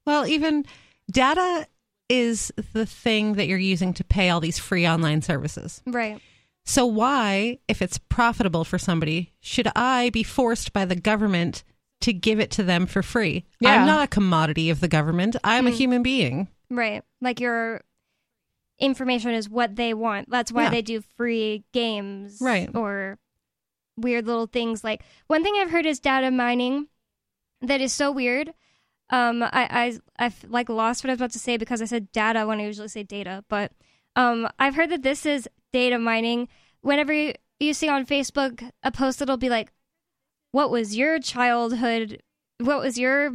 Well, 0.05 0.25
even 0.27 0.65
data 1.11 1.65
is 2.09 2.51
the 2.73 2.85
thing 2.85 3.33
that 3.33 3.47
you're 3.47 3.57
using 3.57 3.93
to 3.95 4.03
pay 4.03 4.29
all 4.29 4.39
these 4.39 4.57
free 4.59 4.87
online 4.87 5.21
services. 5.21 5.81
Right. 5.85 6.21
So 6.65 6.85
why, 6.85 7.59
if 7.67 7.81
it's 7.81 7.97
profitable 7.97 8.63
for 8.65 8.77
somebody, 8.77 9.33
should 9.39 9.67
I 9.75 10.09
be 10.11 10.23
forced 10.23 10.73
by 10.73 10.85
the 10.85 10.95
government 10.95 11.63
to 12.01 12.13
give 12.13 12.39
it 12.39 12.51
to 12.51 12.63
them 12.63 12.85
for 12.85 13.01
free? 13.01 13.45
Yeah. 13.59 13.71
I'm 13.81 13.87
not 13.87 14.03
a 14.03 14.07
commodity 14.07 14.69
of 14.69 14.79
the 14.81 14.87
government. 14.87 15.35
I'm 15.43 15.67
a 15.67 15.71
Mm. 15.71 15.75
human 15.77 16.03
being. 16.03 16.47
Right. 16.69 17.03
Like 17.21 17.39
your 17.39 17.81
information 18.79 19.31
is 19.31 19.49
what 19.49 19.75
they 19.75 19.93
want. 19.93 20.29
That's 20.29 20.51
why 20.51 20.63
Yeah. 20.63 20.69
they 20.69 20.81
do 20.81 21.01
free 21.15 21.63
games. 21.73 22.37
Right. 22.41 22.69
Or 22.75 23.17
weird 23.97 24.27
little 24.27 24.45
things 24.45 24.83
like 24.83 25.01
one 25.27 25.43
thing 25.43 25.55
I've 25.57 25.71
heard 25.71 25.85
is 25.87 25.99
data 25.99 26.29
mining 26.31 26.87
that 27.61 27.81
is 27.81 27.91
so 27.93 28.11
weird. 28.11 28.53
Um 29.09 29.43
I 29.43 29.49
I 29.53 29.99
I've 30.19 30.45
like 30.49 30.69
lost 30.69 31.03
what 31.03 31.09
I 31.09 31.13
was 31.13 31.19
about 31.19 31.31
to 31.31 31.39
say 31.39 31.57
because 31.57 31.81
I 31.81 31.85
said 31.85 32.11
data 32.11 32.45
when 32.45 32.59
I 32.59 32.65
usually 32.65 32.87
say 32.87 33.03
data, 33.03 33.43
but 33.49 33.71
um 34.15 34.47
I've 34.59 34.75
heard 34.75 34.89
that 34.91 35.03
this 35.03 35.25
is 35.25 35.47
data 35.73 35.99
mining. 35.99 36.47
Whenever 36.81 37.13
you, 37.13 37.33
you 37.59 37.73
see 37.73 37.89
on 37.89 38.05
Facebook 38.05 38.69
a 38.83 38.91
post 38.91 39.19
that'll 39.19 39.37
be 39.37 39.49
like 39.49 39.71
what 40.51 40.71
was 40.71 40.95
your 40.95 41.19
childhood 41.19 42.21
what 42.59 42.79
was 42.79 42.97
your 42.97 43.31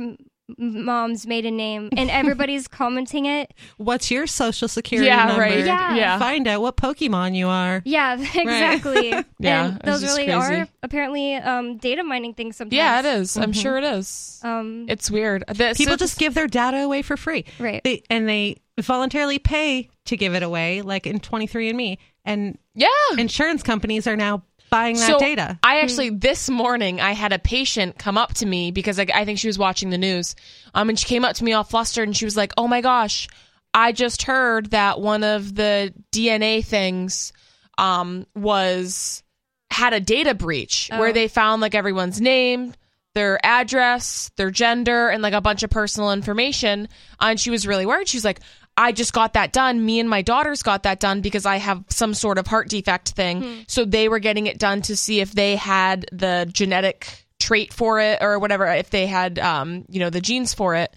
mom's 0.58 1.26
maiden 1.26 1.56
name 1.56 1.88
and 1.96 2.10
everybody's 2.10 2.68
commenting 2.80 3.26
it 3.26 3.52
What's 3.78 4.10
your 4.10 4.26
social 4.26 4.68
security 4.68 5.06
Yeah, 5.06 5.24
number? 5.26 5.40
right. 5.42 5.64
Yeah. 5.64 5.94
Yeah. 5.94 6.18
Find 6.18 6.46
out 6.46 6.60
what 6.60 6.76
Pokemon 6.76 7.34
you 7.36 7.48
are. 7.48 7.80
Yeah, 7.84 8.14
exactly. 8.34 9.14
Yeah, 9.38 9.66
and 9.66 9.80
those 9.82 10.02
really 10.02 10.26
crazy. 10.26 10.32
are 10.32 10.68
apparently 10.82 11.34
um, 11.34 11.78
data 11.78 12.04
mining 12.04 12.34
things 12.34 12.56
sometimes. 12.56 12.76
Yeah, 12.76 13.00
it 13.00 13.06
is. 13.06 13.36
I'm 13.36 13.52
Mhm. 13.52 13.60
sure 13.62 13.76
it 13.78 13.84
is. 13.84 14.40
Um, 14.44 14.86
It's 14.88 15.10
weird. 15.10 15.44
The- 15.48 15.74
People 15.76 15.94
so 15.94 15.96
just 15.96 16.18
give 16.18 16.34
their 16.34 16.46
data 16.46 16.78
away 16.78 17.02
for 17.02 17.16
free. 17.16 17.44
Right. 17.58 17.82
They, 17.82 18.02
and 18.10 18.28
they 18.28 18.58
voluntarily 18.80 19.38
pay 19.38 19.90
to 20.06 20.16
give 20.16 20.34
it 20.34 20.42
away, 20.42 20.82
like 20.82 21.06
in 21.06 21.18
23andMe. 21.18 21.98
And 22.24 22.56
yeah, 22.74 22.88
insurance 23.18 23.62
companies 23.64 24.06
are 24.06 24.16
now 24.16 24.44
buying 24.72 24.96
that 24.96 25.06
so 25.06 25.18
data. 25.20 25.58
I 25.62 25.80
actually 25.82 26.10
this 26.10 26.50
morning 26.50 27.00
I 27.00 27.12
had 27.12 27.32
a 27.32 27.38
patient 27.38 27.96
come 27.98 28.18
up 28.18 28.34
to 28.34 28.46
me 28.46 28.72
because 28.72 28.98
I, 28.98 29.06
I 29.14 29.24
think 29.24 29.38
she 29.38 29.46
was 29.46 29.58
watching 29.58 29.90
the 29.90 29.98
news. 29.98 30.34
Um, 30.74 30.88
and 30.88 30.98
she 30.98 31.06
came 31.06 31.24
up 31.24 31.36
to 31.36 31.44
me 31.44 31.52
all 31.52 31.62
flustered 31.62 32.08
and 32.08 32.16
she 32.16 32.24
was 32.24 32.36
like, 32.36 32.52
"Oh 32.56 32.66
my 32.66 32.80
gosh, 32.80 33.28
I 33.72 33.92
just 33.92 34.22
heard 34.22 34.70
that 34.70 35.00
one 35.00 35.22
of 35.22 35.54
the 35.54 35.94
DNA 36.10 36.64
things, 36.64 37.32
um, 37.78 38.26
was 38.34 39.22
had 39.70 39.92
a 39.94 40.00
data 40.00 40.34
breach 40.34 40.90
Oh. 40.92 40.98
where 40.98 41.12
they 41.12 41.28
found 41.28 41.62
like 41.62 41.74
everyone's 41.76 42.20
name." 42.20 42.74
Their 43.14 43.38
address, 43.44 44.30
their 44.38 44.50
gender, 44.50 45.10
and 45.10 45.22
like 45.22 45.34
a 45.34 45.42
bunch 45.42 45.62
of 45.62 45.68
personal 45.68 46.12
information. 46.12 46.88
And 47.20 47.38
she 47.38 47.50
was 47.50 47.66
really 47.66 47.84
worried. 47.84 48.08
She 48.08 48.16
was 48.16 48.24
like, 48.24 48.40
I 48.76 48.92
just 48.92 49.12
got 49.12 49.34
that 49.34 49.52
done. 49.52 49.84
Me 49.84 50.00
and 50.00 50.08
my 50.08 50.22
daughters 50.22 50.62
got 50.62 50.84
that 50.84 50.98
done 50.98 51.20
because 51.20 51.44
I 51.44 51.56
have 51.56 51.84
some 51.88 52.14
sort 52.14 52.38
of 52.38 52.46
heart 52.46 52.68
defect 52.68 53.10
thing. 53.10 53.42
Hmm. 53.42 53.60
So 53.68 53.84
they 53.84 54.08
were 54.08 54.18
getting 54.18 54.46
it 54.46 54.58
done 54.58 54.82
to 54.82 54.96
see 54.96 55.20
if 55.20 55.32
they 55.32 55.56
had 55.56 56.06
the 56.10 56.48
genetic 56.50 57.26
trait 57.38 57.72
for 57.72 58.00
it 58.00 58.18
or 58.22 58.38
whatever, 58.38 58.66
if 58.66 58.90
they 58.90 59.06
had, 59.06 59.38
um, 59.38 59.84
you 59.88 60.00
know, 60.00 60.10
the 60.10 60.20
genes 60.20 60.54
for 60.54 60.74
it. 60.74 60.94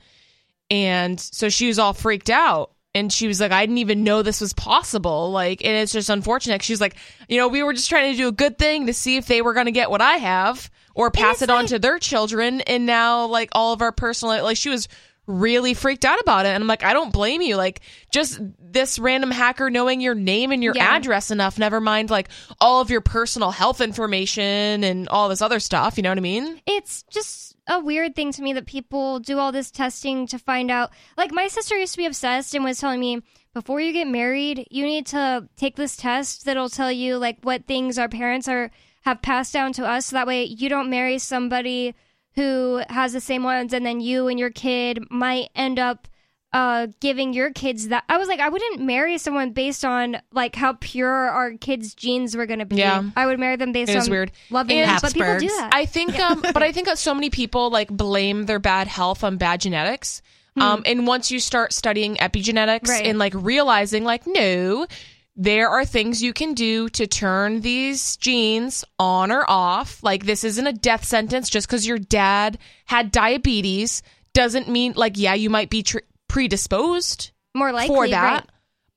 And 0.70 1.20
so 1.20 1.50
she 1.50 1.68
was 1.68 1.80
all 1.80 1.94
freaked 1.94 2.30
out. 2.30 2.72
And 2.94 3.12
she 3.12 3.28
was 3.28 3.42
like, 3.42 3.52
I 3.52 3.62
didn't 3.66 3.80
even 3.80 4.06
know 4.06 4.22
this 4.22 4.40
was 4.40 4.54
possible. 4.54 5.30
Like, 5.30 5.66
and 5.66 5.76
it's 5.76 5.92
just 5.92 6.10
unfortunate. 6.10 6.64
She 6.64 6.72
was 6.72 6.80
like, 6.80 6.96
you 7.28 7.38
know, 7.38 7.50
we 7.50 7.62
were 7.62 7.74
just 7.74 7.90
trying 7.90 8.14
to 8.14 8.18
do 8.18 8.30
a 8.30 8.32
good 8.32 8.58
thing 8.58 8.88
to 8.88 8.94
see 8.94 9.18
if 9.18 9.28
they 9.28 9.42
were 9.42 9.54
going 9.54 9.66
to 9.66 9.74
get 9.74 9.92
what 9.92 10.00
I 10.00 10.14
have 10.14 10.72
or 10.96 11.12
pass 11.12 11.42
it 11.42 11.50
on 11.50 11.66
to 11.66 11.78
their 11.78 12.00
children. 12.00 12.62
And 12.62 12.86
now, 12.86 13.26
like, 13.26 13.50
all 13.52 13.74
of 13.74 13.82
our 13.82 13.92
personal, 13.92 14.42
like, 14.46 14.56
she 14.56 14.70
was 14.70 14.88
really 15.28 15.74
freaked 15.74 16.06
out 16.06 16.20
about 16.20 16.46
it. 16.46 16.50
And 16.50 16.64
I'm 16.64 16.68
like, 16.68 16.84
I 16.84 16.94
don't 16.94 17.12
blame 17.12 17.42
you. 17.42 17.56
Like, 17.56 17.82
just 18.12 18.40
this 18.60 19.00
random 19.00 19.32
hacker 19.32 19.70
knowing 19.70 20.02
your 20.02 20.16
name 20.16 20.52
and 20.52 20.64
your 20.64 20.74
Yeah. 20.76 20.96
address 20.96 21.32
enough, 21.32 21.58
never 21.58 21.82
mind, 21.82 22.10
like, 22.10 22.30
all 22.62 22.82
of 22.82 22.90
your 22.90 23.02
personal 23.02 23.52
health 23.52 23.82
information 23.82 24.84
and 24.84 25.08
all 25.10 25.30
this 25.30 25.42
other 25.42 25.60
stuff. 25.60 25.98
You 25.98 26.04
know 26.04 26.10
what 26.10 26.18
I 26.18 26.22
mean? 26.22 26.62
it's 26.68 27.04
just 27.04 27.56
a 27.68 27.80
weird 27.80 28.16
thing 28.16 28.32
to 28.32 28.42
me 28.44 28.54
that 28.54 28.68
people 28.68 29.20
do 29.20 29.40
all 29.40 29.52
this 29.52 29.72
testing 29.72 30.28
to 30.28 30.38
find 30.38 30.70
out. 30.70 30.92
Like 31.18 31.32
my 31.32 31.48
sister 31.48 31.76
used 31.78 31.94
to 31.94 31.98
be 31.98 32.06
obsessed 32.06 32.54
and 32.54 32.64
was 32.64 32.80
telling 32.80 33.00
me 33.00 33.22
before 33.56 33.82
you 33.82 33.92
get 33.92 34.08
married, 34.08 34.68
you 34.70 34.86
need 34.86 35.08
to 35.08 35.48
take 35.58 35.76
this 35.76 35.96
test 35.98 36.46
that'll 36.46 36.70
tell 36.70 36.92
you 36.92 37.18
like 37.18 37.38
what 37.42 37.66
things 37.66 37.98
our 37.98 38.08
parents 38.10 38.48
are 38.48 38.70
have 39.04 39.22
passed 39.24 39.54
down 39.54 39.74
to 39.74 39.86
us 39.86 40.08
so 40.08 40.16
that 40.16 40.28
way 40.28 40.44
you 40.44 40.70
don't 40.70 40.90
marry 40.92 41.18
somebody 41.18 41.96
who 42.36 42.82
has 42.90 43.14
the 43.14 43.22
same 43.22 43.44
ones 43.44 43.74
and 43.74 43.86
then 43.86 43.99
you 43.99 44.28
and 44.28 44.40
your 44.40 44.49
kid 44.52 44.99
might 45.10 45.49
end 45.56 45.80
up 45.80 46.07
uh 46.53 46.88
giving 47.02 47.34
your 47.34 47.52
kids 47.52 47.90
that 47.90 48.03
I 48.07 48.18
was 48.18 48.28
like 48.30 48.40
I 48.40 48.48
wouldn't 48.49 48.80
marry 48.82 49.18
someone 49.18 49.52
based 49.52 49.84
on 49.84 50.22
like 50.32 50.56
how 50.56 50.74
pure 50.80 51.10
our 51.10 51.52
kids 51.53 51.94
genes 51.95 52.38
were 52.38 52.45
going 52.45 52.60
to 52.60 52.66
be. 52.66 52.78
Yeah. 52.78 53.03
I 53.16 53.26
would 53.26 53.40
marry 53.40 53.56
them 53.57 53.72
based 53.74 53.91
It 53.91 53.98
on 53.98 54.10
weird. 54.10 54.32
loving 54.49 54.80
And 54.80 54.90
them. 54.90 54.99
But 55.02 55.14
people 55.14 55.38
do 55.40 55.48
that. 55.48 55.72
I 55.74 55.86
think, 55.86 56.18
um, 56.20 56.41
but 56.41 56.64
I 56.64 56.72
think 56.72 56.88
that 56.88 56.98
so 56.98 57.14
many 57.14 57.30
people 57.41 57.72
like 57.72 57.90
blame 57.90 58.45
their 58.45 58.60
bad 58.60 58.88
health 58.88 59.24
on 59.24 59.38
bad 59.38 59.60
genetics. 59.62 60.22
Um, 60.57 60.84
and 60.86 61.06
once 61.06 61.32
you 61.32 61.41
start 61.41 61.74
studying 61.74 62.16
epigenetics 62.16 62.88
Right. 62.88 63.06
and 63.07 63.20
like 63.20 63.34
realizing, 63.36 64.06
like, 64.06 64.26
no, 64.26 64.88
there 65.36 65.70
are 65.70 65.86
things 65.86 66.24
you 66.24 66.34
can 66.34 66.53
do 66.53 66.90
to 66.90 67.07
turn 67.07 67.62
these 67.62 68.18
genes 68.18 68.86
on 68.98 69.32
or 69.32 69.44
off. 69.49 70.02
Like, 70.02 70.26
this 70.26 70.44
isn't 70.44 70.68
a 70.68 70.74
death 70.74 71.03
sentence 71.03 71.49
just 71.49 71.68
because 71.68 71.86
your 71.86 71.98
dad 71.99 72.57
had 72.86 73.12
diabetes 73.12 74.02
doesn't 74.34 74.70
mean, 74.70 74.94
like, 74.95 75.14
yeah, 75.18 75.34
you 75.34 75.49
might 75.49 75.70
be 75.70 75.84
tr- 75.84 75.99
predisposed 76.28 77.32
More 77.53 77.72
likely 77.72 77.95
for 77.95 78.07
that. 78.07 78.34
right. 78.34 78.49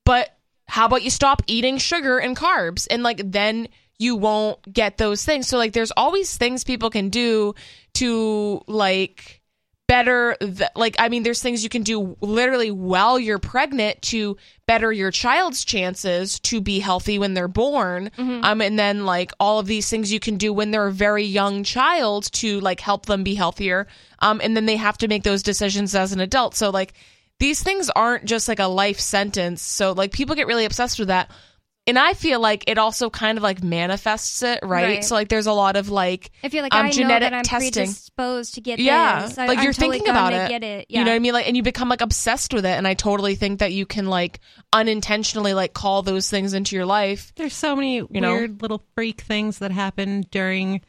But 0.04 0.36
how 0.66 0.86
about 0.86 1.02
you 1.02 1.10
stop 1.10 1.42
eating 1.46 1.78
sugar 1.78 2.18
and 2.18 2.36
carbs 2.36 2.86
and 2.90 3.02
like 3.02 3.20
then 3.24 3.68
you 3.98 4.16
won't 4.16 4.60
get 4.72 4.96
those 4.98 5.24
things. 5.24 5.48
So 5.48 5.58
like 5.58 5.72
there's 5.72 5.92
always 5.96 6.36
things 6.36 6.62
people 6.62 6.90
can 6.90 7.08
do 7.08 7.54
to 7.94 8.62
like 8.66 9.37
better 9.88 10.36
th- 10.40 10.70
like 10.76 10.94
I 10.98 11.08
mean 11.08 11.22
there's 11.24 11.42
things 11.42 11.64
you 11.64 11.70
can 11.70 11.82
do 11.82 12.16
literally 12.20 12.70
while 12.70 13.18
you're 13.18 13.38
pregnant 13.38 14.00
to 14.02 14.36
better 14.66 14.92
your 14.92 15.10
child's 15.10 15.64
chances 15.64 16.38
to 16.40 16.60
be 16.60 16.78
healthy 16.78 17.18
when 17.18 17.32
they're 17.34 17.48
born. 17.48 18.10
Um 18.44 18.60
and 18.60 18.78
then 18.78 19.06
like 19.06 19.32
all 19.40 19.58
of 19.58 19.66
these 19.66 19.88
things 19.88 20.12
you 20.12 20.20
can 20.20 20.36
do 20.36 20.52
when 20.52 20.70
they're 20.70 20.86
a 20.86 20.92
very 20.92 21.24
young 21.24 21.64
child 21.64 22.30
to 22.34 22.60
like 22.60 22.80
help 22.80 23.06
them 23.06 23.24
be 23.24 23.34
healthier. 23.34 23.88
Um 24.20 24.40
and 24.44 24.54
then 24.54 24.66
they 24.66 24.76
have 24.76 24.98
to 24.98 25.08
make 25.08 25.24
those 25.24 25.42
decisions 25.42 25.94
as 25.94 26.12
an 26.12 26.20
adult. 26.20 26.54
So 26.54 26.68
like 26.68 26.92
these 27.40 27.62
things 27.62 27.88
aren't 27.90 28.26
just 28.26 28.46
like 28.46 28.58
a 28.58 28.66
life 28.66 29.00
sentence. 29.00 29.62
So 29.62 29.92
like 29.92 30.12
people 30.12 30.36
get 30.36 30.46
really 30.46 30.66
obsessed 30.66 30.98
with 30.98 31.08
that. 31.08 31.30
And 31.88 31.98
I 31.98 32.12
feel 32.12 32.38
like 32.38 32.64
it 32.68 32.78
also 32.78 33.10
kind 33.10 33.38
of 33.38 33.42
like 33.42 33.62
manifests 33.64 34.42
it, 34.42 34.60
right? 34.62 34.84
Right. 34.84 35.04
So 35.04 35.14
like 35.16 35.28
there's 35.28 35.46
a 35.46 35.52
lot 35.52 35.74
of 35.76 35.88
like 35.88 36.30
If 36.42 36.54
you're 36.54 36.62
like, 36.62 36.74
um, 36.74 36.86
I 36.86 36.90
know 36.90 37.08
that 37.08 37.32
I'm 37.34 37.42
testing. 37.42 37.72
predisposed 37.72 38.54
to 38.54 38.60
get 38.60 38.78
Yeah, 38.78 39.22
this. 39.26 39.38
I, 39.38 39.46
like 39.46 39.58
I'm 39.58 39.64
you're 39.64 39.72
totally 39.72 39.96
thinking 39.98 40.10
about 40.10 40.30
gonna 40.32 40.44
it. 40.44 40.48
Get 40.50 40.62
it. 40.62 40.86
Yeah. 40.90 40.98
You 41.00 41.04
know 41.06 41.10
what 41.12 41.16
I 41.16 41.18
mean? 41.18 41.32
Like, 41.32 41.48
and 41.48 41.56
you 41.56 41.62
become 41.64 41.88
like 41.88 42.00
obsessed 42.02 42.54
with 42.54 42.64
it. 42.66 42.76
And 42.76 42.86
I 42.86 42.94
totally 42.94 43.34
think 43.34 43.58
that 43.60 43.72
you 43.72 43.86
can 43.86 44.06
like 44.06 44.38
unintentionally 44.72 45.54
like 45.54 45.72
call 45.72 46.02
those 46.02 46.30
things 46.30 46.52
into 46.54 46.76
your 46.76 46.86
life. 46.86 47.32
There's 47.36 47.54
so 47.54 47.74
many 47.74 48.00
know? 48.02 48.06
weird 48.34 48.62
little 48.62 48.82
freak 48.94 49.22
things 49.22 49.58
that 49.58 49.70
happen 49.70 50.26
during 50.30 50.82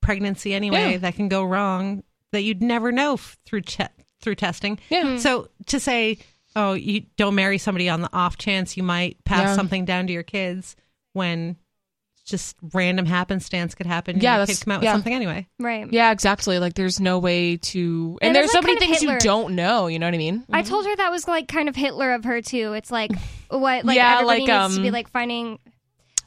pregnancy 0.00 0.54
anyway 0.54 0.92
Yeah. 0.92 0.98
that 0.98 1.16
can 1.16 1.28
go 1.28 1.44
wrong 1.44 2.02
that 2.32 2.42
you'd 2.42 2.62
never 2.62 2.92
know 2.92 3.14
f- 3.14 3.38
through 3.44 3.62
che- 3.62 3.88
through 4.20 4.34
testing. 4.36 4.78
Yeah. 4.88 5.16
So 5.18 5.48
to 5.66 5.78
say, 5.80 6.18
oh, 6.56 6.72
you 6.74 7.04
don't 7.16 7.34
marry 7.34 7.58
somebody 7.58 7.88
on 7.88 8.00
the 8.00 8.10
off 8.12 8.36
chance 8.38 8.76
you 8.76 8.82
might 8.82 9.22
pass 9.24 9.48
Yeah. 9.48 9.54
something 9.56 9.84
down 9.84 10.06
to 10.06 10.12
your 10.12 10.22
kids 10.22 10.76
when 11.12 11.56
just 12.24 12.56
random 12.72 13.04
happenstance 13.04 13.74
could 13.74 13.86
happen. 13.86 14.18
Yeah, 14.18 14.36
your 14.36 14.38
that's- 14.46 14.58
kid 14.58 14.64
come 14.64 14.72
out 14.72 14.80
with 14.80 14.88
something 14.88 15.12
anyway. 15.12 15.46
Right. 15.58 15.92
Yeah, 15.92 16.10
exactly. 16.10 16.58
Like 16.58 16.72
there's 16.74 16.98
no 16.98 17.18
way 17.18 17.58
to, 17.58 18.18
and, 18.22 18.28
And 18.28 18.36
there's 18.36 18.46
it's 18.46 18.54
so 18.54 18.62
many 18.62 18.78
things 18.78 19.00
Hitler. 19.00 19.14
you 19.14 19.20
don't 19.20 19.54
know. 19.54 19.88
You 19.88 19.98
know 19.98 20.06
what 20.06 20.14
I 20.14 20.18
mean? 20.18 20.42
I 20.50 20.62
told 20.62 20.86
her 20.86 20.96
that 20.96 21.10
was 21.10 21.28
like 21.28 21.48
kind 21.48 21.68
of 21.68 21.76
Hitler 21.76 22.12
of 22.12 22.24
her 22.24 22.40
too. 22.40 22.72
It's 22.72 22.90
like 22.90 23.10
what 23.50 23.84
like 23.84 23.96
Yeah, 23.96 24.14
everybody 24.20 24.46
like, 24.46 24.62
needs 24.62 24.76
to 24.76 24.80
be 24.82 24.88
um, 24.88 24.94
like 24.94 25.10
finding 25.10 25.58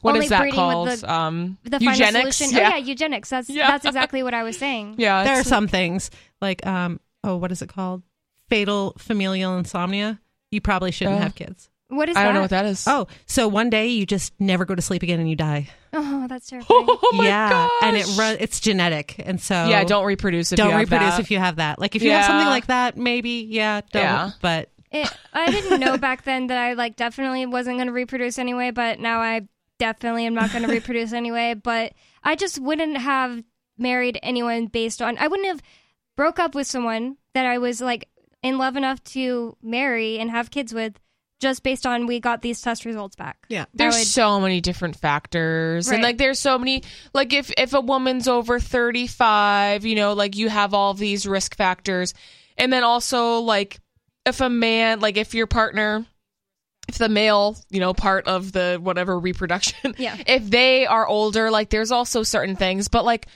What 0.02 0.14
only 0.14 0.26
is 0.26 0.30
that 0.30 0.52
called? 0.52 0.88
the, 0.90 1.12
um, 1.12 1.58
the 1.64 1.78
eugenics. 1.80 2.40
Yeah. 2.40 2.46
Oh 2.46 2.60
yeah, 2.60 2.76
eugenics. 2.76 3.30
That's 3.30 3.50
Yeah. 3.50 3.66
that's 3.68 3.84
exactly 3.84 4.22
what 4.22 4.34
I 4.34 4.44
was 4.44 4.56
saying. 4.56 4.94
Yeah, 4.98 5.24
there 5.24 5.32
are 5.32 5.40
it's- 5.40 5.48
some 5.48 5.66
things 5.66 6.12
like, 6.40 6.64
um, 6.64 7.00
oh, 7.24 7.36
what 7.38 7.50
is 7.50 7.60
it 7.60 7.68
called? 7.70 8.04
Fatal 8.48 8.94
familial 8.98 9.56
insomnia. 9.58 10.20
You 10.50 10.60
probably 10.60 10.90
shouldn't 10.90 11.16
Oh. 11.16 11.22
have 11.22 11.34
kids. 11.34 11.68
What 11.90 12.08
is 12.10 12.16
I 12.16 12.20
that? 12.20 12.24
don't 12.26 12.34
know 12.34 12.40
what 12.42 12.50
that 12.50 12.66
is. 12.66 12.84
Oh, 12.86 13.06
so 13.24 13.48
one 13.48 13.70
day 13.70 13.86
you 13.88 14.04
just 14.04 14.34
never 14.38 14.66
go 14.66 14.74
to 14.74 14.82
sleep 14.82 15.02
again 15.02 15.20
and 15.20 15.28
you 15.30 15.36
die. 15.36 15.68
Oh, 15.94 16.26
that's 16.28 16.46
terrifying. 16.50 16.84
Oh 16.86 17.10
my 17.14 17.24
yeah, 17.24 17.68
and 17.82 17.96
it 17.96 18.04
gosh. 18.04 18.18
run, 18.18 18.36
it's 18.40 18.60
genetic, 18.60 19.16
and 19.24 19.40
so 19.40 19.54
yeah, 19.68 19.84
don't 19.84 20.04
reproduce 20.04 20.52
if 20.52 20.58
don't 20.58 20.66
you 20.66 20.72
have 20.72 20.80
reproduce 20.80 21.14
that. 21.16 21.20
if 21.20 21.30
you 21.30 21.38
have 21.38 21.56
that. 21.56 21.78
Like 21.78 21.96
if 21.96 22.02
you 22.02 22.10
have 22.10 22.26
something 22.26 22.46
Yeah. 22.46 22.50
like 22.50 22.66
that, 22.66 22.98
maybe 22.98 23.46
yeah, 23.48 23.80
don't. 23.90 24.02
Yeah. 24.02 24.30
But 24.42 24.68
It, 24.92 25.10
I 25.32 25.50
didn't 25.50 25.80
know 25.80 25.96
back 25.98 26.24
then 26.24 26.48
that 26.48 26.58
I 26.58 26.74
like 26.74 26.96
definitely 26.96 27.46
wasn't 27.46 27.76
going 27.78 27.86
to 27.88 27.92
reproduce 27.94 28.38
anyway, 28.38 28.70
but 28.70 29.00
now 29.00 29.20
I 29.20 29.48
definitely 29.78 30.26
am 30.26 30.34
not 30.34 30.52
going 30.52 30.64
to 30.66 30.70
reproduce 30.70 31.14
anyway. 31.14 31.54
But 31.54 31.94
I 32.22 32.36
just 32.36 32.58
wouldn't 32.58 32.98
have 32.98 33.42
married 33.78 34.18
anyone 34.22 34.66
based 34.66 35.00
on. 35.00 35.16
I 35.16 35.26
wouldn't 35.28 35.48
have 35.48 35.62
broke 36.16 36.38
up 36.38 36.54
with 36.54 36.66
someone 36.66 37.16
that 37.32 37.46
I 37.46 37.56
was 37.58 37.80
like 37.80 38.08
in 38.42 38.58
love 38.58 38.76
enough 38.76 39.02
to 39.04 39.56
marry 39.62 40.18
and 40.18 40.30
have 40.30 40.50
kids 40.50 40.72
with, 40.72 40.98
just 41.40 41.62
based 41.62 41.86
on 41.86 42.06
we 42.06 42.18
got 42.20 42.42
these 42.42 42.60
test 42.60 42.84
results 42.84 43.14
back. 43.14 43.38
yeah, 43.48 43.66
there's 43.74 43.96
would- 43.96 44.06
so 44.06 44.40
many 44.40 44.60
different 44.60 44.96
factors. 44.96 45.88
And 45.88 46.02
like 46.02 46.18
there's 46.18 46.38
so 46.40 46.58
many 46.58 46.82
like 47.14 47.32
if 47.32 47.52
if 47.56 47.74
a 47.74 47.80
woman's 47.80 48.26
over 48.26 48.58
35 48.58 49.84
you 49.84 49.94
know 49.94 50.14
like 50.14 50.36
you 50.36 50.48
have 50.48 50.74
all 50.74 50.94
these 50.94 51.26
risk 51.26 51.54
factors. 51.56 52.12
And 52.56 52.72
then 52.72 52.82
also 52.82 53.38
like 53.38 53.78
if 54.26 54.40
a 54.40 54.50
man 54.50 54.98
like 55.00 55.16
if 55.16 55.32
your 55.34 55.46
partner 55.46 56.04
if 56.88 56.98
the 56.98 57.08
male 57.08 57.56
you 57.70 57.78
know 57.78 57.94
part 57.94 58.26
of 58.26 58.50
the 58.50 58.78
whatever 58.82 59.16
reproduction 59.18 59.94
Yeah. 59.96 60.16
if 60.26 60.50
they 60.50 60.86
are 60.86 61.06
older 61.06 61.50
like 61.52 61.70
there's 61.70 61.92
also 61.92 62.24
certain 62.24 62.56
things. 62.56 62.88
But 62.88 63.04
like 63.04 63.26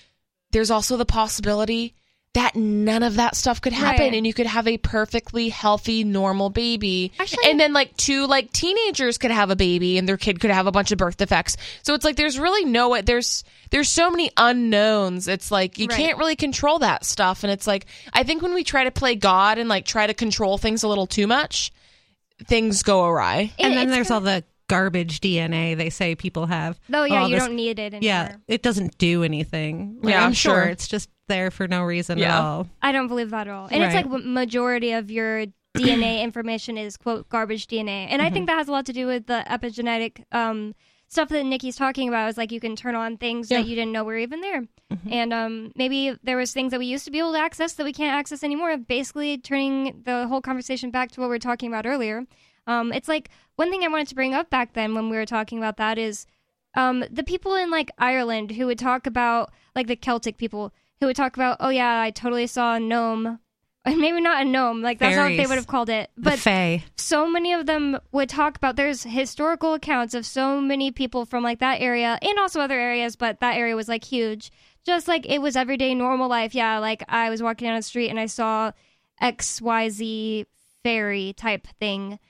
there's 0.50 0.72
also 0.72 0.96
the 0.96 1.06
possibility 1.06 1.94
that 2.34 2.56
none 2.56 3.02
of 3.02 3.16
that 3.16 3.36
stuff 3.36 3.60
could 3.60 3.74
happen 3.74 4.00
Right. 4.06 4.14
and 4.14 4.26
you 4.26 4.32
could 4.32 4.46
have 4.46 4.66
a 4.66 4.78
perfectly 4.78 5.50
healthy 5.50 6.02
normal 6.02 6.48
baby. 6.48 7.12
Actually- 7.18 7.50
and 7.50 7.60
then 7.60 7.74
like 7.74 7.94
two 7.98 8.26
like 8.26 8.50
teenagers 8.52 9.18
could 9.18 9.30
have 9.30 9.50
a 9.50 9.56
baby 9.56 9.98
and 9.98 10.08
their 10.08 10.16
kid 10.16 10.40
could 10.40 10.50
have 10.50 10.66
a 10.66 10.72
bunch 10.72 10.92
of 10.92 10.98
birth 10.98 11.18
defects. 11.18 11.58
So 11.82 11.92
it's 11.92 12.06
like 12.06 12.16
there's 12.16 12.38
really 12.38 12.64
no 12.64 12.98
there's 13.02 13.44
there's 13.70 13.90
so 13.90 14.10
many 14.10 14.30
unknowns. 14.38 15.28
It's 15.28 15.50
like 15.50 15.78
you 15.78 15.88
Right. 15.88 15.96
can't 15.98 16.18
really 16.18 16.36
control 16.36 16.78
that 16.78 17.04
stuff. 17.04 17.44
And 17.44 17.52
it's 17.52 17.66
like 17.66 17.84
i 18.14 18.22
think 18.22 18.40
when 18.40 18.54
we 18.54 18.64
try 18.64 18.84
to 18.84 18.90
play 18.90 19.14
god 19.14 19.58
and 19.58 19.68
like 19.68 19.84
try 19.84 20.06
to 20.06 20.14
control 20.14 20.56
things 20.56 20.82
a 20.82 20.88
little 20.88 21.06
too 21.06 21.26
much 21.26 21.70
things 22.46 22.82
go 22.82 23.04
awry. 23.04 23.52
And 23.58 23.72
It- 23.72 23.76
then 23.76 23.90
there's 23.90 24.08
kinda- 24.08 24.14
all 24.14 24.20
the 24.20 24.44
garbage 24.72 25.20
DNA 25.20 25.76
they 25.76 25.90
say 25.90 26.14
people 26.14 26.46
have. 26.46 26.80
Oh 26.92 27.04
yeah, 27.04 27.22
All 27.22 27.28
you 27.28 27.36
this- 27.36 27.44
don't 27.44 27.56
need 27.56 27.78
it 27.78 27.94
anymore. 27.94 28.00
Yeah, 28.02 28.36
it 28.48 28.62
doesn't 28.62 28.96
do 28.98 29.22
anything. 29.22 29.98
Like, 30.02 30.12
Yeah, 30.14 30.24
I'm 30.24 30.32
sure 30.32 30.62
sure. 30.62 30.62
it's 30.64 30.88
just 30.88 31.08
there 31.28 31.50
for 31.50 31.68
no 31.68 31.82
reason 31.82 32.18
Yeah. 32.18 32.38
at 32.38 32.42
all. 32.42 32.66
I 32.82 32.92
don't 32.92 33.08
believe 33.08 33.30
that 33.30 33.46
at 33.48 33.52
all. 33.52 33.68
And 33.70 33.82
it's 33.82 33.94
like 33.94 34.06
majority 34.24 34.92
of 34.92 35.10
your 35.10 35.46
DNA 35.76 36.22
information 36.22 36.76
is 36.78 36.96
quote 36.96 37.28
garbage 37.28 37.66
DNA, 37.66 38.06
and 38.10 38.20
I 38.20 38.26
Mm-hmm. 38.26 38.34
think 38.34 38.46
that 38.48 38.56
has 38.58 38.68
a 38.68 38.72
lot 38.72 38.86
to 38.86 38.92
do 38.92 39.06
with 39.06 39.26
the 39.26 39.42
epigenetic 39.48 40.24
um, 40.32 40.74
stuff 41.08 41.28
that 41.30 41.44
Nikki's 41.44 41.76
talking 41.76 42.08
about. 42.08 42.28
Is 42.28 42.36
like 42.36 42.52
you 42.52 42.60
can 42.60 42.76
turn 42.76 42.94
on 42.94 43.16
things 43.16 43.50
Yeah. 43.50 43.58
that 43.58 43.66
you 43.68 43.74
didn't 43.74 43.92
know 43.92 44.04
were 44.04 44.18
even 44.18 44.40
there, 44.42 44.64
and 45.10 45.32
um, 45.32 45.72
maybe 45.76 46.14
there 46.22 46.36
was 46.36 46.52
things 46.52 46.70
that 46.72 46.78
we 46.78 46.86
used 46.86 47.04
to 47.06 47.10
be 47.10 47.18
able 47.18 47.32
to 47.32 47.38
access 47.38 47.72
that 47.74 47.84
we 47.84 47.92
can't 47.92 48.14
access 48.14 48.42
anymore. 48.44 48.76
Basically, 48.76 49.38
turning 49.38 50.02
the 50.04 50.26
whole 50.28 50.40
conversation 50.42 50.90
back 50.90 51.10
to 51.12 51.20
what 51.20 51.26
we 51.28 51.30
were 51.30 51.38
talking 51.38 51.68
about 51.68 51.86
earlier. 51.86 52.24
Um, 52.66 52.92
it's 52.92 53.08
like 53.08 53.30
one 53.56 53.70
thing 53.70 53.84
I 53.84 53.88
wanted 53.88 54.08
to 54.08 54.14
bring 54.14 54.34
up 54.34 54.50
back 54.50 54.74
then 54.74 54.94
when 54.94 55.10
we 55.10 55.16
were 55.16 55.26
talking 55.26 55.58
about 55.58 55.76
that 55.78 55.98
is 55.98 56.26
um, 56.74 57.04
the 57.10 57.22
people 57.22 57.54
in 57.54 57.70
like 57.70 57.90
Ireland 57.98 58.52
who 58.52 58.66
would 58.66 58.78
talk 58.78 59.06
about 59.06 59.52
like 59.74 59.86
the 59.86 59.96
Celtic 59.96 60.36
people 60.36 60.72
who 61.00 61.06
would 61.06 61.16
talk 61.16 61.36
about, 61.36 61.58
oh 61.60 61.68
yeah, 61.68 62.00
I 62.00 62.10
totally 62.10 62.46
saw 62.46 62.74
a 62.74 62.80
gnome. 62.80 63.38
And 63.84 63.98
maybe 63.98 64.20
not 64.20 64.42
a 64.42 64.44
gnome, 64.44 64.80
like 64.80 65.00
that's 65.00 65.16
not 65.16 65.30
what 65.30 65.36
they 65.36 65.44
would 65.44 65.56
have 65.56 65.66
called 65.66 65.88
it. 65.88 66.08
But 66.16 66.38
Fae. 66.38 66.84
so 66.96 67.28
many 67.28 67.52
of 67.52 67.66
them 67.66 67.98
would 68.12 68.28
talk 68.28 68.56
about 68.56 68.76
there's 68.76 69.02
historical 69.02 69.74
accounts 69.74 70.14
of 70.14 70.24
so 70.24 70.60
many 70.60 70.92
people 70.92 71.26
from 71.26 71.42
like 71.42 71.58
that 71.58 71.80
area 71.80 72.16
and 72.22 72.38
also 72.38 72.60
other 72.60 72.78
areas, 72.78 73.16
but 73.16 73.40
that 73.40 73.56
area 73.56 73.74
was 73.74 73.88
like 73.88 74.04
huge. 74.04 74.52
Just 74.86 75.08
like 75.08 75.26
it 75.28 75.42
was 75.42 75.56
everyday 75.56 75.96
normal 75.96 76.28
life. 76.28 76.54
Yeah, 76.54 76.78
like 76.78 77.02
I 77.08 77.28
was 77.28 77.42
walking 77.42 77.66
down 77.66 77.74
the 77.74 77.82
street 77.82 78.08
and 78.08 78.20
I 78.20 78.26
saw 78.26 78.70
XYZ 79.20 80.46
fairy 80.84 81.32
type 81.36 81.66
thing 81.80 82.20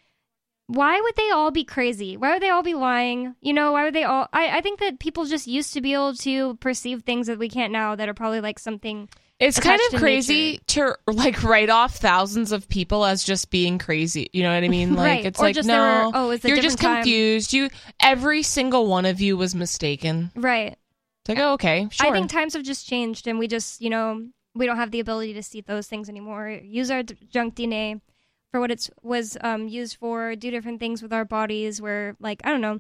why 0.75 1.01
would 1.01 1.15
they 1.17 1.31
all 1.31 1.51
be 1.51 1.65
crazy? 1.65 2.17
Why 2.17 2.33
would 2.33 2.43
they 2.43 2.51
all 2.51 2.63
be 2.63 2.75
lying? 2.75 3.35
You 3.41 3.53
know, 3.53 3.73
why 3.73 3.85
would 3.85 3.95
they 3.95 4.05
all? 4.05 4.29
I, 4.33 4.59
I 4.59 4.61
think 4.63 4.81
that 4.81 4.99
people 4.99 5.25
just 5.27 5.47
used 5.47 5.75
to 5.75 5.81
be 5.81 5.93
able 5.93 6.15
to 6.15 6.55
perceive 6.57 7.03
things 7.03 7.27
that 7.27 7.39
we 7.39 7.49
can't 7.49 7.73
now 7.73 7.95
that 7.97 8.09
are 8.09 8.15
probably 8.15 8.41
like 8.41 8.59
something. 8.59 9.09
It's 9.39 9.59
kind 9.59 9.81
of 9.93 9.99
crazy 9.99 10.53
nature. 10.69 10.97
to 11.07 11.13
like 11.13 11.43
write 11.43 11.69
off 11.69 11.97
thousands 11.97 12.53
of 12.53 12.69
people 12.69 13.05
as 13.05 13.25
just 13.25 13.51
being 13.51 13.79
crazy. 13.79 14.31
You 14.33 14.45
know 14.45 14.55
what 14.55 14.63
I 14.63 14.69
mean? 14.69 14.95
Like 14.97 15.07
Right. 15.07 15.25
it's 15.27 15.41
Or 15.41 15.43
like 15.47 15.57
they 15.57 15.63
were- 15.63 15.67
no, 15.67 16.11
oh, 16.15 16.31
it's 16.31 16.45
you're 16.45 16.59
just 16.61 16.79
time. 16.79 16.97
confused. 17.03 17.53
You 17.53 17.69
every 18.01 18.43
single 18.45 18.87
one 18.87 19.05
of 19.05 19.21
you 19.21 19.37
was 19.37 19.55
mistaken. 19.55 20.31
Right. 20.37 20.77
It's 21.25 21.29
like 21.29 21.39
oh, 21.39 21.55
okay, 21.55 21.89
sure. 21.91 22.07
I 22.07 22.13
think 22.13 22.31
times 22.31 22.55
have 22.55 22.63
just 22.65 22.87
changed, 22.89 23.27
and 23.29 23.39
we 23.39 23.47
just, 23.49 23.81
you 23.81 23.91
know, 23.91 24.27
we 24.55 24.67
don't 24.67 24.77
have 24.77 24.91
the 24.91 25.01
ability 25.01 25.35
to 25.35 25.43
see 25.43 25.61
those 25.61 25.87
things 25.87 26.09
anymore. 26.09 26.49
Use 26.63 26.91
our 26.91 27.03
junk 27.03 27.55
DNA 27.57 28.01
for 28.53 28.61
what 28.61 28.71
it 28.71 28.89
was 29.03 29.37
um, 29.41 29.67
used 29.67 29.97
for. 29.97 30.37
Do 30.37 30.53
different 30.53 30.79
things 30.79 31.03
with 31.03 31.13
our 31.13 31.25
bodies. 31.25 31.83
Where, 31.83 32.15
like, 32.21 32.41
I 32.45 32.51
don't 32.51 32.61
know, 32.61 32.79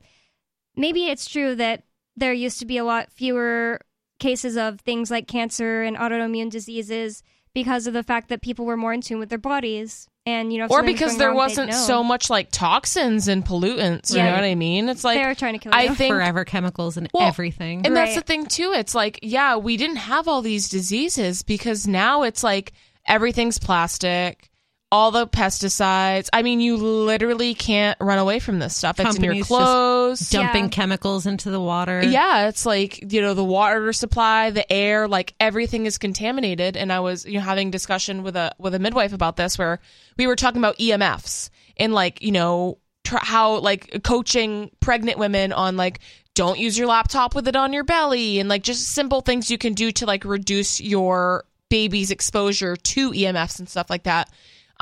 maybe 0.76 1.06
it's 1.06 1.28
true 1.28 1.56
that 1.56 1.82
there 2.14 2.32
used 2.32 2.60
to 2.60 2.66
be 2.66 2.76
a 2.76 2.84
lot 2.84 3.10
fewer 3.10 3.80
cases 4.20 4.56
of 4.56 4.80
things 4.80 5.10
like 5.10 5.26
cancer 5.26 5.82
and 5.82 5.96
autoimmune 5.96 6.50
diseases 6.50 7.24
because 7.54 7.86
of 7.86 7.94
the 7.94 8.02
fact 8.02 8.28
that 8.28 8.40
people 8.40 8.64
were 8.64 8.76
more 8.76 8.92
in 8.92 9.00
tune 9.00 9.18
with 9.18 9.28
their 9.28 9.38
bodies, 9.38 10.08
and 10.24 10.52
you 10.52 10.58
know, 10.58 10.68
or 10.70 10.82
because 10.82 11.18
there 11.18 11.28
wrong, 11.28 11.36
wasn't 11.36 11.74
so 11.74 12.02
much 12.02 12.30
like 12.30 12.50
toxins 12.50 13.28
and 13.28 13.44
pollutants. 13.44 14.10
You 14.10 14.22
know 14.22 14.32
what 14.32 14.44
I 14.44 14.54
mean? 14.54 14.88
It's 14.88 15.04
like 15.04 15.18
they 15.18 15.26
were 15.26 15.34
trying 15.34 15.54
to 15.54 15.58
kill 15.58 15.74
I 15.74 15.84
you. 15.84 15.94
think 15.94 16.12
Forever 16.12 16.44
chemicals 16.44 16.96
and 16.96 17.08
Well, 17.12 17.26
everything. 17.26 17.84
And 17.84 17.96
that's 17.96 18.14
the 18.14 18.20
thing 18.20 18.46
too. 18.46 18.72
It's 18.74 18.94
like, 18.94 19.18
yeah, 19.22 19.56
we 19.56 19.76
didn't 19.76 19.96
have 19.96 20.28
all 20.28 20.42
these 20.42 20.68
diseases 20.68 21.42
because 21.42 21.86
now 21.86 22.22
it's 22.22 22.44
like 22.44 22.72
everything's 23.06 23.58
plastic, 23.58 24.48
all 24.92 25.10
the 25.10 25.26
pesticides. 25.26 26.28
I 26.34 26.42
mean, 26.42 26.60
you 26.60 26.76
literally 26.76 27.54
can't 27.54 27.96
run 27.98 28.18
away 28.18 28.38
from 28.40 28.58
this 28.58 28.76
stuff. 28.76 29.00
It's 29.00 29.16
in 29.16 29.24
your 29.24 29.32
Companies 29.32 29.46
clothes. 29.46 30.18
just 30.18 30.32
dumping 30.32 30.68
chemicals 30.68 31.24
into 31.24 31.50
the 31.50 31.60
water. 31.60 32.02
Yeah, 32.04 32.48
it's 32.48 32.66
like, 32.66 33.10
you 33.10 33.22
know, 33.22 33.32
the 33.32 33.42
water 33.42 33.94
supply, 33.94 34.50
the 34.50 34.70
air, 34.70 35.08
like 35.08 35.34
everything 35.40 35.86
is 35.86 35.96
contaminated. 35.96 36.76
And 36.76 36.92
I 36.92 37.00
was, 37.00 37.24
you 37.24 37.38
know, 37.38 37.40
having 37.40 37.70
discussion 37.70 38.22
with 38.22 38.36
a 38.36 38.52
with 38.58 38.74
a 38.74 38.78
midwife 38.78 39.14
about 39.14 39.36
this 39.36 39.56
where 39.56 39.80
we 40.18 40.26
were 40.26 40.36
talking 40.36 40.60
about 40.60 40.76
EMFs 40.76 41.48
and 41.78 41.94
like, 41.94 42.22
you 42.22 42.32
know, 42.32 42.76
tr- 43.02 43.16
how 43.18 43.60
like 43.60 44.02
coaching 44.04 44.70
pregnant 44.80 45.18
women 45.18 45.54
on 45.54 45.78
like 45.78 46.00
don't 46.34 46.58
use 46.58 46.76
your 46.76 46.86
laptop 46.86 47.34
with 47.34 47.48
it 47.48 47.56
on 47.56 47.72
your 47.72 47.84
belly 47.84 48.40
and 48.40 48.48
like 48.50 48.62
just 48.62 48.88
simple 48.88 49.22
things 49.22 49.50
you 49.50 49.56
can 49.56 49.72
do 49.72 49.90
to 49.90 50.04
like 50.04 50.26
reduce 50.26 50.82
your 50.82 51.44
baby's 51.70 52.10
exposure 52.10 52.76
to 52.76 53.12
EMFs 53.12 53.58
and 53.58 53.66
stuff 53.70 53.88
like 53.88 54.02
that. 54.02 54.28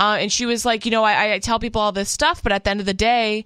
Uh, 0.01 0.17
and 0.19 0.33
she 0.33 0.47
was 0.47 0.65
like, 0.65 0.87
you 0.87 0.91
know, 0.91 1.05
I, 1.05 1.35
I 1.35 1.39
tell 1.41 1.59
people 1.59 1.83
all 1.83 1.93
this 1.93 2.09
stuff, 2.09 2.43
but 2.43 2.53
at 2.53 2.65
the 2.65 2.71
end 2.71 2.81
of 2.81 2.87
the 2.87 2.95
day, 2.95 3.45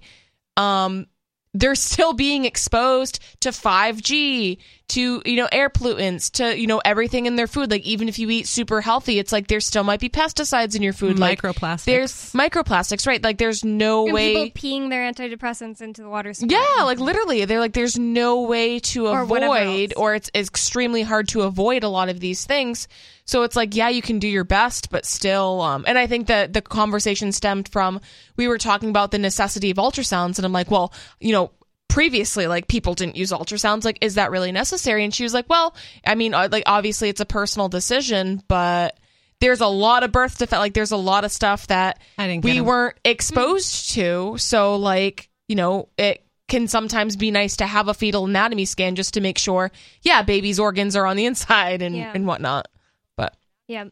um, 0.55 1.05
they're 1.53 1.75
still 1.91 2.13
being 2.13 2.45
exposed 2.45 3.19
to 3.41 3.49
5G, 3.49 4.57
to, 4.89 5.21
you 5.25 5.35
know, 5.35 5.49
air 5.51 5.69
pollutants, 5.69 6.31
to, 6.33 6.57
you 6.59 6.67
know, 6.67 6.79
everything 6.85 7.25
in 7.25 7.35
their 7.35 7.47
food. 7.47 7.71
Like, 7.71 7.83
even 7.83 8.07
if 8.07 8.19
you 8.19 8.29
eat 8.29 8.47
super 8.47 8.81
healthy, 8.81 9.17
it's 9.17 9.31
like 9.31 9.47
there 9.47 9.59
still 9.59 9.83
might 9.83 9.99
be 9.99 10.09
pesticides 10.09 10.75
in 10.75 10.83
your 10.83 10.93
food. 10.93 11.17
Like, 11.17 11.41
Microplastics. 11.41 11.85
There's 11.85 12.11
microplastics, 12.33 13.07
right? 13.07 13.21
Like, 13.23 13.37
there's 13.37 13.65
no 13.65 14.05
And 14.05 14.13
way. 14.13 14.33
people 14.51 14.61
peeing 14.61 14.89
their 14.89 15.11
antidepressants 15.11 15.81
into 15.81 16.01
the 16.03 16.09
water. 16.09 16.33
supply. 16.33 16.57
Yeah, 16.77 16.83
like 16.83 16.99
literally, 16.99 17.45
they're 17.45 17.59
like, 17.59 17.73
there's 17.73 17.97
no 17.97 18.41
way 18.43 18.79
to 18.79 19.07
Or 19.07 19.21
avoid, 19.21 19.93
or 19.97 20.13
it's 20.15 20.29
extremely 20.35 21.01
hard 21.01 21.27
to 21.29 21.41
avoid 21.41 21.83
a 21.83 21.89
lot 21.89 22.09
of 22.09 22.19
these 22.19 22.45
things. 22.45 22.87
So 23.25 23.41
it's 23.41 23.55
like, 23.55 23.75
yeah, 23.75 23.89
you 23.89 24.03
can 24.03 24.19
do 24.19 24.27
your 24.27 24.43
best, 24.43 24.91
but 24.91 25.03
still. 25.03 25.61
Um, 25.61 25.83
and 25.87 25.97
I 25.97 26.05
think 26.05 26.27
that 26.27 26.53
the 26.53 26.61
conversation 26.61 27.31
stemmed 27.31 27.67
from 27.69 27.99
we 28.37 28.47
were 28.47 28.59
talking 28.59 28.89
about 28.89 29.09
the 29.09 29.17
necessity 29.17 29.71
of 29.71 29.77
ultrasounds, 29.77 30.37
and 30.37 30.45
I'm 30.45 30.53
like, 30.53 30.69
well, 30.69 30.93
you 31.19 31.31
know. 31.31 31.51
Previously, 31.95 32.45
like 32.47 32.67
people 32.67 32.93
didn't 32.93 33.15
use 33.15 33.31
ultrasounds. 33.31 33.85
Like, 33.85 33.97
is 34.01 34.15
that 34.15 34.29
really 34.29 34.51
necessary? 34.51 35.05
And 35.05 35.13
she 35.13 35.23
was 35.23 35.33
like, 35.33 35.45
"Well, 35.49 35.73
I 36.05 36.15
mean, 36.15 36.33
uh, 36.33 36.49
like 36.51 36.63
obviously 36.65 37.07
it's 37.07 37.21
a 37.21 37.25
personal 37.25 37.69
decision, 37.69 38.43
but 38.49 38.99
there's 39.39 39.61
a 39.61 39.67
lot 39.67 40.03
of 40.03 40.11
birth 40.11 40.37
defect. 40.37 40.59
Like, 40.59 40.73
there's 40.73 40.91
a 40.91 40.97
lot 40.97 41.23
of 41.23 41.31
stuff 41.31 41.67
that 41.67 41.99
didn't 42.17 42.43
we 42.43 42.51
get 42.51 42.59
'em. 42.59 42.65
weren't 42.65 42.97
exposed 43.05 43.91
to. 43.91 44.35
So, 44.37 44.75
like, 44.75 45.29
you 45.47 45.55
know, 45.55 45.87
it 45.97 46.21
can 46.49 46.67
sometimes 46.67 47.15
be 47.15 47.31
nice 47.31 47.55
to 47.57 47.65
have 47.65 47.87
a 47.87 47.93
fetal 47.93 48.25
anatomy 48.25 48.65
scan 48.65 48.95
just 48.95 49.13
to 49.13 49.21
make 49.21 49.37
sure, 49.37 49.71
yeah, 50.01 50.21
baby's 50.21 50.59
organs 50.59 50.97
are 50.97 51.05
on 51.05 51.15
the 51.15 51.25
inside 51.25 51.81
and, 51.81 51.95
Yeah. 51.95 52.11
and 52.13 52.27
whatnot. 52.27 52.67
But 53.15 53.35
Yeah. 53.69 53.85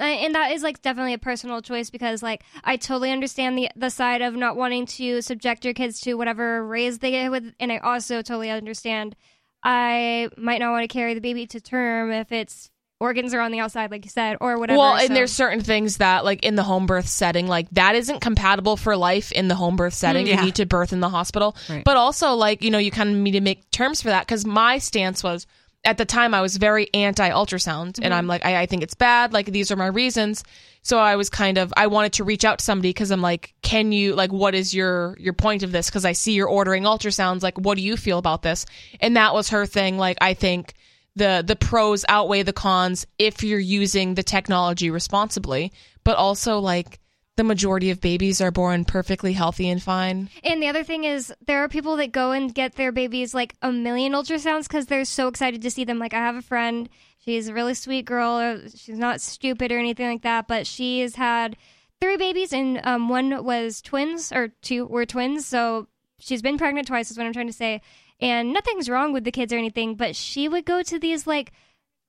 And 0.00 0.34
that 0.34 0.52
is 0.52 0.62
like 0.62 0.82
definitely 0.82 1.14
a 1.14 1.18
personal 1.18 1.60
choice 1.62 1.90
because 1.90 2.22
like 2.22 2.42
I 2.64 2.76
totally 2.76 3.10
understand 3.10 3.58
the 3.58 3.68
the 3.76 3.90
side 3.90 4.22
of 4.22 4.34
not 4.34 4.56
wanting 4.56 4.86
to 4.86 5.20
subject 5.22 5.64
your 5.64 5.74
kids 5.74 6.00
to 6.02 6.14
whatever 6.14 6.66
rays 6.66 6.98
they 6.98 7.10
get 7.12 7.30
with 7.30 7.52
and 7.60 7.70
I 7.70 7.78
also 7.78 8.22
totally 8.22 8.50
understand 8.50 9.16
I 9.62 10.28
might 10.36 10.58
not 10.60 10.70
want 10.70 10.84
to 10.84 10.88
carry 10.88 11.14
the 11.14 11.20
baby 11.20 11.46
to 11.48 11.60
term 11.60 12.10
if 12.12 12.32
its 12.32 12.70
organs 12.98 13.32
are 13.32 13.40
on 13.40 13.50
the 13.50 13.60
outside 13.60 13.90
like 13.90 14.04
you 14.04 14.10
said 14.10 14.36
or 14.40 14.58
whatever. 14.58 14.78
well, 14.78 14.94
and 14.94 15.08
so- 15.08 15.14
there's 15.14 15.32
certain 15.32 15.60
things 15.62 15.98
that, 15.98 16.24
like 16.24 16.44
in 16.44 16.54
the 16.54 16.62
home 16.62 16.86
birth 16.86 17.08
setting, 17.08 17.46
like 17.46 17.68
that 17.70 17.94
isn't 17.94 18.20
compatible 18.20 18.76
for 18.76 18.96
life 18.96 19.32
in 19.32 19.48
the 19.48 19.54
home 19.54 19.76
birth 19.76 19.94
setting. 19.94 20.26
Yeah. 20.26 20.40
You 20.40 20.46
need 20.46 20.54
to 20.56 20.66
birth 20.66 20.92
in 20.92 21.00
the 21.00 21.08
hospital. 21.08 21.56
Right. 21.68 21.82
But 21.84 21.96
also, 21.96 22.34
like, 22.34 22.62
you 22.62 22.70
know, 22.70 22.76
you 22.78 22.90
kind 22.90 23.08
of 23.08 23.16
need 23.16 23.32
to 23.32 23.40
make 23.40 23.70
terms 23.70 24.02
for 24.02 24.08
that 24.08 24.26
because 24.26 24.44
my 24.44 24.76
stance 24.78 25.22
was 25.24 25.46
at 25.84 25.96
the 25.96 26.04
time 26.04 26.34
I 26.34 26.42
was 26.42 26.56
very 26.56 26.88
anti 26.92 27.30
ultrasound 27.30 27.98
and 28.02 28.12
I'm 28.12 28.22
mm-hmm. 28.22 28.28
like, 28.30 28.44
I, 28.44 28.62
I 28.62 28.66
think 28.66 28.82
it's 28.82 28.94
bad. 28.94 29.32
Like, 29.32 29.46
these 29.46 29.70
are 29.70 29.76
my 29.76 29.86
reasons. 29.86 30.44
So 30.82 30.98
I 30.98 31.16
was 31.16 31.30
kind 31.30 31.58
of, 31.58 31.72
I 31.76 31.86
wanted 31.86 32.14
to 32.14 32.24
reach 32.24 32.44
out 32.44 32.58
to 32.58 32.64
somebody 32.64 32.90
because 32.90 33.10
I'm 33.10 33.22
like, 33.22 33.54
can 33.62 33.92
you, 33.92 34.14
like, 34.14 34.32
what 34.32 34.54
is 34.54 34.74
your, 34.74 35.16
your 35.18 35.32
point 35.32 35.62
of 35.62 35.72
this? 35.72 35.88
Because 35.88 36.04
I 36.04 36.12
see 36.12 36.32
you're 36.32 36.48
ordering 36.48 36.84
ultrasounds. 36.84 37.42
Like, 37.42 37.58
what 37.58 37.76
do 37.76 37.82
you 37.82 37.96
feel 37.96 38.18
about 38.18 38.42
this? 38.42 38.66
And 39.00 39.16
that 39.16 39.34
was 39.34 39.50
her 39.50 39.66
thing. 39.66 39.98
Like, 39.98 40.18
I 40.20 40.34
think 40.34 40.74
the 41.16 41.42
the 41.44 41.56
pros 41.56 42.04
outweigh 42.08 42.42
the 42.42 42.52
cons 42.52 43.06
if 43.18 43.42
you're 43.42 43.58
using 43.58 44.14
the 44.14 44.22
technology 44.22 44.90
responsibly 44.90 45.72
but 46.04 46.16
also 46.16 46.60
like 46.60 47.00
the 47.40 47.44
majority 47.44 47.88
of 47.90 48.02
babies 48.02 48.42
are 48.42 48.50
born 48.50 48.84
perfectly 48.84 49.32
healthy 49.32 49.66
and 49.70 49.82
fine 49.82 50.28
And 50.44 50.62
the 50.62 50.68
other 50.68 50.84
thing 50.84 51.04
is, 51.04 51.32
there 51.46 51.64
are 51.64 51.68
people 51.70 51.96
that 51.96 52.12
go 52.12 52.32
and 52.32 52.54
get 52.54 52.74
their 52.74 52.92
babies 52.92 53.32
like 53.32 53.54
a 53.62 53.72
million 53.72 54.12
ultrasounds 54.12 54.64
because 54.64 54.84
they're 54.86 55.06
so 55.06 55.26
excited 55.26 55.62
to 55.62 55.70
see 55.70 55.84
them. 55.84 55.98
Like, 55.98 56.12
I 56.12 56.18
have 56.18 56.36
a 56.36 56.42
friend, 56.42 56.86
she's 57.24 57.48
a 57.48 57.54
really 57.54 57.72
sweet 57.72 58.04
girl. 58.04 58.32
uh, 58.32 58.68
She's 58.76 58.98
not 58.98 59.22
stupid 59.22 59.72
or 59.72 59.78
anything 59.78 60.06
like 60.06 60.20
that, 60.22 60.48
but 60.48 60.66
she 60.66 61.00
has 61.00 61.14
had 61.14 61.56
three 61.98 62.18
babies, 62.18 62.52
and 62.52 62.78
um, 62.84 63.08
one 63.08 63.42
was 63.42 63.80
twins, 63.80 64.32
or 64.32 64.48
two 64.60 64.84
were 64.84 65.06
twins. 65.06 65.46
So 65.46 65.88
she's 66.18 66.42
been 66.42 66.58
pregnant 66.58 66.88
twice, 66.88 67.10
is 67.10 67.16
what 67.16 67.26
I'm 67.26 67.32
trying 67.32 67.46
to 67.46 67.52
say. 67.54 67.80
And 68.20 68.52
nothing's 68.52 68.90
wrong 68.90 69.14
with 69.14 69.24
the 69.24 69.32
kids 69.32 69.50
or 69.50 69.56
anything, 69.56 69.94
but 69.94 70.14
she 70.14 70.46
would 70.46 70.66
go 70.66 70.82
to 70.82 70.98
these 70.98 71.26
like 71.26 71.52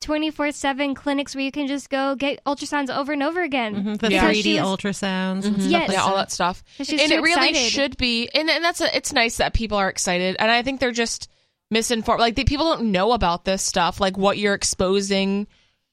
24 0.02 0.52
7 0.52 0.96
clinics 0.96 1.34
where 1.36 1.44
you 1.44 1.52
can 1.52 1.68
just 1.68 1.90
go 1.90 2.16
get 2.16 2.44
ultrasounds 2.46 2.96
over 2.96 3.14
and 3.14 3.24
over 3.24 3.42
again. 3.42 3.76
Mhm, 3.76 4.00
The 4.00 4.10
Because 4.10 4.22
3D 4.38 4.56
ultrasounds 4.58 5.46
and 5.46 5.56
Mhm. 5.58 5.70
Yes. 5.72 5.88
like 5.88 5.98
yeah 5.98 6.04
all 6.04 6.10
that. 6.16 6.30
that 6.30 6.32
stuff 6.32 6.64
She's 6.78 6.90
and 6.90 7.12
it 7.12 7.22
really 7.22 7.50
excited. 7.50 7.72
should 7.72 7.98
be 7.98 8.28
and, 8.34 8.50
and 8.50 8.64
that's 8.64 8.82
a, 8.82 8.96
it's 8.96 9.14
nice 9.14 9.38
that 9.38 9.54
people 9.54 9.78
are 9.78 9.90
excited 9.90 10.36
and 10.40 10.50
i 10.52 10.62
think 10.64 10.80
they're 10.80 10.92
just 10.92 11.28
misinformed 11.70 12.20
like 12.20 12.36
the 12.36 12.44
people 12.44 12.66
don't 12.66 12.92
know 12.92 13.12
about 13.14 13.46
this 13.46 13.62
stuff 13.64 14.00
like 14.02 14.18
what 14.18 14.38
you're 14.38 14.54
exposing 14.56 15.48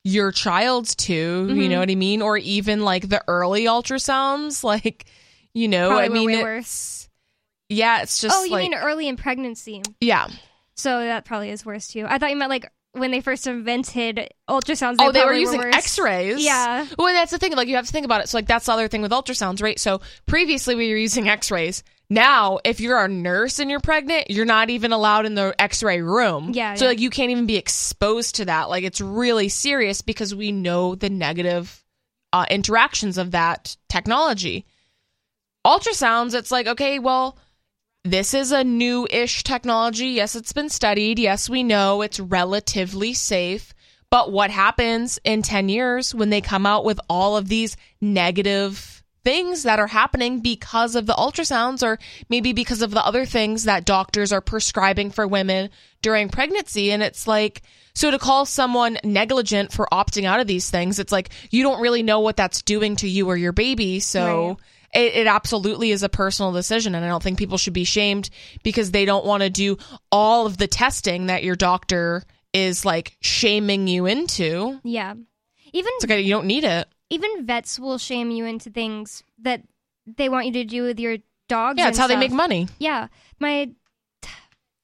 your 0.05 0.33
child 0.33 0.87
to 0.97 1.12
you 1.15 1.55
Mhm. 1.55 1.69
know 1.70 1.78
what 1.81 1.91
i 1.91 1.95
mean 1.95 2.23
or 2.23 2.37
even 2.39 2.83
like 2.85 3.09
the 3.09 3.23
early 3.28 3.65
ultrasounds 3.65 4.65
like 4.73 5.05
you 5.55 5.69
know 5.69 5.89
Probably 5.91 6.05
i 6.07 6.09
mean 6.09 6.27
way 6.27 6.43
worse. 6.43 7.09
yeah 7.69 8.03
it's 8.03 8.20
just 8.20 8.35
oh, 8.37 8.45
you 8.45 8.53
like 8.53 8.62
mean 8.62 8.75
early 8.75 9.07
in 9.07 9.17
pregnancy? 9.17 9.83
yeah 10.01 10.28
So 10.75 11.01
that 11.01 11.25
probably 11.25 11.51
is 11.51 11.67
worse 11.67 11.89
too. 11.89 12.07
I 12.09 12.19
thought 12.19 12.31
you 12.31 12.37
meant 12.37 12.51
like 12.51 12.70
when 12.99 13.10
they 13.10 13.20
first 13.20 13.47
invented 13.47 14.28
ultrasounds. 14.49 14.97
Oh, 15.01 15.12
they 15.12 15.25
were 15.25 15.33
using 15.33 15.60
worse. 15.60 15.75
X-rays. 15.75 16.44
Yeah. 16.44 16.86
Well, 16.99 17.12
that's 17.12 17.31
the 17.31 17.39
thing. 17.39 17.55
Like 17.55 17.68
you 17.68 17.77
have 17.77 17.86
to 17.86 17.93
think 17.93 18.05
about 18.05 18.20
it. 18.23 18.28
So, 18.28 18.39
like 18.39 18.47
that's 18.47 18.67
the 18.67 18.73
other 18.73 18.89
thing 18.89 19.02
with 19.02 19.12
ultrasounds, 19.12 19.62
right? 19.62 19.78
So 19.78 20.01
previously 20.27 20.75
we 20.75 20.91
were 20.91 20.97
using 20.99 21.28
X-rays. 21.28 21.83
Now, 22.10 22.59
if 22.65 22.81
you're 22.81 22.99
a 22.99 23.09
nurse 23.09 23.59
and 23.59 23.70
you're 23.70 23.81
pregnant, 23.81 24.31
you're 24.31 24.47
not 24.47 24.70
even 24.70 24.93
allowed 24.93 25.27
in 25.27 25.35
the 25.35 25.55
X-ray 25.59 26.01
room. 26.01 26.52
Yeah, 26.55 26.75
So 26.75 26.86
yeah. 26.86 26.91
like 26.91 27.01
you 27.01 27.10
can't 27.10 27.31
even 27.31 27.47
be 27.47 27.57
exposed 27.57 28.36
to 28.36 28.47
that. 28.47 28.70
Like 28.70 28.85
it's 28.85 29.01
really 29.01 29.51
serious 29.51 30.01
because 30.01 30.35
we 30.35 30.51
know 30.51 30.94
the 30.94 31.10
negative 31.10 31.85
uh, 32.33 32.47
interactions 32.51 33.18
of 33.18 33.33
that 33.33 33.77
technology. 33.89 34.65
Ultrasounds, 35.67 36.35
it's 36.35 36.51
like 36.51 36.67
okay, 36.67 36.99
well 36.99 37.36
this 38.05 38.35
is 38.35 38.52
a 38.52 38.65
new 38.65 39.07
ish 39.10 39.44
technology. 39.44 40.09
Yes, 40.09 40.36
it's 40.36 40.52
been 40.52 40.68
studied. 40.68 41.18
Yes, 41.18 41.49
we 41.49 41.62
know 41.62 42.02
it's 42.02 42.20
relatively 42.20 43.15
safe. 43.15 43.75
But 44.10 44.33
what 44.33 44.51
happens 44.51 45.18
in 45.25 45.43
10 45.43 45.68
years 45.68 46.15
when 46.15 46.31
they 46.31 46.41
come 46.41 46.65
out 46.65 46.85
with 46.85 46.99
all 47.10 47.36
of 47.36 47.49
these 47.49 47.77
negative 48.01 49.02
things 49.25 49.65
that 49.65 49.78
are 49.78 49.86
happening 49.86 50.41
because 50.41 50.94
of 50.94 51.05
the 51.05 51.12
ultrasounds 51.12 51.83
or 51.83 51.99
maybe 52.31 52.55
because 52.55 52.81
of 52.81 52.91
the 52.91 53.05
other 53.05 53.27
things 53.27 53.65
that 53.65 53.85
doctors 53.85 54.33
are 54.33 54.41
prescribing 54.41 55.10
for 55.10 55.27
women 55.27 55.68
during 56.01 56.31
pregnancy? 56.31 56.91
And 56.91 57.02
it's 57.02 57.27
like, 57.27 57.60
so 57.94 58.10
to 58.10 58.18
call 58.18 58.47
someone 58.47 58.99
negligent 59.05 59.73
for 59.73 59.86
opting 59.93 60.25
out 60.25 60.41
of 60.41 60.47
these 60.47 60.70
things, 60.70 60.99
it's 60.99 61.12
like 61.12 61.28
you 61.51 61.62
don't 61.62 61.83
really 61.83 62.02
know 62.02 62.20
what 62.20 62.36
that's 62.36 62.62
doing 62.62 62.97
to 62.97 63.09
you 63.09 63.28
or 63.28 63.36
your 63.36 63.52
baby. 63.52 64.01
So 64.01 64.49
Right. 64.49 64.57
It, 64.94 65.15
it 65.15 65.26
absolutely 65.26 65.91
is 65.91 66.02
a 66.02 66.08
personal 66.08 66.52
decision, 66.52 66.94
and 66.94 67.05
I 67.05 67.08
don't 67.08 67.23
think 67.23 67.39
people 67.39 67.58
should 67.58 67.73
be 67.75 67.84
shamed 67.84 68.31
because 68.62 68.91
they 68.91 69.05
don't 69.05 69.25
want 69.26 69.42
to 69.42 69.50
do 69.50 69.76
all 70.10 70.47
of 70.47 70.57
the 70.58 70.67
testing 70.67 71.26
that 71.26 71.44
your 71.44 71.57
doctor 71.57 72.25
is 72.55 72.84
like 72.84 73.17
shaming 73.20 73.86
you 73.89 74.07
into. 74.07 74.81
Yeah. 74.84 75.15
Even 75.73 75.92
It's 75.97 76.05
okay, 76.05 76.20
you 76.23 76.33
don't 76.33 76.47
need 76.47 76.65
it. 76.65 76.89
even 77.10 77.44
vets 77.47 77.78
will 77.78 77.99
shame 77.99 78.31
you 78.31 78.47
into 78.47 78.70
things 78.70 79.23
that 79.42 79.62
they 80.07 80.28
want 80.31 80.47
you 80.47 80.52
to 80.52 80.65
do 80.65 80.83
with 80.84 80.99
your 80.99 81.18
dogs. 81.49 81.78
Yeah, 81.78 81.89
it's 81.89 81.99
how 81.99 82.07
they 82.07 82.17
make 82.17 82.33
money. 82.33 82.68
Yeah, 82.78 83.08
my 83.39 83.70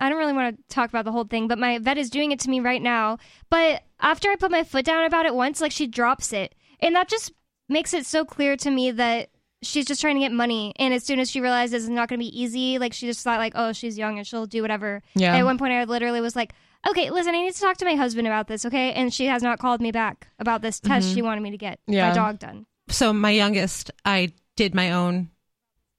I 0.01 0.09
don't 0.11 0.19
really 0.19 0.33
want 0.35 0.57
to 0.57 0.75
talk 0.75 0.91
about 0.91 1.05
the 1.07 1.13
whole 1.13 1.25
thing, 1.25 1.49
but 1.49 1.59
my 1.59 1.79
vet 1.79 1.97
is 1.97 2.11
doing 2.11 2.33
it 2.33 2.41
to 2.41 2.51
me 2.51 2.61
right 2.61 2.83
now. 2.83 3.17
But 3.49 3.85
after 4.01 4.29
I 4.31 4.37
put 4.37 4.51
my 4.51 4.65
foot 4.65 4.85
down 4.85 5.05
about 5.05 5.25
it 5.25 5.35
once, 5.35 5.61
like 5.63 5.73
she 5.73 5.87
drops 5.87 6.33
it, 6.33 6.55
and 6.81 6.95
that 6.95 7.09
just 7.09 7.33
makes 7.69 7.95
it 7.95 8.05
so 8.05 8.25
clear 8.25 8.57
to 8.59 8.71
me 8.71 8.91
that 8.91 9.31
she's 9.67 9.87
just 9.87 10.01
trying 10.01 10.15
to 10.17 10.21
get 10.21 10.33
money. 10.33 10.73
And 10.77 10.93
as 10.95 11.05
soon 11.05 11.19
as 11.21 11.31
she 11.31 11.41
realizes 11.41 11.85
it's 11.85 11.89
not 11.91 12.09
going 12.09 12.19
to 12.21 12.25
be 12.25 12.41
easy, 12.41 12.79
like 12.79 12.93
she 12.93 13.07
just 13.07 13.21
thought 13.23 13.39
like, 13.39 13.53
oh, 13.57 13.73
she's 13.73 13.97
young 13.99 14.19
and 14.19 14.27
she'll 14.27 14.47
do 14.47 14.63
whatever. 14.63 15.03
Yeah. 15.15 15.37
At 15.37 15.45
one 15.45 15.59
point, 15.59 15.73
I 15.73 15.85
literally 15.85 16.21
was 16.21 16.37
like. 16.37 16.53
Okay, 16.87 17.09
listen, 17.11 17.35
I 17.35 17.41
need 17.41 17.55
to 17.55 17.61
talk 17.63 17.79
to 17.79 17.87
my 17.87 17.95
husband 17.95 18.27
about 18.27 18.47
this, 18.47 18.67
okay? 18.67 18.93
And 18.93 19.11
she 19.11 19.25
has 19.25 19.43
not 19.43 19.59
called 19.59 19.81
me 19.81 19.91
back 19.91 20.29
about 20.39 20.61
this 20.61 20.81
test 20.81 21.09
Mhm. 21.09 21.15
she 21.15 21.23
wanted 21.23 21.41
me 21.41 21.51
to 21.53 21.57
get 21.57 21.79
Yeah. 21.87 22.11
my 22.11 22.15
dog 22.15 22.39
done. 22.39 22.67
so 22.91 23.11
my 23.15 23.31
youngest 23.31 23.91
i 24.05 24.31
did 24.57 24.75
my 24.75 24.93
own 24.93 25.31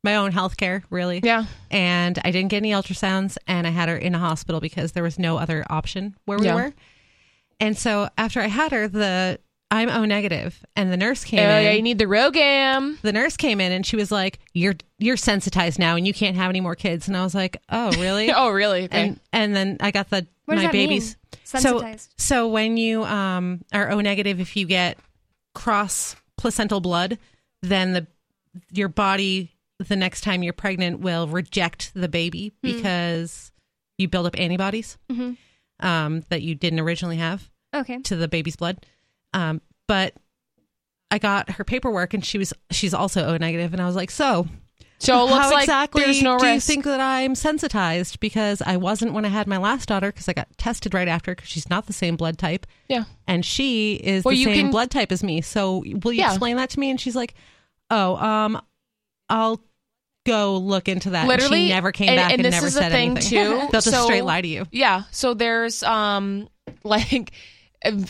my 0.03 0.15
own 0.15 0.31
health 0.31 0.57
care 0.57 0.83
really 0.91 1.19
yeah 1.23 1.45
and 1.71 2.19
i 2.23 2.29
didn't 2.29 2.49
get 2.49 2.57
any 2.57 2.69
ultrasounds 2.69 3.35
and 3.47 3.65
i 3.65 3.71
had 3.71 3.89
her 3.89 3.97
in 3.97 4.13
a 4.13 4.19
hospital 4.19 4.61
because 4.61 4.91
there 4.91 5.01
was 5.01 5.17
no 5.17 5.39
other 5.39 5.65
option 5.71 6.15
where 6.25 6.37
we 6.37 6.45
Yeah. 6.45 6.53
were 6.53 6.73
and 7.59 7.75
so 7.75 8.07
after 8.15 8.39
i 8.39 8.45
had 8.47 8.71
her 8.71 8.87
the 8.87 9.39
i'm 9.71 9.89
o 9.89 10.05
negative 10.05 10.63
and 10.75 10.91
the 10.91 10.97
nurse 10.97 11.23
came 11.23 11.39
Oh, 11.39 11.57
in 11.57 11.63
yeah, 11.63 11.71
you 11.71 11.81
need 11.81 11.97
the 11.97 12.05
RhoGAM 12.05 13.01
the 13.01 13.11
nurse 13.11 13.35
came 13.37 13.59
in 13.59 13.71
and 13.71 13.85
she 13.85 13.95
was 13.95 14.11
like 14.11 14.39
you're 14.53 14.75
you're 14.99 15.17
sensitized 15.17 15.79
now 15.79 15.95
and 15.95 16.05
you 16.07 16.13
can't 16.13 16.35
have 16.35 16.49
any 16.49 16.61
more 16.61 16.75
kids 16.75 17.07
and 17.07 17.17
i 17.17 17.23
was 17.23 17.33
like 17.35 17.57
oh 17.69 17.91
really 17.99 18.31
Oh, 18.35 18.49
really? 18.51 18.83
Okay. 18.85 18.97
and 19.01 19.19
and 19.33 19.55
then 19.55 19.77
i 19.79 19.91
got 19.91 20.09
the 20.09 20.27
What 20.45 20.55
my 20.55 20.63
that 20.63 20.71
babies 20.71 21.17
so 21.43 21.57
Sensitized. 21.59 22.09
so 22.17 22.47
when 22.47 22.77
you 22.77 23.03
um 23.03 23.61
are 23.73 23.91
o 23.91 24.01
negative 24.01 24.39
if 24.39 24.55
you 24.55 24.65
get 24.65 24.97
cross 25.53 26.15
placental 26.37 26.79
blood 26.81 27.17
then 27.61 27.93
the 27.93 28.07
your 28.71 28.87
body 28.89 29.51
the 29.79 29.95
next 29.95 30.21
time 30.21 30.43
you're 30.43 30.53
pregnant 30.53 30.99
will 30.99 31.27
reject 31.27 31.91
the 31.93 32.07
baby 32.07 32.53
Hmm. 32.63 32.71
because 32.71 33.51
you 33.97 34.07
build 34.07 34.25
up 34.27 34.39
antibodies 34.39 34.97
hmm 35.11 35.33
um 35.81 36.23
that 36.29 36.41
you 36.41 36.55
didn't 36.55 36.79
originally 36.79 37.17
have 37.17 37.49
Okay. 37.75 37.97
to 38.03 38.15
the 38.15 38.29
baby's 38.29 38.55
blood 38.55 38.85
um 39.35 39.61
but 39.87 40.13
i 41.11 41.17
got 41.19 41.49
her 41.51 41.63
paperwork 41.63 42.13
and 42.15 42.25
she 42.25 42.37
was 42.39 42.51
she's 42.71 42.93
also 42.93 43.23
o 43.25 43.37
negative 43.37 43.71
and 43.73 43.81
i 43.81 43.85
was 43.85 43.95
like 43.95 44.09
so 44.09 44.47
So 44.97 45.19
it 45.27 45.29
looks 45.29 45.45
how 45.45 45.51
like 45.51 45.63
exactly 45.63 46.03
there's 46.03 46.23
no 46.23 46.39
do 46.39 46.47
you 46.47 46.53
risk. 46.53 46.65
think 46.67 46.85
that 46.85 47.01
I'm 47.01 47.35
sensitized? 47.35 48.19
Because 48.21 48.61
I 48.65 48.77
wasn't 48.77 49.11
when 49.13 49.25
I 49.25 49.27
had 49.27 49.45
my 49.45 49.57
last 49.57 49.89
daughter 49.89 50.09
because 50.09 50.29
I 50.29 50.33
got 50.33 50.47
tested 50.57 50.93
right 50.93 51.09
after 51.09 51.35
because 51.35 51.49
she's 51.49 51.69
not 51.69 51.85
the 51.85 51.93
same 51.93 52.15
blood 52.15 52.37
type. 52.37 52.65
Yeah. 52.87 53.03
And 53.27 53.45
she 53.45 53.95
is 53.95 54.23
Well, 54.23 54.31
the 54.31 54.37
you 54.39 54.45
same 54.45 54.55
can- 54.55 54.71
blood 54.71 54.89
type 54.91 55.11
as 55.11 55.21
me. 55.21 55.41
So 55.41 55.83
will 56.01 56.13
you 56.13 56.21
Yeah. 56.21 56.29
explain 56.31 56.55
that 56.55 56.69
to 56.71 56.79
me? 56.79 56.89
And 56.89 56.99
she's 56.99 57.15
like, 57.15 57.33
oh, 57.91 58.15
um, 58.15 58.59
I'll 59.29 59.59
go 60.25 60.57
look 60.57 60.87
into 60.87 61.09
that. 61.09 61.19
And 61.19 61.27
Literally, 61.27 61.67
she 61.67 61.73
never 61.73 61.91
came 61.91 62.09
and, 62.09 62.17
back 62.17 62.31
and 62.31 62.39
and, 62.39 62.45
this 62.45 62.53
never 62.55 62.67
is 62.67 62.73
said 62.73 62.85
the 62.89 62.95
thing 62.95 63.11
anything. 63.11 63.29
too. 63.29 63.57
They'll 63.71 63.81
just 63.81 63.91
So- 63.91 64.05
straight 64.05 64.23
lie 64.23 64.41
to 64.41 64.47
you. 64.47 64.65
Yeah. 64.71 65.03
So 65.11 65.33
there's 65.33 65.83
um 65.83 66.47
like 66.83 67.31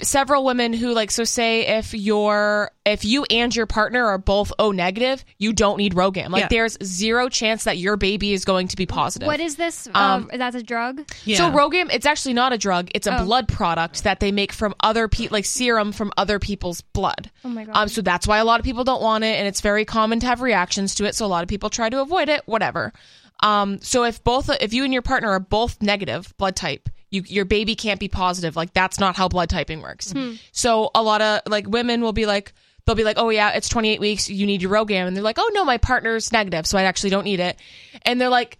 several 0.02 0.45
women 0.45 0.74
who 0.74 0.94
like 0.94 1.12
so 1.12 1.24
say 1.24 1.66
if 1.78 1.94
you're 1.94 2.72
if 2.86 3.04
you 3.04 3.26
and 3.30 3.56
your 3.56 3.66
partner 3.66 4.06
are 4.06 4.18
both 4.18 4.52
O 4.60 4.72
negative, 4.72 5.24
you 5.38 5.54
don't 5.54 5.78
need 5.78 5.94
RhoGAM. 5.95 6.30
Like 6.30 6.42
Yeah. 6.44 6.48
there's 6.50 6.78
zero 6.84 7.30
chance 7.30 7.64
that 7.66 7.78
your 7.78 7.98
baby 7.98 8.32
is 8.34 8.45
going 8.45 8.68
to 8.70 8.76
be 8.76 8.86
positive. 8.86 9.26
What 9.28 9.40
is 9.40 9.56
this? 9.56 9.88
Um, 9.94 10.30
Um, 10.32 10.32
that's 10.38 10.56
a 10.56 10.64
drug. 10.64 11.00
So 11.26 11.50
RhoGAM, 11.52 11.92
it's 11.94 12.06
actually 12.06 12.34
not 12.34 12.54
a 12.54 12.58
drug. 12.58 12.90
It's 12.94 13.08
a 13.08 13.20
Oh. 13.20 13.26
blood 13.26 13.48
product 13.48 14.04
that 14.04 14.20
they 14.20 14.32
make 14.32 14.52
from 14.52 14.76
other 14.82 15.08
pe 15.08 15.28
like 15.30 15.45
serum 15.45 15.92
from 15.92 16.12
other 16.18 16.40
people's 16.40 16.82
blood. 16.82 17.32
Oh 17.44 17.50
my 17.50 17.66
god. 17.66 17.76
Um, 17.76 17.88
so 17.88 18.02
that's 18.02 18.28
why 18.28 18.38
a 18.38 18.45
lot 18.45 18.60
of 18.60 18.66
people 18.66 18.84
don't 18.84 19.02
want 19.02 19.24
it, 19.24 19.38
and 19.38 19.48
it's 19.48 19.62
very 19.62 19.86
common 19.86 20.20
to 20.20 20.28
have 20.28 20.42
reactions 20.42 20.95
to 20.95 21.06
it. 21.06 21.16
So 21.16 21.26
a 21.26 21.28
lot 21.28 21.44
of 21.44 21.50
people 21.50 21.70
try 21.70 21.90
to 21.90 22.02
avoid 22.02 22.30
it. 22.30 22.42
Whatever. 22.45 22.94
Um, 23.42 23.80
so 23.82 24.04
if 24.06 24.24
both, 24.24 24.50
if 24.62 24.74
you 24.74 24.84
and 24.86 24.94
your 24.94 25.02
partner 25.02 25.30
are 25.30 25.40
both 25.42 25.82
negative 25.82 26.34
blood 26.38 26.56
type, 26.56 26.88
you 27.09 27.24
your 27.27 27.45
baby 27.45 27.75
can't 27.75 28.00
be 28.00 28.08
positive. 28.08 28.56
Like 28.56 28.74
that's 28.74 29.00
not 29.00 29.16
how 29.16 29.27
blood 29.27 29.50
typing 29.50 29.82
works. 29.82 30.11
Hmm. 30.11 30.34
So 30.51 30.92
a 30.95 31.03
lot 31.03 31.22
of 31.22 31.42
like 31.48 31.67
women 31.67 32.01
will 32.01 32.14
be 32.14 32.25
like, 32.25 32.53
they'll 32.85 32.95
be 32.95 33.03
like, 33.03 33.17
oh 33.17 33.30
yeah, 33.30 33.51
it's 33.51 33.69
28 33.69 34.00
weeks, 34.00 34.30
you 34.30 34.45
need 34.45 34.61
your 34.61 34.72
RhoGAM, 34.72 35.08
and 35.08 35.16
they're 35.16 35.24
like, 35.24 35.40
oh 35.40 35.51
no, 35.53 35.66
my 35.66 35.77
partner's 35.77 36.32
negative, 36.32 36.66
so 36.67 36.77
I 36.77 36.84
actually 36.84 37.09
don't 37.09 37.25
need 37.25 37.40
it, 37.40 37.58
and 38.03 38.19
they're 38.19 38.30
like. 38.30 38.58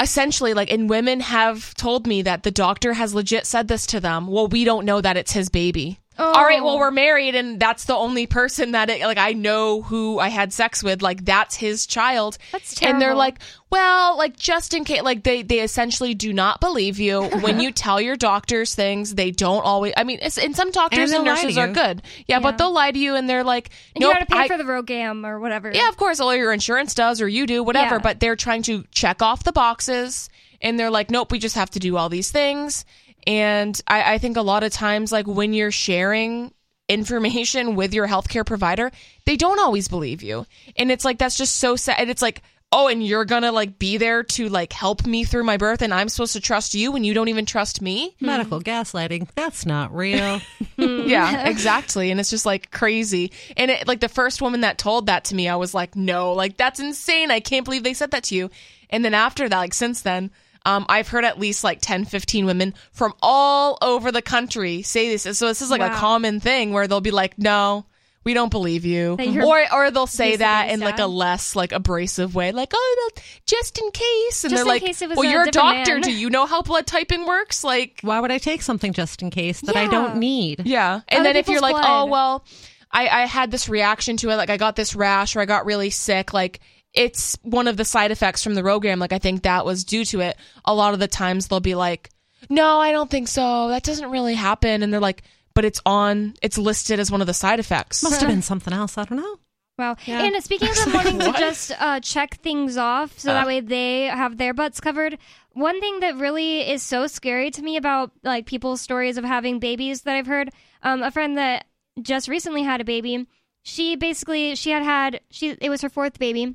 Essentially, 0.00 0.54
like, 0.54 0.70
and 0.70 0.88
women 0.88 1.18
have 1.18 1.74
told 1.74 2.06
me 2.06 2.22
that 2.22 2.44
the 2.44 2.52
doctor 2.52 2.92
has 2.92 3.14
legit 3.14 3.48
said 3.48 3.66
this 3.66 3.84
to 3.86 3.98
them. 3.98 4.28
Well, 4.28 4.46
we 4.46 4.62
don't 4.62 4.84
know 4.84 5.00
that 5.00 5.16
it's 5.16 5.32
his 5.32 5.48
baby. 5.48 5.98
All 6.18 6.44
right, 6.44 6.62
well, 6.62 6.74
Oh. 6.74 6.78
we're 6.78 6.90
married, 6.90 7.34
and 7.36 7.60
that's 7.60 7.84
the 7.84 7.94
only 7.94 8.26
person 8.26 8.72
that 8.72 8.90
it, 8.90 9.00
like 9.02 9.18
I 9.18 9.32
know 9.34 9.82
who 9.82 10.18
I 10.18 10.28
had 10.28 10.52
sex 10.52 10.82
with. 10.82 11.00
Like 11.00 11.24
that's 11.24 11.54
his 11.54 11.86
child. 11.86 12.38
That's 12.52 12.74
terrible. 12.74 12.94
And 12.94 13.02
they're 13.02 13.14
like, 13.14 13.38
well, 13.70 14.18
like 14.18 14.36
just 14.36 14.74
in 14.74 14.84
case, 14.84 15.02
like 15.02 15.22
they 15.22 15.42
they 15.42 15.60
essentially 15.60 16.14
do 16.14 16.32
not 16.32 16.60
believe 16.60 16.98
you 16.98 17.22
when 17.40 17.60
you 17.60 17.70
tell 17.70 18.00
your 18.00 18.16
doctors 18.16 18.74
things. 18.74 19.14
They 19.14 19.30
don't 19.30 19.62
always. 19.64 19.92
I 19.96 20.02
mean, 20.04 20.18
it's, 20.20 20.38
and 20.38 20.56
some 20.56 20.70
doctors 20.72 21.10
And 21.12 21.18
and, 21.18 21.26
they'll 21.26 21.34
lie 21.34 21.40
to 21.40 21.46
nurses 21.46 21.58
are 21.58 21.68
you. 21.68 21.74
good. 21.74 22.02
Yeah, 22.26 22.40
but 22.40 22.58
they'll 22.58 22.72
lie 22.72 22.90
to 22.90 22.98
you, 22.98 23.14
and 23.14 23.28
they're 23.30 23.44
like, 23.44 23.70
And 23.94 24.02
nope, 24.02 24.14
you 24.14 24.18
got 24.18 24.28
to 24.28 24.34
pay 24.34 24.40
I- 24.40 24.48
for 24.48 24.58
the 24.58 24.64
RhoGAM 24.64 25.24
or 25.26 25.38
whatever. 25.38 25.70
yeah, 25.72 25.88
of 25.88 25.96
course, 25.96 26.18
all 26.20 26.34
your 26.34 26.52
insurance 26.52 26.94
does, 26.94 27.20
or 27.20 27.28
you 27.28 27.46
do, 27.46 27.62
whatever. 27.62 27.96
Yeah. 27.96 28.00
But 28.02 28.18
they're 28.20 28.36
trying 28.36 28.62
to 28.64 28.84
check 28.90 29.22
off 29.22 29.44
the 29.44 29.52
boxes, 29.52 30.28
and 30.60 30.78
they're 30.80 30.90
like, 30.90 31.10
nope, 31.10 31.30
we 31.30 31.38
just 31.38 31.54
have 31.54 31.70
to 31.70 31.78
do 31.78 31.96
all 31.96 32.08
these 32.08 32.30
things. 32.32 32.84
And 33.26 33.80
I, 33.86 34.14
I 34.14 34.18
think 34.18 34.36
a 34.36 34.42
lot 34.42 34.62
of 34.64 34.72
times, 34.72 35.12
like 35.12 35.26
when 35.26 35.52
you're 35.52 35.70
sharing 35.72 36.52
information 36.88 37.76
with 37.76 37.92
your 37.92 38.08
healthcare 38.08 38.46
provider, 38.46 38.90
they 39.26 39.36
don't 39.36 39.60
always 39.60 39.88
believe 39.88 40.22
you, 40.22 40.46
and 40.76 40.90
it's 40.90 41.04
like 41.04 41.18
that's 41.18 41.36
just 41.36 41.56
so 41.56 41.76
sad. 41.76 41.96
And 42.00 42.10
it's 42.10 42.22
like. 42.22 42.42
Oh, 42.70 42.88
and 42.88 43.02
you're 43.02 43.24
gonna 43.24 43.50
like 43.50 43.78
be 43.78 43.96
there 43.96 44.22
to 44.22 44.50
like 44.50 44.74
help 44.74 45.06
me 45.06 45.24
through 45.24 45.44
my 45.44 45.56
birth, 45.56 45.80
and 45.80 45.94
I'm 45.94 46.10
supposed 46.10 46.34
to 46.34 46.40
trust 46.42 46.74
you 46.74 46.92
when 46.92 47.02
you 47.02 47.14
don't 47.14 47.28
even 47.28 47.46
trust 47.46 47.80
me. 47.80 48.14
Medical 48.20 48.60
gaslighting. 48.60 49.26
That's 49.34 49.64
not 49.64 49.94
real. 49.96 50.42
Hmm. 50.76 51.08
yeah, 51.08 51.48
exactly. 51.48 52.10
And 52.10 52.20
it's 52.20 52.28
just 52.28 52.44
like 52.44 52.70
crazy. 52.70 53.32
And 53.56 53.70
it, 53.70 53.88
like 53.88 54.00
the 54.00 54.08
first 54.08 54.42
woman 54.42 54.60
that 54.60 54.76
told 54.76 55.06
that 55.06 55.24
to 55.24 55.34
me, 55.34 55.48
I 55.48 55.56
was 55.56 55.72
like, 55.72 55.96
no, 55.96 56.34
like 56.34 56.58
that's 56.58 56.78
insane. 56.78 57.30
I 57.30 57.40
can't 57.40 57.64
believe 57.64 57.84
they 57.84 57.94
said 57.94 58.10
that 58.10 58.24
to 58.24 58.34
you. 58.34 58.50
And 58.90 59.02
then 59.02 59.14
after 59.14 59.48
that, 59.48 59.58
like 59.58 59.72
since 59.74 60.02
then, 60.02 60.30
um, 60.64 60.86
I've 60.88 61.08
heard 61.08 61.24
at 61.24 61.38
least 61.38 61.64
like 61.64 61.78
10, 61.80 62.04
15 62.04 62.46
women 62.46 62.74
from 62.92 63.12
all 63.22 63.78
over 63.82 64.12
the 64.12 64.22
country 64.22 64.82
say 64.82 65.08
this. 65.10 65.38
So 65.38 65.46
this 65.48 65.62
is 65.62 65.70
like 65.70 65.80
a 65.80 65.90
common 65.90 66.40
thing 66.40 66.72
where 66.72 66.86
they'll 66.86 67.00
be 67.00 67.10
like, 67.10 67.38
no, 67.38 67.86
we 68.24 68.34
don't 68.34 68.50
believe 68.50 68.84
you. 68.84 69.16
Or, 69.18 69.64
or 69.72 69.90
they'll 69.90 70.06
say 70.06 70.36
that 70.36 70.68
in 70.70 70.80
like 70.80 70.98
a 70.98 71.06
less 71.06 71.56
like 71.56 71.72
abrasive 71.72 72.34
way, 72.34 72.52
like, 72.52 72.72
oh, 72.74 73.10
no, 73.16 73.22
just 73.46 73.78
in 73.78 73.90
case. 73.90 74.44
And 74.44 74.50
Just 74.50 74.54
they're 74.54 74.62
in 74.62 74.68
like, 74.68 74.82
case 74.82 75.00
it 75.00 75.08
was 75.08 75.16
well, 75.16 75.26
a 75.26 75.30
you're 75.32 75.44
a 75.48 75.50
doctor. 75.50 75.94
man. 75.94 76.02
Do 76.02 76.12
you 76.12 76.28
know 76.28 76.44
how 76.44 76.60
blood 76.60 76.86
typing 76.86 77.24
works? 77.26 77.64
Like, 77.64 78.00
Why 78.02 78.20
would 78.20 78.30
I 78.30 78.38
take 78.38 78.60
something 78.60 78.92
just 78.92 79.22
in 79.22 79.30
case 79.30 79.60
that 79.62 79.76
I 79.76 79.86
don't 79.86 80.16
need? 80.16 80.66
yeah. 80.66 81.00
And 81.08 81.20
Other 81.20 81.28
then 81.30 81.36
if 81.36 81.48
you're 81.48 81.60
people's 81.60 81.72
like, 81.72 81.84
oh, 81.88 82.06
well, 82.06 82.44
I, 82.90 83.08
I 83.08 83.26
had 83.26 83.50
this 83.50 83.68
reaction 83.68 84.16
to 84.18 84.30
it, 84.30 84.36
like 84.36 84.50
I 84.50 84.56
got 84.58 84.76
this 84.76 84.94
rash 84.94 85.36
or 85.36 85.40
I 85.40 85.44
got 85.46 85.64
really 85.64 85.90
sick, 85.90 86.34
like 86.34 86.60
it's 86.94 87.36
one 87.42 87.68
of 87.68 87.76
the 87.76 87.84
side 87.84 88.10
effects 88.10 88.42
from 88.42 88.54
the 88.54 88.62
RhoGAM. 88.62 88.98
Like 88.98 89.12
I 89.12 89.18
think 89.18 89.42
that 89.42 89.64
was 89.64 89.84
due 89.84 90.04
to 90.06 90.20
it. 90.20 90.36
A 90.64 90.74
lot 90.74 90.94
of 90.94 91.00
the 91.00 91.08
times 91.08 91.48
they'll 91.48 91.60
be 91.60 91.74
like, 91.74 92.10
no, 92.48 92.78
I 92.78 92.92
don't 92.92 93.10
think 93.10 93.28
so. 93.28 93.68
That 93.68 93.82
doesn't 93.82 94.10
really 94.10 94.34
happen. 94.34 94.82
And 94.82 94.92
they're 94.92 95.00
like, 95.00 95.22
but 95.54 95.64
it's 95.64 95.80
on, 95.84 96.34
it's 96.42 96.56
listed 96.58 97.00
as 97.00 97.10
one 97.10 97.20
of 97.20 97.26
the 97.26 97.34
side 97.34 97.58
effects. 97.60 98.02
Must 98.02 98.20
have 98.20 98.30
been 98.30 98.42
something 98.42 98.72
else. 98.72 98.96
I 98.96 99.04
don't 99.04 99.18
know. 99.18 99.36
Wow. 99.78 99.96
Yeah. 100.06 100.22
And 100.24 100.42
speaking 100.42 100.68
of 100.68 100.76
them 100.76 100.92
wanting 100.94 101.18
to 101.20 101.26
What? 101.26 101.38
just 101.38 101.72
uh, 101.78 102.00
check 102.00 102.36
things 102.40 102.76
off 102.76 103.18
so 103.18 103.30
Uh. 103.30 103.34
that 103.34 103.46
way 103.46 103.60
they 103.60 104.04
have 104.06 104.36
their 104.38 104.54
butts 104.54 104.80
covered, 104.80 105.18
one 105.52 105.80
thing 105.80 106.00
that 106.00 106.16
really 106.16 106.68
is 106.68 106.82
so 106.82 107.06
scary 107.06 107.50
to 107.52 107.62
me 107.62 107.76
about 107.76 108.10
like 108.24 108.46
people's 108.46 108.80
stories 108.80 109.16
of 109.18 109.24
having 109.24 109.58
babies 109.60 110.02
that 110.02 110.16
I've 110.16 110.26
heard, 110.26 110.50
um, 110.82 111.02
a 111.02 111.10
friend 111.10 111.36
that 111.38 111.66
just 112.00 112.28
recently 112.28 112.62
had 112.62 112.80
a 112.80 112.84
baby, 112.84 113.26
she 113.62 113.94
basically 113.96 114.54
she 114.56 114.70
had 114.70 114.82
had 114.84 115.20
she 115.30 115.50
it 115.60 115.68
was 115.70 115.82
her 115.82 115.88
fourth 115.88 116.18
baby, 116.18 116.54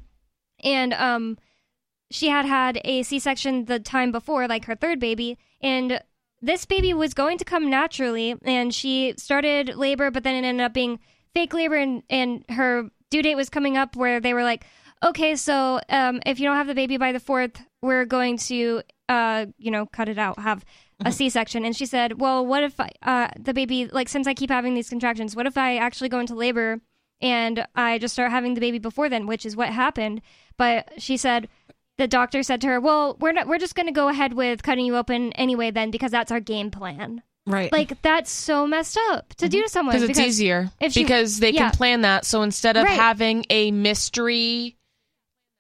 and 0.64 0.94
um, 0.94 1.38
she 2.10 2.30
had 2.30 2.46
had 2.46 2.80
a 2.84 3.04
C-section 3.04 3.66
the 3.66 3.80
time 3.80 4.12
before, 4.12 4.48
like 4.48 4.66
her 4.66 4.76
third 4.76 5.00
baby, 5.00 5.38
and 5.62 6.02
this 6.42 6.66
baby 6.66 6.94
was 6.94 7.14
going 7.14 7.38
to 7.38 7.46
come 7.46 7.70
naturally, 7.70 8.36
and 8.44 8.74
she 8.74 9.14
started 9.18 9.76
labor, 9.76 10.12
but 10.12 10.24
then 10.24 10.36
it 10.36 10.48
ended 10.48 10.66
up 10.66 10.74
being 10.74 11.00
fake 11.34 11.54
labor, 11.54 11.76
and 11.76 12.04
and 12.10 12.44
her 12.50 12.90
due 13.10 13.22
date 13.22 13.36
was 13.36 13.50
coming 13.50 13.78
up 13.78 13.96
where 13.96 14.20
they 14.20 14.34
were 14.34 14.44
like, 14.44 14.66
okay, 15.04 15.36
so 15.36 15.80
um, 15.90 16.22
if 16.26 16.40
you 16.40 16.48
don't 16.48 16.56
have 16.56 16.68
the 16.68 16.76
baby 16.76 16.98
by 16.98 17.12
the 17.12 17.20
fourth, 17.20 17.62
we're 17.82 18.06
going 18.06 18.38
to, 18.38 18.82
uh, 19.10 19.46
you 19.58 19.70
know, 19.70 19.86
cut 19.86 20.10
it 20.10 20.18
out, 20.18 20.40
have 20.40 20.64
a 21.06 21.12
C-section. 21.12 21.66
And 21.66 21.76
she 21.76 21.86
said, 21.86 22.22
well, 22.22 22.46
what 22.46 22.64
if 22.64 22.80
I, 22.80 22.90
uh, 23.02 23.28
the 23.38 23.54
baby, 23.54 23.88
like, 23.88 24.08
since 24.08 24.28
I 24.28 24.34
keep 24.34 24.50
having 24.50 24.74
these 24.74 24.90
contractions, 24.90 25.36
what 25.36 25.46
if 25.46 25.58
I 25.58 25.78
actually 25.78 26.10
go 26.10 26.20
into 26.20 26.36
labor 26.36 26.80
and 27.22 27.66
I 27.76 27.98
just 27.98 28.14
start 28.14 28.32
having 28.32 28.54
the 28.54 28.62
baby 28.62 28.80
before 28.80 29.10
then, 29.10 29.28
which 29.28 29.46
is 29.46 29.56
what 29.56 29.70
happened. 29.70 30.22
But 30.58 30.90
she 30.98 31.18
said 31.18 31.48
the 31.98 32.08
doctor 32.08 32.44
said 32.44 32.62
to 32.62 32.68
her, 32.68 32.80
"Well, 32.80 33.18
we're 33.20 33.32
not. 33.32 33.48
We're 33.48 33.60
just 33.60 33.76
going 33.76 33.86
to 33.88 33.92
go 33.92 34.08
ahead 34.08 34.34
with 34.34 34.64
cutting 34.64 34.86
you 34.86 34.96
open 34.98 35.32
anyway, 35.34 35.72
then, 35.72 35.92
because 35.92 36.12
that's 36.12 36.32
our 36.32 36.40
game 36.40 36.72
plan." 36.72 37.22
Right. 37.46 37.72
Like 37.72 38.02
that's 38.02 38.32
so 38.32 38.66
messed 38.66 38.98
up 39.12 39.34
to 39.36 39.50
do 39.50 39.58
to 39.58 39.64
mm-hmm. 39.64 39.70
someone 39.70 39.96
because 39.96 40.10
it's 40.10 40.20
easier 40.20 40.72
if 40.80 40.94
she- 40.94 41.04
because 41.04 41.40
they 41.40 41.52
yeah. 41.52 41.70
can 41.70 41.72
plan 41.72 42.02
that. 42.02 42.26
So 42.26 42.42
instead 42.42 42.78
of 42.78 42.86
Right. 42.86 42.98
having 42.98 43.46
a 43.50 43.72
mystery 43.72 44.78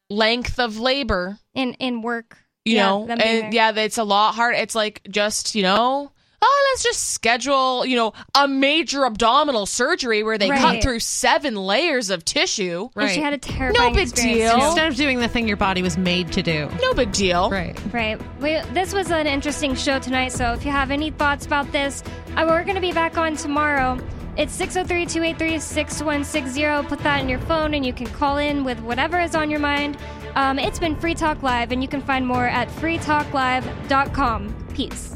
length 0.09 0.59
of 0.59 0.79
labor, 0.79 1.39
in 1.53 1.73
in 1.75 2.01
work. 2.01 2.37
you 2.65 2.75
Yeah, 2.75 2.83
know, 2.85 3.07
and 3.09 3.19
there. 3.19 3.49
yeah, 3.51 3.71
it's 3.75 3.97
a 3.97 4.05
lot 4.05 4.33
hard. 4.33 4.55
It's 4.55 4.75
like 4.75 5.01
just 5.09 5.55
you 5.55 5.63
know. 5.63 6.12
Oh, 6.45 6.69
let's 6.71 6.83
just 6.83 7.13
schedule, 7.13 7.85
you 7.85 7.95
know, 7.95 8.11
a 8.35 8.49
major 8.49 9.05
abdominal 9.05 9.65
surgery 9.65 10.23
where 10.23 10.37
they 10.37 10.49
cut 10.49 10.81
through 10.81 10.99
seven 10.99 11.55
layers 11.55 12.09
of 12.09 12.25
tissue. 12.25 12.89
And 12.97 13.09
she 13.09 13.21
had 13.21 13.31
a 13.31 13.37
terrifying 13.37 13.91
No 13.91 13.95
big 13.95 14.09
experience, 14.09 14.51
deal. 14.51 14.59
too. 14.59 14.65
Instead 14.65 14.87
of 14.89 14.95
doing 14.95 15.19
the 15.19 15.29
thing 15.29 15.47
your 15.47 15.55
body 15.55 15.81
was 15.81 15.97
made 15.97 16.33
to 16.33 16.43
do. 16.43 16.69
No 16.81 16.93
big 16.93 17.13
deal. 17.13 17.49
Right. 17.49 17.79
Right. 17.93 18.21
We, 18.41 18.59
this 18.73 18.93
was 18.93 19.09
an 19.09 19.25
interesting 19.25 19.73
show 19.75 19.99
tonight, 19.99 20.33
so 20.33 20.51
if 20.51 20.65
you 20.65 20.71
have 20.71 20.91
any 20.91 21.11
thoughts 21.11 21.45
about 21.45 21.71
this, 21.71 22.03
uh, 22.35 22.45
we're 22.45 22.63
going 22.63 22.75
to 22.75 22.81
be 22.81 22.91
back 22.91 23.17
on 23.17 23.37
tomorrow. 23.37 23.97
It's 24.35 24.51
603 24.53 25.05
283 25.05 25.59
6160. 25.59 26.87
Put 26.89 26.99
that 27.03 27.21
in 27.21 27.29
your 27.29 27.39
phone 27.39 27.73
and 27.73 27.85
you 27.85 27.93
can 27.93 28.07
call 28.07 28.37
in 28.37 28.63
with 28.65 28.79
whatever 28.81 29.19
is 29.19 29.33
on 29.35 29.49
your 29.49 29.59
mind. 29.59 29.97
Um, 30.35 30.57
it's 30.59 30.79
been 30.79 30.95
Free 30.95 31.13
Talk 31.13 31.43
Live, 31.43 31.71
and 31.71 31.81
you 31.81 31.87
can 31.87 32.01
find 32.01 32.25
more 32.25 32.47
at 32.47 32.67
freetalklive.com. 32.69 34.67
Peace. 34.73 35.15